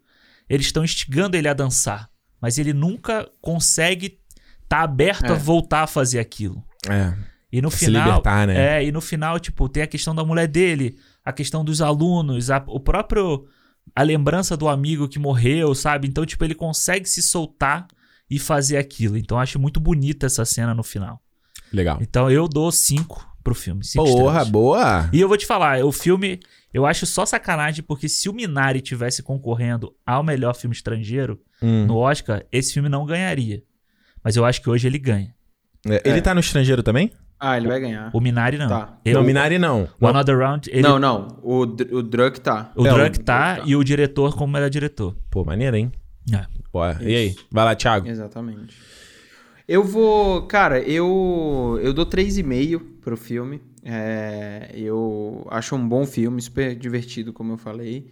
eles 0.50 0.66
estão 0.66 0.84
instigando 0.84 1.36
ele 1.36 1.48
a 1.48 1.52
dançar, 1.54 2.10
mas 2.40 2.58
ele 2.58 2.72
nunca 2.72 3.26
consegue 3.40 4.18
estar 4.62 4.82
aberto 4.82 5.30
a 5.30 5.34
É. 5.34 5.38
voltar 5.38 5.82
a 5.82 5.86
fazer 5.86 6.18
aquilo. 6.18 6.62
É. 6.88 7.14
E 7.50 7.62
no 7.62 7.70
Se 7.70 7.86
final. 7.86 8.04
libertar, 8.06 8.46
né? 8.46 8.78
É, 8.80 8.84
e 8.84 8.92
no 8.92 9.00
final, 9.00 9.38
tipo, 9.40 9.68
tem 9.70 9.82
a 9.82 9.86
questão 9.86 10.14
da 10.14 10.22
mulher 10.24 10.46
dele, 10.46 10.96
a 11.28 11.32
questão 11.32 11.64
dos 11.64 11.80
alunos, 11.82 12.50
a- 12.50 12.64
o 12.66 12.80
próprio. 12.80 13.46
A 13.96 14.02
lembrança 14.02 14.54
do 14.56 14.68
amigo 14.68 15.08
que 15.08 15.18
morreu, 15.18 15.74
sabe? 15.74 16.06
Então, 16.06 16.26
tipo, 16.26 16.44
ele 16.44 16.54
consegue 16.54 17.08
se 17.08 17.22
soltar 17.22 17.86
e 18.30 18.38
fazer 18.38 18.76
aquilo. 18.76 19.16
Então, 19.16 19.38
eu 19.38 19.40
acho 19.42 19.58
muito 19.58 19.80
bonita 19.80 20.26
essa 20.26 20.44
cena 20.44 20.74
no 20.74 20.82
final. 20.82 21.22
Legal. 21.72 21.98
Então, 22.00 22.30
eu 22.30 22.46
dou 22.46 22.70
cinco 22.70 23.26
pro 23.42 23.54
filme. 23.54 23.82
Cinco 23.84 24.04
Porra, 24.04 24.18
estrelas. 24.42 24.48
boa. 24.50 25.08
E 25.10 25.18
eu 25.20 25.26
vou 25.28 25.38
te 25.38 25.46
falar, 25.46 25.82
o 25.84 25.90
filme, 25.90 26.38
eu 26.72 26.84
acho 26.84 27.06
só 27.06 27.24
sacanagem, 27.24 27.82
porque 27.82 28.10
se 28.10 28.28
o 28.28 28.32
Minari 28.34 28.82
tivesse 28.82 29.22
concorrendo 29.22 29.94
ao 30.04 30.22
melhor 30.22 30.54
filme 30.54 30.76
estrangeiro 30.76 31.40
Hum. 31.62 31.86
no 31.86 31.96
Oscar, 31.96 32.44
esse 32.52 32.74
filme 32.74 32.90
não 32.90 33.06
ganharia. 33.06 33.62
Mas 34.22 34.36
eu 34.36 34.44
acho 34.44 34.60
que 34.60 34.68
hoje 34.68 34.86
ele 34.86 34.98
ganha. 34.98 35.34
É, 35.88 36.02
Ele 36.04 36.18
É. 36.18 36.20
tá 36.20 36.34
no 36.34 36.40
estrangeiro 36.40 36.82
também? 36.82 37.10
Ah, 37.40 37.56
ele 37.56 37.68
vai 37.68 37.78
ganhar. 37.80 38.10
O 38.12 38.20
Minari 38.20 38.58
não. 38.58 38.68
Tá. 38.68 38.98
Eu, 39.04 39.14
não, 39.14 39.22
Minari 39.24 39.58
não. 39.58 39.88
O 40.00 40.06
Another 40.06 40.36
Round, 40.38 40.68
ele, 40.72 40.82
Não, 40.82 40.98
não. 40.98 41.38
O, 41.42 41.60
o 41.60 42.02
Druck 42.02 42.40
tá. 42.40 42.72
o 42.74 42.84
É, 42.86 42.90
Drunk 42.92 43.18
o 43.20 43.22
tá 43.22 43.52
Drunk 43.54 43.60
tá. 43.60 43.70
e 43.70 43.76
o 43.76 43.84
diretor 43.84 44.34
como 44.36 44.52
melhor 44.52 44.68
diretor. 44.70 45.14
Pô, 45.30 45.44
maneiro, 45.44 45.76
hein? 45.76 45.92
É. 46.32 46.46
E 47.00 47.16
aí? 47.16 47.36
Vai 47.50 47.64
lá, 47.64 47.74
Thiago. 47.74 48.08
Exatamente. 48.08 48.76
Eu 49.66 49.84
vou. 49.84 50.42
Cara, 50.46 50.80
eu. 50.80 51.78
Eu 51.82 51.92
dou 51.92 52.06
3,5 52.06 52.80
pro 53.02 53.16
filme. 53.16 53.60
É, 53.84 54.70
eu 54.74 55.46
acho 55.50 55.74
um 55.76 55.88
bom 55.88 56.04
filme, 56.06 56.40
super 56.42 56.74
divertido, 56.74 57.32
como 57.32 57.52
eu 57.52 57.58
falei. 57.58 58.10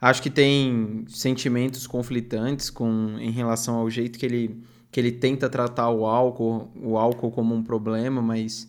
Acho 0.00 0.22
que 0.22 0.30
tem 0.30 1.04
sentimentos 1.08 1.86
conflitantes 1.86 2.70
com, 2.70 3.16
em 3.18 3.30
relação 3.32 3.76
ao 3.76 3.90
jeito 3.90 4.18
que 4.18 4.24
ele 4.26 4.62
que 4.90 4.98
ele 4.98 5.12
tenta 5.12 5.48
tratar 5.48 5.90
o 5.90 6.06
álcool, 6.06 6.70
o 6.80 6.96
álcool 6.96 7.30
como 7.30 7.54
um 7.54 7.62
problema, 7.62 8.22
mas 8.22 8.68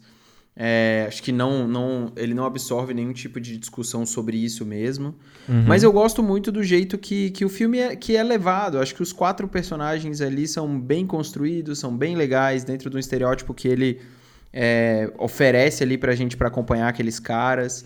é, 0.62 1.06
acho 1.08 1.24
que 1.24 1.32
não, 1.32 1.66
não, 1.66 2.12
ele 2.18 2.34
não 2.34 2.44
absorve 2.44 2.94
nenhum 2.94 3.14
tipo 3.14 3.40
de 3.40 3.58
discussão 3.58 4.06
sobre 4.06 4.36
isso 4.36 4.66
mesmo. 4.66 5.16
Uhum. 5.48 5.64
Mas 5.66 5.84
eu 5.84 5.92
gosto 5.94 6.22
muito 6.22 6.52
do 6.52 6.62
jeito 6.62 6.98
que, 6.98 7.30
que 7.30 7.46
o 7.46 7.50
filme 7.50 7.80
é, 7.80 7.96
que 7.96 8.18
é 8.18 8.22
levado. 8.22 8.78
Acho 8.78 8.94
que 8.94 9.02
os 9.02 9.14
quatro 9.14 9.48
personagens 9.48 10.20
ali 10.20 10.46
são 10.46 10.78
bem 10.78 11.08
construídos, 11.08 11.80
são 11.80 11.96
bem 11.96 12.16
legais 12.18 12.66
dentro 12.66 12.90
do 12.90 13.00
estereótipo 13.00 13.54
que 13.54 13.70
ele 13.70 14.02
é, 14.52 15.10
oferece 15.18 15.82
ali 15.82 15.98
pra 15.98 16.14
gente 16.14 16.36
para 16.36 16.50
acompanhar 16.50 16.90
aqueles 16.90 17.20
caras. 17.20 17.86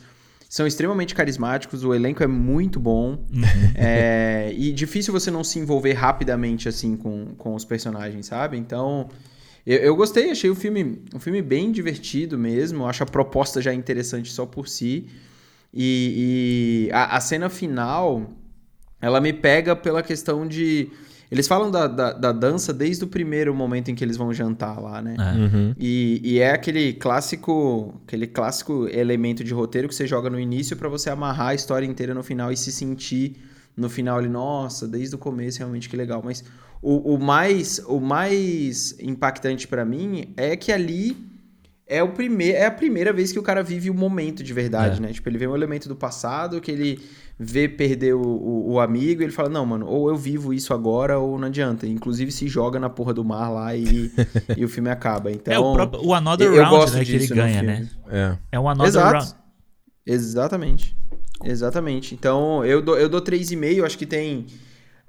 São 0.54 0.68
extremamente 0.68 1.16
carismáticos, 1.16 1.84
o 1.84 1.96
elenco 1.96 2.22
é 2.22 2.28
muito 2.28 2.80
bom. 2.80 3.26
É, 3.76 4.54
e 4.56 4.72
difícil 4.72 5.12
você 5.12 5.32
não 5.32 5.44
se 5.44 5.58
envolver 5.58 5.94
rapidamente 5.94 6.70
assim 6.70 6.96
com, 6.96 7.34
com 7.36 7.56
os 7.56 7.66
personagens, 7.66 8.28
sabe? 8.28 8.56
Então, 8.56 9.10
eu, 9.66 9.80
eu 9.80 9.96
gostei, 9.96 10.30
achei 10.30 10.52
o 10.52 10.56
filme 10.56 11.02
um 11.12 11.20
filme 11.20 11.42
bem 11.42 11.72
divertido 11.72 12.38
mesmo. 12.38 12.86
Acho 12.86 13.02
a 13.02 13.06
proposta 13.08 13.64
já 13.64 13.74
interessante 13.74 14.32
só 14.32 14.46
por 14.46 14.68
si. 14.68 15.08
E, 15.74 16.88
e 16.88 16.94
a, 16.94 17.18
a, 17.18 17.20
cena 17.20 17.50
final, 17.50 18.32
ela 19.02 19.20
me 19.20 19.34
pega 19.34 19.76
pela 19.76 20.04
questão 20.04 20.48
de. 20.48 20.92
Eles 21.34 21.48
falam 21.48 21.72
da, 21.72 21.88
da, 21.88 22.14
da, 22.14 22.32
dança 22.32 22.72
desde 22.72 23.04
o 23.04 23.08
primeiro 23.08 23.56
momento 23.56 23.90
em 23.90 23.96
que 23.96 24.04
eles 24.04 24.16
vão 24.16 24.32
jantar 24.32 24.80
lá, 24.80 25.02
né? 25.02 25.16
É. 25.18 25.36
Uhum. 25.36 25.76
E, 25.80 26.22
e, 26.24 26.40
é 26.40 26.52
aquele 26.52 26.94
clássico, 26.94 28.00
aquele 28.06 28.28
clássico 28.28 28.88
elemento 28.88 29.44
de 29.44 29.52
roteiro 29.52 29.88
que 29.88 29.96
você 29.96 30.06
joga 30.06 30.30
no 30.30 30.40
início 30.40 30.78
para 30.78 30.88
você 30.88 31.10
amarrar 31.10 31.48
a 31.48 31.56
história 31.56 31.88
inteira 31.88 32.14
no 32.14 32.22
final 32.22 32.52
e 32.52 32.56
se 32.56 32.72
sentir 32.72 33.36
no 33.76 33.90
final 33.90 34.20
ali, 34.20 34.30
nossa, 34.30 34.88
desde 34.88 35.16
o 35.16 35.18
começo 35.18 35.58
realmente 35.58 35.90
que 35.90 35.98
legal. 35.98 36.22
Mas 36.24 36.44
o, 36.84 37.16
o 37.16 37.20
mais, 37.20 37.80
o 37.88 38.00
mais 38.00 38.96
impactante 39.00 39.68
para 39.68 39.84
mim 39.84 40.34
é 40.38 40.56
que 40.56 40.72
ali 40.72 41.18
é, 41.88 42.02
o 42.04 42.10
primeir, 42.10 42.56
é 42.56 42.66
a 42.66 42.72
primeira 42.72 43.12
vez 43.12 43.32
que 43.32 43.40
o 43.40 43.44
cara 43.44 43.64
vive 43.64 43.90
o 43.90 43.94
momento 43.94 44.44
de 44.44 44.54
verdade, 44.54 44.98
É. 44.98 45.02
né? 45.02 45.12
Tipo, 45.12 45.30
ele 45.30 45.38
vê 45.38 45.48
um 45.48 45.56
elemento 45.56 45.90
do 45.90 45.96
passado 45.96 46.62
que 46.62 46.72
ele 46.72 47.02
vê 47.40 47.68
perder 47.68 48.14
o, 48.14 48.22
o, 48.22 48.72
o 48.74 48.80
amigo 48.80 49.22
e 49.22 49.26
ele 49.26 49.32
fala, 49.34 49.50
não, 49.50 49.66
mano, 49.66 49.88
ou 49.88 50.10
eu 50.10 50.16
vivo 50.16 50.54
isso 50.54 50.74
agora 50.74 51.18
ou 51.20 51.38
não 51.40 51.48
adianta. 51.48 51.86
Inclusive 51.88 52.32
se 52.32 52.48
joga 52.48 52.80
na 52.80 52.90
porra 52.90 53.14
do 53.14 53.24
mar 53.24 53.50
lá 53.50 53.76
e, 53.76 54.12
e 54.56 54.64
o 54.64 54.70
filme 54.70 54.90
acaba. 54.90 55.32
Então, 55.32 55.54
é 55.54 55.60
o, 55.60 55.74
próprio, 55.74 56.06
o 56.06 56.14
Another 56.14 56.48
eu- 56.48 56.56
eu 56.56 56.62
Round, 56.64 56.78
gosto 56.78 56.96
né, 56.98 57.06
que 57.06 57.12
ele 57.12 57.28
ganha, 57.28 57.62
né? 57.64 57.90
É. 58.10 58.38
É 58.54 58.60
um 58.60 58.70
Another 58.70 58.88
Exato. 58.90 59.14
Round. 59.18 59.36
Exatamente. 60.06 60.96
Exatamente. 61.44 62.14
Então, 62.16 62.64
eu 62.66 62.82
dou, 62.82 62.98
eu 62.98 63.10
dou 63.10 63.22
3,5. 63.22 63.84
Acho 63.86 63.98
que 63.98 64.06
tem. 64.06 64.46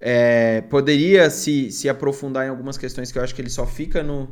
é, 0.00 0.60
poderia 0.62 1.30
se, 1.30 1.70
se 1.70 1.88
aprofundar 1.88 2.46
em 2.46 2.50
algumas 2.50 2.76
questões 2.76 3.10
que 3.12 3.18
eu 3.18 3.22
acho 3.22 3.34
que 3.34 3.40
ele 3.40 3.50
só 3.50 3.66
fica 3.66 4.02
no, 4.02 4.28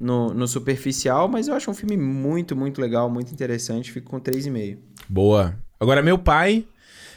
no, 0.00 0.32
no 0.34 0.46
superficial, 0.48 1.28
mas 1.28 1.48
eu 1.48 1.54
acho 1.54 1.70
um 1.70 1.74
filme 1.74 1.96
muito, 1.96 2.56
muito 2.56 2.80
legal, 2.80 3.10
muito 3.10 3.32
interessante. 3.32 3.92
Fico 3.92 4.10
com 4.10 4.20
3,5. 4.20 4.78
Boa. 5.08 5.54
Agora, 5.78 6.02
meu 6.02 6.18
pai. 6.18 6.64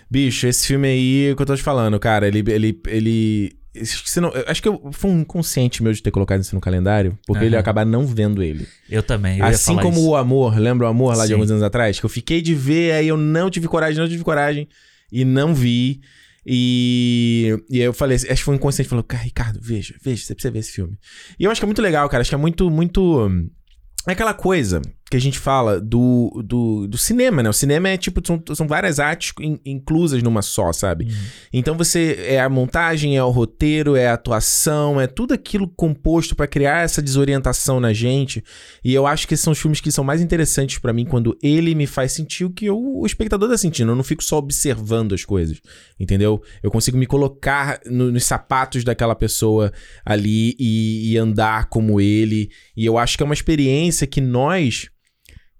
Bicho, 0.09 0.47
esse 0.47 0.67
filme 0.67 0.87
aí, 0.87 1.27
é 1.29 1.31
o 1.31 1.35
que 1.35 1.41
eu 1.41 1.45
tô 1.45 1.55
te 1.55 1.63
falando, 1.63 1.99
cara, 1.99 2.27
ele. 2.27 2.43
ele, 2.51 2.79
ele 2.87 3.51
acho 3.81 4.03
que 4.03 4.09
você 4.09 4.21
não- 4.21 4.29
eu 4.31 4.45
acho 4.47 4.61
que 4.61 4.69
eu- 4.69 4.89
foi 4.93 5.11
um 5.11 5.19
inconsciente 5.21 5.83
meu 5.83 5.91
de 5.91 6.01
ter 6.01 6.09
colocado 6.11 6.39
isso 6.41 6.55
no 6.55 6.61
calendário, 6.61 7.17
porque 7.27 7.39
Aham. 7.39 7.45
ele 7.47 7.55
ia 7.55 7.59
acabar 7.59 7.85
não 7.85 8.05
vendo 8.07 8.41
ele. 8.41 8.67
Eu 8.89 9.03
também, 9.03 9.39
eu 9.39 9.45
assim 9.45 9.75
como 9.75 9.97
isso. 9.97 10.09
o 10.09 10.15
Amor, 10.15 10.57
lembra 10.57 10.87
o 10.87 10.89
Amor 10.89 11.15
lá 11.15 11.23
de 11.23 11.29
Sim. 11.29 11.33
alguns 11.33 11.51
anos 11.51 11.63
atrás? 11.63 11.99
Que 11.99 12.05
eu 12.05 12.09
fiquei 12.09 12.41
de 12.41 12.53
ver, 12.55 12.93
aí 12.93 13.07
eu 13.09 13.17
não 13.17 13.49
tive 13.49 13.67
coragem, 13.67 13.99
não 13.99 14.07
tive 14.07 14.23
coragem, 14.23 14.67
e 15.11 15.25
não 15.25 15.53
vi. 15.53 15.99
E, 16.47 17.57
e 17.69 17.79
aí 17.79 17.85
eu 17.87 17.93
falei, 17.93 18.15
acho 18.15 18.25
que 18.27 18.35
foi 18.43 18.53
um 18.53 18.57
inconsciente, 18.57 18.87
falou, 18.87 19.03
cara, 19.03 19.23
Ricardo, 19.23 19.59
veja, 19.61 19.95
veja, 20.01 20.23
você 20.23 20.33
precisa 20.35 20.51
ver 20.51 20.59
esse 20.59 20.71
filme. 20.71 20.97
E 21.39 21.43
eu 21.43 21.51
acho 21.51 21.59
que 21.59 21.65
é 21.65 21.67
muito 21.67 21.81
legal, 21.81 22.07
cara, 22.07 22.21
acho 22.21 22.29
que 22.29 22.35
é 22.35 22.37
muito, 22.37 22.69
muito... 22.69 23.29
É 24.07 24.11
aquela 24.11 24.33
coisa 24.35 24.81
que 25.09 25.15
a 25.15 25.21
gente 25.21 25.37
fala 25.37 25.79
do, 25.79 26.41
do, 26.43 26.87
do 26.87 26.97
cinema, 26.97 27.43
né? 27.43 27.47
O 27.49 27.53
cinema 27.53 27.89
é 27.89 27.95
tipo, 27.95 28.25
são, 28.25 28.41
são 28.55 28.67
várias 28.67 28.99
artes 28.99 29.33
in- 29.39 29.59
inclusas 29.63 30.23
numa 30.23 30.41
só, 30.41 30.73
sabe? 30.73 31.05
Uhum. 31.05 31.11
Então 31.53 31.77
você 31.77 32.25
é 32.27 32.41
a 32.41 32.49
montagem, 32.49 33.15
é 33.15 33.23
o 33.23 33.29
roteiro, 33.29 33.95
é 33.95 34.07
a 34.07 34.13
atuação, 34.13 34.99
é 34.99 35.05
tudo 35.05 35.31
aquilo 35.35 35.67
composto 35.67 36.35
pra 36.35 36.47
criar 36.47 36.83
essa 36.83 37.03
desorientação 37.03 37.79
na 37.79 37.93
gente. 37.93 38.43
E 38.83 38.95
eu 38.95 39.05
acho 39.05 39.27
que 39.27 39.35
esses 39.35 39.43
são 39.43 39.53
os 39.53 39.59
filmes 39.59 39.79
que 39.79 39.91
são 39.91 40.03
mais 40.03 40.21
interessantes 40.21 40.79
pra 40.79 40.91
mim 40.91 41.05
quando 41.05 41.37
ele 41.41 41.75
me 41.75 41.85
faz 41.85 42.11
sentir 42.13 42.43
o 42.43 42.49
que 42.49 42.65
eu- 42.65 42.81
o 42.81 43.05
espectador 43.05 43.47
tá 43.47 43.57
sentindo. 43.59 43.91
Eu 43.91 43.95
não 43.95 44.03
fico 44.03 44.23
só 44.23 44.39
observando 44.39 45.13
as 45.13 45.23
coisas, 45.23 45.61
entendeu? 45.99 46.41
Eu 46.63 46.71
consigo 46.71 46.97
me 46.97 47.05
colocar 47.05 47.79
no- 47.85 48.11
nos 48.11 48.25
sapatos 48.25 48.83
daquela 48.83 49.13
pessoa 49.13 49.71
ali 50.03 50.55
e, 50.59 51.11
e 51.11 51.17
andar 51.19 51.65
como 51.69 52.01
ele. 52.01 52.49
E 52.75 52.83
eu 52.83 52.97
acho 52.97 53.15
que 53.17 53.21
é 53.21 53.25
uma 53.25 53.35
experiência 53.35 54.07
que 54.07 54.19
nós 54.19 54.89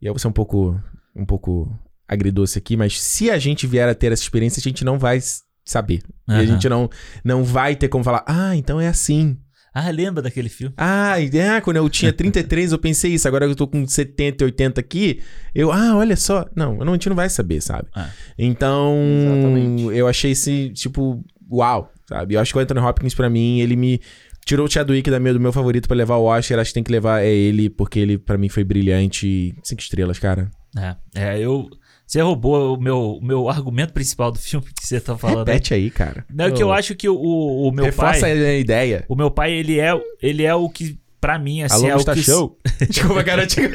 e 0.02 0.06
eu 0.06 0.14
vou 0.14 0.20
ser 0.20 0.28
um 0.28 0.32
pouco, 0.32 0.80
um 1.16 1.26
pouco 1.26 1.72
agridoce 2.08 2.58
aqui, 2.58 2.78
mas 2.78 3.02
se 3.02 3.32
a 3.32 3.38
gente 3.40 3.66
vier 3.66 3.90
a 3.90 3.96
ter 3.96 4.12
essa 4.12 4.22
experiência, 4.22 4.60
a 4.60 4.64
gente 4.64 4.86
não 4.86 5.00
vai 5.00 5.20
saber. 5.64 6.02
E 6.28 6.34
a 6.34 6.46
gente 6.46 6.70
não, 6.70 6.90
não 7.24 7.44
vai 7.44 7.76
ter 7.76 7.88
como 7.88 8.04
falar, 8.04 8.24
ah, 8.28 8.56
então 8.56 8.80
é 8.80 8.88
assim. 8.88 9.38
Ah, 9.74 9.90
lembra 9.90 10.22
daquele 10.22 10.48
filme? 10.48 10.74
Ah, 10.78 11.16
ah, 11.18 11.62
quando 11.62 11.76
eu 11.76 11.90
tinha 11.90 12.14
33 12.14 12.72
eu 12.72 12.80
pensei 12.80 13.14
isso, 13.14 13.28
agora 13.28 13.46
que 13.46 13.52
eu 13.52 13.58
tô 13.58 13.68
com 13.68 13.86
70, 13.86 14.46
80 14.46 14.80
aqui, 14.80 15.22
eu, 15.54 15.70
ah, 15.70 15.98
olha 15.98 16.16
só. 16.16 16.46
Não, 16.56 16.78
não, 16.78 16.94
a 16.94 16.96
gente 16.96 17.10
não 17.10 17.16
vai 17.16 17.30
saber, 17.30 17.62
sabe? 17.62 17.90
Ah. 17.94 18.10
Então, 18.38 18.96
Exatamente. 18.96 19.84
eu 19.98 20.08
achei 20.08 20.32
esse, 20.32 20.70
tipo, 20.70 21.22
uau, 21.52 21.92
sabe? 22.08 22.36
Eu 22.36 22.40
acho 22.40 22.54
que 22.54 22.58
o 22.58 22.62
Anthony 22.62 22.80
Hopkins, 22.80 23.14
pra 23.14 23.30
mim, 23.30 23.60
ele 23.60 23.76
me 23.76 24.00
tirou 24.46 24.68
o 24.68 24.72
Chadwick 24.72 25.10
da 25.10 25.20
meu, 25.20 25.34
do 25.34 25.40
meu 25.40 25.52
favorito 25.52 25.88
pra 25.88 25.98
levar 25.98 26.18
o 26.18 26.26
Oscar, 26.26 26.60
acho 26.60 26.70
que 26.70 26.76
tem 26.76 26.84
que 26.84 26.92
levar 26.92 27.24
é 27.24 27.30
ele, 27.30 27.70
porque 27.70 28.00
ele, 28.00 28.18
pra 28.18 28.38
mim, 28.38 28.48
foi 28.48 28.64
brilhante. 28.64 29.56
Cinco 29.64 29.82
estrelas, 29.82 30.20
cara. 30.20 30.50
É, 30.78 30.96
é, 31.16 31.40
eu... 31.40 31.68
Você 32.06 32.22
roubou 32.22 32.78
o 32.78 32.80
meu, 32.80 33.20
meu 33.20 33.50
argumento 33.50 33.92
principal 33.92 34.32
do 34.32 34.38
filme 34.38 34.68
que 34.80 34.86
você 34.86 35.00
tá 35.00 35.18
falando. 35.18 35.48
Repete 35.48 35.74
aí, 35.74 35.90
cara. 35.90 36.24
Não, 36.32 36.46
é 36.46 36.52
que 36.52 36.62
eu 36.62 36.72
acho 36.72 36.94
que 36.94 37.10
o, 37.10 37.16
o 37.18 37.72
meu 37.72 37.86
Reforça 37.86 38.22
pai... 38.22 38.32
a 38.32 38.58
ideia. 38.60 39.04
O 39.10 39.16
meu 39.16 39.32
pai, 39.32 39.52
ele 39.54 39.80
é, 39.80 39.90
ele 40.22 40.44
é 40.44 40.54
o 40.54 40.70
que, 40.70 41.00
pra 41.20 41.40
mim, 41.40 41.64
assim, 41.64 41.90
Alô, 41.90 42.00
é 42.00 42.12
o 42.12 42.14
que... 42.14 42.22
show? 42.22 42.60
Desculpa, 42.88 43.24
cara. 43.24 43.48
Tinha... 43.48 43.72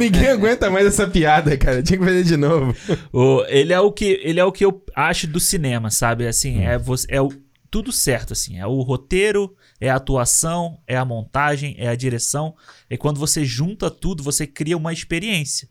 Ninguém 0.00 0.28
aguenta 0.28 0.68
mais 0.70 0.84
essa 0.84 1.06
piada, 1.06 1.56
cara. 1.56 1.84
Tinha 1.84 2.00
que 2.00 2.04
fazer 2.04 2.24
de 2.24 2.36
novo. 2.36 2.74
O, 3.12 3.44
ele 3.46 3.72
é 3.72 3.78
o 3.78 3.92
que 3.92 4.20
ele 4.24 4.40
é 4.40 4.44
o 4.44 4.50
que 4.50 4.64
eu 4.64 4.82
acho 4.96 5.28
do 5.28 5.38
cinema, 5.38 5.88
sabe? 5.88 6.26
Assim, 6.26 6.58
Hum. 6.58 6.62
é 6.62 6.78
você 6.78 7.06
é 7.08 7.22
o, 7.22 7.28
tudo 7.72 7.90
certo 7.90 8.34
assim, 8.34 8.58
é 8.58 8.66
o 8.66 8.82
roteiro, 8.82 9.56
é 9.80 9.88
a 9.88 9.96
atuação, 9.96 10.78
é 10.86 10.94
a 10.94 11.06
montagem, 11.06 11.74
é 11.78 11.88
a 11.88 11.94
direção. 11.96 12.54
E 12.90 12.98
quando 12.98 13.18
você 13.18 13.46
junta 13.46 13.90
tudo, 13.90 14.22
você 14.22 14.46
cria 14.46 14.76
uma 14.76 14.92
experiência, 14.92 15.70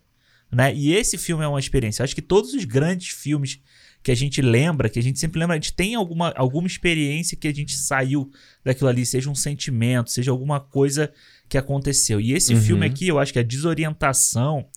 né? 0.52 0.74
E 0.74 0.94
esse 0.96 1.16
filme 1.16 1.44
é 1.44 1.48
uma 1.48 1.60
experiência. 1.60 2.02
Eu 2.02 2.06
acho 2.06 2.16
que 2.16 2.22
todos 2.22 2.56
os 2.56 2.66
grandes 2.66 3.10
filmes 3.10 3.60
que 4.02 4.12
a 4.12 4.16
gente 4.16 4.42
lembra, 4.42 4.90
que 4.90 4.98
a 4.98 5.04
gente 5.04 5.20
sempre 5.20 5.40
lembra, 5.40 5.54
a 5.56 5.60
gente 5.60 5.74
tem 5.74 5.94
alguma, 5.94 6.34
alguma 6.36 6.66
experiência 6.66 7.38
que 7.38 7.48
a 7.48 7.54
gente 7.54 7.78
saiu 7.78 8.32
daquilo 8.66 8.90
ali, 8.90 9.06
seja 9.06 9.30
um 9.30 9.36
sentimento, 9.36 10.10
seja 10.10 10.32
alguma 10.32 10.60
coisa 10.60 11.14
que 11.48 11.56
aconteceu. 11.56 12.20
E 12.20 12.34
esse 12.34 12.56
Uhum. 12.56 12.62
filme 12.62 12.86
aqui, 12.88 13.08
eu 13.08 13.20
acho 13.20 13.32
que 13.32 13.38
a 13.38 13.44
desorientação 13.44 14.68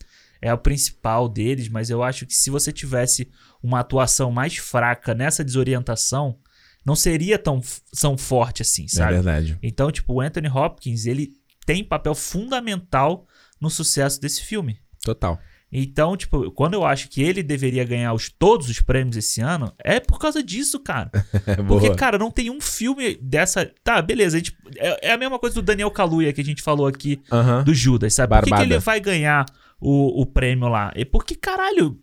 é 0.42 0.52
o 0.52 0.58
principal 0.58 1.26
deles, 1.26 1.70
mas 1.70 1.88
eu 1.88 2.02
acho 2.02 2.26
que 2.26 2.34
se 2.34 2.50
você 2.50 2.70
tivesse 2.70 3.30
uma 3.62 3.80
atuação 3.80 4.30
mais 4.30 4.58
fraca 4.58 5.14
nessa 5.14 5.42
desorientação, 5.42 6.38
não 6.84 6.94
seria 6.96 7.38
tão, 7.38 7.60
tão 8.00 8.16
forte 8.18 8.62
assim, 8.62 8.84
É 8.84 8.88
sabe? 8.88 9.12
verdade. 9.14 9.58
então, 9.62 9.90
tipo, 9.90 10.14
o 10.14 10.20
Anthony 10.20 10.48
Hopkins, 10.48 11.06
ele 11.06 11.30
tem 11.66 11.82
papel 11.82 12.14
fundamental 12.14 13.26
no 13.60 13.70
sucesso 13.70 14.20
desse 14.20 14.42
filme. 14.42 14.78
Total. 15.02 15.38
Então, 15.76 16.16
tipo, 16.16 16.52
quando 16.52 16.74
eu 16.74 16.84
acho 16.84 17.08
que 17.08 17.20
ele 17.20 17.42
deveria 17.42 17.82
ganhar 17.84 18.12
os, 18.12 18.28
todos 18.30 18.68
os 18.68 18.80
prêmios 18.80 19.16
esse 19.16 19.40
ano, 19.40 19.72
é 19.82 19.98
por 19.98 20.20
causa 20.20 20.40
disso, 20.42 20.78
cara. 20.78 21.10
É 21.46 21.56
Porque, 21.62 21.92
cara, 21.94 22.16
não 22.16 22.30
tem 22.30 22.48
um 22.48 22.60
filme 22.60 23.16
dessa. 23.20 23.72
Tá, 23.82 24.00
beleza. 24.00 24.36
A 24.36 24.38
gente... 24.38 24.56
é, 24.76 25.08
é 25.08 25.12
a 25.12 25.18
mesma 25.18 25.36
coisa 25.38 25.54
do 25.56 25.62
Daniel 25.62 25.90
Kaluuya 25.90 26.32
que 26.32 26.40
a 26.40 26.44
gente 26.44 26.62
falou 26.62 26.86
aqui 26.86 27.20
Aham. 27.32 27.64
do 27.64 27.74
Judas, 27.74 28.14
sabe? 28.14 28.30
Por 28.34 28.40
que, 28.40 28.44
que 28.44 28.50
Barbada. 28.50 28.72
ele 28.74 28.78
vai 28.80 29.00
ganhar 29.00 29.46
o, 29.80 30.20
o 30.22 30.26
prêmio 30.26 30.68
lá? 30.68 30.92
É 30.94 31.04
porque, 31.04 31.34
caralho, 31.34 31.98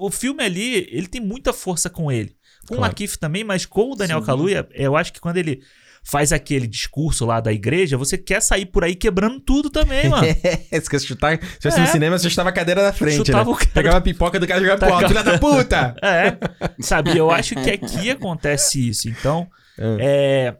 o 0.00 0.08
filme 0.10 0.44
ali, 0.44 0.86
ele 0.90 1.08
tem 1.08 1.20
muita 1.20 1.52
força 1.52 1.90
com 1.90 2.12
ele. 2.12 2.35
Com 2.66 2.74
o 2.74 2.76
Claro. 2.78 2.82
Lakif 2.90 3.16
também, 3.18 3.44
mas 3.44 3.64
com 3.66 3.92
o 3.92 3.96
Daniel 3.96 4.20
Sim. 4.20 4.26
Kaluuya, 4.26 4.66
eu 4.74 4.96
acho 4.96 5.12
que 5.12 5.20
quando 5.20 5.36
ele 5.36 5.60
faz 6.08 6.32
aquele 6.32 6.68
discurso 6.68 7.26
lá 7.26 7.40
da 7.40 7.52
igreja, 7.52 7.96
você 7.98 8.16
quer 8.16 8.40
sair 8.40 8.66
por 8.66 8.84
aí 8.84 8.94
quebrando 8.94 9.40
tudo 9.40 9.68
também, 9.68 10.08
mano. 10.08 10.24
É, 10.24 10.34
você 10.80 10.88
quer 10.90 11.00
chutar. 11.00 11.38
Se 11.40 11.60
fosse 11.62 11.78
É. 11.78 11.80
no 11.80 11.86
cinema, 11.88 12.16
você 12.18 12.30
chutava 12.30 12.48
a 12.50 12.52
cadeira 12.52 12.80
da 12.82 12.92
frente, 12.92 13.16
Chutava 13.16 13.44
né? 13.44 13.50
o 13.50 13.54
cara- 13.56 13.70
Pegava 13.74 13.96
a 13.96 14.00
pipoca 14.00 14.38
do 14.38 14.46
cara 14.46 14.60
e 14.60 14.62
jogava 14.64 14.86
pro 14.86 14.94
alto. 14.94 15.08
Filha 15.08 15.22
da 15.24 15.38
puta! 15.38 15.96
É, 16.02 16.36
sabe? 16.80 17.16
Eu 17.16 17.30
acho 17.30 17.54
que 17.56 17.70
aqui 17.70 18.10
acontece 18.10 18.88
isso. 18.88 19.08
Então, 19.08 19.48
é. 19.78 20.54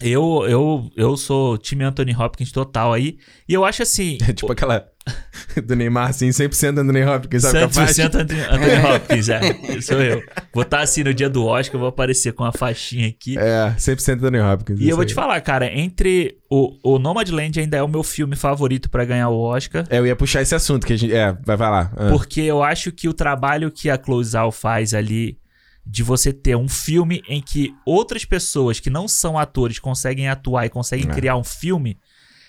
Eu, 0.00 0.44
eu, 0.48 0.90
eu 0.96 1.16
sou 1.16 1.58
time 1.58 1.84
Anthony 1.84 2.14
Hopkins 2.14 2.52
total 2.52 2.92
aí. 2.92 3.18
E 3.48 3.54
eu 3.54 3.64
acho 3.64 3.82
assim. 3.82 4.18
É 4.26 4.32
tipo 4.34 4.50
aquela... 4.50 4.88
do 5.64 5.74
Neymar, 5.74 6.10
assim, 6.10 6.28
100% 6.28 6.78
Anthony 6.78 7.02
Hopkins, 7.02 7.42
sabe? 7.42 7.58
com 7.60 7.64
a 7.64 7.68
faixa? 7.70 8.08
100% 8.08 8.20
Anthony, 8.20 8.40
Anthony 8.40 8.86
Hopkins, 8.94 9.28
é. 9.28 9.80
Sou 9.80 10.00
eu. 10.00 10.22
Vou 10.52 10.62
estar 10.62 10.80
assim 10.80 11.02
no 11.02 11.12
dia 11.12 11.28
do 11.28 11.44
Oscar, 11.46 11.78
vou 11.78 11.88
aparecer 11.88 12.32
com 12.32 12.44
a 12.44 12.52
faixinha 12.52 13.08
aqui. 13.08 13.38
É, 13.38 13.74
100% 13.76 14.18
Anthony 14.18 14.40
Hopkins. 14.40 14.80
E 14.80 14.88
eu 14.88 14.96
vou 14.96 15.02
aí. 15.02 15.08
te 15.08 15.14
falar, 15.14 15.40
cara, 15.40 15.66
entre 15.66 16.38
o, 16.50 16.76
o 16.82 16.98
Nomadland 16.98 17.58
ainda 17.58 17.76
é 17.76 17.82
o 17.82 17.88
meu 17.88 18.02
filme 18.02 18.36
favorito 18.36 18.90
pra 18.90 19.04
ganhar 19.04 19.30
o 19.30 19.40
Oscar. 19.40 19.84
É, 19.88 19.98
eu 19.98 20.06
ia 20.06 20.14
puxar 20.14 20.42
esse 20.42 20.54
assunto 20.54 20.86
que 20.86 20.92
a 20.92 20.96
gente. 20.96 21.14
É, 21.14 21.32
vai 21.44 21.56
falar. 21.56 21.92
Ah. 21.96 22.10
Porque 22.10 22.42
eu 22.42 22.62
acho 22.62 22.92
que 22.92 23.08
o 23.08 23.14
trabalho 23.14 23.70
que 23.70 23.88
a 23.88 23.96
Closeout 23.96 24.56
faz 24.56 24.92
ali 24.94 25.39
de 25.86 26.02
você 26.02 26.32
ter 26.32 26.56
um 26.56 26.68
filme 26.68 27.22
em 27.28 27.40
que 27.40 27.74
outras 27.84 28.24
pessoas 28.24 28.78
que 28.80 28.90
não 28.90 29.08
são 29.08 29.38
atores 29.38 29.78
conseguem 29.78 30.28
atuar 30.28 30.66
e 30.66 30.70
conseguem 30.70 31.08
É. 31.08 31.12
criar 31.12 31.36
um 31.36 31.44
filme, 31.44 31.96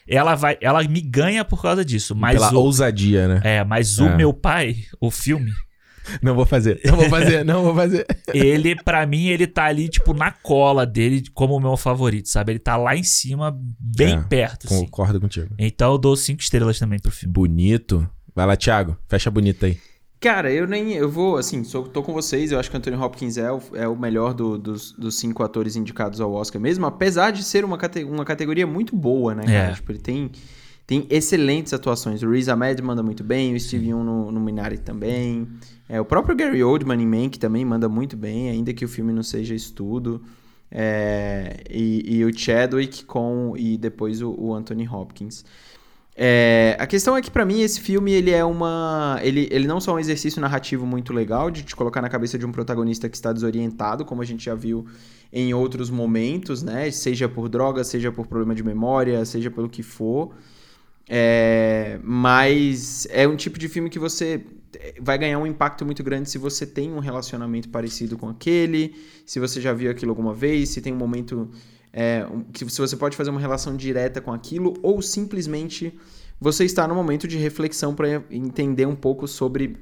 ela 0.08 0.36
vai, 0.36 0.58
ela 0.62 0.84
me 0.84 1.02
ganha 1.02 1.44
por 1.46 1.62
causa 1.62 1.84
disso. 1.86 2.16
Mas 2.16 2.36
Pela 2.36 2.52
o, 2.54 2.58
ousadia, 2.58 3.28
né? 3.28 3.42
é, 3.44 3.64
mas 3.64 3.98
o 4.00 4.08
É. 4.08 4.16
meu 4.18 4.34
pai, 4.34 4.76
o 5.00 5.10
filme, 5.10 5.52
Não 6.22 6.34
vou 6.34 6.48
fazer, 6.48 6.82
não 6.84 6.96
vou 6.98 7.08
fazer, 7.10 7.46
não 7.46 7.64
vou 7.64 7.76
fazer. 7.76 8.06
ele 8.34 8.76
pra 8.76 9.06
mim 9.06 9.28
ele 9.28 9.46
tá 9.46 9.66
ali 9.66 9.88
tipo 9.88 10.14
na 10.16 10.32
cola 10.32 10.84
dele 10.86 11.24
como 11.34 11.56
o 11.56 11.60
meu 11.60 11.78
favorito, 11.78 12.28
sabe? 12.28 12.54
Ele 12.54 12.60
tá 12.60 12.76
lá 12.76 12.96
em 12.96 13.04
cima, 13.04 13.56
bem 13.80 14.16
É, 14.18 14.22
perto, 14.22 14.66
assim. 14.66 14.80
Concordo 14.86 15.22
contigo. 15.22 15.54
Então 15.60 15.92
eu 15.92 15.98
dou 16.00 16.16
cinco 16.18 16.42
estrelas 16.42 16.80
também 16.80 17.00
pro 17.00 17.12
filme. 17.12 17.32
Bonito. 17.32 18.10
Vai 18.36 18.48
lá, 18.48 18.56
Thiago. 18.58 18.98
Fecha 19.08 19.30
bonito 19.30 19.64
aí. 19.66 19.78
Cara, 20.22 20.54
eu 20.54 20.68
nem. 20.68 20.94
Eu 20.94 21.10
vou, 21.10 21.36
assim, 21.38 21.64
sou, 21.64 21.88
tô 21.88 22.04
com 22.04 22.14
vocês. 22.14 22.52
Eu 22.52 22.60
acho 22.60 22.70
que 22.70 22.78
Anthony 22.78 22.96
Hopkins 22.96 23.38
é 23.38 23.52
o, 23.52 23.60
é 23.74 23.88
o 23.88 23.96
melhor 23.98 24.36
do- 24.36 24.56
dos, 24.58 24.92
dos 24.92 25.16
cinco 25.16 25.42
atores 25.44 25.76
indicados 25.76 26.22
ao 26.22 26.32
Oscar 26.32 26.62
mesmo, 26.62 26.86
apesar 26.86 27.32
de 27.32 27.44
ser 27.44 27.66
uma, 27.66 27.76
cate- 27.78 28.04
uma 28.04 28.24
categoria 28.24 28.68
muito 28.68 28.96
boa, 28.96 29.34
né, 29.34 29.44
cara? 29.46 29.72
É. 29.72 29.74
Tipo, 29.74 29.92
ele 29.92 30.00
tem, 30.00 30.30
tem 30.86 31.08
excelentes 31.10 31.74
atuações. 31.74 32.22
O 32.22 32.30
Riz 32.30 32.48
Ahmed 32.50 32.80
manda 32.84 33.02
muito 33.02 33.24
bem, 33.24 33.56
o 33.56 33.60
Steve 33.60 33.88
Yeun 33.88 34.04
no, 34.04 34.32
no 34.32 34.40
Minari 34.40 34.78
também. 34.78 35.48
É, 35.90 36.00
o 36.00 36.06
próprio 36.06 36.36
Gary 36.36 36.64
Oldman 36.64 37.02
em 37.02 37.08
Mank 37.08 37.40
também 37.40 37.66
manda 37.66 37.90
muito 37.90 38.16
bem, 38.16 38.48
ainda 38.52 38.72
que 38.74 38.86
o 38.86 38.88
filme 38.88 39.12
não 39.12 39.24
seja 39.24 39.56
estudo. 39.56 40.22
É, 40.70 41.64
e, 41.70 42.18
e 42.18 42.24
o 42.26 42.32
Chadwick 42.38 43.06
com. 43.06 43.56
E 43.58 43.76
depois 43.78 44.22
o, 44.22 44.32
o 44.38 44.54
Anthony 44.54 44.88
Hopkins. 44.88 45.44
É, 46.16 46.76
a 46.78 46.86
questão 46.86 47.16
é 47.16 47.22
que 47.22 47.32
pra 47.32 47.46
mim 47.46 47.62
esse 47.62 47.80
filme 47.80 48.12
ele 48.12 48.32
é 48.32 48.44
uma 48.44 49.18
ele, 49.24 49.48
ele 49.50 49.66
não 49.66 49.80
só 49.80 49.92
é 49.92 49.96
um 49.96 50.00
exercício 50.00 50.42
narrativo 50.42 50.86
muito 50.86 51.14
legal 51.14 51.50
de 51.50 51.64
te 51.64 51.74
colocar 51.74 52.02
na 52.02 52.10
cabeça 52.10 52.38
de 52.38 52.46
um 52.46 52.52
protagonista 52.52 53.08
que 53.08 53.16
está 53.16 53.32
desorientado, 53.32 54.04
como 54.04 54.22
a 54.22 54.26
gente 54.26 54.44
já 54.44 54.54
viu 54.54 54.86
em 55.32 55.54
outros 55.54 55.90
momentos, 55.90 56.62
né? 56.62 56.92
Seja 56.92 57.30
por 57.30 57.48
droga, 57.48 57.84
seja 57.84 58.12
por 58.12 58.28
problema 58.28 58.54
de 58.54 58.64
memória, 58.64 59.24
seja 59.24 59.50
pelo 59.50 59.70
que 59.70 59.82
for. 59.82 60.34
É, 61.10 62.00
mas 62.04 63.08
é 63.10 63.28
um 63.28 63.36
tipo 63.36 63.58
de 63.58 63.68
filme 63.70 63.90
que 63.90 64.00
você 64.00 64.46
vai 65.02 65.18
ganhar 65.18 65.40
um 65.40 65.46
impacto 65.46 65.86
muito 65.86 66.04
grande 66.04 66.30
se 66.30 66.38
você 66.38 66.66
tem 66.66 66.92
um 66.92 67.00
relacionamento 67.00 67.70
parecido 67.70 68.18
com 68.18 68.30
aquele, 68.30 68.96
se 69.26 69.40
você 69.40 69.60
já 69.60 69.74
viu 69.74 69.92
aquilo 69.92 70.12
alguma 70.12 70.34
vez, 70.34 70.70
se 70.70 70.82
tem 70.82 70.94
um 70.94 70.98
momento 70.98 71.50
é, 71.94 72.26
que 72.54 72.70
se 72.70 72.80
você 72.80 72.96
pode 72.96 73.18
fazer 73.18 73.30
uma 73.30 73.40
relação 73.40 73.76
direta 73.76 74.22
com 74.22 74.32
aquilo, 74.32 74.74
ou 74.82 75.02
simplesmente 75.02 75.98
você 76.40 76.66
está 76.66 76.88
no 76.88 76.96
momento 76.96 77.28
de 77.28 77.38
reflexão 77.38 77.94
para 77.94 78.24
entender 78.32 78.86
um 78.86 78.96
pouco 78.96 79.28
sobre, 79.28 79.78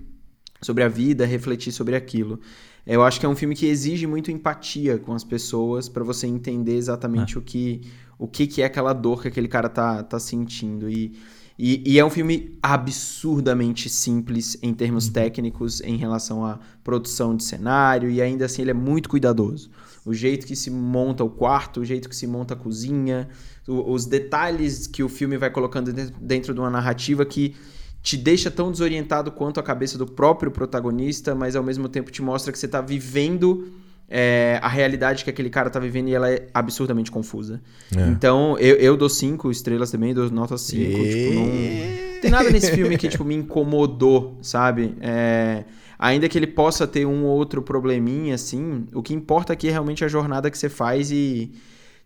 sobre 0.62 0.84
a 0.84 0.88
vida, 0.88 1.26
refletir 1.26 1.72
sobre 1.72 1.96
aquilo. 1.96 2.40
Eu 2.86 3.04
acho 3.04 3.20
que 3.20 3.26
é 3.26 3.30
um 3.30 3.36
filme 3.36 3.56
que 3.56 3.68
exige 3.68 4.08
muito 4.08 4.32
empatia 4.32 4.98
com 4.98 5.14
as 5.14 5.24
pessoas 5.24 5.88
para 5.88 6.04
você 6.04 6.28
entender 6.28 6.76
exatamente 6.76 7.38
o 7.38 7.42
que 7.42 7.82
o 8.20 8.28
que, 8.28 8.46
que 8.46 8.62
é 8.62 8.66
aquela 8.66 8.92
dor 8.92 9.22
que 9.22 9.30
aquele 9.30 9.48
cara 9.48 9.70
tá, 9.70 10.04
tá 10.04 10.20
sentindo. 10.20 10.90
E, 10.90 11.18
e, 11.58 11.94
e 11.94 12.00
é 12.00 12.04
um 12.04 12.10
filme 12.10 12.58
absurdamente 12.62 13.90
simples 13.90 14.58
em 14.62 14.74
termos 14.74 15.08
técnicos 15.08 15.80
em 15.80 15.96
relação 15.96 16.46
à 16.46 16.60
produção 16.84 17.34
de 17.34 17.46
cenário, 17.46 18.10
e 18.10 18.22
ainda 18.22 18.46
assim 18.46 18.62
ele 18.62 18.72
é 18.72 18.74
muito 18.74 19.08
cuidadoso. 19.08 19.72
O 20.10 20.14
jeito 20.14 20.48
que 20.48 20.56
se 20.56 20.72
monta 20.72 21.24
o 21.24 21.30
quarto, 21.30 21.82
o 21.82 21.86
jeito 21.86 22.10
que 22.10 22.16
se 22.16 22.26
monta 22.26 22.56
a 22.56 22.58
cozinha, 22.58 23.30
os 23.68 24.08
detalhes 24.08 24.88
que 24.88 25.04
o 25.04 25.08
filme 25.08 25.38
vai 25.38 25.52
colocando 25.52 25.94
dentro, 25.94 26.52
de 26.52 26.60
uma 26.60 26.72
narrativa 26.72 27.24
que 27.24 27.56
te 28.02 28.18
deixa 28.18 28.50
tão 28.50 28.72
desorientado 28.72 29.32
quanto 29.32 29.60
a 29.60 29.64
cabeça 29.64 30.00
do 30.00 30.08
próprio 30.08 30.50
protagonista, 30.50 31.36
mas 31.36 31.56
ao 31.56 31.62
mesmo 31.62 31.88
tempo 31.88 32.10
te 32.10 32.24
mostra 32.24 32.52
que 32.52 32.58
você 32.58 32.68
tá 32.68 32.82
vivendo 32.82 33.72
é, 34.10 34.60
a 34.64 34.68
realidade 34.68 35.24
que 35.24 35.30
aquele 35.30 35.52
cara 35.52 35.70
tá 35.70 35.80
vivendo 35.80 36.08
e 36.08 36.16
ela 36.16 36.28
é 36.32 36.48
absurdamente 36.56 37.12
confusa. 37.12 37.62
É. 37.96 38.08
Então, 38.08 38.58
eu, 38.58 38.78
eu 38.78 38.98
dou 38.98 39.10
cinco 39.10 39.52
estrelas 39.52 39.92
também, 39.92 40.12
dou 40.12 40.28
nota 40.32 40.58
cinco. 40.58 41.04
Tipo, 41.04 41.34
não... 41.36 42.20
Tem 42.20 42.32
nada 42.32 42.50
nesse 42.50 42.72
filme 42.72 42.98
que, 42.98 43.08
tipo, 43.08 43.24
me 43.24 43.36
incomodou, 43.36 44.40
sabe? 44.42 44.96
É, 45.02 45.66
Ainda 46.00 46.30
que 46.30 46.38
ele 46.38 46.48
possa 46.48 46.88
ter 46.88 47.06
um 47.06 47.26
ou 47.26 47.38
outro 47.38 47.62
probleminha, 47.62 48.34
assim, 48.34 48.88
o 48.94 49.04
que 49.04 49.14
importa 49.14 49.52
aqui 49.52 49.68
é 49.68 49.72
realmente 49.72 50.06
a 50.06 50.08
jornada 50.08 50.50
que 50.50 50.58
você 50.58 50.70
faz 50.70 51.12
e... 51.12 51.52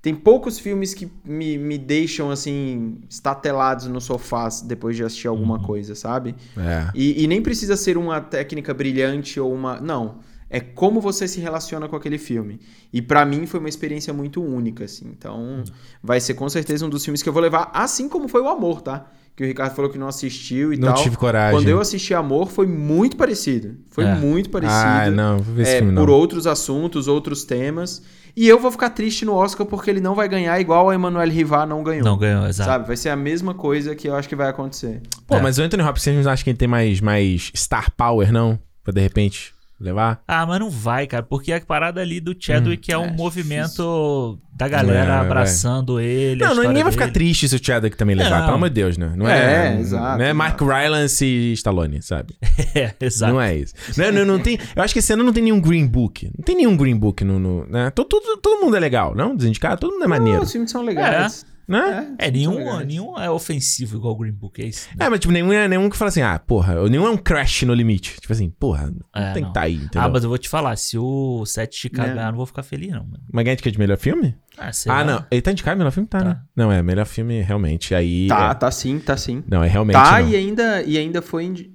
Tem 0.01 0.13
poucos 0.13 0.59
filmes 0.59 0.93
que 0.93 1.09
me, 1.23 1.57
me 1.57 1.77
deixam, 1.77 2.29
assim, 2.29 2.97
estatelados 3.09 3.87
no 3.87 4.01
sofá 4.01 4.49
depois 4.65 4.97
de 4.97 5.03
assistir 5.05 5.29
alguma 5.29 5.59
coisa, 5.63 5.95
sabe? 5.95 6.35
É. 6.57 6.89
E, 6.93 7.23
e 7.23 7.25
nem 7.25 7.41
precisa 7.41 7.77
ser 7.77 7.97
uma 7.97 8.19
técnica 8.19 8.73
brilhante 8.73 9.39
ou 9.39 9.53
uma. 9.53 9.79
Não. 9.79 10.17
É 10.49 10.59
como 10.59 10.99
você 10.99 11.25
se 11.25 11.39
relaciona 11.39 11.87
com 11.87 11.95
aquele 11.95 12.17
filme. 12.17 12.59
E 12.91 13.01
pra 13.01 13.25
mim 13.25 13.45
foi 13.45 13.61
uma 13.61 13.69
experiência 13.69 14.13
muito 14.13 14.43
única, 14.43 14.83
assim. 14.83 15.07
Então, 15.07 15.63
vai 16.03 16.19
ser 16.19 16.33
com 16.33 16.49
certeza 16.49 16.85
um 16.85 16.89
dos 16.89 17.05
filmes 17.05 17.23
que 17.23 17.29
eu 17.29 17.33
vou 17.33 17.41
levar, 17.41 17.71
assim 17.73 18.09
como 18.09 18.27
foi 18.27 18.41
o 18.41 18.49
Amor, 18.49 18.81
tá? 18.81 19.09
Que 19.35 19.43
o 19.43 19.47
Ricardo 19.47 19.73
falou 19.75 19.89
que 19.89 19.97
não 19.97 20.07
assistiu 20.07 20.71
e 20.71 20.77
Não 20.77 20.93
tal. 20.93 21.01
tive 21.03 21.17
coragem. 21.17 21.57
Quando 21.59 21.67
eu 21.67 21.79
assisti 21.79 22.13
Amor, 22.13 22.49
foi 22.51 22.67
muito 22.67 23.17
parecido. 23.17 23.75
Foi 23.89 24.03
É. 24.03 24.13
muito 24.13 24.49
parecido. 24.51 24.77
Ah, 24.79 25.09
não, 25.09 25.39
vou 25.39 25.55
ver 25.55 25.63
É, 25.67 25.77
filme 25.79 25.95
por 25.95 26.07
não. 26.07 26.13
outros 26.13 26.45
assuntos, 26.45 27.07
outros 27.07 27.43
temas. 27.43 28.03
E 28.35 28.47
eu 28.47 28.59
vou 28.59 28.71
ficar 28.71 28.89
triste 28.91 29.25
no 29.25 29.33
Oscar 29.33 29.65
porque 29.65 29.89
ele 29.89 30.01
não 30.01 30.13
vai 30.15 30.27
ganhar 30.27 30.59
igual 30.59 30.89
a 30.89 30.93
Emanuel 30.95 31.29
Rivar 31.29 31.67
não 31.67 31.83
ganhou. 31.83 32.03
Não 32.03 32.17
ganhou, 32.17 32.45
exato. 32.47 32.69
Sabe? 32.69 32.87
Vai 32.87 32.97
ser 32.97 33.09
a 33.09 33.15
mesma 33.15 33.53
coisa 33.53 33.95
que 33.95 34.07
eu 34.07 34.15
acho 34.15 34.27
que 34.29 34.35
vai 34.35 34.49
acontecer. 34.49 35.01
Pô, 35.27 35.35
É. 35.37 35.41
mas 35.41 35.57
o 35.57 35.61
Anthony 35.63 35.83
Hopkins, 35.83 36.03
vocês 36.03 36.25
não 36.25 36.31
acham 36.31 36.43
que 36.43 36.49
ele 36.51 36.57
tem 36.57 36.67
mais, 36.67 36.99
mais 37.01 37.51
star 37.55 37.91
power, 37.95 38.31
não? 38.31 38.57
Pra 38.83 38.91
de 38.93 39.01
repente 39.01 39.52
levar? 39.83 40.21
Ah, 40.27 40.45
mas 40.45 40.59
não 40.59 40.69
vai, 40.69 41.05
cara, 41.07 41.23
porque 41.23 41.51
a 41.51 41.61
parada 41.61 42.01
ali 42.01 42.19
do 42.19 42.35
Chadwick 42.37 42.91
é 42.91 42.97
um 42.97 43.05
é 43.05 43.11
movimento 43.11 44.39
da 44.55 44.67
galera 44.67 45.13
É, 45.13 45.17
abraçando 45.17 45.99
ele. 45.99 46.43
a 46.43 46.49
Não, 46.49 46.55
não, 46.55 46.63
ninguém 46.63 46.83
vai 46.83 46.91
ficar 46.91 47.05
dele. 47.05 47.13
triste 47.13 47.49
se 47.49 47.55
o 47.55 47.59
Chadwick 47.63 47.97
também 47.97 48.15
levar, 48.15 48.39
Não. 48.39 48.45
pelo 48.45 48.57
amor 48.57 48.69
de 48.69 48.75
Deus, 48.75 48.97
né? 48.97 49.11
Não 49.15 49.27
É, 49.27 49.75
é, 49.75 49.79
exato, 49.79 50.17
Não 50.19 50.25
é 50.25 50.33
Mark. 50.33 50.59
Rylance 50.61 51.25
e 51.25 51.53
Stallone, 51.53 52.01
sabe? 52.01 52.35
É, 52.75 52.93
exato. 53.01 53.33
Não 53.33 53.41
é 53.41 53.55
isso. 53.55 53.73
Não, 53.97 54.11
não, 54.11 54.25
não 54.25 54.39
tem, 54.39 54.57
eu 54.75 54.81
acho 54.81 54.93
que 54.93 54.99
esse 54.99 55.13
ano 55.13 55.23
não 55.23 55.33
tem 55.33 55.43
nenhum 55.43 55.59
Green 55.61 55.85
Book. 55.85 56.29
Não 56.37 56.43
tem 56.43 56.55
nenhum 56.55 56.75
Green 56.75 56.95
Book 56.97 57.23
no... 57.23 57.39
no 57.39 57.65
né? 57.67 57.91
todo, 57.91 58.07
todo, 58.07 58.37
todo 58.37 58.61
mundo 58.63 58.75
é 58.75 58.79
legal, 58.79 59.13
não? 59.15 59.35
Desindicado? 59.35 59.81
Todo 59.81 59.93
mundo 59.93 60.05
é 60.05 60.07
maneiro, 60.07 60.37
Não, 60.39 60.43
os 60.45 60.51
filmes 60.51 60.71
são 60.71 60.81
legais. 60.83 61.45
Né? 61.67 62.15
É, 62.17 62.25
são 62.25 62.33
nenhum, 62.33 62.55
legais. 62.57 62.87
nenhum 62.87 63.17
é 63.19 63.29
ofensivo 63.29 63.97
igual 63.97 64.13
o 64.13 64.17
Green 64.17 64.31
Book, 64.33 64.61
é 64.61 64.65
isso. 64.67 64.87
né? 64.97 65.05
É, 65.05 65.09
mas 65.09 65.19
tipo, 65.19 65.31
nenhum 65.33 65.51
é 65.53 65.67
nenhum 65.67 65.89
que 65.89 65.95
fala 65.97 66.09
assim, 66.09 66.21
ah, 66.21 66.37
porra, 66.39 66.87
nenhum 66.89 67.05
é 67.05 67.09
um 67.09 67.17
crash 67.17 67.63
no 67.63 67.73
limite. 67.73 68.19
Tipo 68.19 68.33
assim, 68.33 68.49
porra, 68.49 68.87
não 68.91 69.01
É, 69.21 69.33
tem 69.33 69.41
não. 69.43 69.49
que 69.49 69.53
tá 69.53 69.61
aí, 69.61 69.75
entendeu? 69.75 70.01
Ah, 70.01 70.09
mas 70.09 70.23
eu 70.23 70.29
vou 70.29 70.37
te 70.37 70.49
falar, 70.49 70.75
se 70.75 70.97
o 70.97 71.45
Sete 71.45 71.75
Chicago 71.77 72.09
Né? 72.09 72.13
ganhar, 72.15 72.27
eu 72.27 72.31
não 72.31 72.37
vou 72.37 72.45
ficar 72.45 72.63
feliz, 72.63 72.91
não, 72.91 73.03
mano. 73.05 73.19
Mas 73.31 73.45
ganha 73.45 73.55
de 73.55 73.63
que 73.63 73.71
de 73.71 73.79
melhor 73.79 73.97
filme? 73.97 74.35
Ah, 74.57 74.71
sei 74.71 74.91
ah, 74.91 75.03
não. 75.03 75.25
Ele 75.31 75.41
tá 75.41 75.51
indicado 75.51 75.77
melhor 75.77 75.91
filme? 75.91 76.07
Tá, 76.07 76.19
Tá. 76.19 76.25
né? 76.25 76.41
Não, 76.55 76.71
é 76.71 76.83
melhor 76.83 77.05
filme 77.05 77.41
realmente. 77.41 77.95
Aí. 77.95 78.27
Tá, 78.27 78.51
é- 78.51 78.53
tá 78.53 78.69
sim, 78.71 78.99
tá 78.99 79.15
sim. 79.17 79.43
Não, 79.49 79.63
é 79.63 79.67
realmente. 79.67 79.95
Tá 79.95 80.19
não. 80.21 80.29
e 80.29 80.35
ainda, 80.35 80.83
e 80.83 80.97
ainda 80.97 81.21
foi. 81.21 81.45
indi- 81.45 81.71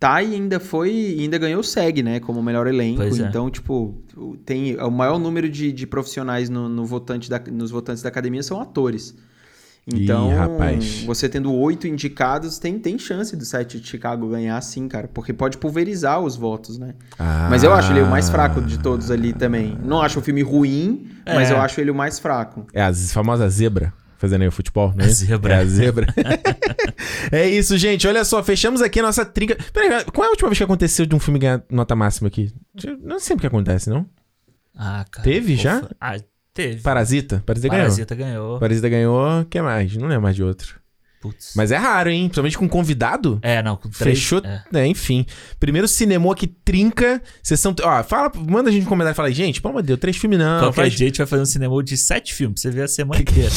Tá 0.00 0.22
e 0.22 0.32
ainda 0.34 0.60
foi. 0.60 0.92
E 0.92 1.20
ainda 1.22 1.38
ganhou 1.38 1.58
o 1.60 1.64
SEG, 1.64 2.04
né? 2.04 2.20
Como 2.20 2.40
melhor 2.40 2.68
elenco. 2.68 2.98
Pois 2.98 3.18
é. 3.18 3.26
Então, 3.26 3.50
tipo, 3.50 4.00
o- 4.16 4.36
tem 4.36 4.76
o 4.76 4.90
maior 4.92 5.18
número 5.18 5.48
de, 5.48 5.72
de 5.72 5.86
profissionais 5.88 6.48
no, 6.48 6.68
no 6.68 6.86
votante 6.86 7.28
da, 7.28 7.40
nos 7.50 7.72
votantes 7.72 8.00
da 8.00 8.08
academia 8.08 8.40
são 8.44 8.60
atores. 8.60 9.16
Então, 9.90 10.30
Ih, 10.30 10.34
rapaz. 10.34 11.02
você 11.04 11.28
tendo 11.28 11.52
oito 11.54 11.86
indicados, 11.86 12.58
tem, 12.58 12.78
tem 12.78 12.98
chance 12.98 13.34
do 13.34 13.44
site 13.44 13.80
de 13.80 13.86
Chicago 13.88 14.28
ganhar 14.28 14.60
sim, 14.60 14.86
cara. 14.86 15.08
Porque 15.08 15.32
pode 15.32 15.56
pulverizar 15.56 16.20
os 16.20 16.36
votos, 16.36 16.78
né? 16.78 16.94
Ah. 17.18 17.48
Mas 17.50 17.62
eu 17.64 17.72
acho 17.72 17.90
ele 17.92 18.02
o 18.02 18.06
mais 18.06 18.28
fraco 18.28 18.60
de 18.60 18.78
todos 18.78 19.10
ali 19.10 19.32
também. 19.32 19.78
Não 19.82 20.02
acho 20.02 20.18
o 20.18 20.22
filme 20.22 20.42
ruim, 20.42 21.08
mas 21.26 21.50
É. 21.50 21.54
eu 21.54 21.60
acho 21.60 21.80
ele 21.80 21.90
o 21.90 21.94
mais 21.94 22.18
fraco. 22.18 22.66
É 22.74 22.82
a 22.82 22.92
famosa 22.92 23.48
zebra. 23.48 23.92
Fazendo 24.18 24.42
aí 24.42 24.48
o 24.48 24.52
futebol, 24.52 24.92
né? 24.96 25.04
A 25.04 25.08
zebra. 25.08 25.54
É 25.54 25.58
a 25.60 25.64
zebra. 25.64 26.06
é 27.30 27.48
isso, 27.48 27.78
gente. 27.78 28.06
Olha 28.06 28.24
só, 28.24 28.42
fechamos 28.42 28.82
aqui 28.82 28.98
a 28.98 29.02
nossa 29.04 29.24
trinca. 29.24 29.56
Peraí, 29.72 30.04
qual 30.12 30.24
é 30.24 30.26
a 30.26 30.30
última 30.30 30.48
vez 30.48 30.58
que 30.58 30.64
aconteceu 30.64 31.06
de 31.06 31.14
um 31.14 31.20
filme 31.20 31.38
ganhar 31.38 31.62
nota 31.70 31.94
máxima 31.94 32.26
aqui? 32.28 32.52
Não 33.02 33.16
é 33.16 33.18
sempre 33.20 33.42
que 33.42 33.46
acontece, 33.46 33.88
não? 33.88 34.04
Ah, 34.76 35.04
cara. 35.10 35.24
Teve 35.24 35.56
já? 35.56 35.88
Ah, 36.00 36.16
teve. 36.62 36.80
Parasita? 36.82 37.42
Parasita, 37.46 37.68
Parasita 37.74 38.14
ganhou. 38.14 38.34
ganhou. 38.46 38.58
Parasita 38.60 38.88
ganhou. 38.88 39.40
O 39.40 39.44
que 39.44 39.60
mais? 39.62 39.94
Não 39.96 40.08
lembro 40.08 40.22
mais 40.22 40.36
de 40.36 40.42
outro. 40.42 40.76
Putz. 41.20 41.52
Mas 41.56 41.72
é 41.72 41.76
raro, 41.76 42.10
hein? 42.10 42.26
Principalmente 42.28 42.56
com 42.56 42.68
convidado. 42.68 43.40
É, 43.42 43.60
não, 43.60 43.76
com 43.76 43.88
três. 43.88 44.18
Fechou. 44.20 44.40
É. 44.44 44.62
É, 44.72 44.86
enfim. 44.86 45.26
Primeiro 45.58 45.88
cinema 45.88 46.32
que 46.34 46.46
trinca. 46.46 47.20
Sessão. 47.42 47.74
Ó, 47.82 48.02
fala, 48.04 48.30
manda 48.36 48.70
a 48.70 48.72
gente 48.72 48.86
um 48.86 48.88
comentário 48.88 49.14
e 49.14 49.16
fala 49.16 49.32
gente, 49.32 49.60
pelo 49.60 49.72
amor 49.72 49.82
de 49.82 49.88
Deus, 49.88 49.98
três 49.98 50.16
filmes 50.16 50.38
não. 50.38 50.60
Qualquer 50.60 50.82
faz- 50.82 50.92
dia 50.94 51.06
a 51.06 51.08
gente 51.08 51.18
vai 51.18 51.26
fazer 51.26 51.42
um 51.42 51.46
cinema 51.46 51.82
de 51.82 51.96
sete 51.96 52.32
filmes, 52.32 52.60
você 52.60 52.70
ver 52.70 52.82
a 52.82 52.88
semana 52.88 53.20
inteira. 53.20 53.50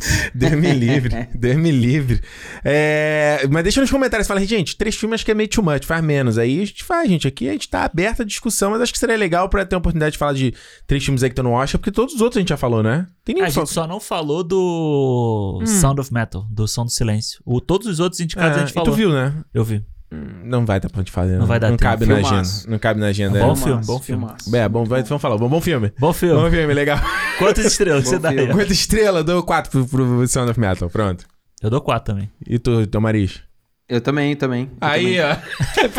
Deus 0.34 0.52
me 0.52 0.72
livre, 0.72 1.28
Deus 1.34 1.56
me 1.56 1.70
livre. 1.70 2.20
É, 2.64 3.46
mas 3.50 3.62
deixa 3.62 3.80
nos 3.80 3.90
comentários, 3.90 4.26
fala, 4.26 4.44
gente, 4.44 4.76
três 4.76 4.94
filmes 4.96 5.16
acho 5.16 5.24
que 5.24 5.30
é 5.30 5.34
meio 5.34 5.48
too 5.48 5.62
much, 5.64 5.84
faz 5.84 6.02
menos. 6.02 6.38
Aí 6.38 6.62
a 6.62 6.66
gente 6.66 6.84
faz, 6.84 7.08
gente, 7.08 7.26
aqui 7.28 7.48
a 7.48 7.52
gente 7.52 7.68
tá 7.68 7.84
aberto 7.84 8.22
à 8.22 8.24
discussão, 8.24 8.70
mas 8.70 8.80
acho 8.80 8.92
que 8.92 8.98
seria 8.98 9.16
legal 9.16 9.48
pra 9.48 9.64
ter 9.64 9.74
a 9.74 9.78
oportunidade 9.78 10.12
de 10.12 10.18
falar 10.18 10.32
de 10.34 10.52
três 10.86 11.04
filmes 11.04 11.22
aí 11.22 11.28
que 11.30 11.36
tu 11.36 11.42
não 11.42 11.58
acha, 11.58 11.78
porque 11.78 11.90
todos 11.92 12.14
os 12.14 12.20
outros 12.20 12.36
a 12.38 12.40
gente 12.40 12.48
já 12.50 12.56
falou, 12.56 12.82
né? 12.82 13.06
Tem 13.24 13.40
A 13.40 13.48
gente 13.48 13.68
só 13.70 13.86
não 13.86 14.00
falou 14.00 14.42
do 14.44 15.62
Sound 15.66 16.00
of 16.00 16.12
Metal, 16.12 16.46
do 16.50 16.66
Som 16.68 16.84
do 16.84 16.90
Silêncio. 16.90 17.40
O, 17.44 17.60
todos 17.60 17.86
os 17.86 18.00
outros 18.00 18.20
indicados 18.20 18.56
a 18.56 18.60
gente 18.60 18.70
É, 18.70 18.74
falou. 18.74 18.90
tu 18.90 18.96
viu, 18.96 19.10
né? 19.12 19.34
Eu 19.52 19.64
vi. 19.64 19.84
Não 20.10 20.64
vai 20.64 20.78
dar 20.78 20.88
pra 20.88 21.00
gente 21.00 21.10
fazer. 21.10 21.36
Não 21.36 21.46
vai 21.46 21.58
dar 21.58 21.68
Não 21.70 21.76
tempo. 21.76 21.90
cabe 21.90 22.06
na 22.06 22.14
Filmaço. 22.16 22.34
agenda. 22.60 22.70
Não 22.70 22.78
cabe 22.78 23.00
na 23.00 23.06
agenda. 23.06 23.40
Bom 23.40 23.52
é. 23.52 23.56
filme, 23.56 23.84
bom 23.84 23.98
filme. 24.00 24.22
filmaço. 24.26 24.56
É, 24.56 24.68
bom, 24.68 24.84
vai, 24.84 25.02
vamos 25.02 25.20
falar. 25.20 25.36
Bom, 25.36 25.48
bom 25.48 25.60
filme. 25.60 25.92
Bom 25.98 26.12
filme. 26.12 26.40
Bom 26.40 26.50
filme, 26.50 26.72
legal. 26.74 27.00
Quantas 27.38 27.64
estrelas 27.66 28.04
Bom 28.04 28.10
você 28.10 28.18
dá 28.18 28.28
aí? 28.30 28.36
filme. 28.38 28.52
Quanta 28.54 28.72
estrela? 28.72 29.24
Dou 29.24 29.42
quatro 29.42 29.70
pro, 29.70 29.86
pro 29.86 30.28
Sound 30.28 30.50
of 30.50 30.60
Metal. 30.60 30.88
Pronto. 30.88 31.24
Eu 31.62 31.70
dou 31.70 31.80
quatro 31.80 32.14
também. 32.14 32.30
E 32.46 32.58
tu, 32.58 32.86
teu 32.86 33.00
Mariz? 33.00 33.42
Eu 33.88 34.00
também, 34.00 34.34
também. 34.36 34.70
Eu 34.80 34.88
Aí, 34.88 35.16
também. 35.16 35.20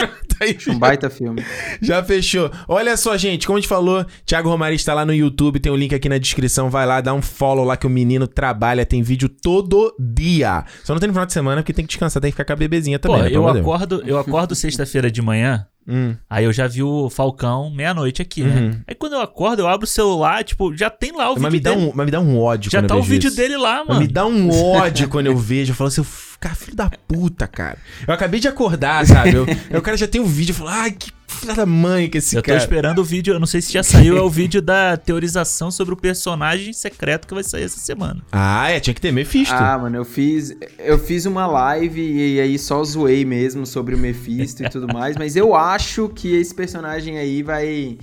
ó. 0.04 0.08
Aí 0.40 0.58
um 0.68 0.78
baita 0.80 1.10
filme. 1.10 1.44
Já 1.82 2.04
fechou. 2.04 2.52
Olha 2.68 2.96
só, 2.98 3.18
gente, 3.18 3.46
como 3.48 3.58
a 3.58 3.62
gente 3.62 3.68
falou, 3.70 4.06
Thiago 4.26 4.50
Romari 4.50 4.76
está 4.76 4.94
lá 4.94 5.06
no 5.06 5.14
YouTube, 5.14 5.60
tem 5.60 5.72
o 5.72 5.76
link 5.76 5.94
aqui 5.96 6.08
na 6.10 6.18
descrição, 6.18 6.70
vai 6.70 6.86
lá, 6.86 7.02
dá 7.02 7.14
um 7.14 7.22
follow 7.22 7.66
lá 7.66 7.76
que 7.78 7.88
o 7.88 7.90
menino 7.90 8.28
trabalha, 8.28 8.86
tem 8.86 9.02
vídeo 9.02 9.28
todo 9.30 9.96
dia. 10.00 10.64
Só 10.84 10.94
não 10.94 11.00
tem 11.00 11.08
no 11.08 11.14
final 11.14 11.26
de 11.26 11.34
semana 11.34 11.62
porque 11.62 11.74
tem 11.74 11.86
que 11.86 11.90
descansar, 11.90 12.22
tem 12.22 12.30
que 12.32 12.36
ficar 12.36 12.46
com 12.46 12.54
a 12.54 12.56
bebezinha 12.56 13.00
Pô, 13.00 13.08
também. 13.10 13.24
né, 13.24 13.30
pelo 13.32 13.44
eu 13.48 13.50
acordo, 13.50 14.04
eu 14.06 14.18
acordo 14.18 14.54
sexta-feira 14.56 15.10
de 15.12 15.22
manhã, 15.22 15.66
Hum. 15.90 16.16
aí 16.30 16.44
eu 16.44 16.52
já 16.52 16.68
vi 16.68 16.84
o 16.84 17.10
Falcão 17.10 17.72
meia-noite 17.74 18.22
aqui, 18.22 18.44
né? 18.44 18.60
Uhum. 18.60 18.82
Aí 18.86 18.94
quando 18.94 19.14
eu 19.14 19.22
acordo, 19.22 19.62
eu 19.62 19.68
abro 19.70 19.86
o 19.86 19.88
celular, 19.88 20.44
tipo, 20.44 20.76
já 20.76 20.90
tem 20.90 21.14
lá 21.16 21.32
o 21.32 21.40
Mas 21.40 21.44
vídeo 21.44 21.52
me, 21.54 21.60
dá 21.62 21.70
dele. 21.74 21.86
um, 21.86 21.92
mas 21.96 22.06
me 22.06 22.12
dá 22.12 22.20
um 22.20 22.38
ódio 22.38 22.70
já 22.70 22.80
quando 22.80 22.88
tá 22.90 22.96
eu 22.96 23.00
o 23.00 23.02
vejo 23.04 23.12
vídeo 23.14 23.28
isso. 23.30 23.38
dele 23.38 23.56
lá, 23.56 23.78
Mas 23.80 23.88
mano. 23.88 24.00
Me 24.02 24.08
dá 24.10 24.26
um 24.26 24.50
ódio 24.74 25.08
quando 25.08 25.28
eu 25.28 25.38
vejo. 25.38 25.72
Eu 25.72 25.76
falo 25.78 25.88
assim, 25.88 26.04
cara, 26.40 26.56
filho 26.56 26.76
da 26.76 26.90
puta, 27.08 27.48
cara. 27.48 27.78
Eu 28.08 28.14
acabei 28.14 28.40
de 28.40 28.48
acordar, 28.48 29.06
sabe? 29.08 29.34
Eu, 29.34 29.46
eu, 29.70 29.80
o 29.80 29.82
cara 29.82 29.98
já 29.98 30.08
tem 30.08 30.22
o 30.22 30.26
vídeo. 30.26 30.52
Eu 30.52 30.56
falo, 30.56 30.70
ai, 30.70 30.92
que 30.92 31.12
filha 31.28 31.54
da 31.54 31.66
mãe 31.66 32.10
que 32.10 32.18
esse 32.18 32.36
Eu 32.36 32.42
tô 32.42 32.48
cara. 32.48 32.58
esperando 32.58 33.00
o 33.00 33.04
vídeo, 33.04 33.34
eu 33.34 33.40
não 33.40 33.46
sei 33.46 33.62
se 33.62 33.72
já 33.72 33.84
saiu, 33.84 34.18
é 34.18 34.22
o 34.22 34.30
vídeo 34.32 34.62
da 34.62 34.98
teorização 34.98 35.70
sobre 35.70 35.94
o 35.94 35.98
personagem 35.98 36.74
secreto 36.74 37.28
que 37.28 37.34
vai 37.34 37.44
sair 37.44 37.64
essa 37.64 37.80
semana. 37.80 38.22
Ah, 38.32 38.70
é, 38.72 38.80
tinha 38.80 38.94
que 38.94 39.02
ter 39.02 39.12
Mephisto. 39.12 39.54
Ah, 39.54 39.78
mano, 39.78 39.96
eu 39.98 40.06
fiz, 40.06 40.56
eu 40.80 40.98
fiz 40.98 41.26
uma 41.26 41.46
live 41.46 42.02
e 42.02 42.40
aí 42.40 42.58
só 42.58 42.84
zoei 42.84 43.24
mesmo 43.24 43.66
sobre 43.66 43.94
o 43.94 43.98
Mephisto 43.98 44.64
e 44.64 44.70
tudo 44.70 44.88
mais, 44.88 45.16
mas 45.16 45.36
eu 45.36 45.56
acho 45.56 46.10
que 46.10 46.36
esse 46.36 46.54
personagem 46.54 47.18
aí 47.18 47.44
vai 47.44 47.98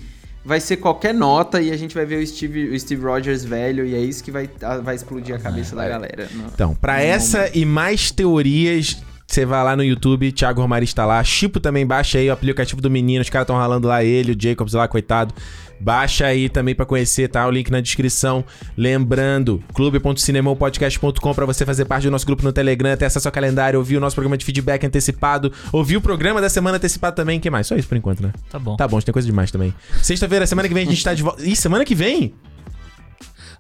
vai 0.45 0.61
ser 0.61 0.77
qualquer 0.77 1.15
nota 1.15 1.61
e 1.61 1.71
a 1.71 1.77
gente 1.77 1.95
vai 1.95 2.05
ver 2.05 2.23
o 2.23 2.27
Steve, 2.27 2.69
o 2.69 2.79
Steve 2.79 3.03
Rogers 3.03 3.45
velho 3.45 3.87
e 3.87 3.95
é 3.95 3.99
isso 3.99 4.23
que 4.23 4.31
vai, 4.31 4.49
ah, 4.63 4.79
vai 4.79 4.95
explodir 4.95 5.35
a 5.35 5.39
cabeça 5.39 5.75
da 5.75 5.89
galera. 5.89 6.29
Não. 6.33 6.47
Então, 6.47 6.75
pra 6.75 6.95
Não, 6.95 7.01
essa 7.01 7.51
e 7.57 7.65
mais 7.65 8.11
teorias, 8.11 9.03
você 9.27 9.47
vai 9.47 9.65
lá 9.65 9.75
no 9.75 9.83
YouTube, 9.83 10.31
Thiago 10.33 10.61
Romari 10.61 10.85
está 10.85 11.07
lá. 11.07 11.23
Chipo 11.25 11.59
também 11.59 11.87
baixa 11.87 12.19
aí 12.19 12.29
o 12.29 12.33
aplicativo 12.33 12.81
do 12.81 12.91
menino, 12.91 13.23
os 13.23 13.31
caras 13.31 13.45
estão 13.45 13.57
ralando 13.57 13.89
lá 13.89 14.05
ele, 14.05 14.33
o 14.33 14.37
Jacobs 14.39 14.75
lá, 14.75 14.87
coitado. 14.87 15.35
Baixa 15.81 16.27
aí 16.27 16.49
também 16.49 16.75
pra 16.75 16.87
conhecer, 16.87 17.29
tá? 17.29 17.47
O 17.47 17.51
link 17.51 17.71
na 17.71 17.81
descrição. 17.81 18.45
Lembrando, 18.77 19.63
clube.cinemopodcast.com 19.75 21.35
pra 21.35 21.47
você 21.47 21.65
fazer 21.67 21.85
parte 21.85 22.05
do 22.05 22.11
nosso 22.11 22.27
grupo 22.27 22.43
no 22.43 22.53
Telegram, 22.53 22.97
ter 22.97 23.07
acesso 23.07 23.29
ao 23.29 23.33
calendário, 23.33 23.79
ouvir 23.79 23.97
o 23.97 24.01
nosso 24.01 24.15
programa 24.15 24.37
de 24.37 24.45
feedback 24.45 24.85
antecipado, 24.87 25.53
ouvir 25.73 25.97
o 25.97 26.01
programa 26.01 26.41
da 26.41 26.49
semana 26.49 26.77
antecipado 26.77 27.17
também. 27.17 27.41
que 27.41 27.51
mais? 27.51 27.67
Só 27.67 27.77
isso 27.77 27.89
por 27.89 27.97
enquanto, 27.97 28.23
né? 28.23 28.33
Tá 28.51 28.59
bom. 28.59 28.77
Tá 28.77 28.89
bom, 28.89 29.01
tem 29.01 29.13
coisa 29.13 29.27
demais 29.27 29.51
também. 29.51 29.75
Sexta-feira, 30.03 30.47
semana 30.47 30.69
que 30.69 30.75
vem 30.75 30.87
a 30.87 30.91
gente 30.91 31.05
tá 31.05 31.15
de 31.15 31.23
volta. 31.23 31.43
Ih, 31.45 31.57
semana 31.57 31.85
que 31.85 31.95
vem? 31.95 32.35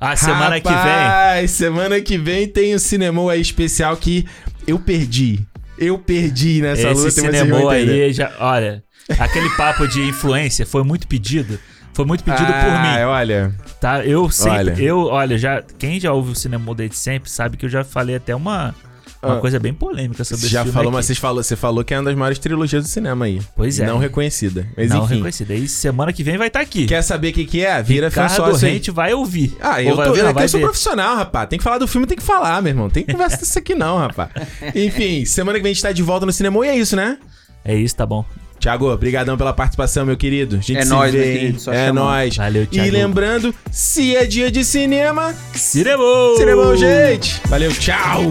Ah, 0.01 0.17
semana 0.17 0.61
que 0.61 0.69
vem. 0.69 0.77
Rapaz, 0.77 1.51
semana 1.51 2.01
que 2.01 2.19
vem 2.19 2.49
tem 2.49 2.75
o 2.75 2.79
cinema 2.79 3.31
aí 3.33 3.41
especial 3.41 3.97
que 3.97 4.27
eu 4.67 4.79
perdi. 4.79 5.41
Eu 5.79 5.99
perdi 5.99 6.61
nessa 6.63 6.91
Esse 6.91 7.01
luta, 7.01 7.11
vocês 7.11 7.37
cinema 7.37 7.73
aí 7.73 8.13
já. 8.13 8.33
Olha, 8.39 8.83
aquele 9.19 9.49
papo 9.51 9.87
de 9.89 10.03
influência 10.03 10.65
foi 10.65 10.83
muito 10.85 11.07
pedido. 11.09 11.59
Foi 11.95 12.05
muito 12.05 12.23
pedido 12.25 12.45
por 12.47 12.53
Ah, 12.53 12.97
mim. 12.99 13.05
olha. 13.05 13.55
Tá? 13.81 14.05
Eu 14.05 14.29
sempre. 14.31 14.51
Olha. 14.59 14.75
Eu, 14.79 14.99
olha, 15.07 15.39
já. 15.39 15.63
Quem 15.79 15.99
já 16.01 16.13
ouve 16.13 16.33
o 16.33 16.35
cinema 16.35 16.75
desde 16.75 16.97
sempre 16.97 17.31
sabe 17.31 17.57
que 17.57 17.65
eu 17.65 17.71
já 17.71 17.83
falei 17.85 18.17
até 18.17 18.35
uma. 18.35 18.75
Uma 19.23 19.39
Ah. 19.39 19.41
coisa 19.41 19.59
bem 19.59 19.73
polêmica 19.73 20.23
sobre 20.23 20.41
Você 20.41 20.47
esse 20.49 20.53
já 20.53 20.61
filme 20.65 20.75
falou, 20.75 20.89
aqui. 20.91 21.09
mas 21.09 21.19
falou, 21.19 21.43
você 21.43 21.57
falou 21.57 21.83
que 21.83 21.95
é 21.95 21.99
uma 21.99 22.05
das 22.05 22.15
maiores 22.15 22.39
trilogias 22.39 22.85
do 22.85 22.89
cinema 22.91 23.25
aí. 23.25 23.41
Pois 23.57 23.81
é. 23.81 23.87
Não 23.87 23.97
reconhecida. 23.97 24.67
Mas 24.77 24.91
Não 24.91 25.05
enfim. 25.05 25.15
reconhecido. 25.15 25.51
Aí 25.53 25.67
semana 25.67 26.13
que 26.13 26.23
vem 26.23 26.37
vai 26.37 26.49
estar 26.49 26.61
aqui. 26.61 26.85
Quer 26.85 27.01
saber 27.01 27.31
o 27.31 27.33
que, 27.33 27.47
que 27.47 27.65
é? 27.65 27.83
Vira 27.83 28.11
fã 28.11 28.25
Ricardo 28.25 28.51
sócio 28.51 28.67
aí. 28.69 28.75
Rente 28.75 28.91
vai 28.91 29.15
ouvir. 29.15 29.57
Ah, 29.63 29.83
eu, 29.83 29.97
vai 29.97 30.05
tô, 30.05 30.11
ouvir, 30.11 30.21
eu, 30.27 30.35
não, 30.35 30.49
sou 30.49 30.61
ver. 30.61 30.67
profissional, 30.67 31.17
rapaz. 31.17 31.49
Tem 31.49 31.59
que 31.59 31.63
falar 31.63 31.79
do 31.79 31.89
filme, 31.89 32.07
tem 32.07 32.19
que 32.19 32.23
falar, 32.23 32.61
meu 32.61 32.69
irmão. 32.71 32.91
Tem 32.91 33.03
conversa 33.03 33.39
disso 33.39 33.59
aqui 33.59 33.75
não, 33.75 33.97
rapaz. 33.97 34.29
Enfim, 34.75 35.25
semana 35.25 35.59
que 35.59 35.63
vem 35.63 35.71
a 35.71 35.75
gente 35.75 35.83
tá 35.83 35.91
de 35.91 36.03
volta 36.03 36.27
no 36.27 36.33
cinema 36.33 36.67
e 36.67 36.69
é 36.69 36.77
isso, 36.77 36.95
né? 36.95 37.17
É 37.65 37.75
isso, 37.75 37.97
tá 37.97 38.05
bom. 38.05 38.27
Tiago, 38.65 38.91
obrigadão 38.91 39.37
pela 39.37 39.53
participação, 39.53 40.07
meu 40.07 40.17
querido. 40.17 40.57
A 40.57 40.59
gente 40.61 40.79
É 40.79 40.83
se 40.85 40.89
nóis, 40.89 41.13
vê, 41.13 41.39
hein? 41.49 41.55
É 41.55 41.59
chamar. 41.61 41.93
nóis. 41.93 42.35
Valeu, 42.35 42.63
E 42.63 42.67
Thiago. 42.67 42.93
lembrando, 42.93 43.55
se 43.71 44.17
é 44.17 44.25
dia 44.25 44.51
de 44.51 44.65
cinema, 44.65 45.35
Cinema! 45.53 46.03
cinema, 46.39 46.75
gente. 46.75 47.43
Valeu, 47.47 47.71
tchau. 47.75 48.23